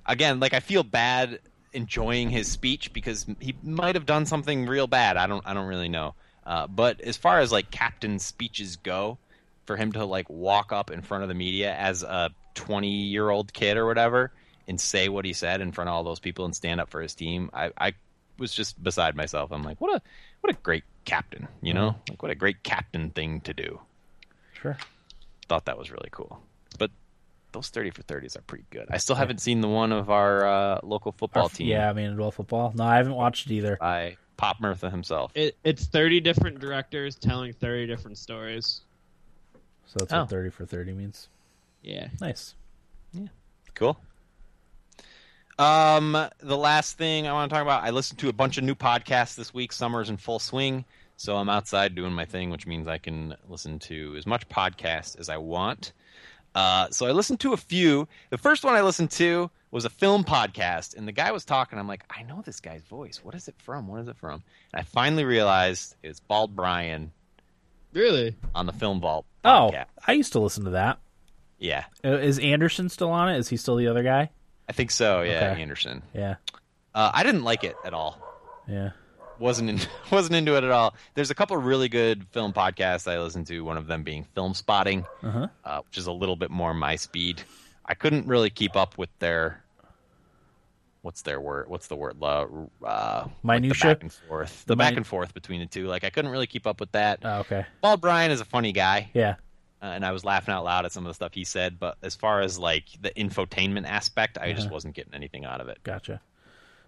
Again, 0.07 0.41
like 0.41 0.55
I 0.55 0.61
feel 0.61 0.83
bad 0.83 1.41
enjoying 1.73 2.31
his 2.31 2.49
speech 2.49 2.93
because 2.93 3.27
he 3.39 3.55
might 3.63 3.95
have 3.95 4.07
done 4.07 4.27
something 4.27 4.67
real 4.67 4.87
bad. 4.87 5.17
I 5.17 5.27
don't. 5.27 5.47
I 5.47 5.55
don't 5.55 5.69
really 5.69 5.89
know. 5.89 6.15
Uh, 6.45 6.67
but 6.67 7.01
as 7.01 7.17
far 7.17 7.39
as 7.39 7.53
like 7.53 7.71
captain 7.71 8.19
speeches 8.19 8.77
go, 8.77 9.19
for 9.71 9.77
him 9.77 9.93
to 9.93 10.05
like 10.05 10.29
walk 10.29 10.73
up 10.73 10.91
in 10.91 11.01
front 11.01 11.23
of 11.23 11.29
the 11.29 11.35
media 11.35 11.73
as 11.73 12.03
a 12.03 12.31
20 12.55 12.89
year 12.89 13.31
old 13.31 13.53
kid 13.53 13.77
or 13.77 13.87
whatever 13.87 14.33
and 14.67 14.81
say 14.81 15.09
what 15.09 15.25
he 15.25 15.33
said 15.33 15.61
in 15.61 15.71
front 15.71 15.89
of 15.89 15.95
all 15.95 16.03
those 16.03 16.19
people 16.19 16.45
and 16.45 16.57
stand 16.57 16.81
up 16.81 16.91
for 16.91 17.01
his 17.01 17.15
team, 17.15 17.51
I, 17.55 17.71
I 17.79 17.93
was 18.37 18.53
just 18.53 18.83
beside 18.83 19.15
myself. 19.15 19.53
I'm 19.53 19.63
like, 19.63 19.81
what 19.81 19.95
a 19.95 20.03
what 20.41 20.53
a 20.53 20.59
great 20.61 20.83
captain, 21.05 21.47
you 21.63 21.73
know? 21.73 21.95
Like 22.09 22.21
what 22.21 22.33
a 22.33 22.35
great 22.35 22.65
captain 22.65 23.11
thing 23.11 23.43
to 23.43 23.55
do. 23.55 23.81
Sure. 24.55 24.77
Thought 25.49 25.67
that 25.67 25.79
was 25.79 25.93
really 25.93 26.09
cool. 26.11 26.43
But 27.51 27.59
those 27.59 27.69
30 27.69 27.91
for 27.91 28.03
30s 28.03 28.37
are 28.37 28.43
pretty 28.43 28.65
good. 28.71 28.87
I 28.91 28.99
still 28.99 29.17
haven't 29.17 29.41
seen 29.41 29.61
the 29.61 29.69
one 29.69 29.93
of 29.93 30.09
our 30.11 30.47
uh, 30.47 30.81
local 30.83 31.13
football 31.13 31.45
Our- 31.45 31.49
team 31.49 31.69
Yeah, 31.69 31.91
I 31.91 31.93
mean, 31.93 32.17
well, 32.17 32.31
football. 32.31 32.73
No, 32.77 32.85
I 32.85 32.97
haven't 32.97 33.15
watched 33.15 33.47
it 33.51 33.55
either. 33.55 33.77
by 33.81 34.17
Pop 34.37 34.61
Murtha 34.61 34.91
himself. 34.91 35.33
It, 35.35 35.57
it's 35.65 35.87
thirty 35.87 36.21
different 36.21 36.61
directors 36.61 37.17
telling 37.17 37.53
thirty 37.53 37.87
different 37.87 38.19
stories. 38.19 38.83
So 39.87 39.97
that's 39.99 40.13
Oh. 40.13 40.21
what 40.21 40.31
thirty 40.31 40.51
for 40.51 40.65
thirty 40.65 40.93
means. 40.93 41.29
Yeah. 41.83 42.09
Nice. 42.21 42.55
Yeah. 43.13 43.27
Cool. 43.75 43.99
Um, 45.59 46.17
the 46.41 46.57
last 46.57 46.97
thing 46.97 47.27
I 47.27 47.33
want 47.33 47.51
to 47.51 47.55
talk 47.55 47.63
about, 47.63 47.83
I 47.83 47.91
listened 47.91 48.19
to 48.21 48.29
a 48.29 48.33
bunch 48.33 48.57
of 48.57 48.65
new 48.65 48.75
podcasts 48.75 49.35
this 49.35 49.53
week. 49.53 49.73
Summer's 49.73 50.09
in 50.09 50.17
full 50.17 50.39
swing, 50.39 50.85
so 51.17 51.37
I'm 51.37 51.51
outside 51.51 51.95
doing 51.95 52.13
my 52.13 52.25
thing, 52.25 52.49
which 52.51 52.67
means 52.67 52.89
I 52.89 52.97
can 52.99 53.35
listen 53.49 53.79
to 53.81 54.15
as 54.17 54.27
much 54.27 54.49
podcast 54.49 55.19
as 55.19 55.29
I 55.29 55.37
want. 55.37 55.93
Uh, 56.55 56.89
so 56.91 57.07
I 57.07 57.13
listened 57.13 57.41
to 57.41 57.53
a 57.53 57.57
few. 57.57 58.09
The 58.31 58.39
first 58.39 58.65
one 58.65 58.75
I 58.75 58.83
listened 58.83 59.11
to 59.13 59.51
was 59.71 59.85
a 59.85 59.91
film 59.91 60.25
podcast, 60.25 60.97
and 60.97 61.07
the 61.07 61.13
guy 61.13 61.31
was 61.31 61.45
talking. 61.45 61.79
I'm 61.79 61.87
like, 61.87 62.05
I 62.11 62.23
know 62.25 62.43
this 62.45 62.61
guy's 62.61 62.83
voice. 62.83 63.21
What 63.23 63.35
is 63.37 63.47
it 63.49 63.55
from? 63.59 63.87
What 63.87 64.01
is 64.01 64.09
it 64.09 64.17
from? 64.17 64.43
And 64.73 64.81
I 64.81 64.83
finally 64.83 65.25
realized 65.25 65.95
it's 66.03 66.19
Bald 66.21 66.57
Brian 66.57 67.13
Really? 67.93 68.37
on 68.55 68.67
the 68.67 68.73
Film 68.73 69.01
Vault. 69.01 69.27
Oh, 69.45 69.71
podcast. 69.73 69.87
I 70.07 70.13
used 70.13 70.33
to 70.33 70.41
listen 70.41 70.65
to 70.65 70.71
that. 70.71 70.99
yeah, 71.59 71.85
Uh, 72.05 72.19
Is 72.19 72.39
Anderson 72.39 72.89
still 72.89 73.11
on 73.11 73.29
it? 73.29 73.39
Is 73.39 73.49
he 73.49 73.57
still 73.57 73.77
the 73.77 73.87
other 73.89 74.03
guy? 74.03 74.31
I 74.69 74.73
think 74.73 74.91
so. 74.91 75.23
Yeah, 75.23 75.51
Okay. 75.53 75.63
Anderson. 75.63 76.03
Yeah. 76.15 76.37
Uh, 76.95 77.11
I 77.15 77.23
didn't 77.23 77.45
like 77.45 77.65
it 77.65 77.77
at 77.85 77.93
all. 77.95 78.21
Yeah. 78.69 78.91
Wasn't 79.41 79.69
in, 79.71 79.81
wasn't 80.13 80.37
into 80.37 80.57
it 80.57 80.63
at 80.65 80.71
all. 80.71 80.95
There's 81.15 81.31
a 81.31 81.35
couple 81.35 81.57
really 81.57 81.89
good 81.89 82.27
film 82.31 82.53
podcasts 82.53 83.11
I 83.11 83.19
listen 83.21 83.45
to. 83.47 83.61
One 83.63 83.77
of 83.77 83.87
them 83.89 84.03
being 84.05 84.27
Filmspotting, 84.37 85.05
Uh-huh. 85.25 85.49
uh, 85.65 85.81
which 85.81 85.99
is 85.99 86.07
a 86.07 86.13
little 86.13 86.37
bit 86.37 86.51
more 86.51 86.75
my 86.75 86.95
speed. 86.97 87.43
I 87.87 87.95
couldn't 87.95 88.27
really 88.27 88.51
keep 88.51 88.77
up 88.77 88.97
with 88.99 89.09
their 89.19 89.65
what's 91.03 91.23
their 91.23 91.41
word? 91.41 91.69
What's 91.69 91.87
the 91.87 91.97
word? 91.97 92.17
Uh, 92.23 92.47
uh, 92.85 93.27
like 93.43 93.63
the 93.63 93.69
back 93.71 94.03
and 94.03 94.13
forth. 94.13 94.65
The 94.67 94.73
The 94.75 94.77
back 94.77 94.97
and 94.97 95.07
forth 95.07 95.33
between 95.33 95.61
the 95.61 95.67
two. 95.67 95.87
Like 95.87 96.05
I 96.05 96.11
couldn't 96.11 96.31
really 96.31 96.47
keep 96.47 96.67
up 96.67 96.79
with 96.79 96.93
that. 96.93 97.21
Oh, 97.25 97.39
okay. 97.41 97.65
Paul 97.83 97.97
Bryan 97.97 98.31
is 98.31 98.41
a 98.41 98.45
funny 98.45 98.73
guy, 98.73 99.11
Yeah. 99.15 99.37
uh, 99.83 99.87
and 99.87 100.05
I 100.05 100.13
was 100.13 100.25
laughing 100.25 100.53
out 100.53 100.65
loud 100.65 100.85
at 100.85 100.93
some 100.93 101.05
of 101.07 101.11
the 101.11 101.15
stuff 101.15 101.33
he 101.33 101.45
said. 101.45 101.79
But 101.81 101.97
as 102.03 102.15
far 102.15 102.43
as 102.43 102.59
like 102.59 102.85
the 103.01 103.11
infotainment 103.13 103.87
aspect, 103.87 104.37
I 104.39 104.53
just 104.53 104.67
Uh-huh. 104.67 104.75
wasn't 104.75 104.95
getting 104.95 105.15
anything 105.15 105.45
out 105.47 105.61
of 105.63 105.69
it. 105.69 105.79
Gotcha. 105.83 106.21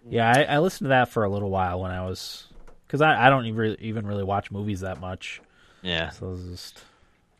Yeah, 0.09 0.31
I, 0.35 0.55
I 0.55 0.59
listened 0.59 0.85
to 0.85 0.89
that 0.89 1.09
for 1.09 1.23
a 1.23 1.29
little 1.29 1.49
while 1.49 1.81
when 1.81 1.91
I 1.91 2.05
was 2.05 2.45
because 2.85 3.01
I, 3.01 3.27
I 3.27 3.29
don't 3.29 3.45
even 3.45 3.77
even 3.79 4.05
really 4.05 4.23
watch 4.23 4.51
movies 4.51 4.81
that 4.81 4.99
much. 4.99 5.41
Yeah. 5.81 6.09
So 6.11 6.27
it 6.27 6.31
was 6.31 6.45
just 6.49 6.83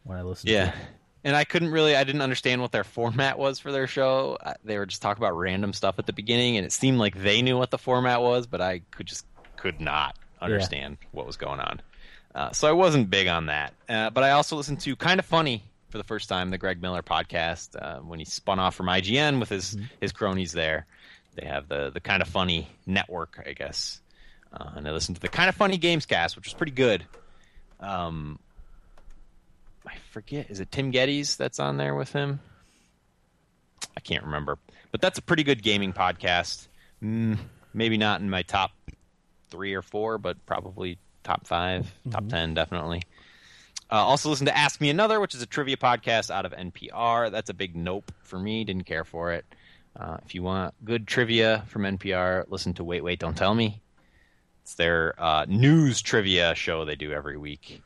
when 0.04 0.18
I 0.18 0.22
listened. 0.24 0.50
Yeah. 0.52 0.72
To 0.72 0.78
it. 0.78 0.86
And 1.26 1.36
I 1.38 1.46
couldn't 1.46 1.70
really, 1.70 1.96
I 1.96 2.04
didn't 2.04 2.22
understand 2.22 2.62
what 2.62 2.74
their 2.74 2.84
format 2.84 3.40
was 3.40 3.58
for 3.58 3.72
their 3.72 3.88
show. 3.88 4.38
They 4.66 4.78
were 4.78 4.86
just 4.86 5.02
talking 5.02 5.24
about 5.24 5.38
random 5.38 5.72
stuff 5.72 5.98
at 5.98 6.06
the 6.06 6.12
beginning, 6.12 6.58
and 6.58 6.66
it 6.66 6.74
seemed 6.74 6.98
like 6.98 7.16
they 7.16 7.42
knew 7.42 7.58
what 7.58 7.72
the 7.72 7.78
format 7.78 8.22
was, 8.22 8.46
but 8.46 8.60
I 8.60 8.80
could 8.92 9.06
just 9.06 9.26
could 9.56 9.80
not 9.80 10.18
understand 10.42 10.98
what 11.12 11.26
was 11.26 11.38
going 11.38 11.62
on. 11.62 11.82
Uh, 12.36 12.52
so 12.52 12.68
I 12.68 12.74
wasn't 12.74 13.10
big 13.10 13.28
on 13.28 13.46
that. 13.46 13.74
Uh, 13.88 14.10
but 14.10 14.26
I 14.26 14.32
also 14.32 14.58
listened 14.58 14.82
to 14.82 14.96
Kind 14.98 15.20
of 15.20 15.26
Funny 15.26 15.64
for 15.90 15.98
the 15.98 16.04
first 16.04 16.28
time, 16.28 16.50
the 16.50 16.58
Greg 16.58 16.82
Miller 16.82 17.04
podcast, 17.04 17.82
uh, 17.82 18.00
when 18.00 18.20
he 18.20 18.26
spun 18.26 18.60
off 18.60 18.76
from 18.76 18.88
IGN 18.88 19.40
with 19.40 19.50
his 19.50 19.78
his 20.02 20.12
cronies 20.12 20.52
there. 20.52 20.86
They 21.36 21.46
have 21.46 21.68
the 21.68 21.90
the 21.90 22.00
kind 22.00 22.22
of 22.22 22.28
funny 22.28 22.68
network, 22.86 23.44
I 23.46 23.54
guess, 23.54 24.02
uh, 24.52 24.72
and 24.76 24.88
I 24.88 24.92
listened 24.92 25.16
to 25.16 25.22
the 25.22 25.30
kind 25.30 25.50
of 25.50 25.56
funny 25.56 25.78
games 25.78 26.06
cast, 26.06 26.36
which 26.36 26.46
was 26.46 26.54
pretty 26.54 26.72
good. 26.74 27.06
Um, 27.80 28.40
I 29.86 29.96
forget, 30.12 30.50
is 30.50 30.60
it 30.60 30.72
Tim 30.72 30.92
Gettys 30.92 31.36
that's 31.38 31.60
on 31.60 31.78
there 31.78 31.96
with 31.96 32.14
him? 32.14 32.40
I 33.96 34.00
can't 34.00 34.24
remember, 34.24 34.58
but 34.92 35.02
that's 35.02 35.20
a 35.20 35.22
pretty 35.22 35.44
good 35.44 35.62
gaming 35.62 35.94
podcast. 35.94 36.68
Mm, 37.04 37.38
maybe 37.74 37.98
not 37.98 38.22
in 38.22 38.30
my 38.30 38.44
top 38.44 38.72
three 39.50 39.74
or 39.74 39.82
four, 39.82 40.18
but 40.18 40.44
probably 40.46 40.98
top 41.24 41.48
5 41.48 41.94
top 42.12 42.28
ten, 42.28 42.54
definitely. 42.54 43.04
Uh, 43.92 43.96
also, 43.98 44.30
listen 44.30 44.48
to 44.48 44.58
Ask 44.58 44.82
Me 44.82 44.90
Another, 44.90 45.20
which 45.20 45.36
is 45.36 45.42
a 45.42 45.46
trivia 45.46 45.78
podcast 45.78 46.32
out 46.32 46.46
of 46.46 46.54
NPR. 46.54 47.32
That's 47.32 47.50
a 47.50 47.54
big 47.54 47.76
nope 47.76 48.12
for 48.24 48.40
me. 48.40 48.64
Didn't 48.64 48.86
care 48.86 49.04
for 49.04 49.34
it. 49.34 49.46
Uh, 49.96 50.18
if 50.26 50.34
you 50.34 50.42
want 50.44 50.74
good 50.84 51.08
trivia 51.08 51.64
from 51.68 51.84
NPR, 51.84 52.46
listen 52.50 52.74
to 52.76 52.84
Wait, 52.84 53.04
Wait, 53.04 53.20
Don't 53.20 53.38
Tell 53.38 53.54
Me. 53.54 53.82
It's 54.64 54.76
their 54.76 55.14
uh, 55.22 55.46
news 55.48 56.02
trivia 56.02 56.56
show 56.56 56.86
they 56.86 56.96
do 56.96 57.12
every 57.12 57.38
week 57.38 57.82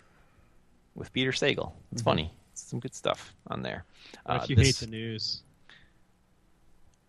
with 0.96 1.12
Peter 1.12 1.32
Sagal. 1.32 1.74
It's 1.92 2.02
funny. 2.02 2.32
It's 2.54 2.62
some 2.64 2.80
good 2.80 2.96
stuff 2.96 3.34
on 3.48 3.62
there. 3.62 3.84
What 4.24 4.40
Uh, 4.40 4.44
if 4.44 4.50
you 4.50 4.56
this- 4.56 4.80
hate 4.80 4.86
the 4.86 4.92
news? 4.92 5.42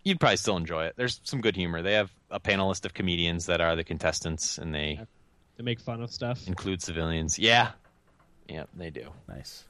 you'd 0.04 0.18
probably 0.18 0.36
still 0.38 0.56
enjoy 0.56 0.86
it. 0.86 0.94
There's 0.96 1.20
some 1.24 1.40
good 1.42 1.54
humor. 1.54 1.82
They 1.82 1.92
have 1.92 2.10
a 2.30 2.40
panel 2.40 2.68
list 2.68 2.86
of 2.86 2.94
comedians 2.94 3.46
that 3.46 3.60
are 3.60 3.76
the 3.76 3.84
contestants, 3.84 4.56
and 4.56 4.74
they 4.74 5.00
To 5.58 5.62
make 5.62 5.80
fun 5.80 6.02
of 6.02 6.10
stuff. 6.10 6.46
include 6.48 6.80
civilians. 6.82 7.38
Yeah, 7.38 7.72
yeah, 8.48 8.64
they 8.74 8.88
do. 8.90 9.10
Nice. 9.28 9.64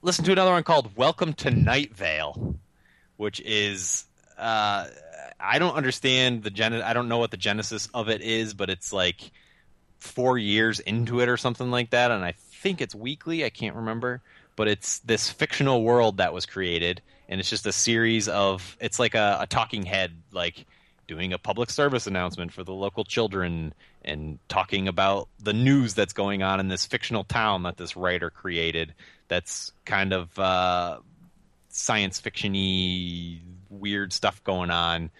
Listen 0.00 0.24
to 0.24 0.32
another 0.32 0.52
one 0.52 0.62
called 0.64 0.96
"Welcome 0.96 1.34
to 1.34 1.50
Night 1.50 1.94
Vale," 1.94 2.56
which 3.22 3.40
is 3.40 4.04
uh, 4.36 4.86
I 5.38 5.58
don't 5.60 5.74
understand 5.74 6.42
the 6.42 6.50
gen. 6.50 6.74
I 6.74 6.92
don't 6.92 7.08
know 7.08 7.18
what 7.18 7.30
the 7.30 7.36
genesis 7.36 7.88
of 7.94 8.08
it 8.08 8.20
is, 8.20 8.52
but 8.52 8.68
it's 8.68 8.92
like 8.92 9.30
four 10.00 10.36
years 10.36 10.80
into 10.80 11.20
it 11.20 11.28
or 11.28 11.36
something 11.36 11.70
like 11.70 11.90
that, 11.90 12.10
and 12.10 12.24
I 12.24 12.32
think 12.32 12.80
it's 12.80 12.94
weekly. 12.94 13.44
I 13.44 13.50
can't 13.50 13.76
remember, 13.76 14.20
but 14.56 14.66
it's 14.66 14.98
this 14.98 15.30
fictional 15.30 15.84
world 15.84 16.16
that 16.16 16.34
was 16.34 16.46
created, 16.46 17.00
and 17.28 17.38
it's 17.40 17.48
just 17.48 17.64
a 17.64 17.72
series 17.72 18.28
of. 18.28 18.76
It's 18.80 18.98
like 18.98 19.14
a, 19.14 19.38
a 19.42 19.46
talking 19.46 19.84
head, 19.84 20.10
like 20.32 20.66
doing 21.06 21.32
a 21.32 21.38
public 21.38 21.70
service 21.70 22.08
announcement 22.08 22.52
for 22.52 22.64
the 22.64 22.72
local 22.72 23.04
children 23.04 23.72
and 24.04 24.40
talking 24.48 24.88
about 24.88 25.28
the 25.38 25.52
news 25.52 25.94
that's 25.94 26.12
going 26.12 26.42
on 26.42 26.58
in 26.58 26.66
this 26.66 26.86
fictional 26.86 27.22
town 27.22 27.62
that 27.62 27.76
this 27.76 27.96
writer 27.96 28.30
created. 28.30 28.94
That's 29.28 29.70
kind 29.84 30.12
of 30.12 30.36
uh, 30.38 30.98
science 31.72 32.20
fictiony, 32.20 33.40
weird 33.70 34.12
stuff 34.12 34.42
going 34.44 34.70
on 34.70 35.10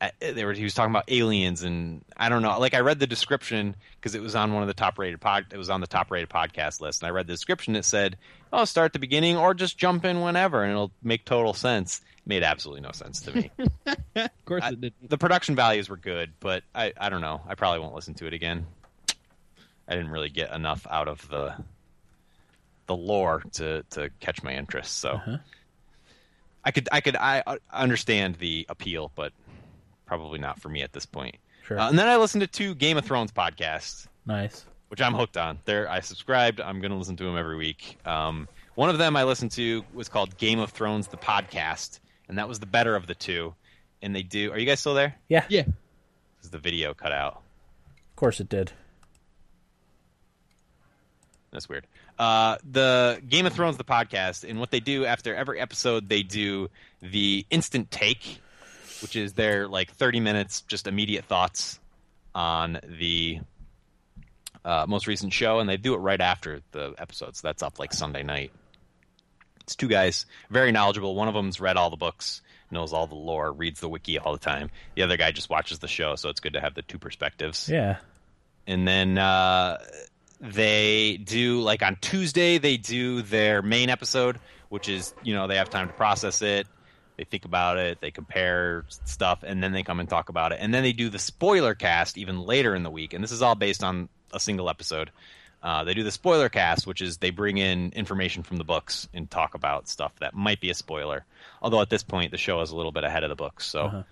uh, 0.00 0.08
there 0.18 0.48
was 0.48 0.58
he 0.58 0.64
was 0.64 0.74
talking 0.74 0.90
about 0.90 1.04
aliens 1.08 1.62
and 1.62 2.04
I 2.16 2.28
don't 2.28 2.42
know. 2.42 2.58
Like 2.58 2.74
I 2.74 2.80
read 2.80 2.98
the 2.98 3.06
description 3.06 3.76
because 3.96 4.16
it 4.16 4.20
was 4.20 4.34
on 4.34 4.52
one 4.52 4.62
of 4.62 4.66
the 4.66 4.74
top 4.74 4.98
rated 4.98 5.20
pod. 5.20 5.46
It 5.52 5.56
was 5.56 5.70
on 5.70 5.80
the 5.80 5.86
top 5.86 6.10
rated 6.10 6.28
podcast 6.28 6.80
list, 6.80 7.00
and 7.00 7.06
I 7.06 7.10
read 7.10 7.28
the 7.28 7.32
description. 7.32 7.76
It 7.76 7.84
said, 7.84 8.18
"Oh, 8.52 8.64
start 8.64 8.86
at 8.86 8.92
the 8.92 8.98
beginning 8.98 9.36
or 9.36 9.54
just 9.54 9.78
jump 9.78 10.04
in 10.04 10.20
whenever, 10.20 10.62
and 10.64 10.72
it'll 10.72 10.90
make 11.02 11.24
total 11.24 11.54
sense." 11.54 12.00
It 12.18 12.26
made 12.28 12.42
absolutely 12.42 12.80
no 12.82 12.90
sense 12.90 13.20
to 13.22 13.32
me. 13.36 13.50
of 14.16 14.30
course 14.44 14.64
I- 14.64 14.70
it 14.70 14.80
didn't. 14.80 15.08
the 15.10 15.16
production 15.16 15.54
values 15.54 15.88
were 15.88 15.96
good, 15.96 16.32
but 16.40 16.64
I 16.74 16.92
I 17.00 17.08
don't 17.08 17.20
know. 17.22 17.40
I 17.46 17.54
probably 17.54 17.78
won't 17.78 17.94
listen 17.94 18.14
to 18.14 18.26
it 18.26 18.32
again. 18.34 18.66
I 19.88 19.94
didn't 19.94 20.10
really 20.10 20.28
get 20.30 20.52
enough 20.52 20.88
out 20.90 21.06
of 21.06 21.26
the 21.28 21.54
the 22.88 22.96
lore 22.96 23.44
to 23.54 23.84
to 23.90 24.10
catch 24.20 24.42
my 24.42 24.54
interest. 24.54 24.98
So 24.98 25.10
Uh-huh. 25.12 25.36
I 26.64 26.70
could 26.70 26.88
I 26.90 27.00
could 27.00 27.16
I 27.16 27.42
uh, 27.46 27.56
understand 27.72 28.36
the 28.36 28.66
appeal, 28.68 29.12
but 29.14 29.32
probably 30.06 30.38
not 30.38 30.60
for 30.60 30.68
me 30.68 30.82
at 30.82 30.92
this 30.92 31.06
point. 31.06 31.36
Sure. 31.66 31.78
Uh, 31.78 31.88
and 31.88 31.98
then 31.98 32.08
I 32.08 32.16
listened 32.16 32.42
to 32.42 32.46
two 32.46 32.74
Game 32.74 32.96
of 32.96 33.04
Thrones 33.04 33.32
podcasts, 33.32 34.06
nice. 34.26 34.64
which 34.88 35.00
I'm 35.00 35.14
hooked 35.14 35.36
on. 35.36 35.58
There, 35.64 35.88
I 35.88 36.00
subscribed. 36.00 36.60
I'm 36.60 36.80
going 36.80 36.90
to 36.90 36.96
listen 36.96 37.16
to 37.16 37.24
them 37.24 37.36
every 37.38 37.56
week. 37.56 37.98
Um, 38.04 38.48
one 38.74 38.90
of 38.90 38.98
them 38.98 39.16
I 39.16 39.24
listened 39.24 39.52
to 39.52 39.84
was 39.94 40.08
called 40.08 40.36
Game 40.36 40.58
of 40.58 40.70
Thrones, 40.70 41.06
the 41.06 41.16
podcast, 41.16 42.00
and 42.28 42.38
that 42.38 42.48
was 42.48 42.58
the 42.58 42.66
better 42.66 42.96
of 42.96 43.06
the 43.06 43.14
two. 43.14 43.54
And 44.02 44.14
they 44.14 44.22
do. 44.22 44.52
Are 44.52 44.58
you 44.58 44.66
guys 44.66 44.80
still 44.80 44.94
there? 44.94 45.14
Yeah. 45.28 45.46
Yeah. 45.48 45.64
Is 46.42 46.50
the 46.50 46.58
video 46.58 46.92
cut 46.92 47.12
out? 47.12 47.42
Of 48.10 48.16
course 48.16 48.40
it 48.40 48.50
did. 48.50 48.72
That's 51.50 51.68
weird. 51.68 51.86
Uh, 52.18 52.56
the 52.70 53.20
Game 53.28 53.46
of 53.46 53.52
Thrones, 53.52 53.76
the 53.76 53.84
podcast, 53.84 54.48
and 54.48 54.60
what 54.60 54.70
they 54.70 54.80
do 54.80 55.04
after 55.04 55.34
every 55.34 55.60
episode, 55.60 56.08
they 56.08 56.22
do 56.22 56.68
the 57.02 57.44
instant 57.50 57.90
take, 57.90 58.40
which 59.02 59.16
is 59.16 59.32
their 59.32 59.66
like 59.68 59.90
30 59.92 60.20
minutes, 60.20 60.60
just 60.62 60.86
immediate 60.86 61.24
thoughts 61.24 61.80
on 62.34 62.78
the 63.00 63.40
uh, 64.64 64.86
most 64.88 65.06
recent 65.06 65.32
show, 65.32 65.58
and 65.58 65.68
they 65.68 65.76
do 65.76 65.94
it 65.94 65.98
right 65.98 66.20
after 66.20 66.60
the 66.72 66.94
episode. 66.98 67.36
So 67.36 67.46
that's 67.48 67.62
up 67.62 67.78
like 67.78 67.92
Sunday 67.92 68.22
night. 68.22 68.50
It's 69.60 69.76
two 69.76 69.88
guys, 69.88 70.26
very 70.50 70.72
knowledgeable. 70.72 71.14
One 71.14 71.26
of 71.28 71.34
them's 71.34 71.60
read 71.60 71.76
all 71.76 71.90
the 71.90 71.96
books, 71.96 72.42
knows 72.70 72.92
all 72.92 73.06
the 73.06 73.14
lore, 73.14 73.50
reads 73.52 73.80
the 73.80 73.88
wiki 73.88 74.18
all 74.18 74.32
the 74.32 74.38
time. 74.38 74.70
The 74.94 75.02
other 75.02 75.16
guy 75.16 75.32
just 75.32 75.48
watches 75.50 75.78
the 75.80 75.88
show, 75.88 76.16
so 76.16 76.28
it's 76.28 76.40
good 76.40 76.52
to 76.52 76.60
have 76.60 76.74
the 76.74 76.82
two 76.82 76.98
perspectives 76.98 77.68
Yeah. 77.68 77.96
and 78.66 78.86
then 78.86 79.16
uh, 79.18 79.78
they 80.52 81.16
do 81.24 81.60
like 81.60 81.82
on 81.82 81.96
Tuesday 82.00 82.58
they 82.58 82.76
do 82.76 83.22
their 83.22 83.62
main 83.62 83.88
episode, 83.90 84.38
which 84.68 84.88
is 84.88 85.14
you 85.22 85.34
know 85.34 85.46
they 85.46 85.56
have 85.56 85.70
time 85.70 85.88
to 85.88 85.94
process 85.94 86.42
it, 86.42 86.66
they 87.16 87.24
think 87.24 87.44
about 87.44 87.78
it, 87.78 88.00
they 88.00 88.10
compare 88.10 88.84
stuff, 89.04 89.42
and 89.42 89.62
then 89.62 89.72
they 89.72 89.82
come 89.82 90.00
and 90.00 90.08
talk 90.08 90.28
about 90.28 90.52
it, 90.52 90.58
and 90.60 90.72
then 90.74 90.82
they 90.82 90.92
do 90.92 91.08
the 91.08 91.18
spoiler 91.18 91.74
cast 91.74 92.18
even 92.18 92.40
later 92.40 92.74
in 92.74 92.82
the 92.82 92.90
week, 92.90 93.14
and 93.14 93.22
this 93.24 93.32
is 93.32 93.42
all 93.42 93.54
based 93.54 93.82
on 93.82 94.08
a 94.32 94.40
single 94.40 94.68
episode. 94.68 95.10
Uh, 95.62 95.82
they 95.82 95.94
do 95.94 96.02
the 96.02 96.10
spoiler 96.10 96.50
cast, 96.50 96.86
which 96.86 97.00
is 97.00 97.16
they 97.16 97.30
bring 97.30 97.56
in 97.56 97.90
information 97.94 98.42
from 98.42 98.58
the 98.58 98.64
books 98.64 99.08
and 99.14 99.30
talk 99.30 99.54
about 99.54 99.88
stuff 99.88 100.12
that 100.20 100.34
might 100.34 100.60
be 100.60 100.68
a 100.68 100.74
spoiler. 100.74 101.24
Although 101.62 101.80
at 101.80 101.88
this 101.88 102.02
point 102.02 102.32
the 102.32 102.36
show 102.36 102.60
is 102.60 102.70
a 102.70 102.76
little 102.76 102.92
bit 102.92 103.02
ahead 103.04 103.22
of 103.24 103.30
the 103.30 103.36
books, 103.36 103.64
so. 103.66 103.84
Uh-huh. 103.84 104.02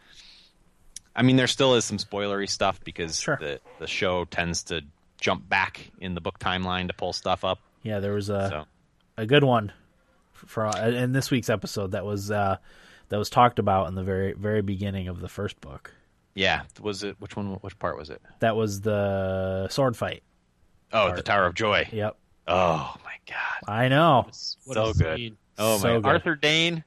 I 1.14 1.20
mean, 1.20 1.36
there 1.36 1.46
still 1.46 1.74
is 1.74 1.84
some 1.84 1.98
spoilery 1.98 2.48
stuff 2.48 2.82
because 2.84 3.20
Sure. 3.20 3.36
the 3.38 3.60
the 3.78 3.86
show 3.86 4.24
tends 4.24 4.62
to 4.64 4.82
jump 5.22 5.48
back 5.48 5.90
in 6.00 6.14
the 6.14 6.20
book 6.20 6.38
timeline 6.38 6.88
to 6.88 6.92
pull 6.94 7.12
stuff 7.14 7.44
up. 7.44 7.58
Yeah, 7.82 8.00
there 8.00 8.12
was 8.12 8.28
a 8.28 8.48
so 8.50 8.64
a 9.16 9.24
good 9.24 9.44
one 9.44 9.72
for 10.34 10.66
uh, 10.66 10.88
in 10.88 11.12
this 11.12 11.30
week's 11.30 11.48
episode 11.48 11.92
that 11.92 12.04
was 12.04 12.30
uh, 12.30 12.56
that 13.08 13.16
was 13.16 13.30
talked 13.30 13.58
about 13.58 13.88
in 13.88 13.94
the 13.94 14.02
very 14.02 14.32
very 14.34 14.60
beginning 14.62 15.08
of 15.08 15.20
the 15.20 15.28
first 15.28 15.60
book. 15.60 15.94
yeah, 16.34 16.62
was 16.80 17.02
it 17.04 17.16
which 17.20 17.36
one? 17.36 17.46
Which 17.54 17.78
part 17.78 17.96
was 17.96 18.10
it? 18.10 18.20
That 18.40 18.56
was 18.56 18.80
the 18.82 19.68
sword 19.68 19.96
fight. 19.96 20.22
Oh, 20.92 21.06
Part. 21.06 21.16
the 21.16 21.22
Tower 21.22 21.46
of 21.46 21.54
Joy. 21.54 21.88
Yep, 21.90 22.16
Oh 22.48 22.94
my 23.04 23.14
god, 23.26 23.72
I 23.72 23.88
know. 23.88 24.24
What 24.64 24.74
so 24.74 24.92
good. 24.92 25.16
scene. 25.16 25.36
Oh 25.58 25.78
So 25.78 25.88
my, 25.94 26.00
good. 26.00 26.06
Arthur 26.06 26.34
Dayne. 26.34 26.84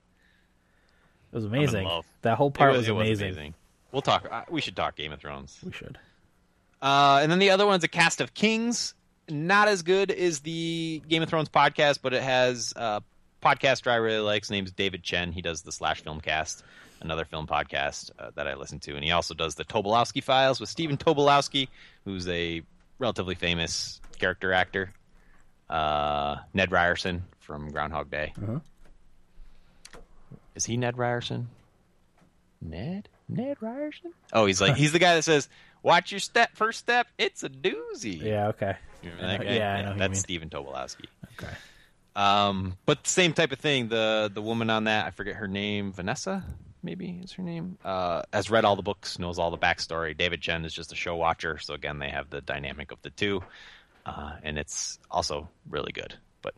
It 1.32 1.36
was 1.36 1.46
amazing. 1.46 1.90
That 2.22 2.38
whole 2.38 2.48
It 2.48 2.54
part 2.54 2.72
was, 2.72 2.80
was, 2.82 2.88
it 2.90 2.92
was 2.94 3.22
amazing. 3.22 3.54
We'll 3.92 4.02
talk. 4.02 4.28
Uh, 4.30 4.44
we 4.50 4.62
should 4.62 4.76
talk 4.76 4.96
Game 4.96 5.12
of 5.12 5.20
Thrones. 5.20 5.60
We 5.64 5.72
should. 5.72 5.98
Uh, 6.86 7.18
and 7.24 7.32
then 7.32 7.40
the 7.40 7.50
other 7.50 7.66
one's 7.66 7.84
a 7.84 7.88
cast 7.88 8.22
of 8.22 8.36
kings. 8.36 8.94
Not 9.28 9.68
as 9.68 9.82
good 9.82 10.12
as 10.12 10.42
the 10.42 11.02
Game 11.10 11.24
of 11.24 11.30
Thrones 11.30 11.50
podcast, 11.50 11.98
but 12.04 12.14
it 12.14 12.22
has 12.22 12.74
a 12.76 13.02
podcaster 13.42 13.90
I 13.90 13.96
really 13.96 14.20
like. 14.20 14.44
His 14.44 14.52
name's 14.52 14.72
David 14.72 15.02
Chen. 15.02 15.32
He 15.32 15.42
does 15.42 15.64
the 15.64 15.72
Slash 15.72 16.02
Film 16.04 16.22
Cast, 16.22 16.64
another 17.02 17.26
film 17.26 17.48
podcast 17.48 18.12
uh, 18.20 18.30
that 18.36 18.48
I 18.48 18.54
listen 18.54 18.78
to, 18.82 18.94
and 18.94 19.04
he 19.04 19.10
also 19.10 19.34
does 19.34 19.56
the 19.56 19.66
Tobolowsky 19.66 20.22
Files 20.24 20.60
with 20.60 20.70
Stephen 20.70 20.96
Tobolowsky, 20.96 21.70
who's 22.04 22.28
a 22.28 22.62
relatively 23.00 23.34
famous 23.34 24.00
character 24.20 24.54
actor. 24.54 24.94
Uh, 25.68 26.36
Ned 26.54 26.72
Ryerson 26.72 27.24
from 27.40 27.72
Groundhog 27.72 28.12
Day. 28.12 28.32
Uh-huh. 28.40 28.60
Is 30.54 30.66
he 30.66 30.78
Ned 30.78 31.00
Ryerson? 31.00 31.48
Ned? 32.62 33.10
Ned 33.28 33.58
Ryerson? 33.60 34.14
Oh, 34.34 34.46
he's 34.46 34.62
like 34.62 34.76
he's 34.76 34.92
the 34.92 35.00
guy 35.00 35.16
that 35.16 35.24
says, 35.24 35.50
"Watch 35.86 36.12
your 36.12 36.20
step, 36.20 36.50
first 36.56 36.80
step. 36.80 37.08
It's 37.18 37.44
a 37.44 37.50
doozy." 37.50 38.22
Yeah. 38.22 38.48
Okay. 38.50 38.76
You 39.04 39.12
remember 39.12 39.44
that 39.44 39.50
guy? 39.50 39.56
yeah, 39.56 39.74
I 39.76 39.82
know 39.84 39.94
who 39.94 40.00
that's 40.00 40.12
mean. 40.12 40.20
Stephen 40.20 40.50
Tobolowsky. 40.50 41.06
Okay. 41.40 41.54
Um, 42.16 42.78
but 42.86 43.06
same 43.06 43.34
type 43.34 43.52
of 43.52 43.60
thing. 43.60 43.88
The 43.90 44.32
the 44.34 44.42
woman 44.42 44.70
on 44.70 44.86
that, 44.86 45.06
I 45.06 45.12
forget 45.12 45.36
her 45.36 45.48
name, 45.48 45.92
Vanessa, 45.94 46.44
maybe 46.82 47.20
is 47.24 47.34
her 47.34 47.44
name. 47.44 47.78
Uh, 47.84 48.24
has 48.34 48.50
read 48.50 48.66
all 48.66 48.76
the 48.76 48.82
books, 48.82 49.20
knows 49.20 49.38
all 49.38 49.52
the 49.52 49.58
backstory. 49.58 50.18
David 50.18 50.42
Chen 50.42 50.66
is 50.66 50.74
just 50.74 50.92
a 50.92 50.96
show 50.96 51.16
watcher, 51.18 51.58
so 51.60 51.74
again, 51.74 52.00
they 52.00 52.10
have 52.10 52.30
the 52.30 52.42
dynamic 52.42 52.92
of 52.92 53.02
the 53.02 53.10
two, 53.12 53.44
uh, 54.06 54.32
and 54.44 54.58
it's 54.58 54.98
also 55.12 55.50
really 55.70 55.92
good. 55.92 56.16
But 56.42 56.56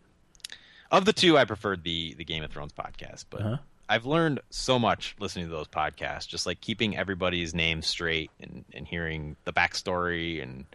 of 0.92 1.06
the 1.06 1.14
two, 1.14 1.38
I 1.38 1.46
preferred 1.46 1.84
the 1.84 2.14
the 2.14 2.24
Game 2.24 2.44
of 2.44 2.52
Thrones 2.52 2.74
podcast. 2.74 3.26
But 3.30 3.42
Uh-huh. 3.42 3.58
I've 3.90 4.06
learned 4.06 4.42
so 4.50 4.78
much 4.78 5.16
listening 5.20 5.46
to 5.46 5.52
those 5.52 5.68
podcasts, 5.68 6.28
just 6.28 6.46
like 6.46 6.60
keeping 6.62 6.98
everybody's 6.98 7.54
name 7.56 7.82
straight 7.82 8.32
and, 8.40 8.66
and 8.74 8.86
hearing 8.88 9.36
the 9.46 9.54
backstory 9.54 10.42
and 10.44 10.66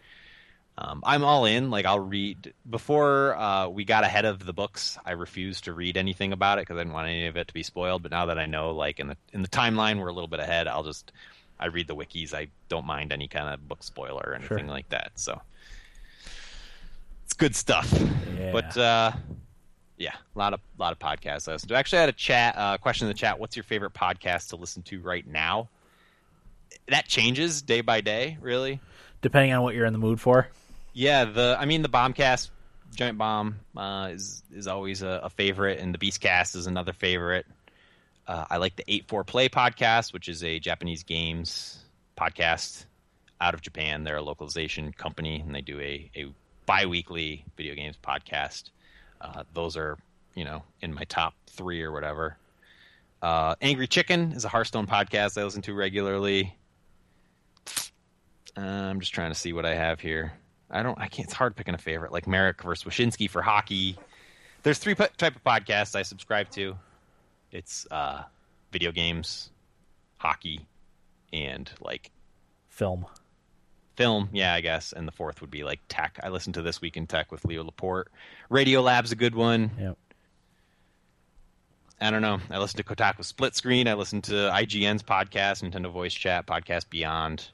Um, 0.79 1.03
I'm 1.05 1.23
all 1.23 1.45
in. 1.45 1.71
Like 1.71 1.85
I'll 1.85 2.01
read 2.01 2.55
before 2.69 3.37
uh, 3.37 3.69
we 3.69 3.85
got 3.85 4.05
ahead 4.05 4.25
of 4.25 4.47
the 4.47 4.55
books. 4.55 4.97
I 5.05 5.11
refused 5.13 5.65
to 5.65 5.75
read 5.75 5.99
anything 5.99 6.33
about 6.33 6.59
it 6.59 6.63
because 6.63 6.77
I 6.79 6.81
didn't 6.81 6.95
want 6.95 7.09
any 7.09 7.27
of 7.27 7.37
it 7.37 7.49
to 7.49 7.55
be 7.55 7.63
spoiled. 7.63 8.03
But 8.03 8.11
now 8.11 8.25
that 8.27 8.39
I 8.39 8.47
know, 8.47 8.71
like 8.71 8.99
in 8.99 9.09
the 9.09 9.17
in 9.35 9.43
the 9.43 9.49
timeline, 9.49 10.01
we're 10.01 10.09
a 10.09 10.15
little 10.15 10.29
bit 10.29 10.41
ahead. 10.41 10.67
I'll 10.67 10.83
just 10.83 11.13
I 11.61 11.67
read 11.67 11.89
the 11.89 11.95
wikis. 11.95 12.33
I 12.33 12.49
don't 12.71 12.87
mind 12.87 13.13
any 13.13 13.29
kind 13.29 13.53
of 13.53 13.69
book 13.69 13.83
spoiler 13.83 14.25
or 14.27 14.35
anything 14.35 14.59
Sure. 14.67 14.67
like 14.67 14.89
that. 14.89 15.13
So 15.17 15.43
it's 17.25 17.35
good 17.35 17.55
stuff. 17.55 17.93
Yeah. 18.39 18.53
But 18.53 18.77
uh, 18.77 19.13
yeah, 19.97 20.15
a 20.35 20.39
lot 20.39 20.55
of 20.55 20.61
lot 20.79 20.93
of 20.93 20.99
podcasts 20.99 21.49
I 21.49 21.53
listen 21.53 21.69
to. 21.69 21.75
Actually, 21.77 21.99
I 21.99 22.01
had 22.03 22.09
a 22.09 22.13
chat 22.13 22.55
uh, 22.57 22.79
question 22.79 23.07
in 23.07 23.09
the 23.09 23.19
chat. 23.19 23.39
What's 23.39 23.57
your 23.57 23.65
favorite 23.65 23.95
podcast 23.95 24.49
to 24.49 24.57
listen 24.57 24.83
to 24.85 25.01
right 25.01 25.27
now? 25.27 25.69
That 26.89 27.07
changes 27.07 27.63
day 27.63 27.81
by 27.81 28.01
day, 28.01 28.39
really. 28.41 28.81
Depending 29.21 29.53
on 29.53 29.63
what 29.63 29.75
you're 29.75 29.87
in 29.87 29.93
the 29.93 29.99
mood 29.99 30.21
for. 30.21 30.49
Yeah, 30.93 31.25
the 31.25 31.57
I 31.59 31.67
mean 31.67 31.83
the 31.83 31.89
Bombcast, 31.89 32.51
Giant 32.95 33.19
Bomb 33.19 33.57
uh, 33.77 34.11
is 34.13 34.43
is 34.53 34.67
always 34.67 35.03
a, 35.03 35.21
a 35.25 35.31
favorite, 35.31 35.79
and 35.79 35.95
the 35.95 35.99
Beastcast 35.99 36.57
is 36.57 36.67
another 36.67 36.93
favorite. 36.93 37.47
Uh, 38.27 38.45
I 38.51 38.57
like 38.59 38.77
the 38.77 38.85
Eight 38.89 39.09
Four 39.09 39.25
Play 39.25 39.49
podcast, 39.49 40.13
which 40.13 40.29
is 40.29 40.43
a 40.45 40.59
Japanese 40.59 41.03
games 41.03 41.79
podcast 42.17 42.87
out 43.41 43.55
of 43.55 43.61
Japan. 43.61 44.05
They're 44.05 44.17
a 44.17 44.23
localization 44.23 44.93
company, 44.93 45.41
and 45.41 45.55
they 45.55 45.61
do 45.61 45.81
a 45.81 46.11
a 46.17 46.27
biweekly 46.67 47.45
video 47.57 47.75
games 47.75 47.97
podcast. 48.03 48.71
Uh, 49.23 49.45
those 49.55 49.77
are 49.77 49.97
you 50.35 50.45
know 50.45 50.63
in 50.83 50.93
my 50.93 51.05
top 51.05 51.35
three 51.47 51.83
or 51.83 51.93
whatever. 51.93 52.37
Uh, 53.23 53.55
Angry 53.61 53.87
Chicken 53.87 54.33
is 54.33 54.45
a 54.45 54.49
Hearthstone 54.49 54.87
podcast 54.87 55.41
I 55.41 55.45
listen 55.45 55.63
to 55.63 55.75
regularly. 55.75 56.57
Uh, 58.57 58.61
I'm 58.61 59.01
just 59.01 59.15
trying 59.15 59.31
to 59.31 59.39
see 59.39 59.53
what 59.53 59.65
I 59.65 59.75
have 59.75 60.01
here. 60.01 60.33
I 60.71 60.83
don't. 60.83 60.99
I 60.99 61.07
can't. 61.07 61.27
It's 61.27 61.35
hard 61.35 61.55
picking 61.57 61.75
a 61.75 61.79
favorite. 61.79 62.13
Like 62.13 62.27
Marek 62.27 62.63
versus 62.63 62.85
Wyshynski 62.85 63.31
for 63.31 63.43
hockey. 63.43 63.97
There's 64.63 64.79
three 64.79 64.95
p- 64.95 65.07
type 65.17 65.37
of 65.37 65.45
podcasts 65.45 65.95
I 65.95 66.03
subscribe 66.03 66.51
to. 66.51 66.77
It's 67.51 67.87
uh, 67.91 68.23
video 68.73 68.91
games, 68.93 69.51
hockey, 70.19 70.67
and 71.33 71.71
like 71.81 72.11
Film. 72.69 73.07
Film. 73.97 74.29
Yeah, 74.33 74.55
I 74.55 74.61
guess. 74.61 74.93
And 74.93 75.07
the 75.07 75.13
fourth 75.13 75.41
would 75.41 75.51
be 75.51 75.65
like 75.65 75.81
tech. 75.89 76.19
I 76.23 76.29
listened 76.29 76.55
to 76.55 76.63
this 76.63 76.81
week 76.81 76.97
in 76.97 77.07
tech 77.07 77.31
with 77.33 77.45
Leo 77.45 77.65
Laporte. 77.65 78.11
Radio 78.49 78.81
Lab's 78.81 79.13
a 79.13 79.17
good 79.17 79.35
one. 79.35 79.71
Yep. 79.79 79.99
I 82.01 82.11
don't 82.11 82.23
know. 82.23 82.41
I 82.51 82.59
listened 82.59 82.85
to 82.85 82.95
Kotaku 82.95 83.25
Split 83.25 83.55
Screen. 83.55 83.87
I 83.87 83.95
listened 83.95 84.25
to 84.25 84.33
IGN's 84.33 85.05
podcast, 85.05 85.63
Nintendo 85.63 85.91
Voice 85.91 86.13
Chat, 86.13 86.47
Podcast 86.47 86.91
Beyond. 86.91 87.49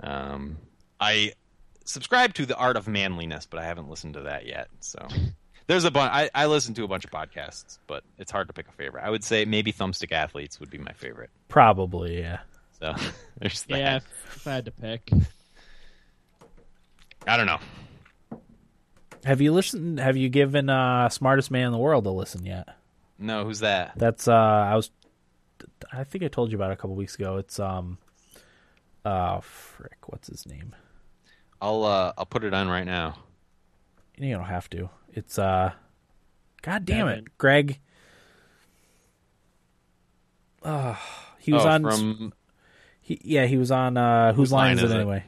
Um, 0.00 0.56
I 0.98 1.34
subscribe 1.84 2.34
to 2.34 2.46
The 2.46 2.56
Art 2.56 2.76
of 2.76 2.88
Manliness, 2.88 3.46
but 3.46 3.60
I 3.60 3.64
haven't 3.64 3.88
listened 3.88 4.14
to 4.14 4.22
that 4.22 4.46
yet. 4.46 4.68
So 4.80 5.06
there's 5.68 5.84
a 5.84 5.90
bunch. 5.92 6.12
I, 6.12 6.30
I 6.34 6.46
listen 6.46 6.74
to 6.74 6.84
a 6.84 6.88
bunch 6.88 7.04
of 7.04 7.12
podcasts, 7.12 7.78
but 7.86 8.02
it's 8.18 8.32
hard 8.32 8.48
to 8.48 8.52
pick 8.52 8.66
a 8.68 8.72
favorite. 8.72 9.04
I 9.04 9.10
would 9.10 9.22
say 9.22 9.44
maybe 9.44 9.72
Thumbstick 9.72 10.10
Athletes 10.10 10.58
would 10.58 10.70
be 10.70 10.78
my 10.78 10.92
favorite. 10.92 11.30
Probably, 11.48 12.18
yeah. 12.18 12.40
So 12.80 12.94
there's 13.38 13.62
that. 13.64 13.78
Yeah, 13.78 13.96
if, 13.96 14.04
if 14.34 14.46
I 14.48 14.54
had 14.54 14.64
to 14.64 14.72
pick. 14.72 15.10
I 17.26 17.36
don't 17.36 17.46
know. 17.46 17.58
Have 19.24 19.40
you 19.40 19.52
listened? 19.52 19.98
Have 19.98 20.16
you 20.16 20.28
given 20.28 20.68
uh, 20.68 21.08
"Smartest 21.08 21.50
Man 21.50 21.66
in 21.66 21.72
the 21.72 21.78
World" 21.78 22.06
a 22.06 22.10
listen 22.10 22.44
yet? 22.44 22.68
No, 23.18 23.44
who's 23.44 23.60
that? 23.60 23.92
That's 23.96 24.28
uh, 24.28 24.32
I 24.34 24.74
was, 24.74 24.90
I 25.92 26.04
think 26.04 26.24
I 26.24 26.28
told 26.28 26.50
you 26.50 26.58
about 26.58 26.70
it 26.70 26.74
a 26.74 26.76
couple 26.76 26.94
weeks 26.96 27.14
ago. 27.14 27.36
It's 27.38 27.58
um, 27.58 27.98
uh, 29.04 29.40
frick, 29.40 30.08
what's 30.08 30.28
his 30.28 30.46
name? 30.46 30.74
I'll 31.62 31.84
uh, 31.84 32.12
I'll 32.18 32.26
put 32.26 32.44
it 32.44 32.52
on 32.52 32.68
right 32.68 32.84
now. 32.84 33.16
You 34.18 34.34
don't 34.34 34.44
have 34.44 34.68
to. 34.70 34.90
It's 35.12 35.38
uh, 35.38 35.72
God 36.62 36.84
damn 36.84 37.06
Devin. 37.06 37.18
it, 37.24 37.38
Greg. 37.38 37.78
Uh, 40.62 40.96
he 41.38 41.52
was 41.52 41.64
oh, 41.64 41.68
on. 41.68 41.82
from 41.82 42.32
He, 43.00 43.20
yeah, 43.24 43.46
he 43.46 43.56
was 43.56 43.70
on. 43.70 43.96
Uh, 43.96 44.32
whose, 44.32 44.50
Whose 44.50 44.52
line, 44.52 44.76
line 44.76 44.76
is 44.76 44.82
it 44.82 44.86
is 44.86 44.92
it? 44.92 44.96
anyway? 44.96 45.24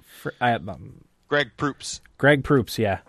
Fr- 0.00 0.30
I, 0.40 0.52
um, 0.52 1.04
Greg 1.28 1.50
Proops. 1.56 2.00
Greg 2.16 2.42
Proops, 2.44 2.78
yeah. 2.78 3.00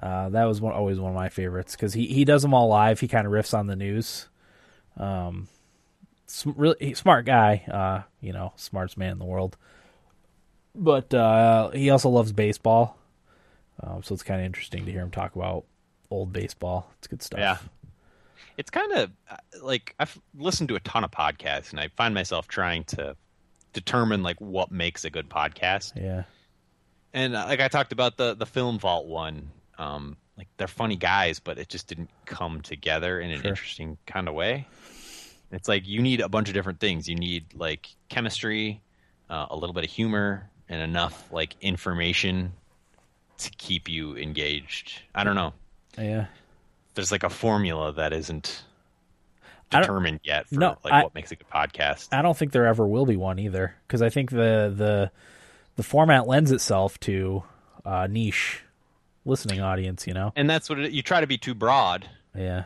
Uh, 0.00 0.28
that 0.28 0.44
was 0.44 0.60
one, 0.60 0.72
always 0.72 0.98
one 1.00 1.10
of 1.10 1.16
my 1.16 1.28
favorites 1.28 1.74
because 1.74 1.92
he, 1.92 2.06
he 2.06 2.24
does 2.24 2.42
them 2.42 2.54
all 2.54 2.68
live. 2.68 3.00
He 3.00 3.08
kind 3.08 3.26
of 3.26 3.32
riffs 3.32 3.56
on 3.56 3.66
the 3.66 3.76
news. 3.76 4.28
Um, 4.96 5.48
sm- 6.26 6.50
really 6.56 6.94
smart 6.94 7.26
guy. 7.26 7.64
Uh, 7.70 8.02
you 8.20 8.32
know, 8.32 8.52
smartest 8.56 8.96
man 8.96 9.12
in 9.12 9.18
the 9.18 9.24
world. 9.24 9.56
But 10.74 11.12
uh, 11.12 11.70
he 11.70 11.90
also 11.90 12.08
loves 12.08 12.30
baseball, 12.30 12.96
um, 13.82 14.02
so 14.04 14.14
it's 14.14 14.22
kind 14.22 14.40
of 14.40 14.46
interesting 14.46 14.84
to 14.84 14.92
hear 14.92 15.00
him 15.00 15.10
talk 15.10 15.34
about 15.34 15.64
old 16.10 16.32
baseball. 16.32 16.92
It's 16.98 17.08
good 17.08 17.22
stuff. 17.22 17.40
Yeah. 17.40 17.58
It's 18.56 18.70
kind 18.70 18.92
of 18.92 19.10
like 19.62 19.96
I've 19.98 20.16
listened 20.36 20.68
to 20.68 20.76
a 20.76 20.80
ton 20.80 21.02
of 21.02 21.10
podcasts, 21.10 21.70
and 21.70 21.80
I 21.80 21.88
find 21.96 22.14
myself 22.14 22.46
trying 22.46 22.84
to 22.84 23.16
determine 23.72 24.22
like 24.22 24.40
what 24.40 24.70
makes 24.70 25.04
a 25.04 25.10
good 25.10 25.28
podcast. 25.28 25.94
yeah, 25.96 26.24
And 27.14 27.34
uh, 27.34 27.46
like 27.48 27.60
I 27.60 27.68
talked 27.68 27.92
about 27.92 28.16
the 28.16 28.34
the 28.34 28.46
Film 28.46 28.78
Vault 28.78 29.06
one, 29.06 29.50
um, 29.78 30.16
like 30.36 30.48
they're 30.56 30.66
funny 30.68 30.96
guys, 30.96 31.40
but 31.40 31.58
it 31.58 31.68
just 31.68 31.88
didn't 31.88 32.10
come 32.26 32.60
together 32.60 33.20
in 33.20 33.30
an 33.30 33.40
Sure. 33.40 33.50
interesting 33.50 33.98
kind 34.06 34.28
of 34.28 34.34
way. 34.34 34.66
It's 35.50 35.68
like 35.68 35.86
you 35.88 36.02
need 36.02 36.20
a 36.20 36.28
bunch 36.28 36.48
of 36.48 36.54
different 36.54 36.80
things. 36.80 37.08
You 37.08 37.16
need 37.16 37.46
like 37.54 37.88
chemistry, 38.10 38.82
uh, 39.30 39.46
a 39.50 39.56
little 39.56 39.72
bit 39.72 39.84
of 39.84 39.90
humor, 39.90 40.50
and 40.68 40.82
enough 40.82 41.32
like 41.32 41.56
information 41.62 42.52
to 43.38 43.50
keep 43.52 43.88
you 43.88 44.16
engaged. 44.16 45.00
I 45.14 45.24
don't 45.24 45.36
know. 45.36 45.54
yeah. 45.96 46.26
There's 46.94 47.12
like 47.12 47.22
a 47.22 47.30
formula 47.30 47.92
that 47.92 48.12
isn't 48.12 48.64
determined 49.70 50.20
yet 50.24 50.48
for 50.48 50.56
No, 50.56 50.76
like 50.84 50.92
I- 50.92 51.02
what 51.04 51.14
makes 51.14 51.30
a 51.30 51.36
good 51.36 51.48
podcast. 51.48 52.08
I 52.12 52.22
don't 52.22 52.36
think 52.36 52.52
there 52.52 52.66
ever 52.66 52.86
will 52.86 53.06
be 53.06 53.16
one 53.16 53.38
either 53.38 53.74
because 53.86 54.02
I 54.02 54.08
think 54.08 54.30
the 54.30 54.72
the 54.76 55.10
the 55.78 55.82
format 55.84 56.26
lends 56.26 56.50
itself 56.50 56.98
to 57.00 57.44
uh, 57.86 58.06
niche 58.10 58.62
listening 59.24 59.60
audience. 59.60 60.06
You 60.06 60.12
know. 60.14 60.32
and 60.36 60.50
that's 60.50 60.68
what 60.68 60.78
it, 60.80 60.90
you 60.92 61.02
try 61.02 61.20
to 61.22 61.26
be 61.26 61.38
too 61.38 61.54
broad, 61.54 62.06
Yeah. 62.36 62.64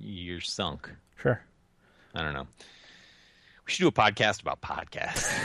you're 0.00 0.40
sunk. 0.40 0.90
Sure. 1.16 1.40
I 2.14 2.22
don't 2.22 2.34
know. 2.34 2.46
We 3.66 3.72
should 3.72 3.82
do 3.82 3.88
a 3.88 3.92
podcast 3.92 4.42
about 4.42 4.60
podcasts. 4.60 5.32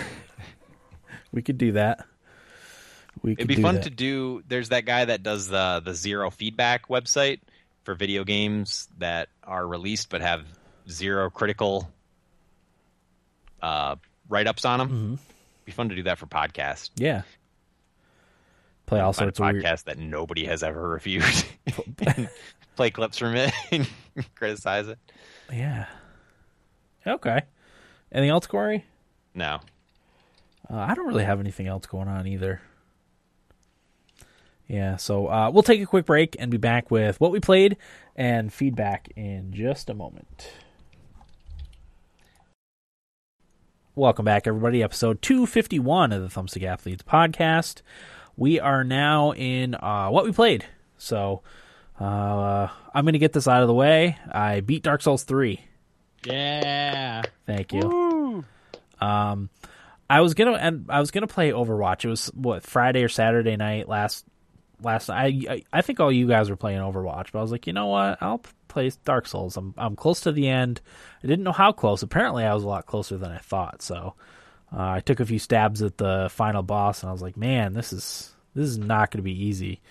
We 1.31 1.43
could 1.43 1.59
do 1.59 1.73
that. 1.73 2.05
We 3.21 3.33
It'd 3.33 3.47
be 3.47 3.61
fun 3.61 3.75
that. 3.75 3.83
to 3.83 3.91
do. 3.91 4.41
There's 4.47 4.69
that 4.69 4.85
guy 4.85 5.05
that 5.05 5.21
does 5.21 5.47
the 5.47 5.79
the 5.85 5.93
zero 5.93 6.31
feedback 6.31 6.87
website 6.87 7.39
for 7.83 7.93
video 7.93 8.23
games 8.23 8.87
that 8.97 9.29
are 9.43 9.65
released 9.67 10.09
but 10.09 10.21
have 10.21 10.43
zero 10.89 11.29
critical 11.29 11.87
uh, 13.61 13.97
write 14.27 14.47
ups 14.47 14.65
on 14.65 14.79
them. 14.79 14.89
Mm-hmm. 14.89 15.15
Be 15.69 15.73
fun 15.73 15.89
to 15.89 15.95
do 15.95 16.01
that 16.01 16.17
for 16.17 16.25
podcasts. 16.25 16.89
Yeah. 16.95 17.21
Play 18.87 19.01
all 19.01 19.13
sorts 19.13 19.39
of 19.39 19.45
weird. 19.45 19.63
podcast 19.63 19.83
that 19.83 19.99
nobody 19.99 20.47
has 20.47 20.63
ever 20.63 20.89
reviewed. 20.89 21.23
Play 22.75 22.89
clips 22.89 23.19
from 23.19 23.35
it 23.35 23.53
and 23.71 23.87
criticize 24.33 24.87
it. 24.87 24.97
Yeah. 25.53 25.85
Okay. 27.05 27.43
Anything 28.11 28.31
else, 28.31 28.47
Corey? 28.47 28.83
No. 29.35 29.59
Uh, 30.67 30.77
I 30.77 30.95
don't 30.95 31.05
really 31.05 31.23
have 31.23 31.39
anything 31.39 31.67
else 31.67 31.85
going 31.85 32.07
on 32.07 32.25
either. 32.25 32.61
Yeah, 34.67 34.95
so 34.95 35.27
uh, 35.27 35.51
we'll 35.53 35.61
take 35.61 35.83
a 35.83 35.85
quick 35.85 36.07
break 36.07 36.35
and 36.39 36.49
be 36.49 36.57
back 36.57 36.89
with 36.89 37.21
what 37.21 37.31
we 37.31 37.39
played 37.39 37.77
and 38.15 38.51
feedback 38.51 39.09
in 39.15 39.53
just 39.53 39.91
a 39.91 39.93
moment. 39.93 40.51
Welcome 43.99 44.23
back, 44.23 44.47
everybody. 44.47 44.81
Episode 44.81 45.21
251 45.21 46.13
of 46.13 46.21
the 46.21 46.29
Thumbstick 46.29 46.63
Athletes 46.63 47.03
podcast. 47.03 47.81
We 48.37 48.57
are 48.61 48.85
now 48.85 49.33
in 49.33 49.75
uh, 49.75 50.07
what 50.07 50.23
we 50.23 50.31
played. 50.31 50.65
So 50.97 51.41
uh, 51.99 52.69
I'm 52.93 53.03
going 53.03 53.11
to 53.11 53.19
get 53.19 53.33
this 53.33 53.45
out 53.45 53.61
of 53.61 53.67
the 53.67 53.73
way. 53.73 54.17
I 54.31 54.61
beat 54.61 54.83
Dark 54.83 55.01
Souls 55.01 55.25
3. 55.25 55.59
Yeah. 56.23 57.23
Thank 57.45 57.73
you. 57.73 58.45
Um, 59.01 59.49
I 60.09 60.21
was 60.21 60.33
gonna 60.33 60.53
and 60.53 60.85
I 60.87 61.01
was 61.01 61.11
gonna 61.11 61.27
play 61.27 61.51
Overwatch. 61.51 62.05
It 62.05 62.09
was 62.09 62.27
what 62.27 62.63
Friday 62.63 63.03
or 63.03 63.09
Saturday 63.09 63.57
night 63.57 63.89
last 63.89 64.23
last. 64.81 65.09
I 65.09 65.41
I, 65.49 65.63
I 65.71 65.81
think 65.81 65.99
all 65.99 66.11
you 66.11 66.27
guys 66.27 66.49
were 66.49 66.55
playing 66.55 66.79
Overwatch, 66.79 67.31
but 67.31 67.39
I 67.39 67.41
was 67.41 67.51
like, 67.51 67.67
you 67.67 67.73
know 67.73 67.87
what? 67.87 68.17
I'll 68.21 68.41
play 68.67 68.91
Dark 69.05 69.27
Souls. 69.27 69.57
I'm 69.57 69.73
I'm 69.77 69.95
close 69.95 70.21
to 70.21 70.31
the 70.31 70.47
end. 70.47 70.81
I 71.23 71.27
didn't 71.27 71.43
know 71.43 71.51
how 71.51 71.71
close. 71.71 72.03
Apparently, 72.03 72.43
I 72.43 72.53
was 72.53 72.63
a 72.63 72.67
lot 72.67 72.85
closer 72.85 73.17
than 73.17 73.31
I 73.31 73.39
thought. 73.39 73.81
So 73.81 74.15
uh, 74.73 74.81
I 74.81 74.99
took 75.01 75.19
a 75.19 75.25
few 75.25 75.39
stabs 75.39 75.81
at 75.81 75.97
the 75.97 76.29
final 76.31 76.63
boss, 76.63 77.01
and 77.01 77.09
I 77.09 77.13
was 77.13 77.21
like, 77.21 77.37
man, 77.37 77.73
this 77.73 77.91
is 77.91 78.33
this 78.55 78.67
is 78.67 78.77
not 78.77 79.11
going 79.11 79.19
to 79.19 79.23
be 79.23 79.45
easy. 79.45 79.81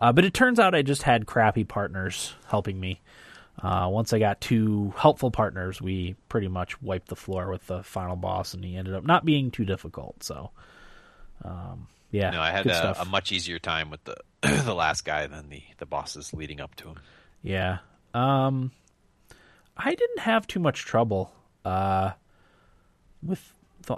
Uh, 0.00 0.12
but 0.12 0.24
it 0.24 0.32
turns 0.32 0.58
out 0.58 0.74
I 0.74 0.82
just 0.82 1.02
had 1.02 1.26
crappy 1.26 1.64
partners 1.64 2.34
helping 2.48 2.80
me. 2.80 3.00
Uh, 3.62 3.88
once 3.90 4.12
I 4.14 4.18
got 4.18 4.40
two 4.40 4.94
helpful 4.96 5.30
partners, 5.30 5.82
we 5.82 6.16
pretty 6.30 6.48
much 6.48 6.80
wiped 6.80 7.08
the 7.08 7.16
floor 7.16 7.50
with 7.50 7.66
the 7.66 7.82
final 7.82 8.16
boss, 8.16 8.54
and 8.54 8.64
he 8.64 8.76
ended 8.76 8.94
up 8.94 9.04
not 9.04 9.24
being 9.24 9.50
too 9.50 9.66
difficult. 9.66 10.22
So, 10.22 10.50
um, 11.44 11.86
Yeah, 12.10 12.30
No, 12.30 12.40
I 12.40 12.50
had 12.50 12.66
a, 12.66 13.02
a 13.02 13.04
much 13.04 13.30
easier 13.32 13.58
time 13.58 13.90
with 13.90 14.02
the 14.04 14.16
the 14.64 14.74
last 14.74 15.04
guy 15.04 15.26
than 15.26 15.48
the 15.48 15.62
the 15.78 15.86
bosses 15.86 16.32
leading 16.34 16.60
up 16.60 16.74
to 16.76 16.88
him. 16.88 16.96
Yeah. 17.42 17.78
Um 18.14 18.72
I 19.76 19.94
didn't 19.94 20.18
have 20.20 20.46
too 20.46 20.60
much 20.60 20.84
trouble 20.84 21.32
uh 21.64 22.12
with 23.22 23.52
the 23.86 23.96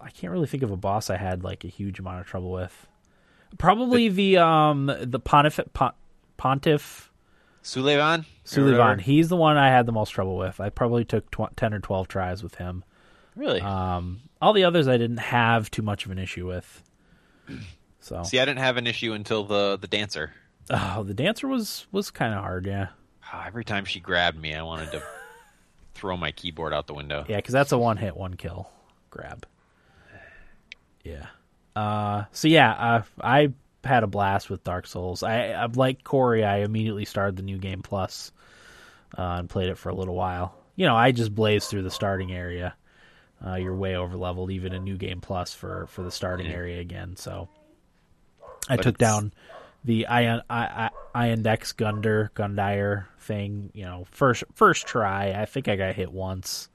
I 0.00 0.10
can't 0.10 0.32
really 0.32 0.46
think 0.46 0.62
of 0.62 0.70
a 0.70 0.76
boss 0.76 1.10
I 1.10 1.16
had 1.16 1.44
like 1.44 1.64
a 1.64 1.68
huge 1.68 1.98
amount 1.98 2.20
of 2.20 2.26
trouble 2.26 2.50
with. 2.50 2.86
Probably 3.56 4.08
the 4.08 4.38
um 4.38 4.86
the 5.00 5.20
Pontiff 5.20 5.60
Pon- 5.74 5.94
Pontiff 6.36 7.10
Suleiman, 7.62 8.20
or 8.20 8.24
Sullivan. 8.44 8.98
He's 8.98 9.28
the 9.28 9.36
one 9.36 9.56
I 9.56 9.68
had 9.68 9.86
the 9.86 9.92
most 9.92 10.10
trouble 10.10 10.36
with. 10.36 10.60
I 10.60 10.70
probably 10.70 11.04
took 11.04 11.30
tw- 11.30 11.54
10 11.56 11.74
or 11.74 11.80
12 11.80 12.08
tries 12.08 12.42
with 12.42 12.54
him. 12.56 12.84
Really? 13.36 13.60
Um 13.60 14.20
all 14.40 14.52
the 14.52 14.64
others 14.64 14.88
I 14.88 14.96
didn't 14.96 15.18
have 15.18 15.70
too 15.70 15.82
much 15.82 16.04
of 16.04 16.10
an 16.10 16.18
issue 16.18 16.46
with. 16.46 16.82
So, 18.00 18.22
See, 18.22 18.38
I 18.38 18.44
didn't 18.46 18.60
have 18.60 18.76
an 18.78 18.86
issue 18.86 19.12
until 19.12 19.44
the 19.44 19.76
the 19.78 19.88
dancer. 19.88 20.32
oh, 20.70 21.02
the 21.02 21.12
dancer 21.14 21.46
was 21.48 21.86
was 21.92 22.10
kind 22.10 22.32
of 22.32 22.40
hard, 22.40 22.64
yeah. 22.66 22.88
Ah, 23.30 23.44
Every 23.46 23.64
time 23.64 23.84
she 23.84 24.00
grabbed 24.00 24.40
me, 24.40 24.54
I 24.54 24.62
wanted 24.62 24.92
to 24.92 25.02
throw 25.94 26.16
my 26.16 26.30
keyboard 26.32 26.72
out 26.72 26.86
the 26.86 26.94
window. 26.94 27.26
Yeah, 27.28 27.36
because 27.36 27.52
that's 27.52 27.72
a 27.72 27.76
one 27.76 27.96
hit, 27.98 28.16
one 28.16 28.34
kill 28.34 28.70
grab. 29.10 29.44
Yeah. 31.04 31.26
Uh, 31.76 32.24
so 32.32 32.48
yeah, 32.48 32.70
uh, 32.72 33.02
I 33.20 33.52
had 33.84 34.04
a 34.04 34.06
blast 34.08 34.48
with 34.48 34.64
Dark 34.64 34.86
Souls. 34.86 35.22
I, 35.22 35.48
I 35.50 35.66
like 35.66 36.02
Corey. 36.04 36.44
I 36.44 36.58
immediately 36.58 37.04
started 37.04 37.36
the 37.36 37.42
new 37.42 37.58
game 37.58 37.82
plus 37.82 38.32
uh, 39.18 39.22
and 39.38 39.50
played 39.50 39.68
it 39.68 39.76
for 39.78 39.88
a 39.90 39.94
little 39.94 40.14
while. 40.14 40.54
You 40.76 40.86
know, 40.86 40.96
I 40.96 41.12
just 41.12 41.34
blazed 41.34 41.68
through 41.68 41.82
the 41.82 41.90
starting 41.90 42.32
area. 42.32 42.74
Uh, 43.44 43.54
you're 43.54 43.74
way 43.74 43.94
over 43.96 44.16
leveled, 44.16 44.50
even 44.50 44.72
in 44.72 44.82
new 44.84 44.96
game 44.96 45.20
plus 45.20 45.54
for 45.54 45.86
for 45.86 46.02
the 46.02 46.10
starting 46.10 46.46
Yeah. 46.46 46.52
area 46.56 46.80
again. 46.80 47.16
So 47.16 47.48
I 48.68 48.76
But 48.76 48.82
took 48.82 48.94
it's- 48.96 49.08
down 49.10 49.32
the 49.84 50.06
Ion 50.08 50.42
I, 50.50 50.90
I, 51.14 51.28
Iudex 51.28 51.76
Gunder 51.76 52.32
Gundyr 52.34 53.06
thing. 53.20 53.70
You 53.74 53.84
know, 53.84 54.06
first 54.10 54.44
first 54.54 54.86
try. 54.86 55.32
I 55.40 55.44
think 55.46 55.68
I 55.68 55.76
got 55.76 55.94
hit 55.94 56.10
once. 56.12 56.68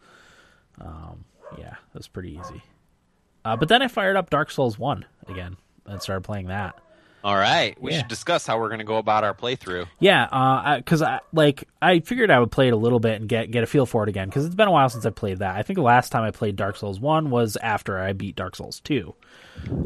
Um, 0.80 1.26
yeah, 1.58 1.74
it 1.94 1.98
was 1.98 2.08
pretty 2.08 2.40
easy. 2.40 2.64
Uh, 3.46 3.58
but 3.58 3.68
then 3.68 3.82
I 3.82 3.88
fired 3.90 4.16
up 4.16 4.30
Dark 4.30 4.50
Souls 4.50 4.80
One 4.80 5.06
again 5.28 5.58
and 5.86 6.02
started 6.02 6.22
playing 6.24 6.48
that. 6.48 6.76
All 7.24 7.36
right, 7.38 7.82
we 7.82 7.92
Yeah. 7.92 8.00
should 8.00 8.10
discuss 8.10 8.46
how 8.46 8.60
we're 8.60 8.68
going 8.68 8.80
to 8.80 8.84
go 8.86 8.98
about 8.98 9.24
our 9.24 9.34
playthrough. 9.34 9.88
Yeah, 10.00 10.76
because 10.78 11.02
I, 11.02 11.22
like 11.32 11.70
I 11.82 12.00
figured 12.02 12.30
I 12.30 12.40
would 12.40 12.52
play 12.52 12.68
it 12.68 12.74
a 12.74 12.78
little 12.78 13.00
bit 13.00 13.22
and 13.22 13.30
get 13.30 13.50
get 13.50 13.64
a 13.64 13.66
feel 13.66 13.86
for 13.86 14.04
it 14.04 14.10
again 14.10 14.28
because 14.28 14.46
it's 14.46 14.56
been 14.56 14.68
a 14.68 14.72
while 14.72 14.90
since 14.90 15.06
I 15.06 15.10
played 15.10 15.40
that. 15.40 15.56
I 15.56 15.64
think 15.64 15.78
the 15.78 15.84
last 15.84 16.12
time 16.12 16.24
I 16.24 16.32
played 16.32 16.58
Dark 16.58 16.76
Souls 16.76 17.00
One 17.00 17.30
was 17.30 17.56
after 17.58 17.98
I 17.98 18.12
beat 18.12 18.36
Dark 18.36 18.58
Souls 18.58 18.82
Two, 18.82 19.16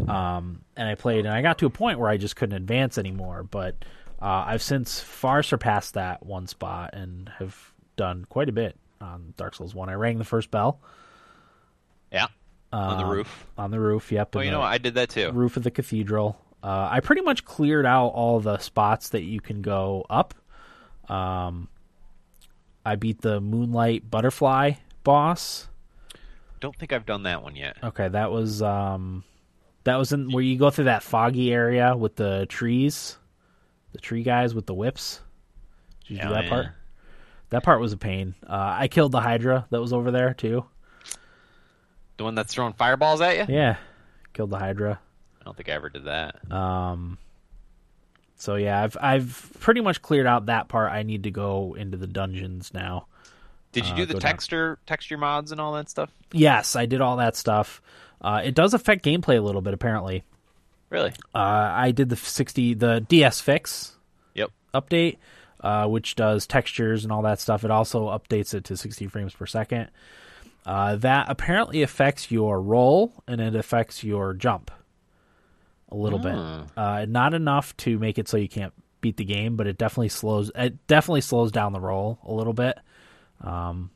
um, 0.07 0.61
and 0.76 0.89
I 0.89 0.95
played 0.95 1.26
and 1.26 1.34
I 1.34 1.41
got 1.43 1.59
to 1.59 1.65
a 1.68 1.69
point 1.69 1.99
where 1.99 2.09
I 2.09 2.18
just 2.18 2.35
couldn't 2.35 2.55
advance 2.55 2.97
anymore. 2.97 3.43
But 3.43 3.76
uh, 4.19 4.45
I've 4.47 4.64
since 4.64 4.99
far 4.99 5.43
surpassed 5.43 5.93
that 5.93 6.26
one 6.26 6.47
spot 6.47 6.91
and 6.93 7.30
have 7.38 7.72
done 7.97 8.26
quite 8.30 8.49
a 8.49 8.51
bit 8.53 8.76
on 8.99 9.35
Dark 9.38 9.53
Souls 9.55 9.76
One. 9.76 9.89
I 9.89 9.93
rang 9.93 10.18
the 10.18 10.23
first 10.26 10.49
bell 10.49 10.80
Yeah, 12.11 12.27
on 12.73 12.97
the 12.97 13.03
Um, 13.03 13.09
roof. 13.11 13.45
on 13.59 13.69
the 13.69 13.80
roof. 13.80 14.11
Yep, 14.11 14.35
Oh, 14.35 14.39
you 14.39 14.49
know, 14.49 14.61
what? 14.61 14.72
I 14.72 14.80
did 14.80 14.95
that 14.95 15.09
too. 15.09 15.31
roof 15.31 15.55
of 15.55 15.61
the 15.61 15.69
cathedral. 15.72 16.39
Uh, 16.68 16.89
I 16.91 16.99
pretty 16.99 17.22
much 17.22 17.45
cleared 17.45 17.85
out 17.85 18.07
all 18.07 18.41
the 18.41 18.57
spots 18.57 19.10
that 19.10 19.23
you 19.23 19.39
can 19.39 19.61
go 19.61 20.06
up. 20.10 20.34
Um, 21.07 21.69
I 22.85 22.98
beat 22.98 23.22
the 23.22 23.39
Moonlight 23.39 24.11
Butterfly 24.11 24.73
boss. 25.06 25.69
Don't 26.60 26.76
think 26.76 26.91
I've 26.91 27.06
done 27.06 27.23
that 27.23 27.41
one 27.41 27.56
yet. 27.56 27.77
Okay, 27.81 28.10
that 28.10 28.31
was 28.31 28.61
um, 28.61 29.23
that 29.85 29.95
was 29.95 30.11
in 30.11 30.30
where 30.30 30.44
you 30.44 30.57
go 30.57 30.69
through 30.69 30.85
that 30.85 31.03
foggy 31.03 31.53
area 31.53 31.95
with 31.95 32.18
the 32.18 32.45
trees, 32.49 33.18
the 33.94 33.99
tree 33.99 34.23
guys 34.23 34.53
with 34.53 34.65
the 34.65 34.73
whips. 34.73 35.22
Did 36.06 36.15
you 36.15 36.23
do 36.23 36.30
that 36.31 36.44
yeah. 36.44 36.49
part? 36.49 36.65
That 37.52 37.64
part 37.64 37.80
was 37.80 37.94
a 37.94 37.98
pain. 37.98 38.35
Uh, 38.45 38.76
I 38.77 38.89
killed 38.89 39.14
the 39.14 39.22
Hydra 39.22 39.68
that 39.69 39.80
was 39.80 39.94
over 39.94 40.11
there 40.11 40.34
too. 40.34 40.65
The 42.18 42.26
one 42.26 42.35
that's 42.35 42.53
throwing 42.53 42.73
fireballs 42.73 43.22
at 43.22 43.38
you? 43.38 43.56
Yeah, 43.56 43.77
killed 44.34 44.49
the 44.49 44.60
Hydra. 44.60 44.99
I 45.48 45.49
don't 45.49 45.56
think 45.56 45.69
I 45.69 45.74
ever 45.74 45.88
did 45.88 46.03
that. 46.06 46.52
Um, 46.52 47.18
so 48.36 48.56
yeah, 48.56 48.84
I've 48.84 48.98
I've 48.99 49.52
pretty 49.61 49.80
much 49.80 50.02
cleared 50.02 50.28
out 50.28 50.48
that 50.48 50.68
part. 50.68 50.91
I 50.91 51.03
need 51.03 51.24
to 51.24 51.32
go 51.32 51.74
into 51.74 51.95
the 51.95 52.06
dungeons 52.06 52.74
now. 52.74 53.07
Did 53.72 53.86
you 53.86 53.94
uh, 53.94 53.95
do 53.95 54.06
the 54.07 54.14
go 54.15 54.19
down. 54.19 54.30
texture 54.32 54.80
texture 54.86 55.18
mods 55.18 55.53
and 55.53 55.61
all 55.61 55.72
that 55.76 55.90
stuff? 55.90 56.11
Yes, 56.34 56.76
I 56.76 56.86
did 56.86 56.99
all 56.99 57.15
that 57.15 57.38
stuff. 57.38 57.82
Uh, 58.19 58.41
it 58.44 58.56
does 58.56 58.74
affect 58.74 59.06
gameplay 59.06 59.38
a 59.38 59.41
little 59.41 59.61
bit, 59.61 59.74
apparently. 59.74 60.26
Really? 60.90 61.11
Uh, 61.34 61.38
I 61.74 61.91
did 61.91 62.10
the 62.10 62.18
sixty, 62.18 62.74
the 62.74 62.99
DS 63.07 63.40
fix 63.40 63.95
Yep. 64.34 64.52
update, 64.74 65.15
uh, 65.61 65.88
which 65.88 66.15
does 66.15 66.45
textures 66.45 67.06
and 67.06 67.14
all 67.14 67.22
that 67.22 67.40
stuff. 67.40 67.64
It 67.64 67.72
also 67.72 68.07
updates 68.07 68.53
it 68.53 68.65
to 68.65 68.76
sixty 68.76 69.07
frames 69.07 69.34
per 69.34 69.45
second. 69.45 69.91
Uh, 70.65 70.98
that 70.98 71.28
apparently 71.30 71.84
affects 71.84 72.32
your 72.32 72.60
roll 72.61 73.14
and 73.30 73.40
it 73.40 73.56
affects 73.56 74.03
your 74.03 74.34
jump 74.34 74.72
a 75.89 75.95
little 75.95 76.19
bit. 76.19 76.34
Hmm. 76.34 76.61
Uh, 76.76 77.05
not 77.07 77.34
enough 77.34 77.76
to 77.77 77.97
make 77.97 78.18
it 78.18 78.27
so 78.27 78.38
you 78.38 78.49
can't 78.49 78.73
beat 79.01 79.18
the 79.18 79.26
game, 79.26 79.55
but 79.55 79.68
it 79.68 79.77
definitely 79.77 80.09
slows. 80.09 80.51
It 80.55 80.85
definitely 80.88 81.22
slows 81.22 81.51
down 81.51 81.73
the 81.73 81.80
roll 81.80 82.19
a 82.23 82.34
little 82.34 82.53
bit. 82.53 82.77
Um, 83.41 83.91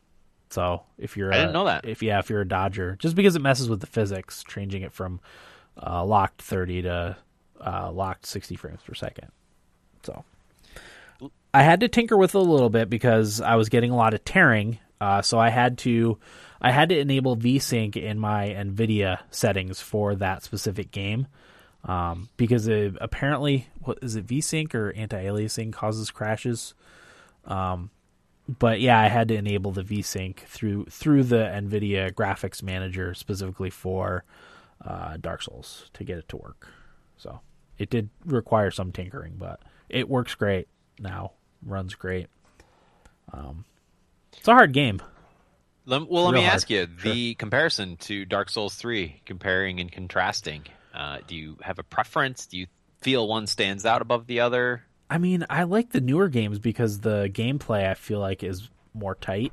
so 0.49 0.83
if 0.97 1.17
you're, 1.17 1.33
I 1.33 1.37
a- 1.37 1.39
didn't 1.41 1.53
know 1.53 1.65
that. 1.65 1.85
If 1.85 2.01
yeah, 2.03 2.19
if 2.19 2.29
you're 2.29 2.41
a 2.41 2.47
dodger, 2.47 2.95
just 2.99 3.15
because 3.15 3.35
it 3.35 3.41
messes 3.41 3.69
with 3.69 3.81
the 3.81 3.87
physics, 3.87 4.43
changing 4.47 4.83
it 4.83 4.93
from 4.93 5.19
uh, 5.81 6.03
locked 6.05 6.41
thirty 6.41 6.81
to 6.83 7.17
uh, 7.59 7.91
locked 7.91 8.25
sixty 8.25 8.55
frames 8.55 8.81
per 8.85 8.93
second. 8.93 9.29
So 10.03 10.23
I 11.53 11.63
had 11.63 11.81
to 11.81 11.87
tinker 11.87 12.17
with 12.17 12.35
it 12.35 12.37
a 12.37 12.41
little 12.41 12.69
bit 12.69 12.89
because 12.89 13.41
I 13.41 13.55
was 13.55 13.69
getting 13.69 13.91
a 13.91 13.95
lot 13.95 14.13
of 14.13 14.23
tearing. 14.23 14.79
Uh, 14.99 15.21
so 15.21 15.39
I 15.39 15.49
had 15.49 15.79
to, 15.79 16.19
I 16.61 16.71
had 16.71 16.89
to 16.89 16.99
enable 16.99 17.35
VSync 17.35 17.97
in 17.97 18.19
my 18.19 18.49
NVIDIA 18.49 19.19
settings 19.31 19.79
for 19.81 20.15
that 20.15 20.43
specific 20.43 20.91
game, 20.91 21.25
um, 21.83 22.29
because 22.37 22.67
it, 22.67 22.95
apparently, 23.01 23.67
what 23.81 23.99
is 24.01 24.15
it, 24.15 24.27
VSync 24.27 24.73
or 24.75 24.91
anti-aliasing 24.93 25.73
causes 25.73 26.11
crashes. 26.11 26.73
Um, 27.45 27.89
but 28.47 28.79
yeah, 28.81 28.99
I 28.99 29.07
had 29.07 29.27
to 29.29 29.35
enable 29.35 29.71
the 29.71 29.83
VSync 29.83 30.37
through 30.39 30.85
through 30.85 31.23
the 31.23 31.37
NVIDIA 31.37 32.11
graphics 32.11 32.61
manager 32.61 33.13
specifically 33.13 33.69
for 33.69 34.23
uh, 34.83 35.17
Dark 35.17 35.41
Souls 35.41 35.89
to 35.93 36.03
get 36.03 36.17
it 36.17 36.27
to 36.29 36.37
work. 36.37 36.67
So 37.17 37.39
it 37.77 37.89
did 37.89 38.09
require 38.25 38.71
some 38.71 38.91
tinkering, 38.91 39.35
but 39.37 39.61
it 39.89 40.09
works 40.09 40.35
great 40.35 40.67
now. 40.99 41.33
Runs 41.65 41.95
great. 41.95 42.27
Um, 43.31 43.65
it's 44.37 44.47
a 44.47 44.53
hard 44.53 44.73
game. 44.73 45.01
Lem- 45.85 46.07
well, 46.09 46.25
let 46.25 46.33
Real 46.33 46.41
me 46.41 46.45
hard. 46.45 46.55
ask 46.55 46.69
you 46.69 46.87
the 47.03 47.35
comparison 47.35 47.97
to 47.97 48.25
Dark 48.25 48.49
Souls 48.49 48.75
3, 48.75 49.21
comparing 49.25 49.79
and 49.79 49.91
contrasting. 49.91 50.63
Uh, 50.93 51.19
do 51.27 51.35
you 51.35 51.57
have 51.61 51.79
a 51.79 51.83
preference? 51.83 52.45
Do 52.47 52.57
you 52.57 52.67
feel 53.01 53.27
one 53.27 53.47
stands 53.47 53.85
out 53.85 54.01
above 54.01 54.27
the 54.27 54.41
other? 54.41 54.83
I 55.09 55.17
mean, 55.17 55.45
I 55.49 55.63
like 55.63 55.89
the 55.89 56.01
newer 56.01 56.29
games 56.29 56.59
because 56.59 56.99
the 56.99 57.29
gameplay 57.33 57.89
I 57.89 57.95
feel 57.95 58.19
like 58.19 58.43
is 58.43 58.69
more 58.93 59.15
tight. 59.15 59.51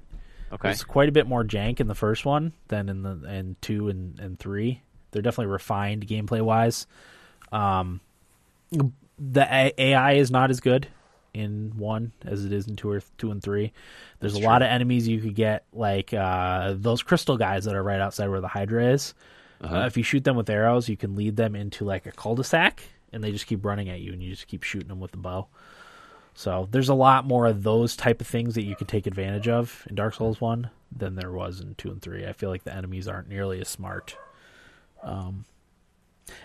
Okay. 0.53 0.69
There's 0.69 0.85
quite 0.85 1.09
a 1.09 1.13
bit 1.13 1.27
more 1.27 1.45
jank 1.45 1.81
in 1.81 1.89
the 1.89 1.95
first 1.95 2.25
one 2.25 2.53
than 2.69 2.89
in 2.89 3.03
the 3.03 3.23
in 3.29 3.57
two 3.61 3.89
and, 3.89 4.19
and 4.19 4.39
three. 4.39 4.83
They're 5.11 5.23
definitely 5.23 5.53
refined 5.53 6.07
gameplay 6.07 6.41
wise. 6.41 6.87
Um, 7.53 8.01
the 8.71 9.47
A- 9.51 9.75
AI 9.79 10.13
is 10.13 10.31
not 10.31 10.51
as 10.51 10.61
good 10.61 10.89
in 11.35 11.73
one 11.77 12.13
as 12.25 12.45
it 12.45 12.53
is 12.53 12.67
in 12.67 12.77
two 12.77 12.91
or 12.91 13.03
two 13.19 13.31
and 13.31 13.43
three. 13.43 13.73
There's 14.21 14.35
That's 14.35 14.45
a 14.45 14.49
lot 14.49 14.63
of 14.63 14.69
enemies 14.69 15.09
you 15.09 15.21
could 15.21 15.35
get, 15.35 15.65
like 15.73 16.15
uh, 16.15 16.75
those 16.77 17.03
crystal 17.03 17.37
guys 17.37 17.65
that 17.65 17.75
are 17.75 17.83
right 17.83 18.01
outside 18.01 18.29
where 18.29 18.41
the 18.41 18.49
Hydra 18.49 18.93
is. 18.93 19.15
Uh-huh. 19.61 19.77
Uh, 19.77 19.87
if 19.87 19.97
you 19.97 20.03
shoot 20.03 20.25
them 20.25 20.37
with 20.37 20.49
arrows, 20.49 20.89
you 20.89 20.97
can 20.97 21.17
lead 21.17 21.37
them 21.37 21.57
into 21.57 21.85
like 21.85 22.07
a 22.07 22.13
cul-de-sac, 22.13 22.83
and 23.13 23.23
they 23.23 23.33
just 23.33 23.47
keep 23.47 23.65
running 23.65 23.89
at 23.89 24.01
you, 24.01 24.13
and 24.13 24.23
you 24.23 24.31
just 24.31 24.47
keep 24.47 24.63
shooting 24.63 24.89
them 24.89 25.01
with 25.01 25.11
the 25.11 25.17
bow. 25.17 25.49
So 26.35 26.69
there's 26.71 26.89
a 26.89 26.95
lot 26.95 27.27
more 27.27 27.47
of 27.47 27.65
those 27.65 27.97
type 27.97 28.21
of 28.21 28.27
things 28.29 28.55
that 28.55 28.63
you 28.63 28.77
can 28.77 28.87
take 28.87 29.09
advantage 29.09 29.49
of 29.49 29.85
in 29.89 29.97
Dark 29.97 30.15
Souls 30.15 30.41
One 30.41 30.71
than 30.97 31.17
there 31.17 31.33
was 31.33 31.61
in 31.61 31.75
two 31.75 31.91
and 31.91 32.01
three. 32.01 32.27
I 32.27 32.33
feel 32.33 32.49
like 32.49 32.63
the 32.63 32.75
enemies 32.75 33.09
aren't 33.09 33.29
nearly 33.29 33.61
as 33.61 33.69
smart. 33.69 34.17
Um, 35.03 35.45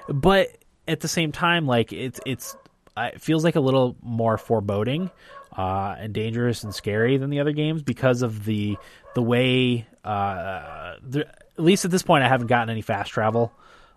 but 0.09 0.57
at 0.87 1.01
the 1.01 1.07
same 1.07 1.31
time, 1.31 1.67
like 1.67 1.93
it's 1.93 2.19
it's 2.25 2.57
it 2.97 3.21
feels 3.21 3.43
like 3.43 3.55
a 3.55 3.59
little 3.59 3.95
more 4.01 4.37
foreboding 4.37 5.11
uh, 5.55 5.95
and 5.99 6.13
dangerous 6.13 6.63
and 6.63 6.73
scary 6.73 7.17
than 7.17 7.29
the 7.29 7.39
other 7.39 7.51
games 7.51 7.83
because 7.83 8.23
of 8.23 8.45
the 8.45 8.77
the 9.13 9.21
way. 9.21 9.87
Uh, 10.03 10.95
the, 11.07 11.27
at 11.57 11.63
least 11.63 11.85
at 11.85 11.91
this 11.91 12.01
point, 12.03 12.23
I 12.23 12.27
haven't 12.27 12.47
gotten 12.47 12.69
any 12.69 12.81
fast 12.81 13.11
travel. 13.11 13.53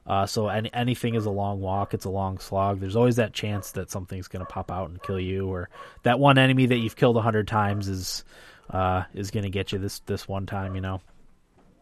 Uh, 0.07 0.25
so 0.27 0.49
any, 0.49 0.73
anything 0.73 1.15
is 1.17 1.27
a 1.27 1.31
long 1.31 1.61
walk. 1.61 1.93
It's 1.93 2.05
a 2.05 2.11
long 2.11 2.39
slog. 2.39 2.79
There's 2.81 2.95
always 2.95 3.17
that 3.17 3.33
chance 3.33 3.73
that 3.73 3.91
something's 3.91 4.29
going 4.29 4.45
to 4.45 4.51
pop 4.51 4.71
out 4.71 4.89
and 4.89 5.03
kill 5.03 5.19
you, 5.19 5.49
or 5.49 5.69
that 6.05 6.21
one 6.21 6.39
enemy 6.39 6.67
that 6.67 6.77
you've 6.77 6.95
killed 6.97 7.17
a 7.17 7.23
hundred 7.23 7.49
times 7.49 7.89
is 7.89 8.25
uh, 8.71 9.03
is 9.15 9.31
going 9.33 9.45
to 9.45 9.51
get 9.51 9.73
you 9.73 9.79
this 9.79 9.99
this 10.01 10.29
one 10.29 10.47
time. 10.47 10.75
You 10.77 10.81
know. 10.81 11.01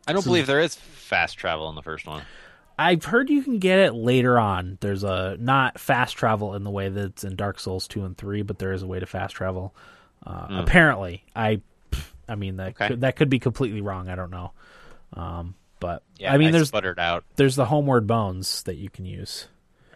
I 0.09 0.13
don't 0.13 0.23
So- 0.23 0.29
believe 0.31 0.47
there 0.47 0.61
is 0.61 0.75
fast 0.75 1.37
travel 1.39 1.69
in 1.69 1.75
the 1.75 1.83
first 1.83 2.07
one. 2.07 2.23
I've 2.79 3.05
heard 3.05 3.31
you 3.31 3.43
can 3.43 3.59
get 3.59 3.79
it 3.79 3.93
later 3.95 4.39
on. 4.39 4.79
There's 4.81 5.05
a 5.05 5.37
not 5.39 5.79
fast 5.79 6.17
travel 6.17 6.55
in 6.55 6.65
the 6.65 6.71
way 6.71 6.89
that's 6.89 7.23
in 7.25 7.37
Dark 7.37 7.61
Souls 7.61 7.87
two 7.87 8.05
and 8.05 8.17
three, 8.17 8.43
but 8.43 8.59
there 8.59 8.73
is 8.73 8.83
a 8.83 8.87
way 8.87 8.99
to 9.01 9.07
fast 9.07 9.35
travel. 9.37 9.75
Uh, 10.27 10.47
Apparently, 10.51 11.23
I, 11.37 11.61
I 12.29 12.35
mean 12.35 12.57
that 12.57 12.71
Okay. 12.71 12.89
could, 12.89 13.03
that 13.03 13.15
could 13.17 13.29
be 13.31 13.39
completely 13.39 13.81
wrong. 13.81 14.09
I 14.09 14.15
don't 14.17 14.31
know. 14.31 14.53
Um, 15.13 15.55
but 15.81 16.03
Yeah, 16.19 16.33
I 16.33 16.39
mean, 16.39 16.53
there's 16.53 16.69
sputtered 16.69 16.99
out. 16.99 17.25
there's 17.37 17.57
the 17.57 17.67
homeward 17.67 18.07
bones 18.07 18.63
that 18.65 18.77
you 18.77 18.89
can 18.91 19.05
use, 19.05 19.49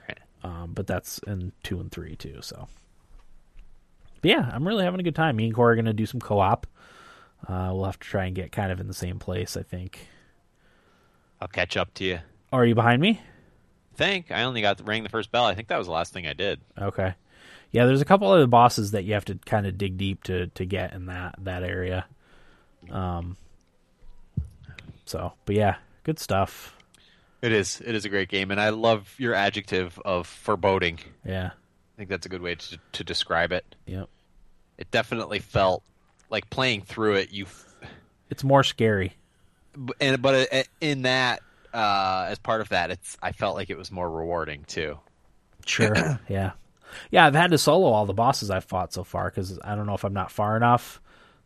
Right. 0.08 0.18
um, 0.42 0.72
but 0.74 0.86
that's 0.86 1.18
in 1.20 1.52
two 1.62 1.80
and 1.80 1.90
three 1.90 2.16
too. 2.16 2.38
So, 2.42 2.68
but 4.20 4.30
yeah, 4.30 4.50
I'm 4.52 4.66
really 4.66 4.84
having 4.84 5.00
a 5.00 5.04
good 5.04 5.14
time. 5.14 5.36
Me 5.36 5.46
and 5.46 5.54
Corey 5.54 5.72
are 5.72 5.76
gonna 5.76 5.92
do 5.92 6.06
some 6.06 6.20
co-op. 6.20 6.66
Uh, 7.46 7.70
we'll 7.72 7.84
have 7.84 7.98
to 8.00 8.08
try 8.08 8.24
and 8.26 8.34
get 8.34 8.50
kind 8.52 8.72
of 8.72 8.80
in 8.80 8.88
the 8.88 8.94
same 8.94 9.18
place, 9.18 9.56
I 9.56 9.62
think. 9.62 10.08
I'll 11.40 11.46
catch 11.48 11.76
up 11.76 11.94
to 11.94 12.04
you. 12.04 12.18
Are 12.52 12.64
you 12.66 12.74
behind 12.74 13.00
me? 13.00 13.20
Think 13.94 14.30
I 14.32 14.42
only 14.42 14.60
got 14.60 14.80
rang 14.86 15.02
the 15.04 15.08
first 15.08 15.30
bell. 15.30 15.44
I 15.44 15.54
think 15.54 15.68
that 15.68 15.78
was 15.78 15.86
the 15.86 15.92
last 15.92 16.12
thing 16.12 16.26
I 16.26 16.32
did. 16.32 16.60
Okay. 16.76 17.14
Yeah, 17.70 17.84
there's 17.86 18.00
a 18.00 18.04
couple 18.06 18.28
other 18.30 18.46
bosses 18.46 18.92
that 18.92 19.04
you 19.04 19.14
have 19.14 19.24
to 19.26 19.34
kind 19.44 19.66
of 19.66 19.76
dig 19.78 19.98
deep 19.98 20.24
to 20.24 20.46
to 20.48 20.64
get 20.64 20.94
in 20.94 21.06
that 21.06 21.36
that 21.38 21.62
area. 21.62 22.06
Um. 22.90 23.36
So, 25.08 25.32
but 25.46 25.54
yeah, 25.56 25.76
good 26.04 26.18
stuff. 26.18 26.76
It 27.40 27.50
is. 27.52 27.80
It 27.84 27.94
is 27.94 28.04
a 28.04 28.08
great 28.10 28.28
game, 28.28 28.50
and 28.50 28.60
I 28.60 28.68
love 28.70 29.14
your 29.16 29.32
adjective 29.32 29.98
of 30.04 30.26
foreboding. 30.26 30.98
Yeah. 31.24 31.46
I 31.52 31.96
think 31.96 32.10
that's 32.10 32.26
a 32.26 32.28
good 32.28 32.42
way 32.42 32.56
to 32.56 32.78
to 32.92 33.04
describe 33.04 33.50
it. 33.52 33.64
Yep. 33.86 34.08
It 34.76 34.90
definitely 34.90 35.38
felt 35.38 35.82
like 36.30 36.50
playing 36.50 36.82
through 36.82 37.14
it. 37.14 37.32
You, 37.32 37.46
It's 38.28 38.44
more 38.44 38.62
scary. 38.62 39.14
and 40.00 40.20
but 40.20 40.52
uh, 40.52 40.62
in 40.80 41.02
that, 41.02 41.40
uh, 41.72 42.26
as 42.28 42.38
part 42.38 42.60
of 42.60 42.68
that, 42.68 42.90
it's 42.90 43.16
I 43.22 43.32
felt 43.32 43.56
like 43.56 43.70
it 43.70 43.78
was 43.78 43.90
more 43.90 44.10
rewarding 44.10 44.64
too. 44.64 44.98
Sure. 45.64 46.20
yeah. 46.28 46.52
Yeah, 47.10 47.26
I've 47.26 47.34
had 47.34 47.50
to 47.52 47.58
solo 47.58 47.88
all 47.92 48.04
the 48.04 48.12
bosses 48.14 48.50
I've 48.50 48.64
fought 48.64 48.92
so 48.92 49.04
far 49.04 49.30
because 49.30 49.58
I 49.64 49.74
don't 49.74 49.86
know 49.86 49.94
if 49.94 50.04
I'm 50.04 50.12
not 50.14 50.30
far 50.30 50.56
enough 50.56 51.00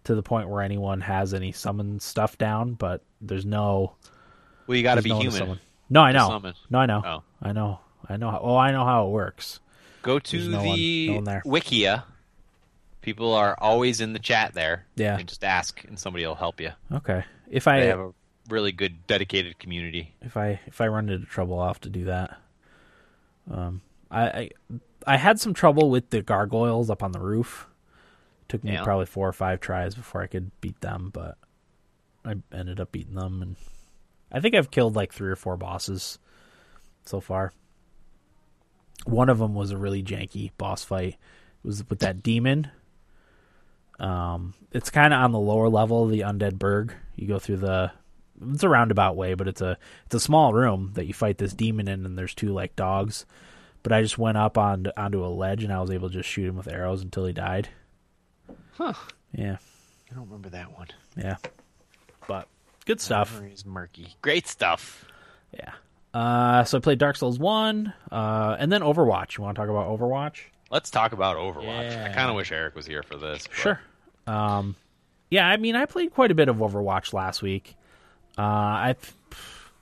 to 0.04 0.14
the 0.14 0.22
point 0.22 0.48
where 0.48 0.62
anyone 0.62 1.00
has 1.00 1.34
any 1.34 1.52
summon 1.52 2.00
stuff 2.00 2.36
down, 2.38 2.74
but 2.74 3.02
there's 3.20 3.46
no. 3.46 3.94
Well, 4.66 4.76
you 4.76 4.82
got 4.82 4.96
to 4.96 5.02
be 5.02 5.10
no 5.10 5.20
human. 5.20 5.60
No, 5.90 6.00
I 6.02 6.12
know. 6.12 6.40
No, 6.70 6.78
I 6.78 6.86
know. 6.86 7.02
Oh. 7.04 7.22
I 7.42 7.52
know. 7.52 7.80
I 8.08 8.16
know. 8.16 8.30
How, 8.30 8.40
oh, 8.42 8.56
I 8.56 8.72
know 8.72 8.84
how 8.84 9.06
it 9.06 9.10
works. 9.10 9.60
Go 10.02 10.18
to 10.18 10.48
no 10.48 10.58
one- 10.64 10.76
the 10.76 11.08
no 11.08 11.14
one. 11.14 11.42
Wikia. 11.44 12.04
People 13.02 13.32
are 13.34 13.56
always 13.58 14.00
in 14.00 14.12
the 14.12 14.18
chat 14.20 14.54
there. 14.54 14.86
Yeah. 14.96 15.18
and 15.18 15.28
just 15.28 15.42
ask, 15.44 15.82
and 15.84 15.98
somebody 15.98 16.24
will 16.26 16.36
help 16.36 16.60
you. 16.60 16.70
Okay. 16.92 17.24
If 17.50 17.66
I 17.66 17.80
They 17.80 17.86
have 17.88 17.98
a 17.98 18.12
really 18.48 18.70
good, 18.72 19.06
dedicated 19.06 19.58
community. 19.58 20.14
if 20.22 20.36
I 20.36 20.60
if 20.66 20.80
I 20.80 20.86
run 20.88 21.08
into 21.08 21.26
trouble, 21.26 21.58
I'll 21.60 21.66
have 21.68 21.80
to 21.82 21.90
do 21.90 22.04
that. 22.04 22.36
Um, 23.50 23.82
I 24.10 24.22
I, 24.28 24.50
I 25.06 25.16
had 25.16 25.40
some 25.40 25.52
trouble 25.52 25.90
with 25.90 26.10
the 26.10 26.22
gargoyles 26.22 26.90
up 26.90 27.02
on 27.02 27.12
the 27.12 27.20
roof. 27.20 27.66
Took 28.48 28.64
me 28.64 28.72
Yeah. 28.72 28.84
probably 28.84 29.06
four 29.06 29.28
or 29.28 29.32
five 29.32 29.60
tries 29.60 29.94
before 29.94 30.22
I 30.22 30.26
could 30.26 30.50
beat 30.60 30.80
them, 30.80 31.10
but 31.12 31.38
I 32.24 32.36
ended 32.52 32.80
up 32.80 32.92
beating 32.92 33.14
them, 33.14 33.42
and 33.42 33.56
I 34.30 34.40
think 34.40 34.54
I've 34.54 34.70
killed 34.70 34.94
like 34.94 35.12
three 35.12 35.30
or 35.30 35.36
four 35.36 35.56
bosses 35.56 36.18
so 37.04 37.20
far. 37.20 37.52
One 39.04 39.28
of 39.28 39.38
them 39.38 39.54
was 39.54 39.70
a 39.70 39.76
really 39.76 40.02
janky 40.02 40.50
boss 40.58 40.84
fight. 40.84 41.14
It 41.14 41.66
was 41.66 41.88
with 41.88 42.00
that 42.00 42.22
demon. 42.22 42.70
Um, 43.98 44.54
it's 44.72 44.90
kind 44.90 45.12
of 45.12 45.20
on 45.20 45.32
the 45.32 45.38
lower 45.38 45.68
level 45.68 46.04
of 46.04 46.10
the 46.10 46.20
undead 46.20 46.58
burg. 46.58 46.94
You 47.14 47.26
go 47.28 47.38
through 47.38 47.58
the 47.58 47.92
it's 48.40 48.62
a 48.64 48.68
roundabout 48.68 49.16
way, 49.16 49.34
but 49.34 49.46
it's 49.48 49.60
a 49.60 49.78
it's 50.06 50.14
a 50.14 50.20
small 50.20 50.52
room 50.52 50.92
that 50.94 51.06
you 51.06 51.14
fight 51.14 51.38
this 51.38 51.52
demon 51.54 51.88
in, 51.88 52.04
and 52.04 52.18
there's 52.18 52.34
two 52.34 52.52
like 52.52 52.74
dogs. 52.76 53.26
But 53.82 53.92
I 53.92 54.02
just 54.02 54.18
went 54.18 54.38
up 54.38 54.56
on 54.58 54.86
onto 54.96 55.24
a 55.24 55.28
ledge, 55.28 55.64
and 55.64 55.72
I 55.72 55.80
was 55.80 55.90
able 55.90 56.08
to 56.08 56.14
just 56.14 56.28
shoot 56.28 56.48
him 56.48 56.56
with 56.56 56.68
arrows 56.68 57.02
until 57.02 57.26
he 57.26 57.32
died. 57.32 57.68
Huh. 58.82 58.94
Yeah, 59.32 59.56
I 60.10 60.14
don't 60.14 60.24
remember 60.24 60.48
that 60.50 60.76
one. 60.76 60.88
yeah. 61.16 61.36
But 62.26 62.48
good 62.84 63.00
stuff. 63.00 63.32
Memory's 63.34 63.64
murky. 63.64 64.14
Great 64.22 64.46
stuff. 64.48 65.04
Yeah. 65.54 65.72
Uh, 66.12 66.64
so 66.64 66.78
I 66.78 66.80
played 66.80 66.98
Dark 66.98 67.16
Souls 67.16 67.38
one, 67.38 67.92
uh, 68.10 68.56
and 68.58 68.70
then 68.72 68.80
Overwatch. 68.82 69.38
You 69.38 69.44
want 69.44 69.54
to 69.56 69.60
talk 69.62 69.70
about 69.70 69.88
Overwatch? 69.88 70.38
Let's 70.70 70.90
talk 70.90 71.12
about 71.12 71.36
Overwatch. 71.36 72.04
I 72.04 72.12
kind 72.12 72.28
of 72.28 72.34
wish 72.36 72.50
Eric 72.52 72.74
was 72.74 72.86
here 72.86 73.02
for 73.02 73.16
this. 73.16 73.46
but- 73.46 73.56
Sure. 73.56 73.80
Um, 74.26 74.74
yeah, 75.30 75.46
I 75.46 75.56
mean, 75.58 75.76
I 75.76 75.86
played 75.86 76.12
quite 76.12 76.30
a 76.30 76.34
bit 76.34 76.48
of 76.48 76.56
Overwatch 76.56 77.12
last 77.12 77.40
week. 77.42 77.74
Uh, 78.36 78.42
I 78.42 78.96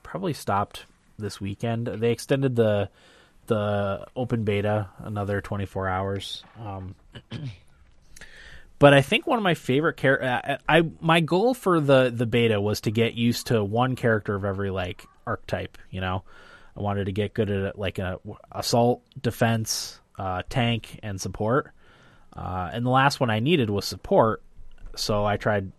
probably 0.03 0.33
stopped 0.33 0.85
this 1.17 1.41
weekend. 1.41 1.87
They 1.87 2.11
extended 2.11 2.55
the 2.55 2.89
the 3.47 4.05
open 4.15 4.43
beta 4.43 4.89
another 4.99 5.41
24 5.41 5.87
hours. 5.89 6.43
Um, 6.63 6.95
but 8.81 8.95
I 8.95 9.03
think 9.03 9.27
one 9.27 9.37
of 9.37 9.43
my 9.43 9.53
favorite 9.53 9.97
char- 9.97 10.23
uh, 10.23 10.57
I 10.67 10.81
my 10.99 11.19
goal 11.19 11.53
for 11.53 11.79
the 11.79 12.11
the 12.11 12.25
beta 12.25 12.59
was 12.59 12.81
to 12.81 12.91
get 12.91 13.13
used 13.13 13.47
to 13.47 13.63
one 13.63 13.95
character 13.95 14.33
of 14.33 14.43
every 14.43 14.71
like 14.71 15.05
archetype. 15.27 15.77
You 15.91 16.01
know, 16.01 16.23
I 16.75 16.81
wanted 16.81 17.05
to 17.05 17.11
get 17.11 17.35
good 17.35 17.51
at 17.51 17.77
like 17.77 17.99
a 17.99 18.19
assault, 18.51 19.03
defense, 19.21 20.01
uh, 20.17 20.41
tank, 20.49 20.99
and 21.03 21.21
support. 21.21 21.71
Uh, 22.35 22.71
and 22.73 22.83
the 22.83 22.89
last 22.89 23.19
one 23.19 23.29
I 23.29 23.39
needed 23.39 23.69
was 23.69 23.85
support, 23.85 24.41
so 24.95 25.25
I 25.25 25.37
tried. 25.37 25.71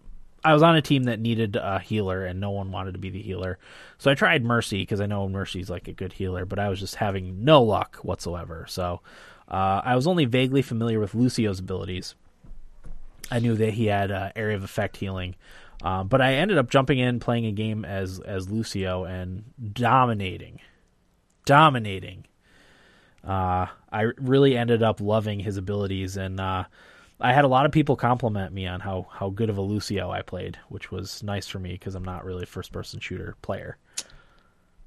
I 0.45 0.53
was 0.53 0.63
on 0.63 0.77
a 0.77 0.83
team 0.83 1.05
that 1.05 1.19
needed 1.19 1.57
a 1.57 1.81
healer, 1.81 2.25
and 2.25 2.39
no 2.39 2.51
one 2.51 2.71
wanted 2.71 2.93
to 2.93 3.01
be 3.01 3.11
the 3.11 3.23
healer. 3.23 3.59
So 3.99 4.13
I 4.13 4.15
tried 4.15 4.45
Mercy 4.45 4.79
because 4.79 5.01
I 5.01 5.07
know 5.07 5.29
Mercy's 5.29 5.69
like 5.69 5.89
a 5.89 5.93
good 5.93 6.13
healer, 6.13 6.45
but 6.45 6.61
I 6.61 6.69
was 6.69 6.79
just 6.79 6.95
having 6.95 7.45
no 7.45 7.65
luck 7.65 7.97
whatsoever. 7.97 8.67
So 8.69 9.01
uh, 9.49 9.83
I 9.85 9.97
was 9.97 10.07
only 10.07 10.25
vaguely 10.25 10.63
familiar 10.63 11.01
with 11.01 11.17
Lucio's 11.17 11.59
abilities. 11.59 12.15
I 13.31 13.39
knew 13.39 13.55
that 13.57 13.73
he 13.73 13.87
had 13.87 14.11
uh, 14.11 14.31
area 14.37 14.57
of 14.57 14.65
effect 14.65 14.97
healing, 14.97 15.35
um, 15.83 16.09
but 16.09 16.21
I 16.21 16.35
ended 16.35 16.59
up 16.59 16.71
jumping 16.71 16.99
in, 16.99 17.21
playing 17.21 17.47
a 17.47 17.53
game 17.53 17.85
as 17.85 18.21
as 18.21 18.51
Lucio, 18.51 19.05
and 19.05 19.45
dominating, 19.73 20.61
dominating. 21.45 22.27
Uh, 23.27 23.67
I 23.91 24.03
really 24.19 24.57
ended 24.57 24.83
up 24.83 25.01
loving 25.01 25.41
his 25.41 25.57
abilities, 25.57 26.17
and 26.17 26.41
uh, 26.41 26.65
I 27.21 27.33
had 27.33 27.45
a 27.45 27.49
lot 27.49 27.67
of 27.67 27.73
people 27.73 27.97
compliment 27.97 28.53
me 28.53 28.67
on 28.67 28.81
how 28.81 29.07
how 29.11 29.31
good 29.31 29.49
of 29.49 29.59
a 29.59 29.63
Lucio 29.63 30.11
I 30.11 30.23
played, 30.23 30.59
which 30.69 30.91
was 30.91 31.23
nice 31.23 31.47
for 31.47 31.59
me 31.59 31.73
because 31.73 31.95
I'm 31.95 32.05
not 32.05 32.25
really 32.25 32.43
a 32.43 32.47
first 32.47 32.73
person 32.73 33.01
shooter 33.01 33.37
player. 33.43 33.79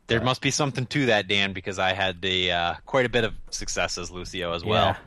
There 0.08 0.22
must 0.22 0.42
be 0.42 0.52
something 0.52 0.86
to 0.88 1.08
that, 1.08 1.28
Dan, 1.28 1.54
because 1.54 1.80
I 1.80 1.94
had 1.94 2.22
the 2.22 2.52
uh, 2.52 2.74
quite 2.86 3.06
a 3.06 3.10
bit 3.10 3.24
of 3.24 3.34
success 3.50 3.98
as 3.98 4.12
Lucio 4.12 4.54
as 4.54 4.64
well. 4.64 4.88
Yeah. 4.88 4.98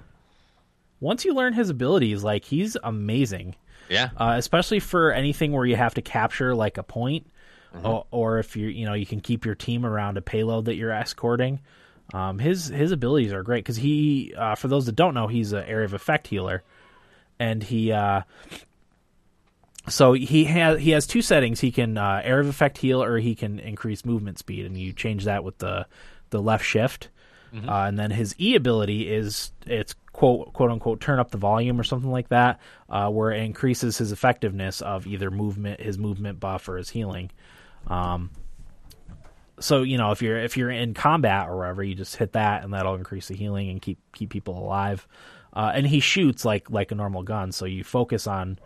Once 1.01 1.25
you 1.25 1.35
learn 1.35 1.53
his 1.53 1.71
abilities, 1.71 2.25
like 2.25 2.45
he's 2.45 2.77
amazing. 2.83 3.55
Yeah. 3.91 4.11
uh, 4.19 4.35
especially 4.37 4.81
for 4.81 5.13
anything 5.13 5.53
where 5.53 5.65
you 5.65 5.77
have 5.77 5.95
to 5.95 6.03
capture 6.03 6.55
like 6.55 6.77
a 6.77 6.83
point, 6.83 7.27
or, 7.83 8.05
or 8.11 8.39
if 8.39 8.55
you 8.57 8.69
you 8.69 8.85
know 8.85 8.93
you 8.95 9.07
can 9.07 9.21
keep 9.21 9.47
your 9.47 9.55
team 9.55 9.87
around 9.87 10.19
a 10.19 10.23
payload 10.23 10.67
that 10.67 10.75
you're 10.75 10.93
escorting. 10.93 11.61
Um, 12.13 12.39
his 12.39 12.67
his 12.69 12.93
abilities 12.93 13.33
are 13.33 13.43
great 13.43 13.65
because 13.65 13.77
he, 13.77 14.35
uh, 14.37 14.55
for 14.57 14.69
those 14.69 14.87
that 14.87 14.97
don't 14.97 15.15
know, 15.15 15.27
he's 15.27 15.53
an 15.53 15.65
area 15.65 15.85
of 15.85 15.95
effect 15.95 16.27
healer, 16.27 16.63
and 17.39 17.63
he 17.63 17.93
uh, 17.93 18.23
so 19.89 20.13
he 20.13 20.45
has 20.45 20.81
he 20.81 20.91
has 20.91 21.07
two 21.07 21.23
settings. 21.23 21.61
He 21.61 21.71
can 21.71 21.97
uh, 21.99 22.21
area 22.25 22.41
of 22.41 22.49
effect 22.49 22.79
heal, 22.79 23.03
or 23.03 23.19
he 23.19 23.35
can 23.35 23.59
increase 23.59 24.05
movement 24.05 24.39
speed, 24.39 24.67
and 24.67 24.77
you 24.77 24.93
change 24.93 25.25
that 25.25 25.45
with 25.45 25.59
the 25.59 25.87
the 26.31 26.41
left 26.43 26.65
shift. 26.65 27.09
Uh, 27.55 27.85
and 27.85 27.99
then 27.99 28.11
his 28.11 28.35
E 28.39 28.55
ability 28.55 29.11
is 29.11 29.53
it's 29.67 29.95
quote 30.19 30.53
quote 30.53 30.73
unquote 30.73 31.01
turn 31.01 31.21
up 31.21 31.31
the 31.31 31.39
volume 31.39 31.81
or 31.81 31.85
something 31.85 32.11
like 32.11 32.29
that, 32.31 32.59
uh, 32.91 33.09
where 33.09 33.31
it 33.31 33.41
increases 33.45 33.99
his 33.99 34.11
effectiveness 34.11 34.83
of 34.83 35.07
either 35.07 35.31
movement, 35.31 35.81
his 35.81 35.97
movement 35.97 36.41
buff, 36.41 36.69
or 36.69 36.77
his 36.77 36.91
healing. 36.91 37.31
Um, 37.87 38.31
so 39.61 39.85
you 39.85 39.97
know 39.97 40.11
if 40.11 40.21
you're 40.21 40.41
if 40.41 40.57
you're 40.57 40.73
in 40.73 40.93
combat 40.93 41.49
or 41.49 41.59
wherever, 41.59 41.85
you 41.85 41.95
just 41.95 42.17
hit 42.17 42.33
that, 42.33 42.65
and 42.65 42.75
that'll 42.75 42.97
increase 42.97 43.29
the 43.29 43.37
healing 43.37 43.71
and 43.71 43.81
keep 43.81 44.01
keep 44.13 44.31
people 44.31 44.59
alive. 44.59 45.07
Uh, 45.53 45.71
and 45.73 45.87
he 45.87 46.01
shoots 46.01 46.45
like 46.45 46.69
like 46.69 46.91
a 46.91 46.97
normal 46.97 47.23
gun, 47.23 47.53
so 47.53 47.65
you 47.65 47.85
focus 47.85 48.27
on 48.27 48.59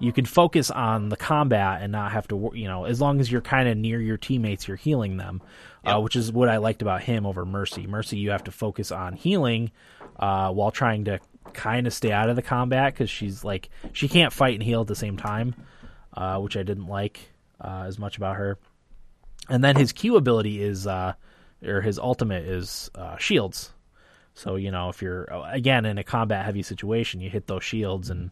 you 0.00 0.12
can 0.12 0.24
focus 0.24 0.72
on 0.72 1.08
the 1.08 1.16
combat 1.16 1.82
and 1.82 1.92
not 1.92 2.10
have 2.10 2.26
to 2.28 2.50
you 2.52 2.66
know 2.66 2.84
as 2.84 3.00
long 3.00 3.20
as 3.20 3.30
you're 3.30 3.40
kind 3.40 3.68
of 3.68 3.76
near 3.76 4.00
your 4.00 4.16
teammates, 4.16 4.66
you're 4.66 4.76
healing 4.76 5.18
them, 5.18 5.40
uh, 5.84 6.00
which 6.00 6.16
is 6.16 6.32
what 6.32 6.48
I 6.48 6.56
liked 6.56 6.82
about 6.82 7.02
him 7.02 7.26
over 7.26 7.46
Mercy. 7.46 7.86
Mercy, 7.86 8.18
you 8.18 8.30
have 8.30 8.42
to 8.44 8.50
focus 8.50 8.90
on 8.90 9.12
healing 9.12 9.70
uh, 10.18 10.50
while 10.52 10.70
trying 10.70 11.04
to 11.04 11.20
kind 11.52 11.86
of 11.86 11.92
stay 11.92 12.12
out 12.12 12.28
of 12.28 12.36
the 12.36 12.42
combat 12.42 12.92
because 12.92 13.08
she's 13.08 13.42
like 13.42 13.70
she 13.92 14.08
can't 14.08 14.32
fight 14.32 14.54
and 14.54 14.62
heal 14.62 14.82
at 14.82 14.86
the 14.86 14.94
same 14.94 15.16
time, 15.16 15.54
uh, 16.14 16.38
which 16.38 16.56
I 16.56 16.62
didn't 16.62 16.86
like 16.86 17.20
uh, 17.60 17.84
as 17.86 17.98
much 17.98 18.16
about 18.16 18.36
her. 18.36 18.58
And 19.48 19.62
then 19.62 19.76
his 19.76 19.92
Q 19.92 20.16
ability 20.16 20.62
is, 20.62 20.86
uh, 20.86 21.14
or 21.64 21.80
his 21.80 21.98
ultimate 21.98 22.44
is 22.44 22.90
uh, 22.94 23.16
shields. 23.16 23.72
So 24.34 24.56
you 24.56 24.70
know 24.70 24.90
if 24.90 25.00
you're 25.00 25.24
again 25.50 25.86
in 25.86 25.98
a 25.98 26.04
combat 26.04 26.44
heavy 26.44 26.62
situation, 26.62 27.20
you 27.20 27.30
hit 27.30 27.46
those 27.46 27.64
shields 27.64 28.10
and 28.10 28.30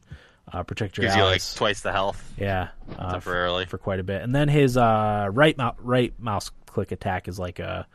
uh, 0.52 0.62
protect 0.62 0.98
your 0.98 1.06
Gives 1.06 1.16
you 1.16 1.24
like 1.24 1.42
twice 1.54 1.80
the 1.80 1.92
health 1.92 2.32
yeah, 2.36 2.68
uh, 2.98 3.06
for, 3.06 3.12
temporarily. 3.12 3.64
for 3.64 3.78
quite 3.78 4.00
a 4.00 4.04
bit. 4.04 4.22
And 4.22 4.34
then 4.34 4.48
his 4.48 4.76
uh, 4.76 5.28
right 5.32 5.56
mou- 5.56 5.72
right 5.78 6.12
mouse 6.18 6.50
click 6.66 6.92
attack 6.92 7.28
is 7.28 7.38
like 7.38 7.58
a 7.58 7.86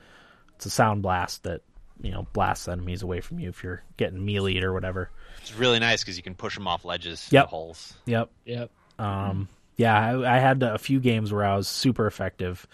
it's 0.56 0.66
a 0.66 0.70
sound 0.70 1.04
blast 1.04 1.44
that 1.44 1.62
you 2.02 2.12
know 2.12 2.28
blasts 2.34 2.68
enemies 2.68 3.02
away 3.04 3.22
from 3.22 3.40
you 3.40 3.50
if 3.50 3.64
you're 3.64 3.84
getting 3.98 4.20
meleeed 4.26 4.64
or 4.64 4.74
whatever. 4.74 5.10
It's 5.42 5.54
really 5.54 5.80
nice 5.80 6.02
because 6.04 6.18
you 6.18 6.24
can 6.24 6.36
push 6.36 6.56
them 6.56 6.68
off 6.68 6.86
ledges, 6.86 7.28
Yep. 7.32 7.48
holes. 7.48 7.94
Yep. 8.06 8.30
Yep. 8.46 8.72
Um, 9.00 9.48
yeah, 9.78 9.98
I, 9.98 10.36
I 10.36 10.40
had 10.40 10.62
a 10.64 10.78
few 10.78 11.00
games 11.00 11.32
where 11.32 11.46
I 11.46 11.56
was 11.56 11.68
super 11.68 12.06
effective 12.08 12.68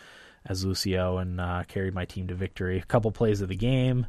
as 0.46 0.66
Lucio 0.66 1.18
and 1.18 1.40
uh, 1.40 1.64
carried 1.68 1.94
my 1.94 2.06
team 2.06 2.28
to 2.28 2.34
victory. 2.36 2.80
A 2.80 2.84
couple 2.84 3.12
plays 3.12 3.42
of 3.42 3.50
the 3.50 3.56
game, 3.56 4.08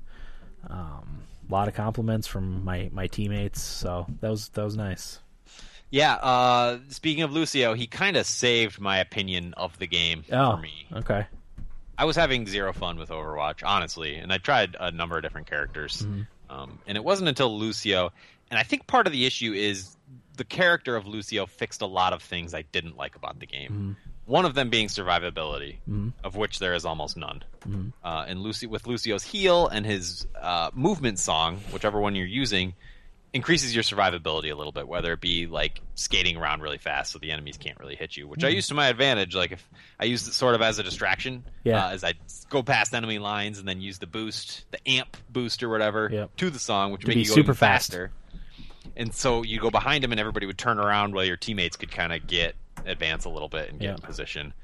um, 0.68 1.22
a 1.48 1.52
lot 1.52 1.68
of 1.68 1.74
compliments 1.74 2.26
from 2.26 2.64
my, 2.64 2.88
my 2.92 3.06
teammates. 3.06 3.60
So 3.62 4.06
that 4.20 4.30
was 4.30 4.48
that 4.50 4.64
was 4.64 4.76
nice. 4.76 5.20
Yeah. 5.90 6.14
Uh, 6.14 6.78
speaking 6.88 7.22
of 7.22 7.32
Lucio, 7.32 7.74
he 7.74 7.86
kind 7.86 8.16
of 8.16 8.26
saved 8.26 8.80
my 8.80 8.98
opinion 8.98 9.54
of 9.56 9.78
the 9.78 9.86
game 9.86 10.24
Oh, 10.32 10.56
for 10.56 10.62
me. 10.62 10.86
okay. 10.94 11.26
I 11.98 12.04
was 12.04 12.16
having 12.16 12.46
zero 12.46 12.72
fun 12.72 12.98
with 12.98 13.10
Overwatch, 13.10 13.62
honestly, 13.64 14.16
and 14.16 14.32
I 14.32 14.38
tried 14.38 14.76
a 14.78 14.90
number 14.90 15.16
of 15.16 15.22
different 15.22 15.46
characters, 15.48 16.02
Mm-hmm. 16.02 16.22
um, 16.54 16.78
and 16.86 16.96
it 16.96 17.04
wasn't 17.04 17.28
until 17.28 17.56
Lucio. 17.58 18.12
And 18.50 18.58
I 18.60 18.62
think 18.62 18.86
part 18.86 19.06
of 19.06 19.12
the 19.12 19.26
issue 19.26 19.52
is 19.52 19.96
the 20.36 20.44
character 20.44 20.94
of 20.96 21.06
Lucio 21.06 21.46
fixed 21.46 21.80
a 21.82 21.86
lot 21.86 22.12
of 22.12 22.22
things 22.22 22.54
I 22.54 22.62
didn't 22.62 22.96
like 22.96 23.16
about 23.16 23.40
the 23.40 23.46
game. 23.46 23.70
Mm-hmm. 23.70 23.92
One 24.26 24.44
of 24.44 24.54
them 24.54 24.70
being 24.70 24.88
survivability, 24.88 25.76
of 26.24 26.34
which 26.34 26.58
there 26.58 26.74
is 26.74 26.84
almost 26.84 27.16
none. 27.16 27.44
Mm-hmm. 27.60 27.88
Uh, 28.04 28.24
and 28.26 28.40
Lucy, 28.40 28.66
with 28.66 28.86
Lucio's 28.86 29.22
heal 29.22 29.68
and 29.68 29.86
his 29.86 30.26
uh, 30.40 30.70
movement 30.74 31.20
song, 31.20 31.58
whichever 31.72 32.00
one 32.00 32.16
you're 32.16 32.26
using, 32.26 32.74
increases 33.36 33.74
your 33.74 33.84
survivability 33.84 34.50
a 34.50 34.54
little 34.54 34.72
bit. 34.72 34.88
Whether 34.88 35.12
it 35.12 35.20
be 35.20 35.46
like 35.46 35.80
skating 35.94 36.36
around 36.36 36.62
really 36.62 36.78
fast 36.78 37.12
so 37.12 37.18
the 37.20 37.30
enemies 37.30 37.56
can't 37.56 37.78
really 37.78 37.94
hit 37.94 38.16
you, 38.16 38.26
which 38.26 38.42
I 38.42 38.48
use 38.48 38.68
to 38.68 38.74
my 38.74 38.88
advantage. 38.88 39.34
Like 39.34 39.52
if 39.52 39.68
I 40.00 40.06
use 40.06 40.26
it 40.26 40.32
sort 40.32 40.54
of 40.54 40.62
as 40.62 40.78
a 40.78 40.82
distraction, 40.82 41.44
Yeah. 41.62 41.86
uh, 41.86 41.90
as 41.90 42.02
I 42.02 42.14
go 42.50 42.62
past 42.62 42.94
enemy 42.94 43.18
lines 43.20 43.58
and 43.58 43.68
then 43.68 43.80
use 43.80 43.98
the 43.98 44.06
boost, 44.06 44.64
the 44.72 44.88
amp 44.88 45.16
boost 45.30 45.62
or 45.62 45.68
whatever, 45.68 46.08
Yep. 46.12 46.36
to 46.38 46.50
the 46.50 46.58
song, 46.58 46.90
which 46.92 47.02
To 47.02 47.06
would 47.08 47.16
make 47.16 47.24
you 47.24 47.28
go 47.30 47.34
super 47.34 47.46
even 47.52 47.54
fast. 47.54 47.90
faster. 47.92 48.10
And 48.96 49.14
so 49.14 49.42
you 49.42 49.60
go 49.60 49.70
behind 49.70 50.02
him, 50.04 50.10
and 50.12 50.18
everybody 50.20 50.46
would 50.46 50.58
turn 50.58 50.78
around 50.78 51.14
while 51.14 51.24
your 51.24 51.36
teammates 51.36 51.76
could 51.76 51.90
kind 51.92 52.12
of 52.12 52.26
get 52.26 52.54
advance 52.86 53.24
a 53.26 53.28
little 53.28 53.48
bit 53.48 53.68
and 53.70 53.78
get 53.78 53.86
Yeah. 53.86 53.94
in 53.94 53.98
position. 54.00 54.54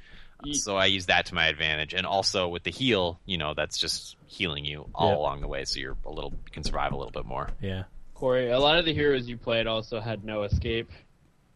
So 0.52 0.76
I 0.76 0.86
use 0.86 1.06
that 1.06 1.26
to 1.26 1.34
my 1.34 1.46
advantage, 1.46 1.94
and 1.94 2.04
also 2.06 2.48
with 2.48 2.64
the 2.64 2.70
heal, 2.70 3.20
you 3.26 3.38
know, 3.38 3.54
that's 3.54 3.78
just 3.78 4.16
healing 4.26 4.64
you 4.64 4.88
all 4.94 5.10
Yeah. 5.10 5.16
along 5.18 5.40
the 5.42 5.48
way, 5.48 5.64
so 5.66 5.78
you're 5.78 5.96
a 6.04 6.10
little 6.10 6.30
you 6.32 6.50
can 6.50 6.64
survive 6.64 6.92
a 6.92 6.96
little 6.96 7.12
bit 7.12 7.24
more. 7.26 7.50
Yeah. 7.60 7.84
Corey, 8.22 8.52
a 8.52 8.58
lot 8.60 8.78
of 8.78 8.84
the 8.84 8.94
heroes 8.94 9.28
you 9.28 9.36
played 9.36 9.66
also 9.66 9.98
had 9.98 10.24
no 10.24 10.44
escape, 10.44 10.92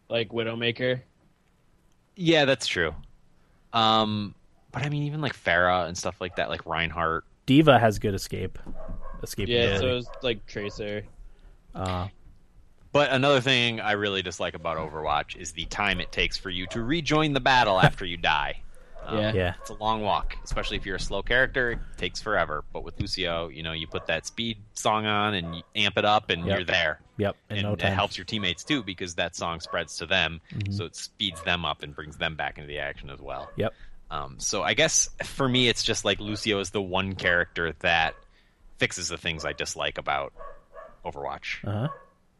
like 0.09 0.27
Widowmaker. 0.31 0.99
Yeah, 2.17 2.43
that's 2.43 2.67
true. 2.67 2.93
Um, 3.71 4.35
but 4.73 4.83
I 4.83 4.89
mean, 4.89 5.03
even 5.03 5.21
like 5.21 5.33
Pharah 5.33 5.87
and 5.87 5.97
stuff 5.97 6.19
like 6.19 6.35
that, 6.35 6.49
like 6.49 6.65
Reinhardt. 6.65 7.23
D.Va 7.45 7.79
has 7.79 7.99
good 7.99 8.13
escape. 8.13 8.59
Escape. 9.23 9.47
Yeah, 9.47 9.77
so 9.77 9.95
it's 9.95 10.09
like 10.21 10.45
Tracer. 10.45 11.05
uh, 11.73 12.09
But 12.91 13.11
another 13.13 13.39
thing 13.39 13.79
I 13.79 13.93
really 13.93 14.21
dislike 14.21 14.53
about 14.53 14.75
Overwatch 14.77 15.37
is 15.37 15.53
the 15.53 15.63
time 15.67 16.01
it 16.01 16.11
takes 16.11 16.37
for 16.37 16.49
you 16.49 16.67
to 16.67 16.83
rejoin 16.83 17.31
the 17.31 17.39
battle 17.39 17.79
after 17.79 18.03
you 18.05 18.17
die. 18.17 18.59
Um, 19.07 19.17
Yeah. 19.19 19.33
yeah. 19.33 19.53
It's 19.61 19.69
a 19.69 19.73
long 19.75 20.01
walk, 20.01 20.35
especially 20.43 20.75
if 20.77 20.85
you're 20.85 20.97
a 20.97 20.99
slow 20.99 21.21
character. 21.23 21.71
It 21.71 21.79
takes 21.97 22.21
forever. 22.21 22.63
But 22.73 22.83
with 22.83 22.99
Lucio, 22.99 23.47
you 23.47 23.63
know, 23.63 23.71
you 23.71 23.87
put 23.87 24.07
that 24.07 24.25
speed 24.27 24.57
song 24.73 25.05
on 25.05 25.33
and 25.33 25.55
you 25.55 25.63
amp 25.75 25.97
it 25.97 26.03
up, 26.05 26.29
and 26.29 26.45
Yep. 26.45 26.57
you're 26.57 26.65
there. 26.65 26.99
Yep. 27.17 27.35
In 27.49 27.57
and 27.57 27.63
no 27.65 27.73
it 27.73 27.81
helps 27.81 28.17
your 28.17 28.25
teammates 28.25 28.63
too 28.65 28.83
because 28.83 29.15
that 29.15 29.35
song 29.35 29.59
spreads 29.61 29.97
to 29.97 30.05
them, 30.05 30.41
Mhm. 30.51 30.73
so 30.75 30.83
it 30.85 30.95
speeds 30.95 31.41
them 31.43 31.63
up 31.65 31.83
and 31.83 31.95
brings 31.95 32.17
them 32.17 32.35
back 32.35 32.57
into 32.57 32.67
the 32.67 32.79
action 32.79 33.09
as 33.09 33.19
well. 33.19 33.49
Yep. 33.55 33.73
Um, 34.11 34.39
so 34.39 34.61
I 34.63 34.73
guess 34.73 35.09
for 35.23 35.47
me, 35.49 35.67
it's 35.69 35.83
just 35.83 36.03
like 36.05 36.19
Lucio 36.19 36.59
is 36.59 36.69
the 36.71 36.81
one 36.81 37.15
character 37.15 37.73
that 37.79 38.13
fixes 38.77 39.07
the 39.07 39.17
things 39.17 39.45
I 39.45 39.53
dislike 39.53 39.97
about 39.97 40.33
Overwatch. 41.05 41.65
Uh 41.65 41.71
huh. 41.71 41.87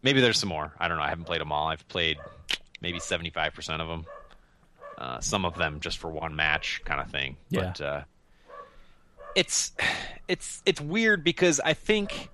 Maybe 0.03 0.22
there's 0.22 0.38
some 0.38 0.49
more. 0.49 0.73
I 0.80 0.88
don't 0.88 0.98
know. 0.98 1.03
I 1.03 1.10
haven't 1.10 1.26
played 1.26 1.41
them 1.41 1.52
all. 1.52 1.68
I've 1.68 1.88
played 1.88 2.18
maybe 2.81 2.99
75% 2.99 3.81
of 3.81 3.88
them. 3.88 4.06
Uh, 4.98 5.19
some 5.19 5.45
of 5.45 5.56
them 5.56 5.80
just 5.80 5.98
for 5.99 6.10
one 6.10 6.36
match 6.36 6.82
kind 6.86 6.99
of 6.99 7.10
thing. 7.11 7.38
Yeah. 7.49 7.61
But 7.61 7.82
uh, 7.82 8.02
it's 9.36 9.72
it's 10.28 10.61
it's 10.65 10.82
weird 10.82 11.24
because 11.24 11.60
I 11.60 11.74
think 11.74 12.30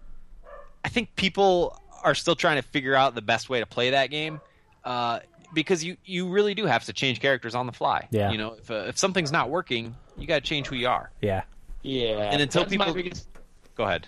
I 0.86 0.90
think 0.90 1.16
people 1.16 1.78
are 2.04 2.16
still 2.16 2.36
trying 2.36 2.62
to 2.62 2.68
figure 2.68 2.96
out 2.96 3.16
the 3.16 3.22
best 3.22 3.50
way 3.50 3.60
to 3.60 3.66
play 3.66 3.90
that 3.92 4.10
game. 4.10 4.40
Uh, 4.84 5.20
because 5.54 5.84
you, 5.84 5.98
you 6.04 6.28
really 6.30 6.56
do 6.56 6.66
have 6.66 6.84
to 6.86 6.94
change 6.94 7.20
characters 7.20 7.54
on 7.54 7.68
the 7.68 7.72
fly. 7.72 8.08
Yeah. 8.10 8.32
You 8.32 8.38
know, 8.40 8.54
if 8.54 8.72
uh, 8.72 8.86
if 8.88 8.98
something's 8.98 9.32
not 9.32 9.50
working, 9.50 9.96
you 10.18 10.26
got 10.26 10.36
to 10.44 10.50
change 10.50 10.68
who 10.68 10.76
you 10.76 10.88
are. 10.88 11.12
Yeah. 11.22 11.44
Yeah, 11.84 12.30
And 12.32 12.42
until 12.42 12.64
that's 12.64 12.72
people- 12.72 12.94
biggest, 12.94 13.28
Go 13.76 13.84
ahead. 13.84 14.08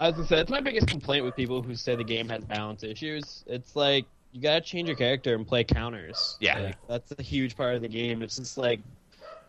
As 0.00 0.06
I 0.06 0.06
was 0.08 0.14
gonna 0.16 0.26
say 0.28 0.36
that's 0.36 0.50
my 0.50 0.60
biggest 0.60 0.88
complaint 0.88 1.24
with 1.24 1.36
people 1.36 1.62
who 1.62 1.74
say 1.76 1.94
the 1.94 2.02
game 2.04 2.28
has 2.28 2.44
balance 2.44 2.82
issues. 2.82 3.44
It's 3.46 3.76
like 3.76 4.04
you 4.34 4.40
gotta 4.40 4.60
change 4.60 4.88
your 4.88 4.96
character 4.96 5.34
and 5.34 5.46
play 5.46 5.62
counters. 5.62 6.36
Yeah. 6.40 6.58
Like, 6.58 6.76
that's 6.88 7.12
a 7.16 7.22
huge 7.22 7.56
part 7.56 7.76
of 7.76 7.82
the 7.82 7.88
game. 7.88 8.20
It's 8.20 8.36
just 8.36 8.58
like 8.58 8.80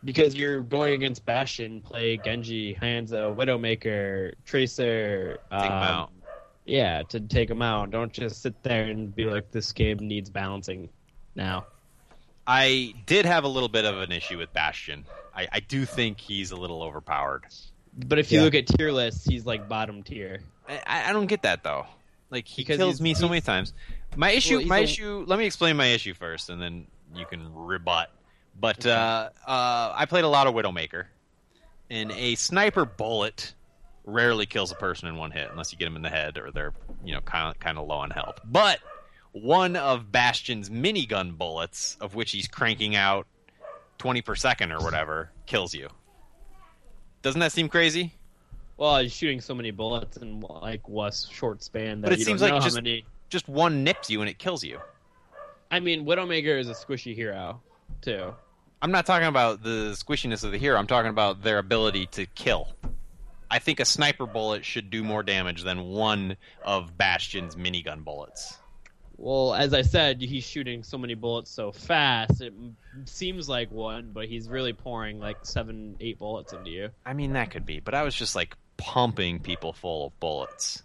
because 0.03 0.35
you're 0.35 0.61
going 0.61 0.93
against 0.93 1.25
Bastion, 1.25 1.81
play 1.81 2.17
Genji, 2.23 2.75
Hanzo, 2.75 3.35
Widowmaker, 3.35 4.33
Tracer. 4.45 5.39
Take 5.51 5.61
'em 5.63 5.71
um, 5.71 5.83
out. 5.83 6.11
Yeah, 6.65 7.01
to 7.09 7.19
take 7.19 7.49
them 7.49 7.63
out. 7.63 7.89
Don't 7.89 8.13
just 8.13 8.41
sit 8.43 8.61
there 8.63 8.85
and 8.85 9.13
be 9.15 9.25
like, 9.25 9.49
this 9.51 9.71
game 9.71 9.97
needs 9.97 10.29
balancing 10.29 10.89
now. 11.35 11.65
I 12.47 12.93
did 13.07 13.25
have 13.25 13.43
a 13.43 13.47
little 13.47 13.69
bit 13.69 13.85
of 13.85 13.97
an 13.99 14.11
issue 14.11 14.37
with 14.37 14.53
Bastion. 14.53 15.05
I, 15.35 15.47
I 15.51 15.59
do 15.61 15.85
think 15.85 16.19
he's 16.19 16.51
a 16.51 16.55
little 16.55 16.83
overpowered. 16.83 17.45
But 17.97 18.19
if 18.19 18.31
you 18.31 18.39
Yeah. 18.39 18.45
look 18.45 18.53
at 18.55 18.67
tier 18.67 18.91
lists, 18.91 19.25
he's 19.25 19.45
like 19.47 19.67
bottom 19.67 20.03
tier. 20.03 20.41
I, 20.69 21.09
I 21.09 21.13
don't 21.13 21.25
get 21.27 21.41
that 21.41 21.63
though. 21.63 21.87
Like 22.29 22.47
he 22.47 22.61
Because 22.63 22.77
kills 22.77 23.01
me 23.01 23.13
so 23.13 23.27
many 23.27 23.41
times. 23.41 23.73
My 24.15 24.31
issue, 24.31 24.57
Well, 24.59 24.67
my 24.67 24.79
issue. 24.79 25.23
Let 25.27 25.39
me 25.39 25.45
explain 25.45 25.75
my 25.77 25.87
issue 25.87 26.13
first, 26.13 26.49
and 26.49 26.61
then 26.61 26.87
you 27.13 27.25
can 27.25 27.53
rebut. 27.53 28.09
But 28.59 28.85
uh, 28.85 29.29
uh, 29.45 29.93
I 29.95 30.05
played 30.05 30.23
a 30.23 30.27
lot 30.29 30.47
of 30.47 30.53
Widowmaker, 30.53 31.05
and 31.89 32.11
a 32.11 32.35
sniper 32.35 32.85
bullet 32.85 33.53
rarely 34.05 34.45
kills 34.45 34.71
a 34.71 34.75
person 34.75 35.07
in 35.09 35.15
one 35.17 35.31
hit 35.31 35.49
unless 35.51 35.71
you 35.71 35.77
get 35.79 35.85
them 35.85 35.95
in 35.95 36.01
the 36.03 36.09
head 36.09 36.37
or 36.37 36.51
they're 36.51 36.73
you 37.03 37.11
know 37.13 37.21
kind 37.21 37.49
of 37.49 37.59
kind 37.59 37.77
of 37.77 37.87
low 37.87 37.95
on 37.97 38.11
health. 38.11 38.39
But 38.45 38.79
one 39.33 39.75
of 39.75 40.11
Bastion's 40.11 40.69
minigun 40.69 41.37
bullets, 41.37 41.97
of 41.99 42.15
which 42.15 42.31
he's 42.31 42.47
cranking 42.47 42.95
out 42.95 43.27
twenty 43.97 44.21
per 44.21 44.35
second 44.35 44.71
or 44.71 44.79
whatever, 44.79 45.31
kills 45.45 45.73
you. 45.73 45.89
Doesn't 47.21 47.39
that 47.41 47.51
seem 47.51 47.67
crazy? 47.69 48.13
Well, 48.77 48.99
he's 48.99 49.13
shooting 49.13 49.41
so 49.41 49.55
many 49.55 49.71
bullets 49.71 50.17
in 50.17 50.39
like 50.41 50.87
what 50.87 51.13
short 51.31 51.63
span 51.63 52.01
that 52.01 52.07
But 52.07 52.13
it 52.13 52.19
you 52.19 52.25
seems 52.25 52.41
don't 52.41 52.51
like 52.51 52.59
know 52.59 52.63
just- 52.65 52.75
how 52.77 52.81
many. 52.81 53.05
Just 53.29 53.47
one 53.47 53.83
nips 53.83 54.09
you 54.09 54.21
and 54.21 54.29
it 54.29 54.37
kills 54.37 54.63
you. 54.63 54.79
I 55.71 55.79
mean, 55.79 56.05
Widowmaker 56.05 56.59
is 56.59 56.69
a 56.69 56.73
squishy 56.73 57.15
hero 57.15 57.61
too. 58.01 58.33
I'm 58.81 58.91
not 58.91 59.05
talking 59.05 59.27
about 59.27 59.63
the 59.63 59.95
squishiness 59.97 60.43
of 60.43 60.51
the 60.51 60.57
hero. 60.57 60.77
I'm 60.77 60.87
talking 60.87 61.09
about 61.09 61.41
their 61.41 61.57
ability 61.57 62.07
to 62.07 62.25
kill. 62.27 62.69
I 63.49 63.59
think 63.59 63.79
a 63.79 63.85
sniper 63.85 64.25
bullet 64.25 64.65
should 64.65 64.89
do 64.89 65.03
more 65.03 65.23
damage 65.23 65.63
than 65.63 65.83
one 65.83 66.37
of 66.63 66.97
Bastion's 66.97 67.55
minigun 67.55 68.03
bullets. 68.03 68.57
Well, 69.17 69.53
as 69.53 69.73
I 69.73 69.81
said, 69.81 70.21
he's 70.21 70.43
shooting 70.43 70.83
so 70.83 70.97
many 70.97 71.13
bullets 71.13 71.49
so 71.49 71.71
fast. 71.71 72.41
It 72.41 72.53
seems 73.05 73.47
like 73.47 73.71
one, 73.71 74.11
but 74.13 74.25
he's 74.25 74.49
really 74.49 74.73
pouring 74.73 75.19
like 75.19 75.37
seven, 75.43 75.95
eight 76.01 76.19
bullets 76.19 76.51
into 76.53 76.69
you. 76.69 76.89
I 77.05 77.13
mean, 77.13 77.33
that 77.33 77.49
could 77.49 77.65
be, 77.65 77.79
but 77.79 77.93
I 77.93 78.03
was 78.03 78.13
just 78.13 78.35
like 78.35 78.55
pumping 78.77 79.39
people 79.39 79.71
full 79.71 80.07
of 80.07 80.19
bullets. 80.19 80.83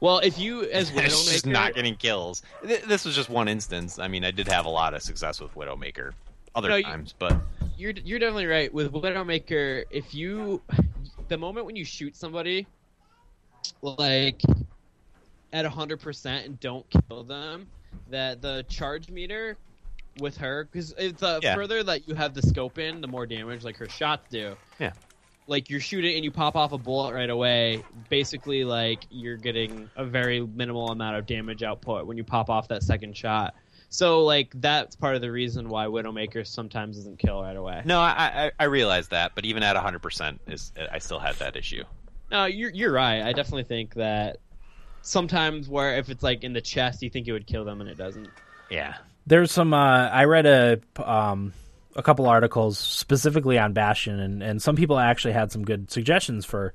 Well, 0.00 0.18
if 0.20 0.38
you 0.38 0.62
as 0.70 0.90
It's 0.94 1.30
just 1.30 1.44
Widowmaker, 1.46 1.52
not 1.52 1.74
getting 1.74 1.96
kills. 1.96 2.42
Th- 2.66 2.82
This 2.82 3.04
was 3.04 3.14
just 3.14 3.28
one 3.28 3.48
instance. 3.48 3.98
I 3.98 4.08
mean, 4.08 4.24
I 4.24 4.30
did 4.30 4.48
have 4.48 4.66
a 4.66 4.70
lot 4.70 4.94
of 4.94 5.02
success 5.02 5.40
with 5.40 5.54
Widowmaker 5.54 6.12
other 6.54 6.68
No, 6.68 6.76
you- 6.76 6.82
times, 6.84 7.14
but 7.18 7.36
you're 7.76 7.92
you're 7.92 8.18
definitely 8.18 8.46
right 8.46 8.72
with 8.72 8.92
Widowmaker. 8.92 9.84
If 9.90 10.14
you, 10.14 10.60
the 11.28 11.36
moment 11.38 11.66
when 11.66 11.76
you 11.76 11.84
shoot 11.84 12.16
somebody, 12.16 12.66
like 13.82 14.40
at 15.52 15.64
hundred 15.66 16.00
percent 16.00 16.46
and 16.46 16.60
don't 16.60 16.84
kill 17.08 17.24
them, 17.24 17.66
that 18.10 18.40
the 18.42 18.64
charge 18.68 19.08
meter 19.10 19.56
with 20.20 20.36
her 20.38 20.64
because 20.70 20.94
the 20.94 21.14
uh, 21.22 21.40
Yeah. 21.42 21.54
further 21.54 21.82
that 21.84 22.08
you 22.08 22.14
have 22.14 22.34
the 22.34 22.42
scope 22.42 22.78
in, 22.78 23.00
the 23.00 23.06
more 23.06 23.26
damage 23.26 23.62
like 23.64 23.76
her 23.76 23.88
shots 23.88 24.26
do. 24.30 24.56
Yeah. 24.80 24.92
Like 25.48 25.70
you're 25.70 25.80
shooting 25.80 26.14
and 26.14 26.24
you 26.24 26.30
pop 26.30 26.54
off 26.54 26.72
a 26.72 26.78
bullet 26.78 27.14
right 27.14 27.30
away. 27.30 27.82
Basically, 28.08 28.64
like 28.64 29.04
you're 29.10 29.36
getting 29.36 29.90
a 29.96 30.04
very 30.04 30.40
minimal 30.46 30.90
amount 30.90 31.16
of 31.16 31.26
damage 31.26 31.62
output 31.62 32.06
when 32.06 32.16
you 32.16 32.22
pop 32.22 32.50
off 32.50 32.68
that 32.68 32.82
second 32.84 33.16
shot. 33.16 33.54
So 33.88 34.22
like 34.24 34.52
that's 34.60 34.94
part 34.94 35.16
of 35.16 35.22
the 35.22 35.32
reason 35.32 35.68
why 35.70 35.86
Widowmaker 35.86 36.46
sometimes 36.46 36.96
doesn't 36.98 37.18
kill 37.18 37.42
right 37.42 37.56
away. 37.56 37.82
no, 37.86 37.98
I 37.98 38.10
I, 38.44 38.52
I 38.60 38.64
realize 38.64 39.08
that. 39.08 39.34
But 39.34 39.46
even 39.46 39.62
at 39.62 39.74
100, 39.74 40.00
percent 40.00 40.40
is 40.46 40.72
I 40.92 40.98
still 40.98 41.18
had 41.18 41.34
that 41.36 41.56
issue. 41.56 41.84
No, 42.30 42.44
you're 42.44 42.70
you're 42.70 42.92
right. 42.92 43.22
I 43.22 43.32
definitely 43.32 43.64
think 43.64 43.94
that 43.94 44.36
sometimes 45.00 45.68
where 45.68 45.96
if 45.96 46.10
it's 46.10 46.22
like 46.22 46.44
in 46.44 46.52
the 46.52 46.60
chest, 46.60 47.02
you 47.02 47.08
think 47.08 47.26
it 47.26 47.32
would 47.32 47.46
kill 47.46 47.64
them 47.64 47.80
and 47.80 47.88
it 47.88 47.96
doesn't. 47.96 48.28
Yeah, 48.70 48.96
There's 49.26 49.50
some. 49.50 49.72
Uh, 49.72 50.08
I 50.10 50.24
read 50.24 50.44
a 50.44 50.80
um, 51.02 51.54
a 51.98 52.02
couple 52.02 52.26
articles 52.26 52.78
specifically 52.78 53.58
on 53.58 53.72
Bastion, 53.72 54.20
and, 54.20 54.42
and 54.42 54.62
some 54.62 54.76
people 54.76 54.98
actually 54.98 55.32
had 55.32 55.50
some 55.50 55.64
good 55.64 55.90
suggestions 55.90 56.46
for 56.46 56.72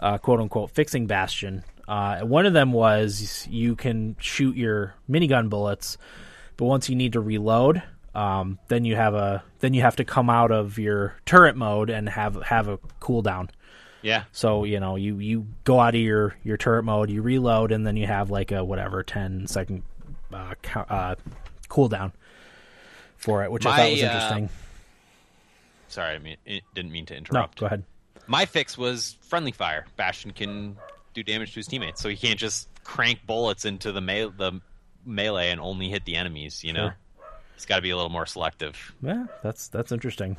uh, 0.00 0.16
quote 0.18 0.40
unquote 0.40 0.70
fixing 0.70 1.06
Bastion. 1.06 1.62
Uh, 1.86 2.20
one 2.20 2.46
of 2.46 2.54
them 2.54 2.72
was 2.72 3.46
you 3.50 3.76
can 3.76 4.16
shoot 4.18 4.56
your 4.56 4.94
minigun 5.08 5.50
bullets, 5.50 5.98
but 6.56 6.64
once 6.64 6.88
you 6.88 6.96
need 6.96 7.12
to 7.12 7.20
reload, 7.20 7.82
um, 8.14 8.58
then 8.68 8.86
you 8.86 8.96
have 8.96 9.14
a 9.14 9.44
then 9.60 9.74
you 9.74 9.82
have 9.82 9.96
to 9.96 10.04
come 10.04 10.30
out 10.30 10.50
of 10.50 10.78
your 10.78 11.14
turret 11.26 11.56
mode 11.56 11.90
and 11.90 12.08
have 12.08 12.42
have 12.42 12.68
a 12.68 12.78
cooldown. 13.02 13.50
Yeah. 14.00 14.24
So 14.32 14.64
you 14.64 14.80
know 14.80 14.96
you 14.96 15.18
you 15.18 15.46
go 15.64 15.78
out 15.78 15.94
of 15.94 16.00
your 16.00 16.36
your 16.42 16.56
turret 16.56 16.84
mode, 16.84 17.10
you 17.10 17.20
reload, 17.20 17.70
and 17.70 17.86
then 17.86 17.98
you 17.98 18.06
have 18.06 18.30
like 18.30 18.50
a 18.50 18.64
whatever 18.64 19.02
10 19.02 19.46
second 19.46 19.82
uh, 20.32 20.54
uh, 20.74 21.16
cooldown 21.68 22.12
for 23.16 23.42
it, 23.44 23.50
which 23.50 23.64
I 23.66 23.76
thought 23.76 23.90
was 23.92 24.02
uh, 24.02 24.06
interesting. 24.06 24.48
Sorry, 25.88 26.14
I 26.14 26.18
mean, 26.18 26.36
it 26.44 26.62
didn't 26.74 26.92
mean 26.92 27.06
to 27.06 27.16
interrupt. 27.16 27.56
no, 27.56 27.60
go 27.60 27.66
ahead. 27.66 27.84
My 28.26 28.46
fix 28.46 28.76
was 28.78 29.16
friendly 29.22 29.52
fire. 29.52 29.86
Bastion 29.96 30.32
can 30.32 30.76
do 31.12 31.22
damage 31.22 31.50
to 31.50 31.56
his 31.56 31.66
teammates, 31.66 32.00
so 32.00 32.08
he 32.08 32.16
can't 32.16 32.38
just 32.38 32.68
crank 32.84 33.20
bullets 33.26 33.64
into 33.64 33.92
the 33.92 34.00
me- 34.00 34.30
the 34.36 34.60
melee 35.06 35.50
and 35.50 35.60
only 35.60 35.88
hit 35.88 36.04
the 36.04 36.16
enemies. 36.16 36.64
You 36.64 36.72
know, 36.72 36.86
Sure. 36.88 36.96
he's 37.54 37.66
got 37.66 37.76
to 37.76 37.82
be 37.82 37.90
a 37.90 37.96
little 37.96 38.10
more 38.10 38.26
selective. 38.26 38.94
Yeah, 39.02 39.26
that's 39.42 39.68
that's 39.68 39.92
interesting. 39.92 40.36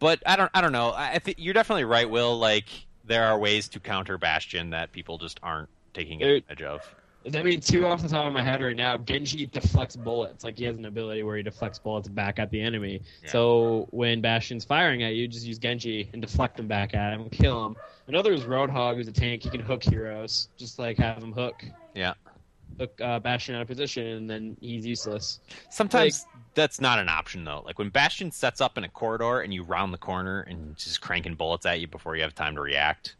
But 0.00 0.22
I 0.24 0.36
don't, 0.36 0.50
I 0.54 0.60
don't 0.60 0.72
know. 0.72 0.90
I, 0.90 1.12
I 1.14 1.18
think 1.18 1.38
you're 1.40 1.54
definitely 1.54 1.84
right, 1.84 2.08
Will. 2.08 2.38
Like 2.38 2.66
there 3.04 3.24
are 3.24 3.38
ways 3.38 3.68
to 3.70 3.80
counter 3.80 4.16
Bastion 4.18 4.70
that 4.70 4.92
people 4.92 5.18
just 5.18 5.38
aren't 5.42 5.68
taking 5.94 6.20
It- 6.20 6.44
advantage 6.48 6.62
of. 6.62 6.94
I 7.34 7.42
mean, 7.42 7.60
two 7.60 7.86
off 7.86 8.02
the 8.02 8.08
top 8.08 8.26
of 8.26 8.32
my 8.32 8.42
head 8.42 8.62
right 8.62 8.76
now. 8.76 8.96
Genji 8.96 9.46
deflects 9.46 9.96
bullets. 9.96 10.44
Like 10.44 10.58
he 10.58 10.64
has 10.64 10.76
an 10.76 10.84
ability 10.84 11.22
where 11.22 11.36
he 11.36 11.42
deflects 11.42 11.78
bullets 11.78 12.08
back 12.08 12.38
at 12.38 12.50
the 12.50 12.60
enemy. 12.60 13.02
Yeah. 13.24 13.30
So 13.30 13.88
when 13.90 14.20
Bastion's 14.20 14.64
firing 14.64 15.02
at 15.02 15.14
you, 15.14 15.28
just 15.28 15.46
use 15.46 15.58
Genji 15.58 16.08
and 16.12 16.22
deflect 16.22 16.56
them 16.56 16.66
back 16.68 16.94
at 16.94 17.12
him, 17.12 17.22
and 17.22 17.30
kill 17.32 17.66
him. 17.66 17.76
Another 18.06 18.32
is 18.32 18.42
Roadhog, 18.44 18.96
who's 18.96 19.08
a 19.08 19.12
tank. 19.12 19.42
He 19.42 19.50
can 19.50 19.60
hook 19.60 19.82
heroes, 19.82 20.48
just 20.56 20.78
like 20.78 20.96
have 20.98 21.22
him 21.22 21.32
hook 21.32 21.62
Yeah. 21.94 22.14
hook 22.78 22.98
uh, 23.00 23.18
Bastion 23.18 23.54
out 23.54 23.62
of 23.62 23.68
position, 23.68 24.06
and 24.06 24.30
then 24.30 24.56
he's 24.60 24.86
useless. 24.86 25.40
Sometimes 25.70 26.26
that's 26.54 26.80
not 26.80 26.98
an 26.98 27.08
option 27.08 27.44
though. 27.44 27.62
Like 27.66 27.78
when 27.78 27.88
Bastion 27.90 28.30
sets 28.30 28.60
up 28.60 28.78
in 28.78 28.84
a 28.84 28.88
corridor 28.88 29.40
and 29.42 29.52
you 29.52 29.62
round 29.62 29.92
the 29.92 29.98
corner 29.98 30.40
and 30.42 30.76
just 30.76 31.00
cranking 31.00 31.34
bullets 31.34 31.66
at 31.66 31.80
you 31.80 31.86
before 31.86 32.16
you 32.16 32.22
have 32.22 32.34
time 32.34 32.54
to 32.54 32.60
react. 32.60 33.16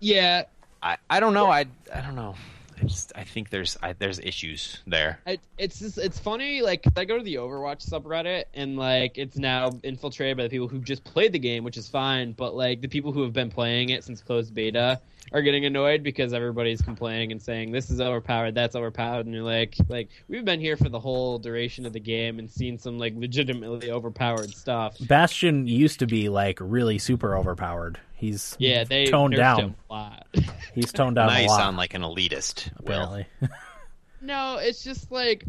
Yeah, 0.00 0.44
I, 0.82 0.96
I 1.10 1.20
don't 1.20 1.34
know. 1.34 1.46
I 1.46 1.66
I 1.94 2.00
don't 2.00 2.14
know. 2.16 2.34
I 2.82 2.84
just 2.84 3.12
I 3.14 3.24
think 3.24 3.50
there's 3.50 3.76
I, 3.80 3.92
there's 3.92 4.18
issues 4.18 4.80
there. 4.88 5.20
I, 5.24 5.38
it's 5.56 5.78
just 5.78 5.98
it's 5.98 6.18
funny. 6.18 6.62
Like 6.62 6.84
I 6.96 7.04
go 7.04 7.16
to 7.16 7.22
the 7.22 7.36
Overwatch 7.36 7.88
subreddit, 7.88 8.44
and 8.54 8.76
like 8.76 9.18
it's 9.18 9.36
now 9.36 9.70
infiltrated 9.84 10.36
by 10.36 10.42
the 10.44 10.48
people 10.48 10.66
who 10.66 10.80
just 10.80 11.04
played 11.04 11.32
the 11.32 11.38
game, 11.38 11.62
which 11.62 11.76
is 11.76 11.88
fine. 11.88 12.32
But 12.32 12.56
like 12.56 12.80
the 12.80 12.88
people 12.88 13.12
who 13.12 13.22
have 13.22 13.32
been 13.32 13.50
playing 13.50 13.90
it 13.90 14.02
since 14.02 14.20
closed 14.20 14.52
beta 14.52 15.00
are 15.32 15.42
getting 15.42 15.64
annoyed 15.64 16.02
because 16.02 16.32
everybody's 16.32 16.82
complaining 16.82 17.32
and 17.32 17.40
saying 17.40 17.72
this 17.72 17.90
is 17.90 18.00
overpowered, 18.00 18.54
that's 18.54 18.76
overpowered, 18.76 19.26
and 19.26 19.34
you're 19.34 19.42
like, 19.44 19.74
like 19.88 20.08
we've 20.28 20.44
been 20.44 20.60
here 20.60 20.76
for 20.76 20.88
the 20.88 21.00
whole 21.00 21.38
duration 21.38 21.86
of 21.86 21.92
the 21.92 22.00
game 22.00 22.38
and 22.38 22.50
seen 22.50 22.78
some 22.78 22.98
like 22.98 23.14
legitimately 23.16 23.90
overpowered 23.90 24.50
stuff. 24.54 24.96
Bastion 25.00 25.66
used 25.66 25.98
to 26.00 26.06
be 26.06 26.28
like 26.28 26.58
really 26.60 26.98
super 26.98 27.36
overpowered. 27.36 27.98
He's 28.14 28.54
Yeah, 28.58 28.84
they 28.84 29.06
toned 29.06 29.34
down. 29.34 29.58
him 29.60 29.74
a 29.90 29.92
lot. 29.92 30.26
He's 30.74 30.92
toned 30.92 31.16
down 31.16 31.26
now 31.28 31.36
a 31.38 31.42
you 31.42 31.48
lot. 31.48 31.58
sound 31.58 31.76
like 31.76 31.94
an 31.94 32.02
elitist. 32.02 32.70
Will. 32.80 32.92
apparently. 32.92 33.26
no, 34.20 34.58
it's 34.58 34.84
just 34.84 35.10
like 35.10 35.44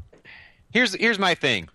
Here's 0.72 0.94
here's 0.96 1.20
my 1.20 1.36
thing. 1.36 1.70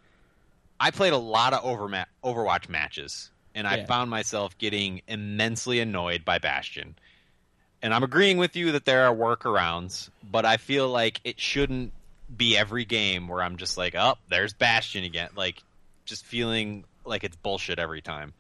I 0.80 0.90
played 0.90 1.12
a 1.12 1.18
lot 1.18 1.52
of 1.52 1.62
Overma- 1.62 2.06
Overwatch 2.24 2.68
matches, 2.68 3.30
and 3.54 3.66
I 3.66 3.76
Yeah. 3.78 3.86
found 3.86 4.10
myself 4.10 4.56
getting 4.58 5.02
immensely 5.06 5.78
annoyed 5.80 6.24
by 6.24 6.38
Bastion. 6.38 6.96
And 7.82 7.94
I'm 7.94 8.02
agreeing 8.02 8.38
with 8.38 8.56
you 8.56 8.72
that 8.72 8.84
there 8.84 9.04
are 9.06 9.14
workarounds, 9.14 10.10
but 10.28 10.44
I 10.44 10.56
feel 10.56 10.88
like 10.88 11.20
it 11.24 11.38
shouldn't 11.38 11.92
be 12.36 12.56
every 12.56 12.84
game 12.84 13.28
where 13.28 13.40
I'm 13.42 13.56
just 13.56 13.78
like, 13.78 13.94
oh, 13.94 14.16
there's 14.28 14.52
Bastion 14.52 15.04
again. 15.04 15.28
Like, 15.36 15.62
just 16.04 16.24
feeling 16.24 16.84
like 17.04 17.22
it's 17.24 17.36
bullshit 17.36 17.78
every 17.78 18.02
time. 18.02 18.32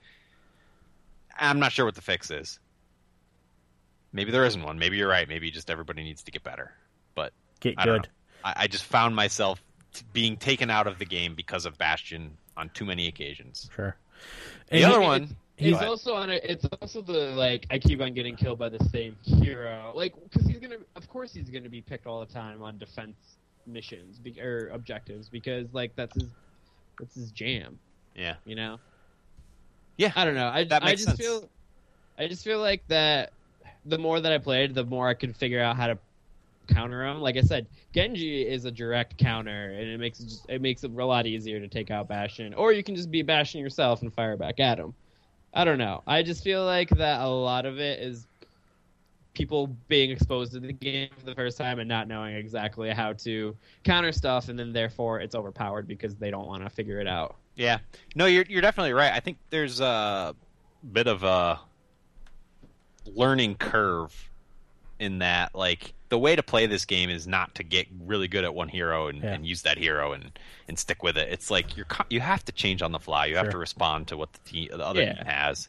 I'm 1.38 1.60
not 1.60 1.70
sure 1.72 1.84
what 1.84 1.94
the 1.94 2.02
fix 2.02 2.30
is. 2.32 2.58
Maybe 4.12 4.32
there 4.32 4.44
isn't 4.44 4.62
one. 4.62 4.78
Maybe 4.78 4.96
you're 4.96 5.08
right. 5.08 5.28
Maybe 5.28 5.50
just 5.50 5.70
everybody 5.70 6.02
needs 6.02 6.22
to 6.24 6.30
get 6.32 6.42
better. 6.42 6.72
But 7.14 7.32
Get 7.60 7.74
I 7.78 7.84
good. 7.84 8.08
I, 8.44 8.52
I 8.56 8.66
just 8.66 8.84
found 8.84 9.14
myself 9.14 9.62
t- 9.94 10.04
being 10.12 10.36
taken 10.36 10.70
out 10.70 10.86
of 10.86 10.98
the 10.98 11.04
game 11.04 11.34
because 11.34 11.64
of 11.66 11.78
Bastion 11.78 12.36
on 12.56 12.70
too 12.70 12.84
many 12.84 13.06
occasions. 13.06 13.70
Sure. 13.76 13.96
The 14.70 14.76
And 14.82 14.84
other 14.86 15.00
he- 15.00 15.06
one, 15.06 15.36
It's 15.58 15.80
Go 15.80 15.86
also 15.86 16.14
on 16.14 16.30
a, 16.30 16.34
it's 16.34 16.64
also 16.80 17.02
the 17.02 17.32
like 17.34 17.66
I 17.70 17.78
keep 17.78 18.00
on 18.00 18.14
getting 18.14 18.36
killed 18.36 18.60
by 18.60 18.68
the 18.68 18.82
same 18.90 19.16
hero, 19.24 19.92
like 19.94 20.14
because 20.22 20.46
he's 20.46 20.58
gonna, 20.58 20.76
of 20.94 21.08
course 21.08 21.32
he's 21.34 21.50
gonna 21.50 21.68
be 21.68 21.80
picked 21.80 22.06
all 22.06 22.20
the 22.20 22.32
time 22.32 22.62
on 22.62 22.78
defense 22.78 23.16
missions 23.66 24.18
be, 24.18 24.40
or 24.40 24.68
objectives 24.68 25.28
because 25.28 25.66
like 25.72 25.94
that's 25.96 26.14
his 26.14 26.30
that's 26.98 27.14
his 27.14 27.32
jam, 27.32 27.78
yeah, 28.14 28.36
you 28.44 28.54
know. 28.54 28.78
Yeah, 29.96 30.12
I 30.14 30.24
don't 30.24 30.36
know. 30.36 30.46
I 30.46 30.64
I 30.70 30.92
just 30.92 31.06
sense. 31.06 31.18
feel 31.18 31.48
I 32.18 32.28
just 32.28 32.44
feel 32.44 32.60
like 32.60 32.86
that 32.86 33.32
the 33.84 33.98
more 33.98 34.20
that 34.20 34.32
I 34.32 34.38
played, 34.38 34.74
the 34.76 34.84
more 34.84 35.08
I 35.08 35.14
could 35.14 35.36
figure 35.36 35.60
out 35.60 35.76
how 35.76 35.88
to 35.88 35.98
counter 36.68 37.04
him. 37.04 37.20
Like 37.20 37.36
I 37.36 37.40
said, 37.40 37.66
Genji 37.92 38.42
is 38.46 38.64
a 38.64 38.70
direct 38.70 39.16
counter, 39.18 39.72
and 39.72 39.88
it 39.88 39.98
makes 39.98 40.20
it, 40.20 40.24
just, 40.24 40.46
it 40.48 40.60
makes 40.62 40.84
it 40.84 40.92
a 40.92 41.04
lot 41.04 41.26
easier 41.26 41.58
to 41.58 41.66
take 41.66 41.90
out 41.90 42.06
Bastion. 42.06 42.54
Or 42.54 42.72
you 42.72 42.84
can 42.84 42.94
just 42.94 43.10
be 43.10 43.22
Bastion 43.22 43.60
yourself 43.60 44.02
and 44.02 44.12
fire 44.12 44.36
back 44.36 44.60
at 44.60 44.78
him. 44.78 44.94
I 45.54 45.64
don't 45.64 45.78
know. 45.78 46.02
I 46.06 46.22
just 46.22 46.44
feel 46.44 46.64
like 46.64 46.90
that 46.90 47.20
a 47.20 47.28
lot 47.28 47.66
of 47.66 47.78
it 47.78 48.00
is 48.00 48.26
people 49.34 49.68
being 49.88 50.10
exposed 50.10 50.52
to 50.52 50.60
the 50.60 50.72
game 50.72 51.08
for 51.16 51.24
the 51.24 51.34
first 51.34 51.56
time 51.56 51.78
and 51.78 51.88
not 51.88 52.08
knowing 52.08 52.34
exactly 52.34 52.90
how 52.90 53.12
to 53.14 53.56
counter 53.84 54.12
stuff, 54.12 54.48
and 54.48 54.58
then 54.58 54.72
therefore 54.72 55.20
it's 55.20 55.34
overpowered 55.34 55.86
because 55.86 56.16
they 56.16 56.30
don't 56.30 56.46
want 56.46 56.62
to 56.64 56.68
figure 56.70 57.00
it 57.00 57.06
out. 57.06 57.36
yeah. 57.56 57.78
No, 58.14 58.26
you're 58.26 58.44
you're 58.48 58.62
definitely 58.62 58.92
right. 58.92 59.12
I 59.12 59.20
think 59.20 59.38
there's 59.50 59.80
a 59.80 60.34
bit 60.92 61.06
of 61.06 61.22
a 61.22 61.60
learning 63.06 63.54
curve 63.56 64.27
in 64.98 65.18
that. 65.20 65.54
Like 65.54 65.94
the 66.08 66.18
way 66.18 66.34
to 66.36 66.42
play 66.42 66.66
this 66.66 66.84
game 66.84 67.10
is 67.10 67.26
not 67.26 67.54
to 67.56 67.62
get 67.62 67.86
really 68.04 68.28
good 68.28 68.44
at 68.44 68.54
one 68.54 68.68
hero 68.68 69.08
and, 69.08 69.22
Yeah. 69.22 69.34
and 69.34 69.46
use 69.46 69.62
that 69.62 69.78
hero 69.78 70.12
and, 70.12 70.38
and 70.68 70.78
stick 70.78 71.02
with 71.02 71.16
it. 71.18 71.28
It's 71.30 71.50
like 71.50 71.76
you're 71.76 71.86
you 72.10 72.20
have 72.20 72.44
to 72.46 72.52
change 72.52 72.82
on 72.82 72.92
the 72.92 72.98
fly. 72.98 73.26
You 73.26 73.36
have 73.36 73.50
to 73.50 73.58
respond 73.58 74.08
to 74.08 74.16
what 74.16 74.32
the 74.32 74.38
team, 74.50 74.68
the 74.72 74.86
other 74.86 75.02
Yeah. 75.02 75.14
team 75.14 75.24
has. 75.26 75.68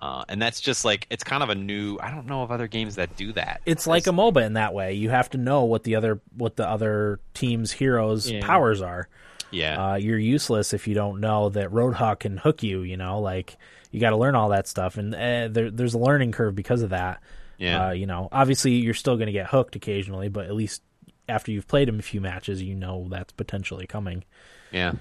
Uh, 0.00 0.24
and 0.28 0.42
that's 0.42 0.60
just 0.60 0.84
like 0.84 1.06
it's 1.10 1.22
kind 1.22 1.44
of 1.44 1.48
a 1.48 1.54
new. 1.54 1.96
I 2.00 2.10
don't 2.10 2.26
know 2.26 2.42
of 2.42 2.50
other 2.50 2.66
games 2.66 2.96
that 2.96 3.14
do 3.16 3.32
that. 3.34 3.60
it's 3.66 3.86
like 3.86 4.08
a 4.08 4.10
MOBA 4.10 4.44
in 4.44 4.54
that 4.54 4.74
way. 4.74 4.94
You 4.94 5.10
have 5.10 5.30
to 5.30 5.38
know 5.38 5.62
what 5.64 5.84
the 5.84 5.94
other 5.94 6.20
what 6.36 6.56
the 6.56 6.68
other 6.68 7.20
team's 7.34 7.70
heroes' 7.70 8.28
Yeah. 8.28 8.44
powers 8.44 8.82
are. 8.82 9.08
yeah. 9.52 9.92
Uh, 9.92 9.94
you're 9.96 10.18
useless 10.18 10.72
if 10.72 10.88
you 10.88 10.94
don't 10.94 11.20
know 11.20 11.50
that 11.50 11.70
Roadhog 11.70 12.18
can 12.20 12.36
hook 12.38 12.64
you. 12.64 12.82
You 12.82 12.96
know, 12.96 13.20
like 13.20 13.56
you 13.92 14.00
got 14.00 14.10
to 14.10 14.16
learn 14.16 14.34
all 14.34 14.48
that 14.48 14.66
stuff, 14.66 14.96
and 14.96 15.14
uh, 15.14 15.46
there, 15.48 15.70
there's 15.70 15.94
a 15.94 15.98
learning 15.98 16.32
curve 16.32 16.56
because 16.56 16.82
of 16.82 16.90
that. 16.90 17.20
Yeah. 17.58 17.88
Uh, 17.88 17.90
you 17.92 18.06
know, 18.06 18.28
obviously 18.32 18.72
you're 18.72 18.94
still 18.94 19.16
going 19.16 19.26
to 19.26 19.32
get 19.32 19.46
hooked 19.46 19.76
occasionally, 19.76 20.28
but 20.28 20.46
at 20.46 20.54
least 20.54 20.82
after 21.28 21.52
you've 21.52 21.68
played 21.68 21.88
him 21.88 21.98
a 21.98 22.02
few 22.02 22.20
matches, 22.20 22.62
you 22.62 22.74
know 22.74 23.06
that's 23.10 23.32
potentially 23.32 23.86
coming. 23.86 24.24
yeah. 24.70 24.92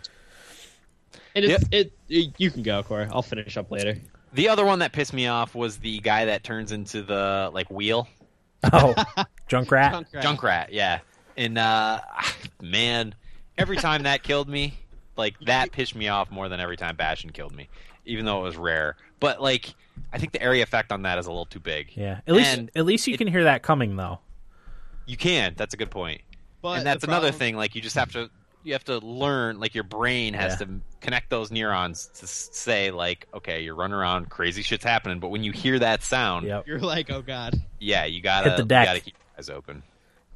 And 1.35 1.45
it's, 1.45 1.63
it, 1.71 1.93
it 2.09 2.33
you 2.37 2.51
can 2.51 2.61
go, 2.61 2.83
Corey. 2.83 3.07
I'll 3.11 3.21
finish 3.21 3.55
up 3.57 3.71
later. 3.71 3.97
The 4.33 4.49
other 4.49 4.65
one 4.65 4.79
that 4.79 4.91
pissed 4.91 5.13
me 5.13 5.27
off 5.27 5.55
was 5.55 5.77
the 5.77 5.99
guy 5.99 6.25
that 6.25 6.43
turns 6.43 6.71
into 6.71 7.01
the 7.01 7.49
like 7.53 7.69
wheel 7.69 8.07
Oh, 8.63 8.93
Junkrat. 9.49 10.05
Junkrat. 10.11 10.21
Junkrat, 10.21 10.67
yeah. 10.71 10.99
And 11.37 11.57
uh 11.57 12.01
man, 12.61 13.15
every 13.57 13.77
time 13.77 14.03
that 14.03 14.23
killed 14.23 14.47
me, 14.49 14.73
like 15.17 15.39
that 15.41 15.71
pissed 15.71 15.95
me 15.95 16.07
off 16.09 16.31
more 16.31 16.49
than 16.49 16.59
every 16.59 16.77
time 16.77 16.95
Bastion 16.95 17.31
killed 17.31 17.55
me, 17.55 17.69
even 18.05 18.25
though 18.25 18.39
it 18.39 18.43
was 18.43 18.57
rare. 18.57 18.95
But 19.19 19.41
like 19.41 19.73
I 20.13 20.17
think 20.17 20.31
the 20.33 20.41
area 20.41 20.61
effect 20.63 20.91
on 20.91 21.03
that 21.03 21.17
is 21.17 21.25
a 21.25 21.29
little 21.29 21.45
too 21.45 21.59
big. 21.59 21.91
Yeah, 21.95 22.19
at 22.27 22.33
least 22.33 22.57
And 22.57 22.71
at 22.75 22.85
least 22.85 23.07
you 23.07 23.13
it- 23.13 23.17
can 23.17 23.27
hear 23.27 23.45
that 23.45 23.63
coming 23.63 23.95
though. 23.95 24.19
You 25.05 25.17
can. 25.17 25.53
That's 25.57 25.73
a 25.73 25.77
good 25.77 25.91
point. 25.91 26.21
But 26.61 26.77
and 26.79 26.85
that's 26.85 27.03
another 27.03 27.27
problem- 27.29 27.39
thing 27.39 27.55
like 27.57 27.75
you 27.75 27.81
just 27.81 27.95
have 27.95 28.11
to 28.13 28.29
you 28.63 28.73
have 28.73 28.83
to 28.85 28.99
learn 28.99 29.59
like 29.59 29.73
your 29.73 29.83
brain 29.83 30.35
has 30.35 30.59
Yeah. 30.59 30.67
to 30.67 30.81
connect 30.99 31.31
those 31.31 31.49
neurons 31.51 32.11
to 32.19 32.27
say 32.27 32.91
like 32.91 33.27
okay 33.33 33.61
you're 33.63 33.73
running 33.73 33.95
around 33.95 34.29
crazy 34.29 34.61
shit's 34.61 34.83
happening 34.83 35.19
but 35.19 35.29
when 35.29 35.43
you 35.43 35.51
hear 35.51 35.79
that 35.79 36.03
sound 36.03 36.45
Yep. 36.45 36.67
You're 36.67 36.77
like, 36.79 37.09
oh 37.09 37.23
god. 37.23 37.55
yeah 37.79 38.05
you 38.05 38.21
gotta 38.21 38.51
Hit 38.51 38.57
the 38.57 38.65
deck. 38.65 38.85
gotta 38.85 38.99
keep 38.99 39.15
your 39.15 39.39
eyes 39.39 39.49
open 39.49 39.81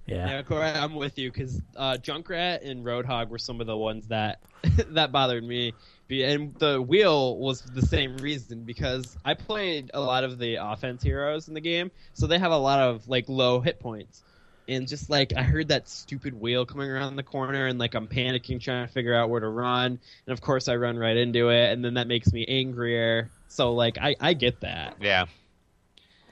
Yeah. 0.08 0.28
Yeah, 0.28 0.42
Corey, 0.42 0.66
I'm 0.66 0.96
with 0.96 1.20
you 1.20 1.32
because 1.32 1.62
uh, 1.76 1.98
Junkrat 2.02 2.68
and 2.68 2.84
Roadhog 2.84 3.30
were 3.30 3.38
some 3.38 3.62
of 3.62 3.68
the 3.68 3.78
ones 3.78 4.08
that 4.08 4.40
that 4.90 5.12
bothered 5.12 5.44
me. 5.44 5.74
Be- 6.08 6.24
And 6.24 6.54
the 6.56 6.82
wheel 6.82 7.38
was 7.38 7.62
the 7.62 7.82
same 7.82 8.18
reason 8.18 8.64
because 8.64 9.18
I 9.26 9.34
played 9.34 9.92
a 9.94 10.00
lot 10.00 10.24
of 10.24 10.38
the 10.38 10.56
offense 10.56 11.02
heroes 11.04 11.48
in 11.48 11.54
the 11.56 11.62
game, 11.62 11.90
so 12.14 12.28
they 12.28 12.38
have 12.40 12.52
a 12.52 12.58
lot 12.58 12.80
of 12.80 13.08
like 13.08 13.28
low 13.28 13.60
hit 13.62 13.80
points. 13.80 14.22
and 14.68 14.88
just 14.88 15.10
like 15.12 15.32
I 15.38 15.44
heard 15.44 15.68
that 15.68 15.88
stupid 15.88 16.34
wheel 16.34 16.66
coming 16.66 16.90
around 16.90 17.16
the 17.16 17.24
corner, 17.24 17.68
and 17.68 17.78
like 17.80 17.94
I'm 17.94 18.08
panicking, 18.08 18.60
trying 18.62 18.88
to 18.88 18.92
figure 18.92 19.14
out 19.16 19.30
where 19.30 19.40
to 19.42 19.48
run, 19.50 20.00
and 20.28 20.34
of 20.34 20.42
course 20.42 20.68
I 20.68 20.76
run 20.76 20.98
right 20.98 21.18
into 21.18 21.50
it, 21.50 21.72
and 21.72 21.86
then 21.86 21.96
that 21.96 22.08
makes 22.08 22.32
me 22.34 22.46
angrier. 22.48 23.30
So 23.48 23.74
like 23.74 23.98
I 24.00 24.16
I 24.20 24.34
get 24.34 24.62
that, 24.62 24.98
Yeah. 25.02 25.26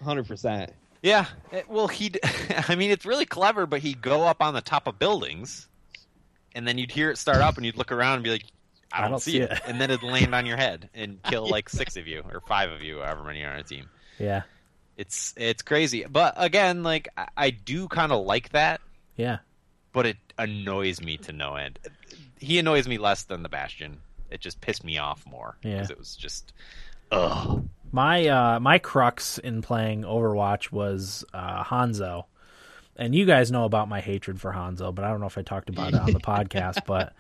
hundred 0.04 0.28
percent. 0.28 0.72
Yeah. 1.02 1.26
It- 1.52 1.70
well, 1.70 1.88
he'd. 1.88 2.20
I 2.68 2.76
mean, 2.76 2.92
it's 2.92 3.06
really 3.06 3.26
clever, 3.26 3.66
but 3.66 3.82
he'd 3.82 4.02
go 4.02 4.24
up 4.24 4.42
on 4.42 4.54
the 4.54 4.62
top 4.62 4.88
of 4.88 4.98
buildings, 5.00 5.68
and 6.56 6.68
then 6.68 6.78
you'd 6.78 6.92
hear 6.92 7.10
it 7.12 7.18
start 7.18 7.38
up, 7.40 7.58
and 7.58 7.66
you'd 7.66 7.78
look 7.78 7.92
around 7.92 8.16
and 8.16 8.24
be 8.24 8.30
like, 8.32 8.46
"I 8.94 9.08
don't, 9.10 9.20
see, 9.20 9.40
it. 9.40 9.52
and 9.68 9.82
then 9.82 9.90
it'd 9.92 10.04
land 10.04 10.34
on 10.36 10.46
your 10.46 10.58
head 10.58 10.90
and 10.94 11.22
kill 11.30 11.48
like 11.50 11.70
six 11.70 11.98
of 11.98 12.08
you 12.08 12.24
or 12.32 12.42
five 12.42 12.72
of 12.72 12.82
you, 12.82 13.00
however 13.00 13.24
many 13.24 13.42
are 13.44 13.52
on 13.54 13.60
a 13.60 13.64
team. 13.64 13.90
Yeah. 14.20 14.44
It's 14.98 15.34
it's 15.38 15.64
crazy, 15.64 16.06
but 16.10 16.36
again, 16.38 16.84
like 16.84 17.10
I, 17.18 17.28
I 17.36 17.50
do 17.50 17.88
kind 17.88 18.12
of 18.12 18.26
like 18.26 18.50
that, 18.50 18.80
Yeah. 19.18 19.40
but 19.92 20.06
it 20.06 20.18
annoys 20.38 21.02
me 21.02 21.18
to 21.18 21.34
no 21.34 21.56
end. 21.56 21.80
He 22.40 22.60
annoys 22.60 22.88
me 22.88 22.98
less 23.00 23.24
than 23.24 23.42
the 23.42 23.50
Bastion. 23.50 23.98
It 24.30 24.40
just 24.40 24.62
pissed 24.62 24.84
me 24.84 25.00
off 25.00 25.26
more 25.26 25.58
Yeah. 25.64 25.74
because 25.78 25.90
it 25.90 25.98
was 25.98 26.16
just, 26.16 26.54
ugh. 27.12 27.68
My 27.92 28.28
uh 28.28 28.60
my 28.60 28.78
crux 28.80 29.38
in 29.40 29.62
playing 29.64 30.04
Overwatch 30.04 30.72
was 30.72 31.26
uh 31.34 31.64
Hanzo. 31.64 32.26
And 32.96 33.16
you 33.16 33.26
guys 33.26 33.52
know 33.52 33.66
about 33.66 33.90
my 33.90 34.00
hatred 34.02 34.40
for 34.40 34.52
Hanzo, 34.52 34.94
but 34.94 35.04
I 35.04 35.10
don't 35.10 35.20
know 35.20 35.26
if 35.26 35.38
I 35.40 35.42
talked 35.42 35.70
about 35.70 35.96
it 35.96 36.00
on 36.00 36.12
the 36.14 36.20
podcast, 36.20 36.86
but 36.86 37.14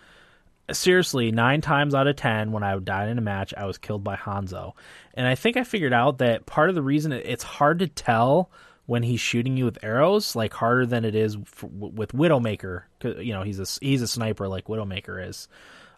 seriously, 0.71 1.31
9 1.31 1.61
times 1.61 1.93
out 1.93 2.07
of 2.07 2.15
10 2.15 2.51
when 2.51 2.63
I 2.63 2.77
died 2.79 3.09
in 3.09 3.17
a 3.17 3.21
match, 3.21 3.53
I 3.55 3.65
was 3.65 3.77
killed 3.77 4.03
by 4.03 4.15
Hanzo. 4.15 4.73
And 5.13 5.27
I 5.27 5.35
think 5.35 5.57
I 5.57 5.63
figured 5.63 5.93
out 5.93 6.19
that 6.19 6.45
part 6.45 6.69
of 6.69 6.75
the 6.75 6.81
reason 6.81 7.11
it's 7.11 7.43
hard 7.43 7.79
to 7.79 7.87
tell 7.87 8.49
when 8.85 9.03
he's 9.03 9.19
shooting 9.19 9.55
you 9.55 9.65
with 9.65 9.83
arrows, 9.83 10.35
like 10.35 10.53
harder 10.53 10.85
than 10.85 11.05
it 11.05 11.15
is 11.15 11.37
for, 11.45 11.67
with 11.67 12.11
Widowmaker, 12.11 12.83
you 13.03 13.33
know, 13.33 13.43
he's 13.43 13.59
a 13.59 13.65
he's 13.85 14.01
a 14.01 14.07
sniper 14.07 14.47
like 14.47 14.65
Widowmaker 14.65 15.27
is. 15.27 15.47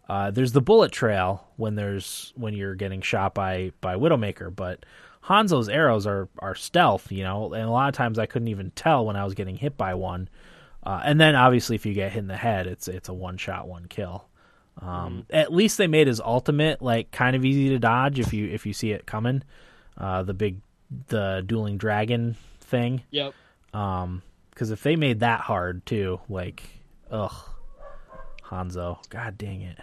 Uh, 0.08 0.30
there's 0.30 0.52
the 0.52 0.62
bullet 0.62 0.92
trail 0.92 1.48
when 1.58 1.74
there's 1.76 2.32
when 2.36 2.54
you're 2.54 2.76
getting 2.76 3.02
shot 3.02 3.34
by 3.34 3.72
by 3.82 3.96
Widowmaker, 3.96 4.56
but 4.56 4.86
Hanzo's 5.24 5.68
arrows 5.68 6.06
are 6.06 6.30
are 6.40 6.54
stealth, 6.54 7.12
you 7.12 7.24
know, 7.24 7.54
and 7.54 7.64
a 7.64 7.72
lot 7.72 7.90
of 7.90 7.96
times 7.96 8.20
I 8.20 8.28
couldn't 8.28 8.50
even 8.50 8.72
tell 8.72 9.06
when 9.06 9.16
I 9.16 9.26
was 9.26 9.34
getting 9.34 9.58
hit 9.58 9.78
by 9.78 9.96
one. 9.96 10.30
Uh, 10.84 11.02
and 11.04 11.20
then 11.20 11.36
obviously 11.36 11.76
if 11.76 11.88
you 11.88 11.94
get 11.94 12.12
hit 12.12 12.20
in 12.20 12.28
the 12.28 12.38
head, 12.38 12.68
it's 12.68 12.88
it's 12.88 13.10
a 13.10 13.14
one 13.14 13.38
shot, 13.38 13.68
one 13.68 13.88
kill. 13.88 14.28
Um, 14.82 15.26
At 15.30 15.54
least 15.54 15.78
they 15.78 15.88
made 15.88 16.08
his 16.08 16.20
ultimate 16.20 16.82
like 16.82 17.12
kind 17.12 17.36
of 17.36 17.46
easy 17.46 17.70
to 17.70 17.80
dodge 17.80 18.20
if 18.20 18.34
you 18.34 18.48
if 18.50 18.66
you 18.66 18.74
see 18.74 18.92
it 18.92 19.06
coming. 19.06 19.42
Uh, 19.98 20.24
the 20.24 20.34
big 20.34 20.58
the 21.08 21.44
dueling 21.46 21.78
dragon 21.78 22.36
thing. 22.60 23.04
Yep. 23.12 23.34
Um, 23.74 24.22
because 24.50 24.72
if 24.72 24.84
they 24.84 24.96
made 24.96 25.20
that 25.22 25.42
hard 25.42 25.86
too, 25.86 26.20
like, 26.30 26.64
ugh, 27.12 27.34
Hanzo, 28.44 28.98
god 29.10 29.38
dang 29.38 29.62
it. 29.62 29.80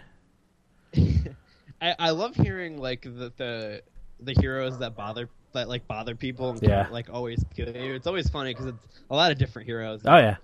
I, 1.80 1.94
I 1.98 2.10
love 2.10 2.34
hearing 2.36 2.78
like 2.78 3.02
the, 3.02 3.32
the 3.36 3.82
the 4.20 4.32
heroes 4.40 4.78
that 4.78 4.94
bother 4.94 5.28
that 5.52 5.68
like 5.68 5.86
bother 5.88 6.14
people 6.14 6.50
and 6.50 6.62
Yeah. 6.62 6.86
like 6.90 7.10
always 7.10 7.44
kill 7.54 7.74
you. 7.74 7.94
It's 7.94 8.06
always 8.06 8.28
funny 8.30 8.50
because 8.54 8.66
it's 8.66 8.86
a 9.10 9.14
lot 9.16 9.32
of 9.32 9.38
different 9.38 9.66
heroes. 9.66 10.02
Oh 10.04 10.16
yeah, 10.16 10.36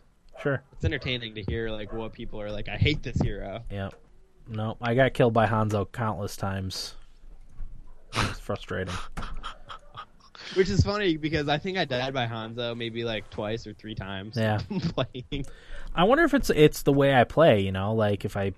sure. 0.42 0.62
It's 0.72 0.84
entertaining 0.84 1.34
to 1.36 1.42
hear 1.42 1.70
like 1.70 1.92
what 1.92 2.12
people 2.12 2.40
are 2.40 2.50
like. 2.50 2.68
I 2.68 2.76
hate 2.76 3.02
this 3.02 3.18
hero. 3.20 3.62
Yeah. 3.70 3.90
No, 4.48 4.76
I 4.80 4.94
got 4.94 5.14
killed 5.14 5.34
by 5.34 5.46
Hanzo 5.46 5.90
countless 5.90 6.36
times. 6.36 6.94
It's 8.14 8.40
frustrating. 8.40 8.94
Which 10.54 10.70
is 10.70 10.82
funny 10.82 11.18
because 11.18 11.48
I 11.48 11.58
think 11.58 11.76
I 11.76 11.84
died 11.84 12.14
by 12.14 12.26
Hanzo 12.26 12.74
maybe 12.74 13.04
like 13.04 13.28
twice 13.28 13.66
or 13.66 13.74
three 13.74 13.94
times. 13.94 14.36
Yeah. 14.36 14.60
playing. 14.70 15.44
I 15.94 16.04
wonder 16.04 16.24
if 16.24 16.32
it's 16.32 16.48
it's 16.50 16.82
the 16.82 16.92
way 16.92 17.14
I 17.14 17.24
play. 17.24 17.60
You 17.60 17.72
know, 17.72 17.94
like 17.94 18.24
if 18.24 18.36
I, 18.36 18.52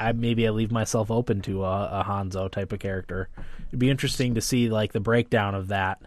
I 0.00 0.12
maybe 0.12 0.46
I 0.46 0.50
leave 0.50 0.72
myself 0.72 1.10
open 1.10 1.40
to 1.42 1.64
a, 1.64 2.00
a 2.00 2.04
Hanzo 2.06 2.50
type 2.50 2.72
of 2.72 2.80
character. 2.80 3.28
It'd 3.68 3.78
be 3.78 3.90
interesting 3.90 4.34
to 4.34 4.40
see 4.40 4.68
like 4.70 4.92
the 4.92 5.00
breakdown 5.00 5.54
of 5.54 5.68
that. 5.68 6.02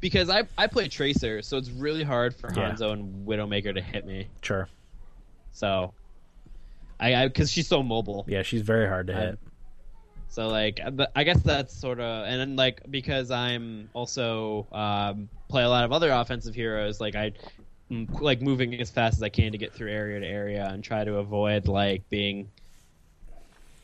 Because 0.00 0.28
I 0.28 0.42
I 0.58 0.66
play 0.66 0.88
Tracer, 0.88 1.42
so 1.42 1.56
it's 1.56 1.70
really 1.70 2.02
hard 2.02 2.34
for 2.34 2.52
Yeah. 2.52 2.72
Hanzo 2.72 2.92
and 2.92 3.26
Widowmaker 3.26 3.72
to 3.74 3.80
hit 3.80 4.04
me. 4.04 4.26
Sure. 4.40 4.68
So 5.52 5.94
I 7.02 7.26
because 7.28 7.50
she's 7.50 7.66
so 7.68 7.82
mobile. 7.82 8.24
Yeah, 8.28 8.42
she's 8.42 8.62
very 8.62 8.86
hard 8.88 9.06
to 9.08 9.16
I- 9.16 9.20
hit. 9.20 9.38
So 10.28 10.48
like, 10.48 10.80
I 11.14 11.24
guess 11.24 11.42
that's 11.42 11.74
sort 11.78 12.00
of, 12.00 12.24
and 12.24 12.40
then 12.40 12.56
like 12.56 12.80
because 12.90 13.30
I'm 13.30 13.90
also 13.92 14.66
um, 14.72 15.28
play 15.50 15.62
a 15.62 15.68
lot 15.68 15.84
of 15.84 15.92
other 15.92 16.10
offensive 16.10 16.54
heroes. 16.54 17.02
Like 17.02 17.14
I, 17.14 17.32
like 17.90 18.40
moving 18.40 18.80
as 18.80 18.88
fast 18.88 19.18
as 19.18 19.22
I 19.22 19.28
can 19.28 19.52
to 19.52 19.58
get 19.58 19.74
through 19.74 19.90
area 19.92 20.20
to 20.20 20.26
area 20.26 20.66
and 20.72 20.82
try 20.82 21.04
to 21.04 21.16
avoid 21.18 21.68
like 21.68 22.08
being, 22.08 22.48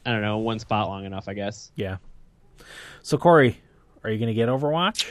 I 0.07 0.11
don't 0.12 0.23
know, 0.23 0.39
one 0.39 0.59
spot 0.59 0.89
long 0.89 1.05
enough. 1.05 1.28
I 1.28 1.35
guess. 1.35 1.70
Yeah. 1.77 1.99
So 3.03 3.19
Corey, 3.19 3.61
are 4.03 4.09
you 4.11 4.16
going 4.19 4.28
to 4.28 4.35
get 4.35 4.49
Overwatch? 4.49 5.07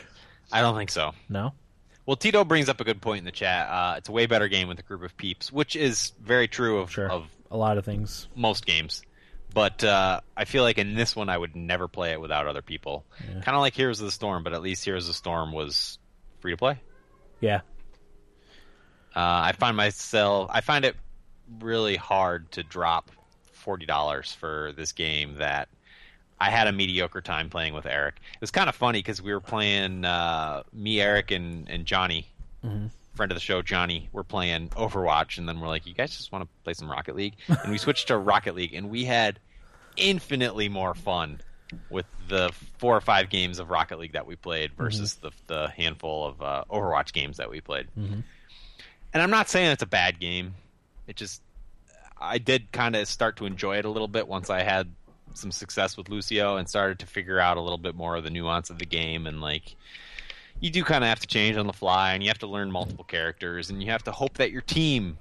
I 0.52 0.62
don't 0.62 0.76
think 0.76 0.90
so. 0.90 1.12
No. 1.30 1.54
Well, 2.08 2.16
Tito 2.16 2.46
brings 2.46 2.68
up 2.68 2.82
a 2.82 2.84
good 2.84 3.00
point 3.02 3.20
in 3.20 3.26
the 3.26 3.32
chat. 3.32 3.68
Uh, 3.70 3.96
it's 3.98 4.10
a 4.10 4.12
way 4.12 4.26
better 4.26 4.48
game 4.48 4.70
with 4.70 4.80
a 4.80 4.84
group 4.84 5.04
of 5.04 5.16
peeps, 5.18 5.52
which 5.52 5.76
is 5.76 6.14
very 6.24 6.48
true 6.48 6.80
of, 6.80 6.90
Sure. 6.90 7.12
of 7.12 7.28
A 7.52 7.58
lot 7.58 7.78
of 7.78 7.86
things. 7.86 8.28
most 8.36 8.66
games. 8.66 9.02
But 9.54 9.84
uh, 9.84 10.20
I 10.36 10.46
feel 10.46 10.64
like 10.64 10.78
in 10.78 10.94
this 10.94 11.16
one, 11.16 11.30
I 11.30 11.38
would 11.38 11.56
never 11.56 11.88
play 11.88 12.12
it 12.12 12.22
without 12.22 12.48
other 12.48 12.62
people. 12.62 13.06
Yeah. 13.22 13.42
Kind 13.42 13.56
of 13.56 13.62
like 13.62 13.74
Heroes 13.74 14.00
of 14.02 14.06
the 14.06 14.12
Storm, 14.12 14.44
but 14.44 14.54
at 14.54 14.62
least 14.62 14.84
Heroes 14.86 15.06
of 15.06 15.10
the 15.10 15.14
Storm 15.14 15.52
was 15.54 15.98
free 16.42 16.52
to 16.52 16.58
play. 16.58 16.80
Yeah. 17.40 17.62
Uh, 19.16 19.20
I 19.50 19.52
find 19.54 19.76
myself, 19.76 20.50
I 20.54 20.62
find 20.62 20.86
it 20.86 20.96
really 21.60 21.96
hard 21.96 22.52
to 22.52 22.64
drop 22.64 23.10
forty 23.54 23.86
dollars 23.86 24.32
for 24.34 24.74
this 24.78 24.92
game 24.92 25.36
that 25.36 25.70
I 26.40 26.52
had 26.52 26.68
a 26.68 26.72
mediocre 26.72 27.22
time 27.22 27.50
playing 27.50 27.74
with 27.74 27.86
Eric. 27.86 28.16
It 28.34 28.42
was 28.42 28.52
kind 28.52 28.70
of 28.70 28.76
funny 28.76 29.00
because 29.00 29.22
we 29.22 29.34
were 29.34 29.40
playing 29.42 30.06
uh, 30.06 30.64
me, 30.74 31.02
Eric, 31.02 31.32
and 31.32 31.68
and 31.70 31.86
Johnny, 31.86 32.28
Mhm. 32.64 32.90
Friend 33.18 33.32
of 33.32 33.36
the 33.36 33.42
show, 33.42 33.62
Johnny. 33.62 34.08
We're 34.14 34.24
playing 34.24 34.70
Overwatch, 34.70 35.38
and 35.38 35.48
then 35.50 35.60
we're 35.60 35.68
like, 35.68 35.86
"You 35.86 35.94
guys 35.94 36.16
just 36.16 36.32
want 36.32 36.44
to 36.46 36.50
play 36.64 36.74
some 36.74 36.90
Rocket 36.90 37.16
League?" 37.16 37.36
and 37.48 37.72
we 37.72 37.78
switched 37.78 38.08
to 38.08 38.18
Rocket 38.18 38.56
League, 38.56 38.74
and 38.74 38.90
we 38.90 39.04
had 39.06 39.40
infinitely 39.98 40.70
more 40.70 40.94
fun 40.94 41.42
with 41.90 42.06
the 42.30 42.52
four 42.78 42.96
or 42.96 43.02
five 43.02 43.30
games 43.30 43.60
of 43.60 43.70
Rocket 43.70 44.00
League 44.00 44.14
that 44.14 44.26
we 44.26 44.36
played 44.36 44.72
versus 44.78 45.16
the 45.16 45.32
the 45.48 45.68
handful 45.76 46.26
of 46.26 46.42
uh, 46.42 46.64
Overwatch 46.70 47.12
games 47.12 47.38
that 47.38 47.50
we 47.50 47.60
played. 47.62 47.88
Mhm. 47.98 48.24
And 49.14 49.24
I'm 49.24 49.32
not 49.32 49.50
saying 49.50 49.72
it's 49.72 49.84
a 49.84 49.88
bad 49.88 50.20
game. 50.20 50.56
It 51.08 51.16
just 51.16 51.42
I 52.20 52.38
did 52.38 52.72
kind 52.72 52.96
of 52.96 53.08
start 53.08 53.38
to 53.38 53.46
enjoy 53.46 53.78
it 53.78 53.86
a 53.86 53.90
little 53.90 54.08
bit 54.08 54.28
once 54.28 54.50
I 54.50 54.64
had 54.64 54.90
some 55.34 55.52
success 55.52 55.98
with 55.98 56.10
Lucio 56.10 56.58
and 56.58 56.68
started 56.70 57.00
to 57.00 57.06
figure 57.06 57.40
out 57.40 57.58
a 57.58 57.62
little 57.62 57.78
bit 57.78 57.96
more 57.96 58.16
of 58.16 58.24
the 58.24 58.30
nuance 58.30 58.70
of 58.70 58.80
the 58.80 58.86
game 58.86 59.28
and 59.28 59.40
like 59.42 59.76
you 60.60 60.70
do 60.72 60.84
kind 60.84 61.04
of 61.04 61.08
have 61.10 61.20
to 61.20 61.28
change 61.28 61.56
on 61.58 61.68
the 61.68 61.74
fly 61.74 62.14
and 62.14 62.24
you 62.24 62.30
have 62.30 62.40
to 62.40 62.48
learn 62.48 62.72
multiple 62.72 63.04
characters 63.04 63.70
and 63.70 63.82
you 63.84 63.92
have 63.92 64.04
to 64.04 64.12
hope 64.12 64.34
that 64.38 64.52
your 64.52 64.62
team 64.62 65.18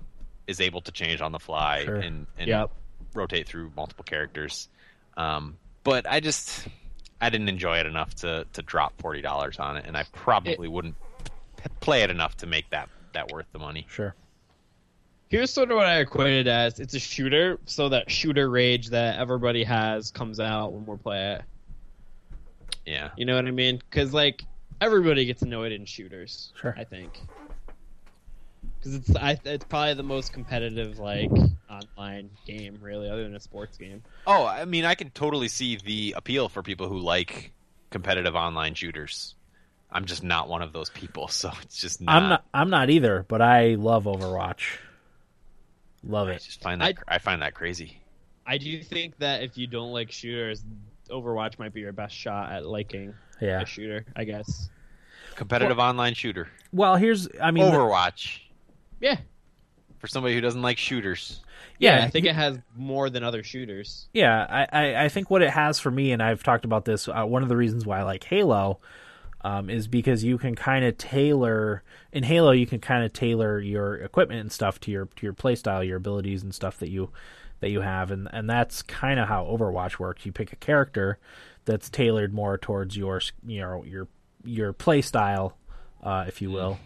is 0.47 0.61
able 0.61 0.81
to 0.81 0.93
change 0.93 1.21
on 1.21 1.33
the 1.33 1.39
fly 1.39 1.85
Sure. 1.85 1.97
and, 1.97 2.27
and 2.39 2.49
Yep. 2.49 2.71
rotate 3.15 3.47
through 3.47 3.71
multiple 3.77 4.05
characters. 4.05 4.69
Um, 5.17 5.57
but 5.85 6.09
I 6.09 6.21
just 6.21 6.67
I 7.21 7.31
didn't 7.31 7.49
enjoy 7.49 7.79
it 7.79 7.87
enough 7.87 8.15
to 8.17 8.47
to 8.53 8.63
drop 8.63 8.93
forty 9.01 9.23
dollars 9.23 9.59
on 9.59 9.77
it, 9.77 9.85
and 9.87 9.97
I 9.97 10.05
probably 10.13 10.69
wouldn't 10.69 10.95
p- 11.57 11.71
play 11.81 12.03
it 12.03 12.11
enough 12.11 12.37
to 12.39 12.47
make 12.47 12.69
that 12.71 12.89
that 13.13 13.31
worth 13.33 13.47
the 13.53 13.59
money. 13.59 13.87
Sure. 13.89 14.15
Here's 15.29 15.51
sort 15.51 15.71
of 15.71 15.77
what 15.77 15.87
I 15.87 16.01
equate 16.01 16.35
it 16.35 16.47
as. 16.47 16.79
It's 16.79 16.95
a 16.95 17.01
shooter, 17.01 17.59
so 17.65 17.89
that 17.89 18.11
shooter 18.11 18.49
rage 18.51 18.89
that 18.91 19.19
everybody 19.19 19.65
has 19.65 20.11
comes 20.11 20.39
out 20.39 20.73
when 20.73 20.85
we're 20.87 20.97
playing 20.99 21.33
it. 21.39 21.43
Yeah, 22.85 23.11
You 23.17 23.25
know 23.25 23.35
what 23.35 23.47
I 23.47 23.51
mean? 23.51 23.79
Because 23.91 24.13
like 24.15 24.45
everybody 24.81 25.25
gets 25.25 25.43
annoyed 25.43 25.73
in 25.73 25.85
shooters. 25.85 26.53
Sure. 26.61 26.75
I 26.77 26.85
think. 26.85 27.21
Because 28.79 28.95
it's 28.95 29.17
I, 29.17 29.39
it's 29.45 29.65
probably 29.65 29.95
the 29.95 30.03
most 30.03 30.33
competitive 30.33 30.99
like 30.99 31.31
online 31.69 32.31
game, 32.47 32.79
really, 32.81 33.09
other 33.09 33.23
than 33.25 33.35
a 33.35 33.41
sports 33.41 33.77
game. 33.77 34.03
Oh, 34.27 34.45
I 34.47 34.65
mean, 34.65 34.85
I 34.85 34.95
can 34.95 35.11
totally 35.11 35.49
see 35.49 35.77
the 35.77 36.15
appeal 36.17 36.49
for 36.49 36.63
people 36.63 36.89
who 36.89 36.99
like 36.99 37.53
competitive 37.91 38.35
online 38.37 38.75
shooters. 38.75 39.35
I'm 39.91 40.05
just 40.05 40.23
not 40.23 40.49
one 40.49 40.63
of 40.63 40.73
those 40.73 40.91
people, 40.91 41.29
so 41.29 41.51
it's 41.63 41.81
just 41.81 42.01
not. 42.01 42.17
I'm 42.23 42.29
not. 42.29 42.45
I'm 42.55 42.71
not 42.71 42.91
either, 42.91 43.25
but 43.27 43.41
I 43.41 43.75
love 43.75 44.05
Overwatch. 44.05 44.79
Love 46.05 46.29
I 46.29 46.33
it. 46.33 46.43
just 46.43 46.61
find 46.63 46.81
that 46.81 46.97
I, 47.09 47.19
find 47.19 47.43
that 47.43 47.55
crazy. 47.55 47.99
I 48.47 48.59
do 48.59 48.81
think 48.83 49.19
that 49.19 49.43
if 49.43 49.59
you 49.59 49.67
don't 49.67 49.93
like 49.93 50.13
shooters, 50.13 50.63
Overwatch 51.09 51.59
might 51.59 51.73
be 51.73 51.81
your 51.81 51.93
best 51.93 52.15
shot 52.15 52.53
at 52.53 52.65
liking 52.67 53.15
Yeah. 53.41 53.61
a 53.63 53.67
shooter. 53.67 54.05
I 54.15 54.25
guess. 54.25 54.69
Competitive 55.35 55.79
online 55.79 56.15
shooter, 56.15 56.49
Well, 56.73 56.97
here's. 56.97 57.29
I 57.43 57.51
mean, 57.51 57.65
the- 57.71 57.71
Overwatch 57.77 58.41
Yeah. 59.01 59.19
for 59.99 60.07
somebody 60.07 60.35
who 60.35 60.41
doesn't 60.41 60.63
like 60.63 60.79
shooters. 60.79 61.43
yeah, 61.79 62.03
I 62.03 62.09
think 62.09 62.25
it 62.25 62.35
has 62.35 62.59
more 62.75 63.11
than 63.11 63.23
other 63.23 63.43
shooters. 63.43 64.09
Yeah, 64.15 64.47
I, 64.49 64.67
I, 64.87 65.05
I 65.05 65.09
think 65.11 65.29
what 65.31 65.43
it 65.43 65.51
has 65.51 65.79
for 65.79 65.91
me, 65.91 66.13
and 66.13 66.23
I've 66.23 66.43
talked 66.43 66.65
about 66.65 66.87
this. 66.87 67.07
Uh, 67.07 67.25
one 67.25 67.43
of 67.43 67.49
the 67.51 67.57
reasons 67.57 67.85
why 67.85 68.01
I 68.01 68.03
like 68.05 68.25
Halo 68.25 68.79
um, 69.43 69.69
is 69.69 69.87
because 69.87 70.25
you 70.25 70.39
can 70.39 70.55
kind 70.55 70.85
of 70.87 70.97
tailor 70.97 71.83
in 72.13 72.23
Halo. 72.23 72.53
You 72.53 72.67
can 72.67 72.81
kind 72.81 73.05
of 73.05 73.13
tailor 73.13 73.61
your 73.61 73.97
equipment 73.97 74.41
and 74.41 74.51
stuff 74.51 74.81
to 74.81 74.91
your 74.91 75.05
to 75.17 75.27
your 75.27 75.35
playstyle, 75.35 75.87
your 75.87 75.99
abilities 75.99 76.43
and 76.43 76.55
stuff 76.55 76.79
that 76.79 76.89
you 76.89 77.11
that 77.61 77.71
you 77.71 77.81
have, 77.81 78.11
and 78.11 78.29
and 78.33 78.49
that's 78.49 78.83
kind 78.83 79.19
of 79.19 79.29
how 79.29 79.45
Overwatch 79.45 79.99
works. 79.99 80.27
You 80.27 80.33
pick 80.33 80.53
a 80.53 80.57
character 80.57 81.19
that's 81.65 81.89
tailored 81.91 82.33
more 82.33 82.59
towards 82.59 82.97
your 82.97 83.21
you 83.47 83.61
know 83.61 83.85
your 83.85 84.09
your 84.45 84.73
play 84.73 85.03
style, 85.03 85.57
uh, 86.03 86.25
if 86.29 86.41
you 86.43 86.51
will. 86.51 86.79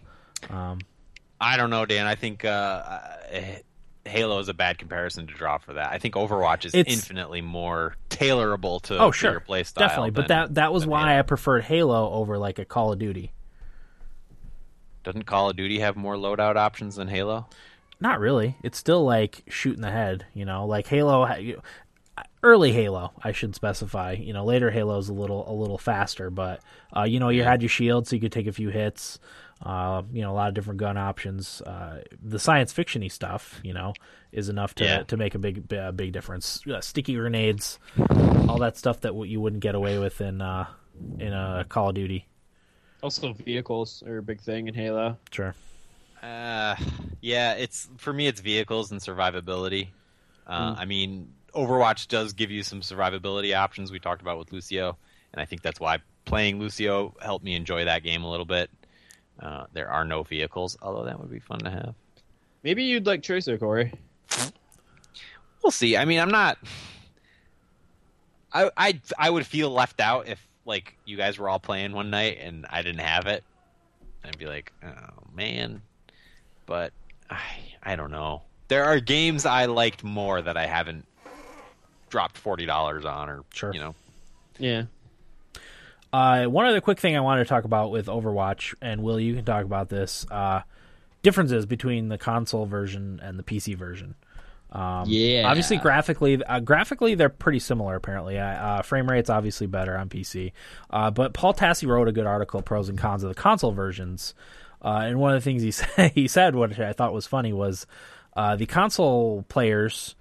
Um, 0.49 0.81
I 1.41 1.57
don't 1.57 1.71
know, 1.71 1.87
Dan. 1.87 2.07
I 2.07 2.15
think 2.15 2.45
uh, 2.45 2.99
Halo 4.05 4.39
is 4.39 4.49
a 4.49 4.55
bad 4.55 4.79
comparison 4.79 5.27
to 5.27 5.35
draw 5.35 5.59
for 5.59 5.75
that. 5.75 5.93
I 5.93 5.99
think 5.99 6.15
Overwatch 6.15 6.65
is 6.65 6.75
infinitely 6.75 7.43
more 7.43 7.97
tailorable 8.09 8.81
to, 8.83 8.99
oh 8.99 9.11
to 9.11 9.17
sure, 9.17 9.31
your 9.33 9.41
play 9.41 9.63
style. 9.65 9.89
definitely. 9.89 10.11
But 10.11 10.29
that 10.29 10.55
that 10.55 10.73
was 10.73 10.87
why 10.87 11.09
Halo. 11.09 11.19
I 11.19 11.23
preferred 11.23 11.65
Halo 11.65 12.11
over 12.13 12.39
like 12.39 12.59
a 12.59 12.65
Call 12.65 12.93
of 12.93 12.99
Duty. 12.99 13.33
Doesn't 15.03 15.25
Call 15.25 15.51
of 15.51 15.57
Duty 15.57 15.81
have 15.81 15.97
more 15.97 16.15
loadout 16.15 16.57
options 16.57 16.97
than 16.97 17.09
Halo? 17.09 17.49
Not 18.01 18.19
really. 18.21 18.57
It's 18.63 18.79
still 18.79 19.05
like 19.05 19.43
shooting 19.49 19.83
the 19.83 19.91
head, 19.91 20.25
you 20.35 20.45
know. 20.47 20.67
Like 20.67 20.87
Halo, 20.87 21.29
early 22.43 22.73
Halo, 22.73 23.13
I 23.23 23.33
should 23.33 23.55
specify. 23.55 24.13
You 24.13 24.33
know, 24.33 24.45
later 24.45 24.71
Halo's 24.71 25.09
a 25.09 25.13
little 25.13 25.51
a 25.51 25.53
little 25.55 25.79
faster, 25.79 26.31
but 26.31 26.61
uh, 26.97 27.03
you 27.05 27.21
know, 27.21 27.29
you 27.29 27.43
had 27.45 27.63
your 27.63 27.69
shield, 27.69 28.07
so 28.07 28.17
you 28.17 28.21
could 28.23 28.33
take 28.33 28.47
a 28.47 28.53
few 28.53 28.71
hits. 28.71 29.19
Uh, 29.63 30.01
you 30.11 30.23
know, 30.23 30.31
a 30.31 30.33
lot 30.33 30.49
of 30.49 30.55
different 30.55 30.81
gun 30.81 30.97
options. 30.97 31.61
Uh, 31.61 32.03
the 32.23 32.39
science 32.39 32.73
fictiony 32.73 33.13
stuff, 33.13 33.61
you 33.63 33.75
know, 33.75 33.93
is 34.33 34.49
enough 34.49 34.75
to 34.77 34.85
Yeah. 34.85 35.03
to 35.03 35.17
make 35.19 35.35
a 35.35 35.39
big 35.39 35.71
a 35.73 35.93
big 35.93 36.13
difference. 36.13 36.67
Uh, 36.67 36.81
sticky 36.81 37.15
grenades, 37.17 37.79
all 38.49 38.57
that 38.59 38.79
stuff 38.79 39.01
that 39.03 39.09
w- 39.09 39.31
you 39.31 39.41
wouldn't 39.41 39.61
get 39.63 39.75
away 39.75 39.99
with 39.99 40.23
in 40.23 40.41
uh, 40.41 40.67
in 41.19 41.35
a 41.35 41.67
Call 41.69 41.91
of 41.91 41.95
Duty. 41.95 42.27
Also, 43.03 43.33
vehicles 43.35 44.03
are 44.07 44.19
a 44.19 44.23
big 44.23 44.41
thing 44.41 44.67
in 44.69 44.75
Halo. 44.75 45.19
Sure. 45.31 45.55
Uh, 46.23 46.77
yeah, 47.21 47.55
it's 47.55 47.89
for 47.97 48.13
me. 48.13 48.27
It's 48.27 48.41
vehicles 48.41 48.91
and 48.91 49.01
survivability. 49.01 49.89
Uh, 50.47 50.75
I 50.79 50.85
mean, 50.85 51.33
Overwatch 51.55 52.09
does 52.09 52.33
give 52.33 52.51
you 52.51 52.63
some 52.63 52.81
survivability 52.81 53.57
options. 53.57 53.93
We 53.93 54.01
talked 54.01 54.21
about 54.23 54.39
with 54.39 54.53
Lucio, 54.53 54.97
and 55.33 55.41
I 55.41 55.45
think 55.45 55.63
that's 55.63 55.81
why 55.81 55.99
playing 56.25 56.59
Lucio 56.59 57.15
helped 57.23 57.45
me 57.45 57.55
enjoy 57.55 57.85
that 57.85 58.03
game 58.03 58.23
a 58.23 58.31
little 58.31 58.47
bit. 58.47 58.71
Uh, 59.39 59.67
there 59.73 59.89
are 59.89 60.05
no 60.05 60.23
vehicles, 60.23 60.77
although 60.83 61.05
that 61.05 61.19
would 61.19 61.31
be 61.31 61.39
fun 61.41 61.61
to 61.61 61.71
have. 61.71 61.95
Maybe 62.63 62.85
you'd 62.85 63.07
like 63.07 63.23
Tracer, 63.23 63.57
Corey. 63.57 63.93
We'll 65.63 65.71
see. 65.71 65.97
I 65.97 66.05
mean, 66.05 66.21
I'm 66.21 66.31
not. 66.31 66.59
I 68.53 68.71
I 68.77 69.01
I 69.19 69.31
would 69.31 69.47
feel 69.47 69.71
left 69.71 70.01
out 70.01 70.29
if 70.29 70.45
like 70.65 70.97
you 71.05 71.17
guys 71.17 71.39
were 71.39 71.49
all 71.49 71.61
playing 71.61 71.93
one 71.93 72.11
night 72.11 72.39
and 72.41 72.67
I 72.69 72.83
didn't 72.83 73.01
have 73.01 73.27
it. 73.27 73.45
I'd 74.25 74.39
be 74.39 74.47
like, 74.47 74.73
oh 74.83 75.25
man. 75.35 75.83
But 76.71 76.93
I 77.29 77.41
I 77.83 77.97
don't 77.97 78.13
know. 78.13 78.43
There 78.69 78.85
are 78.85 79.01
games 79.01 79.45
I 79.45 79.65
liked 79.67 80.05
more 80.05 80.41
that 80.41 80.57
I 80.57 80.67
haven't 80.67 81.05
dropped 82.11 82.39
forty 82.39 82.65
dollars 82.65 83.05
on, 83.05 83.29
or 83.29 83.43
Sure. 83.53 83.75
you 83.75 83.81
know. 83.81 83.95
Yeah. 84.57 84.85
Uh, 86.13 86.45
one 86.47 86.67
other 86.67 86.81
quick 86.81 87.01
thing 87.01 87.17
I 87.17 87.21
wanted 87.21 87.43
to 87.43 87.49
talk 87.49 87.65
about 87.65 87.91
with 87.91 88.07
Overwatch, 88.07 88.73
and 88.81 89.03
Will, 89.03 89.19
you 89.19 89.35
can 89.35 89.45
talk 89.45 89.65
about 89.65 89.89
this. 89.89 90.25
Uh, 90.31 90.63
differences 91.23 91.67
between 91.67 92.09
the 92.09 92.19
console 92.19 92.67
version 92.67 93.19
and 93.21 93.37
the 93.37 93.43
PC 93.43 93.77
version. 93.77 94.15
Um, 94.71 95.05
Yeah. 95.09 95.49
Obviously, 95.49 95.77
graphically, 95.79 96.41
uh, 96.45 96.61
graphically 96.61 97.17
they're 97.17 97.29
pretty 97.29 97.59
similar. 97.59 97.97
Apparently, 97.97 98.39
uh, 98.39 98.45
uh, 98.47 98.83
frame 98.83 99.11
rate's 99.11 99.29
obviously 99.29 99.67
better 99.67 99.99
on 99.99 100.09
PC. 100.09 100.53
Uh, 100.89 101.11
but 101.11 101.35
Paul 101.35 101.53
Tassi 101.53 101.89
wrote 101.89 102.07
a 102.07 102.13
good 102.13 102.27
article, 102.27 102.63
pros 102.63 102.89
and 102.89 102.97
cons 102.97 103.25
of 103.25 103.29
the 103.29 103.35
console 103.35 103.73
versions. 103.73 104.35
Uh, 104.83 105.03
and 105.05 105.19
one 105.19 105.35
of 105.35 105.43
the 105.43 105.45
things 105.45 105.63
he 105.63 105.71
said, 105.71 106.13
he 106.13 106.29
said, 106.29 106.55
which 106.55 106.79
I 106.79 106.93
thought 106.93 107.13
was 107.13 107.27
funny, 107.27 107.53
was 107.53 107.87
uh, 108.37 108.57
the 108.57 108.67
console 108.67 109.45
players 109.49 110.15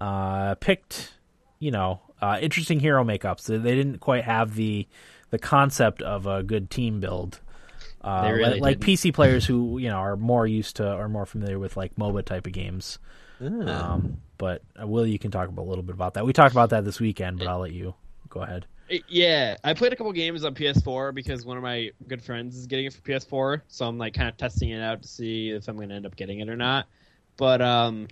uh, 0.00 0.54
picked, 0.56 1.12
you 1.58 1.70
know, 1.70 2.00
uh, 2.20 2.38
interesting 2.40 2.80
hero 2.80 3.04
makeups. 3.04 3.44
They, 3.44 3.56
they 3.56 3.74
didn't 3.74 3.98
quite 3.98 4.24
have 4.24 4.54
the 4.54 4.86
the 5.30 5.38
concept 5.38 6.02
of 6.02 6.26
a 6.26 6.42
good 6.42 6.70
team 6.70 7.00
build. 7.00 7.40
Uh, 8.02 8.30
really 8.34 8.60
like, 8.60 8.60
like. 8.60 8.80
PC 8.80 9.14
players 9.14 9.46
who 9.46 9.78
you 9.78 9.88
know 9.88 9.96
are 9.96 10.16
more 10.16 10.46
used 10.46 10.76
to 10.76 10.94
or 10.94 11.08
more 11.08 11.26
familiar 11.26 11.58
with 11.58 11.76
like 11.76 11.96
MOBA 11.96 12.24
type 12.24 12.46
of 12.46 12.52
games. 12.52 12.98
Um, 13.68 14.18
but 14.38 14.62
uh, 14.80 14.86
Will, 14.86 15.06
you 15.06 15.18
can 15.18 15.30
talk 15.32 15.48
about, 15.48 15.62
a 15.62 15.68
little 15.68 15.82
bit 15.82 15.94
about 15.94 16.14
that. 16.14 16.24
We 16.24 16.32
talked 16.32 16.52
about 16.52 16.70
that 16.70 16.84
this 16.84 17.00
weekend, 17.00 17.38
but 17.38 17.48
I'll 17.48 17.58
let 17.58 17.72
you 17.72 17.94
go 18.28 18.40
ahead. 18.40 18.66
Yeah, 19.08 19.56
I 19.64 19.72
played 19.72 19.92
a 19.92 19.96
couple 19.96 20.12
games 20.12 20.44
on 20.44 20.54
PS4 20.54 21.14
because 21.14 21.46
one 21.46 21.56
of 21.56 21.62
my 21.62 21.90
good 22.08 22.22
friends 22.22 22.56
is 22.56 22.66
getting 22.66 22.84
it 22.84 22.92
for 22.92 23.00
PS4, 23.00 23.62
so 23.68 23.86
I'm 23.86 23.96
like 23.96 24.12
kind 24.12 24.28
of 24.28 24.36
testing 24.36 24.70
it 24.70 24.82
out 24.82 25.00
to 25.00 25.08
see 25.08 25.50
if 25.50 25.66
I'm 25.66 25.76
going 25.76 25.88
to 25.88 25.94
end 25.94 26.04
up 26.04 26.14
getting 26.14 26.40
it 26.40 26.48
or 26.50 26.56
not. 26.56 26.86
But 27.38 27.62
um, 27.62 28.08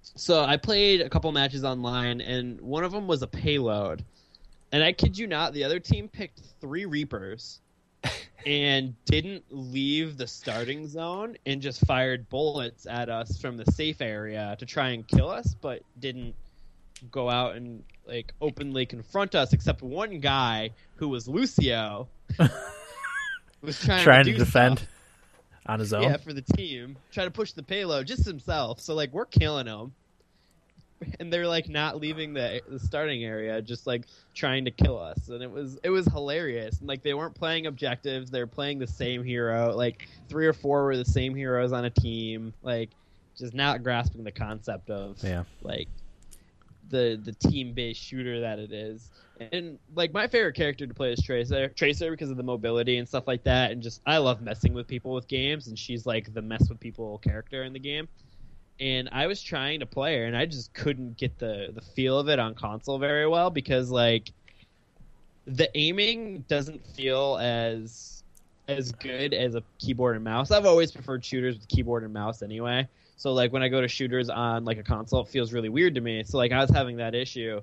so 0.00 0.42
I 0.42 0.56
played 0.56 1.02
a 1.02 1.10
couple 1.10 1.30
matches 1.32 1.64
online, 1.64 2.22
and 2.22 2.58
one 2.62 2.82
of 2.82 2.92
them 2.92 3.06
was 3.06 3.20
a 3.22 3.26
payload, 3.26 4.02
and 4.72 4.82
I 4.82 4.92
kid 4.92 5.18
you 5.18 5.26
not, 5.26 5.52
the 5.52 5.64
other 5.64 5.78
team 5.80 6.08
picked 6.08 6.40
three 6.60 6.86
Reapers. 6.86 7.60
and 8.46 8.94
didn't 9.04 9.44
leave 9.50 10.16
the 10.16 10.26
starting 10.26 10.88
zone 10.88 11.36
and 11.44 11.60
just 11.60 11.84
fired 11.84 12.26
bullets 12.30 12.86
at 12.86 13.10
us 13.10 13.38
from 13.38 13.58
the 13.58 13.70
safe 13.72 14.00
area 14.00 14.56
to 14.58 14.64
try 14.64 14.88
and 14.88 15.06
kill 15.06 15.28
us, 15.28 15.54
but 15.60 15.82
didn't 15.98 16.34
go 17.10 17.28
out 17.28 17.56
and 17.56 17.82
like 18.10 18.34
openly 18.42 18.84
confront 18.84 19.34
us 19.34 19.52
except 19.54 19.80
one 19.82 20.20
guy 20.20 20.70
who 20.96 21.08
was 21.08 21.26
Lucio 21.28 22.08
was 23.62 23.80
trying, 23.84 24.02
Trying 24.04 24.24
to, 24.24 24.32
to 24.32 24.38
defend 24.38 24.78
stuff. 24.80 24.88
on 25.66 25.78
his 25.80 25.92
own. 25.92 26.02
yeah 26.02 26.16
for 26.16 26.32
the 26.32 26.42
team 26.42 26.96
try 27.12 27.24
to 27.24 27.30
push 27.30 27.52
the 27.52 27.62
payload 27.62 28.06
just 28.06 28.24
himself. 28.26 28.80
So 28.80 28.94
like 28.94 29.12
we're 29.12 29.26
killing 29.26 29.66
him. 29.66 29.92
And 31.18 31.32
they're 31.32 31.46
like 31.48 31.66
not 31.70 31.98
leaving 31.98 32.34
the 32.34 32.60
the 32.68 32.78
starting 32.78 33.24
area 33.24 33.62
just 33.62 33.86
like 33.86 34.04
trying 34.34 34.66
to 34.66 34.70
kill 34.70 34.98
us. 34.98 35.28
And 35.30 35.42
it 35.42 35.50
was 35.50 35.78
it 35.82 35.88
was 35.88 36.04
hilarious. 36.06 36.80
And 36.80 36.88
like 36.88 37.02
they 37.02 37.14
weren't 37.14 37.34
playing 37.34 37.66
objectives. 37.66 38.30
They're 38.30 38.46
playing 38.46 38.78
the 38.80 38.86
same 38.86 39.24
hero. 39.24 39.74
Like 39.74 40.08
three 40.28 40.46
or 40.46 40.52
four 40.52 40.84
were 40.84 40.98
the 40.98 41.04
same 41.06 41.34
heroes 41.34 41.72
on 41.72 41.86
a 41.86 41.90
team. 41.90 42.52
Like 42.62 42.90
just 43.38 43.54
not 43.54 43.82
grasping 43.82 44.24
the 44.24 44.30
concept 44.32 44.90
of 44.90 45.16
Yeah. 45.24 45.44
like 45.62 45.88
the 46.90 47.20
the 47.22 47.32
team 47.32 47.72
based 47.72 48.02
shooter 48.02 48.40
that 48.40 48.58
it 48.58 48.72
is. 48.72 49.10
And 49.52 49.78
like 49.94 50.12
my 50.12 50.26
favorite 50.26 50.54
character 50.54 50.86
to 50.86 50.92
play 50.92 51.12
is 51.12 51.22
Tracer, 51.22 51.68
Tracer 51.68 52.10
because 52.10 52.30
of 52.30 52.36
the 52.36 52.42
mobility 52.42 52.98
and 52.98 53.08
stuff 53.08 53.26
like 53.26 53.42
that, 53.44 53.70
and 53.70 53.82
just 53.82 54.02
I 54.06 54.18
love 54.18 54.42
messing 54.42 54.74
with 54.74 54.86
people 54.86 55.14
with 55.14 55.28
games, 55.28 55.68
and 55.68 55.78
she's 55.78 56.04
like 56.04 56.34
the 56.34 56.42
mess 56.42 56.68
with 56.68 56.78
people 56.78 57.18
character 57.18 57.62
in 57.62 57.72
the 57.72 57.78
game. 57.78 58.08
And 58.80 59.08
I 59.12 59.26
was 59.26 59.42
trying 59.42 59.80
to 59.80 59.86
play 59.86 60.18
her, 60.18 60.24
and 60.24 60.36
I 60.36 60.46
just 60.46 60.74
couldn't 60.74 61.16
get 61.16 61.38
the 61.38 61.70
the 61.74 61.80
feel 61.80 62.18
of 62.18 62.28
it 62.28 62.38
on 62.38 62.54
console 62.54 62.98
very 62.98 63.26
well 63.26 63.50
because 63.50 63.90
like 63.90 64.30
the 65.46 65.74
aiming 65.76 66.44
doesn't 66.48 66.86
feel 66.94 67.38
as 67.40 68.22
as 68.68 68.92
good 68.92 69.34
as 69.34 69.54
a 69.54 69.62
keyboard 69.78 70.16
and 70.16 70.24
mouse. 70.24 70.50
I've 70.50 70.66
always 70.66 70.92
preferred 70.92 71.24
shooters 71.24 71.58
with 71.58 71.68
keyboard 71.68 72.04
and 72.04 72.12
mouse 72.12 72.42
anyway. 72.42 72.88
So 73.20 73.34
like 73.34 73.52
when 73.52 73.62
I 73.62 73.68
go 73.68 73.82
to 73.82 73.86
shooters 73.86 74.30
on 74.30 74.64
like 74.64 74.78
a 74.78 74.82
console, 74.82 75.20
it 75.20 75.28
feels 75.28 75.52
really 75.52 75.68
weird 75.68 75.96
to 75.96 76.00
me. 76.00 76.24
So 76.24 76.38
like 76.38 76.52
I 76.52 76.60
was 76.62 76.70
having 76.70 76.96
that 76.96 77.14
issue, 77.14 77.60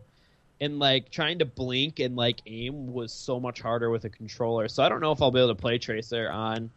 and 0.62 0.78
like 0.78 1.10
trying 1.10 1.40
to 1.40 1.46
blink 1.46 2.00
and 2.00 2.16
like 2.16 2.44
aim 2.46 2.94
was 2.94 3.12
so 3.12 3.40
much 3.40 3.60
harder 3.60 3.90
with 3.90 4.06
a 4.06 4.10
controller. 4.10 4.68
So 4.68 4.84
I 4.84 4.90
don't 4.90 5.02
know 5.02 5.12
if 5.12 5.20
I'll 5.20 5.32
be 5.32 5.40
able 5.40 5.56
to 5.56 5.56
play 5.56 5.80
Tracer 5.80 6.30
on 6.30 6.70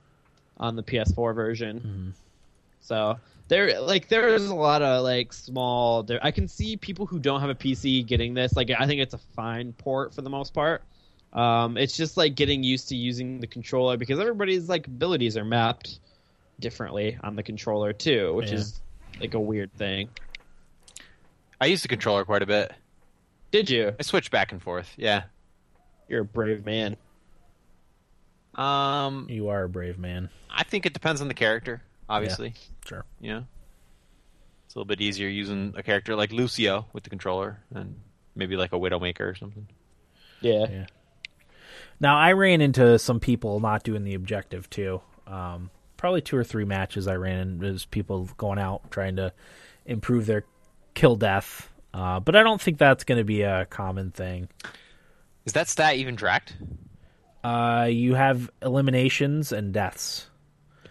on 0.57 0.77
the 0.77 0.83
PS4 0.83 1.35
version. 1.35 1.81
Mhm. 1.81 2.13
So 2.81 3.19
there 3.49 3.83
like 3.83 4.09
there's 4.09 4.47
a 4.47 4.55
lot 4.55 4.81
of 4.81 5.05
like 5.05 5.35
small. 5.35 6.03
There 6.03 6.19
I 6.23 6.31
can 6.31 6.49
see 6.49 6.79
people 6.79 7.05
who 7.05 7.19
don't 7.19 7.43
have 7.43 7.51
a 7.51 7.55
PC 7.55 8.07
getting 8.07 8.33
this. 8.33 8.57
Like 8.57 8.71
I 8.71 8.87
think 8.87 9.03
it's 9.03 9.13
a 9.13 9.21
fine 9.37 9.75
port 9.75 10.15
for 10.15 10.23
the 10.23 10.31
most 10.31 10.55
part. 10.55 10.85
Um, 11.35 11.77
it's 11.77 11.99
just 11.99 12.17
like 12.17 12.35
getting 12.35 12.63
used 12.63 12.89
to 12.89 12.97
using 12.97 13.41
the 13.41 13.47
controller 13.47 13.99
because 13.99 14.19
everybody's 14.19 14.71
like 14.71 14.87
abilities 14.87 15.37
are 15.37 15.45
mapped 15.45 15.99
differently 16.61 17.19
on 17.23 17.37
the 17.37 17.43
controller 17.43 17.93
too, 17.93 18.35
which 18.35 18.51
Yeah. 18.51 18.57
is 18.59 18.81
like 19.21 19.35
a 19.35 19.41
weird 19.41 19.73
thing. 19.75 20.11
I 21.61 21.67
use 21.67 21.83
the 21.83 21.89
controller 21.89 22.25
quite 22.25 22.43
a 22.43 22.47
bit. 22.47 22.73
Did 23.51 23.69
you? 23.69 23.95
I 23.99 24.03
switch 24.03 24.31
back 24.31 24.53
and 24.53 24.63
forth. 24.63 24.95
Yeah. 24.97 25.25
You're 26.09 26.23
a 26.23 26.25
brave 26.25 26.65
man. 26.65 26.97
Um, 28.55 29.27
You 29.29 29.49
are 29.49 29.65
a 29.65 29.69
brave 29.69 29.99
man. 29.99 30.29
I 30.51 30.65
think 30.65 30.87
it 30.87 30.93
depends 30.93 31.21
on 31.21 31.29
the 31.29 31.35
character. 31.35 31.83
Obviously, 32.09 32.55
Sure. 32.85 33.05
you 33.21 33.31
know, 33.33 33.47
it's 34.67 34.75
a 34.75 34.79
little 34.79 34.89
bit 34.89 35.01
easier 35.01 35.29
using 35.29 35.75
a 35.77 35.83
character 35.83 36.17
like 36.17 36.33
Lucio 36.33 36.87
with 36.93 37.05
the 37.05 37.11
controller 37.11 37.61
and 37.73 38.01
maybe 38.35 38.57
like 38.57 38.73
a 38.73 38.77
Widowmaker 38.79 39.21
or 39.21 39.35
something. 39.37 39.69
Yeah. 40.41 40.67
Yeah. 40.71 40.87
Now 42.01 42.17
I 42.17 42.33
ran 42.33 42.61
into 42.61 42.99
some 42.99 43.21
people 43.21 43.61
not 43.61 43.85
doing 43.85 44.03
the 44.05 44.15
objective 44.15 44.69
too. 44.71 45.01
Um, 45.27 45.71
probably 46.01 46.23
two 46.23 46.35
or 46.35 46.43
three 46.43 46.65
matches 46.65 47.07
I 47.07 47.17
ran 47.17 47.39
into 47.39 47.67
is 47.67 47.85
people 47.85 48.25
going 48.39 48.59
out 48.59 48.91
trying 48.91 49.17
to 49.17 49.35
improve 49.85 50.25
their 50.25 50.45
kill 50.95 51.15
death. 51.15 51.71
Uh, 51.93 52.21
but 52.21 52.35
I 52.35 52.43
don't 52.43 52.61
think 52.61 52.79
that's 52.79 53.05
going 53.05 53.19
to 53.19 53.25
be 53.25 53.43
a 53.43 53.67
common 53.67 54.11
thing. 54.11 54.49
Is 55.45 55.53
that 55.53 55.69
stat 55.69 55.97
even 55.97 56.17
tracked? 56.17 56.55
Uh, 57.45 57.87
you 57.91 58.15
have 58.15 58.51
eliminations 58.63 59.53
and 59.53 59.75
deaths. 59.75 60.27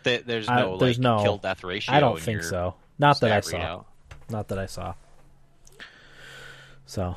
Th- 0.04 0.24
there's 0.24 0.48
I- 0.48 0.62
no 0.62 0.78
there's 0.78 1.00
like 1.00 1.04
no- 1.04 1.24
kill 1.24 1.38
death 1.38 1.64
ratio. 1.64 1.96
I 1.96 2.00
don't 2.00 2.18
in 2.18 2.24
think 2.24 2.44
so. 2.44 2.76
Not 3.00 3.20
that 3.22 3.32
I 3.32 3.40
saw. 3.40 3.58
readout. 3.58 3.86
Not 4.30 4.50
that 4.50 4.60
I 4.60 4.68
saw. 4.68 4.94
So, 6.86 7.16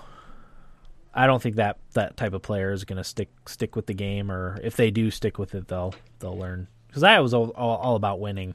I 1.12 1.26
don't 1.26 1.42
think 1.42 1.56
that 1.56 1.78
that 1.92 2.16
type 2.16 2.32
of 2.32 2.40
player 2.40 2.72
is 2.72 2.84
going 2.84 2.96
to 2.96 3.04
stick 3.04 3.28
stick 3.46 3.76
with 3.76 3.86
the 3.86 3.94
game, 3.94 4.30
or 4.30 4.58
if 4.62 4.76
they 4.76 4.90
do 4.90 5.10
stick 5.10 5.38
with 5.38 5.54
it, 5.54 5.68
they'll 5.68 5.94
they'll 6.20 6.38
learn. 6.38 6.68
Because 6.92 7.04
I 7.04 7.20
was 7.20 7.32
all, 7.32 7.48
all, 7.50 7.78
all 7.78 7.96
about 7.96 8.20
winning, 8.20 8.54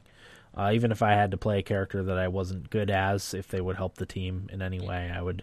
uh, 0.56 0.70
even 0.72 0.92
if 0.92 1.02
I 1.02 1.10
had 1.10 1.32
to 1.32 1.36
play 1.36 1.58
a 1.58 1.62
character 1.62 2.04
that 2.04 2.16
I 2.16 2.28
wasn't 2.28 2.70
good 2.70 2.88
as. 2.88 3.34
If 3.34 3.48
they 3.48 3.60
would 3.60 3.74
help 3.74 3.96
the 3.96 4.06
team 4.06 4.48
in 4.52 4.62
any 4.62 4.78
way, 4.78 5.12
I 5.12 5.20
would 5.20 5.42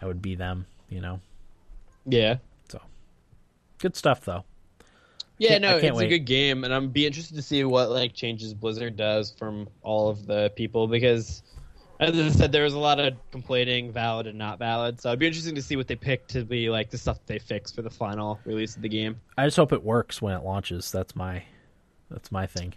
I 0.00 0.06
would 0.06 0.22
be 0.22 0.36
them. 0.36 0.66
You 0.88 1.00
know, 1.00 1.20
Yeah. 2.06 2.36
So, 2.68 2.80
good 3.78 3.96
stuff 3.96 4.20
though. 4.20 4.44
Yeah, 5.38 5.58
no, 5.58 5.74
it's 5.76 5.82
can't 5.82 5.96
a 5.96 5.98
wait. 5.98 6.08
good 6.10 6.26
game, 6.26 6.62
and 6.62 6.72
I'm 6.72 6.90
be 6.90 7.06
interested 7.06 7.34
to 7.34 7.42
see 7.42 7.64
what 7.64 7.90
like 7.90 8.14
changes 8.14 8.54
Blizzard 8.54 8.96
does 8.96 9.32
from 9.36 9.68
all 9.82 10.08
of 10.08 10.26
the 10.26 10.52
people 10.54 10.86
because, 10.86 11.42
as 11.98 12.16
I 12.16 12.28
said, 12.28 12.52
there 12.52 12.62
was 12.62 12.74
a 12.74 12.78
lot 12.78 13.00
of 13.00 13.14
complaining, 13.32 13.90
valid 13.90 14.28
and 14.28 14.38
not 14.38 14.60
valid. 14.60 15.00
So 15.00 15.08
it'd 15.08 15.18
be 15.18 15.26
interesting 15.26 15.56
to 15.56 15.62
see 15.62 15.74
what 15.74 15.88
they 15.88 15.96
pick 15.96 16.28
to 16.28 16.44
be 16.44 16.70
like 16.70 16.90
the 16.90 16.98
stuff 16.98 17.18
they 17.26 17.40
fix 17.40 17.72
for 17.72 17.82
the 17.82 17.90
final 17.90 18.38
release 18.44 18.76
of 18.76 18.82
the 18.82 18.88
game. 18.88 19.20
I 19.36 19.46
just 19.46 19.56
hope 19.56 19.72
it 19.72 19.82
works 19.82 20.22
when 20.22 20.34
it 20.36 20.44
launches. 20.44 20.92
That's 20.92 21.16
my 21.16 21.42
that's 22.12 22.30
my 22.32 22.46
thing. 22.46 22.74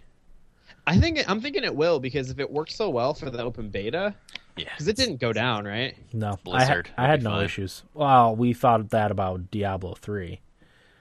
I 0.86 0.98
think 0.98 1.22
I'm 1.28 1.40
thinking 1.40 1.64
it 1.64 1.74
will 1.74 2.00
because 2.00 2.30
if 2.30 2.38
it 2.38 2.50
works 2.50 2.74
so 2.74 2.90
well 2.90 3.14
for 3.14 3.30
the 3.30 3.42
open 3.42 3.68
beta, 3.70 4.14
Yeah, 4.56 4.64
because 4.70 4.88
it 4.88 4.96
didn't 4.96 5.20
go 5.20 5.32
down, 5.32 5.64
right? 5.64 5.96
No, 6.12 6.28
I, 6.28 6.30
ha- 6.30 6.36
Blizzard 6.44 6.90
I 6.96 7.06
had 7.06 7.22
no 7.22 7.30
fine. 7.30 7.44
issues. 7.44 7.82
Well, 7.94 8.34
we 8.36 8.52
thought 8.52 8.90
that 8.90 9.10
about 9.10 9.50
Diablo 9.50 9.94
three. 9.94 10.40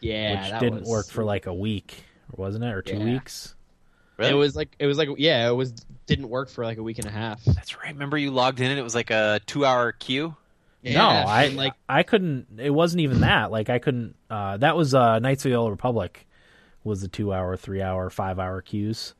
Yeah, 0.01 0.41
which 0.41 0.51
that 0.51 0.59
didn't 0.59 0.79
was- 0.81 0.89
work 0.89 1.07
for 1.07 1.23
like 1.23 1.45
a 1.45 1.53
week, 1.53 2.03
wasn't 2.35 2.63
it, 2.63 2.73
or 2.73 2.81
two 2.81 2.97
Yeah. 2.97 3.05
weeks? 3.05 3.55
Really? 4.17 4.31
It 4.31 4.35
was 4.35 4.55
like 4.55 4.75
it 4.79 4.85
was 4.87 4.97
like 4.97 5.09
yeah, 5.17 5.47
it 5.49 5.53
was 5.53 5.71
didn't 6.05 6.29
work 6.29 6.49
for 6.49 6.63
like 6.63 6.77
a 6.77 6.83
week 6.83 6.99
and 6.99 7.07
a 7.07 7.11
half. 7.11 7.43
That's 7.45 7.75
right. 7.77 7.91
Remember 7.93 8.17
you 8.17 8.31
logged 8.31 8.59
in 8.61 8.69
and 8.71 8.79
it 8.79 8.83
was 8.83 8.95
like 8.95 9.09
a 9.11 9.41
two-hour 9.45 9.91
queue. 9.93 10.35
Yeah, 10.83 10.99
no, 10.99 11.07
I 11.07 11.47
like 11.47 11.73
I 11.89 12.03
couldn't. 12.03 12.59
It 12.59 12.69
wasn't 12.69 13.01
even 13.01 13.21
that. 13.21 13.51
Like 13.51 13.69
I 13.69 13.79
couldn't. 13.79 14.15
Uh, 14.29 14.57
that 14.57 14.77
was 14.77 14.93
uh, 14.93 15.19
Knights 15.19 15.43
of 15.45 15.51
the 15.51 15.57
Old 15.57 15.71
Republic 15.71 16.25
was 16.85 17.01
the 17.01 17.09
two 17.09 17.33
hour, 17.33 17.57
three 17.57 17.81
hour, 17.81 18.09
five 18.09 18.39
hour 18.39 18.61
queues. 18.61 19.13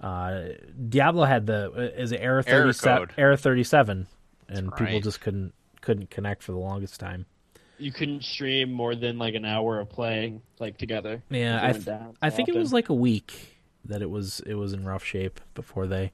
Uh, 0.00 0.44
Diablo 0.88 1.24
had 1.24 1.44
the 1.46 1.70
uh, 1.76 2.00
is 2.00 2.12
it 2.12 2.20
error 2.20 2.42
Error 2.46 2.62
thirty 2.62 2.72
seven 2.72 2.98
code. 3.08 3.14
error 3.18 3.36
thirty 3.36 3.64
seven, 3.64 4.06
and 4.48 4.68
That's 4.70 4.78
people 4.80 5.00
just 5.00 5.20
couldn't 5.20 5.52
couldn't 5.82 6.08
connect 6.10 6.42
for 6.42 6.52
the 6.52 6.58
longest 6.58 6.98
time. 7.00 7.26
you 7.78 7.92
couldn't 7.92 8.22
stream 8.24 8.72
more 8.72 8.94
than 8.94 9.18
like 9.18 9.34
an 9.34 9.44
hour 9.44 9.78
of 9.80 9.88
playing 9.90 10.40
like 10.58 10.78
together. 10.78 11.22
Yeah, 11.30 11.60
I 11.62 11.72
th- 11.72 11.84
down 11.84 12.14
I 12.22 12.28
so 12.30 12.36
think 12.36 12.48
it 12.48 12.54
was 12.56 12.72
like 12.72 12.88
a 12.88 12.94
week 12.94 13.58
that 13.84 14.00
it 14.02 14.08
was 14.10 14.40
it 14.46 14.54
was 14.54 14.72
in 14.72 14.84
rough 14.84 15.04
shape 15.04 15.40
before 15.54 15.86
they 15.88 16.12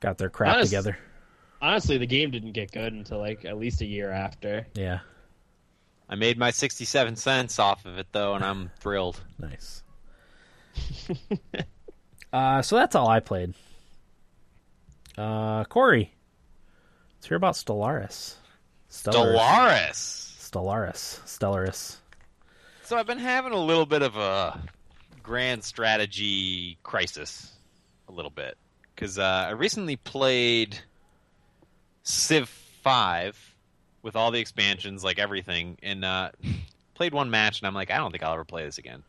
got 0.00 0.16
their 0.18 0.30
crap 0.30 0.54
Honest- 0.56 0.70
together. 0.70 0.98
honestly 1.62 1.98
the 1.98 2.06
game 2.06 2.30
didn't 2.30 2.52
get 2.52 2.72
good 2.72 2.92
until 2.92 3.18
like 3.18 3.44
at 3.44 3.58
least 3.58 3.80
a 3.82 3.86
year 3.86 4.10
after. 4.10 4.66
Yeah, 4.74 5.00
I 6.08 6.14
made 6.14 6.38
my 6.38 6.50
67 6.50 7.16
cents 7.16 7.58
off 7.58 7.84
of 7.84 7.98
it 7.98 8.06
though, 8.12 8.34
and 8.34 8.42
I'm 8.44 8.70
thrilled. 8.80 9.20
nice. 9.38 9.82
uh, 12.32 12.62
so 12.62 12.76
that's 12.76 12.94
all 12.94 13.08
I 13.08 13.20
played. 13.20 13.54
Uh, 15.16 15.64
Corey, 15.64 16.12
let's 17.16 17.28
hear 17.28 17.36
about 17.36 17.54
Stellaris. 17.54 18.34
Stellaris. 18.90 19.90
Stellaris. 19.90 20.50
Stellaris. 20.50 21.20
Stellaris. 21.24 21.96
So 22.84 22.96
I've 22.96 23.06
been 23.06 23.18
having 23.18 23.52
a 23.52 23.60
little 23.60 23.86
bit 23.86 24.02
of 24.02 24.16
a 24.16 24.60
grand 25.22 25.64
strategy 25.64 26.78
crisis, 26.82 27.52
a 28.08 28.12
little 28.12 28.30
bit, 28.30 28.56
because 28.94 29.18
uh, 29.18 29.46
I 29.48 29.50
recently 29.50 29.96
played 29.96 30.78
Civ 32.02 32.48
Five 32.48 33.38
with 34.02 34.16
all 34.16 34.30
the 34.30 34.38
expansions, 34.38 35.02
like 35.02 35.18
everything, 35.18 35.78
and 35.82 36.04
uh, 36.04 36.30
played 36.94 37.14
one 37.14 37.30
match, 37.30 37.60
and 37.60 37.66
I'm 37.66 37.74
like, 37.74 37.90
I 37.90 37.96
don't 37.96 38.10
think 38.10 38.22
I'll 38.22 38.34
ever 38.34 38.44
play 38.44 38.64
this 38.64 38.78
again. 38.78 39.02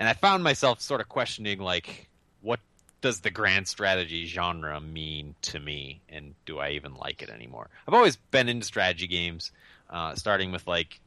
And 0.00 0.08
I 0.08 0.14
found 0.14 0.42
myself 0.42 0.80
sort 0.80 1.02
of 1.02 1.10
questioning, 1.10 1.58
like, 1.60 2.08
what 2.40 2.58
does 3.02 3.20
the 3.20 3.30
grand 3.30 3.68
strategy 3.68 4.24
genre 4.24 4.80
mean 4.80 5.34
to 5.42 5.60
me, 5.60 6.00
and 6.08 6.34
do 6.46 6.58
I 6.58 6.70
even 6.70 6.94
like 6.94 7.20
it 7.20 7.28
anymore? 7.28 7.68
I've 7.86 7.92
always 7.92 8.16
been 8.16 8.48
into 8.48 8.64
strategy 8.64 9.06
games, 9.06 9.52
uh, 9.90 10.14
starting 10.14 10.52
with 10.52 10.66
like 10.66 10.98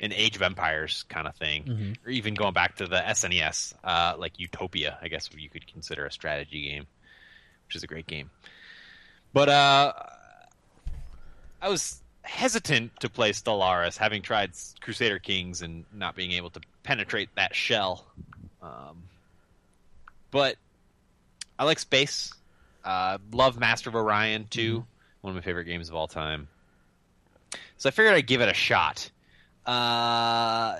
an 0.00 0.12
Age 0.12 0.34
of 0.34 0.42
Empires 0.42 1.04
kind 1.08 1.28
of 1.28 1.36
thing, 1.36 1.62
Mhm. 1.64 1.96
or 2.04 2.10
even 2.10 2.34
going 2.34 2.54
back 2.54 2.74
to 2.78 2.86
the 2.88 2.96
SNES, 3.08 3.72
uh, 3.84 4.14
like 4.18 4.36
Utopia, 4.40 4.98
I 5.00 5.06
guess 5.06 5.30
you 5.36 5.48
could 5.48 5.68
consider 5.68 6.04
a 6.04 6.10
strategy 6.10 6.70
game, 6.70 6.88
which 7.68 7.76
is 7.76 7.84
a 7.84 7.86
great 7.86 8.08
game. 8.08 8.32
But 9.32 9.48
uh, 9.48 9.92
I 11.62 11.68
was 11.68 12.02
hesitant 12.22 12.98
to 12.98 13.08
play 13.08 13.30
Stellaris, 13.30 13.96
having 13.96 14.22
tried 14.22 14.54
Crusader 14.80 15.20
Kings 15.20 15.62
and 15.62 15.84
not 15.92 16.16
being 16.16 16.32
able 16.32 16.50
to 16.50 16.60
penetrate 16.84 17.30
that 17.34 17.56
shell. 17.56 18.06
Um, 18.62 19.02
but 20.30 20.56
I 21.58 21.64
like 21.64 21.80
space. 21.80 22.32
Uh, 22.84 23.18
love 23.32 23.58
Master 23.58 23.90
of 23.90 23.96
Orion 23.96 24.46
too, 24.48 24.84
one 25.22 25.32
of 25.32 25.34
my 25.34 25.40
favorite 25.40 25.64
games 25.64 25.88
of 25.88 25.96
all 25.96 26.06
time. 26.06 26.46
So 27.78 27.88
I 27.88 27.90
figured 27.90 28.14
I'd 28.14 28.26
give 28.26 28.40
it 28.40 28.48
a 28.48 28.54
shot. 28.54 29.10
Uh, 29.66 30.76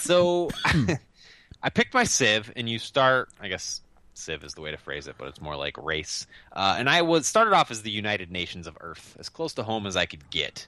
so 0.00 0.50
I 1.62 1.70
picked 1.70 1.94
my 1.94 2.04
Civ, 2.04 2.52
and 2.56 2.68
you 2.68 2.78
start. 2.78 3.28
I 3.40 3.48
guess 3.48 3.80
Civ 4.14 4.44
is 4.44 4.54
the 4.54 4.60
way 4.60 4.72
to 4.72 4.76
phrase 4.76 5.06
it, 5.06 5.14
but 5.18 5.28
it's 5.28 5.40
more 5.40 5.56
like 5.56 5.76
race. 5.82 6.26
Uh, 6.52 6.76
and 6.78 6.88
I 6.90 7.02
was 7.02 7.26
started 7.26 7.54
off 7.54 7.70
as 7.70 7.82
the 7.82 7.90
United 7.90 8.30
Nations 8.30 8.66
of 8.66 8.76
Earth, 8.80 9.16
as 9.18 9.28
close 9.28 9.54
to 9.54 9.62
home 9.62 9.86
as 9.86 9.96
I 9.96 10.06
could 10.06 10.28
get. 10.30 10.66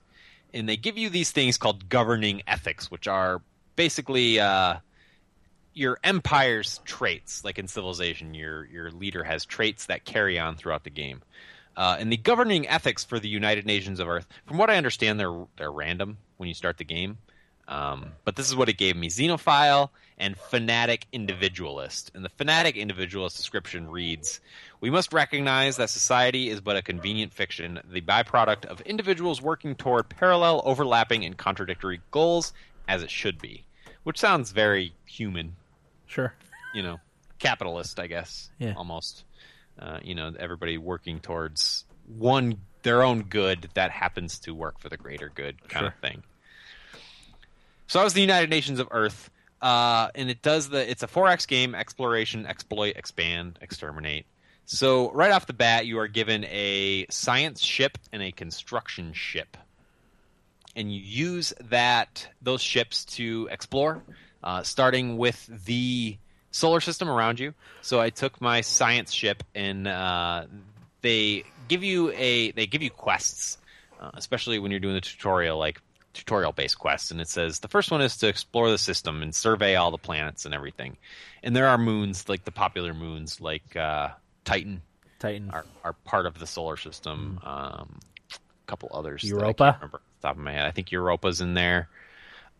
And 0.54 0.68
they 0.68 0.76
give 0.76 0.96
you 0.96 1.10
these 1.10 1.30
things 1.30 1.58
called 1.58 1.88
governing 1.88 2.42
ethics, 2.46 2.90
which 2.90 3.06
are 3.06 3.42
basically 3.78 4.40
uh, 4.40 4.74
your 5.72 5.98
empire's 6.02 6.80
traits. 6.84 7.44
Like 7.44 7.58
in 7.58 7.68
Civilization, 7.68 8.34
your 8.34 8.66
your 8.66 8.90
leader 8.90 9.24
has 9.24 9.46
traits 9.46 9.86
that 9.86 10.04
carry 10.04 10.38
on 10.38 10.56
throughout 10.56 10.84
the 10.84 10.90
game. 10.90 11.22
Uh, 11.76 11.96
and 12.00 12.12
the 12.12 12.16
governing 12.16 12.66
ethics 12.68 13.04
for 13.04 13.20
the 13.20 13.28
United 13.28 13.64
Nations 13.64 14.00
of 14.00 14.08
Earth, 14.08 14.26
from 14.46 14.58
what 14.58 14.68
I 14.68 14.76
understand, 14.76 15.18
they're 15.18 15.46
they're 15.56 15.72
random 15.72 16.18
when 16.36 16.48
you 16.48 16.54
start 16.54 16.76
the 16.76 16.84
game. 16.84 17.18
Um, 17.68 18.12
but 18.24 18.34
this 18.34 18.48
is 18.48 18.56
what 18.56 18.68
it 18.68 18.78
gave 18.78 18.96
me: 18.96 19.08
xenophile 19.08 19.90
and 20.18 20.36
fanatic 20.36 21.06
individualist. 21.12 22.10
And 22.14 22.24
the 22.24 22.30
fanatic 22.30 22.76
individualist 22.76 23.36
description 23.36 23.88
reads: 23.88 24.40
We 24.80 24.90
must 24.90 25.12
recognize 25.12 25.76
that 25.76 25.90
society 25.90 26.48
is 26.48 26.60
but 26.60 26.76
a 26.76 26.82
convenient 26.82 27.32
fiction, 27.32 27.78
the 27.88 28.00
byproduct 28.00 28.64
of 28.64 28.80
individuals 28.80 29.40
working 29.40 29.76
toward 29.76 30.08
parallel, 30.08 30.62
overlapping, 30.64 31.24
and 31.24 31.36
contradictory 31.36 32.00
goals, 32.10 32.52
as 32.88 33.04
it 33.04 33.10
should 33.10 33.38
be. 33.38 33.64
Which 34.08 34.18
sounds 34.18 34.52
very 34.52 34.94
human, 35.04 35.54
Sure. 36.06 36.32
you 36.72 36.82
know, 36.82 36.98
capitalist, 37.38 38.00
I 38.00 38.06
guess. 38.06 38.48
Yeah. 38.58 38.72
Almost. 38.74 39.24
Uh, 39.78 39.98
you 40.02 40.14
know, 40.14 40.32
everybody 40.38 40.78
working 40.78 41.20
towards 41.20 41.84
one 42.16 42.58
their 42.80 43.02
own 43.02 43.24
good 43.24 43.68
that 43.74 43.90
happens 43.90 44.38
to 44.38 44.54
work 44.54 44.78
for 44.78 44.88
the 44.88 44.96
greater 44.96 45.30
good 45.34 45.68
kind 45.68 45.84
of 45.84 45.94
thing. 45.96 46.22
So 47.86 48.00
I 48.00 48.04
was 48.04 48.14
the 48.14 48.22
United 48.22 48.48
Nations 48.48 48.78
of 48.80 48.88
Earth, 48.92 49.28
uh, 49.60 50.08
and 50.14 50.30
it 50.30 50.40
does 50.40 50.70
the 50.70 50.90
it's 50.90 51.02
a 51.02 51.06
4X 51.06 51.46
game: 51.46 51.74
exploration, 51.74 52.46
exploit, 52.46 52.96
expand, 52.96 53.58
exterminate. 53.60 54.24
So 54.64 55.10
right 55.12 55.32
off 55.32 55.44
the 55.46 55.52
bat, 55.52 55.84
you 55.84 55.98
are 55.98 56.08
given 56.08 56.46
a 56.46 57.04
science 57.10 57.60
ship 57.60 57.98
and 58.10 58.22
a 58.22 58.32
construction 58.32 59.12
ship, 59.12 59.58
and 60.76 60.92
you 60.92 61.00
use 61.00 61.52
that 61.70 62.28
those 62.42 62.62
ships 62.62 63.04
to 63.04 63.48
explore, 63.50 64.02
uh, 64.42 64.62
starting 64.62 65.16
with 65.16 65.48
the 65.64 66.16
solar 66.50 66.80
system 66.80 67.08
around 67.08 67.40
you. 67.40 67.54
So 67.82 68.00
I 68.00 68.10
took 68.10 68.40
my 68.40 68.60
science 68.60 69.12
ship, 69.12 69.42
and 69.54 69.86
uh, 69.86 70.46
they 71.00 71.44
give 71.68 71.82
you 71.84 72.12
a 72.12 72.52
they 72.52 72.66
give 72.66 72.82
you 72.82 72.90
quests, 72.90 73.58
uh, 74.00 74.10
especially 74.14 74.58
when 74.58 74.70
you're 74.70 74.80
doing 74.80 74.94
the 74.94 75.00
tutorial, 75.00 75.58
like 75.58 75.80
tutorial 76.14 76.52
based 76.52 76.78
quests. 76.78 77.10
And 77.10 77.20
it 77.20 77.28
says 77.28 77.60
the 77.60 77.68
first 77.68 77.90
one 77.90 78.00
is 78.00 78.16
to 78.18 78.28
explore 78.28 78.70
the 78.70 78.78
system 78.78 79.22
and 79.22 79.34
survey 79.34 79.76
all 79.76 79.90
the 79.90 79.98
planets 79.98 80.44
and 80.44 80.54
everything. 80.54 80.96
And 81.42 81.54
there 81.54 81.68
are 81.68 81.78
moons, 81.78 82.28
like 82.28 82.44
the 82.44 82.52
popular 82.52 82.94
moons, 82.94 83.40
like 83.40 83.76
uh, 83.76 84.08
Titan, 84.44 84.82
Titan. 85.18 85.50
are, 85.50 85.64
are 85.84 85.92
part 86.04 86.26
of 86.26 86.38
the 86.38 86.46
solar 86.46 86.76
system. 86.76 87.40
Um, 87.44 88.00
a 88.32 88.66
couple 88.66 88.90
others. 88.92 89.22
that 89.22 89.28
I 89.28 89.38
Europa? 89.38 89.90
Top 90.22 90.36
of 90.36 90.42
my 90.42 90.52
head. 90.52 90.66
I 90.66 90.70
think 90.70 90.90
Europa's 90.90 91.40
in 91.40 91.54
there. 91.54 91.88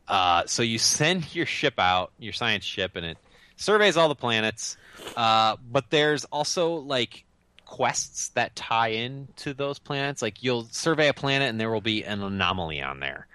Uh, 0.06 0.44
so 0.46 0.62
you 0.62 0.78
send 0.78 1.34
your 1.34 1.46
ship 1.46 1.74
out, 1.78 2.12
your 2.18 2.32
science 2.32 2.64
ship, 2.64 2.96
and 2.96 3.04
it 3.04 3.18
surveys 3.56 3.96
all 3.96 4.08
the 4.08 4.14
planets. 4.14 4.76
Uh, 5.16 5.56
but 5.70 5.90
there's 5.90 6.24
also 6.26 6.76
like 6.76 7.24
quests 7.66 8.30
that 8.30 8.56
tie 8.56 8.88
in 8.88 9.28
to 9.36 9.52
those 9.52 9.78
planets. 9.78 10.22
Like 10.22 10.42
you'll 10.42 10.64
survey 10.64 11.08
a 11.08 11.14
planet, 11.14 11.50
and 11.50 11.60
there 11.60 11.70
will 11.70 11.82
be 11.82 12.04
an 12.04 12.22
anomaly 12.22 12.80
on 12.80 13.00
there, 13.00 13.26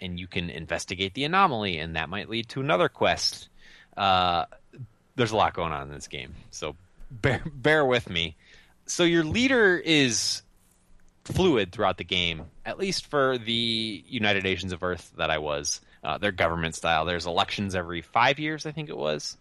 and 0.00 0.20
you 0.20 0.28
can 0.28 0.50
investigate 0.50 1.14
the 1.14 1.24
anomaly, 1.24 1.78
and 1.78 1.96
that 1.96 2.08
might 2.08 2.28
lead 2.28 2.48
to 2.50 2.60
another 2.60 2.88
quest. 2.88 3.48
Uh, 3.96 4.44
there's 5.16 5.32
a 5.32 5.36
lot 5.36 5.54
going 5.54 5.72
on 5.72 5.88
in 5.88 5.94
this 5.94 6.08
game, 6.08 6.34
so 6.50 6.76
bear 7.10 7.42
bear 7.52 7.84
with 7.84 8.08
me. 8.08 8.36
So 8.86 9.02
your 9.04 9.24
leader 9.24 9.76
is 9.76 10.42
fluid 11.24 11.72
throughout 11.72 11.98
the 11.98 12.04
game, 12.04 12.44
at 12.64 12.78
least 12.78 13.06
for 13.06 13.38
the 13.38 14.04
United 14.08 14.44
Nations 14.44 14.72
of 14.72 14.82
Earth 14.82 15.12
that 15.16 15.30
I 15.30 15.38
was. 15.38 15.80
Uh, 16.02 16.16
their 16.16 16.32
government 16.32 16.74
style. 16.74 17.04
There's 17.04 17.26
elections 17.26 17.74
every 17.74 18.00
five 18.00 18.38
years, 18.38 18.64
I 18.64 18.72
think 18.72 18.88
it 18.88 18.96
was, 18.96 19.36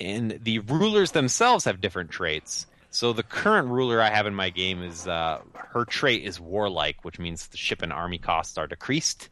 and 0.00 0.38
the 0.42 0.60
rulers 0.60 1.10
themselves 1.10 1.66
have 1.66 1.82
different 1.82 2.10
traits. 2.10 2.66
So 2.90 3.12
the 3.12 3.22
current 3.22 3.68
ruler 3.68 4.00
I 4.00 4.08
have 4.08 4.26
in 4.26 4.34
my 4.34 4.48
game 4.48 4.82
is 4.82 5.06
uh, 5.06 5.40
her 5.54 5.84
trait 5.84 6.24
is 6.24 6.40
warlike, 6.40 7.04
which 7.04 7.18
means 7.18 7.46
the 7.46 7.58
ship 7.58 7.82
and 7.82 7.92
army 7.92 8.16
costs 8.18 8.56
are 8.56 8.66
decreased. 8.66 9.28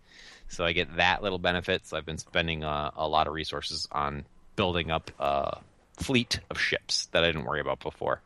So 0.49 0.65
I 0.65 0.73
get 0.73 0.97
that 0.97 1.23
little 1.23 1.39
benefit. 1.39 1.87
So 1.87 1.97
I've 1.97 2.07
been 2.07 2.19
spending 2.19 2.65
uh, 2.65 2.91
a 2.97 3.09
lot 3.09 3.27
of 3.27 3.33
resources 3.33 3.89
on 3.93 4.25
building 4.57 4.91
up 4.91 5.11
a 5.19 5.59
fleet 5.97 6.41
of 6.51 6.61
ships 6.61 7.07
that 7.13 7.23
I 7.25 7.29
didn't 7.29 7.45
worry 7.45 7.61
about 7.61 7.81
before. 7.81 8.21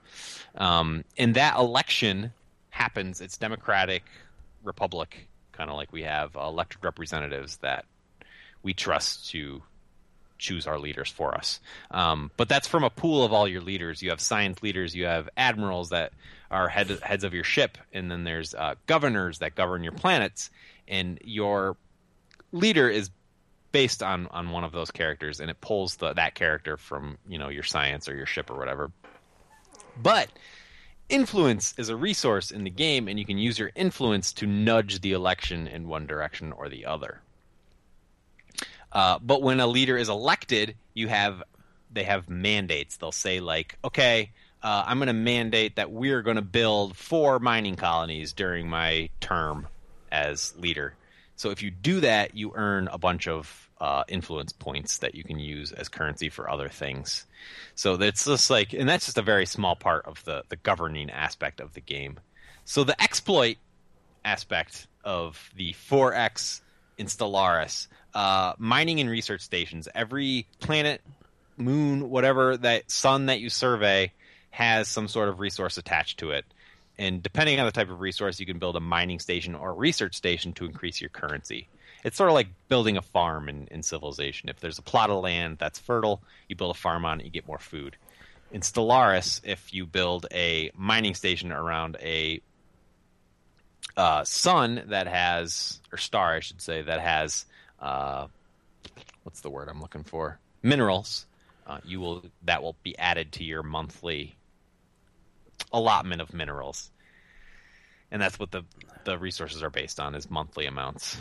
Um, 0.56 1.04
and 1.18 1.34
that 1.34 1.56
election 1.56 2.32
happens. 2.74 3.20
It's 3.20 3.38
democratic 3.38 4.02
republic, 4.64 5.28
kind 5.52 5.70
of 5.70 5.76
like 5.76 5.92
we 5.92 6.02
have 6.02 6.34
elected 6.34 6.78
representatives 6.82 7.56
that 7.58 7.84
we 8.62 8.74
trust 8.74 9.30
to 9.30 9.62
choose 10.38 10.66
our 10.66 10.78
leaders 10.78 11.08
for 11.08 11.34
us. 11.34 11.60
Um, 11.92 12.32
but 12.36 12.48
that's 12.48 12.66
from 12.66 12.82
a 12.82 12.90
pool 12.90 13.24
of 13.24 13.32
all 13.32 13.46
your 13.46 13.60
leaders. 13.60 14.02
You 14.02 14.10
have 14.10 14.20
science 14.20 14.62
leaders, 14.62 14.94
you 14.94 15.06
have 15.06 15.28
admirals 15.36 15.90
that 15.90 16.12
are 16.50 16.68
head, 16.68 16.90
heads 17.02 17.22
of 17.22 17.32
your 17.32 17.44
ship, 17.44 17.78
and 17.92 18.10
then 18.10 18.24
there's 18.24 18.54
uh, 18.54 18.74
governors 18.86 19.38
that 19.38 19.54
govern 19.54 19.84
your 19.84 19.92
planets. 19.92 20.50
And 20.88 21.20
your 21.24 21.76
leader 22.52 22.88
is 22.88 23.10
based 23.70 24.02
on 24.02 24.26
on 24.28 24.50
one 24.50 24.64
of 24.64 24.72
those 24.72 24.90
characters, 24.90 25.40
and 25.40 25.48
it 25.48 25.60
pulls 25.60 25.96
the, 25.96 26.12
that 26.12 26.34
character 26.34 26.76
from 26.76 27.18
you 27.28 27.38
know 27.38 27.48
your 27.48 27.62
science 27.62 28.08
or 28.08 28.16
your 28.16 28.26
ship 28.26 28.50
or 28.50 28.56
whatever. 28.56 28.90
But 30.00 30.28
influence 31.08 31.74
is 31.78 31.88
a 31.88 31.96
resource 31.96 32.50
in 32.50 32.64
the 32.64 32.70
game, 32.70 33.08
and 33.08 33.18
you 33.18 33.24
can 33.24 33.38
use 33.38 33.58
your 33.58 33.70
influence 33.74 34.32
to 34.34 34.46
nudge 34.46 35.00
the 35.00 35.12
election 35.12 35.66
in 35.66 35.88
one 35.88 36.06
direction 36.06 36.52
or 36.52 36.68
the 36.68 36.86
other. 36.86 37.20
Uh, 38.92 39.18
but 39.20 39.42
when 39.42 39.60
a 39.60 39.66
leader 39.66 39.96
is 39.96 40.08
elected, 40.08 40.76
you 40.94 41.08
have 41.08 41.42
they 41.90 42.04
have 42.04 42.28
mandates. 42.28 42.96
They'll 42.96 43.12
say 43.12 43.40
like, 43.40 43.78
okay, 43.84 44.32
uh, 44.62 44.84
I'm 44.86 44.98
going 44.98 45.08
to 45.08 45.12
mandate 45.12 45.76
that 45.76 45.92
we're 45.92 46.22
going 46.22 46.36
to 46.36 46.42
build 46.42 46.96
four 46.96 47.38
mining 47.38 47.76
colonies 47.76 48.32
during 48.32 48.68
my 48.68 49.10
term 49.20 49.68
as 50.10 50.56
leader. 50.56 50.94
So 51.36 51.50
if 51.50 51.62
you 51.62 51.70
do 51.70 52.00
that, 52.00 52.36
you 52.36 52.52
earn 52.54 52.88
a 52.88 52.98
bunch 52.98 53.28
of 53.28 53.63
uh, 53.80 54.04
influence 54.08 54.52
points 54.52 54.98
that 54.98 55.14
you 55.14 55.24
can 55.24 55.38
use 55.38 55.72
as 55.72 55.88
currency 55.88 56.28
for 56.28 56.48
other 56.48 56.68
things. 56.68 57.26
So 57.74 57.96
that's 57.96 58.24
just 58.24 58.50
like, 58.50 58.72
and 58.72 58.88
that's 58.88 59.06
just 59.06 59.18
a 59.18 59.22
very 59.22 59.46
small 59.46 59.76
part 59.76 60.06
of 60.06 60.24
the 60.24 60.44
the 60.48 60.56
governing 60.56 61.10
aspect 61.10 61.60
of 61.60 61.74
the 61.74 61.80
game. 61.80 62.18
So 62.64 62.84
the 62.84 63.00
exploit 63.02 63.56
aspect 64.24 64.86
of 65.04 65.50
the 65.54 65.74
4X 65.90 66.60
in 66.96 67.06
Stellaris, 67.06 67.88
uh, 68.14 68.54
mining 68.58 69.00
and 69.00 69.10
research 69.10 69.42
stations. 69.42 69.88
Every 69.94 70.46
planet, 70.60 71.02
moon, 71.56 72.08
whatever 72.10 72.56
that 72.56 72.90
sun 72.90 73.26
that 73.26 73.40
you 73.40 73.50
survey 73.50 74.12
has 74.50 74.88
some 74.88 75.08
sort 75.08 75.28
of 75.28 75.40
resource 75.40 75.76
attached 75.78 76.20
to 76.20 76.30
it. 76.30 76.44
And 76.96 77.22
depending 77.22 77.58
on 77.58 77.66
the 77.66 77.72
type 77.72 77.90
of 77.90 78.00
resource, 78.00 78.38
you 78.38 78.46
can 78.46 78.58
build 78.58 78.76
a 78.76 78.80
mining 78.80 79.18
station 79.18 79.54
or 79.54 79.74
research 79.74 80.14
station 80.14 80.52
to 80.54 80.64
increase 80.64 81.00
your 81.00 81.10
currency. 81.10 81.68
It's 82.04 82.16
sort 82.18 82.28
of 82.28 82.34
like 82.34 82.48
building 82.68 82.96
a 82.96 83.02
farm 83.02 83.48
in, 83.48 83.66
in 83.70 83.82
Civilization. 83.82 84.50
If 84.50 84.60
there's 84.60 84.78
a 84.78 84.82
plot 84.82 85.10
of 85.10 85.22
land 85.22 85.56
that's 85.58 85.78
fertile, 85.78 86.22
you 86.48 86.54
build 86.54 86.76
a 86.76 86.78
farm 86.78 87.04
on 87.04 87.20
it, 87.20 87.24
you 87.24 87.30
get 87.30 87.48
more 87.48 87.58
food. 87.58 87.96
In 88.52 88.60
Stellaris, 88.60 89.40
if 89.42 89.72
you 89.72 89.86
build 89.86 90.26
a 90.30 90.70
mining 90.76 91.14
station 91.14 91.50
around 91.50 91.96
a 92.00 92.40
uh, 93.96 94.22
sun 94.24 94.84
that 94.88 95.08
has, 95.08 95.80
or 95.90 95.98
star, 95.98 96.34
I 96.34 96.40
should 96.40 96.60
say, 96.60 96.82
that 96.82 97.00
has, 97.00 97.46
uh, 97.80 98.26
what's 99.22 99.40
the 99.40 99.50
word 99.50 99.68
I'm 99.68 99.80
looking 99.80 100.04
for? 100.04 100.38
Minerals. 100.62 101.26
Uh, 101.66 101.78
you 101.84 101.98
will 101.98 102.22
that 102.42 102.62
will 102.62 102.76
be 102.82 102.96
added 102.98 103.32
to 103.32 103.44
your 103.44 103.62
monthly 103.62 104.36
allotment 105.72 106.20
of 106.20 106.34
minerals, 106.34 106.90
and 108.10 108.20
that's 108.20 108.38
what 108.38 108.50
the 108.50 108.64
the 109.04 109.16
resources 109.18 109.62
are 109.62 109.70
based 109.70 109.98
on 109.98 110.14
is 110.14 110.30
monthly 110.30 110.66
amounts. 110.66 111.16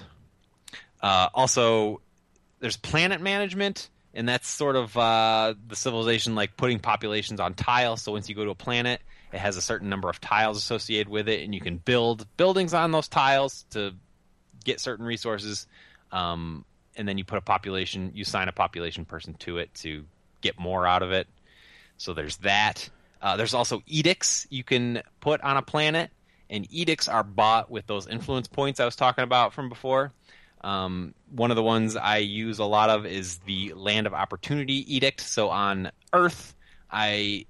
Uh, 1.04 1.28
also, 1.34 2.00
there's 2.62 2.78
planet 2.78 3.20
management, 3.20 3.90
and 4.14 4.28
that's 4.28 4.48
sort 4.48 4.78
of 4.78 4.98
uh, 4.98 5.54
the 5.68 5.76
civilization 5.76 6.34
like 6.34 6.56
putting 6.56 6.80
populations 6.80 7.42
on 7.42 7.54
tiles. 7.54 8.02
So 8.02 8.14
once 8.14 8.30
you 8.30 8.36
go 8.36 8.46
to 8.46 8.52
a 8.52 8.56
planet, 8.56 9.02
it 9.34 9.40
has 9.40 9.58
a 9.58 9.62
certain 9.62 9.90
number 9.90 10.10
of 10.10 10.22
tiles 10.22 10.58
associated 10.58 11.10
with 11.10 11.28
it, 11.28 11.44
and 11.44 11.54
you 11.54 11.60
can 11.60 11.78
build 11.78 12.26
buildings 12.38 12.74
on 12.74 12.92
those 12.92 13.10
tiles 13.10 13.66
to 13.72 13.94
get 14.64 14.80
certain 14.80 15.06
resources. 15.06 15.68
Um, 16.14 16.64
and 16.96 17.06
then 17.06 17.18
you 17.18 17.26
put 17.26 17.38
a 17.38 17.42
population, 17.42 18.12
you 18.16 18.24
sign 18.24 18.48
a 18.48 18.54
population 18.54 19.04
person 19.04 19.34
to 19.40 19.58
it 19.58 19.74
to 19.76 20.06
get 20.40 20.58
more 20.58 20.88
out 20.88 21.02
of 21.02 21.12
it. 21.12 21.28
So 21.98 22.14
there's 22.14 22.38
that. 22.38 22.90
Uh, 23.22 23.36
there's 23.36 23.54
also 23.54 23.82
edicts 23.88 24.48
you 24.50 24.64
can 24.64 25.02
put 25.20 25.42
on 25.42 25.58
a 25.58 25.62
planet, 25.62 26.12
and 26.50 26.66
edicts 26.72 27.10
are 27.10 27.24
bought 27.24 27.70
with 27.70 27.88
those 27.88 28.08
influence 28.08 28.48
points 28.48 28.80
I 28.80 28.86
was 28.86 28.96
talking 28.96 29.26
about 29.26 29.54
from 29.54 29.68
before. 29.68 30.14
Um, 30.64 31.14
one 31.30 31.52
of 31.52 31.56
the 31.56 31.64
ones 31.64 31.96
I 31.96 32.18
use 32.18 32.60
a 32.60 32.66
lot 32.66 32.90
of 32.90 33.06
is 33.06 33.40
the 33.40 33.74
Land 33.74 34.08
of 34.08 34.14
Opportunity 34.14 34.96
Edict. 34.96 35.22
So 35.22 35.50
on 35.50 35.92
Earth, 36.14 36.56
I 36.90 37.46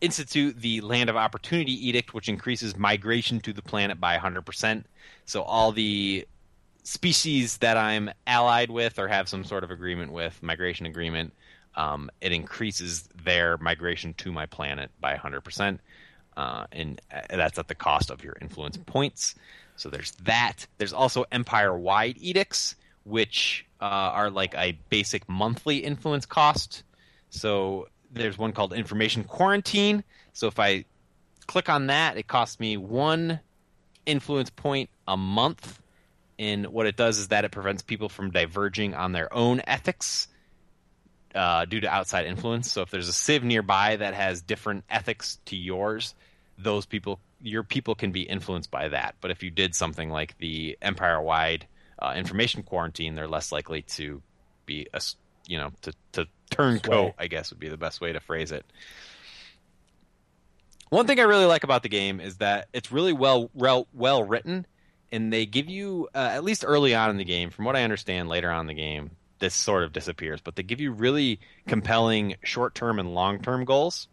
institute 0.00 0.60
the 0.60 0.80
Land 0.82 1.08
of 1.08 1.16
Opportunity 1.16 1.88
Edict, 1.88 2.12
which 2.12 2.28
increases 2.28 2.76
migration 2.76 3.40
to 3.40 3.52
the 3.52 3.62
planet 3.62 3.98
by 3.98 4.18
100%. 4.18 4.84
So 5.24 5.42
all 5.42 5.72
the 5.72 6.26
species 6.82 7.58
that 7.58 7.76
I'm 7.76 8.10
allied 8.26 8.70
with 8.70 8.98
or 8.98 9.08
have 9.08 9.28
some 9.28 9.44
sort 9.44 9.64
of 9.64 9.70
agreement 9.70 10.12
with, 10.12 10.42
migration 10.42 10.84
agreement, 10.84 11.32
um, 11.76 12.10
it 12.20 12.32
increases 12.32 13.08
their 13.24 13.56
migration 13.58 14.14
to 14.14 14.30
my 14.30 14.46
planet 14.46 14.90
by 15.00 15.16
100%. 15.16 15.78
Uh, 16.36 16.66
and 16.72 17.00
that's 17.30 17.58
at 17.58 17.68
the 17.68 17.74
cost 17.74 18.10
of 18.10 18.22
your 18.22 18.36
influence 18.40 18.76
points. 18.76 19.34
So 19.76 19.90
there's 19.90 20.12
that. 20.22 20.66
There's 20.78 20.92
also 20.92 21.24
empire 21.32 21.76
wide 21.76 22.16
edicts, 22.18 22.76
which 23.04 23.66
uh, 23.80 23.84
are 23.84 24.30
like 24.30 24.54
a 24.54 24.78
basic 24.88 25.28
monthly 25.28 25.78
influence 25.78 26.26
cost. 26.26 26.84
So 27.30 27.88
there's 28.12 28.38
one 28.38 28.52
called 28.52 28.72
information 28.72 29.24
quarantine. 29.24 30.04
So 30.32 30.46
if 30.46 30.58
I 30.58 30.84
click 31.46 31.68
on 31.68 31.88
that, 31.88 32.16
it 32.16 32.26
costs 32.26 32.60
me 32.60 32.76
one 32.76 33.40
influence 34.06 34.50
point 34.50 34.90
a 35.06 35.16
month. 35.16 35.80
And 36.38 36.68
what 36.68 36.86
it 36.86 36.96
does 36.96 37.18
is 37.18 37.28
that 37.28 37.44
it 37.44 37.50
prevents 37.50 37.82
people 37.82 38.08
from 38.08 38.30
diverging 38.30 38.94
on 38.94 39.12
their 39.12 39.32
own 39.32 39.62
ethics 39.66 40.28
uh, 41.34 41.64
due 41.64 41.80
to 41.80 41.88
outside 41.88 42.26
influence. 42.26 42.70
So 42.70 42.82
if 42.82 42.90
there's 42.90 43.08
a 43.08 43.12
civ 43.12 43.44
nearby 43.44 43.96
that 43.96 44.14
has 44.14 44.40
different 44.40 44.84
ethics 44.88 45.38
to 45.46 45.56
yours, 45.56 46.14
those 46.58 46.86
people, 46.86 47.20
your 47.44 47.62
people, 47.62 47.94
can 47.94 48.10
be 48.10 48.22
influenced 48.22 48.70
by 48.70 48.88
that. 48.88 49.14
But 49.20 49.30
if 49.30 49.42
you 49.42 49.50
did 49.50 49.74
something 49.74 50.10
like 50.10 50.36
the 50.38 50.76
empire-wide 50.82 51.66
uh, 52.00 52.14
information 52.16 52.62
quarantine, 52.62 53.14
they're 53.14 53.28
less 53.28 53.52
likely 53.52 53.82
to 53.82 54.22
be, 54.66 54.88
a, 54.92 55.00
you 55.46 55.58
know, 55.58 55.70
to 55.82 55.92
to 56.12 56.26
turncoat. 56.50 57.14
I 57.18 57.26
guess 57.28 57.50
would 57.50 57.60
be 57.60 57.68
the 57.68 57.76
best 57.76 58.00
way 58.00 58.12
to 58.12 58.20
phrase 58.20 58.50
it. 58.50 58.64
One 60.88 61.06
thing 61.06 61.18
I 61.18 61.24
really 61.24 61.46
like 61.46 61.64
about 61.64 61.82
the 61.82 61.88
game 61.88 62.20
is 62.20 62.36
that 62.38 62.68
it's 62.72 62.90
really 62.90 63.12
well 63.12 63.50
well, 63.52 63.86
well 63.92 64.22
written, 64.22 64.66
and 65.12 65.32
they 65.32 65.46
give 65.46 65.68
you 65.68 66.08
uh, 66.14 66.30
at 66.32 66.44
least 66.44 66.64
early 66.66 66.94
on 66.94 67.10
in 67.10 67.16
the 67.16 67.24
game, 67.24 67.50
from 67.50 67.64
what 67.64 67.76
I 67.76 67.82
understand, 67.82 68.28
later 68.28 68.50
on 68.50 68.62
in 68.62 68.66
the 68.66 68.74
game, 68.74 69.10
this 69.38 69.54
sort 69.54 69.82
of 69.82 69.92
disappears. 69.92 70.40
But 70.40 70.56
they 70.56 70.62
give 70.62 70.80
you 70.80 70.92
really 70.92 71.40
compelling 71.66 72.36
short 72.42 72.74
term 72.74 72.98
and 72.98 73.14
long 73.14 73.40
term 73.40 73.64
goals. 73.64 74.08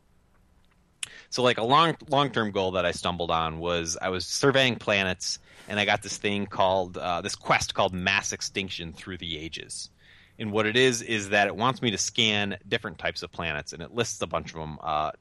So, 1.32 1.42
like 1.43 1.58
a 1.58 1.64
long 1.64 1.95
long 2.10 2.30
term 2.30 2.51
goal 2.51 2.72
that 2.72 2.85
I 2.85 2.92
stumbled 2.92 3.32
on 3.32 3.58
was 3.58 3.98
I 4.01 4.10
was 4.10 4.26
surveying 4.27 4.76
planets, 4.76 5.40
and 5.68 5.80
I 5.80 5.85
got 5.85 6.03
this 6.03 6.18
thing 6.18 6.45
called 6.45 6.98
uh, 6.98 7.22
this 7.22 7.35
quest 7.35 7.74
called 7.74 7.93
Mass 7.93 8.34
Extinction 8.34 8.93
Through 8.93 9.18
the 9.18 9.38
Ages. 9.40 9.90
And 10.38 10.51
what 10.51 10.66
it 10.66 10.76
is 10.76 11.01
is 11.01 11.30
that 11.30 11.48
it 11.48 11.56
wants 11.56 11.82
me 11.82 11.92
to 11.92 11.98
scan 11.98 12.58
different 12.68 12.98
types 12.98 13.24
of 13.24 13.32
planets, 13.32 13.74
and 13.74 13.82
it 13.82 13.93
lists 13.93 14.22
a 14.22 14.27
bunch 14.27 14.50
of 14.53 14.60
them. 14.60 14.77
Uh, 14.82 15.11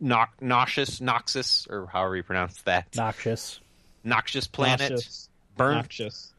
no- 0.00 0.24
nauseous, 0.40 1.00
noxus, 1.00 1.68
or 1.70 1.86
however 1.86 2.16
you 2.16 2.22
pronounce 2.22 2.62
that. 2.62 2.94
Noxious. 2.96 3.60
Noxious 4.04 4.46
planet, 4.46 4.90
Noxious. 4.92 5.28
burned 5.56 5.76
Noxious. 5.76 6.32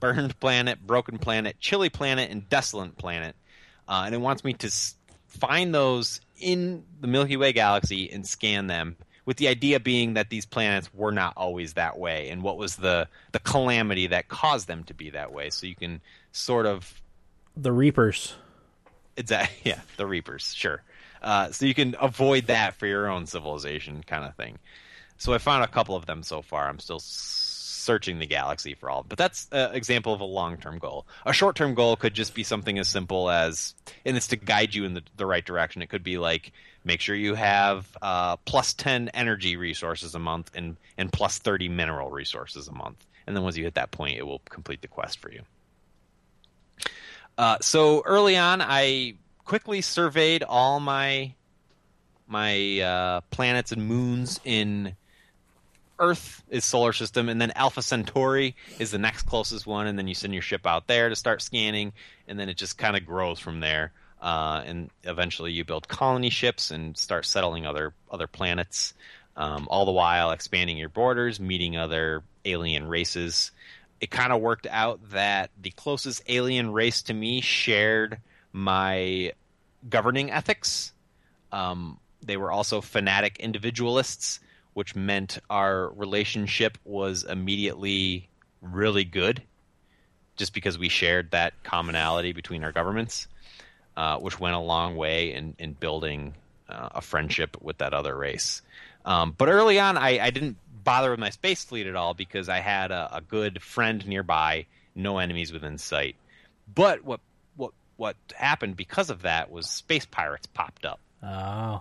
burned 0.00 0.38
planet, 0.40 0.78
broken 0.86 1.18
planet, 1.18 1.56
chilly 1.60 1.88
planet, 1.90 2.30
and 2.30 2.48
desolate 2.48 2.96
planet. 2.96 3.34
Uh, 3.88 4.04
and 4.06 4.14
it 4.14 4.18
wants 4.18 4.42
me 4.44 4.52
to 4.54 4.68
s- 4.68 4.94
find 5.26 5.74
those 5.74 6.20
in 6.38 6.84
the 7.00 7.06
Milky 7.06 7.36
Way 7.36 7.52
galaxy 7.52 8.10
and 8.10 8.26
scan 8.26 8.66
them. 8.66 8.96
With 9.24 9.38
the 9.38 9.48
idea 9.48 9.80
being 9.80 10.14
that 10.14 10.30
these 10.30 10.46
planets 10.46 10.94
were 10.94 11.10
not 11.10 11.32
always 11.36 11.72
that 11.72 11.98
way, 11.98 12.28
and 12.28 12.42
what 12.42 12.56
was 12.56 12.76
the 12.76 13.08
the 13.32 13.40
calamity 13.40 14.06
that 14.06 14.28
caused 14.28 14.68
them 14.68 14.84
to 14.84 14.94
be 14.94 15.10
that 15.10 15.32
way. 15.32 15.50
So 15.50 15.66
you 15.66 15.74
can 15.74 16.00
sort 16.30 16.64
of 16.66 17.02
The 17.56 17.72
Reapers. 17.72 18.34
Exactly. 19.16 19.56
Yeah, 19.64 19.80
the 19.96 20.06
Reapers. 20.06 20.54
Sure. 20.54 20.80
Uh, 21.22 21.50
so 21.50 21.66
you 21.66 21.74
can 21.74 21.96
avoid 22.00 22.46
that 22.46 22.76
for 22.76 22.86
your 22.86 23.08
own 23.08 23.26
civilization, 23.26 24.04
kind 24.06 24.24
of 24.24 24.36
thing. 24.36 24.58
So 25.16 25.32
I 25.32 25.38
found 25.38 25.64
a 25.64 25.68
couple 25.68 25.96
of 25.96 26.06
them 26.06 26.22
so 26.22 26.40
far. 26.42 26.68
I'm 26.68 26.78
still 26.78 27.00
searching 27.86 28.18
the 28.18 28.26
galaxy 28.26 28.74
for 28.74 28.90
all. 28.90 29.06
But 29.08 29.16
that's 29.16 29.48
an 29.52 29.74
example 29.74 30.12
of 30.12 30.20
a 30.20 30.24
long-term 30.24 30.78
goal. 30.78 31.06
A 31.24 31.32
short-term 31.32 31.74
goal 31.74 31.96
could 31.96 32.12
just 32.12 32.34
be 32.34 32.42
something 32.42 32.78
as 32.78 32.88
simple 32.88 33.30
as, 33.30 33.74
and 34.04 34.16
it's 34.16 34.28
to 34.28 34.36
guide 34.36 34.74
you 34.74 34.84
in 34.84 34.94
the, 34.94 35.02
the 35.16 35.24
right 35.24 35.44
direction. 35.44 35.80
It 35.80 35.88
could 35.88 36.02
be 36.02 36.18
like 36.18 36.52
make 36.84 37.00
sure 37.00 37.14
you 37.14 37.34
have 37.34 37.86
uh, 38.02 38.36
plus 38.38 38.74
10 38.74 39.08
energy 39.10 39.56
resources 39.56 40.14
a 40.14 40.18
month 40.18 40.50
and 40.54 40.76
and 40.98 41.12
plus 41.12 41.38
30 41.38 41.68
mineral 41.68 42.10
resources 42.10 42.68
a 42.68 42.72
month. 42.72 43.06
And 43.26 43.34
then 43.34 43.42
once 43.42 43.56
you 43.56 43.64
hit 43.64 43.74
that 43.74 43.90
point, 43.90 44.18
it 44.18 44.26
will 44.26 44.40
complete 44.50 44.82
the 44.82 44.88
quest 44.88 45.18
for 45.20 45.32
you. 45.32 45.42
Uh, 47.38 47.58
so 47.60 48.02
early 48.04 48.36
on, 48.36 48.62
I 48.62 49.14
quickly 49.44 49.80
surveyed 49.80 50.42
all 50.42 50.80
my 50.80 51.34
my 52.26 52.80
uh, 52.80 53.20
planets 53.30 53.72
and 53.72 53.86
moons 53.86 54.40
in 54.44 54.96
Earth 55.98 56.42
is 56.48 56.64
solar 56.64 56.92
system, 56.92 57.28
and 57.28 57.40
then 57.40 57.52
Alpha 57.54 57.82
Centauri 57.82 58.54
is 58.78 58.90
the 58.90 58.98
next 58.98 59.22
closest 59.22 59.66
one, 59.66 59.86
and 59.86 59.98
then 59.98 60.08
you 60.08 60.14
send 60.14 60.32
your 60.32 60.42
ship 60.42 60.66
out 60.66 60.86
there 60.86 61.08
to 61.08 61.16
start 61.16 61.42
scanning, 61.42 61.92
and 62.28 62.38
then 62.38 62.48
it 62.48 62.56
just 62.56 62.78
kind 62.78 62.96
of 62.96 63.06
grows 63.06 63.38
from 63.38 63.60
there. 63.60 63.92
Uh, 64.20 64.62
and 64.66 64.90
eventually, 65.04 65.52
you 65.52 65.64
build 65.64 65.88
colony 65.88 66.30
ships 66.30 66.70
and 66.70 66.96
start 66.96 67.26
settling 67.26 67.66
other 67.66 67.94
other 68.10 68.26
planets, 68.26 68.94
um, 69.36 69.66
all 69.70 69.84
the 69.84 69.92
while 69.92 70.30
expanding 70.30 70.76
your 70.76 70.88
borders, 70.88 71.38
meeting 71.38 71.76
other 71.76 72.22
alien 72.44 72.88
races. 72.88 73.50
It 74.00 74.10
kind 74.10 74.32
of 74.32 74.40
worked 74.40 74.66
out 74.70 75.10
that 75.10 75.50
the 75.60 75.70
closest 75.70 76.22
alien 76.28 76.72
race 76.72 77.02
to 77.02 77.14
me 77.14 77.40
shared 77.40 78.18
my 78.52 79.32
governing 79.88 80.30
ethics. 80.30 80.92
Um, 81.52 81.98
they 82.22 82.36
were 82.36 82.50
also 82.50 82.80
fanatic 82.80 83.38
individualists 83.38 84.40
which 84.76 84.94
meant 84.94 85.38
our 85.48 85.88
relationship 85.92 86.76
was 86.84 87.24
immediately 87.24 88.28
really 88.60 89.04
good 89.04 89.42
just 90.36 90.52
because 90.52 90.78
we 90.78 90.90
shared 90.90 91.30
that 91.30 91.54
commonality 91.62 92.34
between 92.34 92.62
our 92.62 92.72
governments, 92.72 93.26
uh, 93.96 94.18
which 94.18 94.38
went 94.38 94.54
a 94.54 94.58
long 94.58 94.94
way 94.94 95.32
in, 95.32 95.56
in 95.58 95.72
building 95.72 96.34
uh, 96.68 96.90
a 96.96 97.00
friendship 97.00 97.56
with 97.62 97.78
that 97.78 97.94
other 97.94 98.14
race. 98.14 98.60
Um, 99.06 99.34
but 99.38 99.48
early 99.48 99.80
on, 99.80 99.96
I, 99.96 100.18
I, 100.18 100.28
didn't 100.28 100.58
bother 100.84 101.10
with 101.10 101.20
my 101.20 101.30
space 101.30 101.64
fleet 101.64 101.86
at 101.86 101.96
all 101.96 102.12
because 102.12 102.50
I 102.50 102.58
had 102.58 102.90
a, 102.90 103.16
a, 103.16 103.20
good 103.22 103.62
friend 103.62 104.06
nearby, 104.06 104.66
no 104.94 105.16
enemies 105.16 105.54
within 105.54 105.78
sight. 105.78 106.16
But 106.74 107.02
what 107.02 107.20
what 107.56 107.72
what 107.96 108.16
happened 108.34 108.76
because 108.76 109.08
of 109.08 109.22
that 109.22 109.50
was 109.50 109.70
space 109.70 110.04
pirates 110.04 110.48
popped 110.48 110.84
up. 110.84 111.00
Oh. 111.22 111.80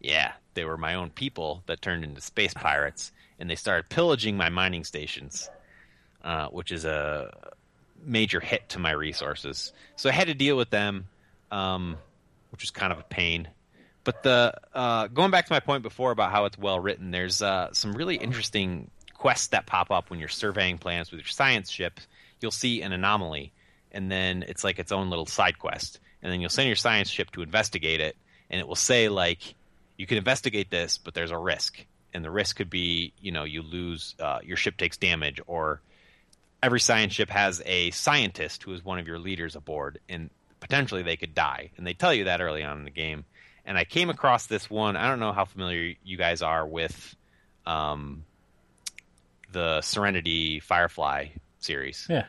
Yeah, 0.00 0.32
they 0.54 0.64
were 0.64 0.76
my 0.76 0.94
own 0.94 1.10
people 1.10 1.62
that 1.66 1.82
turned 1.82 2.04
into 2.04 2.20
space 2.20 2.54
pirates, 2.54 3.12
and 3.38 3.48
they 3.48 3.56
started 3.56 3.88
pillaging 3.88 4.36
my 4.36 4.48
mining 4.48 4.84
stations, 4.84 5.48
uh, 6.22 6.48
which 6.48 6.72
is 6.72 6.84
a 6.84 7.32
major 8.04 8.40
hit 8.40 8.68
to 8.70 8.78
my 8.78 8.90
resources. 8.90 9.72
So 9.96 10.08
I 10.08 10.12
had 10.12 10.28
to 10.28 10.34
deal 10.34 10.56
with 10.56 10.70
them, 10.70 11.08
um, 11.50 11.96
which 12.50 12.62
was 12.62 12.70
kind 12.70 12.92
of 12.92 12.98
a 12.98 13.04
pain. 13.04 13.48
But 14.04 14.22
the 14.22 14.54
uh, 14.74 15.06
going 15.08 15.30
back 15.30 15.46
to 15.46 15.52
my 15.52 15.60
point 15.60 15.82
before 15.82 16.10
about 16.10 16.32
how 16.32 16.44
it's 16.46 16.58
well 16.58 16.80
written, 16.80 17.10
there's 17.10 17.40
uh, 17.40 17.72
some 17.72 17.92
really 17.92 18.16
interesting 18.16 18.90
quests 19.14 19.48
that 19.48 19.66
pop 19.66 19.90
up 19.90 20.10
when 20.10 20.18
you're 20.18 20.28
surveying 20.28 20.78
planets 20.78 21.12
with 21.12 21.20
your 21.20 21.28
science 21.28 21.70
ship. 21.70 22.00
You'll 22.40 22.50
see 22.50 22.82
an 22.82 22.92
anomaly, 22.92 23.52
and 23.92 24.10
then 24.10 24.44
it's 24.48 24.64
like 24.64 24.80
its 24.80 24.90
own 24.90 25.10
little 25.10 25.26
side 25.26 25.58
quest. 25.58 26.00
And 26.22 26.32
then 26.32 26.40
you'll 26.40 26.50
send 26.50 26.66
your 26.66 26.76
science 26.76 27.08
ship 27.08 27.30
to 27.32 27.42
investigate 27.42 28.00
it, 28.00 28.16
and 28.50 28.60
it 28.60 28.66
will 28.66 28.74
say 28.74 29.08
like 29.08 29.54
you 29.96 30.06
can 30.06 30.18
investigate 30.18 30.70
this, 30.70 30.98
but 30.98 31.14
there's 31.14 31.30
a 31.30 31.38
risk, 31.38 31.84
and 32.12 32.24
the 32.24 32.30
risk 32.30 32.56
could 32.56 32.70
be 32.70 33.12
you 33.20 33.32
know 33.32 33.44
you 33.44 33.62
lose 33.62 34.14
uh, 34.20 34.40
your 34.42 34.56
ship 34.56 34.76
takes 34.76 34.96
damage, 34.96 35.40
or 35.46 35.80
every 36.62 36.80
science 36.80 37.12
ship 37.12 37.30
has 37.30 37.62
a 37.66 37.90
scientist 37.90 38.62
who 38.62 38.72
is 38.72 38.84
one 38.84 38.98
of 38.98 39.06
your 39.06 39.18
leaders 39.18 39.56
aboard, 39.56 39.98
and 40.08 40.30
potentially 40.60 41.02
they 41.02 41.16
could 41.16 41.34
die, 41.34 41.70
and 41.76 41.86
they 41.86 41.94
tell 41.94 42.14
you 42.14 42.24
that 42.24 42.40
early 42.40 42.62
on 42.62 42.78
in 42.78 42.84
the 42.84 42.90
game. 42.90 43.24
And 43.64 43.78
I 43.78 43.84
came 43.84 44.10
across 44.10 44.46
this 44.46 44.68
one. 44.68 44.96
I 44.96 45.08
don't 45.08 45.20
know 45.20 45.32
how 45.32 45.44
familiar 45.44 45.94
you 46.02 46.16
guys 46.16 46.42
are 46.42 46.66
with 46.66 47.14
um, 47.64 48.24
the 49.52 49.80
Serenity 49.82 50.58
Firefly 50.58 51.28
series. 51.60 52.06
Yeah, 52.10 52.24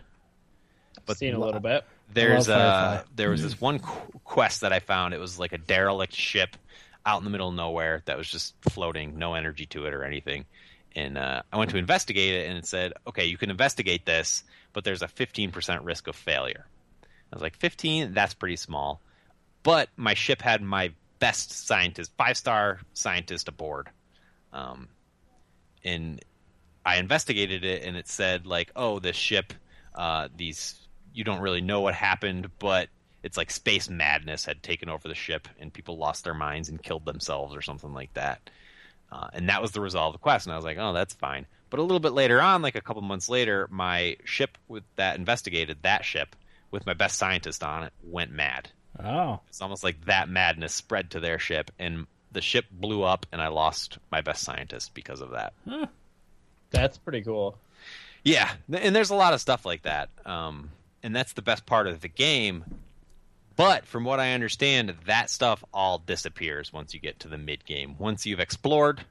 but 1.06 1.18
seen 1.18 1.34
a 1.34 1.40
little 1.40 1.60
bit. 1.60 1.84
There's 2.14 2.50
uh, 2.50 3.04
there 3.16 3.32
was 3.32 3.42
this 3.42 3.60
one 3.60 3.80
quest 3.80 4.62
that 4.62 4.72
I 4.72 4.80
found. 4.80 5.14
It 5.14 5.20
was 5.20 5.40
like 5.40 5.54
a 5.54 5.58
derelict 5.58 6.14
ship 6.14 6.56
out 7.06 7.20
in 7.20 7.26
the 7.26 7.30
middle 7.30 7.50
of 7.50 7.56
nowhere 7.56 8.02
that 8.06 8.18
was 8.18 8.28
just 8.28 8.56
floating, 8.62 9.18
no 9.18 9.34
energy 9.34 9.66
to 9.68 9.86
it 9.86 9.94
or 9.94 10.04
anything. 10.04 10.46
And 10.96 11.18
uh, 11.18 11.42
I 11.52 11.58
went 11.58 11.72
to 11.72 11.78
investigate 11.78 12.34
it, 12.36 12.48
and 12.48 12.58
it 12.58 12.66
said, 12.66 12.94
"Okay, 13.08 13.26
you 13.26 13.38
can 13.38 13.50
investigate 13.50 14.06
this, 14.06 14.44
but 14.74 14.84
there's 14.84 15.02
a 15.02 15.08
15% 15.08 15.84
risk 15.84 16.08
of 16.08 16.16
failure." 16.16 16.66
I 17.04 17.36
was 17.36 17.42
like, 17.42 17.56
"15? 17.58 18.14
That's 18.14 18.34
pretty 18.34 18.58
small." 18.58 19.02
But 19.64 19.90
my 19.96 20.14
ship 20.14 20.42
had 20.42 20.62
my 20.62 20.92
best 21.20 21.52
scientist, 21.68 22.12
five 22.18 22.38
star 22.38 22.80
scientist 22.94 23.48
aboard, 23.48 23.90
um, 24.52 24.88
and 25.84 26.24
I 26.86 26.98
investigated 26.98 27.64
it, 27.64 27.84
and 27.84 27.98
it 27.98 28.08
said 28.08 28.46
like, 28.46 28.72
"Oh, 28.76 29.00
this 29.00 29.16
ship, 29.16 29.54
uh, 29.96 30.28
these 30.36 30.76
you 31.14 31.24
don't 31.24 31.40
really 31.40 31.62
know 31.62 31.82
what 31.82 31.96
happened, 31.96 32.52
but 32.60 32.90
it's 33.24 33.38
like 33.38 33.50
space 33.50 33.90
madness 33.90 34.46
had 34.46 34.62
taken 34.62 34.90
over 34.90 35.08
the 35.08 35.16
ship 35.16 35.48
and 35.60 35.74
people 35.74 35.98
lost 35.98 36.24
their 36.26 36.34
minds 36.34 36.70
and 36.70 36.84
killed 36.84 37.06
themselves 37.06 37.56
or 37.56 37.62
something 37.62 37.94
like 37.94 38.14
that. 38.14 38.50
Uh, 39.12 39.30
and 39.34 39.50
that 39.50 39.62
was 39.62 39.72
the 39.72 39.82
result 39.82 40.08
of 40.08 40.20
the 40.20 40.24
quest. 40.24 40.46
And 40.46 40.54
I 40.54 40.58
was 40.58 40.66
like, 40.66 40.78
oh, 40.78 40.94
that's 40.94 41.14
fine. 41.14 41.46
But 41.70 41.80
a 41.80 41.84
little 41.84 42.00
bit 42.00 42.14
later 42.14 42.42
on, 42.42 42.62
like 42.62 42.76
a 42.76 42.82
couple 42.82 43.02
months 43.02 43.30
later, 43.30 43.68
my 43.72 44.18
ship 44.26 44.58
with 44.68 44.84
that 44.96 45.18
investigated 45.18 45.78
that 45.84 46.06
ship 46.06 46.36
with 46.70 46.86
my 46.86 46.94
best 46.94 47.18
scientist 47.18 47.64
on 47.64 47.84
it 47.84 47.94
went 48.04 48.32
mad. 48.32 48.70
Oh, 49.04 49.40
it's 49.48 49.62
almost 49.62 49.84
like 49.84 50.06
that 50.06 50.30
madness 50.30 50.74
spread 50.74 51.12
to 51.12 51.20
their 51.20 51.40
ship, 51.40 51.72
and 51.80 52.06
the 52.32 52.42
ship 52.42 52.66
blew 52.72 53.02
up, 53.02 53.26
and 53.32 53.42
I 53.42 53.48
lost 53.48 53.98
my 54.12 54.22
best 54.22 54.44
scientist 54.44 54.94
because 54.94 55.20
of 55.22 55.32
that. 55.32 55.54
Huh. 55.68 55.88
That's 56.70 56.98
pretty 56.98 57.22
cool. 57.22 57.58
Yeah, 58.24 58.52
and 58.72 58.96
there's 58.96 59.10
a 59.10 59.16
lot 59.16 59.34
of 59.34 59.42
stuff 59.42 59.66
like 59.66 59.84
that. 59.84 60.10
Um, 60.26 60.70
and 61.02 61.16
that's 61.16 61.34
the 61.34 61.42
best 61.42 61.66
part 61.66 61.88
of 61.88 62.02
the 62.02 62.08
game 62.08 62.64
but 63.56 63.86
from 63.86 64.04
what 64.04 64.20
I 64.20 64.34
understand, 64.34 64.94
that 65.06 65.30
stuff 65.30 65.64
all 65.74 66.00
disappears 66.00 66.74
once 66.74 66.94
you 66.94 67.00
get 67.00 67.20
to 67.22 67.28
the 67.28 67.38
mid 67.38 67.66
game. 67.66 67.96
Once 67.98 68.26
you've 68.26 68.40
explored, 68.40 69.02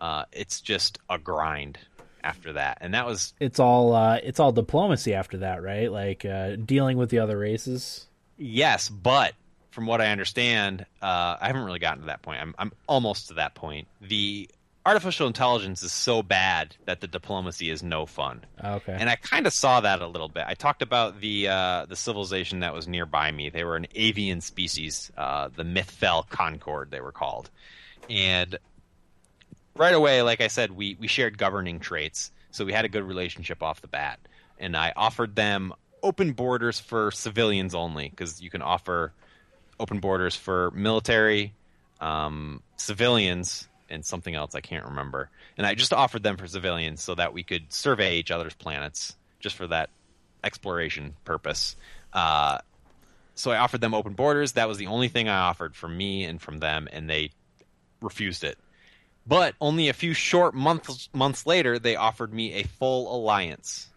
uh, 0.00 0.24
it's 0.32 0.60
just 0.60 0.98
a 1.08 1.18
grind 1.18 1.78
after 2.24 2.54
that. 2.54 2.78
And 2.80 2.94
that 2.94 3.06
was 3.06 3.34
it's 3.40 3.58
all 3.58 3.94
uh, 3.94 4.18
it's 4.22 4.40
all 4.40 4.52
diplomacy 4.52 5.14
after 5.14 5.38
that, 5.38 5.62
right? 5.62 5.90
Like 5.90 6.24
uh, 6.24 6.56
dealing 6.56 6.96
with 6.96 7.10
the 7.10 7.18
other 7.18 7.38
races. 7.38 8.06
Yes, 8.38 8.88
but 8.88 9.34
from 9.70 9.86
what 9.86 10.00
I 10.00 10.08
understand, 10.08 10.86
uh, 11.00 11.36
I 11.40 11.46
haven't 11.46 11.64
really 11.64 11.78
gotten 11.78 12.00
to 12.00 12.06
that 12.06 12.22
point. 12.22 12.40
I'm 12.40 12.54
I'm 12.58 12.72
almost 12.86 13.28
to 13.28 13.34
that 13.34 13.54
point. 13.54 13.88
The 14.00 14.48
artificial 14.84 15.26
intelligence 15.26 15.82
is 15.82 15.92
so 15.92 16.22
bad 16.22 16.76
that 16.86 17.00
the 17.00 17.06
diplomacy 17.06 17.70
is 17.70 17.82
no 17.82 18.06
fun. 18.06 18.44
Okay. 18.62 18.96
And 18.98 19.08
I 19.08 19.16
kind 19.16 19.46
of 19.46 19.52
saw 19.52 19.80
that 19.80 20.02
a 20.02 20.06
little 20.06 20.28
bit. 20.28 20.44
I 20.46 20.54
talked 20.54 20.82
about 20.82 21.20
the 21.20 21.48
uh, 21.48 21.86
the 21.86 21.96
civilization 21.96 22.60
that 22.60 22.74
was 22.74 22.88
nearby 22.88 23.30
me. 23.30 23.50
They 23.50 23.64
were 23.64 23.76
an 23.76 23.86
avian 23.94 24.40
species, 24.40 25.10
uh, 25.16 25.48
the 25.54 25.64
Mythfell 25.64 26.28
Concord, 26.28 26.90
they 26.90 27.00
were 27.00 27.12
called. 27.12 27.50
And 28.10 28.58
right 29.76 29.94
away, 29.94 30.22
like 30.22 30.40
I 30.40 30.48
said, 30.48 30.72
we 30.72 30.96
we 30.98 31.06
shared 31.06 31.38
governing 31.38 31.78
traits, 31.78 32.32
so 32.50 32.64
we 32.64 32.72
had 32.72 32.84
a 32.84 32.88
good 32.88 33.04
relationship 33.04 33.62
off 33.62 33.80
the 33.80 33.88
bat. 33.88 34.18
And 34.58 34.76
I 34.76 34.92
offered 34.96 35.34
them 35.36 35.72
open 36.02 36.32
borders 36.32 36.80
for 36.80 37.10
civilians 37.10 37.74
only, 37.74 38.08
because 38.08 38.42
you 38.42 38.50
can 38.50 38.62
offer 38.62 39.12
open 39.78 40.00
borders 40.00 40.36
for 40.36 40.70
military, 40.72 41.54
um, 42.00 42.62
civilians, 42.76 43.68
and 43.92 44.04
something 44.04 44.34
else 44.34 44.54
I 44.54 44.60
can't 44.60 44.86
remember. 44.86 45.30
And 45.56 45.66
I 45.66 45.74
just 45.74 45.92
offered 45.92 46.22
them 46.22 46.36
for 46.36 46.46
civilians 46.46 47.02
so 47.02 47.14
that 47.14 47.32
we 47.32 47.42
could 47.42 47.72
survey 47.72 48.16
each 48.16 48.30
other's 48.30 48.54
planets 48.54 49.14
just 49.38 49.56
for 49.56 49.66
that 49.68 49.90
exploration 50.42 51.14
purpose. 51.24 51.76
Uh, 52.12 52.58
so 53.34 53.50
I 53.50 53.58
offered 53.58 53.80
them 53.80 53.94
open 53.94 54.14
borders. 54.14 54.52
That 54.52 54.68
was 54.68 54.78
the 54.78 54.88
only 54.88 55.08
thing 55.08 55.28
I 55.28 55.40
offered 55.40 55.74
from 55.74 55.96
me 55.96 56.24
and 56.24 56.40
from 56.40 56.58
them, 56.58 56.88
and 56.92 57.08
they 57.08 57.30
refused 58.00 58.44
it. 58.44 58.58
But 59.26 59.54
only 59.60 59.88
a 59.88 59.92
few 59.92 60.14
short 60.14 60.54
months 60.54 61.08
months 61.12 61.46
later, 61.46 61.78
they 61.78 61.96
offered 61.96 62.34
me 62.34 62.54
a 62.54 62.64
full 62.64 63.14
alliance, 63.14 63.88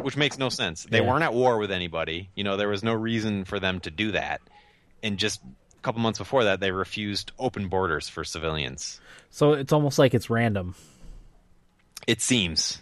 which 0.00 0.16
makes 0.16 0.36
no 0.36 0.48
sense. 0.48 0.84
They 0.84 1.00
yeah. 1.00 1.08
weren't 1.08 1.22
at 1.22 1.32
war 1.32 1.58
with 1.58 1.70
anybody. 1.70 2.28
You 2.34 2.42
know, 2.42 2.56
there 2.56 2.68
was 2.68 2.82
no 2.82 2.92
reason 2.92 3.44
for 3.44 3.60
them 3.60 3.78
to 3.80 3.90
do 3.90 4.12
that, 4.12 4.40
and 5.02 5.16
just 5.16 5.40
couple 5.82 6.00
months 6.00 6.18
before 6.18 6.44
that, 6.44 6.60
they 6.60 6.70
refused 6.70 7.32
open 7.38 7.68
borders 7.68 8.08
for 8.08 8.24
civilians. 8.24 9.00
So 9.30 9.52
it's 9.52 9.72
almost 9.72 9.98
like 9.98 10.14
it's 10.14 10.30
random. 10.30 10.74
It 12.06 12.20
seems. 12.20 12.80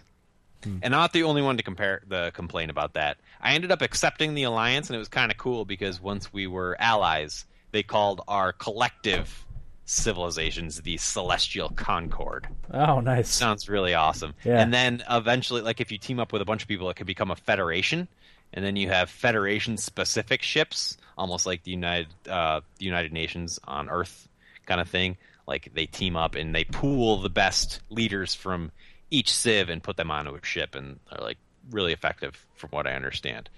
Hmm. 0.63 0.77
And 0.81 0.91
not 0.91 1.13
the 1.13 1.23
only 1.23 1.41
one 1.41 1.57
to 1.57 1.63
compare 1.63 2.01
the 2.07 2.31
complain 2.33 2.69
about 2.69 2.93
that. 2.93 3.17
I 3.41 3.53
ended 3.53 3.71
up 3.71 3.81
accepting 3.81 4.33
the 4.33 4.43
alliance, 4.43 4.89
and 4.89 4.95
it 4.95 4.99
was 4.99 5.07
kind 5.07 5.31
of 5.31 5.37
cool 5.37 5.65
because 5.65 6.01
once 6.01 6.31
we 6.31 6.47
were 6.47 6.75
allies, 6.79 7.45
they 7.71 7.83
called 7.83 8.21
our 8.27 8.53
collective 8.53 9.45
civilizations 9.85 10.81
the 10.81 10.97
Celestial 10.97 11.69
Concord. 11.69 12.47
Oh, 12.73 12.99
nice. 13.01 13.29
Sounds 13.29 13.67
really 13.67 13.93
awesome. 13.93 14.33
Yeah. 14.43 14.61
And 14.61 14.73
then 14.73 15.03
eventually, 15.09 15.61
like 15.61 15.81
if 15.81 15.91
you 15.91 15.97
team 15.97 16.19
up 16.19 16.31
with 16.31 16.41
a 16.41 16.45
bunch 16.45 16.61
of 16.61 16.67
people, 16.67 16.89
it 16.89 16.95
could 16.95 17.07
become 17.07 17.31
a 17.31 17.35
federation, 17.35 18.07
and 18.53 18.63
then 18.63 18.75
you 18.75 18.89
have 18.89 19.09
federation 19.09 19.77
specific 19.77 20.41
ships, 20.41 20.97
almost 21.17 21.45
like 21.45 21.63
the 21.63 21.71
United 21.71 22.07
uh, 22.29 22.61
the 22.77 22.85
United 22.85 23.13
Nations 23.13 23.59
on 23.65 23.89
Earth 23.89 24.27
kind 24.65 24.81
of 24.81 24.89
thing. 24.89 25.17
Like 25.47 25.71
they 25.73 25.85
team 25.85 26.15
up 26.15 26.35
and 26.35 26.53
they 26.53 26.63
pool 26.63 27.21
the 27.21 27.29
best 27.29 27.81
leaders 27.89 28.33
from 28.35 28.71
each 29.09 29.33
civ 29.33 29.69
and 29.69 29.83
put 29.83 29.97
them 29.97 30.11
onto 30.11 30.33
a 30.35 30.45
ship, 30.45 30.75
and 30.75 30.99
they're 31.09 31.21
like 31.21 31.37
really 31.69 31.93
effective, 31.93 32.45
from 32.55 32.69
what 32.71 32.87
I 32.87 32.93
understand. 32.93 33.49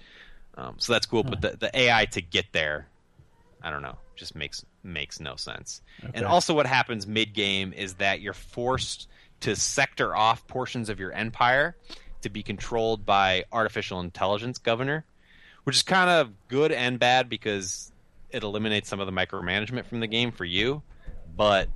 Um, 0.56 0.76
so 0.78 0.92
that's 0.92 1.06
cool. 1.06 1.22
But 1.22 1.40
the, 1.40 1.56
the 1.58 1.78
AI 1.78 2.04
to 2.06 2.20
get 2.20 2.46
there, 2.52 2.86
I 3.62 3.70
don't 3.70 3.82
know, 3.82 3.96
just 4.16 4.34
makes 4.34 4.64
makes 4.82 5.20
no 5.20 5.36
sense. 5.36 5.82
And 6.14 6.24
also, 6.24 6.54
what 6.54 6.66
happens 6.66 7.06
mid 7.06 7.34
game 7.34 7.72
is 7.72 7.94
that 7.94 8.20
you're 8.20 8.32
forced 8.32 9.08
to 9.40 9.56
sector 9.56 10.14
off 10.14 10.46
portions 10.46 10.88
of 10.88 11.00
your 11.00 11.12
empire 11.12 11.76
to 12.24 12.30
be 12.30 12.42
controlled 12.42 13.06
by 13.06 13.44
artificial 13.52 14.00
intelligence 14.00 14.58
governor, 14.58 15.04
which 15.62 15.76
is 15.76 15.82
kind 15.82 16.10
of 16.10 16.30
good 16.48 16.72
and 16.72 16.98
bad 16.98 17.28
because 17.28 17.92
it 18.30 18.42
eliminates 18.42 18.88
some 18.88 19.00
of 19.00 19.06
the 19.06 19.12
micromanagement 19.12 19.86
from 19.86 20.00
the 20.00 20.06
game 20.08 20.32
for 20.32 20.44
you, 20.44 20.82
but 21.36 21.68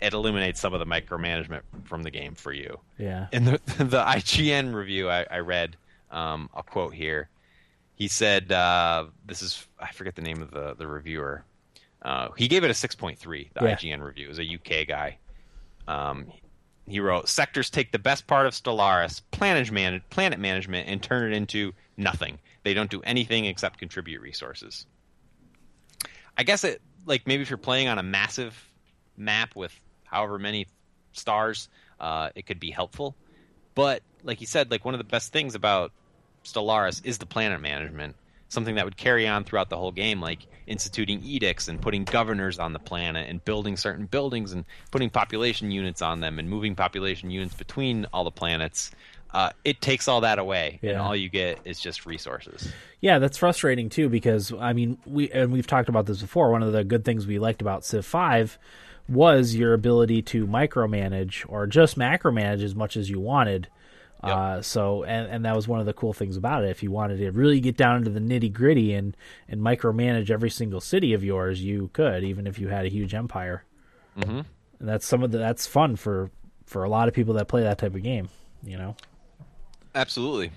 it 0.00 0.12
eliminates 0.12 0.60
some 0.60 0.74
of 0.74 0.80
the 0.80 0.86
micromanagement 0.86 1.60
from 1.84 2.02
the 2.02 2.10
game 2.10 2.34
for 2.34 2.52
you 2.52 2.80
Yeah. 2.98 3.28
in 3.32 3.44
the 3.44 3.52
the 3.78 4.02
IGN 4.02 4.74
review 4.74 5.08
I, 5.08 5.24
I 5.30 5.38
read, 5.38 5.76
um, 6.10 6.50
a 6.54 6.62
quote 6.62 6.92
here. 6.94 7.28
He 7.96 8.08
said, 8.08 8.50
uh, 8.50 9.06
"This 9.24 9.40
is 9.40 9.66
I 9.78 9.92
forget 9.92 10.16
the 10.16 10.22
name 10.22 10.42
of 10.42 10.50
the 10.50 10.74
the 10.74 10.86
reviewer. 10.86 11.44
Uh, 12.02 12.28
he 12.36 12.48
gave 12.48 12.64
it 12.64 12.70
a 12.70 12.74
six 12.74 12.94
point 12.96 13.18
three. 13.18 13.50
The 13.54 13.64
Yeah. 13.66 13.76
IGN 13.76 14.02
review 14.02 14.28
is 14.28 14.38
a 14.40 14.44
UK 14.44 14.86
guy. 14.86 15.18
Um, 15.86 16.26
he 16.86 17.00
wrote, 17.00 17.28
"Sectors 17.28 17.70
take 17.70 17.92
the 17.92 17.98
best 17.98 18.26
part 18.26 18.46
of 18.46 18.52
Stellaris, 18.52 19.22
planet, 19.30 19.70
man- 19.70 20.02
planet 20.10 20.38
management, 20.38 20.88
and 20.88 21.02
turn 21.02 21.32
it 21.32 21.36
into 21.36 21.72
nothing. 21.96 22.38
They 22.62 22.74
don't 22.74 22.90
do 22.90 23.02
anything 23.02 23.44
except 23.46 23.78
contribute 23.78 24.20
resources." 24.20 24.86
I 26.36 26.42
guess 26.42 26.64
it 26.64 26.82
like 27.06 27.26
maybe 27.26 27.42
if 27.42 27.50
you're 27.50 27.58
playing 27.58 27.88
on 27.88 27.98
a 27.98 28.02
massive 28.02 28.70
map 29.16 29.54
with 29.54 29.78
however 30.04 30.38
many 30.38 30.66
stars, 31.12 31.68
uh, 32.00 32.30
it 32.34 32.46
could 32.46 32.60
be 32.60 32.70
helpful. 32.70 33.14
But 33.74 34.02
like 34.22 34.40
you 34.40 34.46
said, 34.46 34.70
like 34.70 34.84
one 34.84 34.94
of 34.94 34.98
the 34.98 35.04
best 35.04 35.32
things 35.32 35.54
about 35.54 35.92
Stellaris 36.44 37.04
is 37.04 37.18
the 37.18 37.26
planet 37.26 37.60
management, 37.60 38.16
something 38.48 38.76
that 38.76 38.84
would 38.84 38.96
carry 38.96 39.26
on 39.26 39.44
throughout 39.44 39.70
the 39.70 39.76
whole 39.76 39.92
game, 39.92 40.20
like 40.20 40.46
instituting 40.66 41.22
edicts 41.22 41.68
and 41.68 41.80
putting 41.80 42.04
governors 42.04 42.58
on 42.58 42.72
the 42.72 42.78
planet 42.78 43.28
and 43.28 43.44
building 43.44 43.76
certain 43.76 44.06
buildings 44.06 44.52
and 44.52 44.64
putting 44.90 45.10
population 45.10 45.70
units 45.70 46.02
on 46.02 46.20
them 46.20 46.38
and 46.38 46.48
moving 46.48 46.74
population 46.74 47.30
units 47.30 47.54
between 47.54 48.06
all 48.12 48.24
the 48.24 48.30
planets. 48.30 48.90
Uh, 49.32 49.50
it 49.64 49.80
takes 49.80 50.06
all 50.06 50.20
that 50.20 50.38
away, 50.38 50.78
and 50.80 50.96
all 50.96 51.16
you 51.16 51.28
get 51.28 51.58
is 51.64 51.80
just 51.80 52.06
resources. 52.06 52.72
Yeah, 53.00 53.18
that's 53.18 53.36
frustrating 53.36 53.88
too 53.88 54.08
because 54.08 54.52
I 54.52 54.72
mean 54.74 54.96
we 55.04 55.28
and 55.30 55.52
we've 55.52 55.66
talked 55.66 55.88
about 55.88 56.06
this 56.06 56.20
before. 56.20 56.52
One 56.52 56.62
of 56.62 56.72
the 56.72 56.84
good 56.84 57.04
things 57.04 57.26
we 57.26 57.40
liked 57.40 57.60
about 57.60 57.84
Civ 57.84 58.06
Five 58.06 58.58
was 59.08 59.54
your 59.56 59.74
ability 59.74 60.22
to 60.22 60.46
micromanage 60.46 61.44
or 61.48 61.66
just 61.66 61.98
macromanage 61.98 62.62
as 62.62 62.76
much 62.76 62.96
as 62.96 63.10
you 63.10 63.18
wanted. 63.18 63.68
Uh, 64.22 64.62
so 64.62 65.04
and 65.04 65.30
and 65.30 65.44
that 65.44 65.54
was 65.54 65.68
one 65.68 65.80
of 65.80 65.86
the 65.86 65.92
cool 65.92 66.14
things 66.14 66.36
about 66.36 66.64
it. 66.64 66.70
If 66.70 66.82
you 66.82 66.90
wanted 66.90 67.18
to 67.18 67.30
really 67.32 67.60
get 67.60 67.76
down 67.76 67.98
into 67.98 68.10
the 68.10 68.20
nitty 68.20 68.52
gritty 68.52 68.94
and 68.94 69.14
and 69.48 69.60
micromanage 69.60 70.30
every 70.30 70.48
single 70.48 70.80
city 70.80 71.12
of 71.12 71.22
yours, 71.22 71.62
you 71.62 71.90
could, 71.92 72.24
even 72.24 72.46
if 72.46 72.58
you 72.58 72.68
had 72.68 72.86
a 72.86 72.88
huge 72.88 73.14
empire. 73.14 73.64
Mm-hmm. 74.18 74.40
And 74.80 74.88
that's 74.88 75.06
some 75.06 75.22
of 75.22 75.30
the 75.30 75.38
that's 75.38 75.66
fun 75.66 75.96
for 75.96 76.30
for 76.64 76.84
a 76.84 76.88
lot 76.88 77.08
of 77.08 77.14
people 77.14 77.34
that 77.34 77.48
play 77.48 77.62
that 77.64 77.76
type 77.78 77.94
of 77.94 78.02
game. 78.02 78.30
You 78.62 78.78
know. 78.78 78.96
Absolutely. 79.94 80.50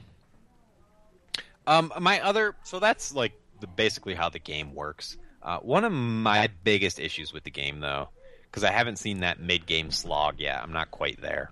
Um, 1.67 1.91
my 1.99 2.21
other 2.21 2.55
so 2.63 2.79
that's 2.79 3.13
like 3.13 3.33
the, 3.59 3.67
basically 3.67 4.13
how 4.13 4.29
the 4.29 4.39
game 4.39 4.73
works. 4.73 5.17
Uh, 5.43 5.59
one 5.59 5.83
of 5.83 5.91
my 5.91 6.49
biggest 6.63 6.99
issues 6.99 7.33
with 7.33 7.43
the 7.43 7.51
game, 7.51 7.79
though, 7.79 8.09
because 8.43 8.63
I 8.63 8.71
haven't 8.71 8.97
seen 8.97 9.19
that 9.19 9.39
mid-game 9.39 9.91
slog 9.91 10.39
yet. 10.39 10.61
I'm 10.61 10.73
not 10.73 10.91
quite 10.91 11.21
there. 11.21 11.51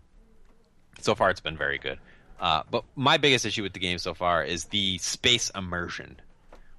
So 1.01 1.15
far, 1.15 1.29
it's 1.29 1.41
been 1.41 1.57
very 1.57 1.77
good. 1.77 1.99
Uh, 2.39 2.63
but 2.69 2.83
my 2.95 3.17
biggest 3.17 3.45
issue 3.45 3.63
with 3.63 3.73
the 3.73 3.79
game 3.79 3.97
so 3.97 4.13
far 4.13 4.43
is 4.43 4.65
the 4.65 4.97
space 4.97 5.49
immersion. 5.55 6.19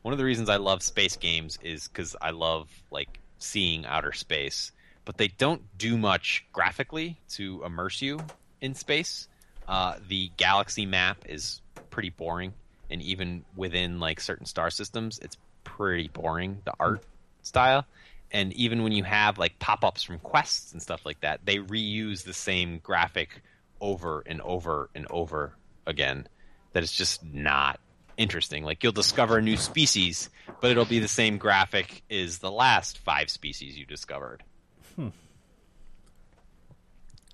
One 0.03 0.13
of 0.13 0.19
the 0.19 0.25
reasons 0.25 0.49
I 0.49 0.57
love 0.57 0.83
space 0.83 1.17
games 1.17 1.59
is 1.63 1.89
because 1.89 2.15
I 2.21 2.31
love 2.31 2.69
like 2.91 3.21
seeing 3.39 3.87
outer 3.87 4.13
space, 4.13 4.73
but 5.05 5.17
they 5.17 5.29
don't 5.29 5.63
do 5.79 5.97
much 5.97 6.45
graphically 6.53 7.19
to 7.31 7.63
immerse 7.65 8.03
you 8.03 8.21
in 8.61 8.75
space. 8.75 9.29
Uh, 9.67 9.97
the 10.09 10.31
galaxy 10.37 10.87
map 10.87 11.19
is 11.29 11.61
pretty 11.91 12.11
boring, 12.11 12.53
and 12.91 13.03
even 13.03 13.45
within 13.57 13.99
like 13.99 14.21
certain 14.21 14.47
star 14.47 14.71
systems, 14.71 15.19
it's 15.19 15.37
pretty 15.65 16.09
boring. 16.09 16.61
The 16.65 16.75
art 16.79 17.03
style, 17.43 17.85
and 18.31 18.53
even 18.53 18.83
when 18.83 18.93
you 18.93 19.03
have 19.05 19.39
like 19.39 19.59
pop-ups 19.59 20.03
from 20.03 20.19
quests 20.19 20.73
and 20.73 20.81
stuff 20.81 21.05
like 21.05 21.21
that, 21.21 21.41
they 21.45 21.57
reuse 21.57 22.23
the 22.23 22.33
same 22.33 22.79
graphic 22.79 23.43
over 23.81 24.23
and 24.27 24.41
over 24.41 24.91
and 24.95 25.07
over 25.11 25.55
again. 25.87 26.29
that 26.73 26.83
it's 26.83 26.97
just 26.97 27.25
not 27.25 27.81
interesting. 28.17 28.65
Like 28.65 28.83
you'll 28.83 28.93
discover 28.93 29.39
a 29.39 29.43
new 29.43 29.57
species, 29.57 30.31
but 30.61 30.71
it'll 30.71 30.85
be 30.85 30.99
the 30.99 31.09
same 31.09 31.39
graphic 31.39 32.03
as 32.11 32.39
the 32.39 32.51
last 32.51 32.99
five 32.99 33.31
species 33.31 33.79
you 33.79 33.87
discovered. 33.87 34.43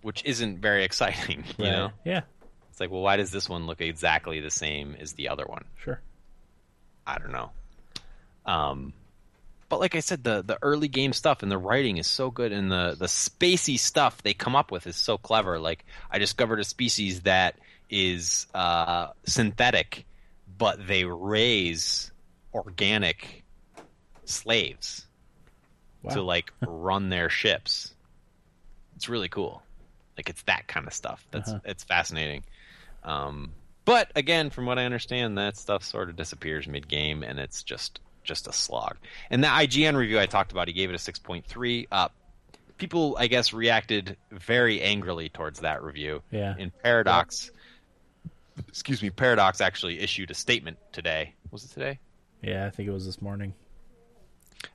Which 0.03 0.25
isn't 0.25 0.59
very 0.59 0.85
exciting, 0.85 1.45
you 1.59 1.65
know? 1.65 1.93
Yeah. 2.05 2.23
It's 2.71 2.81
like, 2.81 2.91
well, 2.91 3.03
why 3.03 3.17
does 3.17 3.31
this 3.31 3.49
one 3.49 3.67
look 3.67 3.81
exactly 3.81 4.41
the 4.41 4.51
same 4.51 4.97
as 4.99 5.13
the 5.13 5.29
other 5.29 5.45
one? 5.47 5.65
Sure. 5.77 6.01
I 7.07 7.19
don't 7.19 7.31
know. 7.33 7.51
Um, 8.45 8.93
but 9.73 9.81
like 9.81 9.95
I 9.95 10.01
said, 10.01 10.23
the 10.23 10.43
the 10.43 10.59
early 10.61 10.87
game 10.89 11.15
stuff 11.15 11.43
and 11.43 11.51
the 11.51 11.57
writing 11.57 11.97
is 11.97 12.07
so 12.07 12.31
good, 12.31 12.53
and 12.53 12.71
the 12.71 12.95
the 12.99 13.07
spacey 13.07 13.79
stuff 13.79 14.23
they 14.23 14.35
come 14.35 14.55
up 14.55 14.71
with 14.71 14.87
is 14.87 14.97
so 14.97 15.17
clever. 15.17 15.59
Like 15.59 15.87
I 16.11 16.19
discovered 16.19 16.61
a 16.61 16.65
species 16.65 17.23
that 17.23 17.57
is 17.89 18.47
uh, 18.55 19.07
synthetic, 19.25 20.05
but 20.59 20.87
they 20.87 21.05
raise 21.07 22.13
organic 22.53 23.45
slaves 24.27 25.07
Wow. 26.03 26.15
to 26.17 26.23
like 26.23 26.53
run 26.67 27.09
their 27.09 27.31
ships. 27.31 27.95
It's 28.97 29.09
really 29.09 29.31
cool. 29.31 29.63
Like 30.19 30.29
it's 30.29 30.43
that 30.43 30.69
kind 30.69 30.87
of 30.87 30.93
stuff. 30.93 31.27
That's 31.31 31.49
Uh-huh. 31.49 31.61
it's 31.65 31.85
fascinating. 31.85 32.45
Um, 33.05 33.53
but 33.87 34.13
again, 34.17 34.51
from 34.51 34.67
what 34.67 34.79
I 34.79 34.85
understand, 34.85 35.39
that 35.39 35.57
stuff 35.57 35.83
sort 35.83 36.11
of 36.11 36.17
disappears 36.17 36.67
mid 36.69 36.89
game, 36.89 37.23
and 37.23 37.39
it's 37.39 37.63
just 37.63 38.01
just 38.25 38.47
a 38.47 38.53
slog. 38.53 38.97
And 39.31 39.43
the 39.43 39.49
IGN 39.49 39.97
review 39.97 40.19
I 40.21 40.27
talked 40.27 40.53
about, 40.53 40.69
he 40.69 40.75
gave 40.75 40.91
it 40.91 40.95
a 40.95 40.99
six 40.99 41.19
point 41.19 41.47
three. 41.47 41.89
Uh, 41.91 42.09
people, 42.79 43.17
I 43.19 43.27
guess, 43.29 43.53
reacted 43.53 44.17
very 44.31 44.81
angrily 44.83 45.29
towards 45.29 45.61
that 45.61 45.83
review. 45.83 46.23
Yeah. 46.31 46.55
In 46.59 46.71
Paradox, 46.83 47.51
excuse 48.69 49.03
me, 49.03 49.11
Paradox 49.11 49.61
actually 49.61 50.01
issued 50.01 50.31
a 50.31 50.35
statement 50.35 50.79
today. 50.93 51.35
Was 51.51 51.65
it 51.65 51.71
today? 51.71 51.99
Yeah, 52.43 52.67
I 52.67 52.71
think 52.71 52.89
it 52.89 52.93
was 52.93 53.07
this 53.07 53.23
morning. 53.23 53.55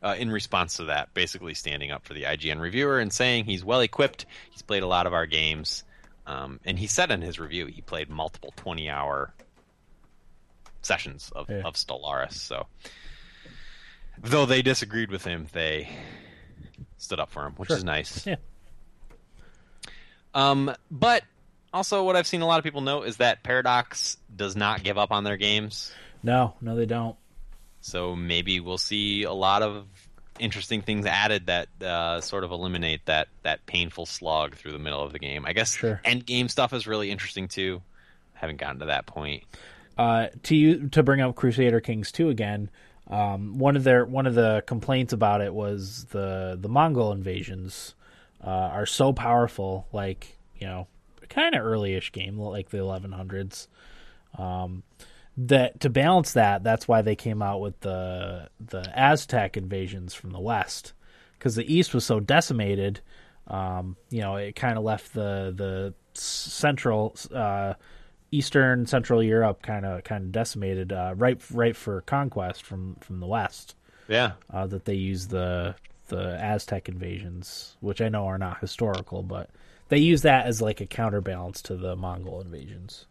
uh, 0.04 0.16
in 0.18 0.30
response 0.32 0.78
to 0.78 0.86
that, 0.86 1.14
basically 1.14 1.54
standing 1.54 1.92
up 1.92 2.06
for 2.06 2.14
the 2.14 2.24
IGN 2.24 2.60
reviewer 2.60 3.00
and 3.00 3.12
saying 3.12 3.46
he's 3.46 3.64
well 3.64 3.82
equipped. 3.82 4.26
He's 4.52 4.62
played 4.62 4.84
a 4.84 4.88
lot 4.88 5.06
of 5.08 5.14
our 5.14 5.26
games, 5.26 5.84
um, 6.26 6.60
and 6.66 6.78
he 6.80 6.88
said 6.88 7.10
in 7.12 7.22
his 7.22 7.40
review 7.40 7.66
he 7.68 7.82
played 7.82 8.10
multiple 8.10 8.54
twenty-hour 8.58 9.34
sessions 10.82 11.32
of, 11.36 11.50
Yeah. 11.50 11.62
of 11.66 11.76
Stellaris. 11.76 12.34
So, 12.34 12.68
though 14.22 14.46
they 14.46 14.62
disagreed 14.62 15.12
with 15.12 15.24
him, 15.24 15.48
they 15.54 15.90
stood 16.98 17.20
up 17.20 17.30
for 17.32 17.46
him, 17.46 17.54
which 17.54 17.68
Sure. 17.68 17.78
is 17.78 17.84
nice. 17.84 18.26
Yeah. 18.26 18.36
Um, 20.34 20.74
but 20.92 21.24
also, 21.74 22.04
what 22.04 22.16
I've 22.16 22.28
seen 22.28 22.42
a 22.42 22.46
lot 22.48 22.58
of 22.60 22.64
people 22.64 22.82
note 22.82 23.08
is 23.08 23.18
that 23.18 23.44
Paradox 23.44 24.18
does 24.36 24.56
not 24.56 24.84
give 24.84 24.98
up 24.98 25.12
on 25.12 25.24
their 25.24 25.38
games. 25.38 25.92
No, 26.24 26.54
no, 26.62 26.76
they 26.76 26.86
don't. 26.86 27.16
So 27.82 28.16
maybe 28.16 28.60
we'll 28.60 28.78
see 28.78 29.24
a 29.24 29.32
lot 29.34 29.62
of 29.62 29.86
interesting 30.40 30.82
things 30.82 31.06
added 31.06 31.48
that 31.48 31.68
uh, 31.82 32.22
sort 32.22 32.44
of 32.44 32.52
eliminate 32.52 33.06
that 33.06 33.28
that 33.44 33.66
painful 33.66 34.06
slog 34.06 34.56
through 34.56 34.72
the 34.72 34.80
middle 34.80 35.02
of 35.02 35.12
the 35.12 35.20
game. 35.20 35.46
I 35.46 35.54
guess 35.54 35.74
Sure. 35.76 36.00
end 36.04 36.26
game 36.26 36.48
stuff 36.50 36.74
is 36.74 36.86
really 36.86 37.10
interesting 37.10 37.48
too. 37.48 37.82
Haven't 38.34 38.58
gotten 38.58 38.80
to 38.80 38.86
that 38.88 39.06
point. 39.08 39.44
uh, 39.98 40.28
to 40.44 40.56
you 40.56 40.90
to 40.90 41.02
bring 41.02 41.22
up 41.22 41.36
Crusader 41.36 41.80
Kings 41.80 42.12
two 42.12 42.30
again. 42.30 42.70
Um, 43.10 43.58
one 43.58 43.76
of 43.76 43.84
their 43.84 44.06
one 44.06 44.28
of 44.28 44.36
the 44.36 44.64
complaints 44.68 45.14
about 45.14 45.42
it 45.42 45.54
was 45.54 46.06
the 46.06 46.58
the 46.60 46.70
Mongol 46.70 47.12
invasions 47.12 47.96
uh, 48.44 48.50
are 48.50 48.86
so 48.86 49.14
powerful. 49.14 49.88
Like 49.94 50.38
you 50.56 50.68
know, 50.68 50.88
kind 51.30 51.56
of 51.56 51.64
early-ish 51.64 52.12
game, 52.12 52.38
like 52.38 52.70
the 52.70 52.80
1100s. 52.80 53.68
Um, 54.38 54.84
that 55.38 55.80
to 55.82 55.90
balance 55.90 56.34
that, 56.34 56.64
that's 56.64 56.88
why 56.88 57.02
they 57.04 57.16
came 57.16 57.42
out 57.42 57.62
with 57.62 57.80
the 57.82 58.50
the 58.60 58.92
Aztec 58.98 59.56
invasions 59.56 60.14
from 60.14 60.32
the 60.32 60.40
west, 60.40 60.94
because 61.38 61.56
the 61.56 61.74
east 61.74 61.94
was 61.94 62.06
so 62.06 62.20
decimated. 62.20 63.02
Um, 63.48 63.96
you 64.10 64.22
know, 64.22 64.36
it 64.36 64.56
kind 64.56 64.78
of 64.78 64.84
left 64.84 65.14
the 65.14 65.54
the 65.56 65.94
central, 66.20 67.16
uh, 67.34 67.76
eastern, 68.32 68.86
central 68.86 69.24
Europe 69.24 69.62
kind 69.62 69.86
of 69.86 70.04
kind 70.04 70.26
of 70.26 70.32
decimated, 70.32 70.92
uh, 70.92 71.14
right 71.16 71.40
right 71.52 71.76
for 71.76 72.02
conquest 72.02 72.64
from 72.64 72.96
from 73.02 73.20
the 73.20 73.28
west. 73.28 73.76
Yeah, 74.08 74.34
uh, 74.54 74.68
that 74.68 74.86
they 74.86 74.96
use 74.96 75.28
the 75.28 75.76
the 76.08 76.42
Aztec 76.42 76.88
invasions, 76.88 77.76
which 77.82 78.00
I 78.02 78.08
know 78.10 78.28
are 78.28 78.38
not 78.38 78.60
historical, 78.62 79.24
but 79.24 79.50
they 79.90 79.98
use 79.98 80.22
that 80.22 80.46
as 80.46 80.62
like 80.62 80.80
a 80.82 80.86
counterbalance 80.86 81.62
to 81.64 81.76
the 81.76 81.96
Mongol 81.96 82.40
invasions. 82.42 83.06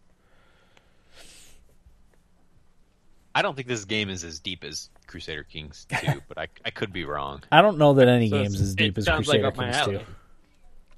I 3.34 3.42
don't 3.42 3.54
think 3.54 3.68
this 3.68 3.84
game 3.84 4.08
is 4.08 4.24
as 4.24 4.40
deep 4.40 4.64
as 4.64 4.88
Crusader 5.06 5.42
Kings 5.44 5.86
2, 6.00 6.22
but 6.28 6.38
I, 6.38 6.48
I 6.64 6.70
could 6.70 6.92
be 6.92 7.04
wrong. 7.04 7.42
I 7.52 7.60
don't 7.60 7.76
know 7.76 7.92
that 7.94 8.08
any 8.08 8.30
So 8.30 8.38
game's 8.38 8.54
it's- 8.54 8.68
as 8.68 8.74
deep 8.74 8.96
as 8.96 9.06
Crusader 9.06 9.50
like 9.50 9.54
Kings 9.56 9.84
2. 9.84 10.00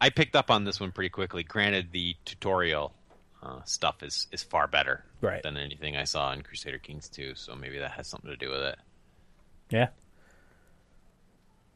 I 0.01 0.11
picked 0.11 0.37
up 0.37 0.49
on 0.49 0.63
this 0.63 0.79
one 0.79 0.93
pretty 0.93 1.09
quickly. 1.09 1.43
Granted, 1.43 1.89
the 1.91 2.15
tutorial 2.25 2.95
uh, 3.43 3.63
stuff 3.65 4.03
is, 4.03 4.27
is 4.33 4.43
far 4.43 4.67
better 4.67 5.05
Right. 5.21 5.43
than 5.43 5.57
anything 5.57 5.97
I 5.97 6.05
saw 6.05 6.33
in 6.33 6.43
Crusader 6.43 6.79
Kings 6.79 7.09
2, 7.09 7.35
so 7.35 7.55
maybe 7.55 7.79
that 7.79 7.93
has 7.93 8.07
something 8.09 8.31
to 8.31 8.37
do 8.37 8.51
with 8.51 8.61
it. 8.63 8.77
Yeah. 9.71 9.89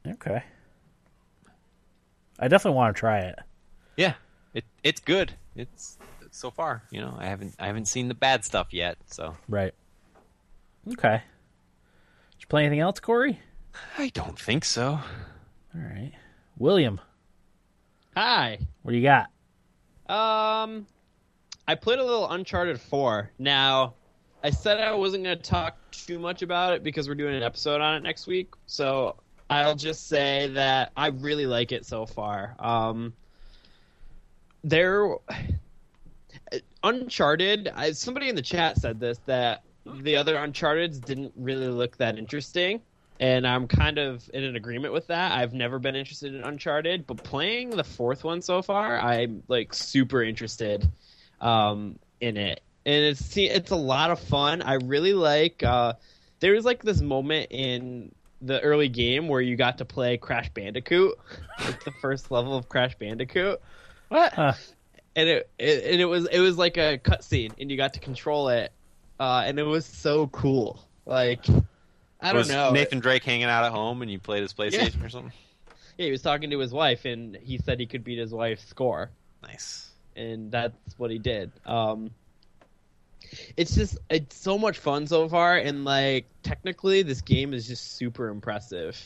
Okay. 0.07 0.43
I 2.39 2.49
definitely 2.49 2.77
want 2.77 2.97
to 2.97 2.99
try 3.01 3.21
it. 3.21 3.39
Yeah, 3.97 4.15
it 4.55 4.65
it's 4.83 5.01
good. 5.01 5.35
It's 5.55 5.99
so 6.31 6.51
far, 6.51 6.83
you 6.91 7.01
know, 7.01 7.15
I 7.19 7.27
haven't 7.27 7.55
I 7.59 7.67
haven't 7.67 7.87
seen 7.87 8.09
the 8.09 8.15
bad 8.15 8.45
stuff 8.45 8.69
yet, 8.73 8.97
so 9.07 9.37
Right. 9.49 9.75
Okay. 10.93 11.23
Did 12.33 12.41
you 12.41 12.47
play 12.49 12.65
anything 12.65 12.81
else, 12.81 12.99
Corey? 12.99 13.39
I 13.99 14.09
don't 14.09 14.39
think 14.39 14.65
so. 14.65 14.99
All 15.75 15.81
right. 15.81 16.13
William, 16.59 17.01
Hi. 18.17 18.59
what 18.83 18.93
do 18.93 18.99
you 18.99 19.05
got? 19.05 19.29
Um, 20.13 20.87
I 21.67 21.75
played 21.75 21.99
a 21.99 22.05
little 22.05 22.29
Uncharted 22.31 22.81
4. 22.81 23.31
Now, 23.39 23.95
I 24.43 24.51
said 24.51 24.81
I 24.81 24.93
wasn't 24.95 25.25
going 25.25 25.37
to 25.37 25.43
talk 25.43 25.77
too 25.93 26.19
much 26.19 26.43
about 26.43 26.73
it 26.73 26.83
because 26.83 27.09
we're 27.09 27.15
doing 27.15 27.37
an 27.37 27.43
episode 27.43 27.81
on 27.81 27.95
it 27.95 28.03
next 28.03 28.27
week. 28.27 28.49
So 28.67 29.17
I'll 29.49 29.77
just 29.77 30.09
say 30.09 30.49
that 30.55 30.91
I 30.97 31.09
really 31.09 31.47
like 31.47 31.71
it 31.71 31.87
so 31.87 32.07
far. 32.07 32.57
Um, 32.59 33.13
there, 34.65 35.17
Uncharted. 36.83 37.71
I, 37.75 37.93
somebody 37.93 38.29
in 38.29 38.35
the 38.35 38.43
chat 38.43 38.79
said 38.79 38.99
this 38.99 39.19
that 39.27 39.63
the 39.85 40.17
other 40.17 40.37
Uncharted's 40.37 40.99
didn't 40.99 41.33
really 41.37 41.69
look 41.69 41.97
that 41.99 42.19
interesting. 42.19 42.81
And 43.21 43.47
I'm 43.47 43.69
kind 43.69 43.99
of 43.99 44.29
in 44.35 44.43
an 44.43 44.57
agreement 44.57 44.93
with 44.93 45.07
that. 45.07 45.31
I've 45.31 45.55
never 45.55 45.79
been 45.79 45.95
interested 45.95 46.35
in 46.35 46.43
Uncharted, 46.43 47.07
but 47.07 47.23
playing 47.23 47.71
the 47.71 47.85
fourth 47.85 48.25
one 48.25 48.43
so 48.43 48.63
far, 48.63 48.99
I'm 48.99 49.45
like 49.47 49.73
super 49.73 50.25
interested 50.25 50.91
um, 51.43 51.99
in 52.21 52.39
it, 52.39 52.61
and 52.87 53.05
it's 53.05 53.21
see, 53.25 53.49
it's 53.49 53.71
a 53.71 53.77
lot 53.77 54.11
of 54.11 54.21
fun. 54.21 54.63
I 54.63 54.75
really 54.75 55.13
like. 55.13 55.63
Uh, 55.63 55.95
there 56.41 56.53
was 56.55 56.65
like 56.65 56.83
this 56.83 57.01
moment 57.01 57.49
in 57.51 58.15
the 58.41 58.61
early 58.61 58.89
game 58.89 59.29
where 59.29 59.41
you 59.41 59.57
got 59.57 59.79
to 59.79 59.85
play 59.85 60.17
Crash 60.17 60.49
Bandicoot, 60.51 61.19
like 61.65 61.85
the 61.85 61.93
first 62.01 62.31
level 62.31 62.57
of 62.57 62.69
Crash 62.69 62.95
Bandicoot. 62.99 63.61
What? 64.09 64.33
Huh. 64.33 64.55
And 65.15 65.29
it, 65.29 65.51
it 65.59 65.85
and 65.93 66.01
it 66.01 66.07
was 66.07 66.27
it 66.27 66.41
was 66.41 66.57
like 66.57 66.79
a 66.79 66.99
cutscene, 66.99 67.53
and 67.61 67.71
you 67.71 67.77
got 67.77 67.95
to 67.95 68.01
control 68.01 68.49
it, 68.49 68.73
uh, 69.21 69.43
and 69.45 69.59
it 69.59 69.65
was 69.65 69.85
so 69.85 70.29
cool. 70.29 70.83
Like 71.05 71.45
I 72.23 72.29
don't 72.29 72.37
Was 72.37 72.49
know. 72.49 72.71
Nathan 72.71 73.01
Drake 73.01 73.25
hanging 73.25 73.45
out 73.45 73.65
at 73.65 73.73
home 73.73 74.01
and 74.01 74.11
you 74.11 74.21
played 74.21 74.43
his 74.43 74.55
PlayStation 74.55 75.05
or 75.05 75.09
something? 75.09 75.33
Yeah, 75.99 76.07
he 76.07 76.13
was 76.13 76.23
talking 76.23 76.51
to 76.51 76.59
his 76.59 76.73
wife, 76.73 77.05
and 77.05 77.37
he 77.37 77.59
said 77.59 77.79
he 77.81 77.87
could 77.87 78.05
beat 78.05 78.19
his 78.19 78.33
wife's 78.33 78.65
score, 78.67 79.11
Nice. 79.43 79.92
And 80.17 80.51
that's 80.51 80.99
what 80.99 81.11
he 81.11 81.19
did. 81.19 81.51
Um, 81.67 82.11
it's 83.57 83.75
just 83.75 83.99
it's 84.11 84.37
so 84.37 84.59
much 84.59 84.79
fun 84.79 85.07
so 85.07 85.29
far, 85.29 85.57
and 85.57 85.85
like 85.85 86.27
technically, 86.43 87.03
this 87.03 87.21
game 87.21 87.55
is 87.55 87.67
just 87.67 87.97
super 87.97 88.29
impressive. 88.29 89.01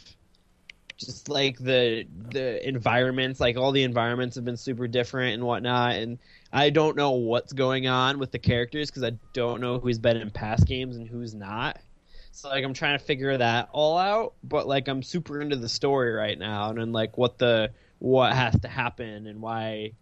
Just 0.96 1.28
like 1.28 1.58
the 1.58 2.06
the 2.30 2.66
environments, 2.66 3.38
like 3.38 3.56
all 3.56 3.72
the 3.72 3.82
environments 3.82 4.36
have 4.36 4.44
been 4.44 4.56
super 4.56 4.88
different 4.88 5.34
and 5.34 5.44
whatnot, 5.44 5.96
and 5.96 6.18
I 6.52 6.70
don't 6.70 6.96
know 6.96 7.12
what's 7.12 7.52
going 7.52 7.86
on 7.86 8.18
with 8.18 8.32
the 8.32 8.38
characters 8.38 8.90
because 8.90 9.04
I 9.04 9.12
don't 9.32 9.60
know 9.60 9.78
who's 9.78 9.98
been 9.98 10.16
in 10.16 10.30
past 10.30 10.66
games 10.66 10.96
and 10.96 11.06
who's 11.06 11.34
not. 11.34 11.78
So 12.32 12.48
like 12.48 12.64
I'm 12.64 12.74
trying 12.74 12.98
to 12.98 13.04
figure 13.04 13.36
that 13.36 13.68
all 13.72 13.96
out, 13.96 14.34
but 14.42 14.66
like 14.66 14.88
I'm 14.88 15.02
super 15.02 15.40
into 15.40 15.56
the 15.56 15.68
story 15.68 16.12
right 16.12 16.38
now 16.38 16.70
and 16.70 16.78
then 16.78 16.92
like 16.92 17.16
what 17.16 17.38
the 17.38 17.70
what 17.98 18.32
has 18.34 18.60
to 18.60 18.68
happen 18.68 19.26
and 19.26 19.40
why 19.40 19.92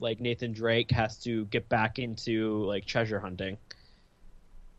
like 0.00 0.20
Nathan 0.20 0.52
Drake 0.52 0.90
has 0.90 1.16
to 1.24 1.44
get 1.46 1.68
back 1.68 1.98
into 1.98 2.64
like 2.64 2.84
treasure 2.86 3.20
hunting. 3.20 3.56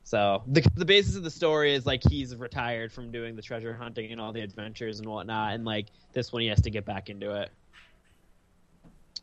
So 0.03 0.41
the 0.47 0.65
the 0.75 0.85
basis 0.85 1.15
of 1.15 1.23
the 1.23 1.29
story 1.29 1.73
is 1.73 1.85
like 1.85 2.01
he's 2.09 2.35
retired 2.35 2.91
from 2.91 3.11
doing 3.11 3.35
the 3.35 3.41
treasure 3.41 3.73
hunting 3.73 4.11
and 4.11 4.19
all 4.19 4.31
the 4.33 4.41
adventures 4.41 4.99
and 4.99 5.07
whatnot, 5.07 5.53
and 5.53 5.65
like 5.65 5.87
this 6.13 6.33
one 6.33 6.41
he 6.41 6.47
has 6.47 6.61
to 6.61 6.69
get 6.71 6.85
back 6.85 7.09
into 7.09 7.35
it. 7.41 7.49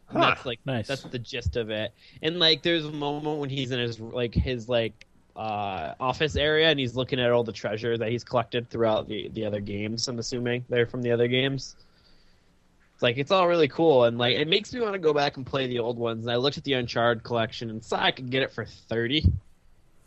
Huh. 0.09 0.21
That's 0.21 0.47
like 0.47 0.61
Nice. 0.65 0.87
that's 0.87 1.03
the 1.03 1.19
gist 1.19 1.57
of 1.57 1.71
it. 1.71 1.93
And 2.23 2.39
like 2.39 2.63
there's 2.63 2.85
a 2.85 2.93
moment 2.93 3.39
when 3.39 3.51
he's 3.51 3.73
in 3.73 3.81
his 3.81 3.99
like 3.99 4.35
his 4.35 4.69
like 4.69 5.07
uh, 5.35 5.95
office 6.01 6.37
area 6.37 6.69
and 6.71 6.79
he's 6.79 6.95
looking 6.97 7.21
at 7.21 7.31
all 7.31 7.45
the 7.45 7.53
treasure 7.53 7.99
that 7.99 8.09
he's 8.09 8.25
collected 8.25 8.71
throughout 8.71 9.09
the 9.09 9.29
the 9.31 9.45
other 9.45 9.61
games. 9.61 10.07
I'm 10.07 10.19
assuming 10.21 10.65
they're 10.69 10.87
from 10.87 11.03
the 11.03 11.11
other 11.11 11.27
games. 11.27 11.75
Like 13.01 13.19
it's 13.19 13.31
all 13.31 13.47
really 13.47 13.69
cool 13.69 14.05
and 14.05 14.17
like 14.19 14.37
it 14.37 14.49
makes 14.49 14.73
me 14.73 14.81
want 14.81 14.95
to 14.95 14.99
go 14.99 15.13
back 15.13 15.37
and 15.37 15.45
play 15.45 15.67
the 15.67 15.81
old 15.81 15.99
ones. 15.99 16.25
And 16.25 16.33
I 16.33 16.37
looked 16.37 16.57
at 16.57 16.65
the 16.65 16.75
Uncharted 16.75 17.23
collection 17.23 17.71
and 17.71 17.85
saw 17.85 18.03
I 18.03 18.11
could 18.11 18.31
get 18.31 18.43
it 18.43 18.53
for 18.53 18.65
thirty, 18.65 19.23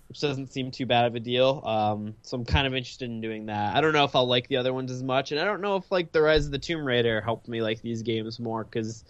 which 0.08 0.20
doesn't 0.20 0.52
seem 0.52 0.72
too 0.72 0.86
bad 0.86 1.06
of 1.06 1.16
a 1.16 1.20
deal. 1.20 1.62
Um, 1.66 2.16
so 2.24 2.38
I'm 2.38 2.46
kind 2.46 2.66
of 2.66 2.74
interested 2.74 3.10
in 3.10 3.22
doing 3.22 3.46
that. 3.48 3.76
I 3.76 3.82
don't 3.82 3.94
know 3.94 4.06
if 4.06 4.16
I'll 4.16 4.28
like 4.28 4.48
the 4.48 4.58
other 4.58 4.74
ones 4.74 4.92
as 4.92 5.04
much, 5.04 5.32
and 5.32 5.40
I 5.40 5.46
don't 5.46 5.62
know 5.62 5.76
if 5.76 5.92
like 5.92 6.12
the 6.12 6.22
Rise 6.22 6.46
of 6.46 6.52
the 6.52 6.60
Tomb 6.60 6.84
Raider 6.84 7.22
helped 7.22 7.48
me 7.48 7.62
like 7.62 7.82
these 7.82 8.02
games 8.02 8.40
more 8.40 8.64
because 8.64 9.04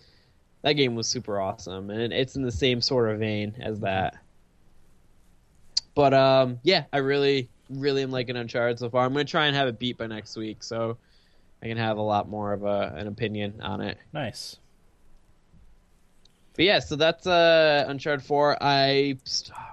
that 0.61 0.73
game 0.73 0.95
was 0.95 1.07
super 1.07 1.39
awesome 1.39 1.89
and 1.89 2.11
it's 2.11 2.35
in 2.35 2.43
the 2.43 2.51
same 2.51 2.81
sort 2.81 3.09
of 3.09 3.19
vein 3.19 3.55
as 3.61 3.79
that. 3.79 4.17
But 5.95 6.13
um, 6.13 6.59
yeah, 6.63 6.85
I 6.93 6.97
really, 6.97 7.49
really 7.69 8.03
am 8.03 8.11
liking 8.11 8.35
Uncharted 8.35 8.79
so 8.79 8.89
far. 8.89 9.05
I'm 9.05 9.13
gonna 9.13 9.25
try 9.25 9.47
and 9.47 9.55
have 9.55 9.67
it 9.67 9.79
beat 9.79 9.97
by 9.97 10.07
next 10.07 10.35
week, 10.37 10.63
so 10.63 10.97
I 11.61 11.67
can 11.67 11.77
have 11.77 11.97
a 11.97 12.01
lot 12.01 12.29
more 12.29 12.53
of 12.53 12.63
a, 12.63 12.93
an 12.95 13.07
opinion 13.07 13.61
on 13.61 13.81
it. 13.81 13.97
Nice. 14.13 14.57
But 16.55 16.65
yeah, 16.65 16.79
so 16.79 16.95
that's 16.95 17.25
uh, 17.27 17.85
Uncharted 17.87 18.25
4. 18.25 18.57
I 18.61 19.17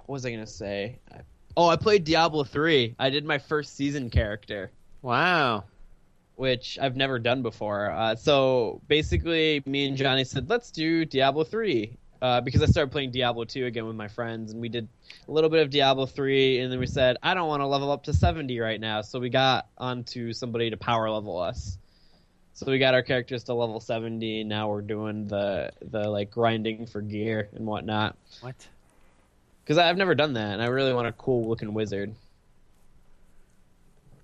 what 0.07 0.13
was 0.15 0.27
I 0.27 0.31
gonna 0.31 0.47
say? 0.47 0.99
I, 1.13 1.19
oh, 1.57 1.69
I 1.69 1.77
played 1.77 2.05
Diablo 2.05 2.45
3. 2.45 2.95
I 2.99 3.11
did 3.11 3.25
my 3.25 3.39
first 3.39 3.77
season 3.77 4.11
character. 4.11 4.71
Wow. 5.03 5.65
which 6.37 6.79
I've 6.81 6.97
never 6.97 7.19
done 7.19 7.43
before. 7.43 7.91
Uh, 7.91 8.15
so 8.17 8.81
basically, 8.89 9.63
me 9.67 9.87
and 9.87 9.97
Johnny 9.97 10.25
said, 10.25 10.49
let's 10.51 10.71
do 10.71 11.05
Diablo 11.05 11.45
3. 11.45 11.97
Uh, 12.27 12.41
because 12.41 12.61
I 12.61 12.67
started 12.67 12.91
playing 12.91 13.13
Diablo 13.13 13.45
2 13.45 13.67
again 13.67 13.87
with 13.87 13.95
my 13.95 14.09
friends, 14.09 14.51
and 14.51 14.61
we 14.61 14.69
did 14.69 14.89
a 15.29 15.31
little 15.31 15.49
bit 15.49 15.63
of 15.63 15.71
Diablo 15.71 16.07
3, 16.07 16.59
and 16.59 16.73
then 16.73 16.81
we 16.81 16.87
said, 16.89 17.17
I 17.23 17.35
don't 17.35 17.47
want 17.47 17.61
to 17.61 17.67
level 17.69 17.93
up 17.93 18.03
to 18.03 18.13
70 18.13 18.59
right 18.59 18.81
now. 18.81 19.01
So 19.03 19.21
we 19.21 19.29
got 19.29 19.69
onto 19.79 20.33
somebody 20.33 20.69
to 20.71 20.77
power 20.77 21.09
level 21.09 21.39
us. 21.39 21.79
So 22.53 22.67
we 22.67 22.81
got 22.81 22.95
our 22.95 23.03
characters 23.05 23.45
to 23.45 23.55
level 23.55 23.79
70, 23.79 24.41
and 24.41 24.49
now 24.49 24.69
we're 24.69 24.83
doing 24.83 25.29
the, 25.29 25.71
the 25.81 26.11
like, 26.11 26.33
grinding 26.33 26.87
for 26.87 27.01
gear 27.01 27.49
and 27.55 27.65
whatnot. 27.65 28.17
What? 28.41 28.57
Because 29.63 29.79
I've 29.79 29.97
never 29.97 30.17
done 30.17 30.33
that, 30.33 30.55
and 30.55 30.61
I 30.61 30.67
really 30.67 30.93
want 30.93 31.07
a 31.07 31.13
cool 31.13 31.49
looking 31.49 31.75
wizard. 31.75 32.13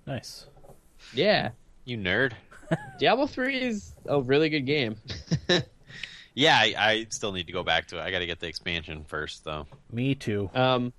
Nice. 0.05 0.45
Yeah. 1.13 1.51
You 1.85 1.97
nerd. 1.97 2.33
Diablo 2.99 3.27
3 3.27 3.61
is 3.61 3.93
a 4.07 4.19
really 4.19 4.49
good 4.49 4.65
game. 4.65 4.97
Yeah, 6.35 6.57
I, 6.57 6.75
I 6.77 7.07
still 7.09 7.31
need 7.31 7.47
to 7.47 7.53
go 7.53 7.63
back 7.63 7.87
to 7.87 7.99
it. 7.99 8.01
I 8.01 8.11
got 8.11 8.19
to 8.19 8.25
get 8.25 8.39
the 8.39 8.47
expansion 8.47 9.05
first, 9.07 9.43
though. 9.43 9.67
Me 9.91 10.15
too. 10.15 10.49
Um, 10.55 10.91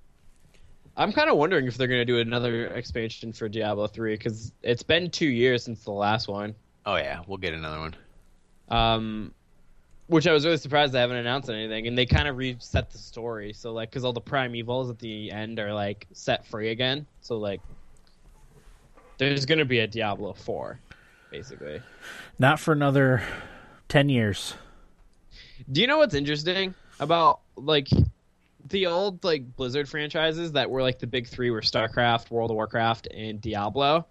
I'm 0.97 1.11
kind 1.11 1.29
of 1.29 1.37
wondering 1.37 1.67
if 1.67 1.75
they're 1.77 1.87
going 1.87 2.01
to 2.01 2.05
do 2.05 2.19
another 2.19 2.67
expansion 2.67 3.33
for 3.33 3.49
Diablo 3.49 3.87
3 3.87 4.13
because 4.15 4.53
it's 4.63 4.83
been 4.83 5.09
two 5.09 5.27
years 5.27 5.63
since 5.63 5.83
the 5.83 5.91
last 5.91 6.27
one. 6.27 6.55
Oh 6.85 6.95
yeah, 6.95 7.21
we'll 7.27 7.37
get 7.37 7.53
another 7.53 7.79
one. 7.79 7.95
Um, 8.69 9.33
which 10.07 10.27
I 10.27 10.33
was 10.33 10.45
really 10.45 10.57
surprised 10.57 10.93
they 10.93 10.99
haven't 10.99 11.17
announced 11.17 11.49
anything, 11.49 11.87
and 11.87 11.97
they 11.97 12.05
kind 12.05 12.27
of 12.27 12.37
reset 12.37 12.91
the 12.91 12.97
story. 12.97 13.51
So 13.53 13.73
like, 13.73 13.89
because 13.89 14.05
all 14.05 14.13
the 14.13 14.21
Prime 14.21 14.55
Evils 14.55 14.89
at 14.89 14.99
the 14.99 15.31
end 15.31 15.59
are 15.59 15.73
like 15.73 16.07
set 16.13 16.45
free 16.45 16.69
again. 16.69 17.05
So 17.21 17.37
like, 17.37 17.59
there's 19.17 19.45
going 19.45 19.59
to 19.59 19.65
be 19.65 19.79
a 19.79 19.87
Diablo 19.87 20.33
4, 20.33 20.79
basically. 21.31 21.81
Not 22.39 22.59
for 22.59 22.71
another 22.71 23.23
ten 23.89 24.07
years. 24.09 24.53
Do 25.71 25.81
you 25.81 25.87
know 25.87 25.97
what's 25.97 26.15
interesting? 26.15 26.73
about 26.99 27.41
like 27.55 27.89
the 28.69 28.87
old 28.87 29.23
like 29.23 29.55
Blizzard 29.55 29.87
franchises 29.87 30.53
that 30.53 30.69
were 30.69 30.81
like 30.81 30.99
the 30.99 31.07
big 31.07 31.27
three 31.27 31.51
were 31.51 31.61
StarCraft, 31.61 32.31
World 32.31 32.51
of 32.51 32.55
Warcraft, 32.55 33.07
and 33.07 33.39
Diablo. 33.41 34.05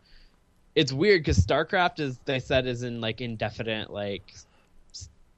It's 0.75 0.93
weird 0.93 1.21
because 1.21 1.39
StarCraft 1.39 2.01
is 2.01 2.19
they 2.25 2.41
said 2.41 2.67
is 2.67 2.83
in 2.83 3.01
like 3.01 3.21
indefinite 3.21 3.91
like 3.91 4.35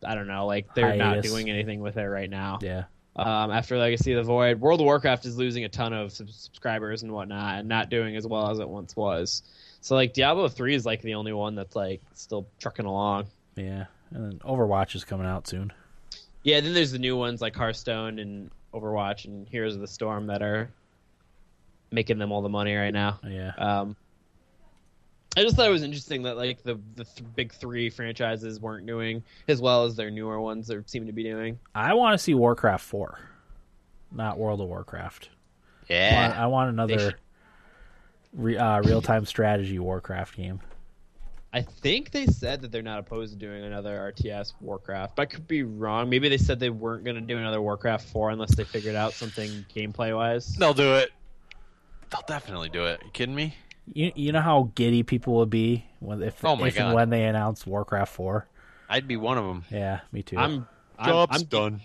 I 0.04 0.14
don't 0.14 0.26
know 0.26 0.46
like 0.46 0.74
they're 0.74 0.96
not 0.96 1.22
doing 1.22 1.50
anything 1.50 1.80
with 1.80 1.96
it 1.96 2.06
right 2.06 2.30
now. 2.30 2.58
Yeah. 2.62 2.84
Um, 3.16 3.50
after 3.50 3.78
Legacy 3.78 4.12
of 4.12 4.26
the 4.26 4.30
Void, 4.30 4.60
World 4.60 4.80
of 4.80 4.84
Warcraft 4.84 5.24
is 5.24 5.38
losing 5.38 5.64
a 5.64 5.70
ton 5.70 5.94
of 5.94 6.12
sub- 6.12 6.28
subscribers 6.28 7.02
and 7.02 7.10
whatnot, 7.12 7.60
and 7.60 7.68
not 7.68 7.88
doing 7.88 8.14
as 8.14 8.26
well 8.26 8.50
as 8.50 8.58
it 8.58 8.68
once 8.68 8.94
was. 8.94 9.42
So 9.80 9.94
like 9.94 10.12
Diablo 10.12 10.48
three 10.48 10.74
is 10.74 10.84
like 10.84 11.00
the 11.00 11.14
only 11.14 11.32
one 11.32 11.54
that's 11.54 11.74
like 11.74 12.02
still 12.12 12.46
trucking 12.60 12.84
along. 12.84 13.26
Yeah. 13.56 13.86
And 14.10 14.24
then 14.24 14.38
Overwatch 14.40 14.94
is 14.94 15.04
coming 15.04 15.26
out 15.26 15.46
soon. 15.46 15.72
Yeah, 16.46 16.60
then 16.60 16.74
there's 16.74 16.92
the 16.92 17.00
new 17.00 17.16
ones 17.16 17.40
like 17.42 17.56
Hearthstone 17.56 18.20
and 18.20 18.52
Overwatch 18.72 19.24
and 19.24 19.48
Heroes 19.48 19.74
of 19.74 19.80
the 19.80 19.88
Storm 19.88 20.28
that 20.28 20.42
are 20.42 20.70
making 21.90 22.18
them 22.18 22.30
all 22.30 22.40
the 22.40 22.48
money 22.48 22.72
right 22.76 22.94
now. 22.94 23.18
Yeah. 23.26 23.50
Um, 23.58 23.96
I 25.36 25.42
just 25.42 25.56
thought 25.56 25.66
it 25.66 25.72
was 25.72 25.82
interesting 25.82 26.22
that 26.22 26.36
like 26.36 26.62
the 26.62 26.78
the 26.94 27.02
th- 27.02 27.24
big 27.34 27.52
three 27.52 27.90
franchises 27.90 28.60
weren't 28.60 28.86
doing 28.86 29.24
as 29.48 29.60
well 29.60 29.86
as 29.86 29.96
their 29.96 30.08
newer 30.08 30.40
ones 30.40 30.70
are 30.70 30.84
seem 30.86 31.06
to 31.06 31.12
be 31.12 31.24
doing. 31.24 31.58
I 31.74 31.94
want 31.94 32.14
to 32.16 32.18
see 32.18 32.32
Warcraft 32.32 32.84
4, 32.84 33.18
not 34.12 34.38
World 34.38 34.60
of 34.60 34.68
Warcraft. 34.68 35.30
I 35.90 35.92
want, 35.92 36.34
Yeah. 36.34 36.34
I 36.44 36.46
want 36.46 36.70
another 36.70 37.14
re, 38.32 38.56
uh, 38.56 38.82
real 38.82 39.02
time 39.02 39.24
strategy 39.26 39.80
Warcraft 39.80 40.36
game. 40.36 40.60
I 41.56 41.62
think 41.62 42.10
they 42.10 42.26
said 42.26 42.60
that 42.60 42.70
they're 42.70 42.82
not 42.82 42.98
opposed 42.98 43.32
to 43.32 43.38
doing 43.38 43.64
another 43.64 44.12
RTS 44.12 44.52
Warcraft, 44.60 45.16
but 45.16 45.22
I 45.22 45.24
could 45.24 45.48
be 45.48 45.62
wrong. 45.62 46.10
Maybe 46.10 46.28
they 46.28 46.36
said 46.36 46.60
they 46.60 46.68
weren't 46.68 47.02
going 47.02 47.14
to 47.14 47.22
do 47.22 47.38
another 47.38 47.62
Warcraft 47.62 48.10
four 48.10 48.28
unless 48.28 48.54
they 48.54 48.64
figured 48.64 48.94
out 48.94 49.14
something 49.14 49.64
gameplay 49.74 50.14
wise. 50.14 50.54
They'll 50.56 50.74
do 50.74 50.96
it. 50.96 51.12
They'll 52.10 52.26
definitely 52.28 52.68
do 52.68 52.84
it. 52.84 53.00
You 53.02 53.10
kidding 53.10 53.34
me? 53.34 53.56
You 53.90 54.12
you 54.14 54.32
know 54.32 54.42
how 54.42 54.70
giddy 54.74 55.02
people 55.02 55.36
would 55.36 55.48
be 55.48 55.86
when 56.00 56.22
if, 56.22 56.44
Oh 56.44 56.56
my 56.56 56.66
if 56.66 56.76
and 56.76 56.88
God. 56.88 56.94
when 56.94 57.08
they 57.08 57.24
announce 57.24 57.66
Warcraft 57.66 58.12
4? 58.12 58.46
I'd 58.90 59.08
be 59.08 59.16
one 59.16 59.38
of 59.38 59.44
them. 59.46 59.64
Yeah, 59.70 60.00
me 60.12 60.22
too. 60.22 60.36
I'm 60.36 60.68
I'm, 60.98 61.26
I'm, 61.30 61.44
done. 61.44 61.80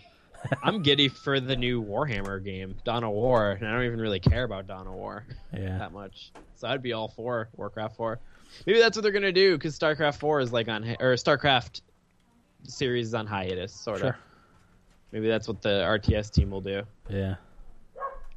I'm 0.63 0.81
giddy 0.81 1.07
for 1.07 1.39
the 1.39 1.55
new 1.55 1.81
Warhammer 1.81 2.43
game, 2.43 2.75
Dawn 2.83 3.05
of 3.05 3.11
War, 3.11 3.51
and 3.51 3.65
I 3.65 3.71
don't 3.71 3.85
even 3.85 4.01
really 4.01 4.19
care 4.19 4.43
about 4.43 4.67
Dawn 4.67 4.85
of 4.85 4.93
War 4.95 5.23
yeah. 5.53 5.77
that 5.77 5.93
much. 5.93 6.33
So 6.55 6.67
I'd 6.67 6.81
be 6.81 6.91
all 6.91 7.07
for 7.07 7.47
Warcraft 7.55 7.95
4. 7.95 8.19
Maybe 8.65 8.79
that's 8.79 8.95
what 8.97 9.03
they're 9.03 9.11
gonna 9.11 9.31
do 9.31 9.57
because 9.57 9.77
StarCraft 9.77 10.15
4 10.17 10.39
is 10.41 10.53
like 10.53 10.67
on 10.67 10.83
hi- 10.83 10.97
or 10.99 11.13
StarCraft 11.15 11.81
series 12.63 13.07
is 13.07 13.13
on 13.13 13.25
hiatus, 13.27 13.73
sort 13.73 13.97
of. 13.97 14.01
Sure. 14.01 14.17
Maybe 15.11 15.27
that's 15.27 15.47
what 15.47 15.61
the 15.61 15.69
RTS 15.83 16.31
team 16.31 16.51
will 16.51 16.61
do. 16.61 16.83
Yeah. 17.09 17.35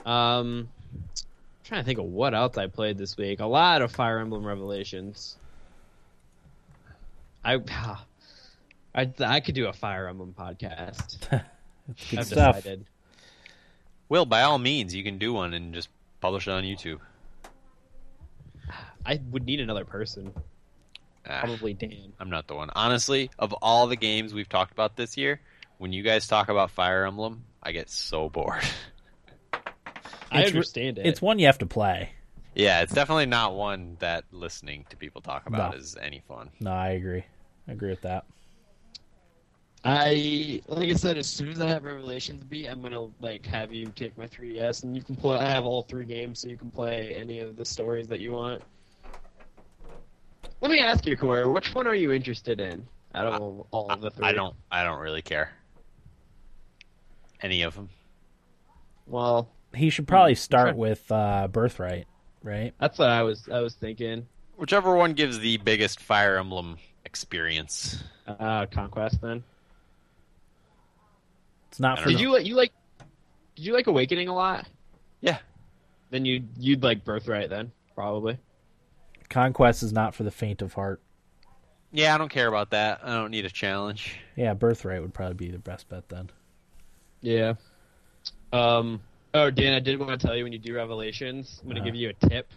Um, 0.04 0.68
trying 1.64 1.80
to 1.80 1.84
think 1.84 1.98
of 1.98 2.06
what 2.06 2.34
else 2.34 2.58
I 2.58 2.66
played 2.66 2.98
this 2.98 3.16
week. 3.16 3.40
A 3.40 3.46
lot 3.46 3.80
of 3.82 3.92
Fire 3.92 4.18
Emblem 4.18 4.44
Revelations. 4.44 5.36
I, 7.44 7.54
I, 8.94 9.10
I 9.20 9.40
could 9.40 9.54
do 9.54 9.66
a 9.66 9.72
Fire 9.72 10.08
Emblem 10.08 10.34
podcast. 10.38 11.42
It's 11.86 12.10
good 12.10 12.18
I've 12.20 12.26
stuff. 12.26 12.56
decided. 12.56 12.86
Will, 14.08 14.24
by 14.24 14.40
all 14.40 14.58
means, 14.58 14.94
you 14.94 15.04
can 15.04 15.18
do 15.18 15.34
one 15.34 15.52
and 15.52 15.74
just 15.74 15.90
publish 16.22 16.48
it 16.48 16.50
on 16.50 16.62
YouTube. 16.62 16.98
I 19.06 19.20
would 19.30 19.44
need 19.44 19.60
another 19.60 19.84
person. 19.84 20.32
Ah, 21.28 21.40
Probably 21.40 21.74
Dan. 21.74 22.12
I'm 22.20 22.30
not 22.30 22.46
the 22.48 22.54
one. 22.54 22.70
Honestly, 22.74 23.30
of 23.38 23.52
all 23.54 23.86
the 23.86 23.96
games 23.96 24.34
we've 24.34 24.48
talked 24.48 24.72
about 24.72 24.96
this 24.96 25.16
year, 25.16 25.40
when 25.78 25.92
you 25.92 26.02
guys 26.02 26.26
talk 26.26 26.48
about 26.48 26.70
Fire 26.70 27.04
Emblem, 27.06 27.44
I 27.62 27.72
get 27.72 27.90
so 27.90 28.28
bored. 28.28 28.62
I 30.30 30.44
understand 30.44 30.98
it. 30.98 31.06
It's 31.06 31.22
one 31.22 31.38
you 31.38 31.46
have 31.46 31.58
to 31.58 31.66
play. 31.66 32.10
yeah, 32.54 32.82
it's 32.82 32.92
definitely 32.92 33.26
not 33.26 33.54
one 33.54 33.96
that 34.00 34.24
listening 34.32 34.84
to 34.90 34.96
people 34.96 35.20
talk 35.20 35.46
about 35.46 35.72
No. 35.72 35.78
is 35.78 35.96
any 36.00 36.22
fun. 36.28 36.50
No, 36.60 36.72
I 36.72 36.90
agree. 36.90 37.24
I 37.68 37.72
agree 37.72 37.90
with 37.90 38.02
that. 38.02 38.24
I 39.86 40.62
like 40.66 40.88
I 40.88 40.94
said, 40.94 41.18
as 41.18 41.26
soon 41.26 41.48
as 41.50 41.60
I 41.60 41.68
have 41.68 41.84
Revelations 41.84 42.42
beat, 42.44 42.68
I'm 42.68 42.80
gonna 42.80 43.06
like 43.20 43.44
have 43.46 43.70
you 43.72 43.86
take 43.94 44.16
my 44.16 44.26
3DS 44.26 44.82
and 44.84 44.96
you 44.96 45.02
can 45.02 45.14
play. 45.14 45.36
I 45.36 45.48
have 45.50 45.66
all 45.66 45.82
three 45.82 46.06
games, 46.06 46.38
so 46.40 46.48
you 46.48 46.56
can 46.56 46.70
play 46.70 47.14
any 47.14 47.40
of 47.40 47.56
the 47.56 47.64
stories 47.66 48.08
that 48.08 48.20
you 48.20 48.32
want. 48.32 48.62
Let 50.60 50.70
me 50.70 50.78
ask 50.80 51.06
you, 51.06 51.16
Corey, 51.16 51.46
which 51.46 51.74
one 51.74 51.86
are 51.86 51.94
you 51.94 52.12
interested 52.12 52.60
in 52.60 52.86
out 53.14 53.26
of 53.26 53.40
all, 53.40 53.66
all 53.70 53.90
of 53.90 54.00
the 54.00 54.10
three? 54.10 54.26
I 54.26 54.32
don't. 54.32 54.54
I 54.70 54.82
don't 54.84 54.98
really 55.00 55.22
care. 55.22 55.52
Any 57.40 57.62
of 57.62 57.74
them. 57.74 57.90
Well, 59.06 59.50
He 59.74 59.90
should 59.90 60.08
probably 60.08 60.32
Hmm, 60.34 60.38
start 60.38 60.76
with 60.76 61.10
uh, 61.12 61.48
Birthright, 61.48 62.06
right? 62.42 62.72
that's 62.80 62.98
what 62.98 63.08
I 63.10 63.22
was. 63.22 63.46
I 63.52 63.60
was 63.60 63.74
thinking. 63.74 64.26
Whichever 64.56 64.94
one 64.96 65.12
gives 65.14 65.38
the 65.40 65.56
biggest 65.58 66.00
Fire 66.00 66.38
Emblem 66.38 66.78
experience. 67.04 68.02
Uh, 68.26 68.66
Conquest. 68.66 69.20
Then 69.20 69.42
It's 71.70 71.80
not 71.80 71.98
for 71.98 72.04
don't 72.04 72.12
did 72.12 72.18
the, 72.18 72.22
you 72.22 72.32
like 72.32 72.46
you 72.46 72.54
like 72.54 72.72
did 73.56 73.64
you 73.66 73.72
like 73.74 73.86
Awakening 73.88 74.28
a 74.28 74.34
lot? 74.34 74.66
Yeah. 75.20 75.38
Then 76.10 76.24
you 76.24 76.44
you'd 76.58 76.82
like 76.82 77.04
Birthright 77.04 77.50
then 77.50 77.72
probably. 77.94 78.38
Conquest 79.38 79.82
is 79.82 79.92
not 79.92 80.14
for 80.14 80.22
the 80.22 80.30
faint 80.30 80.62
of 80.62 80.74
heart. 80.74 81.00
Yeah, 81.90 82.14
I 82.14 82.18
don't 82.18 82.28
care 82.28 82.46
about 82.46 82.70
that. 82.70 83.00
I 83.02 83.14
don't 83.14 83.32
need 83.32 83.44
a 83.44 83.50
challenge. 83.50 84.16
Yeah, 84.36 84.54
Birthright 84.54 85.02
would 85.02 85.12
probably 85.12 85.34
be 85.34 85.50
the 85.50 85.58
best 85.58 85.88
bet 85.88 86.08
then. 86.08 86.30
Yeah. 87.20 87.54
Um. 88.52 89.00
Oh, 89.34 89.50
Dan, 89.50 89.72
I 89.74 89.80
did 89.80 89.98
want 89.98 90.20
to 90.20 90.24
tell 90.24 90.36
you 90.36 90.44
when 90.44 90.52
you 90.52 90.60
do 90.60 90.72
Revelations, 90.76 91.58
I'm 91.62 91.68
gonna 91.68 91.80
Uh-huh. 91.80 91.86
give 91.86 91.96
you 91.96 92.10
a 92.10 92.28
tip. 92.28 92.48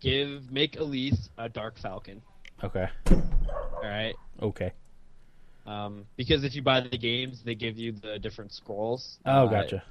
Give 0.00 0.50
make 0.50 0.78
Elise 0.78 1.28
a 1.36 1.50
Dark 1.50 1.76
Falcon. 1.78 2.22
Okay. 2.62 2.88
All 3.10 3.22
right. 3.82 4.14
Okay. 4.40 4.72
Um, 5.66 6.06
because 6.16 6.44
if 6.44 6.54
you 6.54 6.62
buy 6.62 6.80
the 6.80 6.96
games, 6.96 7.42
they 7.42 7.54
give 7.54 7.76
you 7.78 7.92
the 7.92 8.18
different 8.18 8.52
scrolls. 8.52 9.18
Oh, 9.26 9.44
uh, 9.44 9.46
gotcha. 9.46 9.82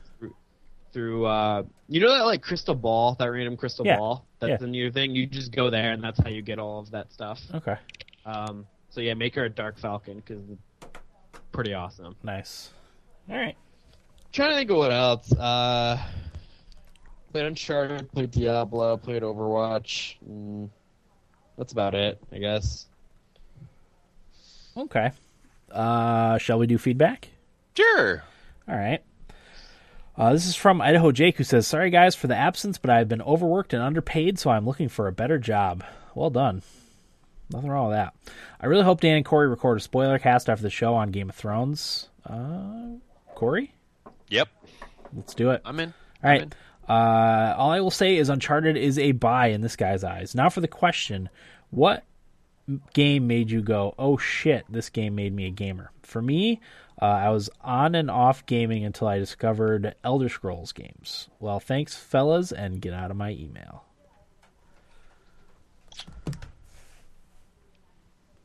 Through 0.94 1.26
uh, 1.26 1.64
you 1.90 2.00
know 2.00 2.10
that 2.14 2.22
like 2.26 2.42
crystal 2.44 2.76
ball, 2.76 3.16
that 3.16 3.26
random 3.26 3.58
crystal 3.58 3.86
Yeah. 3.86 3.98
ball. 3.98 4.26
That's 4.40 4.52
Yeah. 4.52 4.58
the 4.58 4.68
new 4.68 4.92
thing. 4.92 5.16
You 5.16 5.26
just 5.26 5.52
go 5.52 5.70
there, 5.72 5.92
and 5.92 6.04
that's 6.04 6.20
how 6.22 6.30
you 6.30 6.42
get 6.44 6.60
all 6.60 6.80
of 6.80 6.92
that 6.92 7.12
stuff. 7.12 7.42
Okay. 7.54 7.76
Um, 8.26 8.66
so 8.90 9.02
yeah, 9.02 9.16
make 9.16 9.34
her 9.36 9.46
a 9.46 9.50
Dark 9.50 9.78
Falcon 9.80 10.18
because 10.18 10.40
pretty 11.52 11.74
awesome. 11.74 12.16
Nice. 12.24 12.70
All 13.30 13.36
right. 13.38 13.56
trying 14.32 14.50
to 14.50 14.56
think 14.56 14.70
of 14.72 14.78
what 14.78 14.92
else. 14.92 15.32
Uh, 15.34 15.98
played 17.32 17.46
Uncharted, 17.46 18.12
played 18.12 18.32
Diablo, 18.32 18.98
played 18.98 19.22
Overwatch. 19.24 20.16
Mm, 20.28 20.70
that's 21.58 21.72
about 21.74 21.94
it, 21.96 22.20
I 22.32 22.38
guess. 22.40 22.88
Okay. 24.76 25.12
Uh, 25.72 26.38
shall 26.40 26.58
we 26.60 26.66
do 26.68 26.78
feedback? 26.78 27.30
Sure. 27.78 28.24
All 28.68 28.76
right. 28.76 29.04
Uh, 30.16 30.32
this 30.34 30.46
is 30.46 30.56
from 30.56 30.80
Idaho 30.82 31.12
Jake, 31.12 31.38
who 31.38 31.44
says, 31.44 31.66
"Sorry 31.66 31.90
guys 31.90 32.16
for 32.16 32.28
the 32.28 32.36
absence, 32.36 32.78
but 32.78 32.92
I've 32.92 33.08
been 33.10 33.22
overworked 33.22 33.74
and 33.74 33.82
underpaid, 33.82 34.38
so 34.38 34.52
I'm 34.52 34.66
looking 34.66 34.90
for 34.90 35.08
a 35.08 35.12
better 35.14 35.40
job." 35.40 35.84
Well 36.14 36.30
done. 36.30 36.62
Nothing 37.52 37.70
wrong 37.70 37.88
with 37.90 37.98
that. 37.98 38.14
I 38.62 38.68
really 38.68 38.84
hope 38.84 39.02
Dan 39.02 39.18
and 39.18 39.26
Corey 39.26 39.48
record 39.48 39.78
a 39.78 39.82
spoiler 39.82 40.20
cast 40.20 40.50
after 40.50 40.62
the 40.64 40.70
show 40.70 40.94
on 40.96 41.10
Game 41.12 41.30
of 41.30 41.36
Thrones. 41.36 42.10
Uh, 42.26 42.98
Corey, 43.36 43.74
Yep. 44.30 44.48
let's 45.16 45.34
do 45.34 45.50
it. 45.52 45.62
I'm 45.66 45.80
in. 45.80 45.94
All 46.24 46.30
right. 46.30 46.54
Uh, 46.88 47.56
all 47.58 47.72
I 47.72 47.80
will 47.80 47.92
say 47.92 48.18
is 48.18 48.30
Uncharted 48.30 48.78
is 48.78 49.00
a 49.00 49.14
buy 49.14 49.48
in 49.48 49.62
this 49.62 49.76
guy's 49.76 50.04
eyes. 50.04 50.36
Now 50.36 50.50
for 50.50 50.62
the 50.62 50.68
question: 50.68 51.30
What 51.72 52.04
game 52.94 53.26
made 53.28 53.50
you 53.50 53.62
go, 53.62 53.96
"Oh 53.98 54.18
shit, 54.18 54.66
this 54.70 54.90
game 54.90 55.16
made 55.16 55.34
me 55.34 55.48
a 55.48 55.52
gamer"? 55.52 55.92
For 56.04 56.22
me, 56.22 56.62
uh, 57.04 57.06
I 57.06 57.30
was 57.32 57.50
on 57.60 57.96
and 57.96 58.10
off 58.10 58.46
gaming 58.46 58.86
until 58.86 59.10
I 59.10 59.18
discovered 59.20 59.94
Elder 60.06 60.30
Scrolls 60.30 60.72
games. 60.72 61.28
Well, 61.38 61.60
thanks, 61.60 61.98
fellas, 61.98 62.54
and 62.54 62.80
get 62.80 62.94
out 62.94 63.12
of 63.12 63.18
my 63.18 63.32
email. 63.32 63.84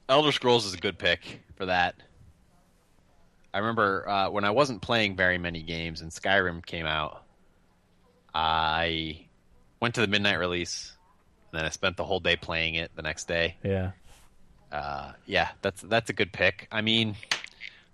Elder 0.09 0.33
Scrolls 0.33 0.67
is 0.67 0.75
a 0.75 0.79
good 0.79 0.99
pick 0.99 1.41
for 1.55 1.67
that. 1.67 1.95
I 3.55 3.59
remember 3.59 4.09
uh, 4.09 4.31
when 4.31 4.45
I 4.45 4.51
wasn't 4.51 4.83
playing 4.83 5.15
very 5.15 5.39
many 5.39 5.63
games 5.63 6.01
and 6.01 6.11
Skyrim 6.11 6.67
came 6.67 6.85
out, 6.87 7.23
I 8.35 9.27
went 9.81 9.95
to 9.95 10.01
the 10.01 10.09
midnight 10.09 10.41
release, 10.41 10.97
and 11.53 11.59
then 11.61 11.65
I 11.65 11.69
spent 11.71 11.97
the 11.97 12.05
whole 12.05 12.21
day 12.21 12.35
playing 12.35 12.75
it 12.75 12.91
the 12.97 13.03
next 13.03 13.29
day. 13.29 13.57
Yeah, 13.63 13.93
Uh, 14.73 15.13
yeah, 15.27 15.51
that's 15.63 15.81
that's 15.83 16.11
a 16.11 16.13
good 16.13 16.33
pick. 16.33 16.67
I 16.73 16.81
mean, 16.83 17.15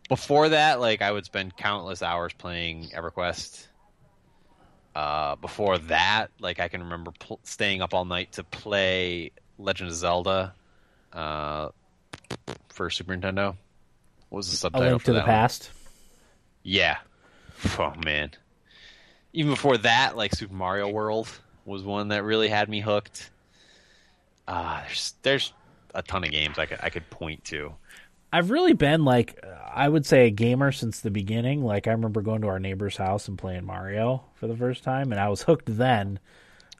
before 0.09 0.51
that, 0.51 0.81
like 0.81 1.03
I 1.03 1.11
would 1.11 1.25
spend 1.25 1.57
countless 1.57 2.03
hours 2.03 2.33
playing 2.33 2.91
EverQuest. 2.95 3.67
Uh, 4.95 5.35
before 5.37 5.79
that, 5.79 6.31
like 6.41 6.61
I 6.61 6.69
can 6.69 6.83
remember 6.85 7.11
pl- 7.19 7.41
staying 7.43 7.83
up 7.83 7.95
all 7.95 8.05
night 8.05 8.33
to 8.33 8.45
play 8.45 9.33
Legend 9.59 9.91
of 9.91 9.97
Zelda 9.97 10.55
uh, 11.13 11.71
for 12.69 12.91
Super 12.91 13.17
Nintendo. 13.17 13.57
What 14.29 14.37
was 14.37 14.51
the 14.51 14.57
subtitle? 14.57 14.89
A 14.89 14.91
Link 14.91 15.03
to 15.05 15.13
the 15.13 15.19
one? 15.19 15.27
Past. 15.27 15.71
Yeah. 16.63 16.99
Oh 17.79 17.93
man. 18.05 18.31
Even 19.33 19.53
before 19.53 19.79
that, 19.79 20.17
like 20.17 20.35
Super 20.35 20.55
Mario 20.55 20.89
World 20.89 21.29
was 21.65 21.83
one 21.83 22.09
that 22.09 22.23
really 22.23 22.49
had 22.49 22.69
me 22.69 22.81
hooked. 22.81 23.31
Uh, 24.47 24.83
there's 24.83 25.15
there's 25.23 25.53
a 25.95 26.03
ton 26.03 26.25
of 26.25 26.31
games 26.31 26.59
I 26.59 26.67
could 26.67 26.79
I 26.83 26.91
could 26.91 27.09
point 27.11 27.45
to. 27.47 27.75
I've 28.35 28.51
really 28.51 28.73
been 28.73 29.05
like 29.05 29.43
I 29.75 29.89
would 29.89 30.05
say 30.07 30.27
a 30.27 30.31
gamer 30.31 30.73
since 30.73 31.01
the 31.01 31.11
beginning. 31.11 31.63
Like 31.65 31.87
I 31.89 31.93
remember 31.93 32.21
going 32.23 32.43
to 32.43 32.49
our 32.49 32.59
neighbor's 32.59 32.97
house 32.97 33.29
and 33.29 33.39
playing 33.39 33.65
Mario 33.65 34.25
for 34.35 34.47
the 34.47 34.57
first 34.57 34.83
time, 34.85 35.13
and 35.13 35.21
I 35.21 35.29
was 35.29 35.43
hooked 35.49 35.67
then. 35.77 36.19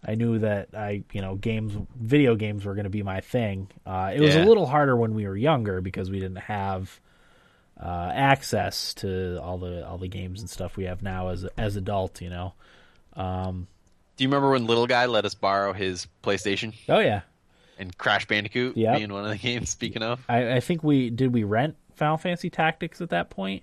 I 0.07 0.17
knew 0.17 0.39
that 0.41 0.69
I, 0.77 1.03
you 1.13 1.23
know, 1.23 1.35
games, 1.37 1.75
video 1.99 2.35
games 2.35 2.65
were 2.67 2.75
going 2.75 2.85
to 2.85 2.91
be 2.91 3.03
my 3.03 3.21
thing. 3.23 3.69
Uh, 3.87 4.13
it 4.15 4.21
was 4.21 4.35
Yeah. 4.35 4.45
a 4.45 4.47
little 4.47 4.67
harder 4.67 4.95
when 4.97 5.15
we 5.15 5.27
were 5.27 5.37
younger 5.37 5.81
because 5.81 6.11
we 6.11 6.19
didn't 6.21 6.43
have 6.43 7.01
uh, 7.83 8.11
access 8.15 8.93
to 8.95 9.41
all 9.43 9.57
the 9.59 9.87
all 9.87 9.97
the 9.99 10.09
games 10.09 10.41
and 10.41 10.51
stuff 10.51 10.77
we 10.77 10.85
have 10.85 11.03
now 11.03 11.29
as 11.29 11.45
as 11.57 11.77
adult. 11.77 12.21
You 12.21 12.31
know. 12.31 12.53
Um, 13.15 13.67
Do 14.17 14.25
you 14.25 14.29
remember 14.29 14.51
when 14.51 14.67
little 14.67 14.87
guy 14.87 15.07
let 15.07 15.25
us 15.25 15.35
borrow 15.35 15.73
his 15.73 16.07
PlayStation 16.23 16.75
oh 16.89 16.99
yeah, 16.99 17.23
and 17.79 17.97
Crash 17.99 18.27
Bandicoot 18.27 18.77
Yep. 18.77 18.97
being 18.99 19.13
one 19.13 19.25
of 19.25 19.31
the 19.31 19.39
games? 19.39 19.71
Speaking 19.71 20.03
of, 20.03 20.25
I, 20.29 20.57
I 20.57 20.61
think 20.61 20.83
we 20.85 21.11
did. 21.11 21.33
We 21.33 21.45
rent 21.45 21.77
Final 21.95 22.17
Fantasy 22.17 22.51
Tactics 22.51 23.01
at 23.01 23.11
that 23.11 23.31
point. 23.31 23.63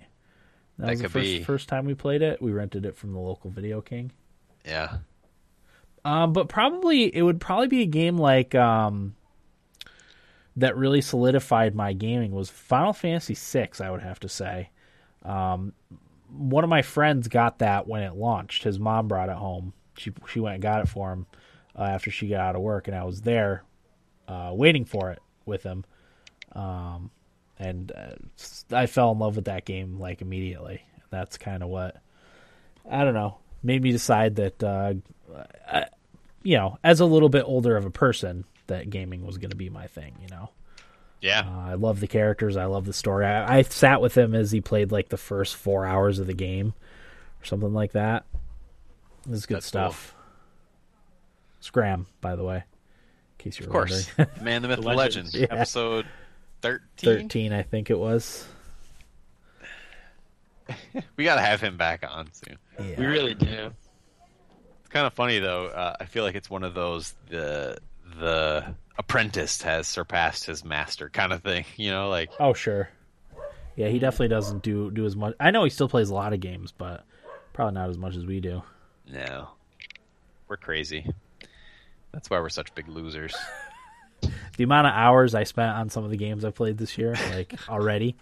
That, 0.78 0.86
That 0.86 0.90
was 0.92 1.00
the 1.02 1.08
first 1.08 1.24
be. 1.24 1.42
first 1.44 1.68
time 1.68 1.84
we 1.84 1.94
played 1.94 2.22
it. 2.22 2.40
We 2.40 2.52
rented 2.52 2.86
it 2.86 2.96
from 2.96 3.12
the 3.12 3.18
local 3.20 3.50
Video 3.50 3.80
King. 3.80 4.12
yeah, 4.64 4.98
Um, 6.04 6.32
but 6.32 6.48
probably 6.48 7.14
it 7.14 7.22
would 7.22 7.40
probably 7.40 7.68
be 7.68 7.82
a 7.82 7.86
game 7.86 8.16
like 8.18 8.54
um 8.54 9.14
that 10.56 10.76
really 10.76 11.00
solidified 11.00 11.74
my 11.74 11.92
gaming 11.94 12.32
was 12.32 12.50
Final 12.50 12.92
Fantasy 12.92 13.34
VI. 13.34 13.68
I 13.84 13.90
would 13.90 14.02
have 14.02 14.20
to 14.20 14.28
say. 14.28 14.70
Um, 15.24 15.72
one 16.28 16.64
of 16.64 16.70
my 16.70 16.82
friends 16.82 17.28
got 17.28 17.58
that 17.60 17.86
when 17.86 18.02
it 18.02 18.14
launched. 18.14 18.64
His 18.64 18.78
mom 18.78 19.08
brought 19.08 19.28
it 19.28 19.36
home. 19.36 19.72
She 19.96 20.12
she 20.28 20.40
went 20.40 20.54
and 20.54 20.62
got 20.62 20.80
it 20.82 20.88
for 20.88 21.12
him 21.12 21.26
uh, 21.78 21.82
after 21.84 22.10
she 22.10 22.28
got 22.28 22.40
out 22.40 22.56
of 22.56 22.62
work, 22.62 22.88
and 22.88 22.96
I 22.96 23.04
was 23.04 23.22
there 23.22 23.62
uh, 24.28 24.50
waiting 24.54 24.84
for 24.84 25.10
it 25.10 25.20
with 25.46 25.62
him. 25.62 25.84
Um, 26.52 27.10
and 27.58 27.92
uh, 27.92 28.76
I 28.76 28.86
fell 28.86 29.12
in 29.12 29.18
love 29.18 29.36
with 29.36 29.46
that 29.46 29.64
game 29.64 29.98
like 29.98 30.20
immediately. 30.20 30.82
That's 31.10 31.38
kind 31.38 31.62
of 31.62 31.68
what 31.68 31.96
I 32.90 33.04
don't 33.04 33.14
know 33.14 33.38
made 33.62 33.82
me 33.82 33.92
decide 33.92 34.36
that 34.36 34.62
uh, 34.62 34.94
I, 35.70 35.86
you 36.42 36.56
know, 36.56 36.78
as 36.82 37.00
a 37.00 37.04
little 37.04 37.28
bit 37.28 37.44
older 37.46 37.76
of 37.76 37.84
a 37.84 37.90
person, 37.90 38.44
that 38.66 38.90
gaming 38.90 39.24
was 39.24 39.38
going 39.38 39.50
to 39.50 39.56
be 39.56 39.70
my 39.70 39.86
thing. 39.86 40.16
You 40.20 40.28
know, 40.28 40.50
yeah. 41.20 41.40
uh, 41.40 41.70
I 41.70 41.74
love 41.74 42.00
the 42.00 42.08
characters, 42.08 42.56
I 42.56 42.64
love 42.66 42.84
the 42.84 42.92
story. 42.92 43.26
I, 43.26 43.58
I 43.58 43.62
sat 43.62 44.00
with 44.00 44.16
him 44.16 44.34
as 44.34 44.50
he 44.50 44.60
played 44.60 44.92
like 44.92 45.08
the 45.08 45.16
first 45.16 45.56
four 45.56 45.86
hours 45.86 46.18
of 46.18 46.26
the 46.26 46.34
game, 46.34 46.74
or 47.40 47.44
something 47.44 47.72
like 47.72 47.92
that. 47.92 48.24
This 49.24 49.32
was 49.32 49.46
good 49.46 49.56
That's 49.58 49.66
stuff. 49.66 50.14
Scram, 51.60 52.06
by 52.20 52.34
the 52.34 52.42
way, 52.42 52.64
case 53.42 53.58
you're 53.58 53.66
of 53.68 53.72
course. 53.72 54.08
wondering. 54.18 54.38
Man, 54.44 54.62
the 54.62 54.68
myth, 54.68 54.80
the 54.80 54.86
legend. 54.86 55.26
legend. 55.26 55.34
Yeah. 55.34 55.56
Episode 55.56 56.06
thirteen. 56.60 56.88
Thirteen, 57.22 57.52
I 57.52 57.62
think 57.62 57.90
it 57.90 57.98
was. 57.98 58.46
We 61.16 61.24
got 61.24 61.34
to 61.36 61.40
have 61.42 61.60
him 61.60 61.76
back 61.76 62.04
on 62.08 62.28
soon. 62.32 62.56
Yeah. 62.78 62.98
We 62.98 63.06
really 63.06 63.34
do. 63.34 63.72
It's 64.80 64.88
kind 64.90 65.06
of 65.06 65.12
funny 65.12 65.38
though. 65.38 65.66
Uh, 65.66 65.96
I 66.00 66.04
feel 66.06 66.24
like 66.24 66.34
it's 66.34 66.48
one 66.48 66.62
of 66.64 66.72
those 66.74 67.14
the 67.28 67.78
the 68.18 68.74
apprentice 68.98 69.60
has 69.62 69.86
surpassed 69.86 70.44
his 70.46 70.64
master 70.64 71.08
kind 71.10 71.32
of 71.32 71.42
thing. 71.42 71.64
You 71.76 71.90
know, 71.90 72.08
like 72.08 72.30
Oh 72.40 72.54
sure. 72.54 72.88
Yeah, 73.76 73.88
he 73.88 73.98
definitely 73.98 74.28
doesn't 74.28 74.62
do 74.62 74.90
do 74.90 75.04
as 75.04 75.16
much. 75.16 75.34
I 75.40 75.50
know 75.50 75.64
he 75.64 75.70
still 75.70 75.88
plays 75.88 76.10
a 76.10 76.14
lot 76.14 76.32
of 76.32 76.40
games, 76.40 76.72
but 76.72 77.04
probably 77.52 77.74
not 77.74 77.90
as 77.90 77.98
much 77.98 78.16
as 78.16 78.24
we 78.24 78.40
do. 78.40 78.62
no, 79.10 79.48
we're 80.48 80.56
crazy. 80.56 81.10
That's 82.12 82.28
why 82.30 82.38
we're 82.40 82.48
such 82.50 82.74
big 82.74 82.88
losers. 82.88 83.34
The 84.58 84.64
amount 84.64 84.86
of 84.86 84.92
hours 84.92 85.34
I 85.34 85.44
spent 85.44 85.70
on 85.76 85.88
some 85.88 86.04
of 86.04 86.10
the 86.10 86.16
games 86.18 86.44
I 86.44 86.50
played 86.50 86.76
this 86.76 86.96
year, 86.98 87.16
like 87.30 87.54
already, 87.70 88.14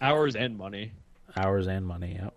Hours 0.00 0.34
and 0.34 0.56
money. 0.56 0.92
hours 1.36 1.66
and 1.68 1.86
money. 1.86 2.18
Yep. 2.20 2.34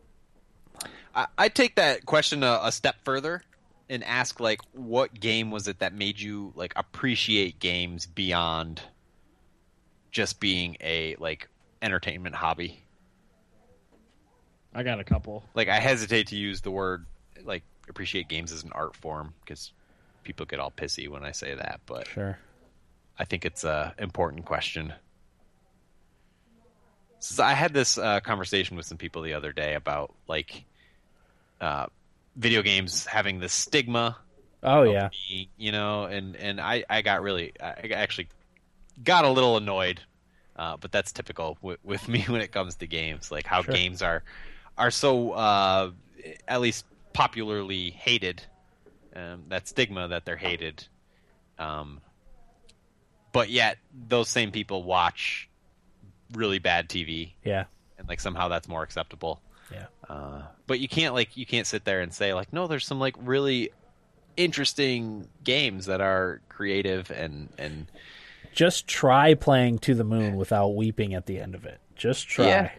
I, 1.15 1.27
I 1.38 1.47
take 1.47 1.75
that 1.75 2.05
question 2.05 2.43
a, 2.43 2.59
a 2.63 2.71
step 2.73 2.97
further 3.05 3.41
and 3.89 4.03
ask 4.03 4.39
like, 4.41 4.59
what 4.73 5.17
game 5.17 5.49
was 5.49 5.67
it 5.69 5.79
that 5.79 5.93
made 5.93 6.19
you 6.19 6.51
like 6.55 6.73
appreciate 6.75 7.59
games 7.59 8.05
beyond 8.05 8.81
just 10.11 10.39
being 10.41 10.75
a 10.81 11.15
like 11.19 11.47
entertainment 11.81 12.35
hobby? 12.35 12.83
I 14.75 14.83
got 14.83 14.99
a 14.99 15.03
couple. 15.05 15.43
Like, 15.55 15.69
I 15.69 15.79
hesitate 15.79 16.27
to 16.27 16.35
use 16.35 16.61
the 16.61 16.69
word 16.71 17.05
like 17.43 17.63
appreciate 17.88 18.27
games 18.27 18.51
as 18.51 18.63
an 18.63 18.71
art 18.73 18.95
form 18.95 19.33
because 19.43 19.71
people 20.30 20.45
get 20.45 20.59
all 20.59 20.69
pissy 20.69 21.09
when 21.09 21.24
I 21.24 21.32
say 21.32 21.56
that, 21.56 21.82
but 21.88 22.08
Sure. 22.08 22.38
I 23.17 23.25
think 23.25 23.45
it's 23.45 23.64
a 23.64 23.95
important 23.98 24.45
question. 24.45 24.93
So 27.17 27.43
I 27.43 27.53
had 27.53 27.74
this 27.74 27.98
uh, 27.98 28.19
conversation 28.19 28.77
with 28.77 28.85
some 28.85 28.99
people 28.99 29.24
the 29.24 29.33
other 29.33 29.51
day 29.51 29.74
about 29.74 30.14
like 30.27 30.66
uh, 31.59 31.88
video 32.35 32.61
games 32.61 33.08
having 33.08 33.40
this 33.40 33.53
stigma. 33.53 34.17
Oh 34.61 34.83
yeah. 34.83 35.09
being, 35.27 35.48
you 35.58 35.72
know, 35.72 36.03
and 36.03 36.35
and 36.35 36.61
I 36.61 36.85
I 36.88 37.01
got 37.01 37.24
really 37.24 37.53
I 37.59 37.90
actually 37.91 38.27
got 39.03 39.25
a 39.25 39.30
little 39.30 39.58
annoyed, 39.58 39.99
uh, 40.56 40.77
but 40.77 40.91
that's 40.91 41.11
typical 41.11 41.58
with, 41.64 41.80
with 41.83 42.08
me 42.14 42.22
when 42.27 42.41
it 42.41 42.51
comes 42.51 42.75
to 42.75 42.85
games. 42.88 43.32
Like 43.32 43.48
how 43.48 43.64
Sure. 43.64 43.74
games 43.74 44.03
are 44.03 44.22
are 44.77 44.91
so 44.91 45.32
uh, 45.32 45.90
at 46.48 46.61
least 46.61 46.85
popularly 47.14 47.90
hated. 47.90 48.43
Um, 49.19 49.43
that 49.49 49.67
stigma 49.67 50.07
that 50.07 50.25
they're 50.25 50.38
hated. 50.38 50.88
Um, 51.57 52.01
but 53.31 53.49
yet 53.49 53.77
those 54.07 54.30
same 54.30 54.51
people 54.51 54.83
watch 54.83 55.49
really 56.33 56.59
bad 56.59 56.89
TV, 56.89 57.33
Yeah. 57.43 57.65
and 57.98 58.07
like 58.07 58.19
somehow 58.19 58.48
that's 58.48 58.67
more 58.67 58.83
acceptable. 58.83 59.41
Yeah. 59.72 59.85
Uh, 60.07 60.43
but 60.67 60.80
you 60.80 60.88
can't 60.88 61.14
like 61.14 61.38
you 61.38 61.45
can't 61.45 61.67
sit 61.67 61.85
there 61.85 62.01
and 62.01 62.14
say 62.14 62.33
like 62.33 62.51
no, 62.53 62.67
there's 62.67 62.85
some 62.85 62.99
like 62.99 63.15
really 63.19 63.72
interesting 64.38 65.27
games 65.43 65.85
that 65.88 66.01
are 66.01 66.41
creative 66.49 67.11
and 67.11 67.49
and 67.57 67.88
Just 68.53 68.88
try 68.88 69.33
playing 69.35 69.80
to 69.80 69.93
the 69.93 70.03
moon 70.03 70.38
without 70.38 70.69
weeping 70.69 71.14
at 71.14 71.25
the 71.27 71.39
end 71.39 71.53
of 71.56 71.65
it. 71.65 71.80
Just 71.95 72.27
try. 72.27 72.45
Yeah. 72.45 72.72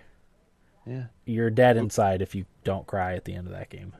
yeah. 0.86 1.02
You're 1.26 1.50
dead 1.50 1.76
inside 1.76 2.22
if 2.22 2.34
you 2.34 2.46
don't 2.64 2.86
cry 2.86 3.14
at 3.14 3.24
the 3.24 3.34
end 3.34 3.46
of 3.46 3.52
that 3.52 3.68
game. 3.70 3.92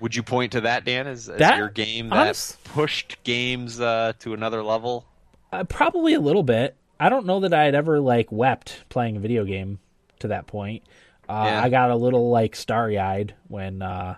Would 0.00 0.16
you 0.16 0.22
point 0.22 0.52
to 0.52 0.62
that, 0.62 0.84
Dan, 0.84 1.06
as, 1.06 1.28
as 1.28 1.38
That- 1.38 1.58
your 1.58 1.68
game 1.68 2.08
that 2.10 2.18
honest- 2.18 2.62
pushed 2.64 3.22
games 3.24 3.80
uh, 3.80 4.12
to 4.20 4.34
another 4.34 4.62
level? 4.62 5.06
Uh, 5.52 5.64
probably 5.64 6.14
a 6.14 6.20
little 6.20 6.42
bit. 6.42 6.76
I 6.98 7.08
don't 7.08 7.26
know 7.26 7.40
that 7.40 7.52
I'd 7.54 7.74
ever 7.74 7.98
like 8.00 8.30
wept 8.30 8.84
playing 8.88 9.16
a 9.16 9.20
video 9.20 9.44
game 9.44 9.78
to 10.20 10.28
that 10.28 10.46
point. 10.46 10.82
Uh, 11.28 11.44
Yeah. 11.48 11.62
I 11.62 11.68
got 11.68 11.90
a 11.90 11.96
little 11.96 12.30
like 12.30 12.54
starry 12.56 12.98
eyed 12.98 13.34
when 13.48 13.82
uh, 13.82 14.16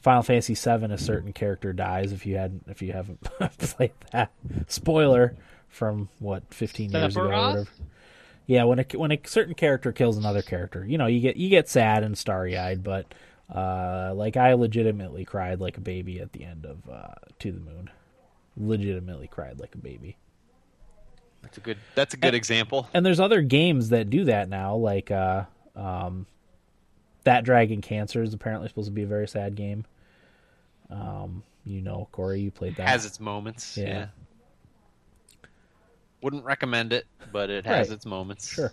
Final 0.00 0.22
Fantasy 0.22 0.54
VII 0.54 0.92
a 0.92 0.98
certain 0.98 1.32
character 1.32 1.72
dies. 1.72 2.12
If 2.12 2.26
you 2.26 2.36
hadn't, 2.36 2.64
if 2.68 2.82
you 2.82 2.92
haven't 2.92 3.22
played 3.58 3.92
that, 4.12 4.32
spoiler 4.68 5.36
from 5.68 6.08
what 6.18 6.42
fifteen 6.52 6.90
years 6.90 7.14
ago. 7.16 7.26
Or 7.26 7.28
whatever. 7.28 7.66
Yeah, 8.46 8.64
when 8.64 8.80
a 8.80 8.86
when 8.96 9.12
a 9.12 9.20
certain 9.26 9.54
character 9.54 9.92
kills 9.92 10.16
another 10.18 10.42
character, 10.42 10.84
you 10.84 10.98
know, 10.98 11.06
you 11.06 11.20
get 11.20 11.36
you 11.36 11.48
get 11.48 11.68
sad 11.68 12.02
and 12.02 12.18
starry 12.18 12.58
eyed, 12.58 12.82
but 12.82 13.06
uh, 13.54 14.12
like 14.14 14.36
I 14.36 14.52
legitimately 14.54 15.24
cried 15.24 15.60
like 15.60 15.76
a 15.76 15.80
baby 15.80 16.20
at 16.20 16.32
the 16.32 16.44
end 16.44 16.64
of 16.66 16.88
uh, 16.88 17.14
To 17.40 17.52
the 17.52 17.60
Moon. 17.60 17.90
Legitimately 18.56 19.28
cried 19.28 19.58
like 19.60 19.74
a 19.74 19.78
baby. 19.78 20.16
That's 21.42 21.56
a 21.56 21.60
good. 21.60 21.78
That's 21.94 22.12
a 22.14 22.16
good 22.18 22.34
example. 22.34 22.88
and 22.92 23.04
there's 23.06 23.20
other 23.20 23.40
games 23.42 23.88
that 23.90 24.10
do 24.10 24.24
that 24.24 24.48
now 24.48 24.74
like 24.76 25.10
uh 25.10 25.44
um 25.74 26.26
that 27.24 27.44
dragon 27.44 27.80
cancer 27.80 28.22
is 28.22 28.34
apparently 28.34 28.68
supposed 28.68 28.88
to 28.88 28.92
be 28.92 29.02
a 29.02 29.06
very 29.06 29.26
sad 29.28 29.54
game 29.54 29.84
um 30.90 31.42
you 31.64 31.80
know 31.80 32.08
corey 32.12 32.40
you 32.40 32.50
played 32.50 32.74
that 32.76 32.86
Has 32.88 33.06
its 33.06 33.20
moments. 33.20 33.76
Yeah. 33.76 33.86
Yeah. 33.88 34.06
Wouldn't 36.22 36.44
recommend 36.44 36.92
it, 36.92 37.06
but 37.32 37.48
it 37.48 37.64
has 37.64 37.88
Right. 37.88 37.94
its 37.94 38.04
moments. 38.04 38.46
sure 38.48 38.72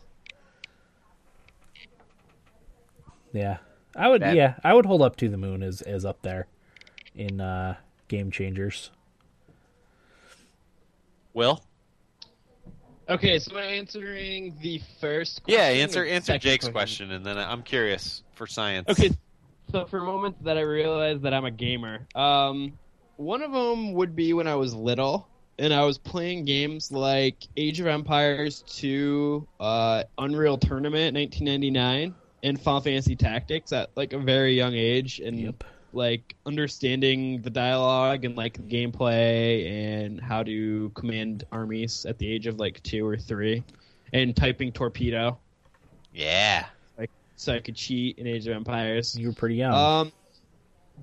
yeah 3.34 3.58
i 3.98 4.08
would 4.08 4.22
That- 4.22 4.36
yeah 4.36 4.56
i 4.64 4.74
would 4.74 4.86
hold 4.86 5.02
up 5.02 5.16
to 5.18 5.30
the 5.30 5.38
moon 5.38 5.64
as 5.64 5.82
as 5.82 6.06
up 6.06 6.22
there 6.22 6.48
in 7.16 7.42
uh 7.42 7.76
game 8.08 8.32
changers 8.32 8.92
Will? 11.38 11.62
Okay, 13.08 13.38
so 13.38 13.56
answering 13.60 14.58
the 14.60 14.82
first 15.00 15.44
question. 15.44 15.60
Yeah, 15.60 15.68
answer 15.84 16.04
answer 16.04 16.34
second 16.34 16.42
Jake's 16.42 16.68
question, 16.68 17.12
and 17.12 17.24
then 17.24 17.38
I'm 17.38 17.62
curious 17.62 18.24
for 18.34 18.48
science. 18.48 18.90
Okay, 18.90 19.12
so 19.72 19.86
for 19.86 20.02
moments 20.02 20.40
that 20.42 20.58
I 20.58 20.62
realized 20.62 21.22
that 21.22 21.36
I'm 21.36 21.46
a 21.46 21.52
gamer, 21.52 22.08
um, 22.16 22.74
one 23.18 23.44
of 23.44 23.52
them 23.52 23.94
would 23.94 24.16
be 24.16 24.34
when 24.34 24.48
I 24.48 24.56
was 24.56 24.74
little 24.74 25.28
and 25.60 25.72
I 25.72 25.86
was 25.86 26.00
playing 26.00 26.46
games 26.46 26.92
like 26.92 27.48
Age 27.56 27.80
of 27.80 27.86
Empires 27.86 28.64
2, 28.68 29.48
uh, 29.60 30.04
Unreal 30.18 30.58
Tournament 30.58 31.16
1999. 31.16 32.16
In 32.44 32.58
Final 32.58 32.82
Fantasy 32.82 33.16
Tactics 33.16 33.72
at 33.72 33.90
like 33.96 34.14
a 34.14 34.20
very 34.20 34.54
young 34.54 34.74
age, 34.74 35.20
and 35.20 35.40
Yep. 35.40 35.64
like 35.94 36.36
understanding 36.46 37.42
the 37.42 37.50
dialogue 37.50 38.26
and 38.26 38.36
like 38.36 38.54
the 38.54 38.64
gameplay 38.64 39.68
and 39.70 40.20
how 40.22 40.44
to 40.44 40.90
command 40.96 41.44
armies 41.52 42.06
at 42.06 42.18
the 42.20 42.28
age 42.32 42.46
of 42.48 42.60
like 42.60 42.82
two 42.84 43.06
or 43.06 43.18
three, 43.18 43.64
and 44.14 44.36
typing 44.36 44.72
torpedo 44.72 45.38
Yeah. 46.14 46.66
so 47.36 47.54
I 47.54 47.60
could 47.60 47.76
cheat 47.76 48.18
in 48.18 48.26
Age 48.26 48.48
of 48.48 48.56
Empires. 48.56 49.16
You 49.16 49.28
were 49.28 49.34
pretty 49.34 49.56
young. 49.56 49.74
Um, 49.74 50.12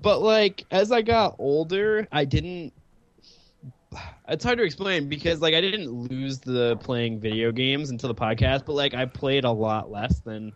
but 0.01 0.21
like 0.21 0.65
as 0.71 0.91
I 0.91 1.01
got 1.01 1.35
older, 1.39 2.07
I 2.11 2.25
didn't. 2.25 2.73
It's 4.27 4.43
hard 4.43 4.57
to 4.57 4.63
explain 4.65 5.07
because 5.07 5.39
like 5.41 5.53
I 5.53 5.61
didn't 5.61 5.89
lose 5.89 6.39
the 6.39 6.75
playing 6.77 7.19
video 7.21 7.51
games 7.53 7.89
until 7.89 8.09
the 8.09 8.15
podcast, 8.15 8.65
but 8.65 8.73
like 8.73 8.93
I 8.93 9.05
played 9.05 9.45
a 9.45 9.51
lot 9.51 9.89
less 9.89 10.19
than 10.19 10.51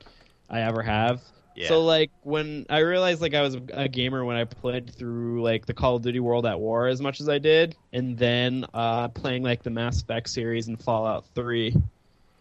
I 0.49 0.61
ever 0.61 0.81
have. 0.81 1.21
Yeah. 1.55 1.67
So 1.67 1.81
like 1.81 2.11
when 2.23 2.65
I 2.69 2.79
realized 2.79 3.21
like 3.21 3.33
I 3.33 3.41
was 3.41 3.57
a 3.73 3.89
gamer 3.89 4.23
when 4.23 4.37
I 4.37 4.45
played 4.45 4.89
through 4.93 5.43
like 5.43 5.65
the 5.65 5.73
Call 5.73 5.97
of 5.97 6.03
Duty 6.03 6.19
World 6.21 6.45
at 6.45 6.59
War 6.59 6.87
as 6.87 7.01
much 7.01 7.19
as 7.19 7.27
I 7.27 7.37
did, 7.37 7.75
and 7.91 8.17
then 8.17 8.65
uh, 8.73 9.09
playing 9.09 9.43
like 9.43 9.63
the 9.63 9.69
Mass 9.69 10.01
Effect 10.01 10.29
series 10.29 10.67
and 10.67 10.81
Fallout 10.81 11.25
Three. 11.35 11.75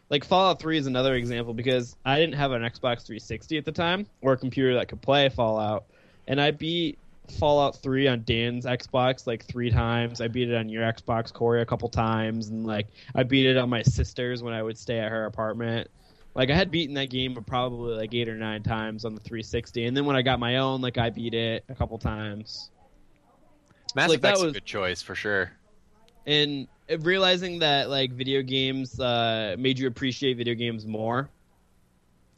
Like 0.09 0.25
Fallout 0.25 0.61
Three 0.61 0.79
is 0.79 0.87
another 0.87 1.15
example 1.17 1.53
because 1.53 1.97
I 2.05 2.21
didn't 2.21 2.37
have 2.37 2.53
an 2.53 2.63
Xbox 2.63 3.05
360 3.07 3.59
at 3.59 3.65
the 3.65 3.73
time 3.73 4.07
or 4.21 4.35
a 4.35 4.37
computer 4.37 4.75
that 4.75 4.89
could 4.89 5.03
play 5.03 5.29
Fallout, 5.31 5.87
and 6.29 6.41
I 6.41 6.53
beat 6.53 6.99
Fallout 7.39 7.77
3 7.77 8.09
on 8.09 8.23
Dan's 8.25 8.65
Xbox 8.65 9.27
like 9.27 9.45
three 9.45 9.71
times. 9.71 10.21
I 10.21 10.29
beat 10.29 10.49
it 10.49 10.55
on 10.55 10.69
your 10.69 10.83
Xbox, 10.85 11.33
Corey, 11.33 11.61
a 11.61 11.67
couple 11.67 11.89
times, 11.89 12.49
and 12.49 12.67
like 12.67 12.87
I 13.15 13.23
beat 13.23 13.47
it 13.47 13.57
on 13.57 13.69
my 13.69 13.83
sister's 13.83 14.43
when 14.43 14.55
I 14.55 14.63
would 14.63 14.79
stay 14.79 14.99
at 14.99 15.11
her 15.11 15.27
apartment. 15.27 15.91
Like 16.39 16.51
I 16.51 16.55
had 16.55 16.71
beaten 16.71 16.95
that 16.95 17.11
game 17.11 17.35
probably 17.35 17.97
like 17.97 18.15
eight 18.15 18.29
or 18.29 18.37
nine 18.37 18.63
times 18.63 19.05
on 19.05 19.17
the 19.17 19.21
360, 19.21 19.87
and 19.87 19.97
then 19.97 20.05
when 20.05 20.15
I 20.15 20.23
got 20.23 20.39
my 20.39 20.59
own, 20.59 20.81
like 20.81 20.97
I 20.97 21.11
beat 21.11 21.35
it 21.35 21.65
a 21.69 21.75
couple 21.75 21.99
times. 21.99 22.71
Mass 23.97 24.09
like, 24.09 24.21
that 24.21 24.29
Effect's 24.29 24.43
was- 24.45 24.51
a 24.53 24.55
good 24.55 24.65
choice 24.65 25.03
for 25.03 25.17
sure. 25.17 25.51
And 26.27 26.69
realizing 27.01 27.59
that 27.59 27.91
like 27.91 28.13
video 28.13 28.43
games 28.43 29.01
uh, 29.01 29.57
made 29.59 29.81
you 29.81 29.89
appreciate 29.89 30.37
video 30.37 30.55
games 30.55 30.87
more. 30.87 31.29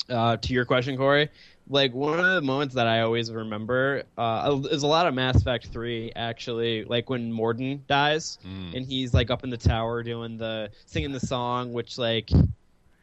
Uh, 0.08 0.36
to 0.38 0.54
your 0.54 0.64
question, 0.64 0.96
Corey, 0.96 1.28
like 1.68 1.92
one 1.92 2.18
of 2.18 2.24
the 2.24 2.40
moments 2.40 2.74
that 2.76 2.86
I 2.86 3.02
always 3.02 3.30
remember 3.30 4.04
uh, 4.16 4.60
is 4.70 4.82
a 4.82 4.86
lot 4.86 5.06
of 5.06 5.14
Mass 5.14 5.36
Effect 5.36 5.66
3. 5.66 6.12
Actually, 6.16 6.84
like 6.84 7.10
when 7.10 7.30
Mordin 7.32 7.86
dies, 7.86 8.38
Mm. 8.46 8.76
and 8.76 8.86
he's 8.86 9.12
like 9.12 9.30
up 9.30 9.44
in 9.44 9.50
the 9.50 9.56
tower 9.58 10.02
doing 10.02 10.38
the 10.38 10.70
singing 10.86 11.12
the 11.12 11.20
song, 11.20 11.72
which 11.74 11.98
like 11.98 12.30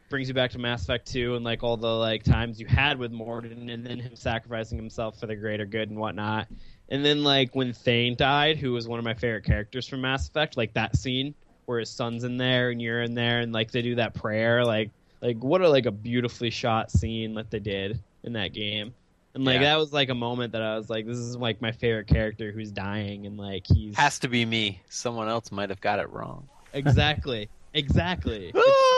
brings 0.10 0.28
you 0.28 0.34
back 0.34 0.52
to 0.52 0.60
Mass 0.60 0.84
Effect 0.84 1.06
2 1.12 1.36
and 1.36 1.44
like 1.46 1.64
all 1.64 1.78
the 1.78 1.88
like 1.94 2.24
times 2.24 2.60
you 2.60 2.66
had 2.66 2.98
with 2.98 3.12
Mordin, 3.12 3.72
and 3.74 3.86
then 3.86 4.00
him 4.00 4.16
sacrificing 4.16 4.78
himself 4.78 5.20
for 5.20 5.28
the 5.28 5.36
greater 5.36 5.66
good 5.66 5.90
and 5.90 6.00
whatnot. 6.00 6.48
And 6.90 7.04
then 7.04 7.24
like 7.24 7.54
when 7.56 7.74
Thane 7.74 8.16
died, 8.16 8.58
who 8.58 8.72
was 8.72 8.88
one 8.88 9.00
of 9.00 9.06
my 9.06 9.14
favorite 9.14 9.44
characters 9.44 9.88
from 9.88 10.02
Mass 10.02 10.28
Effect, 10.30 10.56
like 10.58 10.74
that 10.74 10.96
scene 10.96 11.36
where 11.66 11.80
his 11.80 11.90
son's 11.90 12.24
in 12.24 12.38
there 12.38 12.70
and 12.70 12.82
you're 12.82 13.02
in 13.04 13.14
there, 13.14 13.40
and 13.42 13.52
like 13.52 13.72
they 13.72 13.82
do 13.82 13.96
that 13.96 14.14
prayer, 14.14 14.64
like 14.64 14.92
like 15.22 15.38
what 15.44 15.62
a 15.62 15.70
like 15.70 15.86
a 15.86 15.92
beautifully 15.92 16.50
shot 16.50 16.90
scene 16.92 17.34
that 17.36 17.52
they 17.52 17.60
did 17.60 18.00
in 18.24 18.34
that 18.34 18.54
game. 18.54 18.94
And 19.36 19.44
like 19.46 19.56
Yeah. 19.56 19.72
that 19.74 19.78
was 19.78 19.92
like 19.92 20.10
a 20.10 20.16
moment 20.16 20.54
that 20.54 20.62
I 20.62 20.78
was 20.78 20.90
like, 20.90 21.06
this 21.06 21.18
is 21.18 21.36
like 21.36 21.62
my 21.62 21.72
favorite 21.72 22.08
character 22.08 22.52
who's 22.52 22.72
dying, 22.72 23.26
and 23.26 23.38
like 23.38 23.66
he's 23.68 23.96
Has 23.98 24.20
to 24.20 24.30
be 24.30 24.46
me. 24.46 24.82
Someone 24.90 25.28
else 25.28 25.52
might 25.52 25.70
have 25.70 25.82
got 25.82 26.00
it 26.00 26.10
wrong. 26.10 26.48
exactly, 26.74 27.50
exactly. 27.74 28.54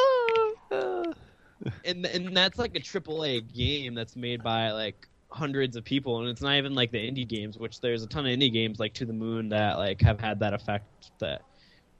and 1.85 2.05
and 2.05 2.35
that's 2.35 2.57
like 2.57 2.75
a 2.75 2.79
triple 2.79 3.23
A 3.23 3.41
game 3.41 3.93
that's 3.93 4.15
made 4.15 4.43
by 4.43 4.71
like 4.71 5.07
hundreds 5.31 5.75
of 5.75 5.83
people, 5.83 6.19
and 6.19 6.29
it's 6.29 6.41
not 6.41 6.55
even 6.55 6.73
like 6.73 6.91
the 6.91 6.97
indie 6.97 7.27
games, 7.27 7.57
which 7.57 7.79
there's 7.81 8.03
a 8.03 8.07
ton 8.07 8.25
of 8.25 8.31
indie 8.31 8.51
games 8.51 8.79
like 8.79 8.93
To 8.95 9.05
the 9.05 9.13
Moon 9.13 9.49
that 9.49 9.77
like 9.77 10.01
have 10.01 10.19
had 10.19 10.39
that 10.39 10.53
effect 10.53 11.11
that 11.19 11.41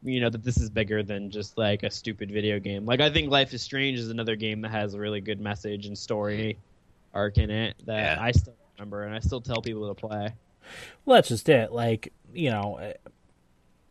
you 0.02 0.22
know 0.22 0.30
that 0.30 0.44
this 0.44 0.58
is 0.58 0.70
bigger 0.70 1.04
than 1.04 1.30
just 1.30 1.58
like 1.58 1.84
a 1.84 1.92
stupid 1.92 2.32
video 2.32 2.60
game. 2.60 2.86
Like 2.86 3.02
I 3.02 3.10
think 3.10 3.30
Life 3.30 3.54
is 3.54 3.62
Strange 3.62 4.00
is 4.00 4.10
another 4.10 4.36
game 4.36 4.62
that 4.62 4.72
has 4.72 4.94
a 4.94 5.00
really 5.00 5.22
good 5.22 5.40
message 5.40 5.86
and 5.86 5.98
story 5.98 6.58
arc 7.14 7.38
in 7.38 7.50
it 7.50 7.76
that 7.86 8.18
Yeah. 8.18 8.24
I 8.24 8.32
still 8.32 8.56
remember 8.78 9.04
and 9.04 9.14
I 9.16 9.20
still 9.20 9.42
tell 9.42 9.62
people 9.62 9.94
to 9.94 10.00
play. 10.00 10.34
Well, 11.04 11.16
that's 11.16 11.30
just 11.30 11.50
it. 11.50 11.72
Like, 11.72 12.14
you 12.34 12.50
know, 12.50 12.94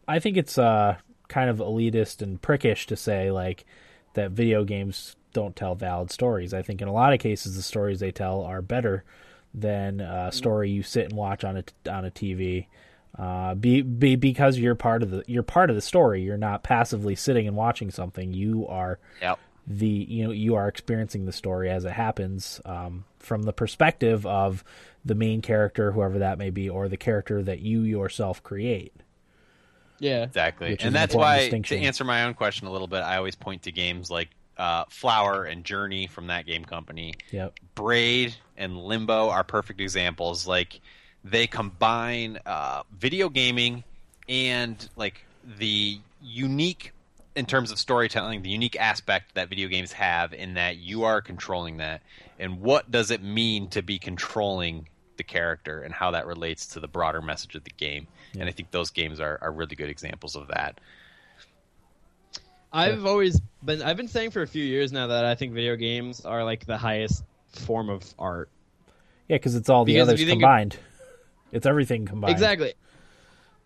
I 0.06 0.18
think 0.18 0.36
it's 0.36 0.56
uh, 0.56 0.96
kind 1.28 1.50
of 1.50 1.58
elitist 1.58 2.22
and 2.22 2.40
prickish 2.40 2.86
to 2.86 2.96
say 2.96 3.30
like 3.30 3.66
that 4.14 4.30
video 4.30 4.64
games 4.64 5.16
don't 5.32 5.54
tell 5.56 5.74
valid 5.74 6.10
stories. 6.10 6.52
I 6.54 6.62
think 6.62 6.80
in 6.82 6.88
a 6.88 6.92
lot 6.92 7.12
of 7.12 7.20
cases 7.20 7.56
the 7.56 7.62
stories 7.62 8.00
they 8.00 8.12
tell 8.12 8.42
are 8.42 8.62
better 8.62 9.04
than 9.54 10.00
a 10.00 10.30
story 10.32 10.70
you 10.70 10.82
sit 10.82 11.04
and 11.06 11.12
watch 11.14 11.44
on 11.44 11.56
a 11.56 11.90
on 11.90 12.04
a 12.04 12.10
TV. 12.10 12.66
Uh, 13.18 13.54
be, 13.54 13.80
be 13.82 14.14
because 14.16 14.58
you're 14.58 14.74
part 14.74 15.02
of 15.02 15.10
the 15.10 15.24
you're 15.26 15.42
part 15.42 15.70
of 15.70 15.76
the 15.76 15.82
story. 15.82 16.22
You're 16.22 16.36
not 16.36 16.62
passively 16.62 17.14
sitting 17.16 17.46
and 17.48 17.56
watching 17.56 17.90
something. 17.90 18.32
You 18.32 18.66
are 18.68 18.98
Yep. 19.22 19.38
the 19.66 19.88
you 19.88 20.24
know 20.24 20.30
you 20.30 20.54
are 20.54 20.68
experiencing 20.68 21.24
the 21.24 21.32
story 21.32 21.70
as 21.70 21.84
it 21.84 21.92
happens 21.92 22.60
um, 22.64 23.04
from 23.18 23.42
the 23.42 23.52
perspective 23.52 24.24
of 24.26 24.62
the 25.04 25.14
main 25.14 25.40
character, 25.40 25.92
whoever 25.92 26.18
that 26.18 26.38
may 26.38 26.50
be, 26.50 26.68
or 26.68 26.88
the 26.88 26.96
character 26.96 27.42
that 27.42 27.60
you 27.60 27.80
yourself 27.80 28.42
create. 28.42 28.92
Yeah. 29.98 30.24
Exactly. 30.24 30.76
And 30.78 30.94
that's 30.94 31.14
why, 31.14 31.48
to 31.48 31.76
answer 31.76 32.04
my 32.04 32.24
own 32.24 32.34
question 32.34 32.68
a 32.68 32.70
little 32.70 32.86
bit, 32.86 33.00
I 33.00 33.16
always 33.16 33.34
point 33.34 33.62
to 33.64 33.72
games 33.72 34.10
like 34.10 34.28
uh, 34.58 34.84
Flower 34.88 35.44
and 35.44 35.64
Journey 35.64 36.06
from 36.06 36.26
that 36.28 36.46
game 36.46 36.64
company. 36.64 37.14
Yep. 37.30 37.58
Braid 37.74 38.34
and 38.56 38.76
Limbo 38.76 39.28
are 39.30 39.44
perfect 39.44 39.80
examples. 39.80 40.46
Like 40.46 40.80
they 41.24 41.46
combine 41.46 42.38
uh, 42.44 42.82
video 42.96 43.28
gaming 43.28 43.84
and 44.28 44.88
like 44.96 45.24
the 45.58 45.98
unique 46.22 46.92
in 47.36 47.46
terms 47.46 47.70
of 47.70 47.78
storytelling, 47.78 48.42
the 48.42 48.50
unique 48.50 48.74
aspect 48.80 49.36
that 49.36 49.48
video 49.48 49.68
games 49.68 49.92
have 49.92 50.34
in 50.34 50.54
that 50.54 50.78
you 50.78 51.04
are 51.04 51.20
controlling 51.20 51.76
that, 51.76 52.02
and 52.40 52.60
what 52.60 52.90
does 52.90 53.12
it 53.12 53.22
mean 53.22 53.68
to 53.68 53.80
be 53.80 53.96
controlling 53.96 54.88
the 55.18 55.24
character 55.24 55.82
and 55.82 55.92
how 55.92 56.12
that 56.12 56.26
relates 56.26 56.66
to 56.68 56.80
the 56.80 56.88
broader 56.88 57.20
message 57.20 57.54
of 57.54 57.64
the 57.64 57.70
game. 57.76 58.06
And 58.40 58.48
I 58.48 58.52
think 58.52 58.70
those 58.70 58.90
games 58.90 59.20
are, 59.20 59.38
are 59.42 59.52
really 59.52 59.76
good 59.76 59.90
examples 59.90 60.34
of 60.34 60.48
that. 60.48 60.80
I've 62.72 63.06
always 63.06 63.40
been 63.64 63.82
I've 63.82 63.96
been 63.96 64.08
saying 64.08 64.30
for 64.30 64.42
a 64.42 64.46
few 64.46 64.64
years 64.64 64.92
now 64.92 65.06
that 65.08 65.24
I 65.24 65.34
think 65.34 65.52
video 65.52 65.76
games 65.76 66.24
are 66.24 66.44
like 66.44 66.66
the 66.66 66.76
highest 66.76 67.24
form 67.52 67.88
of 67.88 68.02
art. 68.18 68.50
Yeah, 69.28 69.36
because 69.36 69.54
it's 69.54 69.68
all 69.68 69.84
the 69.84 69.94
Because 69.94 70.08
if 70.08 70.12
others 70.12 70.20
you 70.20 70.26
think 70.26 70.38
of- 70.42 70.46
combined. 70.46 70.76
It's 71.50 71.64
everything 71.64 72.04
combined. 72.04 72.32
Exactly. 72.32 72.74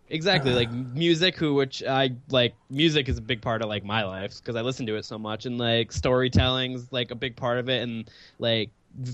Exactly, 0.09 0.53
like 0.53 0.71
music, 0.95 1.37
who 1.37 1.55
which 1.55 1.83
I 1.83 2.11
like. 2.31 2.55
Music 2.71 3.09
is 3.09 3.19
a 3.19 3.21
big 3.21 3.41
part 3.43 3.61
of 3.61 3.69
like 3.69 3.83
my 3.85 4.05
life 4.05 4.37
because 4.39 4.55
I 4.55 4.61
listen 4.61 4.87
to 4.87 4.95
it 4.97 5.05
so 5.05 5.19
much, 5.19 5.47
and 5.47 5.59
like 5.59 5.91
storytelling's 5.91 6.93
like 6.93 7.11
a 7.11 7.17
big 7.17 7.35
part 7.35 7.59
of 7.59 7.69
it, 7.69 7.83
and 7.83 8.09
like 8.39 8.71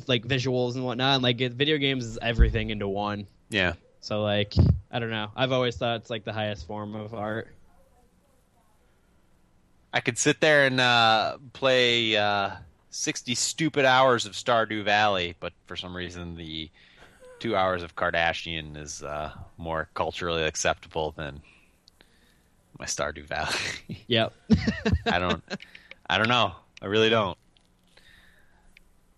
like 0.07 0.27
visuals 0.27 0.75
and 0.75 0.85
whatnot. 0.85 1.15
And 1.15 1.23
like 1.23 1.41
it, 1.41 1.53
video 1.53 1.79
games 1.79 2.05
is 2.05 2.19
everything 2.21 2.69
into 2.69 2.87
one. 2.89 3.27
Yeah. 3.49 3.73
So 4.01 4.23
like 4.23 4.53
I 4.91 4.99
don't 4.99 5.11
know. 5.11 5.29
I've 5.35 5.53
always 5.53 5.77
thought 5.77 5.97
it's 6.01 6.11
like 6.11 6.25
the 6.25 6.33
highest 6.35 6.67
form 6.67 6.95
of 6.95 7.15
art. 7.15 7.49
I 9.93 10.01
could 10.01 10.19
sit 10.19 10.41
there 10.41 10.67
and 10.67 10.81
uh, 10.81 11.39
play 11.53 12.17
uh, 12.17 12.51
60 12.91 13.35
stupid 13.35 13.85
hours 13.85 14.27
of 14.27 14.33
Stardew 14.35 14.85
Valley, 14.85 15.35
but 15.41 15.53
for 15.67 15.77
some 15.77 15.97
reason 15.97 16.37
the 16.37 16.71
two 17.39 17.57
hours 17.57 17.83
of 17.83 17.97
Kardashian 17.97 18.77
is 18.77 19.03
uh, 19.03 19.33
more 19.57 19.89
culturally 19.95 20.43
acceptable 20.43 21.13
than 21.17 21.41
my 22.79 22.85
Stardew 22.87 23.25
Valley. 23.27 23.55
Yep. 24.09 24.33
I 25.07 25.19
don't, 25.19 25.43
I 26.09 26.17
don't 26.19 26.29
know. 26.29 26.53
I 26.83 26.87
really 26.87 27.11
don't. 27.11 27.37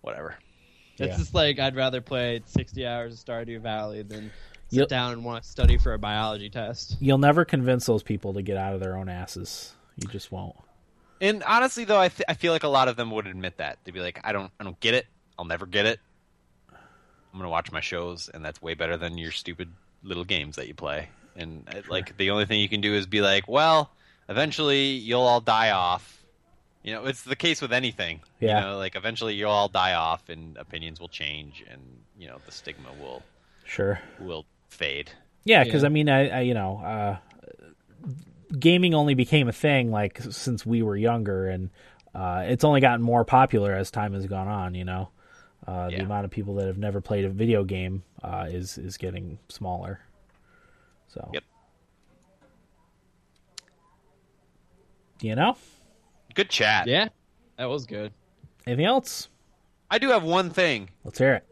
Whatever. 0.01 0.35
It's 0.97 1.11
Yeah. 1.11 1.17
just 1.17 1.33
like 1.33 1.59
I'd 1.59 1.75
rather 1.75 2.01
play 2.01 2.41
60 2.45 2.85
hours 2.85 3.13
of 3.13 3.25
Stardew 3.25 3.61
Valley 3.61 4.01
than 4.03 4.31
sit 4.69 4.79
Yep. 4.79 4.87
down 4.89 5.11
and 5.13 5.25
want 5.25 5.43
to 5.43 5.49
study 5.49 5.77
for 5.77 5.93
a 5.93 5.99
biology 5.99 6.49
test. 6.49 6.97
You'll 6.99 7.17
never 7.19 7.45
convince 7.45 7.85
those 7.85 8.03
people 8.03 8.33
to 8.33 8.41
get 8.41 8.57
out 8.57 8.73
of 8.73 8.79
their 8.79 8.97
own 8.97 9.09
asses. 9.09 9.73
You 10.01 10.07
just 10.09 10.31
won't. 10.31 10.55
And 11.19 11.43
honestly, 11.43 11.85
though, 11.85 11.99
I, 11.99 12.07
th- 12.09 12.25
I 12.27 12.33
feel 12.33 12.51
like 12.51 12.63
a 12.63 12.67
lot 12.67 12.87
of 12.87 12.95
them 12.95 13.11
would 13.11 13.27
admit 13.27 13.57
that 13.57 13.77
they'd 13.83 13.93
be 13.93 13.99
like, 13.99 14.19
"I 14.23 14.31
don't, 14.31 14.51
I 14.59 14.63
don't 14.63 14.79
get 14.79 14.93
it. 14.95 15.05
I'll 15.37 15.45
never 15.45 15.65
get 15.65 15.85
it. 15.85 15.99
I'm 16.71 17.39
gonna 17.39 17.49
watch 17.49 17.71
my 17.71 17.79
shows, 17.81 18.29
and 18.33 18.43
that's 18.43 18.61
way 18.61 18.73
better 18.73 18.97
than 18.97 19.17
your 19.17 19.31
stupid 19.31 19.69
little 20.03 20.23
games 20.25 20.55
that 20.55 20.67
you 20.67 20.73
play." 20.73 21.09
And 21.35 21.63
uh, 21.69 21.81
like, 21.89 22.17
the 22.17 22.31
only 22.31 22.45
thing 22.45 22.59
you 22.59 22.67
can 22.69 22.81
do 22.81 22.93
is 22.93 23.05
be 23.05 23.21
like, 23.21 23.47
"Well, 23.47 23.91
eventually 24.29 24.87
you'll 24.93 25.21
all 25.21 25.41
die 25.41 25.71
off." 25.71 26.17
You 26.83 26.93
know, 26.93 27.05
it's 27.05 27.21
the 27.21 27.35
case 27.35 27.61
with 27.61 27.71
anything. 27.71 28.21
Yeah. 28.39 28.59
You 28.59 28.65
know, 28.67 28.77
like 28.77 28.95
eventually 28.95 29.35
you'll 29.35 29.51
all 29.51 29.69
die 29.69 29.93
off, 29.93 30.27
and 30.29 30.57
opinions 30.57 30.99
will 30.99 31.07
change, 31.09 31.63
and 31.69 31.81
you 32.17 32.27
know, 32.27 32.37
the 32.45 32.51
stigma 32.51 32.89
will 32.99 33.21
Sure. 33.65 33.99
will 34.19 34.45
fade. 34.69 35.11
Yeah, 35.43 35.63
because 35.63 35.83
Yeah. 35.83 35.87
I 35.87 35.89
mean, 35.89 36.09
I, 36.09 36.29
I 36.29 36.41
you 36.41 36.53
know, 36.55 36.77
uh, 36.83 37.17
gaming 38.59 38.93
only 38.93 39.13
became 39.13 39.47
a 39.47 39.51
thing 39.53 39.91
like 39.91 40.19
since 40.21 40.65
we 40.65 40.81
were 40.81 40.95
younger, 40.97 41.47
and 41.49 41.69
uh, 42.13 42.43
it's 42.47 42.63
only 42.63 42.81
gotten 42.81 43.01
more 43.01 43.23
popular 43.25 43.73
as 43.73 43.91
time 43.91 44.13
has 44.13 44.25
gone 44.27 44.47
on. 44.47 44.75
You 44.75 44.85
know, 44.85 45.09
Uh, 45.67 45.89
The 45.89 46.01
amount 46.01 46.25
of 46.25 46.31
people 46.31 46.55
that 46.55 46.67
have 46.67 46.77
never 46.77 47.01
played 47.01 47.23
a 47.25 47.29
video 47.29 47.63
game 47.63 48.03
uh, 48.23 48.47
is 48.49 48.77
is 48.77 48.97
getting 48.97 49.37
smaller. 49.49 49.99
So, 51.07 51.29
Yep. 51.33 51.43
you 55.21 55.35
know, 55.35 55.57
Good 56.33 56.49
chat. 56.49 56.87
Yeah, 56.87 57.09
that 57.57 57.65
was 57.65 57.85
good. 57.85 58.13
anything 58.65 58.85
else? 58.85 59.27
I 59.89 59.97
do 59.97 60.09
have 60.09 60.23
one 60.23 60.49
thing. 60.49 60.89
Let's 61.03 61.19
hear 61.19 61.33
it. 61.35 61.45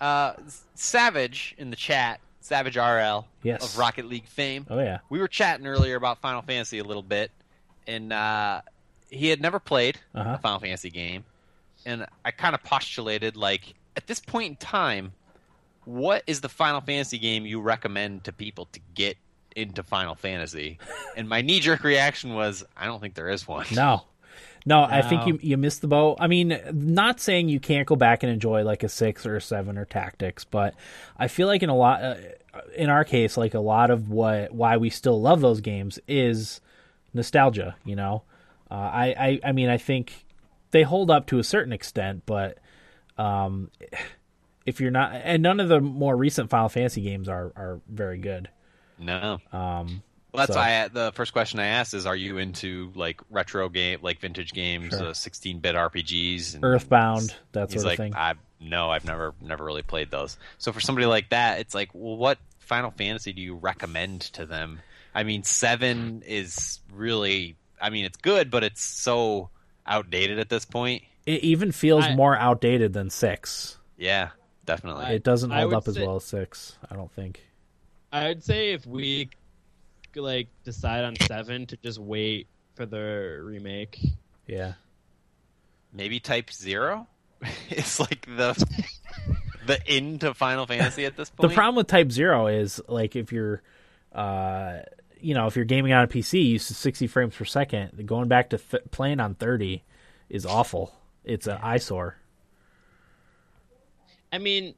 Uh, 0.00 0.34
Savage 0.74 1.54
in 1.58 1.70
the 1.70 1.76
chat, 1.76 2.20
Savage 2.40 2.76
RL 2.76 3.26
Yes. 3.42 3.62
of 3.64 3.78
Rocket 3.78 4.06
League 4.06 4.26
fame. 4.26 4.66
Oh 4.70 4.78
yeah, 4.78 4.98
We 5.10 5.18
were 5.18 5.28
chatting 5.28 5.66
earlier 5.66 5.96
about 5.96 6.18
Final 6.20 6.42
Fantasy 6.42 6.78
a 6.78 6.84
little 6.84 7.02
bit, 7.02 7.30
and 7.86 8.12
uh, 8.12 8.62
he 9.10 9.28
had 9.28 9.40
never 9.40 9.58
played 9.58 9.98
Uh-huh. 10.14 10.34
a 10.34 10.38
Final 10.38 10.60
Fantasy 10.60 10.90
game, 10.90 11.24
and 11.86 12.06
I 12.24 12.30
kind 12.30 12.54
of 12.54 12.62
postulated 12.62 13.36
like 13.36 13.74
at 13.96 14.06
this 14.06 14.20
point 14.20 14.50
in 14.50 14.56
time, 14.56 15.12
what 15.84 16.22
is 16.26 16.40
the 16.40 16.48
Final 16.48 16.80
Fantasy 16.80 17.18
game 17.18 17.46
you 17.46 17.60
recommend 17.60 18.24
to 18.24 18.32
people 18.32 18.66
to 18.72 18.80
get 18.94 19.16
into 19.56 19.82
Final 19.82 20.14
Fantasy? 20.14 20.78
and 21.16 21.28
my 21.28 21.40
knee 21.42 21.60
jerk 21.60 21.82
reaction 21.82 22.34
was, 22.34 22.64
I 22.76 22.86
don't 22.86 23.00
think 23.00 23.14
there 23.14 23.28
is 23.28 23.48
one. 23.48 23.66
no, 23.74 24.04
no. 24.68 24.82
I 24.84 25.02
think 25.02 25.26
you 25.26 25.38
you 25.42 25.56
missed 25.56 25.80
the 25.80 25.88
boat. 25.88 26.18
I 26.20 26.26
mean, 26.26 26.58
not 26.72 27.20
saying 27.20 27.48
you 27.48 27.60
can't 27.60 27.86
go 27.86 27.96
back 27.96 28.22
and 28.22 28.32
enjoy 28.32 28.62
like 28.64 28.82
a 28.82 28.88
six 28.88 29.24
or 29.26 29.36
a 29.36 29.40
seven 29.40 29.78
or 29.78 29.84
tactics, 29.84 30.44
but 30.44 30.74
I 31.16 31.28
feel 31.28 31.46
like 31.46 31.62
in 31.62 31.70
a 31.70 31.76
lot, 31.76 32.02
uh, 32.02 32.16
in 32.76 32.90
our 32.90 33.04
case, 33.04 33.36
like 33.36 33.54
a 33.54 33.60
lot 33.60 33.90
of 33.90 34.10
what 34.10 34.52
why 34.52 34.76
we 34.76 34.90
still 34.90 35.20
love 35.20 35.40
those 35.40 35.60
games 35.60 35.98
is 36.06 36.60
nostalgia. 37.14 37.76
You 37.84 37.96
know, 37.96 38.22
uh, 38.70 38.74
I, 38.74 39.06
I 39.18 39.40
I 39.48 39.52
mean, 39.52 39.68
I 39.68 39.78
think 39.78 40.26
they 40.70 40.82
hold 40.82 41.10
up 41.10 41.26
to 41.28 41.38
a 41.38 41.44
certain 41.44 41.72
extent, 41.72 42.24
but 42.26 42.58
um, 43.16 43.70
if 44.66 44.80
you're 44.80 44.90
not, 44.90 45.12
and 45.14 45.42
none 45.42 45.60
of 45.60 45.68
the 45.68 45.80
more 45.80 46.16
recent 46.16 46.50
Final 46.50 46.68
Fantasy 46.68 47.00
games 47.00 47.28
are 47.28 47.52
are 47.56 47.80
very 47.88 48.18
good. 48.18 48.50
No. 48.98 49.38
Um, 49.52 50.02
Well, 50.32 50.42
that's 50.42 50.52
So- 50.54 50.58
why 50.60 50.82
I, 50.84 50.88
the 50.88 51.12
first 51.14 51.32
question 51.32 51.58
I 51.58 51.66
asked 51.66 51.94
is, 51.94 52.04
are 52.06 52.16
you 52.16 52.38
into 52.38 52.92
like 52.94 53.20
retro 53.30 53.68
game, 53.68 54.00
like 54.02 54.20
vintage 54.20 54.52
games, 54.52 54.90
Sure. 54.90 55.08
uh, 55.08 55.12
16-bit 55.12 55.74
RPGs, 55.74 56.54
and 56.54 56.64
Earthbound, 56.64 57.34
that 57.52 57.72
He's 57.72 57.80
sort 57.82 57.92
like, 57.92 57.98
of 57.98 58.04
thing. 58.04 58.14
I 58.14 58.34
no, 58.60 58.90
I've 58.90 59.04
never 59.04 59.34
never 59.40 59.64
really 59.64 59.82
played 59.82 60.10
those. 60.10 60.36
So 60.58 60.72
for 60.72 60.80
somebody 60.80 61.06
like 61.06 61.30
that, 61.30 61.60
it's 61.60 61.74
like, 61.74 61.90
well, 61.94 62.16
what 62.16 62.38
Final 62.58 62.90
Fantasy 62.90 63.32
do 63.32 63.40
you 63.40 63.54
recommend 63.54 64.20
to 64.34 64.44
them? 64.46 64.80
I 65.14 65.22
mean, 65.22 65.44
seven 65.44 66.22
is 66.26 66.80
really, 66.92 67.56
I 67.80 67.90
mean, 67.90 68.04
it's 68.04 68.18
good, 68.18 68.50
but 68.50 68.64
it's 68.64 68.82
so 68.82 69.48
outdated 69.86 70.38
at 70.40 70.48
this 70.48 70.64
point. 70.64 71.04
It 71.24 71.42
even 71.44 71.72
feels 71.72 72.04
I- 72.04 72.14
more 72.14 72.36
outdated 72.36 72.92
than 72.92 73.10
six. 73.10 73.78
Yeah, 73.96 74.30
definitely. 74.66 75.06
It 75.06 75.22
doesn't 75.24 75.50
hold 75.50 75.66
would 75.68 75.74
up 75.76 75.88
as 75.88 75.98
well 75.98 76.16
as 76.16 76.24
six. 76.24 76.76
I 76.90 76.94
don't 76.96 77.10
think. 77.12 77.40
I 78.12 78.28
would 78.28 78.42
say 78.44 78.72
if 78.72 78.86
we 78.86 79.30
like 80.16 80.48
decide 80.64 81.04
on 81.04 81.16
seven 81.16 81.66
to 81.66 81.76
just 81.76 81.98
wait 81.98 82.46
for 82.74 82.86
the 82.86 83.40
remake. 83.42 84.00
Yeah, 84.46 84.74
Maybe 85.92 86.20
Type 86.20 86.50
Zero. 86.52 87.06
it's 87.68 88.00
like 88.00 88.26
the 88.26 88.54
the 89.66 89.96
into 89.96 90.34
Final 90.34 90.66
Fantasy 90.66 91.04
at 91.04 91.16
this 91.16 91.30
point. 91.30 91.50
the 91.50 91.54
problem 91.54 91.76
with 91.76 91.86
Type 91.86 92.10
Zero 92.10 92.46
is 92.46 92.80
like 92.88 93.14
if 93.14 93.32
you're, 93.32 93.62
uh, 94.12 94.78
you 95.20 95.34
know, 95.34 95.46
if 95.46 95.56
you're 95.56 95.64
gaming 95.64 95.92
on 95.92 96.04
a 96.04 96.08
PC 96.08 96.44
used 96.44 96.68
to 96.68 96.74
60 96.74 97.06
frames 97.06 97.34
per 97.36 97.44
second, 97.44 98.06
going 98.06 98.28
back 98.28 98.50
to 98.50 98.58
th- 98.58 98.84
playing 98.90 99.20
on 99.20 99.34
30 99.34 99.82
is 100.28 100.44
awful. 100.46 100.94
It's 101.24 101.46
an 101.46 101.58
eyesore. 101.62 102.16
I 104.32 104.38
mean, 104.38 104.74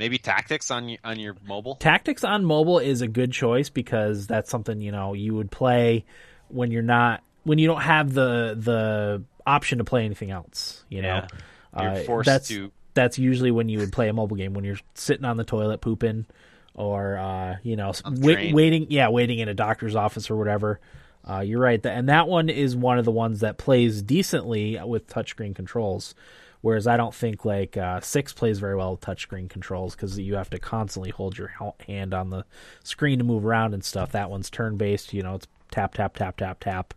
Maybe 0.00 0.16
Tactics 0.16 0.70
on 0.70 0.96
on 1.04 1.20
your 1.20 1.36
mobile. 1.46 1.76
Tactics 1.76 2.24
on 2.24 2.42
mobile 2.42 2.78
is 2.78 3.02
a 3.02 3.06
good 3.06 3.32
choice 3.32 3.68
because 3.68 4.26
that's 4.26 4.50
something 4.50 4.80
you 4.80 4.92
know 4.92 5.12
you 5.12 5.34
would 5.34 5.50
play 5.50 6.06
when 6.48 6.70
you're 6.70 6.80
not 6.80 7.22
when 7.44 7.58
you 7.58 7.66
don't 7.66 7.82
have 7.82 8.14
the 8.14 8.56
the 8.58 9.22
option 9.46 9.76
to 9.76 9.84
play 9.84 10.06
anything 10.06 10.30
else. 10.30 10.82
You 10.88 11.02
know, 11.02 11.26
Yeah. 11.74 11.82
You're 11.82 11.90
Uh, 11.90 12.02
forced 12.04 12.26
that's, 12.26 12.48
to 12.48 12.72
That's 12.94 13.18
usually 13.18 13.50
when 13.50 13.68
you 13.68 13.78
would 13.80 13.92
play 13.92 14.08
a 14.08 14.14
mobile 14.14 14.38
game 14.38 14.54
when 14.54 14.64
you're 14.64 14.80
sitting 14.94 15.26
on 15.26 15.36
the 15.36 15.44
toilet 15.44 15.82
pooping, 15.82 16.24
or 16.72 17.18
uh, 17.18 17.56
you 17.62 17.76
know, 17.76 17.92
wait, 18.06 18.54
waiting. 18.54 18.86
Yeah, 18.88 19.10
waiting 19.10 19.38
in 19.38 19.50
a 19.50 19.54
doctor's 19.54 19.96
office 19.96 20.30
or 20.30 20.36
whatever. 20.36 20.80
Uh, 21.28 21.40
you're 21.40 21.60
right, 21.60 21.84
and 21.84 22.08
that 22.08 22.26
one 22.26 22.48
is 22.48 22.74
one 22.74 22.98
of 22.98 23.04
the 23.04 23.10
ones 23.10 23.40
that 23.40 23.58
plays 23.58 24.00
decently 24.00 24.80
with 24.82 25.06
touchscreen 25.08 25.54
controls. 25.54 26.14
Whereas 26.62 26.86
I 26.86 26.96
don't 26.98 27.14
think 27.14 27.44
like 27.46 27.76
uh, 27.78 28.00
six 28.00 28.32
plays 28.34 28.58
very 28.58 28.76
well 28.76 28.90
with 28.92 29.00
touchscreen 29.00 29.48
controls 29.48 29.94
because 29.94 30.18
you 30.18 30.34
have 30.34 30.50
to 30.50 30.58
constantly 30.58 31.10
hold 31.10 31.38
your 31.38 31.52
hand 31.86 32.12
on 32.12 32.28
the 32.30 32.44
screen 32.84 33.18
to 33.18 33.24
move 33.24 33.46
around 33.46 33.72
and 33.72 33.82
stuff. 33.82 34.12
That 34.12 34.30
one's 34.30 34.50
turn 34.50 34.76
based. 34.76 35.14
You 35.14 35.22
know, 35.22 35.36
it's 35.36 35.46
tap 35.70 35.94
tap 35.94 36.16
tap 36.16 36.36
tap 36.36 36.60
tap. 36.60 36.92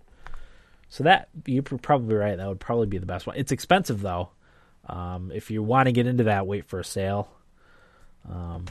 So 0.90 1.06
that 1.06 1.30
you're 1.45 1.64
probably 1.64 2.16
right. 2.16 2.35
That 2.38 2.48
would 2.48 2.59
probably 2.59 2.88
be 2.88 2.98
the 2.98 3.06
best 3.06 3.25
one. 3.25 3.38
It's 3.38 3.51
expensive 3.53 4.01
though. 4.01 4.30
Um, 4.88 5.32
if 5.33 5.50
you 5.50 5.64
want 5.64 5.88
to 5.88 5.93
get 5.93 6.08
into 6.08 6.25
that, 6.25 6.45
wait 6.45 6.66
for 6.66 6.80
a 6.82 6.85
sale. 6.85 7.30
Um, 8.30 8.66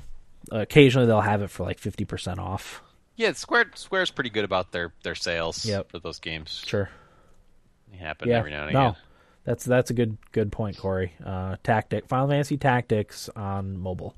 occasionally 0.51 1.07
they'll 1.07 1.21
have 1.23 1.43
it 1.43 1.49
for 1.51 1.65
like 1.65 1.79
fifty 1.79 2.05
percent 2.05 2.39
off. 2.39 2.83
Yeah, 3.17 3.33
Square 3.33 3.71
Square's 3.77 4.11
pretty 4.11 4.31
good 4.31 4.45
about 4.45 4.73
their 4.73 4.93
their 5.05 5.15
sales 5.15 5.65
Yep. 5.65 5.91
for 5.91 5.99
those 6.01 6.19
games. 6.21 6.63
Sure. 6.67 6.91
They 7.91 7.97
happen 7.99 8.29
Yeah. 8.29 8.39
every 8.39 8.51
now 8.51 8.65
and 8.65 8.73
no, 8.75 8.81
again. 8.91 8.97
That's 9.45 9.65
that's 9.65 9.91
a 9.91 9.95
good 9.95 10.17
good 10.33 10.53
point, 10.53 10.77
Corey. 10.79 11.13
Uh, 11.25 11.57
tactic 11.63 12.07
Final 12.09 12.29
Fantasy 12.29 12.57
Tactics 12.57 13.29
on 13.37 13.77
mobile, 13.79 14.15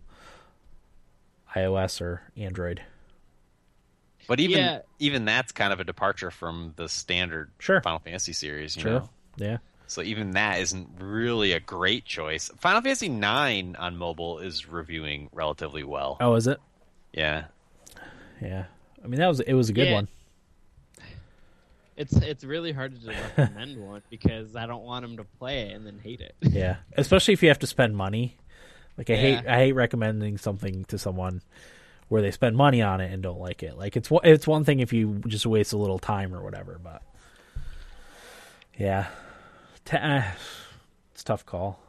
iOS 1.57 2.01
or 2.01 2.23
Android. 2.37 2.83
But 4.27 4.41
even 4.41 4.59
Yeah. 4.59 4.79
even 4.99 5.25
that's 5.25 5.53
kind 5.53 5.73
of 5.73 5.81
a 5.81 5.85
departure 5.85 6.31
from 6.31 6.73
the 6.77 6.89
standard 6.89 7.51
Sure. 7.59 7.81
Final 7.83 7.99
Fantasy 8.01 8.33
series. 8.33 8.77
You 8.77 8.83
Sure. 8.83 8.93
know? 8.93 9.11
Yeah. 9.37 9.59
So 9.87 10.01
even 10.03 10.31
that 10.33 10.61
isn't 10.61 10.89
really 10.99 11.53
a 11.53 11.61
great 11.61 12.05
choice. 12.07 12.51
Final 12.59 12.81
Fantasy 12.81 13.09
Nine 13.11 13.77
on 13.79 13.97
mobile 13.97 14.39
is 14.39 14.67
reviewing 14.67 15.29
relatively 15.33 15.85
well. 15.85 16.17
Oh, 16.21 16.35
is 16.35 16.47
it? 16.47 16.59
Yeah. 17.13 17.45
Yeah. 18.41 18.65
I 19.03 19.07
mean 19.07 19.21
that 19.21 19.29
was 19.29 19.41
it 19.41 19.53
was 19.55 19.69
a 19.69 19.73
good 19.75 19.89
Yeah. 19.89 19.95
one. 19.95 20.09
It's 21.97 22.13
it's 22.15 22.45
really 22.45 22.73
hard 22.73 23.01
to 23.01 23.09
recommend 23.39 23.77
one 23.79 24.03
because 24.11 24.57
I 24.57 24.67
don't 24.67 24.83
want 24.85 25.03
them 25.05 25.17
to 25.19 25.25
play 25.25 25.63
it 25.69 25.75
and 25.77 25.87
then 25.87 25.99
hate 25.99 26.21
it. 26.21 26.35
Yeah, 26.51 26.77
especially 26.97 27.35
if 27.35 27.43
you 27.43 27.49
have 27.49 27.59
to 27.61 27.67
spend 27.67 27.97
money. 27.97 28.37
Like 28.99 29.11
I 29.11 29.17
hate 29.17 29.47
I 29.47 29.57
hate 29.59 29.73
recommending 29.73 30.39
something 30.39 30.85
to 30.87 30.99
someone 30.99 31.43
where 32.09 32.23
they 32.23 32.31
spend 32.31 32.57
money 32.57 32.81
on 32.83 33.01
it 33.01 33.13
and 33.13 33.23
don't 33.23 33.41
like 33.41 33.63
it. 33.63 33.77
Like 33.79 33.97
it's 33.97 34.11
one- 34.11 34.25
it's 34.25 34.47
one 34.47 34.65
thing 34.65 34.81
if 34.81 34.93
you 34.93 35.21
just 35.27 35.47
waste 35.47 35.73
a 35.73 35.77
little 35.79 35.99
time 35.99 36.35
or 36.35 36.43
whatever, 36.43 36.79
but 36.83 37.03
yeah, 38.79 39.07
Ta- 39.85 39.97
uh, 39.99 40.23
it's 41.13 41.23
a 41.23 41.25
tough 41.25 41.47
call. 41.47 41.81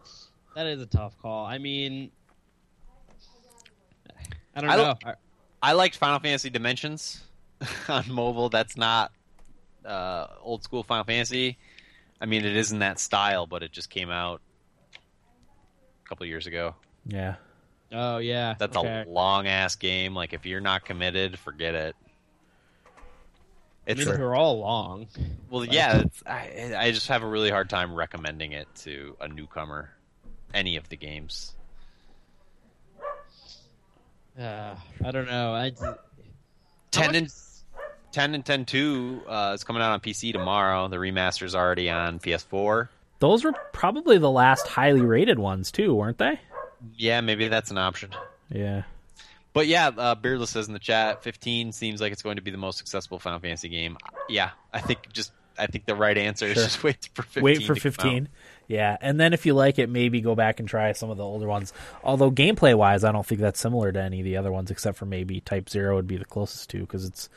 That 0.56 0.67
is 0.67 0.82
a 0.82 0.85
tough 0.85 1.17
call. 1.22 1.45
I 1.45 1.58
mean, 1.58 2.11
I 4.56 4.61
don't 4.61 4.69
I 4.69 4.75
know. 4.75 4.84
don't- 4.84 5.06
I- 5.06 5.16
I 5.61 5.72
liked 5.72 5.95
Final 5.98 6.19
Fantasy 6.19 6.50
Dimensions 6.51 7.24
on 7.90 8.06
mobile. 8.11 8.50
That's 8.50 8.77
not 8.77 9.11
uh, 9.86 10.28
old 10.42 10.64
school 10.64 10.84
Final 10.84 11.04
Fantasy. 11.04 11.58
I 12.20 12.26
mean, 12.26 12.46
it 12.46 12.56
isn't 12.56 12.80
that 12.80 13.00
style, 13.00 13.46
but 13.46 13.64
it 13.64 13.72
just 13.72 13.90
came 13.90 14.10
out 14.10 14.42
a 16.06 16.10
couple 16.10 16.26
years 16.26 16.48
ago. 16.48 16.76
Yeah, 17.06 17.36
oh 17.92 18.18
yeah, 18.18 18.56
That's 18.58 18.76
okay. 18.76 19.04
a 19.06 19.10
long 19.10 19.48
ass 19.48 19.76
game. 19.76 20.16
Like 20.16 20.34
if 20.34 20.46
you're 20.46 20.62
not 20.62 20.86
committed, 20.86 21.38
forget 21.38 21.76
it. 21.76 21.96
I 23.88 23.92
It's 23.92 24.06
mean, 24.06 24.16
they're 24.16 24.34
all 24.34 24.60
long. 24.60 25.08
well, 25.50 25.64
yeah. 25.66 26.00
It's, 26.00 26.24
I 26.26 26.74
I 26.76 26.92
just 26.92 27.08
have 27.10 27.22
a 27.22 27.28
really 27.28 27.52
hard 27.52 27.70
time 27.70 27.94
recommending 27.94 28.54
it 28.54 28.68
to 28.84 29.16
a 29.22 29.28
newcomer. 29.28 29.92
Any 30.54 30.78
of 30.78 30.88
the 30.90 30.96
games. 30.96 31.54
Uh, 34.40 34.76
I 35.04 35.12
don't 35.12 35.28
know. 35.28 35.54
I 35.54 35.70
just, 35.72 35.84
10 38.16 38.34
and 38.34 38.45
10 38.45 38.66
2 38.66 39.22
uh, 39.27 39.52
is 39.53 39.64
coming 39.66 39.82
out 39.82 39.92
on 39.92 40.00
PC 40.00 40.32
tomorrow. 40.32 40.88
The 40.88 40.98
remaster's 40.98 41.53
already 41.53 41.90
on 41.90 42.19
PS4. 42.19 42.88
those 43.19 43.44
were 43.44 43.52
probably 43.74 44.18
the 44.18 44.32
last 44.32 44.68
highly 44.68 45.02
rated 45.02 45.38
ones 45.38 45.69
too, 45.72 45.94
weren't 45.94 46.18
they? 46.18 46.40
Yeah, 46.98 47.19
maybe 47.22 47.48
that's 47.50 47.72
an 47.72 47.77
option. 47.77 48.11
Yeah, 48.50 48.84
But 49.53 49.68
yeah, 49.68 49.88
uh, 49.90 50.16
Beardless 50.16 50.52
says 50.52 50.68
in 50.68 50.74
the 50.74 50.80
chat, 50.80 51.24
15 51.24 51.72
seems 51.72 52.00
like 52.00 52.11
it's 52.14 52.22
going 52.22 52.35
to 52.38 52.42
be 52.42 52.52
the 52.52 52.58
most 52.58 52.77
successful 52.77 53.19
Final 53.19 53.40
Fantasy 53.40 53.69
game. 53.69 53.98
Yeah, 54.30 54.52
I 54.72 54.80
think 54.82 55.11
just 55.11 55.32
I 55.58 55.68
think 55.68 55.85
the 55.85 55.95
right 55.95 56.18
answer 56.18 56.45
is 56.48 56.53
Sure. 56.53 56.64
just 56.64 56.84
wait 56.84 57.10
for 57.14 57.24
15. 57.24 57.44
wait 57.44 57.56
for 57.56 57.61
to 57.61 57.68
come 57.68 57.76
out. 57.76 57.82
fifteen. 57.82 58.30
Yeah, 58.68 58.98
and 59.02 59.19
then 59.19 59.34
if 59.34 59.45
you 59.45 59.53
like 59.56 59.77
it, 59.80 59.90
maybe 59.90 60.22
go 60.22 60.35
back 60.35 60.60
and 60.60 60.68
try 60.69 60.92
some 60.94 61.10
of 61.10 61.18
the 61.18 61.24
older 61.24 61.48
ones. 61.48 61.74
Although 62.03 62.32
gameplay 62.32 62.76
wise, 62.76 63.03
I 63.03 63.11
don't 63.11 63.26
think 63.26 63.42
that's 63.42 63.60
similar 63.60 63.92
to 63.92 64.02
any 64.02 64.19
of 64.22 64.26
the 64.26 64.38
other 64.38 64.52
ones, 64.52 64.72
except 64.72 64.98
for 64.98 65.06
maybe 65.06 65.42
Type 65.42 65.69
Zero 65.69 65.95
would 65.95 66.08
be 66.08 66.18
the 66.18 66.26
closest 66.26 66.69
to 66.72 66.80
because 66.80 67.06
it's 67.06 67.30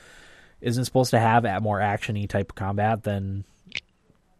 isn't 0.60 0.84
supposed 0.84 1.10
to 1.10 1.18
have 1.18 1.44
a 1.44 1.60
more 1.60 1.78
actiony 1.78 2.28
type 2.28 2.50
of 2.50 2.54
combat 2.56 3.02
than 3.04 3.44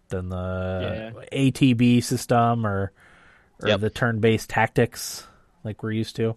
than 0.08 0.28
the 0.30 1.12
ATB 1.32 2.02
system 2.02 2.66
or 2.66 2.92
or 3.62 3.68
Yep. 3.68 3.80
the 3.80 3.90
turn-based 3.90 4.48
tactics 4.48 5.26
like 5.64 5.82
we're 5.82 5.90
used 5.92 6.14
to. 6.16 6.36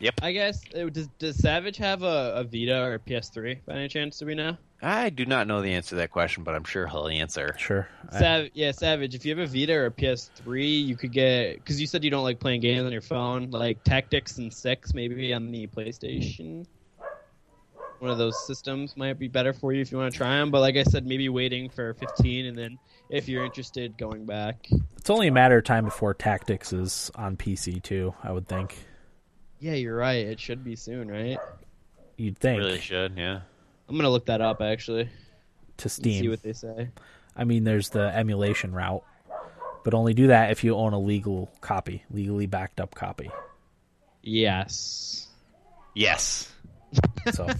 Yep. 0.00 0.14
I 0.22 0.32
guess 0.32 0.62
uh, 0.74 0.88
does 0.88 1.08
does 1.18 1.36
Savage 1.36 1.76
have 1.76 2.02
a, 2.02 2.32
a 2.36 2.44
Vita 2.44 2.82
or 2.82 2.94
a 2.94 2.98
PS3 2.98 3.60
by 3.66 3.74
any 3.74 3.88
chance? 3.88 4.18
Do 4.18 4.26
we 4.26 4.34
know? 4.34 4.56
I 4.82 5.08
do 5.08 5.24
not 5.24 5.46
know 5.46 5.62
the 5.62 5.72
answer 5.74 5.90
to 5.90 5.94
that 5.96 6.10
question, 6.10 6.42
but 6.42 6.54
I'm 6.54 6.64
sure 6.64 6.86
he'll 6.86 7.08
answer. 7.08 7.54
Sure. 7.58 7.88
I- 8.12 8.18
Sav- 8.18 8.48
yeah, 8.54 8.72
Savage. 8.72 9.14
If 9.14 9.24
you 9.24 9.34
have 9.34 9.48
a 9.48 9.50
Vita 9.50 9.72
or 9.72 9.86
a 9.86 9.90
PS3, 9.90 10.84
you 10.86 10.96
could 10.96 11.12
get 11.12 11.54
because 11.56 11.80
you 11.80 11.86
said 11.86 12.02
you 12.04 12.10
don't 12.10 12.24
like 12.24 12.40
playing 12.40 12.60
games 12.60 12.84
on 12.84 12.92
your 12.92 13.00
phone, 13.00 13.50
like 13.50 13.82
Tactics 13.84 14.36
and 14.38 14.52
Six, 14.52 14.92
maybe 14.92 15.32
on 15.32 15.50
the 15.52 15.66
PlayStation. 15.68 16.66
One 18.00 18.10
of 18.10 18.18
those 18.18 18.46
systems 18.46 18.96
might 18.96 19.18
be 19.18 19.28
better 19.28 19.52
for 19.52 19.72
you 19.72 19.80
if 19.80 19.90
you 19.90 19.98
want 19.98 20.12
to 20.12 20.16
try 20.16 20.38
them. 20.38 20.50
But 20.50 20.60
like 20.60 20.76
I 20.76 20.82
said, 20.82 21.06
maybe 21.06 21.28
waiting 21.28 21.68
for 21.70 21.94
15, 21.94 22.46
and 22.46 22.58
then 22.58 22.78
if 23.08 23.28
you're 23.28 23.44
interested, 23.44 23.96
going 23.96 24.26
back. 24.26 24.68
it's 24.98 25.10
only 25.10 25.28
a 25.28 25.32
matter 25.32 25.58
of 25.58 25.64
time 25.64 25.84
before 25.84 26.14
tactics 26.14 26.72
is 26.72 27.10
on 27.14 27.36
PC 27.36 27.82
too. 27.82 28.14
I 28.22 28.32
would 28.32 28.48
think. 28.48 28.76
Yeah, 29.60 29.74
you're 29.74 29.96
right. 29.96 30.26
It 30.26 30.40
should 30.40 30.64
be 30.64 30.76
soon, 30.76 31.10
right? 31.10 31.38
You'd 32.16 32.38
think 32.38 32.60
Really 32.60 32.80
should, 32.80 33.16
yeah. 33.16 33.40
I'm 33.88 33.96
gonna 33.96 34.10
look 34.10 34.26
that 34.26 34.40
up 34.40 34.60
actually. 34.60 35.08
to 35.78 35.84
and 35.84 35.92
See 35.92 36.28
what 36.28 36.42
they 36.42 36.52
say. 36.52 36.90
I 37.36 37.44
mean, 37.44 37.64
there's 37.64 37.88
the 37.90 38.14
emulation 38.16 38.72
route, 38.72 39.04
but 39.84 39.94
only 39.94 40.14
do 40.14 40.28
that 40.28 40.50
if 40.50 40.62
you 40.64 40.76
own 40.76 40.92
a 40.92 40.98
legal 40.98 41.50
copy, 41.60 42.04
legally 42.10 42.46
backed 42.46 42.80
up 42.80 42.94
copy. 42.94 43.30
Yes. 44.22 45.28
Yes. 45.94 46.50
So, 47.32 47.46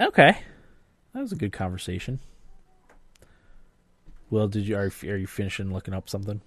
okay, 0.00 0.38
that 1.12 1.20
was 1.20 1.32
a 1.32 1.36
good 1.36 1.52
conversation. 1.52 2.20
Will, 4.30 4.48
did 4.48 4.66
you 4.66 4.76
are, 4.76 4.90
are 5.04 5.16
you 5.16 5.26
finishing 5.26 5.72
looking 5.72 5.94
up 5.94 6.08
something? 6.08 6.40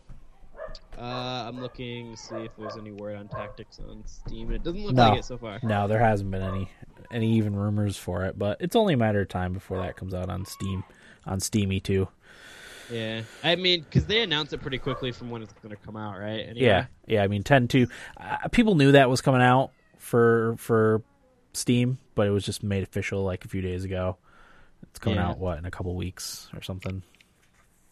Uh, 0.98 1.46
I'm 1.48 1.62
looking 1.62 2.12
to 2.12 2.18
see 2.18 2.36
if 2.36 2.52
there's 2.58 2.78
any 2.78 2.92
word 2.92 3.16
on 3.16 3.28
Tactics 3.30 3.80
on 3.80 4.04
Steam. 4.06 4.52
It 4.52 4.64
doesn't 4.64 4.86
look 4.86 4.96
No. 4.96 5.10
like 5.10 5.20
it 5.20 5.26
so 5.26 5.38
far. 5.38 5.60
No, 5.64 5.88
there 5.88 6.00
hasn't 6.00 6.30
been 6.30 6.42
any 6.42 6.70
any 7.12 7.34
even 7.38 7.56
rumors 7.56 7.98
for 7.98 8.26
it, 8.26 8.38
but 8.38 8.58
it's 8.60 8.76
only 8.76 8.94
a 8.94 8.98
matter 8.98 9.22
of 9.22 9.30
time 9.30 9.54
before 9.54 9.78
that 9.78 9.96
comes 9.96 10.14
out 10.14 10.30
on 10.30 10.46
Steam, 10.46 10.84
on 11.26 11.40
Steamy 11.40 11.80
too. 11.80 12.08
Yeah, 12.92 13.22
I 13.44 13.56
mean, 13.56 13.82
because 13.82 14.06
they 14.08 14.22
announced 14.22 14.52
it 14.52 14.62
pretty 14.62 14.80
quickly 14.80 15.12
from 15.12 15.30
when 15.30 15.42
it's 15.42 15.54
going 15.54 15.76
to 15.76 15.82
come 15.82 15.96
out, 15.96 16.20
right? 16.20 16.40
Anyway. 16.42 16.66
Yeah, 16.66 16.88
yeah. 17.08 17.24
I 17.24 17.28
mean, 17.28 17.44
ten 17.44 17.68
two. 17.68 17.88
Uh, 18.18 18.48
people 18.50 18.76
knew 18.76 18.92
that 18.92 19.10
was 19.10 19.22
coming 19.22 19.42
out 19.42 19.72
for 20.10 20.56
for 20.58 21.04
Steam, 21.54 21.98
but 22.16 22.28
it 22.28 22.32
was 22.32 22.44
just 22.44 22.64
made 22.64 22.84
official 22.84 23.24
like 23.24 23.46
a 23.46 23.48
few 23.48 23.62
days 23.62 23.84
ago. 23.84 24.18
It's 24.84 25.00
coming 25.00 25.18
Yeah. 25.20 25.30
out 25.30 25.38
what 25.38 25.58
in 25.58 25.66
a 25.66 25.72
couple 25.72 25.94
weeks 25.96 26.50
or 26.56 26.62
something. 26.62 27.04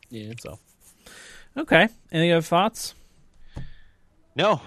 yeah. 0.09 0.31
So, 0.39 0.57
okay. 1.57 1.89
Any 2.11 2.31
other 2.31 2.41
thoughts? 2.41 2.95
No. 4.35 4.61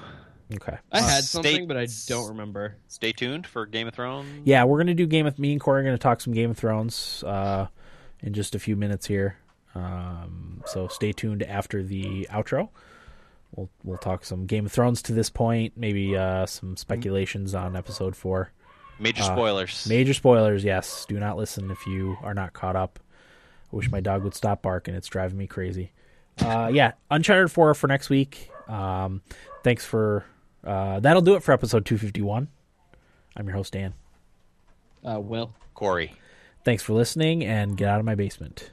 Okay. 0.53 0.77
I 0.93 0.99
Uh, 0.99 1.03
had 1.03 1.25
state- 1.25 1.45
something, 1.45 1.67
but 1.69 1.77
I 1.77 1.87
don't 2.07 2.29
remember. 2.31 2.77
Stay 2.89 3.12
tuned 3.12 3.47
for 3.47 3.67
Game 3.67 3.87
of 3.87 3.95
Thrones. 3.95 4.43
Yeah, 4.45 4.65
we're 4.65 4.79
gonna 4.79 4.95
do 4.95 5.07
Game 5.07 5.27
of 5.27 5.39
me 5.39 5.53
and 5.53 5.61
Corey 5.61 5.81
are 5.81 5.85
gonna 5.85 5.99
talk 5.99 6.20
some 6.20 6.35
Game 6.35 6.51
of 6.51 6.59
Thrones 6.59 7.23
uh, 7.25 7.67
in 8.20 8.33
just 8.35 8.55
a 8.55 8.59
few 8.59 8.77
minutes 8.77 9.07
here. 9.07 9.37
Um, 9.75 10.62
so 10.67 10.89
stay 10.89 11.12
tuned 11.12 11.43
after 11.45 11.83
the 11.83 12.27
outro. 12.31 12.70
We'll 13.55 13.69
we'll 13.85 13.99
talk 13.99 14.25
some 14.25 14.47
Game 14.47 14.67
of 14.67 14.73
Thrones 14.73 15.03
to 15.03 15.12
this 15.12 15.29
point, 15.31 15.75
maybe 15.77 16.17
uh, 16.17 16.47
some 16.47 16.77
speculations 16.77 17.55
on 17.55 17.75
episode 17.77 18.15
four. 18.17 18.53
Major 18.99 19.23
Uh, 19.23 19.27
spoilers. 19.27 19.87
Major 19.89 20.15
spoilers, 20.15 20.62
yes. 20.62 21.05
Do 21.09 21.19
not 21.19 21.37
listen 21.37 21.70
if 21.70 21.87
you 21.87 22.17
are 22.23 22.35
not 22.35 22.53
caught 22.53 22.77
up. 22.77 22.99
I 23.73 23.77
wish 23.77 23.91
my 23.91 24.01
dog 24.01 24.23
would 24.25 24.35
stop 24.35 24.62
barking. 24.62 24.95
It's 24.95 25.09
driving 25.09 25.39
me 25.39 25.47
crazy. 25.47 25.93
Uh, 26.39 26.70
yeah, 26.73 26.93
Uncharted 27.11 27.51
4 27.51 27.75
for 27.75 27.87
next 27.87 28.09
week. 28.11 28.51
Um, 28.69 29.23
thanks 29.65 29.85
for. 29.85 30.25
Uh, 30.65 31.01
that'll 31.01 31.23
do 31.23 31.35
it 31.35 31.43
for 31.43 31.53
episode 31.53 31.87
251. 31.87 32.49
I'm 33.37 33.47
your 33.47 33.57
host, 33.57 33.73
Dan. 33.73 33.95
Uh, 35.05 35.19
Will. 35.19 35.55
Corey. 35.75 36.15
Thanks 36.65 36.83
for 36.83 36.93
listening 36.93 37.43
and 37.45 37.77
get 37.77 37.89
out 37.89 38.01
of 38.01 38.05
my 38.07 38.15
basement. 38.15 38.70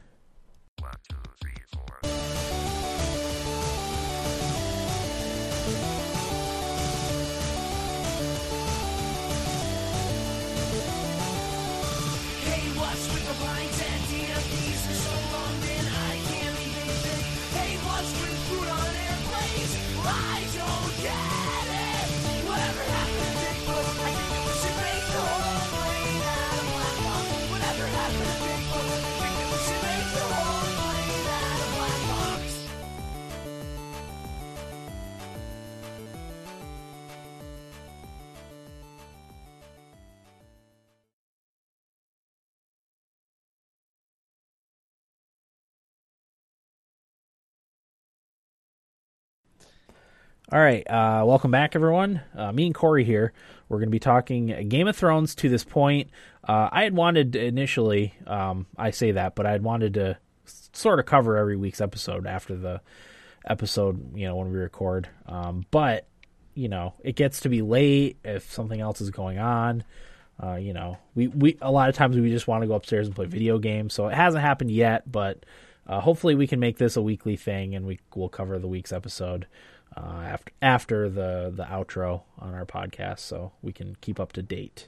All 50.49 50.59
right, 50.59 50.89
uh, 50.89 51.25
welcome 51.25 51.51
back, 51.51 51.75
everyone. 51.75 52.21
Uh, 52.33 52.53
me 52.53 52.67
and 52.67 52.73
Corey 52.73 53.03
here. 53.03 53.33
We're 53.67 53.79
going 53.79 53.89
to 53.89 53.91
be 53.91 53.99
talking 53.99 54.69
Game 54.69 54.87
of 54.87 54.95
Thrones 54.95 55.35
to 55.35 55.49
this 55.49 55.65
point. 55.65 56.09
Uh, 56.41 56.69
I 56.71 56.83
had 56.83 56.95
wanted 56.95 57.35
initially, 57.35 58.13
um, 58.25 58.65
I 58.77 58.91
say 58.91 59.11
that, 59.11 59.35
but 59.35 59.45
I 59.45 59.51
had 59.51 59.61
wanted 59.61 59.95
to 59.95 60.17
sort 60.45 60.99
of 60.99 61.05
cover 61.05 61.35
every 61.35 61.57
week's 61.57 61.81
episode 61.81 62.25
after 62.25 62.55
the 62.55 62.79
episode, 63.45 64.15
you 64.15 64.25
know, 64.25 64.37
when 64.37 64.49
we 64.49 64.57
record. 64.57 65.09
Um, 65.25 65.65
but 65.69 66.07
you 66.53 66.69
know, 66.69 66.93
it 67.03 67.17
gets 67.17 67.41
to 67.41 67.49
be 67.49 67.61
late 67.61 68.15
if 68.23 68.49
something 68.49 68.79
else 68.79 69.01
is 69.01 69.09
going 69.09 69.39
on. 69.39 69.83
Uh, 70.41 70.55
you 70.55 70.71
know, 70.71 70.97
we, 71.13 71.27
we 71.27 71.57
a 71.61 71.73
lot 71.73 71.89
of 71.89 71.95
times 71.95 72.15
we 72.15 72.29
just 72.29 72.47
want 72.47 72.61
to 72.61 72.67
go 72.67 72.75
upstairs 72.75 73.07
and 73.07 73.13
play 73.13 73.25
video 73.25 73.59
games, 73.59 73.93
so 73.93 74.07
it 74.07 74.13
hasn't 74.13 74.41
happened 74.41 74.71
yet. 74.71 75.11
But 75.11 75.45
uh, 75.85 75.99
hopefully, 75.99 76.35
we 76.35 76.47
can 76.47 76.61
make 76.61 76.77
this 76.77 76.95
a 76.95 77.01
weekly 77.01 77.35
thing, 77.35 77.75
and 77.75 77.85
we 77.85 77.99
will 78.15 78.29
cover 78.29 78.57
the 78.59 78.67
week's 78.69 78.93
episode 78.93 79.45
uh, 79.95 80.21
after 80.25 80.51
after 80.61 81.09
the 81.09 81.51
the 81.55 81.63
outro 81.63 82.23
on 82.39 82.53
our 82.53 82.65
podcast, 82.65 83.19
so 83.19 83.51
we 83.61 83.71
can 83.71 83.95
keep 84.01 84.19
up 84.19 84.33
to 84.33 84.41
date. 84.41 84.87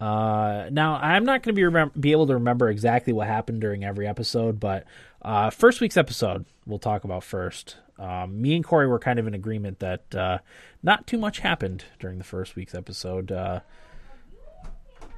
Uh, 0.00 0.68
now 0.72 0.96
I'm 0.96 1.24
not 1.24 1.42
going 1.42 1.54
to 1.54 1.60
be 1.60 1.62
remem- 1.62 2.00
be 2.00 2.10
able 2.10 2.26
to 2.26 2.34
remember 2.34 2.68
exactly 2.68 3.12
what 3.12 3.28
happened 3.28 3.60
during 3.60 3.84
every 3.84 4.08
episode, 4.08 4.58
but 4.58 4.84
uh, 5.22 5.50
first 5.50 5.80
week's 5.80 5.96
episode 5.96 6.44
we'll 6.66 6.78
talk 6.78 7.04
about 7.04 7.22
first. 7.22 7.76
Um, 7.98 8.42
me 8.42 8.56
and 8.56 8.64
Corey 8.64 8.88
were 8.88 8.98
kind 8.98 9.18
of 9.18 9.26
in 9.28 9.34
agreement 9.34 9.78
that 9.78 10.14
uh, 10.14 10.38
not 10.82 11.06
too 11.06 11.18
much 11.18 11.38
happened 11.40 11.84
during 12.00 12.18
the 12.18 12.24
first 12.24 12.56
week's 12.56 12.74
episode. 12.74 13.30
Uh, 13.30 13.60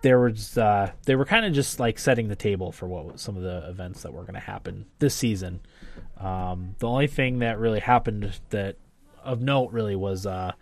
there 0.03 0.21
was 0.21 0.59
uh, 0.59 0.91
they 1.07 1.17
were 1.17 1.25
kind 1.25 1.47
of 1.47 1.55
just 1.55 1.81
like 1.81 1.99
setting 1.99 2.29
the 2.29 2.37
table 2.37 2.71
for 2.71 2.87
what 2.87 3.19
some 3.19 3.39
of 3.39 3.43
the 3.43 3.67
events 3.69 4.03
that 4.03 4.13
were 4.13 4.23
going 4.23 4.35
to 4.35 4.41
happen 4.41 4.85
this 4.99 5.15
season. 5.15 5.61
Um, 6.19 6.75
the 6.79 6.89
only 6.89 7.07
thing 7.07 7.41
that 7.41 7.59
really 7.59 7.81
happened 7.81 8.39
that 8.51 8.77
of 9.23 9.41
note 9.43 9.73
really 9.73 9.97
was 9.97 10.27
uh, 10.27 10.53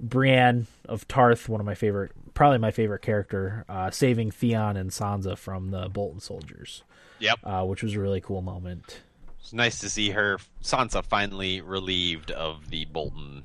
Brienne 0.00 0.66
of 0.88 1.06
Tarth, 1.08 1.48
one 1.48 1.60
of 1.60 1.66
my 1.66 1.74
favorite, 1.74 2.12
probably 2.34 2.58
my 2.58 2.70
favorite 2.70 3.02
character, 3.02 3.64
uh, 3.68 3.90
saving 3.90 4.30
Theon 4.30 4.76
and 4.76 4.90
Sansa 4.90 5.36
from 5.38 5.70
the 5.70 5.88
Bolton 5.88 6.20
soldiers, 6.20 6.82
Yep. 7.20 7.38
uh, 7.44 7.64
which 7.64 7.82
was 7.82 7.94
a 7.94 8.00
really 8.00 8.20
cool 8.20 8.42
moment. 8.42 9.00
It's 9.40 9.52
nice 9.52 9.78
to 9.80 9.88
see 9.90 10.10
her 10.10 10.38
Sansa 10.62 11.04
finally 11.04 11.60
relieved 11.60 12.30
of 12.30 12.70
the 12.70 12.84
Bolton 12.86 13.42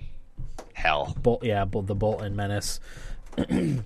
hell. 0.74 1.16
Bol- 1.22 1.40
yeah, 1.44 1.66
Bol- 1.66 1.82
the 1.84 1.96
Bolton 1.96 2.36
menace. 2.36 2.80
it 3.38 3.84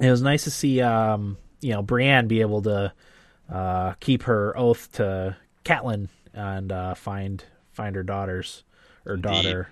was 0.00 0.22
nice 0.22 0.44
to 0.44 0.50
see, 0.50 0.80
um, 0.80 1.36
you 1.60 1.72
know, 1.72 1.82
Brienne 1.82 2.26
be 2.28 2.40
able 2.40 2.62
to 2.62 2.92
uh, 3.50 3.92
keep 4.00 4.24
her 4.24 4.56
oath 4.56 4.90
to 4.92 5.36
Catelyn 5.64 6.08
and 6.36 6.70
uh, 6.70 6.94
find 6.94 7.42
find 7.72 7.96
her 7.96 8.02
daughters 8.02 8.62
or 9.04 9.16
daughter. 9.16 9.68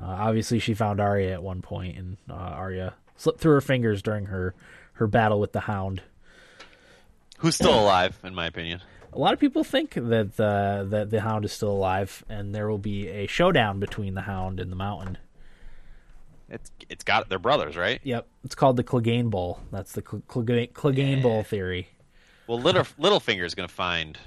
Uh, 0.00 0.06
obviously, 0.06 0.58
she 0.58 0.74
found 0.74 1.00
Arya 1.00 1.32
at 1.32 1.42
one 1.42 1.62
point, 1.62 1.96
and 1.96 2.16
uh, 2.28 2.34
Arya 2.34 2.94
slipped 3.16 3.40
through 3.40 3.52
her 3.52 3.60
fingers 3.60 4.02
during 4.02 4.26
her 4.26 4.54
her 4.94 5.06
battle 5.06 5.38
with 5.38 5.52
the 5.52 5.60
Hound. 5.60 6.02
Who's 7.38 7.54
still 7.54 7.78
alive, 7.78 8.18
in 8.24 8.34
my 8.34 8.46
opinion. 8.46 8.80
A 9.12 9.18
lot 9.18 9.32
of 9.32 9.38
people 9.40 9.64
think 9.64 9.94
that 9.94 10.36
the 10.36 10.86
that 10.90 11.10
the 11.10 11.20
Hound 11.20 11.44
is 11.44 11.52
still 11.52 11.70
alive, 11.70 12.24
and 12.28 12.54
there 12.54 12.68
will 12.68 12.78
be 12.78 13.08
a 13.08 13.26
showdown 13.26 13.78
between 13.78 14.14
the 14.14 14.22
Hound 14.22 14.60
and 14.60 14.72
the 14.72 14.76
Mountain. 14.76 15.18
It's 16.48 16.70
it's 16.88 17.04
got 17.04 17.28
they're 17.28 17.38
brothers, 17.38 17.76
right? 17.76 18.00
Yep, 18.02 18.26
it's 18.44 18.54
called 18.54 18.76
the 18.76 18.84
Clegane 18.84 19.30
Bowl. 19.30 19.60
That's 19.72 19.92
the 19.92 20.02
Cl- 20.02 20.22
Clegane, 20.28 20.72
Clegane 20.72 21.22
Bowl 21.22 21.42
theory. 21.42 21.88
Well, 22.46 22.60
Little 22.60 22.84
Littlefinger's 22.98 23.54
gonna 23.54 23.68
find 23.68 24.18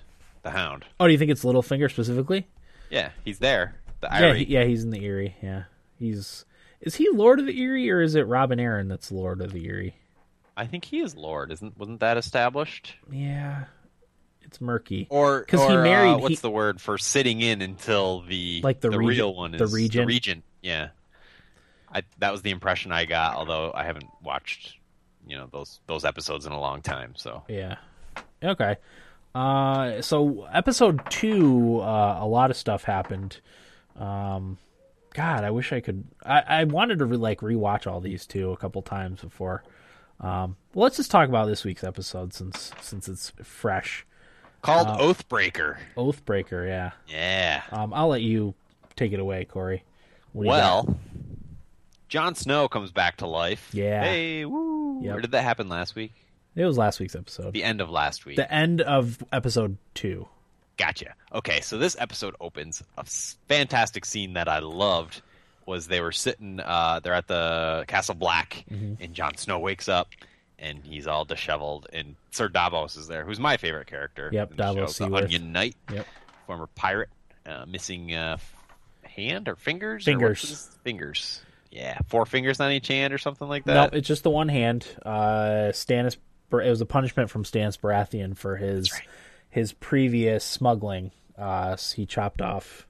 the 0.44 0.52
Hound. 0.52 0.86
Oh, 1.00 1.08
do 1.08 1.12
you 1.12 1.18
think 1.20 1.32
it's 1.32 1.44
Littlefinger 1.44 1.90
specifically? 1.92 2.48
Yeah, 2.90 3.10
he's 3.26 3.40
there. 3.40 3.76
The 4.02 4.08
Yeah, 4.12 4.34
he- 4.34 4.46
yeah, 4.46 4.64
he's 4.64 4.84
in 4.84 4.90
the 4.92 5.04
Eyrie. 5.06 5.36
Yeah, 5.42 5.64
he's 5.98 6.46
is 6.82 6.96
he 6.96 7.10
Lord 7.14 7.40
of 7.40 7.46
the 7.46 7.62
Eyrie 7.62 7.90
or 7.92 8.02
is 8.02 8.16
it 8.16 8.22
Robin 8.28 8.58
Arryn 8.60 8.88
that's 8.88 9.12
Lord 9.12 9.42
of 9.42 9.52
the 9.52 9.68
Eyrie? 9.68 9.96
I 10.56 10.66
think 10.66 10.86
he 10.86 11.00
is 11.00 11.16
Lord. 11.16 11.52
Isn't 11.52 11.78
wasn't 11.78 12.00
that 12.00 12.18
established? 12.18 12.96
Yeah, 13.12 13.66
it's 14.42 14.60
murky. 14.62 15.08
Or 15.10 15.42
because 15.42 15.62
he 15.62 15.68
or, 15.76 15.82
uh, 15.82 15.84
married- 15.84 16.22
what's 16.22 16.30
he- 16.30 16.36
the 16.38 16.50
word 16.50 16.80
for 16.82 16.98
sitting 16.98 17.42
in 17.42 17.62
until 17.62 18.22
the 18.22 18.62
Like 18.64 18.80
the 18.82 18.90
the 18.90 18.98
regent- 18.98 19.18
real 19.18 19.36
one 19.36 19.52
the 19.52 19.64
is 19.66 19.74
regent? 19.74 20.04
The 20.04 20.06
regent. 20.08 20.44
Yeah. 20.62 20.90
I 21.92 22.04
that 22.20 22.32
was 22.32 22.42
the 22.44 22.52
impression 22.52 22.92
I 22.92 23.06
got. 23.06 23.36
Although 23.36 23.72
I 23.74 23.84
haven't 23.84 24.06
watched 24.24 24.76
you 25.28 25.36
know 25.38 25.48
those 25.52 25.80
those 25.88 26.06
episodes 26.06 26.46
in 26.46 26.52
a 26.54 26.60
long 26.60 26.82
time. 26.82 27.14
So 27.16 27.44
Yeah. 27.48 27.76
Okay. 28.44 28.78
Uh, 29.36 30.02
so 30.02 30.46
episode 30.52 31.02
two, 31.10 31.80
uh, 31.82 32.18
a 32.20 32.28
lot 32.28 32.50
of 32.52 32.58
stuff 32.58 32.84
happened. 32.84 33.40
Um, 33.98 34.58
God, 35.14 35.44
I 35.44 35.52
wish 35.52 35.72
I 35.74 35.80
could. 35.82 36.04
I, 36.26 36.42
I 36.48 36.64
wanted 36.66 37.00
to 37.00 37.06
re- 37.06 37.18
like 37.18 37.42
rewatch 37.42 37.86
all 37.86 38.00
these 38.02 38.26
two 38.26 38.52
a 38.52 38.58
couple 38.58 38.82
times 38.82 39.22
before. 39.22 39.64
Um, 40.20 40.56
well, 40.74 40.84
let's 40.84 40.98
just 40.98 41.12
talk 41.12 41.30
about 41.30 41.48
this 41.48 41.64
week's 41.64 41.84
episode 41.84 42.34
since 42.34 42.72
since 42.82 43.08
it's 43.08 43.32
fresh. 43.44 44.06
called 44.62 44.88
Uh, 44.88 44.98
Oathbreaker. 44.98 45.78
Oathbreaker, 45.96 46.68
yeah. 46.68 46.92
Yeah. 47.08 47.62
Um, 47.72 47.94
I'll 47.94 48.10
let 48.10 48.22
you 48.22 48.54
take 48.96 49.14
it 49.14 49.20
away, 49.20 49.46
Corey. 49.46 49.84
What 50.34 50.44
do 50.44 50.50
you 50.50 50.56
got? 50.56 50.86
Well, 50.88 50.98
Jon 52.10 52.36
Snow 52.36 52.68
comes 52.68 52.92
back 52.92 53.18
to 53.18 53.28
life. 53.28 53.70
Yeah. 53.74 54.04
Hey, 54.04 54.46
woo. 54.46 55.02
Yep. 55.04 55.18
Or 55.18 55.22
did 55.22 55.32
that 55.32 55.44
happen 55.44 55.70
last 55.70 55.96
week? 55.96 56.12
It 56.56 56.66
was 56.66 56.78
last 56.78 57.00
week's 57.00 57.16
episode. 57.16 57.54
The 57.54 57.64
end 57.64 57.82
of 57.82 57.90
last 57.90 58.26
week. 58.26 58.36
The 58.38 58.52
end 58.52 58.82
of 58.82 59.24
episode 59.32 59.78
two. 59.94 60.28
Gotcha. 60.78 61.14
Okay, 61.34 61.62
so 61.62 61.78
this 61.78 61.96
episode 62.00 62.36
opens 62.40 62.82
a 62.98 63.06
fantastic 63.48 64.06
scene 64.06 64.34
that 64.34 64.48
I 64.48 64.60
loved. 64.60 65.22
Was 65.66 65.88
they 65.88 66.02
were 66.02 66.12
sitting, 66.12 66.60
uh, 66.60 67.00
they're 67.04 67.14
at 67.14 67.28
the 67.28 67.86
Castle 67.88 68.16
Black, 68.16 68.64
Mm-hmm. 68.72 69.04
and 69.04 69.14
Jon 69.14 69.38
Snow 69.38 69.60
wakes 69.60 69.88
up, 69.88 70.10
and 70.58 70.80
he's 70.84 71.06
all 71.06 71.26
disheveled, 71.26 71.88
and 71.94 72.16
Sir 72.32 72.48
Davos 72.48 72.96
is 72.96 73.08
there, 73.08 73.24
who's 73.24 73.40
my 73.40 73.58
favorite 73.58 73.86
character. 73.88 74.30
Yep, 74.34 74.56
Davos 74.56 74.96
show, 74.98 75.10
the. 75.10 75.16
Onion 75.18 75.52
Knight, 75.52 75.76
Yep. 75.94 76.08
former 76.48 76.68
pirate, 76.74 77.10
uh, 77.46 77.66
missing 77.68 78.16
uh, 78.16 78.38
hand 79.04 79.48
or 79.48 79.56
fingers. 79.56 80.06
Fingers. 80.06 80.42
his- 80.42 80.78
fingers. 80.84 81.42
Yeah, 81.72 82.00
four 82.08 82.26
fingers 82.26 82.60
on 82.60 82.72
each 82.72 82.88
hand 82.88 83.14
or 83.14 83.20
something 83.20 83.48
like 83.48 83.66
that. 83.66 83.92
No, 83.94 83.98
it's 83.98 84.08
just 84.08 84.24
the 84.24 84.32
one 84.32 84.50
hand. 84.50 84.88
Uh, 85.06 85.70
Stannis. 85.72 86.18
It 86.52 86.70
was 86.70 86.82
a 86.82 86.86
punishment 86.86 87.30
from 87.30 87.44
Stannis 87.44 87.80
Baratheon 87.80 88.36
for 88.36 88.58
his 88.58 88.92
right. 88.92 89.02
his 89.50 89.74
previous 89.74 90.44
smuggling. 90.44 91.12
Uh, 91.38 91.78
he 91.96 92.06
chopped 92.06 92.42
off 92.42 92.86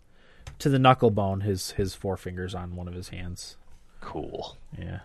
to 0.60 0.70
the 0.70 0.80
knuckle 0.80 1.12
bone 1.12 1.42
his 1.42 1.72
his 1.72 1.96
forefingers 1.96 2.58
on 2.58 2.76
one 2.76 2.88
of 2.88 2.94
his 2.94 3.10
hands. 3.10 3.58
cool. 4.02 4.58
Yeah. 4.78 5.00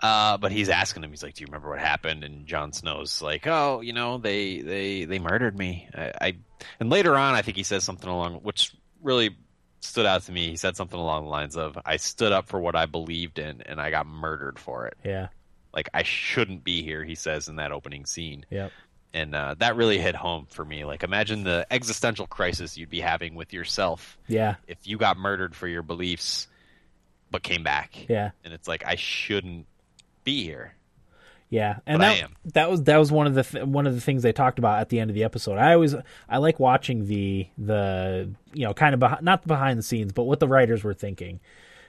Uh, 0.00 0.36
but 0.38 0.52
he's 0.52 0.68
asking 0.68 1.02
him. 1.02 1.10
He's 1.10 1.24
like, 1.24 1.34
"Do 1.34 1.42
you 1.42 1.46
remember 1.46 1.70
what 1.70 1.80
happened?" 1.80 2.22
And 2.22 2.46
Jon 2.46 2.72
Snow's 2.72 3.20
like, 3.20 3.46
"Oh, 3.48 3.80
you 3.80 3.92
know, 3.92 4.18
they 4.18 4.60
they 4.60 5.04
they 5.04 5.18
murdered 5.18 5.58
me." 5.58 5.88
I, 5.92 6.12
I 6.20 6.36
and 6.78 6.88
later 6.88 7.16
on, 7.16 7.34
I 7.34 7.42
think 7.42 7.56
he 7.56 7.64
says 7.64 7.82
something 7.82 8.08
along, 8.08 8.34
which 8.36 8.74
really 9.02 9.36
stood 9.80 10.06
out 10.06 10.22
to 10.22 10.32
me. 10.32 10.50
He 10.50 10.56
said 10.56 10.76
something 10.76 10.98
along 10.98 11.24
the 11.24 11.30
lines 11.30 11.56
of, 11.56 11.76
"I 11.84 11.96
stood 11.96 12.30
up 12.30 12.46
for 12.46 12.60
what 12.60 12.76
I 12.76 12.86
believed 12.86 13.40
in, 13.40 13.60
and 13.62 13.80
I 13.80 13.90
got 13.90 14.06
murdered 14.06 14.60
for 14.60 14.86
it. 14.86 14.96
Yeah. 15.04 15.28
Like 15.72 15.88
I 15.94 16.02
shouldn't 16.02 16.64
be 16.64 16.82
here." 16.82 17.04
He 17.04 17.14
says 17.14 17.48
in 17.48 17.56
that 17.56 17.72
opening 17.72 18.06
scene, 18.06 18.44
Yep. 18.50 18.72
and 19.14 19.34
uh, 19.34 19.54
that 19.58 19.76
really 19.76 19.98
hit 19.98 20.14
home 20.14 20.46
for 20.50 20.64
me. 20.64 20.84
Like, 20.84 21.02
imagine 21.02 21.44
the 21.44 21.66
existential 21.70 22.26
crisis 22.26 22.76
you'd 22.78 22.90
be 22.90 23.00
having 23.00 23.34
with 23.34 23.52
yourself 23.52 24.18
Yeah. 24.28 24.56
if 24.66 24.78
you 24.86 24.96
got 24.98 25.16
murdered 25.18 25.54
for 25.54 25.66
your 25.68 25.82
beliefs, 25.82 26.48
but 27.30 27.42
came 27.42 27.62
back. 27.62 28.06
Yeah. 28.08 28.30
and 28.44 28.52
it's 28.54 28.66
like 28.68 28.84
I 28.86 28.94
shouldn't 28.96 29.66
be 30.24 30.42
here. 30.44 30.74
Yeah, 31.50 31.78
and 31.86 31.98
But 32.00 32.20
that 32.20 32.30
that 32.52 32.70
was 32.70 32.82
that 32.84 32.96
was 32.98 33.10
one 33.10 33.26
of 33.26 33.34
the 33.34 33.42
th- 33.42 33.64
one 33.64 33.86
of 33.86 33.94
the 33.94 34.02
things 34.02 34.22
they 34.22 34.32
talked 34.32 34.58
about 34.58 34.80
at 34.80 34.90
the 34.90 35.00
end 35.00 35.10
of 35.10 35.14
the 35.14 35.24
episode. 35.24 35.56
I 35.56 35.72
always 35.72 35.94
I 36.28 36.36
like 36.38 36.60
watching 36.60 37.06
the 37.06 37.46
the 37.56 38.30
you 38.52 38.66
know 38.66 38.74
kind 38.74 38.94
of 38.94 39.00
beh- 39.00 39.22
not 39.22 39.46
behind 39.46 39.78
the 39.78 39.82
scenes, 39.82 40.12
but 40.12 40.24
what 40.24 40.40
the 40.40 40.48
writers 40.48 40.84
were 40.84 40.92
thinking, 40.92 41.40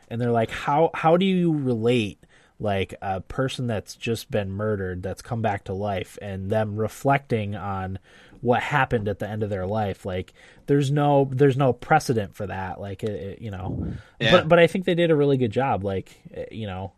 and 0.09 0.21
they're 0.21 0.31
like, 0.31 0.49
how 0.49 0.91
how 0.93 1.17
do 1.17 1.25
you 1.25 1.51
relate 1.51 2.19
like 2.59 2.93
a 3.01 3.21
person 3.21 3.67
that's 3.67 3.95
just 3.95 4.29
been 4.29 4.51
murdered 4.51 5.01
that's 5.01 5.21
come 5.21 5.41
back 5.41 5.63
to 5.65 5.73
life 5.73 6.17
and 6.21 6.49
them 6.49 6.75
reflecting 6.75 7.55
on 7.55 7.97
what 8.41 8.61
happened 8.61 9.07
at 9.07 9.19
the 9.19 9.27
end 9.29 9.43
of 9.43 9.49
their 9.49 9.65
life 9.65 10.05
like 10.05 10.33
there's 10.65 10.91
no 10.91 11.29
there's 11.31 11.57
no 11.57 11.71
precedent 11.73 12.35
for 12.35 12.47
that 12.47 12.79
like 12.79 13.03
it, 13.03 13.09
it- 13.11 13.41
you 13.41 13.51
know 13.51 13.93
Yeah. 14.19 14.31
but 14.31 14.47
but 14.49 14.59
i 14.59 14.67
think 14.67 14.85
they 14.85 14.95
did 14.95 15.11
a 15.11 15.15
really 15.15 15.37
good 15.37 15.51
job 15.51 15.83
like 15.83 16.11
eh, 16.33 16.45
you 16.51 16.67
know 16.67 16.93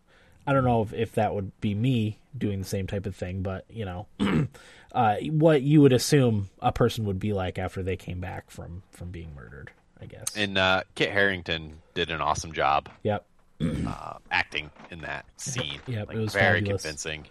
I 0.48 0.54
don't 0.54 0.64
know 0.64 0.82
if, 0.82 0.92
if 0.92 1.12
that 1.14 1.36
would 1.36 1.52
be 1.62 1.76
me 1.76 2.18
doing 2.36 2.58
the 2.62 2.66
same 2.68 2.88
type 2.88 3.06
of 3.06 3.16
thing, 3.16 3.44
but 3.44 3.64
you 3.70 3.86
know, 3.86 4.08
uh, 4.92 5.18
what 5.30 5.62
you 5.62 5.82
would 5.82 5.94
assume 5.94 6.50
a 6.60 6.72
person 6.72 7.06
would 7.06 7.20
be 7.20 7.32
like 7.32 7.60
after 7.60 7.84
they 7.84 7.96
came 7.96 8.20
back 8.20 8.50
from 8.50 8.82
from 8.92 9.12
being 9.12 9.36
murdered, 9.36 9.70
I 10.02 10.08
guess. 10.08 10.36
And 10.36 10.58
uh, 10.58 10.82
Kit 10.96 11.12
Harington 11.12 11.78
did 11.94 12.10
an 12.10 12.22
awesome 12.22 12.54
job 12.54 12.90
yep. 13.04 13.24
Uh, 13.88 14.18
acting 14.32 14.70
in 14.90 15.00
that 15.02 15.26
scene. 15.38 15.80
Yep, 15.88 16.08
like, 16.08 16.18
it 16.18 16.20
was 16.20 16.34
very 16.34 16.60
fabulous. 16.60 16.82
convincing, 16.84 17.26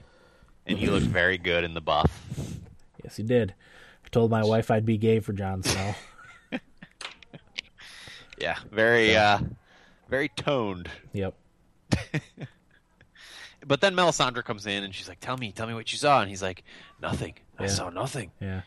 and 0.66 0.78
he 0.78 0.86
looked 0.88 1.06
very 1.06 1.38
good 1.38 1.64
in 1.64 1.74
the 1.74 1.80
buff. 1.80 2.10
Yes, 3.04 3.16
he 3.16 3.22
did. 3.22 3.54
I 4.04 4.08
told 4.08 4.30
my 4.30 4.44
wife 4.44 4.70
I'd 4.70 4.84
be 4.86 4.96
gay 4.98 5.20
for 5.20 5.32
Jon 5.32 5.62
Snow. 5.62 5.94
Yeah, 8.38 8.56
very, 8.72 9.14
uh, 9.16 9.38
very 10.08 10.28
toned. 10.30 10.88
yep. 11.12 11.34
But 13.66 13.82
then 13.82 13.94
Melisandre 13.94 14.42
comes 14.42 14.66
in 14.66 14.82
and 14.84 14.94
she's 14.94 15.06
like, 15.06 15.20
"Tell 15.20 15.36
me, 15.36 15.52
tell 15.52 15.66
me 15.66 15.74
what 15.74 15.92
you 15.92 15.98
saw," 15.98 16.22
and 16.22 16.30
he's 16.30 16.40
like, 16.40 16.64
"Nothing. 17.02 17.34
I 17.58 17.64
Yeah. 17.64 17.68
saw 17.68 17.90
nothing." 17.90 18.30
Yeah. 18.40 18.62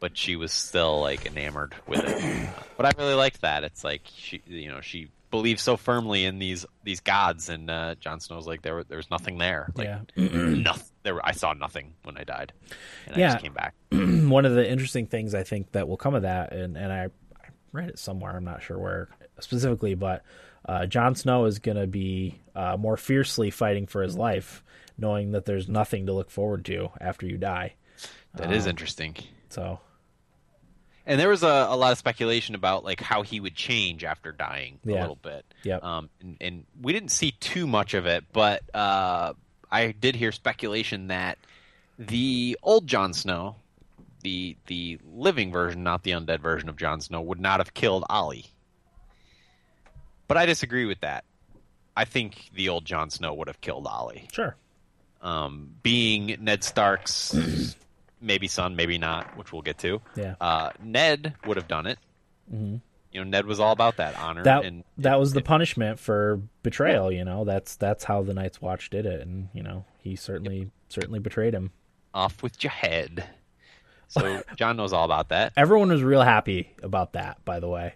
But 0.00 0.18
she 0.18 0.34
was 0.34 0.50
still 0.50 1.00
like 1.00 1.24
enamored 1.26 1.76
with 1.86 2.00
it. 2.04 2.48
but 2.76 2.84
I 2.84 2.90
really 3.00 3.14
liked 3.14 3.42
that. 3.42 3.62
It's 3.62 3.84
like 3.84 4.02
she, 4.12 4.42
you 4.46 4.68
know, 4.68 4.80
she 4.80 5.12
believes 5.32 5.60
so 5.62 5.76
firmly 5.76 6.24
in 6.24 6.38
these 6.38 6.64
these 6.84 7.00
gods, 7.00 7.48
and 7.48 7.68
uh, 7.68 7.96
Jon 7.96 8.20
Snow's 8.20 8.46
like, 8.46 8.62
there, 8.62 8.84
there 8.84 8.98
was 8.98 9.10
nothing 9.10 9.38
there. 9.38 9.72
Like, 9.74 9.88
Yeah. 9.88 10.00
nothing. 10.16 10.86
There, 11.02 11.26
I 11.26 11.32
saw 11.32 11.52
nothing 11.54 11.94
when 12.04 12.16
I 12.16 12.22
died, 12.22 12.52
and 13.06 13.16
I 13.16 13.18
Yeah. 13.18 13.32
just 13.32 13.42
came 13.42 13.52
back. 13.54 13.74
one 13.90 14.44
of 14.44 14.54
the 14.54 14.70
interesting 14.70 15.06
things 15.06 15.34
I 15.34 15.42
think 15.42 15.72
that 15.72 15.88
will 15.88 15.96
come 15.96 16.14
of 16.14 16.22
that, 16.22 16.52
and, 16.52 16.76
and 16.76 16.92
I, 16.92 17.06
I 17.06 17.48
read 17.72 17.88
it 17.88 17.98
somewhere, 17.98 18.36
I'm 18.36 18.44
not 18.44 18.62
sure 18.62 18.78
where 18.78 19.08
specifically, 19.40 19.94
but 19.96 20.22
uh, 20.66 20.86
Jon 20.86 21.16
Snow 21.16 21.46
is 21.46 21.58
going 21.58 21.76
to 21.76 21.88
be 21.88 22.38
uh, 22.54 22.76
more 22.76 22.96
fiercely 22.96 23.50
fighting 23.50 23.88
for 23.88 24.02
his 24.02 24.16
life, 24.16 24.62
knowing 24.96 25.32
that 25.32 25.44
there's 25.44 25.68
nothing 25.68 26.06
to 26.06 26.12
look 26.12 26.30
forward 26.30 26.64
to 26.66 26.90
after 27.00 27.26
you 27.26 27.36
die. 27.38 27.74
That 28.36 28.52
is 28.52 28.66
Um, 28.66 28.70
interesting. 28.70 29.16
So, 29.48 29.80
And 31.04 31.18
there 31.18 31.28
was 31.28 31.42
a, 31.42 31.66
a 31.68 31.76
lot 31.76 31.92
of 31.92 31.98
speculation 31.98 32.54
about 32.54 32.84
like 32.84 33.00
how 33.00 33.22
he 33.22 33.40
would 33.40 33.54
change 33.54 34.04
after 34.04 34.30
dying 34.30 34.78
a 34.86 34.90
little 35.00 35.18
bit. 35.20 35.44
Yep. 35.64 35.82
Um, 35.82 36.10
and, 36.20 36.36
and 36.40 36.64
we 36.80 36.92
didn't 36.92 37.10
see 37.10 37.32
too 37.32 37.66
much 37.66 37.94
of 37.94 38.06
it, 38.06 38.24
but 38.32 38.62
uh, 38.74 39.32
I 39.70 39.92
did 39.92 40.14
hear 40.14 40.30
speculation 40.30 41.08
that 41.08 41.38
the 41.98 42.56
old 42.62 42.86
Jon 42.86 43.12
Snow, 43.14 43.56
the 44.22 44.56
the 44.66 44.98
living 45.12 45.50
version, 45.50 45.82
not 45.82 46.02
the 46.04 46.12
undead 46.12 46.40
version 46.40 46.68
of 46.68 46.76
Jon 46.76 47.00
Snow, 47.00 47.20
would 47.20 47.40
not 47.40 47.58
have 47.58 47.74
killed 47.74 48.04
Ollie. 48.08 48.46
But 50.28 50.36
I 50.36 50.46
disagree 50.46 50.84
with 50.84 51.00
that. 51.00 51.24
I 51.96 52.04
think 52.04 52.50
the 52.54 52.68
old 52.68 52.84
Jon 52.84 53.10
Snow 53.10 53.34
would 53.34 53.48
have 53.48 53.60
killed 53.60 53.86
Ollie. 53.86 54.28
sure. 54.32 54.56
Um, 55.20 55.74
being 55.82 56.36
Ned 56.40 56.64
Stark's 56.64 57.76
maybe 58.22 58.48
son, 58.48 58.76
maybe 58.76 58.96
not, 58.98 59.36
which 59.36 59.52
we'll 59.52 59.62
get 59.62 59.78
to. 59.78 60.00
Yeah. 60.16 60.36
Uh, 60.40 60.70
Ned 60.82 61.34
would 61.46 61.56
have 61.56 61.68
done 61.68 61.86
it. 61.86 61.98
Mm-hmm. 62.52 62.76
You 63.12 63.20
know, 63.24 63.28
Ned 63.28 63.44
was 63.46 63.60
all 63.60 63.72
about 63.72 63.98
that 63.98 64.18
honor. 64.18 64.42
That 64.44 64.64
and 64.64 64.84
that 64.98 65.20
was 65.20 65.34
the 65.34 65.42
punishment 65.42 65.98
for 65.98 66.40
betrayal. 66.62 67.12
You 67.12 67.24
know, 67.26 67.44
that's 67.44 67.76
that's 67.76 68.04
how 68.04 68.22
the 68.22 68.32
Night's 68.32 68.62
Watch 68.62 68.88
did 68.88 69.04
it, 69.04 69.20
and 69.20 69.48
you 69.52 69.62
know 69.62 69.84
he 70.00 70.16
certainly 70.16 70.70
certainly 70.88 71.18
betrayed 71.18 71.52
him. 71.54 71.72
off 72.14 72.42
with 72.42 72.62
your 72.64 72.70
head. 72.70 73.28
So 74.08 74.42
Jon 74.56 74.76
knows 74.76 74.92
all 74.94 75.04
about 75.04 75.28
that. 75.30 75.52
everyone 75.56 75.88
was 75.90 76.02
real 76.02 76.22
happy 76.22 76.70
about 76.82 77.14
that 77.14 77.42
by 77.44 77.60
the 77.60 77.68
way 77.68 77.94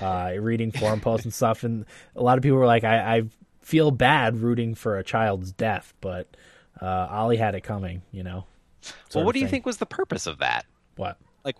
uh 0.00 0.32
reading 0.38 0.72
forum 0.72 1.00
posts 1.02 1.24
and 1.24 1.32
stuff 1.34 1.64
and 1.64 1.84
a 2.16 2.22
lot 2.22 2.36
of 2.38 2.42
people 2.42 2.58
were 2.58 2.66
like 2.66 2.82
i, 2.84 3.16
I 3.18 3.22
feel 3.60 3.90
bad 3.90 4.36
rooting 4.38 4.74
for 4.74 4.96
a 4.98 5.04
child's 5.04 5.52
death 5.52 5.92
but 6.00 6.34
uh 6.80 7.06
ollie 7.10 7.36
had 7.36 7.54
it 7.54 7.60
coming 7.62 8.02
you 8.10 8.22
know 8.22 8.44
Well, 9.14 9.24
what 9.24 9.34
do 9.34 9.40
you 9.40 9.48
think 9.48 9.66
was 9.66 9.78
the 9.78 9.86
purpose 9.86 10.26
of 10.26 10.38
that? 10.38 10.66
what 10.96 11.18
Like, 11.44 11.56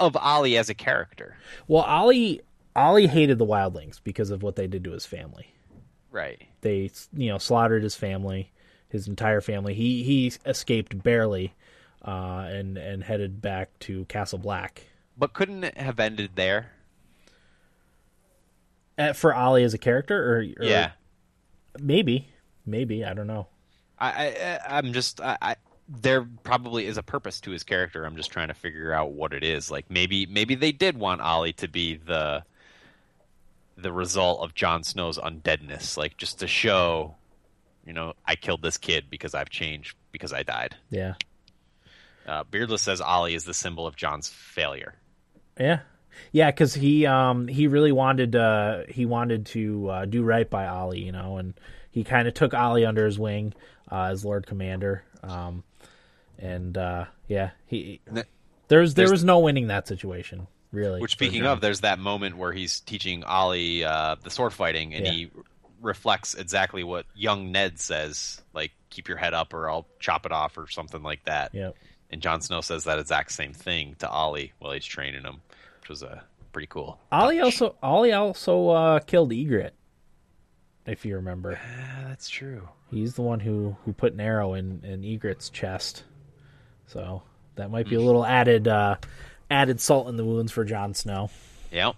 of 0.00 0.16
Ollie 0.16 0.56
as 0.56 0.68
a 0.68 0.74
character? 0.74 1.36
well 1.68 1.82
ollie 1.82 2.40
ollie 2.74 3.06
hated 3.06 3.38
the 3.38 3.46
wildlings 3.46 4.00
because 4.04 4.30
of 4.30 4.42
what 4.42 4.56
they 4.56 4.66
did 4.66 4.84
to 4.84 4.92
his 4.92 5.06
family 5.06 5.54
Right. 6.10 6.42
they 6.60 6.90
you 7.12 7.28
know 7.30 7.38
slaughtered 7.38 7.82
his 7.82 7.94
family 7.94 8.52
his 8.88 9.08
entire 9.08 9.40
family 9.40 9.74
he 9.74 10.02
he 10.04 10.32
escaped 10.46 11.02
barely 11.02 11.54
uh 12.04 12.46
and 12.48 12.76
and 12.78 13.02
headed 13.04 13.40
back 13.42 13.70
to 13.80 14.04
castle 14.06 14.38
black 14.38 14.82
But 15.18 15.32
couldn't 15.32 15.64
it 15.64 15.76
have 15.78 15.98
ended 15.98 16.32
there? 16.36 16.72
Uh, 18.98 19.12
for 19.12 19.34
Ollie 19.34 19.62
as 19.62 19.74
a 19.74 19.78
character, 19.78 20.16
or, 20.36 20.38
or 20.38 20.64
yeah. 20.64 20.92
maybe, 21.78 22.28
maybe 22.64 23.04
I 23.04 23.12
don't 23.12 23.26
know. 23.26 23.46
I, 23.98 24.08
I 24.08 24.78
I'm 24.78 24.94
just 24.94 25.20
I, 25.20 25.36
I 25.42 25.56
there 25.88 26.26
probably 26.42 26.86
is 26.86 26.96
a 26.98 27.02
purpose 27.02 27.40
to 27.42 27.50
his 27.52 27.62
character. 27.62 28.04
I'm 28.04 28.16
just 28.16 28.30
trying 28.32 28.48
to 28.48 28.54
figure 28.54 28.92
out 28.92 29.12
what 29.12 29.32
it 29.32 29.44
is. 29.44 29.70
Like 29.70 29.90
maybe 29.90 30.26
maybe 30.26 30.54
they 30.54 30.72
did 30.72 30.98
want 30.98 31.20
Ollie 31.20 31.52
to 31.54 31.68
be 31.68 31.96
the 31.96 32.42
the 33.76 33.92
result 33.92 34.40
of 34.42 34.54
Jon 34.54 34.82
Snow's 34.82 35.18
undeadness, 35.18 35.96
like 35.96 36.16
just 36.16 36.38
to 36.40 36.46
show, 36.46 37.14
you 37.86 37.92
know, 37.92 38.14
I 38.24 38.34
killed 38.34 38.62
this 38.62 38.78
kid 38.78 39.04
because 39.10 39.34
I've 39.34 39.50
changed 39.50 39.96
because 40.12 40.32
I 40.32 40.42
died. 40.42 40.74
Yeah, 40.90 41.14
Uh, 42.26 42.42
Beardless 42.44 42.82
says 42.82 43.00
Ollie 43.00 43.34
is 43.34 43.44
the 43.44 43.54
symbol 43.54 43.86
of 43.86 43.94
Jon's 43.96 44.28
failure. 44.28 44.94
yeah, 45.60 45.80
yeah. 46.32 46.50
Because 46.50 46.74
he 46.74 47.06
um 47.06 47.46
he 47.48 47.66
really 47.66 47.92
wanted 47.92 48.34
uh 48.34 48.84
he 48.88 49.04
wanted 49.06 49.46
to 49.46 49.88
uh, 49.90 50.04
do 50.06 50.22
right 50.22 50.48
by 50.48 50.66
Ollie, 50.66 51.02
you 51.04 51.12
know, 51.12 51.36
and 51.36 51.54
he 51.90 52.02
kind 52.02 52.26
of 52.26 52.34
took 52.34 52.54
Ollie 52.54 52.86
under 52.86 53.04
his 53.04 53.18
wing 53.18 53.52
uh, 53.92 54.04
as 54.04 54.24
Lord 54.24 54.46
Commander. 54.46 55.04
Um, 55.22 55.62
and 56.38 56.76
uh, 56.76 57.04
yeah, 57.28 57.50
he 57.66 58.00
there's 58.68 58.94
there 58.94 59.02
there's- 59.04 59.10
was 59.10 59.24
no 59.24 59.38
winning 59.40 59.68
that 59.68 59.86
situation 59.88 60.46
really. 60.72 61.00
Which, 61.00 61.12
speaking 61.12 61.46
of, 61.46 61.60
there's 61.60 61.80
that 61.80 61.98
moment 61.98 62.36
where 62.36 62.52
he's 62.52 62.80
teaching 62.80 63.24
Ollie 63.24 63.84
uh, 63.84 64.16
the 64.22 64.30
sword 64.30 64.52
fighting, 64.52 64.94
and 64.94 65.06
Yeah. 65.06 65.12
he 65.12 65.30
reflects 65.80 66.34
exactly 66.34 66.82
what 66.84 67.06
young 67.14 67.52
Ned 67.52 67.78
says, 67.78 68.42
like 68.52 68.72
"keep 68.90 69.08
your 69.08 69.16
head 69.16 69.32
up, 69.34 69.54
or 69.54 69.70
I'll 69.70 69.86
chop 70.00 70.26
it 70.26 70.32
off," 70.32 70.58
or 70.58 70.68
something 70.68 71.02
like 71.02 71.24
that. 71.24 71.54
Yep. 71.54 71.76
And 72.10 72.20
Jon 72.22 72.40
Snow 72.40 72.60
says 72.60 72.84
that 72.84 72.98
exact 72.98 73.32
same 73.32 73.52
thing 73.52 73.96
to 73.98 74.08
Ollie 74.08 74.52
while 74.58 74.72
he's 74.72 74.84
training 74.84 75.22
him, 75.22 75.40
which 75.80 75.88
was 75.88 76.02
uh, 76.02 76.20
pretty 76.52 76.68
cool. 76.68 76.98
Ollie 77.10 77.36
touch. 77.36 77.44
also 77.44 77.76
Ollie 77.82 78.12
also 78.12 78.68
uh, 78.68 78.98
killed 79.00 79.30
Ygritte, 79.32 79.72
if 80.86 81.04
you 81.04 81.16
remember. 81.16 81.52
Yeah, 81.52 82.04
that's 82.08 82.28
true. 82.28 82.68
He's 82.90 83.14
the 83.14 83.22
one 83.22 83.40
who 83.40 83.76
who 83.84 83.92
put 83.92 84.12
an 84.12 84.20
arrow 84.20 84.54
in 84.54 84.82
in 84.84 85.02
Ygritte's 85.02 85.50
chest. 85.50 86.04
So 86.88 87.22
that 87.56 87.70
might 87.70 87.88
be 87.88 87.96
a 87.96 88.00
little 88.00 88.24
added 88.24 88.68
uh, 88.68 88.96
added 89.50 89.80
salt 89.80 90.08
in 90.08 90.16
the 90.16 90.24
wounds 90.24 90.52
for 90.52 90.64
Jon 90.64 90.94
Snow. 90.94 91.30
Yep. 91.72 91.96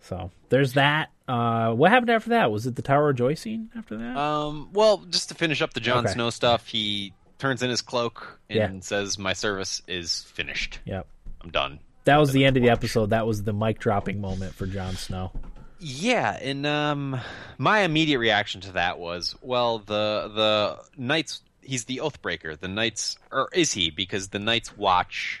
So 0.00 0.30
there's 0.48 0.74
that. 0.74 1.10
Uh, 1.28 1.72
what 1.72 1.90
happened 1.90 2.10
after 2.10 2.30
that? 2.30 2.50
Was 2.50 2.66
it 2.66 2.74
the 2.74 2.82
Tower 2.82 3.10
of 3.10 3.16
Joy 3.16 3.34
scene 3.34 3.70
after 3.76 3.96
that? 3.96 4.16
Um, 4.16 4.70
well, 4.72 4.98
just 5.10 5.28
to 5.28 5.34
finish 5.34 5.62
up 5.62 5.72
the 5.74 5.80
Jon 5.80 6.04
Okay. 6.04 6.14
Snow 6.14 6.30
stuff, 6.30 6.66
he 6.66 7.12
turns 7.38 7.62
in 7.62 7.70
his 7.70 7.82
cloak 7.82 8.40
and 8.48 8.58
Yeah. 8.58 8.80
says, 8.80 9.18
"My 9.18 9.32
service 9.32 9.80
is 9.86 10.22
finished. 10.22 10.80
yep. 10.84 11.06
I'm 11.42 11.50
done." 11.50 11.78
That 12.04 12.16
was 12.16 12.32
the 12.32 12.44
end 12.44 12.56
of 12.56 12.62
the 12.62 12.70
episode. 12.70 13.10
That 13.10 13.26
was 13.26 13.44
the 13.44 13.52
mic 13.52 13.78
dropping 13.78 14.20
moment 14.20 14.54
for 14.54 14.66
Jon 14.66 14.94
Snow. 14.96 15.30
Yeah, 15.78 16.32
and 16.42 16.66
um, 16.66 17.20
my 17.58 17.80
immediate 17.80 18.18
reaction 18.18 18.60
to 18.62 18.72
that 18.72 18.98
was, 18.98 19.34
well, 19.42 19.78
the 19.78 20.30
the 20.34 20.78
knights. 21.00 21.42
He's 21.70 21.84
the 21.84 21.98
Oathbreaker. 21.98 22.58
The 22.58 22.66
knights, 22.66 23.16
or 23.30 23.48
is 23.52 23.72
he? 23.72 23.90
Because 23.90 24.28
the 24.28 24.40
Night's 24.40 24.76
Watch 24.76 25.40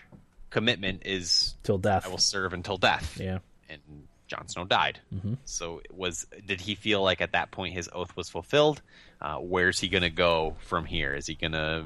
commitment 0.50 1.02
is, 1.04 1.56
Till 1.64 1.76
death. 1.78 2.06
I 2.06 2.08
will 2.08 2.18
serve 2.18 2.52
until 2.52 2.76
death. 2.76 3.18
Yeah. 3.20 3.38
And 3.68 3.80
Jon 4.28 4.46
Snow 4.46 4.64
died. 4.64 5.00
Mhm. 5.12 5.38
So 5.44 5.80
was 5.90 6.26
did 6.46 6.60
he 6.60 6.76
feel 6.76 7.02
like 7.02 7.20
at 7.20 7.32
that 7.32 7.50
point 7.50 7.74
his 7.74 7.88
oath 7.92 8.14
was 8.16 8.28
fulfilled? 8.28 8.80
Uh, 9.20 9.38
where's 9.38 9.80
he 9.80 9.88
going 9.88 10.02
to 10.02 10.10
go 10.10 10.56
from 10.60 10.84
here? 10.84 11.14
Is 11.14 11.26
he 11.26 11.34
going 11.34 11.52
to 11.52 11.84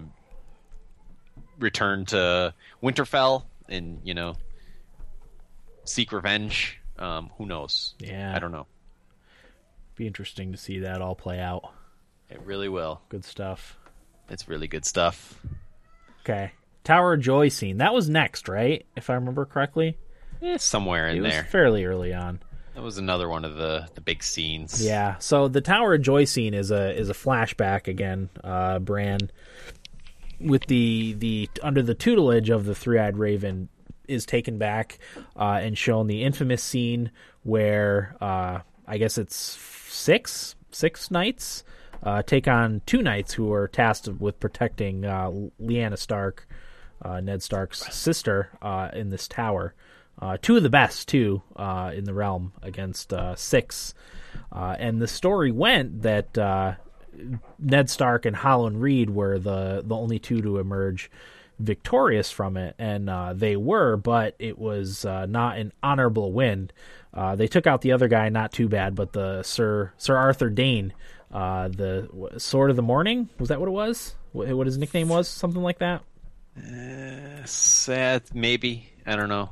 return 1.58 2.05
to 2.06 2.52
Winterfell 2.82 3.44
and 3.68 4.00
you 4.05 4.12
know 4.12 4.34
seek 5.84 6.12
revenge? 6.12 6.81
Um, 6.98 7.31
who 7.39 7.47
knows? 7.47 7.94
Yeah. 7.98 8.34
I 8.36 8.39
don't 8.39 8.52
know. 8.52 8.66
Be 9.97 10.06
interesting 10.06 10.52
to 10.52 10.58
see 10.58 10.81
that 10.81 11.00
all 11.00 11.14
play 11.14 11.40
out. 11.40 11.73
It 12.28 12.40
really 12.42 12.68
will. 12.68 13.00
Good 13.08 13.24
stuff. 13.24 13.78
It's 14.28 14.49
really 14.49 14.69
good 14.69 14.85
stuff. 14.85 15.39
Okay. 16.23 16.53
Tower 16.85 17.15
of 17.15 17.20
Joy 17.20 17.49
scene. 17.49 17.78
That 17.78 17.94
was 17.94 18.09
next, 18.09 18.49
right? 18.49 18.85
If 18.97 19.11
I 19.11 19.15
remember 19.15 19.44
correctly. 19.44 19.97
Eh, 20.43 20.59
somewhere 20.59 21.09
in 21.09 21.19
it 21.19 21.20
was 21.20 21.33
there. 21.33 21.44
fairly 21.44 21.85
early 21.85 22.12
on. 22.12 22.41
That 22.75 22.83
was 22.83 22.99
another 22.99 23.28
one 23.28 23.44
of 23.44 23.55
the 23.55 23.89
the 23.94 24.01
big 24.01 24.23
scenes. 24.23 24.85
Yeah. 24.85 25.17
So 25.19 25.49
the 25.49 25.61
Tower 25.61 25.94
of 25.94 26.03
Joy 26.03 26.25
scene 26.25 26.55
is 26.55 26.70
a 26.70 26.93
is 26.99 27.09
a 27.09 27.15
flashback 27.15 27.86
again. 27.86 28.28
Uh, 28.43 28.81
Bran 28.81 29.31
with 30.41 30.67
the 30.67 31.15
the 31.15 31.49
under 31.62 31.83
the 31.83 31.94
tutelage 31.94 32.51
of 32.51 32.65
the 32.65 32.75
three 32.75 32.99
eyed 32.99 33.17
raven 33.17 33.69
is 34.09 34.27
taken 34.27 34.59
back 34.59 34.99
uh, 35.36 35.61
and 35.62 35.78
shown 35.78 36.09
the 36.09 36.25
infamous 36.25 36.62
scene 36.62 37.11
where 37.43 38.17
uh, 38.20 38.59
I 38.86 38.99
guess 38.99 39.19
it's 39.19 39.36
six 39.36 40.57
six 40.70 41.11
knights 41.11 41.65
uh, 42.05 42.23
take 42.23 42.47
on 42.47 42.83
two 42.86 43.02
knights 43.02 43.33
who 43.34 43.52
are 43.52 43.66
tasked 43.66 44.08
with 44.08 44.39
protecting 44.39 45.05
uh, 45.05 45.31
Lyanna 45.60 45.99
Stark, 45.99 46.47
uh, 47.02 47.20
Ned 47.20 47.42
Stark's 47.42 47.81
sister, 47.94 48.50
uh, 48.62 48.91
in 48.92 49.10
this 49.10 49.26
tower. 49.26 49.74
Uh, 50.20 50.36
two 50.41 50.57
of 50.57 50.62
the 50.62 50.70
best 50.70 51.08
too 51.08 51.42
uh, 51.57 51.91
in 51.92 52.05
the 52.05 52.15
realm 52.15 52.52
against 52.62 53.12
six, 53.34 53.94
and 54.52 55.02
the 55.02 55.08
story 55.08 55.50
went 55.50 56.02
that 56.02 56.78
Ned 57.58 57.91
Stark 57.91 58.24
and 58.24 58.36
Howland 58.36 58.81
Reed 58.81 59.10
were 59.10 59.39
the 59.39 59.83
the 59.84 59.97
only 59.97 60.20
two 60.20 60.41
to 60.42 60.58
emerge 60.58 61.10
victorious 61.58 62.31
from 62.31 62.57
it, 62.57 62.74
and 62.78 63.08
uh, 63.08 63.33
they 63.33 63.57
were, 63.57 63.97
but 63.97 64.34
it 64.39 64.58
was 64.58 65.05
uh, 65.05 65.26
not 65.26 65.58
an 65.58 65.73
honorable 65.83 66.33
win. 66.33 66.70
Uh, 67.12 67.36
they 67.36 67.47
took 67.47 67.66
out 67.66 67.81
the 67.81 67.92
other 67.92 68.08
guy, 68.08 68.28
not 68.28 68.52
too 68.52 68.68
bad, 68.68 68.94
but 68.94 69.12
the 69.12 69.42
Sir 69.42 69.92
Sir 69.97 70.16
Arthur 70.16 70.50
Dayne, 70.50 70.92
uh, 71.34 71.68
the 71.68 72.08
Sword 72.38 72.70
of 72.70 72.76
the 72.76 72.82
Morning, 72.82 73.28
was 73.38 73.50
that 73.50 73.60
what 73.60 73.68
it 73.68 73.72
was? 73.72 74.14
What, 74.32 74.48
what 74.56 74.66
his 74.66 74.78
nickname 74.78 75.08
was? 75.08 75.28
Something 75.28 75.62
like 75.62 75.80
that. 75.80 76.02
Sad, 77.46 78.22
maybe. 78.32 78.88
I 79.06 79.16
don't 79.16 79.28
know. 79.28 79.50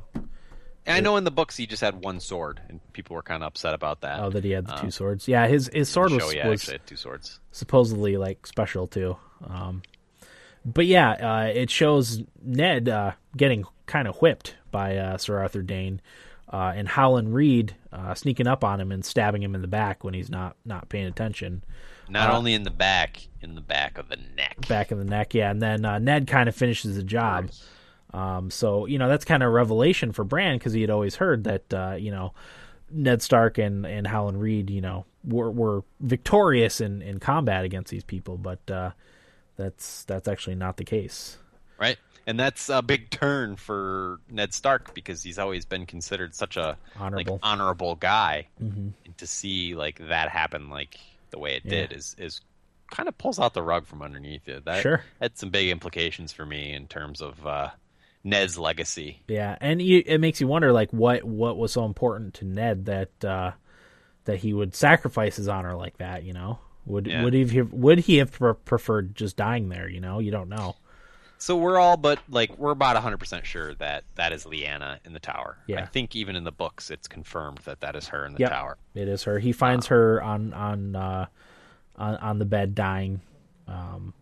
I 0.85 0.99
know 0.99 1.15
in 1.15 1.23
the 1.23 1.31
books 1.31 1.55
he 1.55 1.65
just 1.65 1.81
had 1.81 2.03
one 2.03 2.19
sword, 2.19 2.59
and 2.67 2.79
people 2.91 3.15
were 3.15 3.21
kind 3.21 3.41
of 3.43 3.47
upset 3.47 3.73
about 3.73 4.01
that. 4.01 4.19
Oh, 4.19 4.29
that 4.29 4.43
he 4.43 4.51
had 4.51 4.65
the 4.67 4.73
Uh, 4.73 4.81
two 4.81 4.91
swords. 4.91 5.27
Yeah, 5.27 5.47
his 5.47 5.69
his 5.71 5.87
sword 5.89 6.11
the 6.11 6.15
was, 6.15 6.23
show, 6.25 6.31
yeah, 6.31 6.47
was 6.47 6.61
actually 6.61 6.73
had 6.73 6.87
two 6.87 6.95
swords. 6.97 7.39
supposedly 7.51 8.17
like 8.17 8.45
special 8.45 8.87
too. 8.87 9.15
Um, 9.47 9.81
but 10.65 10.85
yeah, 10.85 11.11
uh, 11.11 11.51
it 11.53 11.69
shows 11.69 12.21
Ned 12.41 12.89
uh, 12.89 13.13
getting 13.37 13.63
kind 13.85 14.07
of 14.07 14.17
whipped 14.17 14.55
by 14.71 14.97
uh, 14.97 15.17
Sir 15.17 15.39
Arthur 15.39 15.61
Dayne, 15.61 16.01
uh, 16.53 16.71
and 16.75 16.87
Howland 16.87 17.33
Reed 17.33 17.75
uh, 17.91 18.13
sneaking 18.13 18.47
up 18.47 18.63
on 18.63 18.79
him 18.79 18.91
and 18.91 19.03
stabbing 19.03 19.41
him 19.43 19.55
in 19.55 19.61
the 19.61 19.67
back 19.67 20.03
when 20.05 20.13
he's 20.13 20.29
not 20.29 20.55
not 20.63 20.87
paying 20.87 21.07
attention, 21.07 21.63
Not 22.07 22.29
Uh, 22.29 22.37
only 22.37 22.53
in 22.53 22.63
the 22.63 22.69
back, 22.71 23.27
in 23.41 23.55
the 23.55 23.61
back 23.61 23.97
of 23.97 24.07
the 24.07 24.17
neck. 24.37 24.67
back 24.69 24.91
in 24.91 24.99
the 24.99 25.03
neck. 25.05 25.33
Yeah, 25.33 25.49
and 25.51 25.61
then 25.61 25.83
uh, 25.83 25.97
Ned 25.99 26.27
kind 26.27 26.47
of 26.47 26.55
finishes 26.55 26.95
the 26.95 27.03
job. 27.03 27.49
Um, 28.13 28.51
so 28.51 28.85
you 28.85 28.99
know 28.99 29.09
that's 29.09 29.25
kind 29.25 29.41
of 29.41 29.47
a 29.47 29.51
revelation 29.51 30.11
for 30.11 30.23
Bran 30.23 30.57
because 30.59 30.73
he 30.73 30.81
had 30.81 30.91
always 30.91 31.15
heard 31.15 31.43
that 31.45 31.73
uh, 31.73 31.95
you 31.97 32.11
know 32.11 32.33
Ned 32.91 33.21
Stark 33.23 33.57
and 33.57 33.85
and 33.87 34.05
Howland 34.05 34.39
Reed 34.39 34.69
you 34.69 34.81
know 34.81 35.05
were 35.23 35.49
were 35.49 35.83
victorious 35.99 36.79
in 36.79 37.01
in 37.01 37.19
combat 37.19 37.65
against 37.65 37.89
these 37.89 38.03
people, 38.03 38.37
but 38.37 38.59
uh, 38.69 38.91
that's 39.57 40.03
that's 40.03 40.27
actually 40.27 40.55
not 40.55 40.77
the 40.77 40.83
case. 40.85 41.37
right? 41.79 41.97
And 42.25 42.39
that's 42.39 42.69
a 42.69 42.81
big 42.81 43.09
turn 43.09 43.57
for 43.57 44.19
Ned 44.29 44.53
Stark 44.53 44.93
because 44.93 45.23
he's 45.23 45.37
always 45.37 45.65
been 45.65 45.85
considered 45.85 46.33
such 46.33 46.55
a 46.57 46.77
Honorable. 46.97 47.33
like 47.33 47.39
honorable 47.43 47.95
guy. 47.95 48.47
hmm 48.57 48.89
And 49.05 49.17
to 49.17 49.27
see 49.27 49.75
like 49.75 49.99
that 50.07 50.29
happen 50.29 50.69
like 50.69 50.97
the 51.31 51.39
way 51.39 51.55
it 51.55 51.63
Yeah. 51.65 51.71
did 51.87 51.93
is 51.93 52.15
is 52.17 52.41
kind 52.91 53.09
of 53.09 53.17
pulls 53.17 53.39
out 53.39 53.53
the 53.53 53.63
rug 53.63 53.85
from 53.87 54.01
underneath 54.01 54.47
you. 54.47 54.61
That 54.63 54.81
Sure. 54.83 55.03
had 55.19 55.37
some 55.37 55.49
big 55.49 55.69
implications 55.69 56.31
for 56.31 56.45
me 56.45 56.73
in 56.73 56.87
terms 56.87 57.21
of 57.21 57.45
uh, 57.45 57.71
Ned's 58.23 58.57
legacy. 58.57 59.21
Yeah, 59.27 59.57
and 59.59 59.81
you, 59.81 60.01
it 60.05 60.19
makes 60.19 60.39
you 60.39 60.47
wonder 60.47 60.71
like 60.71 60.93
what 60.93 61.23
what 61.23 61.57
was 61.57 61.73
so 61.73 61.83
important 61.85 62.35
to 62.35 62.45
Ned 62.45 62.85
that 62.85 63.25
uh, 63.25 63.51
that 64.25 64.37
he 64.37 64.53
would 64.53 64.75
sacrifice 64.75 65.35
his 65.35 65.47
honor 65.49 65.75
like 65.75 65.97
that. 65.97 66.23
You 66.23 66.31
know, 66.33 66.59
would 66.85 67.07
Yeah. 67.07 67.23
would 67.23 67.33
he 67.33 67.45
have, 67.57 67.73
would 67.73 67.99
he 67.99 68.17
have 68.17 68.31
preferred 68.63 69.13
just 69.15 69.35
dying 69.35 69.67
there? 69.69 69.89
You 69.89 69.99
know, 69.99 70.19
you 70.19 70.31
don't 70.31 70.49
know. 70.49 70.75
So 71.43 71.57
we're 71.57 71.77
all 71.77 71.97
but 71.97 72.19
like 72.29 72.57
we're 72.57 72.71
about 72.71 72.95
100% 72.95 73.43
sure 73.43 73.75
that 73.75 74.05
that 74.15 74.31
is 74.31 74.45
Lyanna 74.45 74.99
in 75.03 75.11
the 75.11 75.19
tower. 75.19 75.57
Yeah. 75.67 75.81
I 75.81 75.85
think 75.85 76.15
even 76.15 76.37
in 76.37 76.45
the 76.45 76.53
books 76.53 76.89
it's 76.89 77.05
confirmed 77.05 77.57
that 77.65 77.81
that 77.81 77.97
is 77.97 78.07
her 78.07 78.25
in 78.25 78.31
the 78.31 78.39
Yep. 78.39 78.49
tower. 78.49 78.77
It 78.95 79.09
is 79.09 79.23
her. 79.23 79.39
He 79.39 79.51
finds 79.51 79.87
her 79.87 80.23
on 80.23 80.53
on 80.53 80.95
uh, 80.95 81.25
on 81.97 82.15
on 82.15 82.39
the 82.39 82.45
bed 82.45 82.75
dying. 82.75 83.19
Um, 83.67 84.13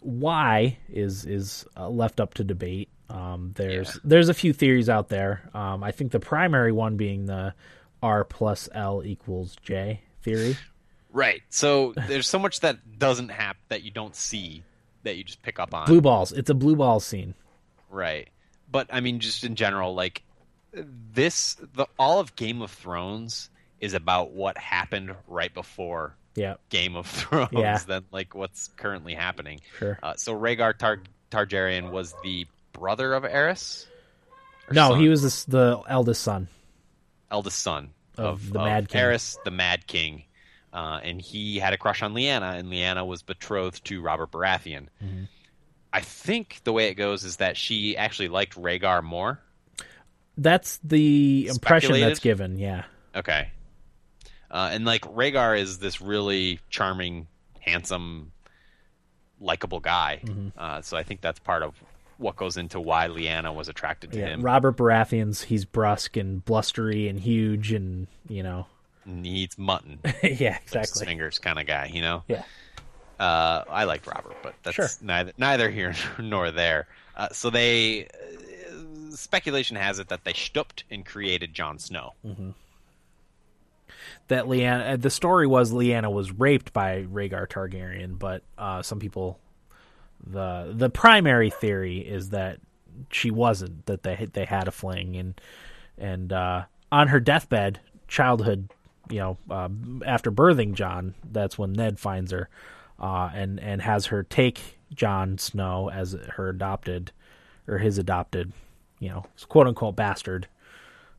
why 0.00 0.78
is 0.88 1.26
is 1.26 1.66
uh, 1.76 1.90
left 1.90 2.20
up 2.20 2.32
to 2.34 2.44
debate. 2.44 2.88
Um, 3.10 3.52
there's 3.56 3.88
Yeah. 3.96 4.00
there's 4.02 4.30
a 4.30 4.34
few 4.34 4.54
theories 4.54 4.88
out 4.88 5.10
there. 5.10 5.50
Um, 5.52 5.84
I 5.84 5.92
think 5.92 6.12
the 6.12 6.20
primary 6.20 6.72
one 6.72 6.96
being 6.96 7.26
the 7.26 7.52
R 8.02 8.24
plus 8.24 8.66
L 8.72 9.02
equals 9.04 9.56
J 9.62 10.00
theory. 10.22 10.56
Right. 11.12 11.42
So 11.50 11.92
there's 12.06 12.26
so 12.26 12.38
much 12.38 12.60
that 12.60 12.98
doesn't 12.98 13.28
happen 13.28 13.60
that 13.68 13.82
you 13.82 13.90
don't 13.90 14.16
see 14.16 14.62
that 15.04 15.16
you 15.16 15.24
just 15.24 15.42
pick 15.42 15.58
up 15.58 15.74
on. 15.74 15.86
Blue 15.86 16.00
balls. 16.00 16.32
It's 16.32 16.50
a 16.50 16.54
blue 16.54 16.76
ball 16.76 17.00
scene. 17.00 17.34
Right. 17.90 18.28
But 18.70 18.88
I 18.92 19.00
mean, 19.00 19.20
just 19.20 19.44
in 19.44 19.54
general, 19.54 19.94
like 19.94 20.22
this 20.72 21.56
the 21.74 21.86
all 21.98 22.20
of 22.20 22.36
Game 22.36 22.62
of 22.62 22.70
Thrones 22.70 23.50
is 23.80 23.94
about 23.94 24.32
what 24.32 24.58
happened 24.58 25.14
right 25.26 25.52
before 25.54 26.14
Yeah, 26.34 26.54
Game 26.68 26.96
of 26.96 27.06
Thrones 27.06 27.48
Yeah. 27.52 27.78
than 27.78 28.04
like 28.12 28.34
what's 28.34 28.68
currently 28.76 29.14
happening. 29.14 29.60
sure. 29.78 29.98
Uh, 30.02 30.14
so 30.16 30.34
Rhaegar 30.38 30.76
Tar- 30.76 31.02
Targaryen 31.30 31.90
was 31.90 32.14
the 32.22 32.46
brother 32.72 33.14
of 33.14 33.22
Aerys. 33.22 33.86
No, 34.70 34.90
son? 34.90 35.00
he 35.00 35.08
was 35.08 35.22
this, 35.22 35.44
the 35.44 35.80
eldest 35.88 36.22
son. 36.22 36.48
eldest 37.30 37.58
son 37.60 37.90
Of 38.18 38.24
of, 38.46 38.52
the 38.52 38.58
Mad 38.58 38.88
King. 38.90 39.00
Aerys, 39.00 39.36
the 39.44 39.50
Mad 39.50 39.86
King, 39.86 40.24
uh, 40.72 41.00
and 41.02 41.20
he 41.20 41.58
had 41.58 41.72
a 41.72 41.78
crush 41.78 42.02
on 42.02 42.14
Lyanna, 42.14 42.58
and 42.58 42.70
Lyanna 42.70 43.06
was 43.06 43.22
betrothed 43.22 43.84
to 43.86 44.00
Robert 44.02 44.30
Baratheon. 44.30 44.88
Mm-hmm. 45.02 45.24
I 45.92 46.00
think 46.00 46.60
the 46.64 46.72
way 46.72 46.88
it 46.88 46.94
goes 46.94 47.24
is 47.24 47.36
that 47.36 47.56
she 47.56 47.96
actually 47.96 48.28
liked 48.28 48.54
Rhaegar 48.56 49.02
more. 49.02 49.40
That's 50.36 50.78
the 50.84 51.48
impression 51.48 51.98
that's 51.98 52.20
given. 52.20 52.58
Yeah, 52.58 52.84
Okay, 53.16 53.50
uh, 54.50 54.70
and 54.72 54.84
like 54.84 55.02
Rhaegar 55.02 55.58
is 55.58 55.78
this 55.78 56.00
really 56.00 56.60
charming, 56.70 57.26
handsome, 57.60 58.32
likable 59.40 59.80
guy. 59.80 60.20
Mm-hmm. 60.24 60.48
Uh, 60.56 60.82
so 60.82 60.96
I 60.96 61.02
think 61.02 61.20
that's 61.20 61.38
part 61.40 61.62
of 61.62 61.74
what 62.18 62.36
goes 62.36 62.56
into 62.56 62.80
why 62.80 63.08
Lyanna 63.08 63.54
was 63.54 63.68
attracted 63.68 64.12
to 64.12 64.18
yeah. 64.18 64.26
him. 64.26 64.42
Robert 64.42 64.76
Baratheon's 64.76 65.42
he's 65.42 65.64
brusque 65.64 66.16
and 66.16 66.44
blustery 66.44 67.08
and 67.08 67.18
huge 67.18 67.72
and 67.72 68.06
you 68.28 68.42
know. 68.42 68.66
And 69.08 69.24
he 69.26 69.32
eats 69.32 69.56
mutton. 69.58 69.98
yeah, 70.22 70.58
exactly. 70.62 71.06
fingers 71.06 71.38
kind 71.38 71.58
of 71.58 71.66
guy, 71.66 71.86
you 71.92 72.00
know. 72.02 72.22
Yeah. 72.28 72.42
Uh, 73.18 73.64
I 73.68 73.84
liked 73.84 74.06
Robert, 74.06 74.36
but 74.42 74.54
that's 74.62 74.76
Sure. 74.76 74.88
neither 75.00 75.32
neither 75.38 75.70
here 75.70 75.94
nor 76.20 76.50
there. 76.52 76.86
Uh, 77.16 77.28
so 77.32 77.50
they 77.50 78.04
uh, 78.06 79.10
speculation 79.16 79.76
has 79.76 79.98
it 79.98 80.08
that 80.08 80.22
they 80.24 80.34
stooped 80.34 80.84
and 80.90 81.04
created 81.04 81.52
Jon 81.54 81.78
Snow. 81.78 82.12
that 84.28 84.44
Lyanna. 84.44 84.92
uh, 84.92 84.96
The 84.96 85.10
story 85.10 85.46
was 85.46 85.72
Lyanna 85.72 86.12
was 86.12 86.30
raped 86.32 86.72
by 86.72 87.04
Rhaegar 87.04 87.48
Targaryen, 87.48 88.18
but 88.18 88.42
uh, 88.56 88.82
some 88.82 89.00
people, 89.00 89.38
the 90.24 90.72
the 90.76 90.90
primary 90.90 91.50
theory 91.50 91.98
is 91.98 92.30
that 92.30 92.58
she 93.10 93.30
wasn't. 93.30 93.86
That 93.86 94.02
they 94.02 94.28
they 94.32 94.44
had 94.44 94.68
a 94.68 94.72
fling, 94.72 95.16
and 95.16 95.40
and 95.96 96.32
uh, 96.32 96.64
on 96.92 97.08
her 97.08 97.20
deathbed, 97.20 97.80
childhood, 98.06 98.70
you 99.10 99.18
know, 99.18 99.38
uh, 99.50 99.68
after 100.06 100.30
birthing 100.30 100.74
Jon, 100.74 101.14
that's 101.30 101.58
when 101.58 101.72
Ned 101.72 101.98
finds 101.98 102.32
her, 102.32 102.48
uh, 102.98 103.30
and 103.34 103.60
and 103.60 103.82
has 103.82 104.06
her 104.06 104.22
take 104.22 104.78
Jon 104.94 105.38
Snow 105.38 105.90
as 105.90 106.16
her 106.36 106.48
adopted, 106.48 107.12
or 107.66 107.78
his 107.78 107.98
adopted, 107.98 108.52
you 108.98 109.08
know, 109.08 109.24
quote 109.48 109.66
unquote 109.66 109.96
bastard 109.96 110.48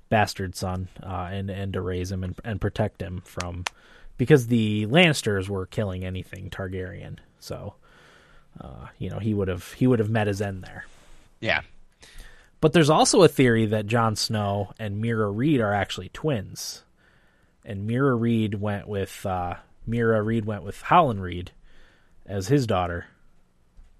bastard 0.09 0.55
son 0.55 0.87
uh, 1.03 1.29
and 1.31 1.49
and 1.49 1.73
to 1.73 1.81
raise 1.81 2.11
him 2.11 2.23
and, 2.23 2.35
and 2.43 2.59
protect 2.59 3.01
him 3.01 3.21
from 3.25 3.63
because 4.17 4.47
the 4.47 4.85
Lannisters 4.87 5.47
were 5.47 5.65
killing 5.67 6.03
anything 6.03 6.49
Targaryen. 6.49 7.17
So 7.39 7.75
uh, 8.59 8.87
you 8.97 9.09
know 9.09 9.19
he 9.19 9.33
would 9.33 9.47
have 9.47 9.73
he 9.73 9.87
would 9.87 9.99
have 9.99 10.09
met 10.09 10.27
his 10.27 10.41
end 10.41 10.63
there. 10.63 10.85
Yeah, 11.39 11.61
But 12.59 12.73
there's 12.73 12.89
also 12.89 13.21
a 13.23 13.29
theory 13.29 13.65
that 13.67 13.87
Jon 13.87 14.15
Snow 14.17 14.73
and 14.77 15.01
Meera 15.01 15.31
Reed 15.33 15.61
are 15.61 15.73
actually 15.73 16.09
twins, 16.09 16.83
and 17.69 17.87
Meera 17.87 18.19
Reed 18.19 18.55
went 18.55 18.87
with 18.87 19.25
uh, 19.25 19.53
Meera 19.87 20.25
Reed 20.25 20.43
went 20.43 20.63
with 20.63 20.81
Howland 20.81 21.21
Reed 21.21 21.51
as 22.25 22.47
his 22.47 22.65
daughter. 22.65 23.05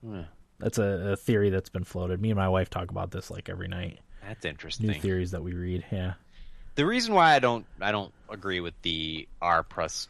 Hmm. 0.04 0.22
That's 0.58 0.80
a, 0.80 1.12
a 1.12 1.16
theory 1.16 1.52
that's 1.52 1.70
been 1.70 1.84
floated. 1.84 2.20
Me 2.20 2.32
and 2.32 2.38
my 2.38 2.50
wife 2.50 2.70
talk 2.70 2.90
about 2.90 3.12
this 3.12 3.30
like 3.30 3.48
every 3.48 3.68
night. 3.68 4.00
that's 4.28 4.44
interesting. 4.44 4.88
New 4.88 4.96
theories 4.96 5.32
that 5.32 5.44
we 5.44 5.54
read. 5.54 5.86
Yeah. 5.92 6.14
The 6.76 6.86
reason 6.86 7.14
why 7.14 7.36
I 7.36 7.40
don't 7.40 7.66
I 7.80 7.92
don't 7.92 8.12
agree 8.28 8.60
with 8.60 8.74
the 8.82 9.28
R 9.42 9.64
plus 9.64 10.08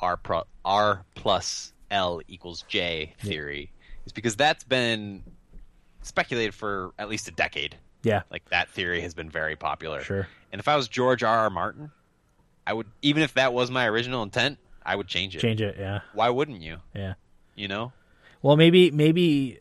R 0.00 0.16
pro, 0.16 0.44
R 0.64 1.04
plus 1.14 1.72
L 1.90 2.22
equals 2.28 2.64
J 2.66 3.14
theory 3.20 3.70
is 4.06 4.12
because 4.12 4.36
that's 4.36 4.64
been 4.64 5.22
speculated 6.00 6.54
for 6.54 6.92
at 6.98 7.10
least 7.10 7.28
a 7.28 7.32
decade. 7.32 7.76
Yeah. 8.02 8.22
Like 8.30 8.48
that 8.48 8.70
theory 8.70 9.02
has 9.02 9.12
been 9.12 9.28
very 9.28 9.56
popular. 9.56 10.00
Sure. 10.02 10.26
And 10.50 10.60
if 10.60 10.66
I 10.66 10.76
was 10.76 10.88
George 10.88 11.22
R. 11.22 11.38
R. 11.40 11.50
Martin, 11.50 11.90
I 12.66 12.72
would 12.72 12.86
even 13.02 13.22
if 13.22 13.34
that 13.34 13.52
was 13.52 13.70
my 13.70 13.86
original 13.86 14.22
intent, 14.22 14.58
I 14.84 14.96
would 14.96 15.06
change 15.08 15.36
it. 15.36 15.40
Change 15.40 15.60
it. 15.60 15.76
Yeah. 15.78 16.00
Why 16.14 16.30
wouldn't 16.30 16.60
you? 16.62 16.78
Yeah. 16.94 17.14
You 17.54 17.68
know? 17.68 17.92
Well, 18.42 18.56
maybe 18.56 18.90
maybe 18.90 19.58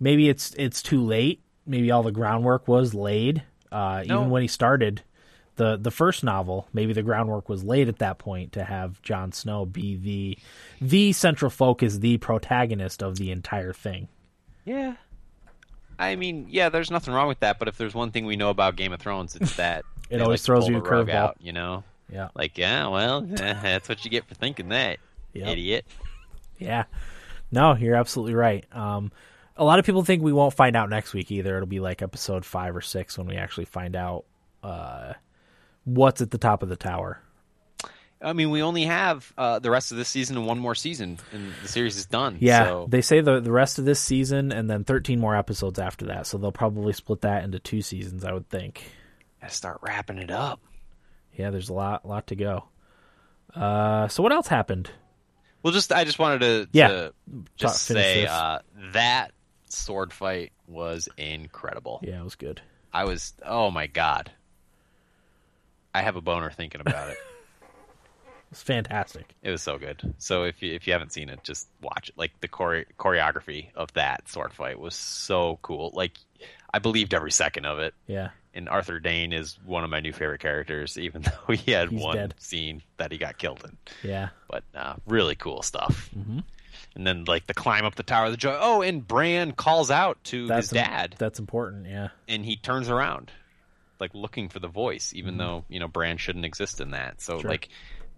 maybe 0.00 0.28
it's 0.28 0.54
it's 0.54 0.82
too 0.82 1.02
late. 1.04 1.40
Maybe 1.66 1.90
all 1.90 2.02
the 2.02 2.12
groundwork 2.12 2.68
was 2.68 2.94
laid. 2.94 3.42
Uh, 3.72 4.04
No. 4.06 4.18
Even 4.20 4.30
when 4.30 4.42
he 4.42 4.48
started 4.48 5.02
the 5.56 5.76
the 5.76 5.90
first 5.90 6.22
novel, 6.22 6.68
maybe 6.72 6.92
the 6.92 7.02
groundwork 7.02 7.48
was 7.48 7.64
laid 7.64 7.88
at 7.88 7.98
that 7.98 8.18
point 8.18 8.52
to 8.52 8.64
have 8.64 9.00
Jon 9.02 9.32
Snow 9.32 9.64
be 9.66 9.96
the 9.96 10.38
the 10.80 11.12
central 11.12 11.50
focus, 11.50 11.98
the 11.98 12.18
protagonist 12.18 13.02
of 13.02 13.16
the 13.16 13.30
entire 13.30 13.72
thing. 13.72 14.08
Yeah. 14.64 14.94
I 15.98 16.14
mean, 16.16 16.46
yeah, 16.50 16.68
there's 16.68 16.90
nothing 16.90 17.14
wrong 17.14 17.26
with 17.28 17.40
that, 17.40 17.58
but 17.58 17.68
if 17.68 17.78
there's 17.78 17.94
one 17.94 18.10
thing 18.10 18.26
we 18.26 18.36
know 18.36 18.50
about 18.50 18.76
Game 18.76 18.92
of 18.92 19.00
Thrones, 19.00 19.34
it's 19.34 19.56
that 19.56 19.84
It 20.10 20.20
always 20.20 20.40
like 20.42 20.44
throws 20.46 20.68
you 20.68 20.76
a 20.76 20.82
curveball. 20.82 21.32
you 21.40 21.52
know? 21.52 21.84
Yeah. 22.10 22.28
Like, 22.34 22.56
yeah, 22.58 22.86
well, 22.88 23.20
that's 23.28 23.88
what 23.88 24.04
you 24.04 24.10
get 24.10 24.26
for 24.26 24.34
thinking 24.34 24.68
that, 24.70 24.98
Yep. 25.34 25.48
idiot. 25.48 25.86
Yeah. 26.58 26.84
No, 27.50 27.74
you're 27.74 27.96
absolutely 27.96 28.34
right. 28.34 28.64
Um, 28.72 29.12
a 29.56 29.64
lot 29.64 29.78
of 29.78 29.84
people 29.84 30.02
think 30.04 30.22
we 30.22 30.32
won't 30.32 30.54
find 30.54 30.76
out 30.76 30.90
next 30.90 31.14
week 31.14 31.30
either. 31.30 31.56
It'll 31.56 31.66
be 31.66 31.80
like 31.80 32.02
episode 32.02 32.44
five 32.44 32.76
or 32.76 32.80
six 32.80 33.16
when 33.18 33.26
we 33.26 33.36
actually 33.36 33.66
find 33.66 33.96
out 33.96 34.24
uh, 34.62 35.14
what's 35.84 36.20
at 36.20 36.30
the 36.30 36.38
top 36.38 36.62
of 36.62 36.68
the 36.68 36.76
tower. 36.76 37.20
I 38.20 38.32
mean, 38.32 38.50
we 38.50 38.62
only 38.62 38.84
have 38.84 39.30
uh, 39.36 39.58
the 39.58 39.70
rest 39.70 39.92
of 39.92 39.98
this 39.98 40.08
season 40.08 40.38
and 40.38 40.46
one 40.46 40.58
more 40.58 40.74
season, 40.74 41.18
and 41.32 41.52
the 41.62 41.68
series 41.68 41.96
is 41.98 42.06
done. 42.06 42.38
Yeah, 42.40 42.64
so, 42.64 42.86
they 42.88 43.02
say 43.02 43.20
the 43.20 43.40
the 43.40 43.52
rest 43.52 43.78
of 43.78 43.84
this 43.84 44.00
season 44.00 44.52
and 44.52 44.70
then 44.70 44.84
13 44.84 45.20
more 45.20 45.36
episodes 45.36 45.78
after 45.78 46.06
that. 46.06 46.26
So 46.26 46.38
they'll 46.38 46.50
probably 46.50 46.94
split 46.94 47.20
that 47.20 47.44
into 47.44 47.58
two 47.58 47.82
seasons, 47.82 48.24
I 48.24 48.32
would 48.32 48.48
think. 48.48 48.82
gotta 49.40 49.52
start 49.52 49.80
wrapping 49.82 50.16
it 50.18 50.30
up. 50.30 50.60
Yeah, 51.36 51.50
there's 51.50 51.68
a 51.68 51.74
lot 51.74 52.06
lot 52.06 52.26
to 52.28 52.36
go. 52.36 52.64
Uh, 53.54 54.08
so 54.08 54.22
what 54.22 54.32
else 54.32 54.48
happened? 54.48 54.90
Well, 55.62 55.72
just 55.72 55.92
I 55.92 56.04
just 56.04 56.18
wanted 56.18 56.40
to, 56.40 56.68
Yeah. 56.72 56.88
to 56.88 57.12
just 57.56 57.82
say 57.82 58.26
uh, 58.26 58.58
that 58.92 59.32
sword 59.68 60.12
fight 60.12 60.52
was 60.68 61.08
incredible. 61.16 62.00
Yeah, 62.02 62.20
it 62.20 62.24
was 62.24 62.34
good. 62.36 62.60
I 62.92 63.04
was, 63.04 63.34
oh 63.44 63.70
my 63.70 63.86
god, 63.86 64.30
I 65.94 66.02
have 66.02 66.16
a 66.16 66.20
boner 66.20 66.50
thinking 66.50 66.80
about 66.80 67.10
it. 67.10 67.18
It 68.48 68.50
was 68.50 68.62
fantastic. 68.62 69.34
It 69.42 69.50
was 69.50 69.60
so 69.60 69.76
good. 69.76 70.14
So 70.18 70.44
if 70.44 70.62
you 70.62 70.72
if 70.72 70.86
you 70.86 70.92
haven't 70.92 71.12
seen 71.12 71.30
it, 71.30 71.42
just 71.42 71.68
watch 71.82 72.10
it. 72.10 72.14
Like 72.16 72.30
the 72.40 72.46
chore- 72.46 72.84
choreography 72.96 73.70
of 73.74 73.92
that 73.94 74.28
sword 74.28 74.52
fight 74.52 74.78
was 74.78 74.94
so 74.94 75.58
cool. 75.62 75.90
Like 75.92 76.12
I 76.72 76.78
believed 76.78 77.12
every 77.12 77.32
second 77.32 77.66
of 77.66 77.80
it. 77.80 77.92
Yeah, 78.06 78.28
And 78.56 78.68
Arthur 78.68 78.98
Dayne 78.98 79.32
is 79.32 79.58
one 79.64 79.84
of 79.84 79.90
my 79.90 80.00
new 80.00 80.12
favorite 80.12 80.40
characters, 80.40 80.96
even 80.98 81.22
though 81.48 81.52
he 81.54 81.70
had 81.72 81.90
He's 81.90 82.02
one 82.02 82.16
dead. 82.16 82.34
scene 82.38 82.82
that 82.96 83.12
he 83.12 83.18
got 83.18 83.38
killed 83.38 83.62
in. 83.64 83.76
yeah, 84.10 84.30
But 84.48 84.64
uh, 84.74 84.94
really 85.06 85.34
cool 85.36 85.62
stuff. 85.62 86.10
Mm-hmm. 86.16 86.38
And 86.96 87.06
then 87.06 87.24
like 87.26 87.46
the 87.46 87.54
climb 87.54 87.84
up 87.84 87.94
the 87.94 88.02
Tower 88.02 88.26
of 88.26 88.30
the 88.32 88.36
Joy. 88.38 88.56
Oh, 88.58 88.80
and 88.82 89.06
Bran 89.06 89.52
calls 89.52 89.90
out 89.90 90.18
to 90.24 90.46
that's 90.46 90.70
his 90.70 90.74
dad, 90.74 91.14
That's 91.18 91.38
important. 91.38 91.86
Yeah, 91.86 92.08
and 92.26 92.44
he 92.44 92.56
turns 92.56 92.88
around, 92.88 93.30
like 94.00 94.14
looking 94.14 94.48
for 94.48 94.58
the 94.60 94.68
voice, 94.68 95.12
even 95.14 95.36
though 95.36 95.64
you 95.68 95.78
know 95.78 95.88
Bran 95.88 96.16
shouldn't 96.16 96.46
exist 96.46 96.80
in 96.80 96.92
that. 96.92 97.20
So 97.20 97.34
Mm-hmm. 97.34 97.40
Sure. 97.42 97.50
like, 97.50 97.68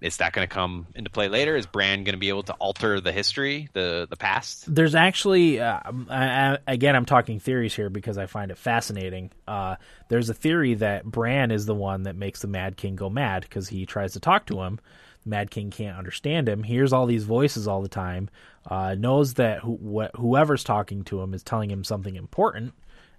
is 0.00 0.18
that 0.18 0.32
going 0.32 0.46
to 0.46 0.52
come 0.52 0.86
into 0.94 1.10
play 1.10 1.28
later? 1.28 1.56
Is 1.56 1.66
Bran 1.66 2.04
going 2.04 2.12
to 2.14 2.18
be 2.18 2.28
able 2.28 2.44
to 2.44 2.52
alter 2.54 3.00
the 3.00 3.12
history, 3.12 3.68
the 3.72 4.06
the 4.08 4.16
past? 4.16 4.72
there's 4.72 4.94
actually 4.94 5.60
uh, 5.60 5.80
I, 6.08 6.24
I, 6.54 6.58
again 6.66 6.94
I'm 6.94 7.04
talking 7.04 7.40
theories 7.40 7.74
here 7.74 7.90
because 7.90 8.18
I 8.18 8.26
find 8.26 8.50
it 8.50 8.58
fascinating. 8.58 9.30
Uh, 9.46 9.76
there's 10.08 10.30
a 10.30 10.34
theory 10.34 10.74
that 10.74 11.04
Bran 11.04 11.50
is 11.50 11.66
the 11.66 11.74
one 11.74 12.04
that 12.04 12.16
makes 12.16 12.40
the 12.40 12.48
Mad 12.48 12.76
King 12.76 12.96
go 12.96 13.10
mad 13.10 13.42
because 13.42 13.68
he 13.68 13.86
tries 13.86 14.12
to 14.12 14.20
talk 14.20 14.46
to 14.46 14.60
him. 14.62 14.78
The 15.24 15.30
Mad 15.30 15.50
King 15.50 15.70
can't 15.70 15.98
understand 15.98 16.48
him. 16.48 16.62
Hears 16.62 16.92
all 16.92 17.06
these 17.06 17.24
voices 17.24 17.66
all 17.66 17.82
the 17.82 17.88
time. 17.88 18.30
Uh, 18.66 18.94
knows 18.94 19.34
that 19.34 19.60
wh- 19.60 20.14
whoever's 20.16 20.62
talking 20.62 21.02
to 21.04 21.20
him 21.20 21.34
is 21.34 21.42
telling 21.42 21.70
him 21.70 21.82
something 21.82 22.14
important, 22.16 22.74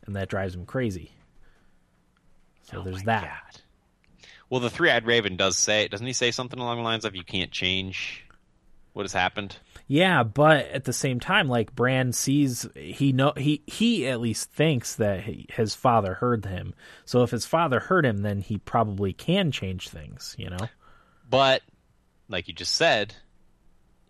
and 0.06 0.16
that 0.16 0.30
drives 0.30 0.56
him 0.56 0.66
crazy. 0.66 1.12
So 2.64 2.80
Oh 2.80 2.84
there's 2.84 3.04
that. 3.04 3.24
God. 3.24 3.62
Well, 4.50 4.60
the 4.62 4.70
three-eyed 4.70 5.06
raven 5.06 5.36
does 5.36 5.58
say, 5.58 5.88
doesn't 5.88 6.06
he 6.08 6.14
say 6.14 6.32
something 6.32 6.60
along 6.60 6.78
the 6.78 6.84
lines 6.84 7.06
of 7.06 7.16
"You 7.16 7.24
can't 7.24 7.52
change 7.52 8.26
what 8.94 9.04
has 9.04 9.14
happened"? 9.14 9.58
Yeah, 9.88 10.24
but 10.24 10.68
at 10.68 10.84
the 10.84 10.94
same 10.94 11.20
time, 11.20 11.48
like 11.48 11.76
Bran 11.76 12.14
sees, 12.14 12.68
he 12.76 13.12
know 13.12 13.34
he 13.38 13.62
he 13.68 14.08
at 14.08 14.20
least 14.20 14.52
thinks 14.52 14.96
that 14.96 15.22
he, 15.24 15.46
his 15.50 15.76
father 15.76 16.16
heard 16.16 16.46
him. 16.46 16.74
So 17.06 17.24
if 17.24 17.32
his 17.32 17.46
father 17.46 17.80
heard 17.80 18.06
him, 18.06 18.20
then 18.20 18.42
he 18.42 18.58
probably 18.58 19.14
can 19.14 19.52
change 19.52 19.90
things. 19.90 20.36
You 20.38 20.50
know? 20.52 20.68
But 21.30 21.62
like 22.28 22.48
you 22.48 22.54
just 22.54 22.76
said, 22.76 23.16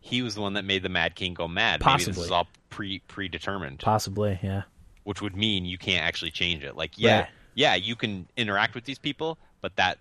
he 0.02 0.22
was 0.22 0.36
the 0.36 0.42
one 0.42 0.54
that 0.54 0.66
made 0.66 0.84
the 0.84 0.90
Mad 0.90 1.16
King 1.16 1.34
go 1.34 1.48
mad. 1.48 1.82
Maybe 1.86 1.98
this 1.98 2.06
Possibly. 2.08 2.26
is 2.26 2.32
all 2.32 2.48
pre 2.70 3.00
predetermined, 3.08 3.80
Possibly. 3.80 4.40
Yeah. 4.42 4.64
which 5.04 5.22
would 5.22 5.36
mean 5.36 5.66
you 5.66 5.78
can't 5.78 6.06
actually 6.06 6.32
change 6.32 6.64
it. 6.64 6.76
Like, 6.76 6.92
yeah, 6.98 7.20
Right. 7.22 7.30
yeah, 7.56 7.76
you 7.76 7.96
can 7.96 8.28
interact 8.38 8.76
with 8.76 8.86
these 8.86 9.00
people, 9.00 9.38
but 9.62 9.76
that 9.78 9.98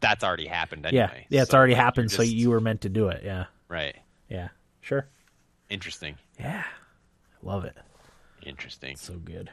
that's 0.00 0.24
already 0.24 0.46
happened 0.46 0.84
Yeah, 0.90 1.04
anyway. 1.04 1.26
yeah, 1.28 1.36
yeah 1.36 1.42
it's 1.42 1.50
So, 1.50 1.58
already 1.58 1.74
like, 1.74 1.82
happened, 1.82 2.10
so 2.10 2.22
you 2.22 2.50
were 2.50 2.60
meant 2.60 2.82
to 2.82 2.88
do 2.88 3.08
it. 3.08 3.22
Yeah, 3.24 3.44
right. 3.68 3.96
yeah, 4.28 4.48
sure. 4.80 5.06
Interesting. 5.68 6.16
Yeah, 6.38 6.64
I 6.64 7.46
love 7.46 7.64
it. 7.64 7.76
Interesting. 8.42 8.96
So 8.96 9.14
good. 9.14 9.50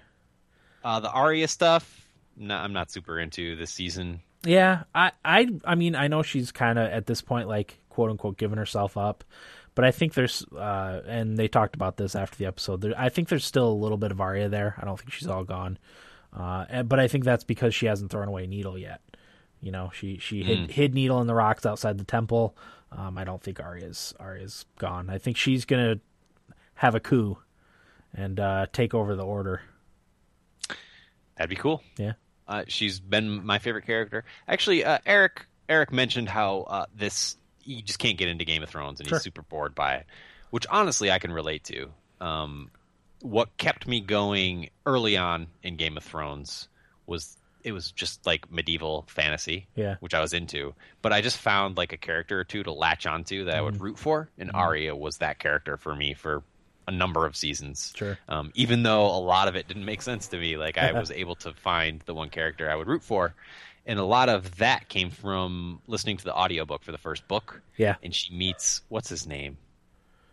Uh, 0.84 1.00
the 1.00 1.12
Arya 1.12 1.48
stuff, 1.48 2.08
no, 2.38 2.56
I'm 2.56 2.74
not 2.74 2.92
super 2.92 3.20
into 3.20 3.56
this 3.56 3.72
season. 3.72 4.22
Yeah, 4.46 4.84
I, 4.96 5.12
I, 5.26 5.50
I 5.66 5.76
mean, 5.76 5.96
I 5.96 6.08
know 6.08 6.22
she's 6.22 6.52
kind 6.52 6.80
of 6.80 6.90
at 6.92 7.06
this 7.06 7.22
point, 7.22 7.48
like 7.48 7.80
quote 7.90 8.10
unquote, 8.10 8.38
giving 8.38 8.58
herself 8.58 8.96
up, 8.96 9.24
but 9.76 9.84
I 9.84 9.92
think 9.92 10.14
there's, 10.14 10.46
uh, 10.56 11.02
and 11.08 11.36
they 11.38 11.48
talked 11.48 11.76
about 11.76 11.98
this 11.98 12.16
after 12.16 12.38
the 12.38 12.46
episode. 12.46 12.82
There, 12.82 12.94
I 12.98 13.10
think 13.10 13.28
there's 13.28 13.44
still 13.46 13.68
a 13.68 13.74
little 13.74 13.98
bit 13.98 14.12
of 14.12 14.22
Arya 14.22 14.48
there. 14.50 14.76
I 14.80 14.86
don't 14.86 14.98
think 14.98 15.12
she's 15.12 15.28
all 15.28 15.44
gone, 15.44 15.78
uh, 16.32 16.84
but 16.84 17.00
I 17.00 17.08
think 17.08 17.26
that's 17.26 17.44
because 17.44 17.76
she 17.76 17.88
hasn't 17.88 18.12
thrown 18.12 18.28
away 18.28 18.48
Needle 18.48 18.78
yet. 18.78 19.02
You 19.62 19.72
know, 19.72 19.90
she 19.94 20.18
she 20.20 20.44
hid, 20.44 20.72
hid 20.72 20.94
Needle 20.94 21.20
in 21.22 21.28
the 21.28 21.34
rocks 21.36 21.66
outside 21.66 21.98
the 21.98 22.04
temple. 22.04 22.56
Um, 22.92 23.18
I 23.18 23.24
don't 23.24 23.42
think 23.42 23.60
Arya's 23.60 24.14
Arya's 24.20 24.66
gone. 24.80 25.10
I 25.10 25.18
think 25.18 25.36
she's 25.38 25.66
gonna 25.66 26.00
have 26.76 26.96
a 26.96 27.00
coup 27.00 27.38
and 28.14 28.40
uh, 28.40 28.68
take 28.72 28.94
over 28.94 29.16
the 29.16 29.26
order. 29.26 29.62
That'd 31.36 31.50
be 31.50 31.56
cool. 31.56 31.84
Yeah. 31.98 32.14
Uh, 32.48 32.64
she's 32.68 33.00
been 33.00 33.46
my 33.46 33.60
favorite 33.60 33.86
character. 33.86 34.24
Actually, 34.48 34.86
uh, 34.86 35.00
Eric 35.06 35.46
Eric 35.68 35.92
mentioned 35.92 36.30
how 36.30 36.62
uh, 36.62 36.86
this 36.96 37.38
you 37.64 37.82
just 37.82 38.00
can't 38.00 38.18
get 38.18 38.30
into 38.30 38.46
Game 38.46 38.64
of 38.64 38.70
Thrones, 38.70 39.00
and 39.00 39.10
Sure. 39.10 39.18
he's 39.18 39.24
super 39.24 39.42
bored 39.42 39.76
by 39.76 39.96
it, 39.96 40.06
which 40.52 40.66
honestly 40.70 41.12
I 41.12 41.20
can 41.20 41.32
relate 41.32 41.64
to. 41.66 41.90
Um, 42.22 42.72
what 43.22 43.58
kept 43.58 43.88
me 43.88 44.00
going 44.00 44.70
early 44.86 45.18
on 45.18 45.48
in 45.64 45.76
Game 45.76 45.98
of 45.98 46.04
Thrones 46.04 46.70
was 47.06 47.36
it 47.68 47.74
was 47.74 47.92
just 47.92 48.26
like 48.26 48.52
medieval 48.52 49.06
fantasy, 49.08 49.68
Yeah. 49.76 49.96
which 50.00 50.14
I 50.14 50.22
was 50.22 50.34
into. 50.34 50.74
But 51.02 51.12
I 51.14 51.22
just 51.22 51.38
found 51.38 51.78
like 51.78 51.92
a 51.94 51.98
character 51.98 52.40
or 52.40 52.44
two 52.44 52.64
to 52.64 52.72
latch 52.72 53.06
onto 53.06 53.46
that 53.46 53.56
I 53.56 53.60
Mm. 53.60 53.64
would 53.66 53.82
root 53.82 54.00
for, 54.00 54.30
and 54.38 54.52
Arya 54.54 54.96
was 54.96 55.18
that 55.18 55.40
character 55.40 55.78
for 55.78 55.96
me 55.96 56.14
for 56.14 56.44
a 56.88 56.92
number 56.92 57.26
of 57.26 57.36
seasons. 57.36 57.94
Sure. 57.98 58.18
Um, 58.30 58.52
even 58.56 58.84
though 58.84 59.06
a 59.08 59.20
lot 59.20 59.50
of 59.50 59.56
it 59.58 59.68
didn't 59.68 59.84
make 59.86 60.02
sense 60.02 60.28
to 60.30 60.38
me, 60.38 60.56
like 60.56 60.78
I 60.78 60.94
was 60.94 61.12
able 61.24 61.36
to 61.36 61.54
find 61.54 62.02
the 62.06 62.14
one 62.14 62.30
character 62.30 62.70
I 62.70 62.76
would 62.76 62.88
root 62.88 63.04
for. 63.04 63.36
And 63.86 64.00
a 64.00 64.06
lot 64.06 64.30
of 64.30 64.58
that 64.58 64.88
came 64.90 65.10
from 65.10 65.82
listening 65.88 66.18
to 66.18 66.24
the 66.26 66.34
audiobook 66.36 66.84
for 66.84 66.92
the 66.92 66.98
first 66.98 67.28
book. 67.28 67.62
Yeah. 67.78 67.96
And 68.04 68.14
she 68.16 68.34
meets 68.34 68.82
what's 68.90 69.10
his 69.10 69.28
name? 69.28 69.58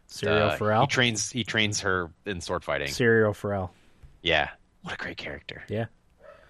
Syrio 0.09 0.51
Uh, 0.51 0.57
Forel. 0.57 0.81
He 0.83 0.87
trains 0.87 1.31
he 1.31 1.45
trains 1.45 1.81
her 1.81 2.11
in 2.27 2.41
sword 2.41 2.63
fighting. 2.65 2.89
Syrio 2.89 3.35
Forel. 3.35 3.73
yeah. 4.23 4.51
What 4.83 4.95
a 4.95 4.97
great 4.97 5.17
character. 5.17 5.65
Yeah. 5.69 5.87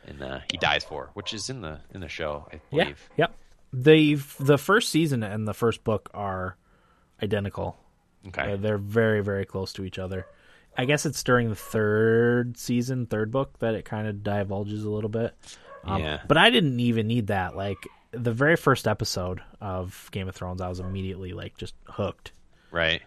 And 0.07 0.23
uh, 0.23 0.41
he 0.51 0.57
dies 0.59 0.85
for, 0.85 1.11
which 1.15 1.33
is 1.33 1.49
in 1.51 1.61
the 1.63 1.81
in 1.95 2.01
the 2.01 2.09
show, 2.09 2.47
I 2.53 2.61
Yeah. 2.71 2.85
believe. 2.85 3.09
Yep. 3.17 3.35
The 3.73 4.15
the 4.41 4.59
first 4.59 4.91
season 4.91 5.23
and 5.23 5.49
the 5.49 5.55
first 5.55 5.83
book 5.85 6.11
are 6.15 6.57
identical. 7.23 7.77
Okay. 8.29 8.53
Uh, 8.53 8.57
they're 8.57 8.79
very 8.79 9.23
very 9.23 9.45
close 9.45 9.73
to 9.75 9.85
each 9.85 9.99
other. 9.99 10.27
I 10.77 10.85
guess 10.87 11.07
it's 11.07 11.23
during 11.23 11.49
the 11.51 11.55
third 11.55 12.57
season, 12.59 13.07
third 13.07 13.31
book 13.31 13.59
that 13.61 13.75
it 13.75 13.85
kind 13.85 14.09
of 14.09 14.23
divulges 14.25 14.85
a 14.85 14.91
little 14.91 15.11
bit. 15.11 15.35
Um, 15.85 16.03
Yeah. 16.03 16.21
But 16.27 16.37
I 16.37 16.51
didn't 16.51 16.81
even 16.81 17.07
need 17.07 17.29
that. 17.29 17.57
Like 17.57 17.79
the 18.11 18.33
very 18.33 18.57
first 18.57 18.87
episode 18.89 19.41
of 19.61 20.09
Game 20.13 20.29
of 20.29 20.35
Thrones, 20.35 20.61
I 20.61 20.69
was 20.69 20.81
immediately 20.81 21.33
like 21.33 21.57
just 21.57 21.75
hooked. 21.87 22.33
Right. 22.71 23.03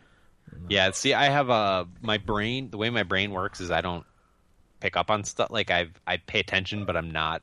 Yeah. 0.70 0.92
See, 0.92 1.14
I 1.14 1.26
have 1.26 1.50
a 1.50 1.88
my 2.02 2.18
brain. 2.18 2.70
The 2.72 2.78
way 2.78 2.90
my 2.90 3.04
brain 3.04 3.32
works 3.32 3.60
is 3.60 3.70
I 3.70 3.82
don't 3.82 4.06
pick 4.80 4.96
up 4.98 5.10
on 5.10 5.24
stuff. 5.24 5.50
Like 5.52 5.72
I 5.72 5.88
I 6.06 6.18
pay 6.18 6.40
attention, 6.40 6.86
but 6.86 6.96
I'm 6.98 7.12
not 7.12 7.42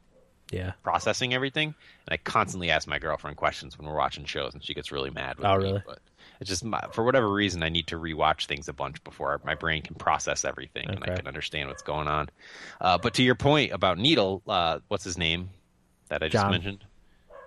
Yeah. 0.51 0.73
processing 0.83 1.35
everything. 1.35 1.69
And 2.07 2.13
I 2.13 2.17
constantly 2.19 2.71
ask 2.71 2.87
my 2.87 2.99
girlfriend 2.99 3.37
questions 3.37 3.79
when 3.79 3.87
we're 3.89 3.97
watching 3.97 4.25
shows, 4.25 4.55
and 4.55 4.63
she 4.63 4.75
gets 4.75 4.93
really 4.93 5.11
mad 5.11 5.39
with 5.39 5.47
Oh, 5.47 5.57
me. 5.57 5.65
really? 5.65 5.83
But 5.87 5.99
it's 6.41 6.49
just 6.51 6.65
my, 6.65 6.81
for 6.93 7.05
whatever 7.05 7.29
reason, 7.33 7.63
I 7.63 7.69
need 7.71 7.87
to 7.89 7.97
rewatch 7.99 8.47
things 8.47 8.69
a 8.69 8.73
bunch 8.73 9.03
before 9.05 9.41
my 9.45 9.55
brain 9.55 9.83
can 9.83 9.95
process 9.95 10.45
everything 10.45 10.89
and 10.91 11.03
I 11.03 11.15
can 11.17 11.27
understand 11.27 11.69
what's 11.69 11.83
going 11.83 12.09
on. 12.09 12.29
Uh, 12.81 12.99
but 12.99 13.15
to 13.15 13.23
your 13.23 13.35
point 13.35 13.73
about 13.73 13.99
Needle, 13.99 14.43
uh, 14.47 14.81
what's 14.89 15.05
his 15.05 15.17
name 15.19 15.51
that 16.09 16.23
I 16.23 16.29
just 16.29 16.43
Jon. 16.43 16.51
mentioned? 16.51 16.85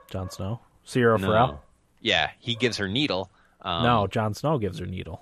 Jon 0.10 0.30
Snow. 0.30 0.60
Syrio 0.86 1.20
No. 1.20 1.26
Forel. 1.28 1.64
Yeah, 2.02 2.32
he 2.40 2.56
gives 2.56 2.78
her 2.78 2.88
Needle. 2.88 3.30
Um, 3.62 3.84
no, 3.84 4.08
Jon 4.08 4.34
Snow 4.34 4.58
gives 4.58 4.80
her 4.80 4.86
needle. 4.86 5.22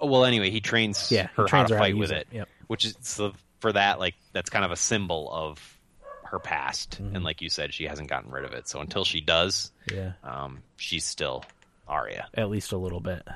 Oh, 0.00 0.06
well, 0.06 0.24
anyway, 0.24 0.50
he 0.50 0.60
trains 0.60 1.12
Yeah, 1.12 1.28
he 1.28 1.28
her 1.36 1.46
trains 1.46 1.50
how 1.50 1.62
her 1.62 1.68
to 1.68 1.74
how 1.74 1.80
to 1.84 1.84
fight 1.92 1.96
with 1.98 2.10
it. 2.10 2.26
it. 2.30 2.36
Yep. 2.36 2.48
Which 2.66 2.84
is 2.84 2.96
so 3.00 3.32
for 3.60 3.72
that, 3.72 3.98
like 3.98 4.14
that's 4.32 4.50
kind 4.50 4.64
of 4.64 4.70
a 4.70 4.76
symbol 4.76 5.30
of 5.32 5.78
her 6.24 6.38
past, 6.38 6.98
Mm-hmm. 7.02 7.16
and 7.16 7.24
like 7.24 7.42
you 7.42 7.48
said, 7.50 7.72
she 7.74 7.84
hasn't 7.84 8.08
gotten 8.08 8.30
rid 8.30 8.44
of 8.44 8.52
it. 8.52 8.68
So 8.68 8.80
until 8.80 9.04
she 9.04 9.20
does, 9.20 9.70
Yeah. 9.92 10.12
um, 10.22 10.62
she's 10.76 11.04
still 11.04 11.44
Arya. 11.86 12.28
At 12.34 12.48
least 12.50 12.72
a 12.72 12.76
little 12.76 13.00
bit. 13.00 13.26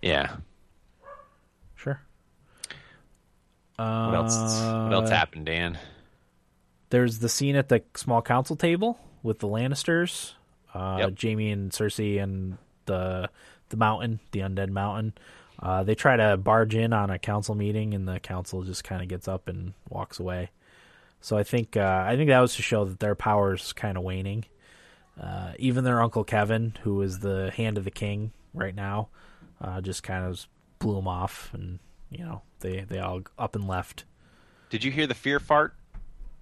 Yeah. 0.00 0.36
Sure. 1.76 2.00
What 3.76 4.14
else? 4.14 4.34
What 4.36 4.92
else 4.92 5.10
Uh, 5.10 5.14
happened, 5.14 5.46
Dan? 5.46 5.78
There's 6.90 7.18
the 7.18 7.28
scene 7.28 7.56
at 7.56 7.68
the 7.68 7.82
small 7.96 8.22
council 8.22 8.54
table 8.56 8.98
with 9.22 9.38
the 9.40 9.48
Lannisters, 9.48 10.32
uh, 10.74 10.96
Yep. 11.00 11.14
Jaime 11.20 11.50
and 11.50 11.72
Cersei, 11.72 12.22
and 12.22 12.58
the 12.86 13.30
the 13.70 13.76
mountain, 13.78 14.20
the 14.32 14.40
undead 14.40 14.68
mountain. 14.68 15.14
Uh, 15.62 15.84
they 15.84 15.94
try 15.94 16.16
to 16.16 16.36
barge 16.36 16.74
in 16.74 16.92
on 16.92 17.08
a 17.10 17.18
council 17.18 17.54
meeting, 17.54 17.94
and 17.94 18.08
the 18.08 18.18
council 18.18 18.62
just 18.62 18.82
kind 18.82 19.00
of 19.00 19.08
gets 19.08 19.28
up 19.28 19.48
and 19.48 19.74
walks 19.88 20.18
away. 20.18 20.50
So 21.20 21.38
I 21.38 21.44
think 21.44 21.76
uh, 21.76 22.04
I 22.06 22.16
think 22.16 22.28
that 22.30 22.40
was 22.40 22.56
to 22.56 22.62
show 22.62 22.84
that 22.84 22.98
their 22.98 23.14
power's 23.14 23.72
kind 23.72 23.96
of 23.96 24.02
waning. 24.02 24.44
Uh, 25.20 25.52
even 25.58 25.84
their 25.84 26.02
uncle 26.02 26.24
Kevan, 26.24 26.74
who 26.82 27.00
is 27.02 27.20
the 27.20 27.52
hand 27.52 27.78
of 27.78 27.84
the 27.84 27.90
king 27.92 28.32
right 28.54 28.74
now, 28.74 29.08
uh, 29.60 29.80
just 29.80 30.02
kind 30.02 30.24
of 30.24 30.44
blew 30.80 30.96
them 30.96 31.06
off, 31.06 31.50
and 31.54 31.78
you 32.10 32.24
know 32.24 32.42
they 32.60 32.80
they 32.80 32.98
all 32.98 33.20
up 33.38 33.54
and 33.54 33.68
left. 33.68 34.04
Did 34.68 34.82
you 34.82 34.90
hear 34.90 35.06
the 35.06 35.14
fear 35.14 35.38
fart? 35.38 35.74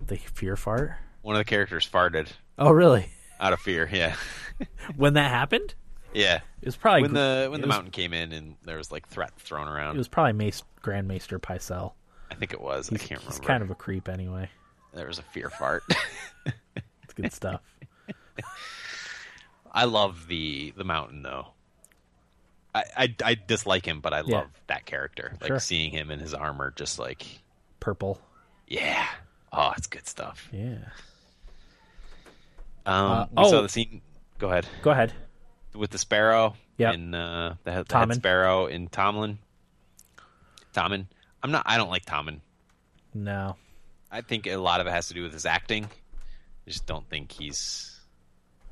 The 0.07 0.16
fear 0.16 0.57
fart. 0.57 0.94
One 1.20 1.34
of 1.34 1.40
the 1.40 1.44
characters 1.44 1.86
farted 1.86 2.28
Oh, 2.57 2.70
really? 2.70 3.10
out 3.39 3.52
of 3.52 3.60
fear. 3.60 3.86
Yeah, 3.92 4.15
When 4.97 5.12
that 5.15 5.31
happened, 5.31 5.74
yeah. 6.15 6.41
it 6.63 6.67
was 6.67 6.77
probably 6.77 7.03
When 7.03 7.15
the 7.15 7.49
when 7.51 7.61
the 7.61 7.67
was- 7.67 7.75
mountain 7.77 7.91
came 7.93 8.13
in 8.13 8.33
and 8.33 8.57
there 8.65 8.77
was 8.77 8.91
like 8.93 9.09
threat 9.09 9.33
thrown 9.39 9.69
around. 9.69 9.95
It 9.95 9.99
was 9.99 10.09
probably 10.09 10.33
Mace, 10.33 10.63
Grand 10.83 11.07
Maester 11.09 11.39
Pycelle. 11.39 11.93
I 12.31 12.35
think 12.37 12.53
it 12.53 12.61
was. 12.61 12.89
He's, 12.89 13.03
I 13.03 13.05
can't 13.05 13.21
he's 13.23 13.29
remember. 13.31 13.47
kind 13.47 13.63
of 13.63 13.71
a 13.71 13.75
creep 13.75 14.09
anyway. 14.09 14.49
there 14.95 15.07
was 15.07 15.19
a 15.19 15.23
fear 15.23 15.51
fart. 15.51 15.83
It's 17.05 17.13
good 17.15 17.33
stuff. 17.33 17.61
I 19.73 19.85
love 19.85 20.27
the 20.29 20.73
the 20.77 20.85
mountain 20.85 21.23
though. 21.23 21.49
I, 22.73 22.85
I, 22.97 23.15
I 23.25 23.35
dislike 23.35 23.85
him, 23.85 23.99
but 24.01 24.15
I 24.15 24.19
Yeah. 24.25 24.37
love 24.39 24.47
that 24.69 24.87
character. 24.87 25.33
Like 25.41 25.49
Sure. 25.49 25.59
seeing 25.59 25.91
him 25.91 26.13
in 26.13 26.21
his 26.21 26.35
armor, 26.35 26.73
just 26.77 27.01
like 27.01 27.27
Purple. 27.81 28.21
yeah, 28.69 29.07
oh, 29.53 29.73
it's 29.77 29.89
good 29.89 30.07
stuff. 30.07 30.49
Yeah. 30.53 30.77
Um, 32.87 33.11
Uh, 33.13 33.27
oh. 33.39 33.63
the 33.63 33.69
scene. 33.69 34.01
Go 34.39 34.49
ahead 34.51 34.67
Go 34.83 34.91
ahead. 34.93 35.13
With 35.74 35.90
the 35.90 35.99
sparrow. 35.99 36.55
Yep. 36.78 36.94
and 36.94 37.15
uh, 37.15 37.55
the, 37.65 37.73
head- 37.73 37.89
the 37.89 37.99
head 37.99 38.15
sparrow 38.15 38.66
in 38.66 38.89
Tomlin. 38.89 39.39
Tommen. 40.74 41.07
I'm 41.42 41.50
not. 41.50 41.65
I 41.66 41.76
don't 41.76 41.90
like 41.90 42.05
Tommen. 42.07 42.40
No. 43.12 43.57
I 44.10 44.20
think 44.23 44.47
a 44.47 44.57
lot 44.57 44.81
of 44.81 44.86
it 44.86 44.90
has 44.90 45.08
to 45.08 45.15
do 45.15 45.23
with 45.23 45.32
his 45.32 45.47
acting. 45.47 45.84
I 45.84 46.70
just 46.70 46.86
don't 46.86 47.08
think 47.08 47.32
he's 47.32 47.99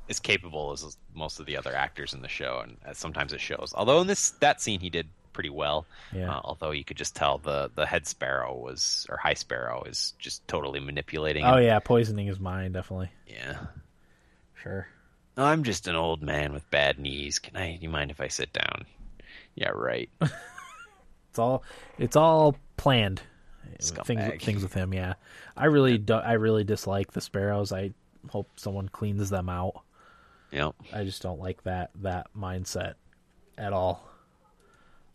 as 0.09 0.19
capable 0.19 0.71
as 0.71 0.97
most 1.13 1.39
of 1.39 1.45
the 1.45 1.57
other 1.57 1.75
actors 1.75 2.13
in 2.13 2.21
the 2.21 2.27
show, 2.27 2.61
and 2.63 2.77
uh, 2.85 2.93
sometimes 2.93 3.33
it 3.33 3.41
shows. 3.41 3.73
Although 3.75 4.01
in 4.01 4.07
this 4.07 4.31
that 4.39 4.61
scene 4.61 4.79
he 4.79 4.89
did 4.89 5.07
pretty 5.33 5.49
well. 5.49 5.85
Yeah. 6.13 6.35
Uh, 6.35 6.41
although 6.43 6.71
you 6.71 6.83
could 6.83 6.97
just 6.97 7.15
tell 7.15 7.37
the 7.37 7.69
the 7.75 7.85
head 7.85 8.07
sparrow 8.07 8.57
was 8.57 9.05
or 9.09 9.17
high 9.17 9.33
sparrow 9.35 9.83
is 9.83 10.13
just 10.19 10.47
totally 10.47 10.79
manipulating. 10.79 11.45
Oh 11.45 11.57
him. 11.57 11.63
yeah, 11.63 11.79
poisoning 11.79 12.27
his 12.27 12.39
mind 12.39 12.73
definitely. 12.73 13.09
yeah. 13.27 13.57
Sure. 14.63 14.87
I'm 15.43 15.63
just 15.63 15.87
an 15.87 15.95
old 15.95 16.21
man 16.21 16.53
with 16.53 16.69
bad 16.69 16.99
knees. 16.99 17.39
Can 17.39 17.55
I? 17.57 17.77
You 17.79 17.89
mind 17.89 18.11
if 18.11 18.21
I 18.21 18.27
sit 18.27 18.51
down? 18.53 18.85
Yeah, 19.55 19.69
right. 19.69 20.09
It's 21.29 21.37
all 21.37 21.63
it's 21.99 22.15
all 22.15 22.55
planned. 22.75 23.21
Things 23.79 24.43
things 24.43 24.63
with 24.63 24.73
him. 24.73 24.93
Yeah. 24.93 25.13
I 25.55 25.65
really 25.65 25.99
do, 25.99 26.15
I 26.15 26.33
really 26.33 26.63
dislike 26.63 27.11
the 27.11 27.21
sparrows. 27.21 27.71
I 27.71 27.91
hope 28.29 28.49
someone 28.55 28.89
cleans 28.89 29.29
them 29.29 29.47
out. 29.47 29.83
yep. 30.51 30.73
I 30.91 31.03
just 31.03 31.21
don't 31.21 31.39
like 31.39 31.63
that 31.63 31.91
that 32.01 32.27
mindset 32.35 32.95
at 33.59 33.73
all. 33.73 34.09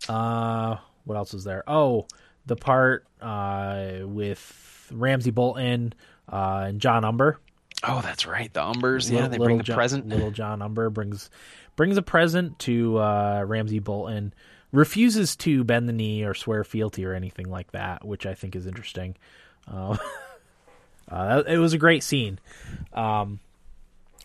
Uh, 0.08 0.76
what 1.04 1.16
else 1.16 1.34
is 1.34 1.42
there? 1.44 1.64
Oh, 1.66 2.06
the 2.46 2.56
part 2.56 3.06
uh 3.20 3.98
with 4.02 4.88
Ramsay 4.92 5.32
Bolton 5.32 5.94
uh, 6.32 6.66
and 6.68 6.80
John 6.80 7.04
Umber. 7.04 7.40
Oh, 7.86 8.00
that's 8.02 8.26
right. 8.26 8.52
The 8.52 8.60
Umbers. 8.60 9.10
Yeah, 9.10 9.28
they 9.28 9.38
bring 9.38 9.58
the 9.58 9.62
John, 9.64 9.76
present. 9.76 10.08
Little 10.08 10.30
John 10.30 10.62
Umber 10.62 10.90
brings 10.90 11.30
brings 11.76 11.96
a 11.96 12.02
present 12.02 12.58
to 12.60 12.98
uh, 12.98 13.44
Ramsay 13.46 13.80
Bolton. 13.80 14.32
Refuses 14.72 15.36
to 15.36 15.62
bend 15.64 15.88
the 15.88 15.92
knee 15.92 16.24
or 16.24 16.34
swear 16.34 16.64
fealty 16.64 17.04
or 17.04 17.12
anything 17.14 17.48
like 17.48 17.70
that, 17.72 18.04
which 18.04 18.26
I 18.26 18.34
think 18.34 18.56
is 18.56 18.66
interesting. 18.66 19.16
Uh, 19.66 19.96
Uh, 21.10 21.42
it 21.46 21.58
was 21.58 21.74
a 21.74 21.78
great 21.78 22.02
scene, 22.02 22.38
um, 22.94 23.38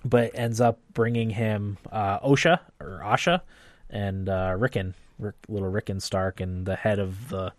but 0.05 0.31
ends 0.33 0.61
up 0.61 0.79
bringing 0.93 1.29
him 1.29 1.77
uh, 1.91 2.19
Osha 2.21 2.59
or 2.79 3.01
Asha 3.03 3.41
and 3.89 4.29
uh, 4.29 4.55
Rickon, 4.57 4.95
Rick, 5.19 5.35
little 5.49 5.67
Rickon 5.69 5.99
Stark, 5.99 6.39
and 6.39 6.65
the 6.65 6.77
head 6.77 6.99
of 6.99 7.29
the 7.29 7.51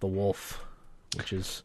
the 0.00 0.06
wolf, 0.06 0.62
which 1.16 1.32
is 1.32 1.62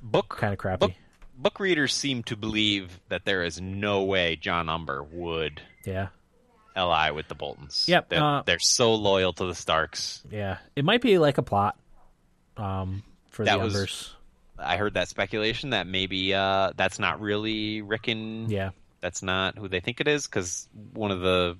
Book 0.00 0.36
kind 0.38 0.52
of 0.54 0.58
crappy. 0.58 0.86
Book, 0.86 0.94
book 1.38 1.60
readers 1.60 1.94
seem 1.94 2.22
to 2.24 2.36
believe 2.36 3.00
that 3.08 3.24
there 3.24 3.42
is 3.44 3.60
no 3.60 4.02
way 4.04 4.36
John 4.36 4.68
Umber 4.68 5.02
would 5.02 5.62
Yeah, 5.86 6.08
li 6.76 7.10
with 7.12 7.28
the 7.28 7.34
Boltons. 7.34 7.86
Yep, 7.88 8.08
they're, 8.10 8.22
uh, 8.22 8.42
they're 8.42 8.58
so 8.58 8.94
loyal 8.94 9.32
to 9.34 9.46
the 9.46 9.54
Starks. 9.54 10.22
yeah. 10.30 10.58
It 10.76 10.84
might 10.84 11.00
be 11.00 11.18
like 11.18 11.38
a 11.38 11.42
plot 11.42 11.78
um, 12.56 13.02
for 13.30 13.44
That 13.44 13.58
the 13.58 13.64
was- 13.64 13.74
Umbers. 13.74 14.10
I 14.60 14.76
heard 14.76 14.94
that 14.94 15.08
speculation 15.08 15.70
that 15.70 15.86
maybe 15.86 16.34
uh, 16.34 16.72
that's 16.76 16.98
not 16.98 17.20
really 17.20 17.80
Rickon. 17.80 18.50
Yeah, 18.50 18.70
that's 19.00 19.22
not 19.22 19.56
who 19.56 19.68
they 19.68 19.78
think 19.78 20.00
it 20.00 20.08
is 20.08 20.26
because 20.26 20.66
one 20.94 21.12
of 21.12 21.20
the 21.20 21.56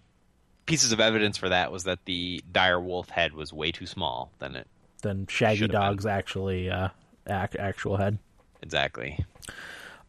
pieces 0.66 0.90
of 0.90 0.98
evidence 0.98 1.36
for 1.36 1.48
that 1.48 1.70
was 1.70 1.84
that 1.84 2.04
the 2.06 2.42
dire 2.50 2.80
wolf 2.80 3.08
head 3.08 3.34
was 3.34 3.52
way 3.52 3.70
too 3.70 3.86
small 3.86 4.32
than 4.40 4.56
it 4.56 4.66
than 5.02 5.28
Shaggy 5.28 5.58
Should've 5.58 5.70
been. 5.70 5.80
Dog's 5.80 6.06
actually 6.06 6.70
uh, 6.70 6.88
act, 7.24 7.54
actual 7.54 7.96
head. 7.98 8.18
Exactly. 8.62 9.24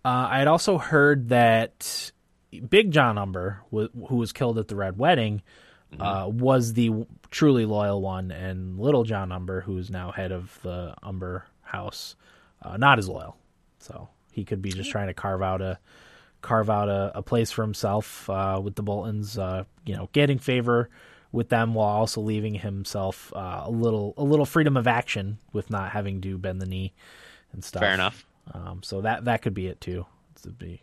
Uh, 0.05 0.27
I 0.31 0.39
had 0.39 0.47
also 0.47 0.77
heard 0.77 1.29
that 1.29 2.11
Big 2.69 2.91
John 2.91 3.17
Umber, 3.17 3.61
wh- 3.73 3.93
who 4.07 4.15
was 4.15 4.31
killed 4.31 4.57
at 4.57 4.67
the 4.67 4.75
Red 4.75 4.97
Wedding, 4.97 5.41
uh, 5.99 6.27
was 6.31 6.73
the 6.73 6.87
w- 6.87 7.05
truly 7.31 7.65
loyal 7.65 8.01
one, 8.01 8.31
and 8.31 8.79
Little 8.79 9.03
John 9.03 9.31
Umber, 9.31 9.61
who's 9.61 9.89
now 9.89 10.11
head 10.11 10.31
of 10.31 10.57
the 10.61 10.93
Umber 11.03 11.45
House, 11.63 12.15
uh, 12.61 12.77
not 12.77 12.99
as 12.99 13.09
loyal. 13.09 13.35
So 13.79 14.07
he 14.31 14.45
could 14.45 14.61
be 14.61 14.71
just 14.71 14.91
trying 14.91 15.07
to 15.07 15.13
carve 15.13 15.41
out 15.41 15.61
a 15.61 15.79
carve 16.41 16.69
out 16.69 16.87
a, 16.89 17.11
a 17.15 17.21
place 17.21 17.51
for 17.51 17.63
himself 17.63 18.29
uh, 18.29 18.61
with 18.63 18.75
the 18.75 18.83
Boltons. 18.83 19.37
Uh, 19.37 19.63
you 19.85 19.95
know, 19.95 20.09
getting 20.13 20.37
favor 20.39 20.89
with 21.31 21.49
them 21.49 21.73
while 21.73 21.89
also 21.89 22.21
leaving 22.21 22.53
himself 22.55 23.33
uh, 23.35 23.63
a 23.65 23.71
little 23.71 24.13
a 24.17 24.23
little 24.23 24.45
freedom 24.45 24.77
of 24.77 24.87
action 24.87 25.39
with 25.53 25.69
not 25.69 25.89
having 25.91 26.21
to 26.21 26.37
bend 26.37 26.61
the 26.61 26.65
knee 26.65 26.93
and 27.51 27.63
stuff. 27.63 27.81
Fair 27.81 27.93
enough. 27.95 28.25
Um, 28.53 28.81
so 28.83 29.01
that 29.01 29.25
that 29.25 29.41
could 29.41 29.53
be 29.53 29.67
it 29.67 29.79
too. 29.81 30.05
To 30.43 30.49
be, 30.49 30.81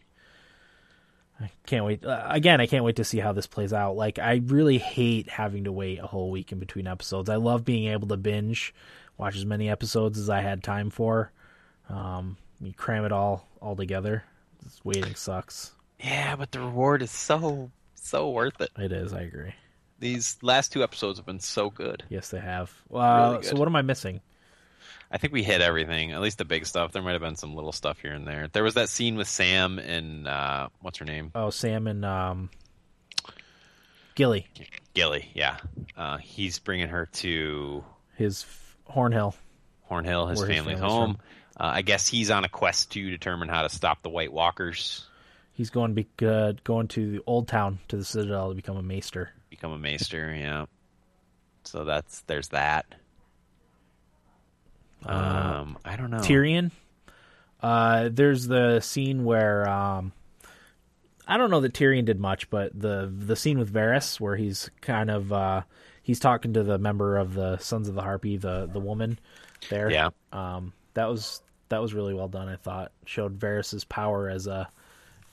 I 1.40 1.50
can't 1.66 1.84
wait. 1.84 2.04
Uh, 2.04 2.26
again, 2.28 2.60
I 2.60 2.66
can't 2.66 2.84
wait 2.84 2.96
to 2.96 3.04
see 3.04 3.18
how 3.18 3.32
this 3.32 3.46
plays 3.46 3.72
out. 3.72 3.96
Like, 3.96 4.18
I 4.18 4.42
really 4.44 4.78
hate 4.78 5.28
having 5.28 5.64
to 5.64 5.72
wait 5.72 5.98
a 5.98 6.06
whole 6.06 6.30
week 6.30 6.52
in 6.52 6.58
between 6.58 6.86
episodes. 6.86 7.30
I 7.30 7.36
love 7.36 7.64
being 7.64 7.88
able 7.88 8.08
to 8.08 8.16
binge, 8.16 8.74
watch 9.16 9.34
as 9.36 9.46
many 9.46 9.68
episodes 9.70 10.18
as 10.18 10.28
I 10.28 10.40
had 10.40 10.62
time 10.62 10.90
for. 10.90 11.32
Um, 11.88 12.36
you 12.60 12.72
cram 12.72 13.04
it 13.04 13.12
all 13.12 13.48
all 13.60 13.76
together. 13.76 14.24
Waiting 14.84 15.14
sucks. 15.14 15.72
Yeah, 16.00 16.36
but 16.36 16.50
the 16.52 16.60
reward 16.60 17.02
is 17.02 17.10
so 17.10 17.70
so 17.94 18.30
worth 18.30 18.60
it. 18.60 18.70
It 18.76 18.92
is. 18.92 19.12
I 19.12 19.20
agree. 19.22 19.54
These 19.98 20.36
last 20.42 20.72
two 20.72 20.82
episodes 20.82 21.18
have 21.18 21.26
been 21.26 21.40
so 21.40 21.70
good. 21.70 22.04
Yes, 22.10 22.28
they 22.28 22.40
have. 22.40 22.70
Uh, 22.92 23.30
Really 23.32 23.46
so 23.46 23.56
what 23.56 23.68
am 23.68 23.76
I 23.76 23.82
missing? 23.82 24.20
I 25.10 25.18
think 25.18 25.32
we 25.32 25.42
hit 25.42 25.60
everything, 25.60 26.12
at 26.12 26.20
least 26.20 26.38
the 26.38 26.44
big 26.44 26.66
stuff. 26.66 26.92
There 26.92 27.02
might 27.02 27.12
have 27.12 27.20
been 27.20 27.36
some 27.36 27.54
little 27.54 27.72
stuff 27.72 28.00
here 28.00 28.12
and 28.12 28.26
there. 28.26 28.48
There 28.52 28.64
was 28.64 28.74
that 28.74 28.88
scene 28.88 29.16
with 29.16 29.28
Sam 29.28 29.78
and 29.78 30.26
uh, 30.26 30.68
what's 30.80 30.98
her 30.98 31.04
name, 31.04 31.30
Oh, 31.34 31.50
Sam 31.50 31.86
and 31.86 32.04
um, 32.04 32.50
Gilly, 34.14 34.46
Gilly. 34.94 35.30
Yeah, 35.34 35.58
uh, 35.96 36.16
he's 36.18 36.58
bringing 36.58 36.88
her 36.88 37.06
to 37.06 37.84
his 38.16 38.42
f- 38.42 38.76
Horn 38.86 39.12
Hill. 39.12 39.34
Hornhill, 39.90 40.28
his 40.30 40.40
Where 40.40 40.48
his 40.48 40.56
family's 40.56 40.78
family's 40.78 40.80
home. 40.80 41.18
Uh, 41.58 41.70
I 41.74 41.82
guess 41.82 42.08
he's 42.08 42.30
on 42.30 42.44
a 42.44 42.48
quest 42.48 42.90
to 42.92 43.10
determine 43.10 43.48
how 43.48 43.62
to 43.62 43.68
stop 43.68 44.02
the 44.02 44.10
White 44.10 44.32
Walkers, 44.32 45.06
He's 45.52 45.70
going 45.70 45.94
to 45.94 46.02
be 46.02 46.26
uh, 46.26 46.52
going 46.64 46.88
to 46.88 47.12
the 47.12 47.22
old 47.26 47.48
town 47.48 47.78
to 47.88 47.96
the 47.96 48.04
Citadel 48.04 48.50
to 48.50 48.54
become 48.54 48.76
a 48.76 48.82
maester. 48.82 49.30
become 49.48 49.72
a 49.72 49.78
maester. 49.78 50.34
Yeah. 50.38 50.66
So 51.64 51.84
that's 51.84 52.20
there's 52.22 52.48
that. 52.48 52.84
Um, 55.04 55.78
I 55.84 55.96
don't 55.96 56.10
know. 56.10 56.18
Tyrion. 56.18 56.70
Uh, 57.60 58.08
there's 58.12 58.46
the 58.46 58.80
scene 58.80 59.24
where 59.24 59.68
um, 59.68 60.12
I 61.26 61.36
don't 61.36 61.50
know 61.50 61.60
that 61.60 61.72
Tyrion 61.74 62.04
did 62.04 62.20
much, 62.20 62.50
but 62.50 62.78
the 62.78 63.12
the 63.16 63.36
scene 63.36 63.58
with 63.58 63.72
Varys 63.72 64.20
where 64.20 64.36
he's 64.36 64.70
kind 64.80 65.10
of 65.10 65.32
uh, 65.32 65.62
he's 66.02 66.20
talking 66.20 66.52
to 66.54 66.62
the 66.62 66.78
member 66.78 67.16
of 67.16 67.34
the 67.34 67.56
Sons 67.58 67.88
of 67.88 67.94
the 67.94 68.02
Harpy, 68.02 68.36
the 68.36 68.68
the 68.72 68.80
woman 68.80 69.18
there. 69.70 69.90
Yeah. 69.90 70.10
Um, 70.32 70.72
that 70.94 71.06
was 71.08 71.42
that 71.68 71.80
was 71.82 71.94
really 71.94 72.14
well 72.14 72.28
done. 72.28 72.48
I 72.48 72.56
thought 72.56 72.92
showed 73.04 73.38
Varys's 73.38 73.84
power 73.84 74.28
as 74.28 74.46
a 74.46 74.68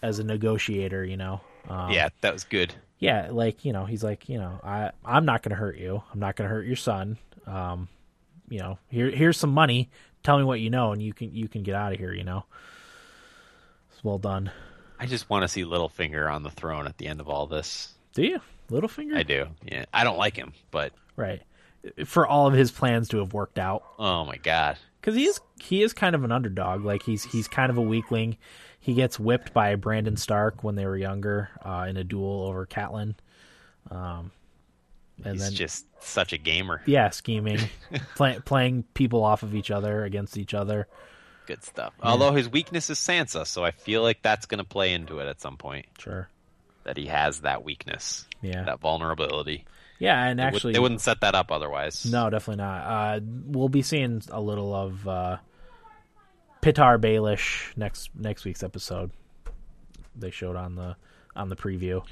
as 0.02 0.20
a 0.20 0.24
negotiator. 0.24 1.04
You 1.04 1.18
know. 1.18 1.42
Um, 1.70 1.92
Yeah, 1.92 2.10
that 2.22 2.34
was 2.34 2.44
good. 2.44 2.74
yeah, 3.00 3.30
like 3.32 3.64
you 3.66 3.72
know, 3.74 3.86
he's 3.86 4.04
like, 4.04 4.28
you 4.30 4.38
know, 4.38 4.60
I 4.64 4.92
I'm 5.06 5.26
not 5.26 5.44
going 5.44 5.52
to 5.52 5.56
hurt 5.56 5.78
you. 5.78 6.02
I'm 6.14 6.20
not 6.20 6.36
going 6.36 6.50
to 6.50 6.54
hurt 6.54 6.66
your 6.66 6.76
son. 6.76 7.18
Um, 7.46 7.88
you 8.50 8.60
know, 8.60 8.78
here 8.90 9.10
here's 9.10 9.38
some 9.38 9.52
money. 9.52 9.90
Tell 10.24 10.38
me 10.38 10.44
what 10.44 10.60
you 10.60 10.70
know, 10.70 10.92
and 10.92 11.02
you 11.02 11.14
can 11.14 11.34
you 11.34 11.48
can 11.48 11.64
get 11.64 11.76
out 11.76 11.94
of 11.94 12.00
here. 12.00 12.14
You 12.14 12.24
know, 12.24 12.46
it's 13.92 14.04
well 14.04 14.18
done. 14.18 14.52
I 15.00 15.06
just 15.06 15.30
want 15.30 15.44
to 15.44 15.48
see 15.48 15.64
Littlefinger 15.64 16.32
on 16.32 16.44
the 16.44 16.50
throne 16.50 16.88
at 16.88 16.98
the 16.98 17.08
end 17.08 17.20
of 17.20 17.28
all 17.28 17.46
this. 17.48 17.94
Do 18.14 18.24
you, 18.24 18.40
Littlefinger? 18.70 19.16
I 19.16 19.24
do. 19.24 19.48
Yeah, 19.64 19.86
I 19.94 20.04
don't 20.04 20.18
like 20.18 20.38
him, 20.38 20.54
but 20.72 20.94
Right. 21.16 21.42
For 22.06 22.26
all 22.26 22.48
of 22.48 22.54
his 22.54 22.72
plans 22.72 23.10
to 23.10 23.18
have 23.18 23.34
worked 23.34 23.60
out, 23.60 23.84
oh 24.00 24.24
my 24.24 24.38
god, 24.38 24.78
because 25.02 25.16
he 25.16 25.26
is 25.26 25.42
he 25.62 25.84
is 25.84 25.92
kind 25.92 26.16
of 26.16 26.24
an 26.24 26.32
underdog. 26.32 26.86
Like 26.86 27.04
he's 27.04 27.26
he's 27.26 27.50
kind 27.50 27.70
of 27.70 27.78
a 27.78 27.82
weakling. 27.82 28.38
He 28.80 28.94
gets 28.94 29.20
whipped 29.20 29.54
by 29.54 29.76
Brandon 29.76 30.16
Stark 30.16 30.64
when 30.64 30.76
they 30.76 30.86
were 30.86 30.98
younger 30.98 31.50
uh, 31.64 31.86
in 31.90 31.98
a 31.98 32.04
duel 32.04 32.48
over 32.48 32.66
Catelyn. 32.66 33.16
Um, 33.92 34.32
and 35.24 35.34
he's 35.36 35.42
then 35.44 35.54
just 35.54 35.86
such 36.04 36.34
a 36.34 36.38
gamer. 36.38 36.82
yeah, 36.86 37.10
scheming, 37.10 37.60
play, 38.16 38.40
playing 38.46 38.84
people 38.94 39.24
off 39.24 39.44
of 39.44 39.54
each 39.56 39.72
other 39.72 40.04
against 40.04 40.38
each 40.38 40.54
other. 40.54 40.88
Good 41.46 41.64
stuff. 41.64 41.94
Although 42.02 42.32
his 42.32 42.50
weakness 42.50 42.90
is 42.90 42.98
Sansa, 43.00 43.46
so 43.46 43.64
I 43.66 43.72
feel 43.72 44.02
like 44.02 44.22
that's 44.22 44.46
going 44.46 44.60
to 44.60 44.64
play 44.64 44.94
into 44.94 45.20
it 45.20 45.28
at 45.28 45.42
some 45.42 45.58
point. 45.58 45.86
Sure. 46.00 46.30
That 46.86 46.96
he 46.98 47.08
has 47.08 47.42
that 47.42 47.64
weakness, 47.64 48.26
Yeah. 48.42 48.64
that 48.64 48.80
vulnerability. 48.80 49.66
Yeah, 50.00 50.22
and 50.26 50.40
They 50.40 50.46
would- 50.46 50.56
actually, 50.56 50.74
they 50.74 50.80
wouldn't 50.80 51.02
set 51.02 51.22
that 51.22 51.36
up 51.36 51.52
otherwise. 51.52 52.06
no, 52.06 52.30
definitely 52.30 52.64
not. 52.64 52.82
Uh, 52.86 53.20
we'll 53.46 53.70
be 53.70 53.82
seeing 53.82 54.22
a 54.32 54.42
little 54.42 54.74
of 54.74 55.08
uh, 55.08 55.38
Petyr 56.62 56.98
Baelish 57.00 57.76
next 57.78 58.10
next 58.16 58.46
week's 58.46 58.64
episode. 58.64 59.12
They 60.16 60.32
showed 60.32 60.56
on 60.56 60.76
the 60.76 60.96
on 61.36 61.50
the 61.50 61.56
preview 61.56 62.04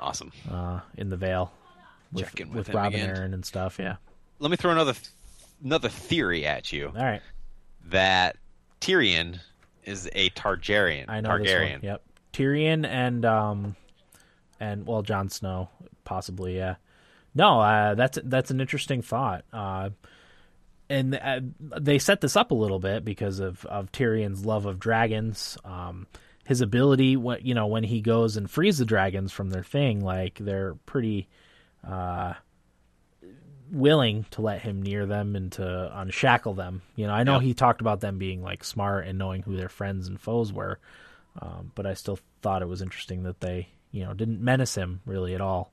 Awesome. 0.00 0.32
uh, 0.50 0.80
in 0.96 1.08
the 1.08 1.16
Vale 1.16 1.52
with, 2.12 2.24
Check 2.24 2.40
in 2.40 2.48
with 2.48 2.58
with 2.58 2.68
him 2.68 2.76
Robin 2.76 3.00
again. 3.00 3.16
Arryn 3.16 3.34
and 3.34 3.44
stuff. 3.44 3.78
Yeah. 3.78 3.96
Let 4.38 4.50
me 4.50 4.56
throw 4.56 4.72
another 4.72 4.94
another 5.64 5.88
theory 5.88 6.44
at 6.44 6.72
you 6.72 6.88
All 6.88 7.04
right, 7.04 7.22
that 7.86 8.36
Tyrion 8.80 9.38
is 9.84 10.08
a 10.12 10.30
Targaryen. 10.30 11.04
I 11.08 11.20
know 11.20 11.30
Targaryen. 11.30 11.44
this 11.44 11.72
one. 11.72 11.80
Yep, 11.82 12.02
Tyrion 12.32 12.86
and 12.86 13.24
um 13.24 13.76
and 14.58 14.86
well, 14.86 15.02
Jon 15.02 15.28
Snow 15.28 15.68
possibly. 16.04 16.56
Yeah. 16.56 16.76
No, 17.34 17.60
uh, 17.60 17.94
that's 17.94 18.18
that's 18.24 18.50
an 18.50 18.60
interesting 18.60 19.02
thought. 19.02 19.44
Uh, 19.52 19.90
and 20.90 21.14
uh, 21.14 21.40
they 21.80 21.98
set 21.98 22.20
this 22.20 22.36
up 22.36 22.50
a 22.50 22.54
little 22.54 22.78
bit 22.78 23.04
because 23.04 23.40
of, 23.40 23.64
of 23.66 23.90
Tyrion's 23.92 24.44
love 24.44 24.66
of 24.66 24.78
dragons, 24.78 25.56
um, 25.64 26.06
his 26.44 26.60
ability. 26.60 27.16
What 27.16 27.46
you 27.46 27.54
know 27.54 27.66
when 27.66 27.84
he 27.84 28.02
goes 28.02 28.36
and 28.36 28.50
frees 28.50 28.78
the 28.78 28.84
dragons 28.84 29.32
from 29.32 29.50
their 29.50 29.62
thing, 29.62 30.04
like 30.04 30.38
they're 30.38 30.74
pretty 30.84 31.28
uh, 31.86 32.34
willing 33.70 34.26
to 34.32 34.42
let 34.42 34.60
him 34.60 34.82
near 34.82 35.06
them 35.06 35.34
and 35.34 35.50
to 35.52 35.90
unshackle 36.00 36.54
them. 36.54 36.82
You 36.96 37.06
know, 37.06 37.12
I 37.14 37.22
know 37.22 37.34
Yep. 37.34 37.42
he 37.42 37.54
talked 37.54 37.80
about 37.80 38.00
them 38.00 38.18
being 38.18 38.42
like 38.42 38.64
smart 38.64 39.06
and 39.06 39.18
knowing 39.18 39.42
who 39.42 39.56
their 39.56 39.68
friends 39.68 40.08
and 40.08 40.20
foes 40.20 40.52
were, 40.52 40.78
um, 41.40 41.72
but 41.74 41.86
I 41.86 41.94
still 41.94 42.18
thought 42.42 42.62
it 42.62 42.68
was 42.68 42.82
interesting 42.82 43.22
that 43.24 43.40
they 43.40 43.68
you 43.90 44.04
know 44.04 44.12
didn't 44.14 44.40
menace 44.42 44.74
him 44.74 45.00
really 45.06 45.34
at 45.34 45.40
all. 45.40 45.72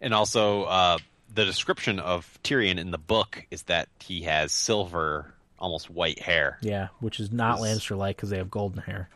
And 0.00 0.14
also, 0.14 0.64
uh, 0.64 0.98
the 1.32 1.44
description 1.44 1.98
of 2.00 2.38
Tyrion 2.42 2.78
in 2.78 2.90
the 2.90 2.98
book 2.98 3.46
is 3.50 3.62
that 3.64 3.88
he 4.00 4.22
has 4.22 4.50
silver, 4.50 5.34
almost 5.58 5.90
white 5.90 6.18
hair. 6.18 6.56
Yeah, 6.62 6.88
which 7.00 7.20
is 7.20 7.30
not 7.30 7.58
Lannister 7.58 7.96
like 7.96 8.16
because 8.16 8.30
they 8.30 8.38
have 8.38 8.50
golden 8.50 8.80
hair. 8.82 9.10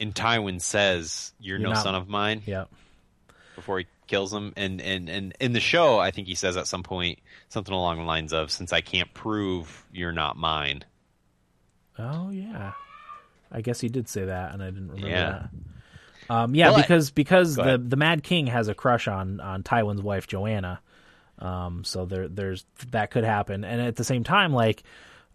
And 0.00 0.12
Tywin 0.12 0.60
says, 0.60 1.32
"You're, 1.38 1.58
You're 1.58 1.68
no 1.68 1.74
not- 1.74 1.84
son 1.84 1.94
of 1.94 2.08
mine." 2.08 2.42
Yep. 2.46 2.68
Before 3.54 3.78
he 3.78 3.86
kills 4.06 4.32
him, 4.32 4.52
and, 4.56 4.80
and 4.80 5.08
and 5.08 5.34
in 5.40 5.52
the 5.52 5.60
show, 5.60 5.98
I 5.98 6.10
think 6.10 6.26
he 6.28 6.34
says 6.34 6.56
at 6.56 6.66
some 6.66 6.82
point 6.82 7.18
something 7.48 7.74
along 7.74 7.98
the 7.98 8.04
lines 8.04 8.32
of, 8.32 8.50
"Since 8.50 8.72
I 8.72 8.80
can't 8.80 9.12
prove 9.14 9.84
you're 9.92 10.12
not 10.12 10.36
mine." 10.36 10.84
Oh 11.98 12.30
yeah, 12.30 12.72
I 13.52 13.60
guess 13.60 13.80
he 13.80 13.88
did 13.88 14.08
say 14.08 14.24
that, 14.24 14.52
and 14.52 14.62
I 14.62 14.66
didn't 14.66 14.88
remember 14.88 15.08
Yeah. 15.08 15.30
that. 15.30 15.50
Um, 16.34 16.54
yeah, 16.54 16.70
But- 16.70 16.82
because 16.82 17.10
because 17.10 17.56
the 17.56 17.62
ahead. 17.62 17.90
the 17.90 17.96
Mad 17.96 18.22
King 18.22 18.46
has 18.48 18.68
a 18.68 18.74
crush 18.74 19.06
on 19.08 19.40
on 19.40 19.62
Tywin's 19.62 20.02
wife 20.02 20.26
Joanna, 20.26 20.80
um, 21.38 21.84
so 21.84 22.06
there 22.06 22.28
there's 22.28 22.64
that 22.90 23.10
could 23.10 23.24
happen, 23.24 23.64
and 23.64 23.80
at 23.80 23.96
the 23.96 24.04
same 24.04 24.24
time, 24.24 24.52
like 24.52 24.82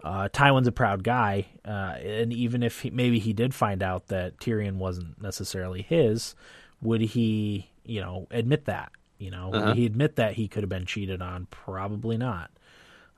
uh, 0.03 0.29
Tywin's 0.29 0.67
a 0.67 0.71
proud 0.71 1.03
guy, 1.03 1.45
uh, 1.65 1.69
and 2.01 2.31
even 2.33 2.63
if 2.63 2.81
he, 2.81 2.89
maybe 2.89 3.19
he 3.19 3.33
did 3.33 3.53
find 3.53 3.83
out 3.83 4.07
that 4.07 4.37
Tyrion 4.37 4.75
wasn't 4.77 5.21
necessarily 5.21 5.81
his, 5.81 6.35
would 6.81 7.01
he, 7.01 7.68
you 7.85 8.01
know, 8.01 8.27
admit 8.31 8.65
that? 8.65 8.91
You 9.17 9.31
know, 9.31 9.51
Uh-huh. 9.53 9.73
he 9.73 9.85
admit 9.85 10.15
that 10.17 10.33
he 10.33 10.47
could 10.47 10.63
have 10.63 10.69
been 10.69 10.85
cheated 10.85 11.21
on? 11.21 11.45
Probably 11.47 12.17
not. 12.17 12.51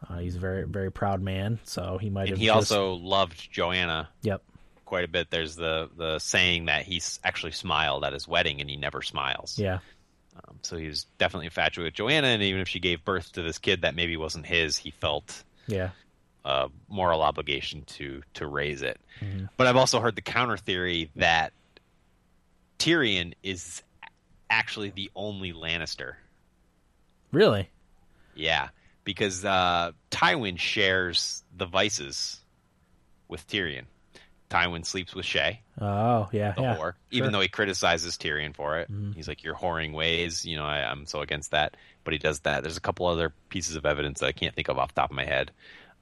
Uh, 0.09 0.17
he's 0.17 0.35
a 0.35 0.39
very, 0.39 0.63
very 0.65 0.91
proud 0.91 1.21
man, 1.21 1.59
so 1.63 1.97
he 1.99 2.09
might 2.09 2.21
And 2.23 2.29
have. 2.31 2.37
he 2.39 2.45
just- 2.47 2.55
also 2.71 2.93
loved 2.95 3.51
Joanna 3.51 4.09
yep, 4.23 4.41
quite 4.85 5.03
a 5.03 5.07
bit. 5.07 5.29
There's 5.29 5.55
the 5.55 5.89
the 5.95 6.17
saying 6.19 6.65
that 6.65 6.83
he 6.85 6.99
actually 7.23 7.51
smiled 7.51 8.03
at 8.03 8.13
his 8.13 8.27
wedding, 8.27 8.61
and 8.61 8.69
he 8.69 8.77
never 8.77 9.01
smiles. 9.03 9.59
yeah, 9.59 9.79
Um, 10.43 10.57
so 10.63 10.75
he 10.77 10.87
was 10.87 11.03
definitely 11.19 11.45
infatuated 11.47 11.91
with 11.91 11.97
Joanna, 11.97 12.27
and 12.29 12.41
even 12.41 12.61
if 12.61 12.67
she 12.67 12.79
gave 12.79 13.05
birth 13.05 13.31
to 13.33 13.43
this 13.43 13.59
kid 13.59 13.81
that 13.83 13.93
maybe 13.93 14.17
wasn't 14.17 14.47
his, 14.47 14.75
he 14.77 14.89
felt 14.89 15.43
yeah, 15.67 15.91
a 16.45 16.69
moral 16.89 17.21
obligation 17.21 17.83
to 17.85 18.23
to 18.33 18.47
raise 18.47 18.81
it. 18.81 18.99
Mhm. 19.19 19.49
But 19.55 19.67
I've 19.67 19.77
also 19.77 19.99
heard 19.99 20.15
the 20.15 20.23
counter 20.23 20.57
theory 20.57 21.11
that 21.15 21.53
Tyrion 22.79 23.33
is 23.43 23.83
actually 24.51 24.91
the 24.91 25.09
only 25.15 25.51
Lannister. 25.53 26.13
really, 27.31 27.69
Yeah, 28.35 28.69
because 29.03 29.43
uh, 29.45 29.91
Tywin 30.11 30.59
shares 30.59 31.43
the 31.55 31.65
vices 31.65 32.39
with 33.27 33.47
Tyrion. 33.47 33.85
Tywin 34.49 34.85
sleeps 34.85 35.15
with 35.15 35.25
Shae, 35.25 35.59
oh 35.79 36.27
yeah, 36.33 36.51
the 36.51 36.61
yeah, 36.61 36.75
whore, 36.75 36.93
even 37.09 37.27
sure. 37.27 37.31
though 37.31 37.39
he 37.39 37.47
criticizes 37.47 38.17
Tyrion 38.17 38.53
for 38.53 38.79
it. 38.79 38.91
Mhm. 38.91 39.15
He's 39.15 39.29
like, 39.29 39.43
"You're 39.45 39.55
whoring 39.55 39.93
ways." 39.93 40.45
You 40.45 40.57
know, 40.57 40.65
I, 40.65 40.79
I'm 40.79 41.05
so 41.05 41.21
against 41.21 41.51
that. 41.51 41.77
But 42.03 42.11
he 42.13 42.17
does 42.19 42.41
that. 42.41 42.61
There's 42.61 42.75
a 42.75 42.81
couple 42.81 43.05
other 43.05 43.33
pieces 43.47 43.77
of 43.77 43.85
evidence 43.85 44.19
that 44.19 44.25
I 44.25 44.33
can't 44.33 44.53
think 44.53 44.67
of 44.67 44.77
off 44.77 44.93
the 44.93 44.99
top 45.01 45.09
of 45.11 45.15
my 45.15 45.23
head. 45.23 45.51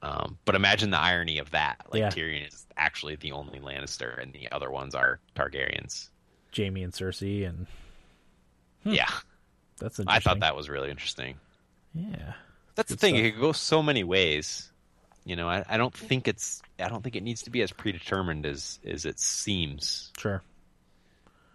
Um, 0.02 0.40
but 0.46 0.56
imagine 0.56 0.90
the 0.90 0.98
irony 0.98 1.38
of 1.38 1.52
that. 1.52 1.86
Like 1.92 2.00
Yeah. 2.00 2.10
Tyrion 2.10 2.48
is 2.48 2.66
actually 2.76 3.18
the 3.18 3.34
only 3.34 3.60
Lannister, 3.60 4.20
and 4.20 4.34
the 4.34 4.52
other 4.52 4.72
ones 4.72 4.96
are 4.96 5.20
Targaryens. 5.36 6.10
Jaime 6.58 6.82
and 6.82 6.92
Cersei, 6.94 7.48
and 7.48 7.68
Yeah, 8.84 9.06
that's 9.80 10.00
interesting. 10.00 10.08
I 10.08 10.20
thought 10.20 10.40
that 10.42 10.56
was 10.56 10.70
really 10.70 10.90
interesting. 10.90 11.36
Yeah, 11.94 12.34
That's 12.76 12.90
the 12.90 12.98
thing; 12.98 13.16
stuff. 13.16 13.26
it 13.26 13.32
could 13.34 13.42
go 13.42 13.52
so 13.52 13.82
many 13.84 14.04
ways. 14.04 14.72
You 15.26 15.36
know, 15.36 15.50
I, 15.50 15.64
I 15.68 15.78
don't 15.78 15.94
think 15.94 16.28
it's. 16.28 16.62
I 16.80 16.88
don't 16.88 17.04
think 17.04 17.16
it 17.16 17.24
needs 17.24 17.44
to 17.44 17.50
be 17.50 17.62
as 17.62 17.72
predetermined 17.72 18.46
as 18.46 18.80
as 18.86 19.06
it 19.06 19.20
seems. 19.20 20.12
sure. 20.18 20.42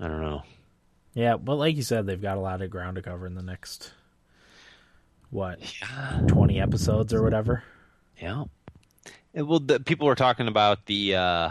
I 0.00 0.08
don't 0.08 0.20
know. 0.20 0.42
Yeah, 1.14 1.36
but 1.36 1.54
like 1.54 1.76
you 1.76 1.82
said, 1.82 2.06
they've 2.06 2.20
got 2.20 2.36
a 2.36 2.40
lot 2.40 2.60
of 2.62 2.70
ground 2.70 2.96
to 2.96 3.02
cover 3.02 3.26
in 3.26 3.34
the 3.36 3.42
next 3.42 3.92
what 5.30 5.58
Yeah. 5.80 6.20
twenty 6.26 6.60
episodes 6.60 7.14
or 7.14 7.22
whatever. 7.22 7.62
Yeah. 8.20 8.44
And, 9.32 9.48
well, 9.48 9.58
the, 9.60 9.80
people 9.80 10.06
were 10.06 10.14
talking 10.14 10.46
about 10.48 10.86
the 10.86 11.16
uh, 11.16 11.50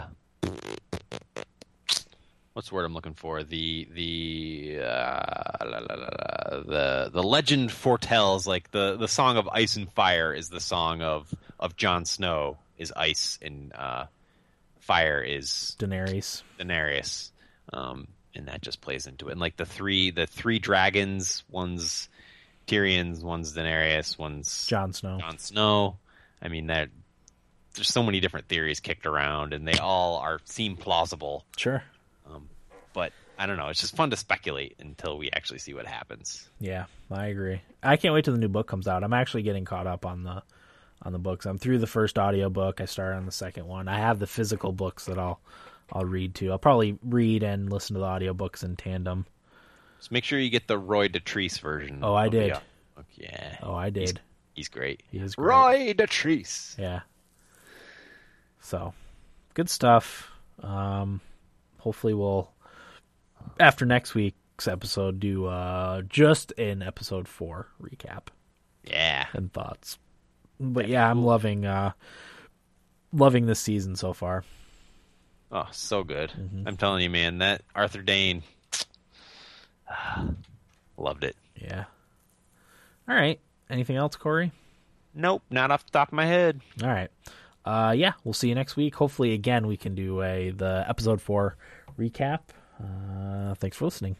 what's 2.54 2.68
the 2.70 2.74
word 2.74 2.84
I'm 2.84 2.94
looking 2.94 3.14
for? 3.14 3.42
The 3.44 3.86
the 3.92 4.78
uh, 4.80 5.66
la, 5.66 5.78
la, 5.78 5.94
la, 5.94 6.60
the 6.62 7.10
the 7.12 7.22
legend 7.22 7.70
foretells 7.70 8.46
like 8.46 8.70
the 8.70 8.96
the 8.96 9.08
song 9.08 9.36
of 9.36 9.46
ice 9.48 9.76
and 9.76 9.92
fire 9.92 10.32
is 10.32 10.48
the 10.48 10.60
song 10.60 11.02
of 11.02 11.32
of 11.60 11.76
Jon 11.76 12.04
Snow 12.06 12.56
is 12.78 12.92
ice 12.96 13.38
and 13.42 13.72
uh, 13.74 14.06
fire 14.80 15.20
is 15.20 15.76
Daenerys. 15.78 16.42
Daenerys, 16.58 17.30
um, 17.72 18.08
and 18.34 18.48
that 18.48 18.62
just 18.62 18.80
plays 18.80 19.06
into 19.06 19.28
it. 19.28 19.32
And 19.32 19.40
like 19.40 19.56
the 19.56 19.66
three 19.66 20.10
the 20.10 20.26
three 20.26 20.58
dragons, 20.58 21.42
one's 21.50 22.08
Tyrion's, 22.66 23.22
one's 23.22 23.54
Daenerys, 23.54 24.16
one's 24.16 24.66
Jon 24.66 24.92
Snow. 24.92 25.18
Jon 25.18 25.38
Snow. 25.38 25.96
I 26.40 26.48
mean 26.48 26.68
that 26.68 26.88
there's 27.74 27.88
so 27.88 28.04
many 28.04 28.20
different 28.20 28.46
theories 28.46 28.78
kicked 28.78 29.06
around, 29.06 29.52
and 29.52 29.66
they 29.66 29.78
all 29.78 30.18
are 30.18 30.38
seem 30.44 30.76
plausible. 30.76 31.44
Sure. 31.56 31.82
But 32.94 33.12
I 33.38 33.44
don't 33.44 33.58
know. 33.58 33.68
It's 33.68 33.80
just 33.80 33.94
fun 33.94 34.08
to 34.10 34.16
speculate 34.16 34.76
until 34.78 35.18
we 35.18 35.30
actually 35.30 35.58
see 35.58 35.74
what 35.74 35.86
happens. 35.86 36.48
Yeah, 36.58 36.86
I 37.10 37.26
agree. 37.26 37.60
I 37.82 37.96
can't 37.96 38.14
wait 38.14 38.24
till 38.24 38.32
the 38.32 38.40
new 38.40 38.48
book 38.48 38.66
comes 38.66 38.88
out. 38.88 39.04
I'm 39.04 39.12
actually 39.12 39.42
getting 39.42 39.66
caught 39.66 39.86
up 39.86 40.06
on 40.06 40.22
the 40.22 40.42
on 41.02 41.12
the 41.12 41.18
books. 41.18 41.44
I'm 41.44 41.58
through 41.58 41.78
the 41.78 41.86
first 41.86 42.18
audiobook. 42.18 42.80
I 42.80 42.86
started 42.86 43.18
on 43.18 43.26
the 43.26 43.32
second 43.32 43.66
one. 43.66 43.88
I 43.88 43.98
have 43.98 44.18
the 44.18 44.26
physical 44.26 44.72
books 44.72 45.04
that 45.04 45.18
I'll 45.18 45.40
I'll 45.92 46.06
read 46.06 46.34
too. 46.34 46.50
I'll 46.50 46.58
probably 46.58 46.98
read 47.04 47.42
and 47.42 47.70
listen 47.70 47.94
to 47.94 48.00
the 48.00 48.06
audiobooks 48.06 48.64
in 48.64 48.76
tandem. 48.76 49.26
So 50.00 50.08
make 50.10 50.24
sure 50.24 50.38
you 50.38 50.50
get 50.50 50.66
the 50.68 50.78
Roy 50.78 51.08
Dotrice 51.08 51.60
version. 51.60 52.00
Oh, 52.02 52.14
I 52.14 52.28
did. 52.28 52.56
Yeah. 53.16 53.56
Oh, 53.62 53.74
I 53.74 53.90
did. 53.90 54.20
He's 54.54 54.68
great. 54.68 55.02
He 55.10 55.18
is 55.18 55.34
great. 55.34 55.46
Roy 55.46 55.92
Dotrice. 55.94 56.78
Yeah. 56.78 57.00
So, 58.60 58.94
good 59.54 59.68
stuff. 59.68 60.30
Um, 60.62 61.20
hopefully, 61.78 62.14
we'll 62.14 62.50
after 63.60 63.84
next 63.86 64.14
week's 64.14 64.66
episode 64.68 65.20
do 65.20 65.46
uh 65.46 66.02
just 66.02 66.52
an 66.58 66.82
episode 66.82 67.28
four 67.28 67.68
recap 67.82 68.28
Yeah. 68.84 69.26
and 69.32 69.52
thoughts. 69.52 69.98
But 70.60 70.88
yeah, 70.88 71.08
I'm 71.10 71.22
loving 71.24 71.64
uh 71.66 71.92
loving 73.12 73.46
this 73.46 73.60
season 73.60 73.96
so 73.96 74.12
far. 74.12 74.44
Oh, 75.52 75.68
so 75.72 76.02
good. 76.04 76.30
Mm-hmm. 76.30 76.66
I'm 76.68 76.76
telling 76.76 77.02
you, 77.02 77.10
man, 77.10 77.38
that 77.38 77.62
Arthur 77.74 78.02
Dayne 78.02 78.42
loved 80.96 81.24
it. 81.24 81.36
Yeah. 81.56 81.84
All 83.08 83.14
right. 83.14 83.38
Anything 83.70 83.96
else, 83.96 84.16
Corey? 84.16 84.52
Nope, 85.14 85.42
not 85.50 85.70
off 85.70 85.84
the 85.86 85.92
top 85.92 86.08
of 86.08 86.14
my 86.14 86.26
head. 86.26 86.60
All 86.82 86.88
right. 86.88 87.10
Uh, 87.64 87.94
yeah, 87.96 88.12
we'll 88.24 88.34
see 88.34 88.48
you 88.48 88.54
next 88.54 88.76
week. 88.76 88.94
Hopefully, 88.96 89.32
again, 89.32 89.66
we 89.66 89.76
can 89.76 89.94
do 89.94 90.22
a 90.22 90.50
the 90.50 90.84
episode 90.88 91.20
four 91.22 91.56
recap. 91.98 92.40
Uh, 92.82 93.54
thanks 93.54 93.76
for 93.76 93.84
listening. 93.84 94.16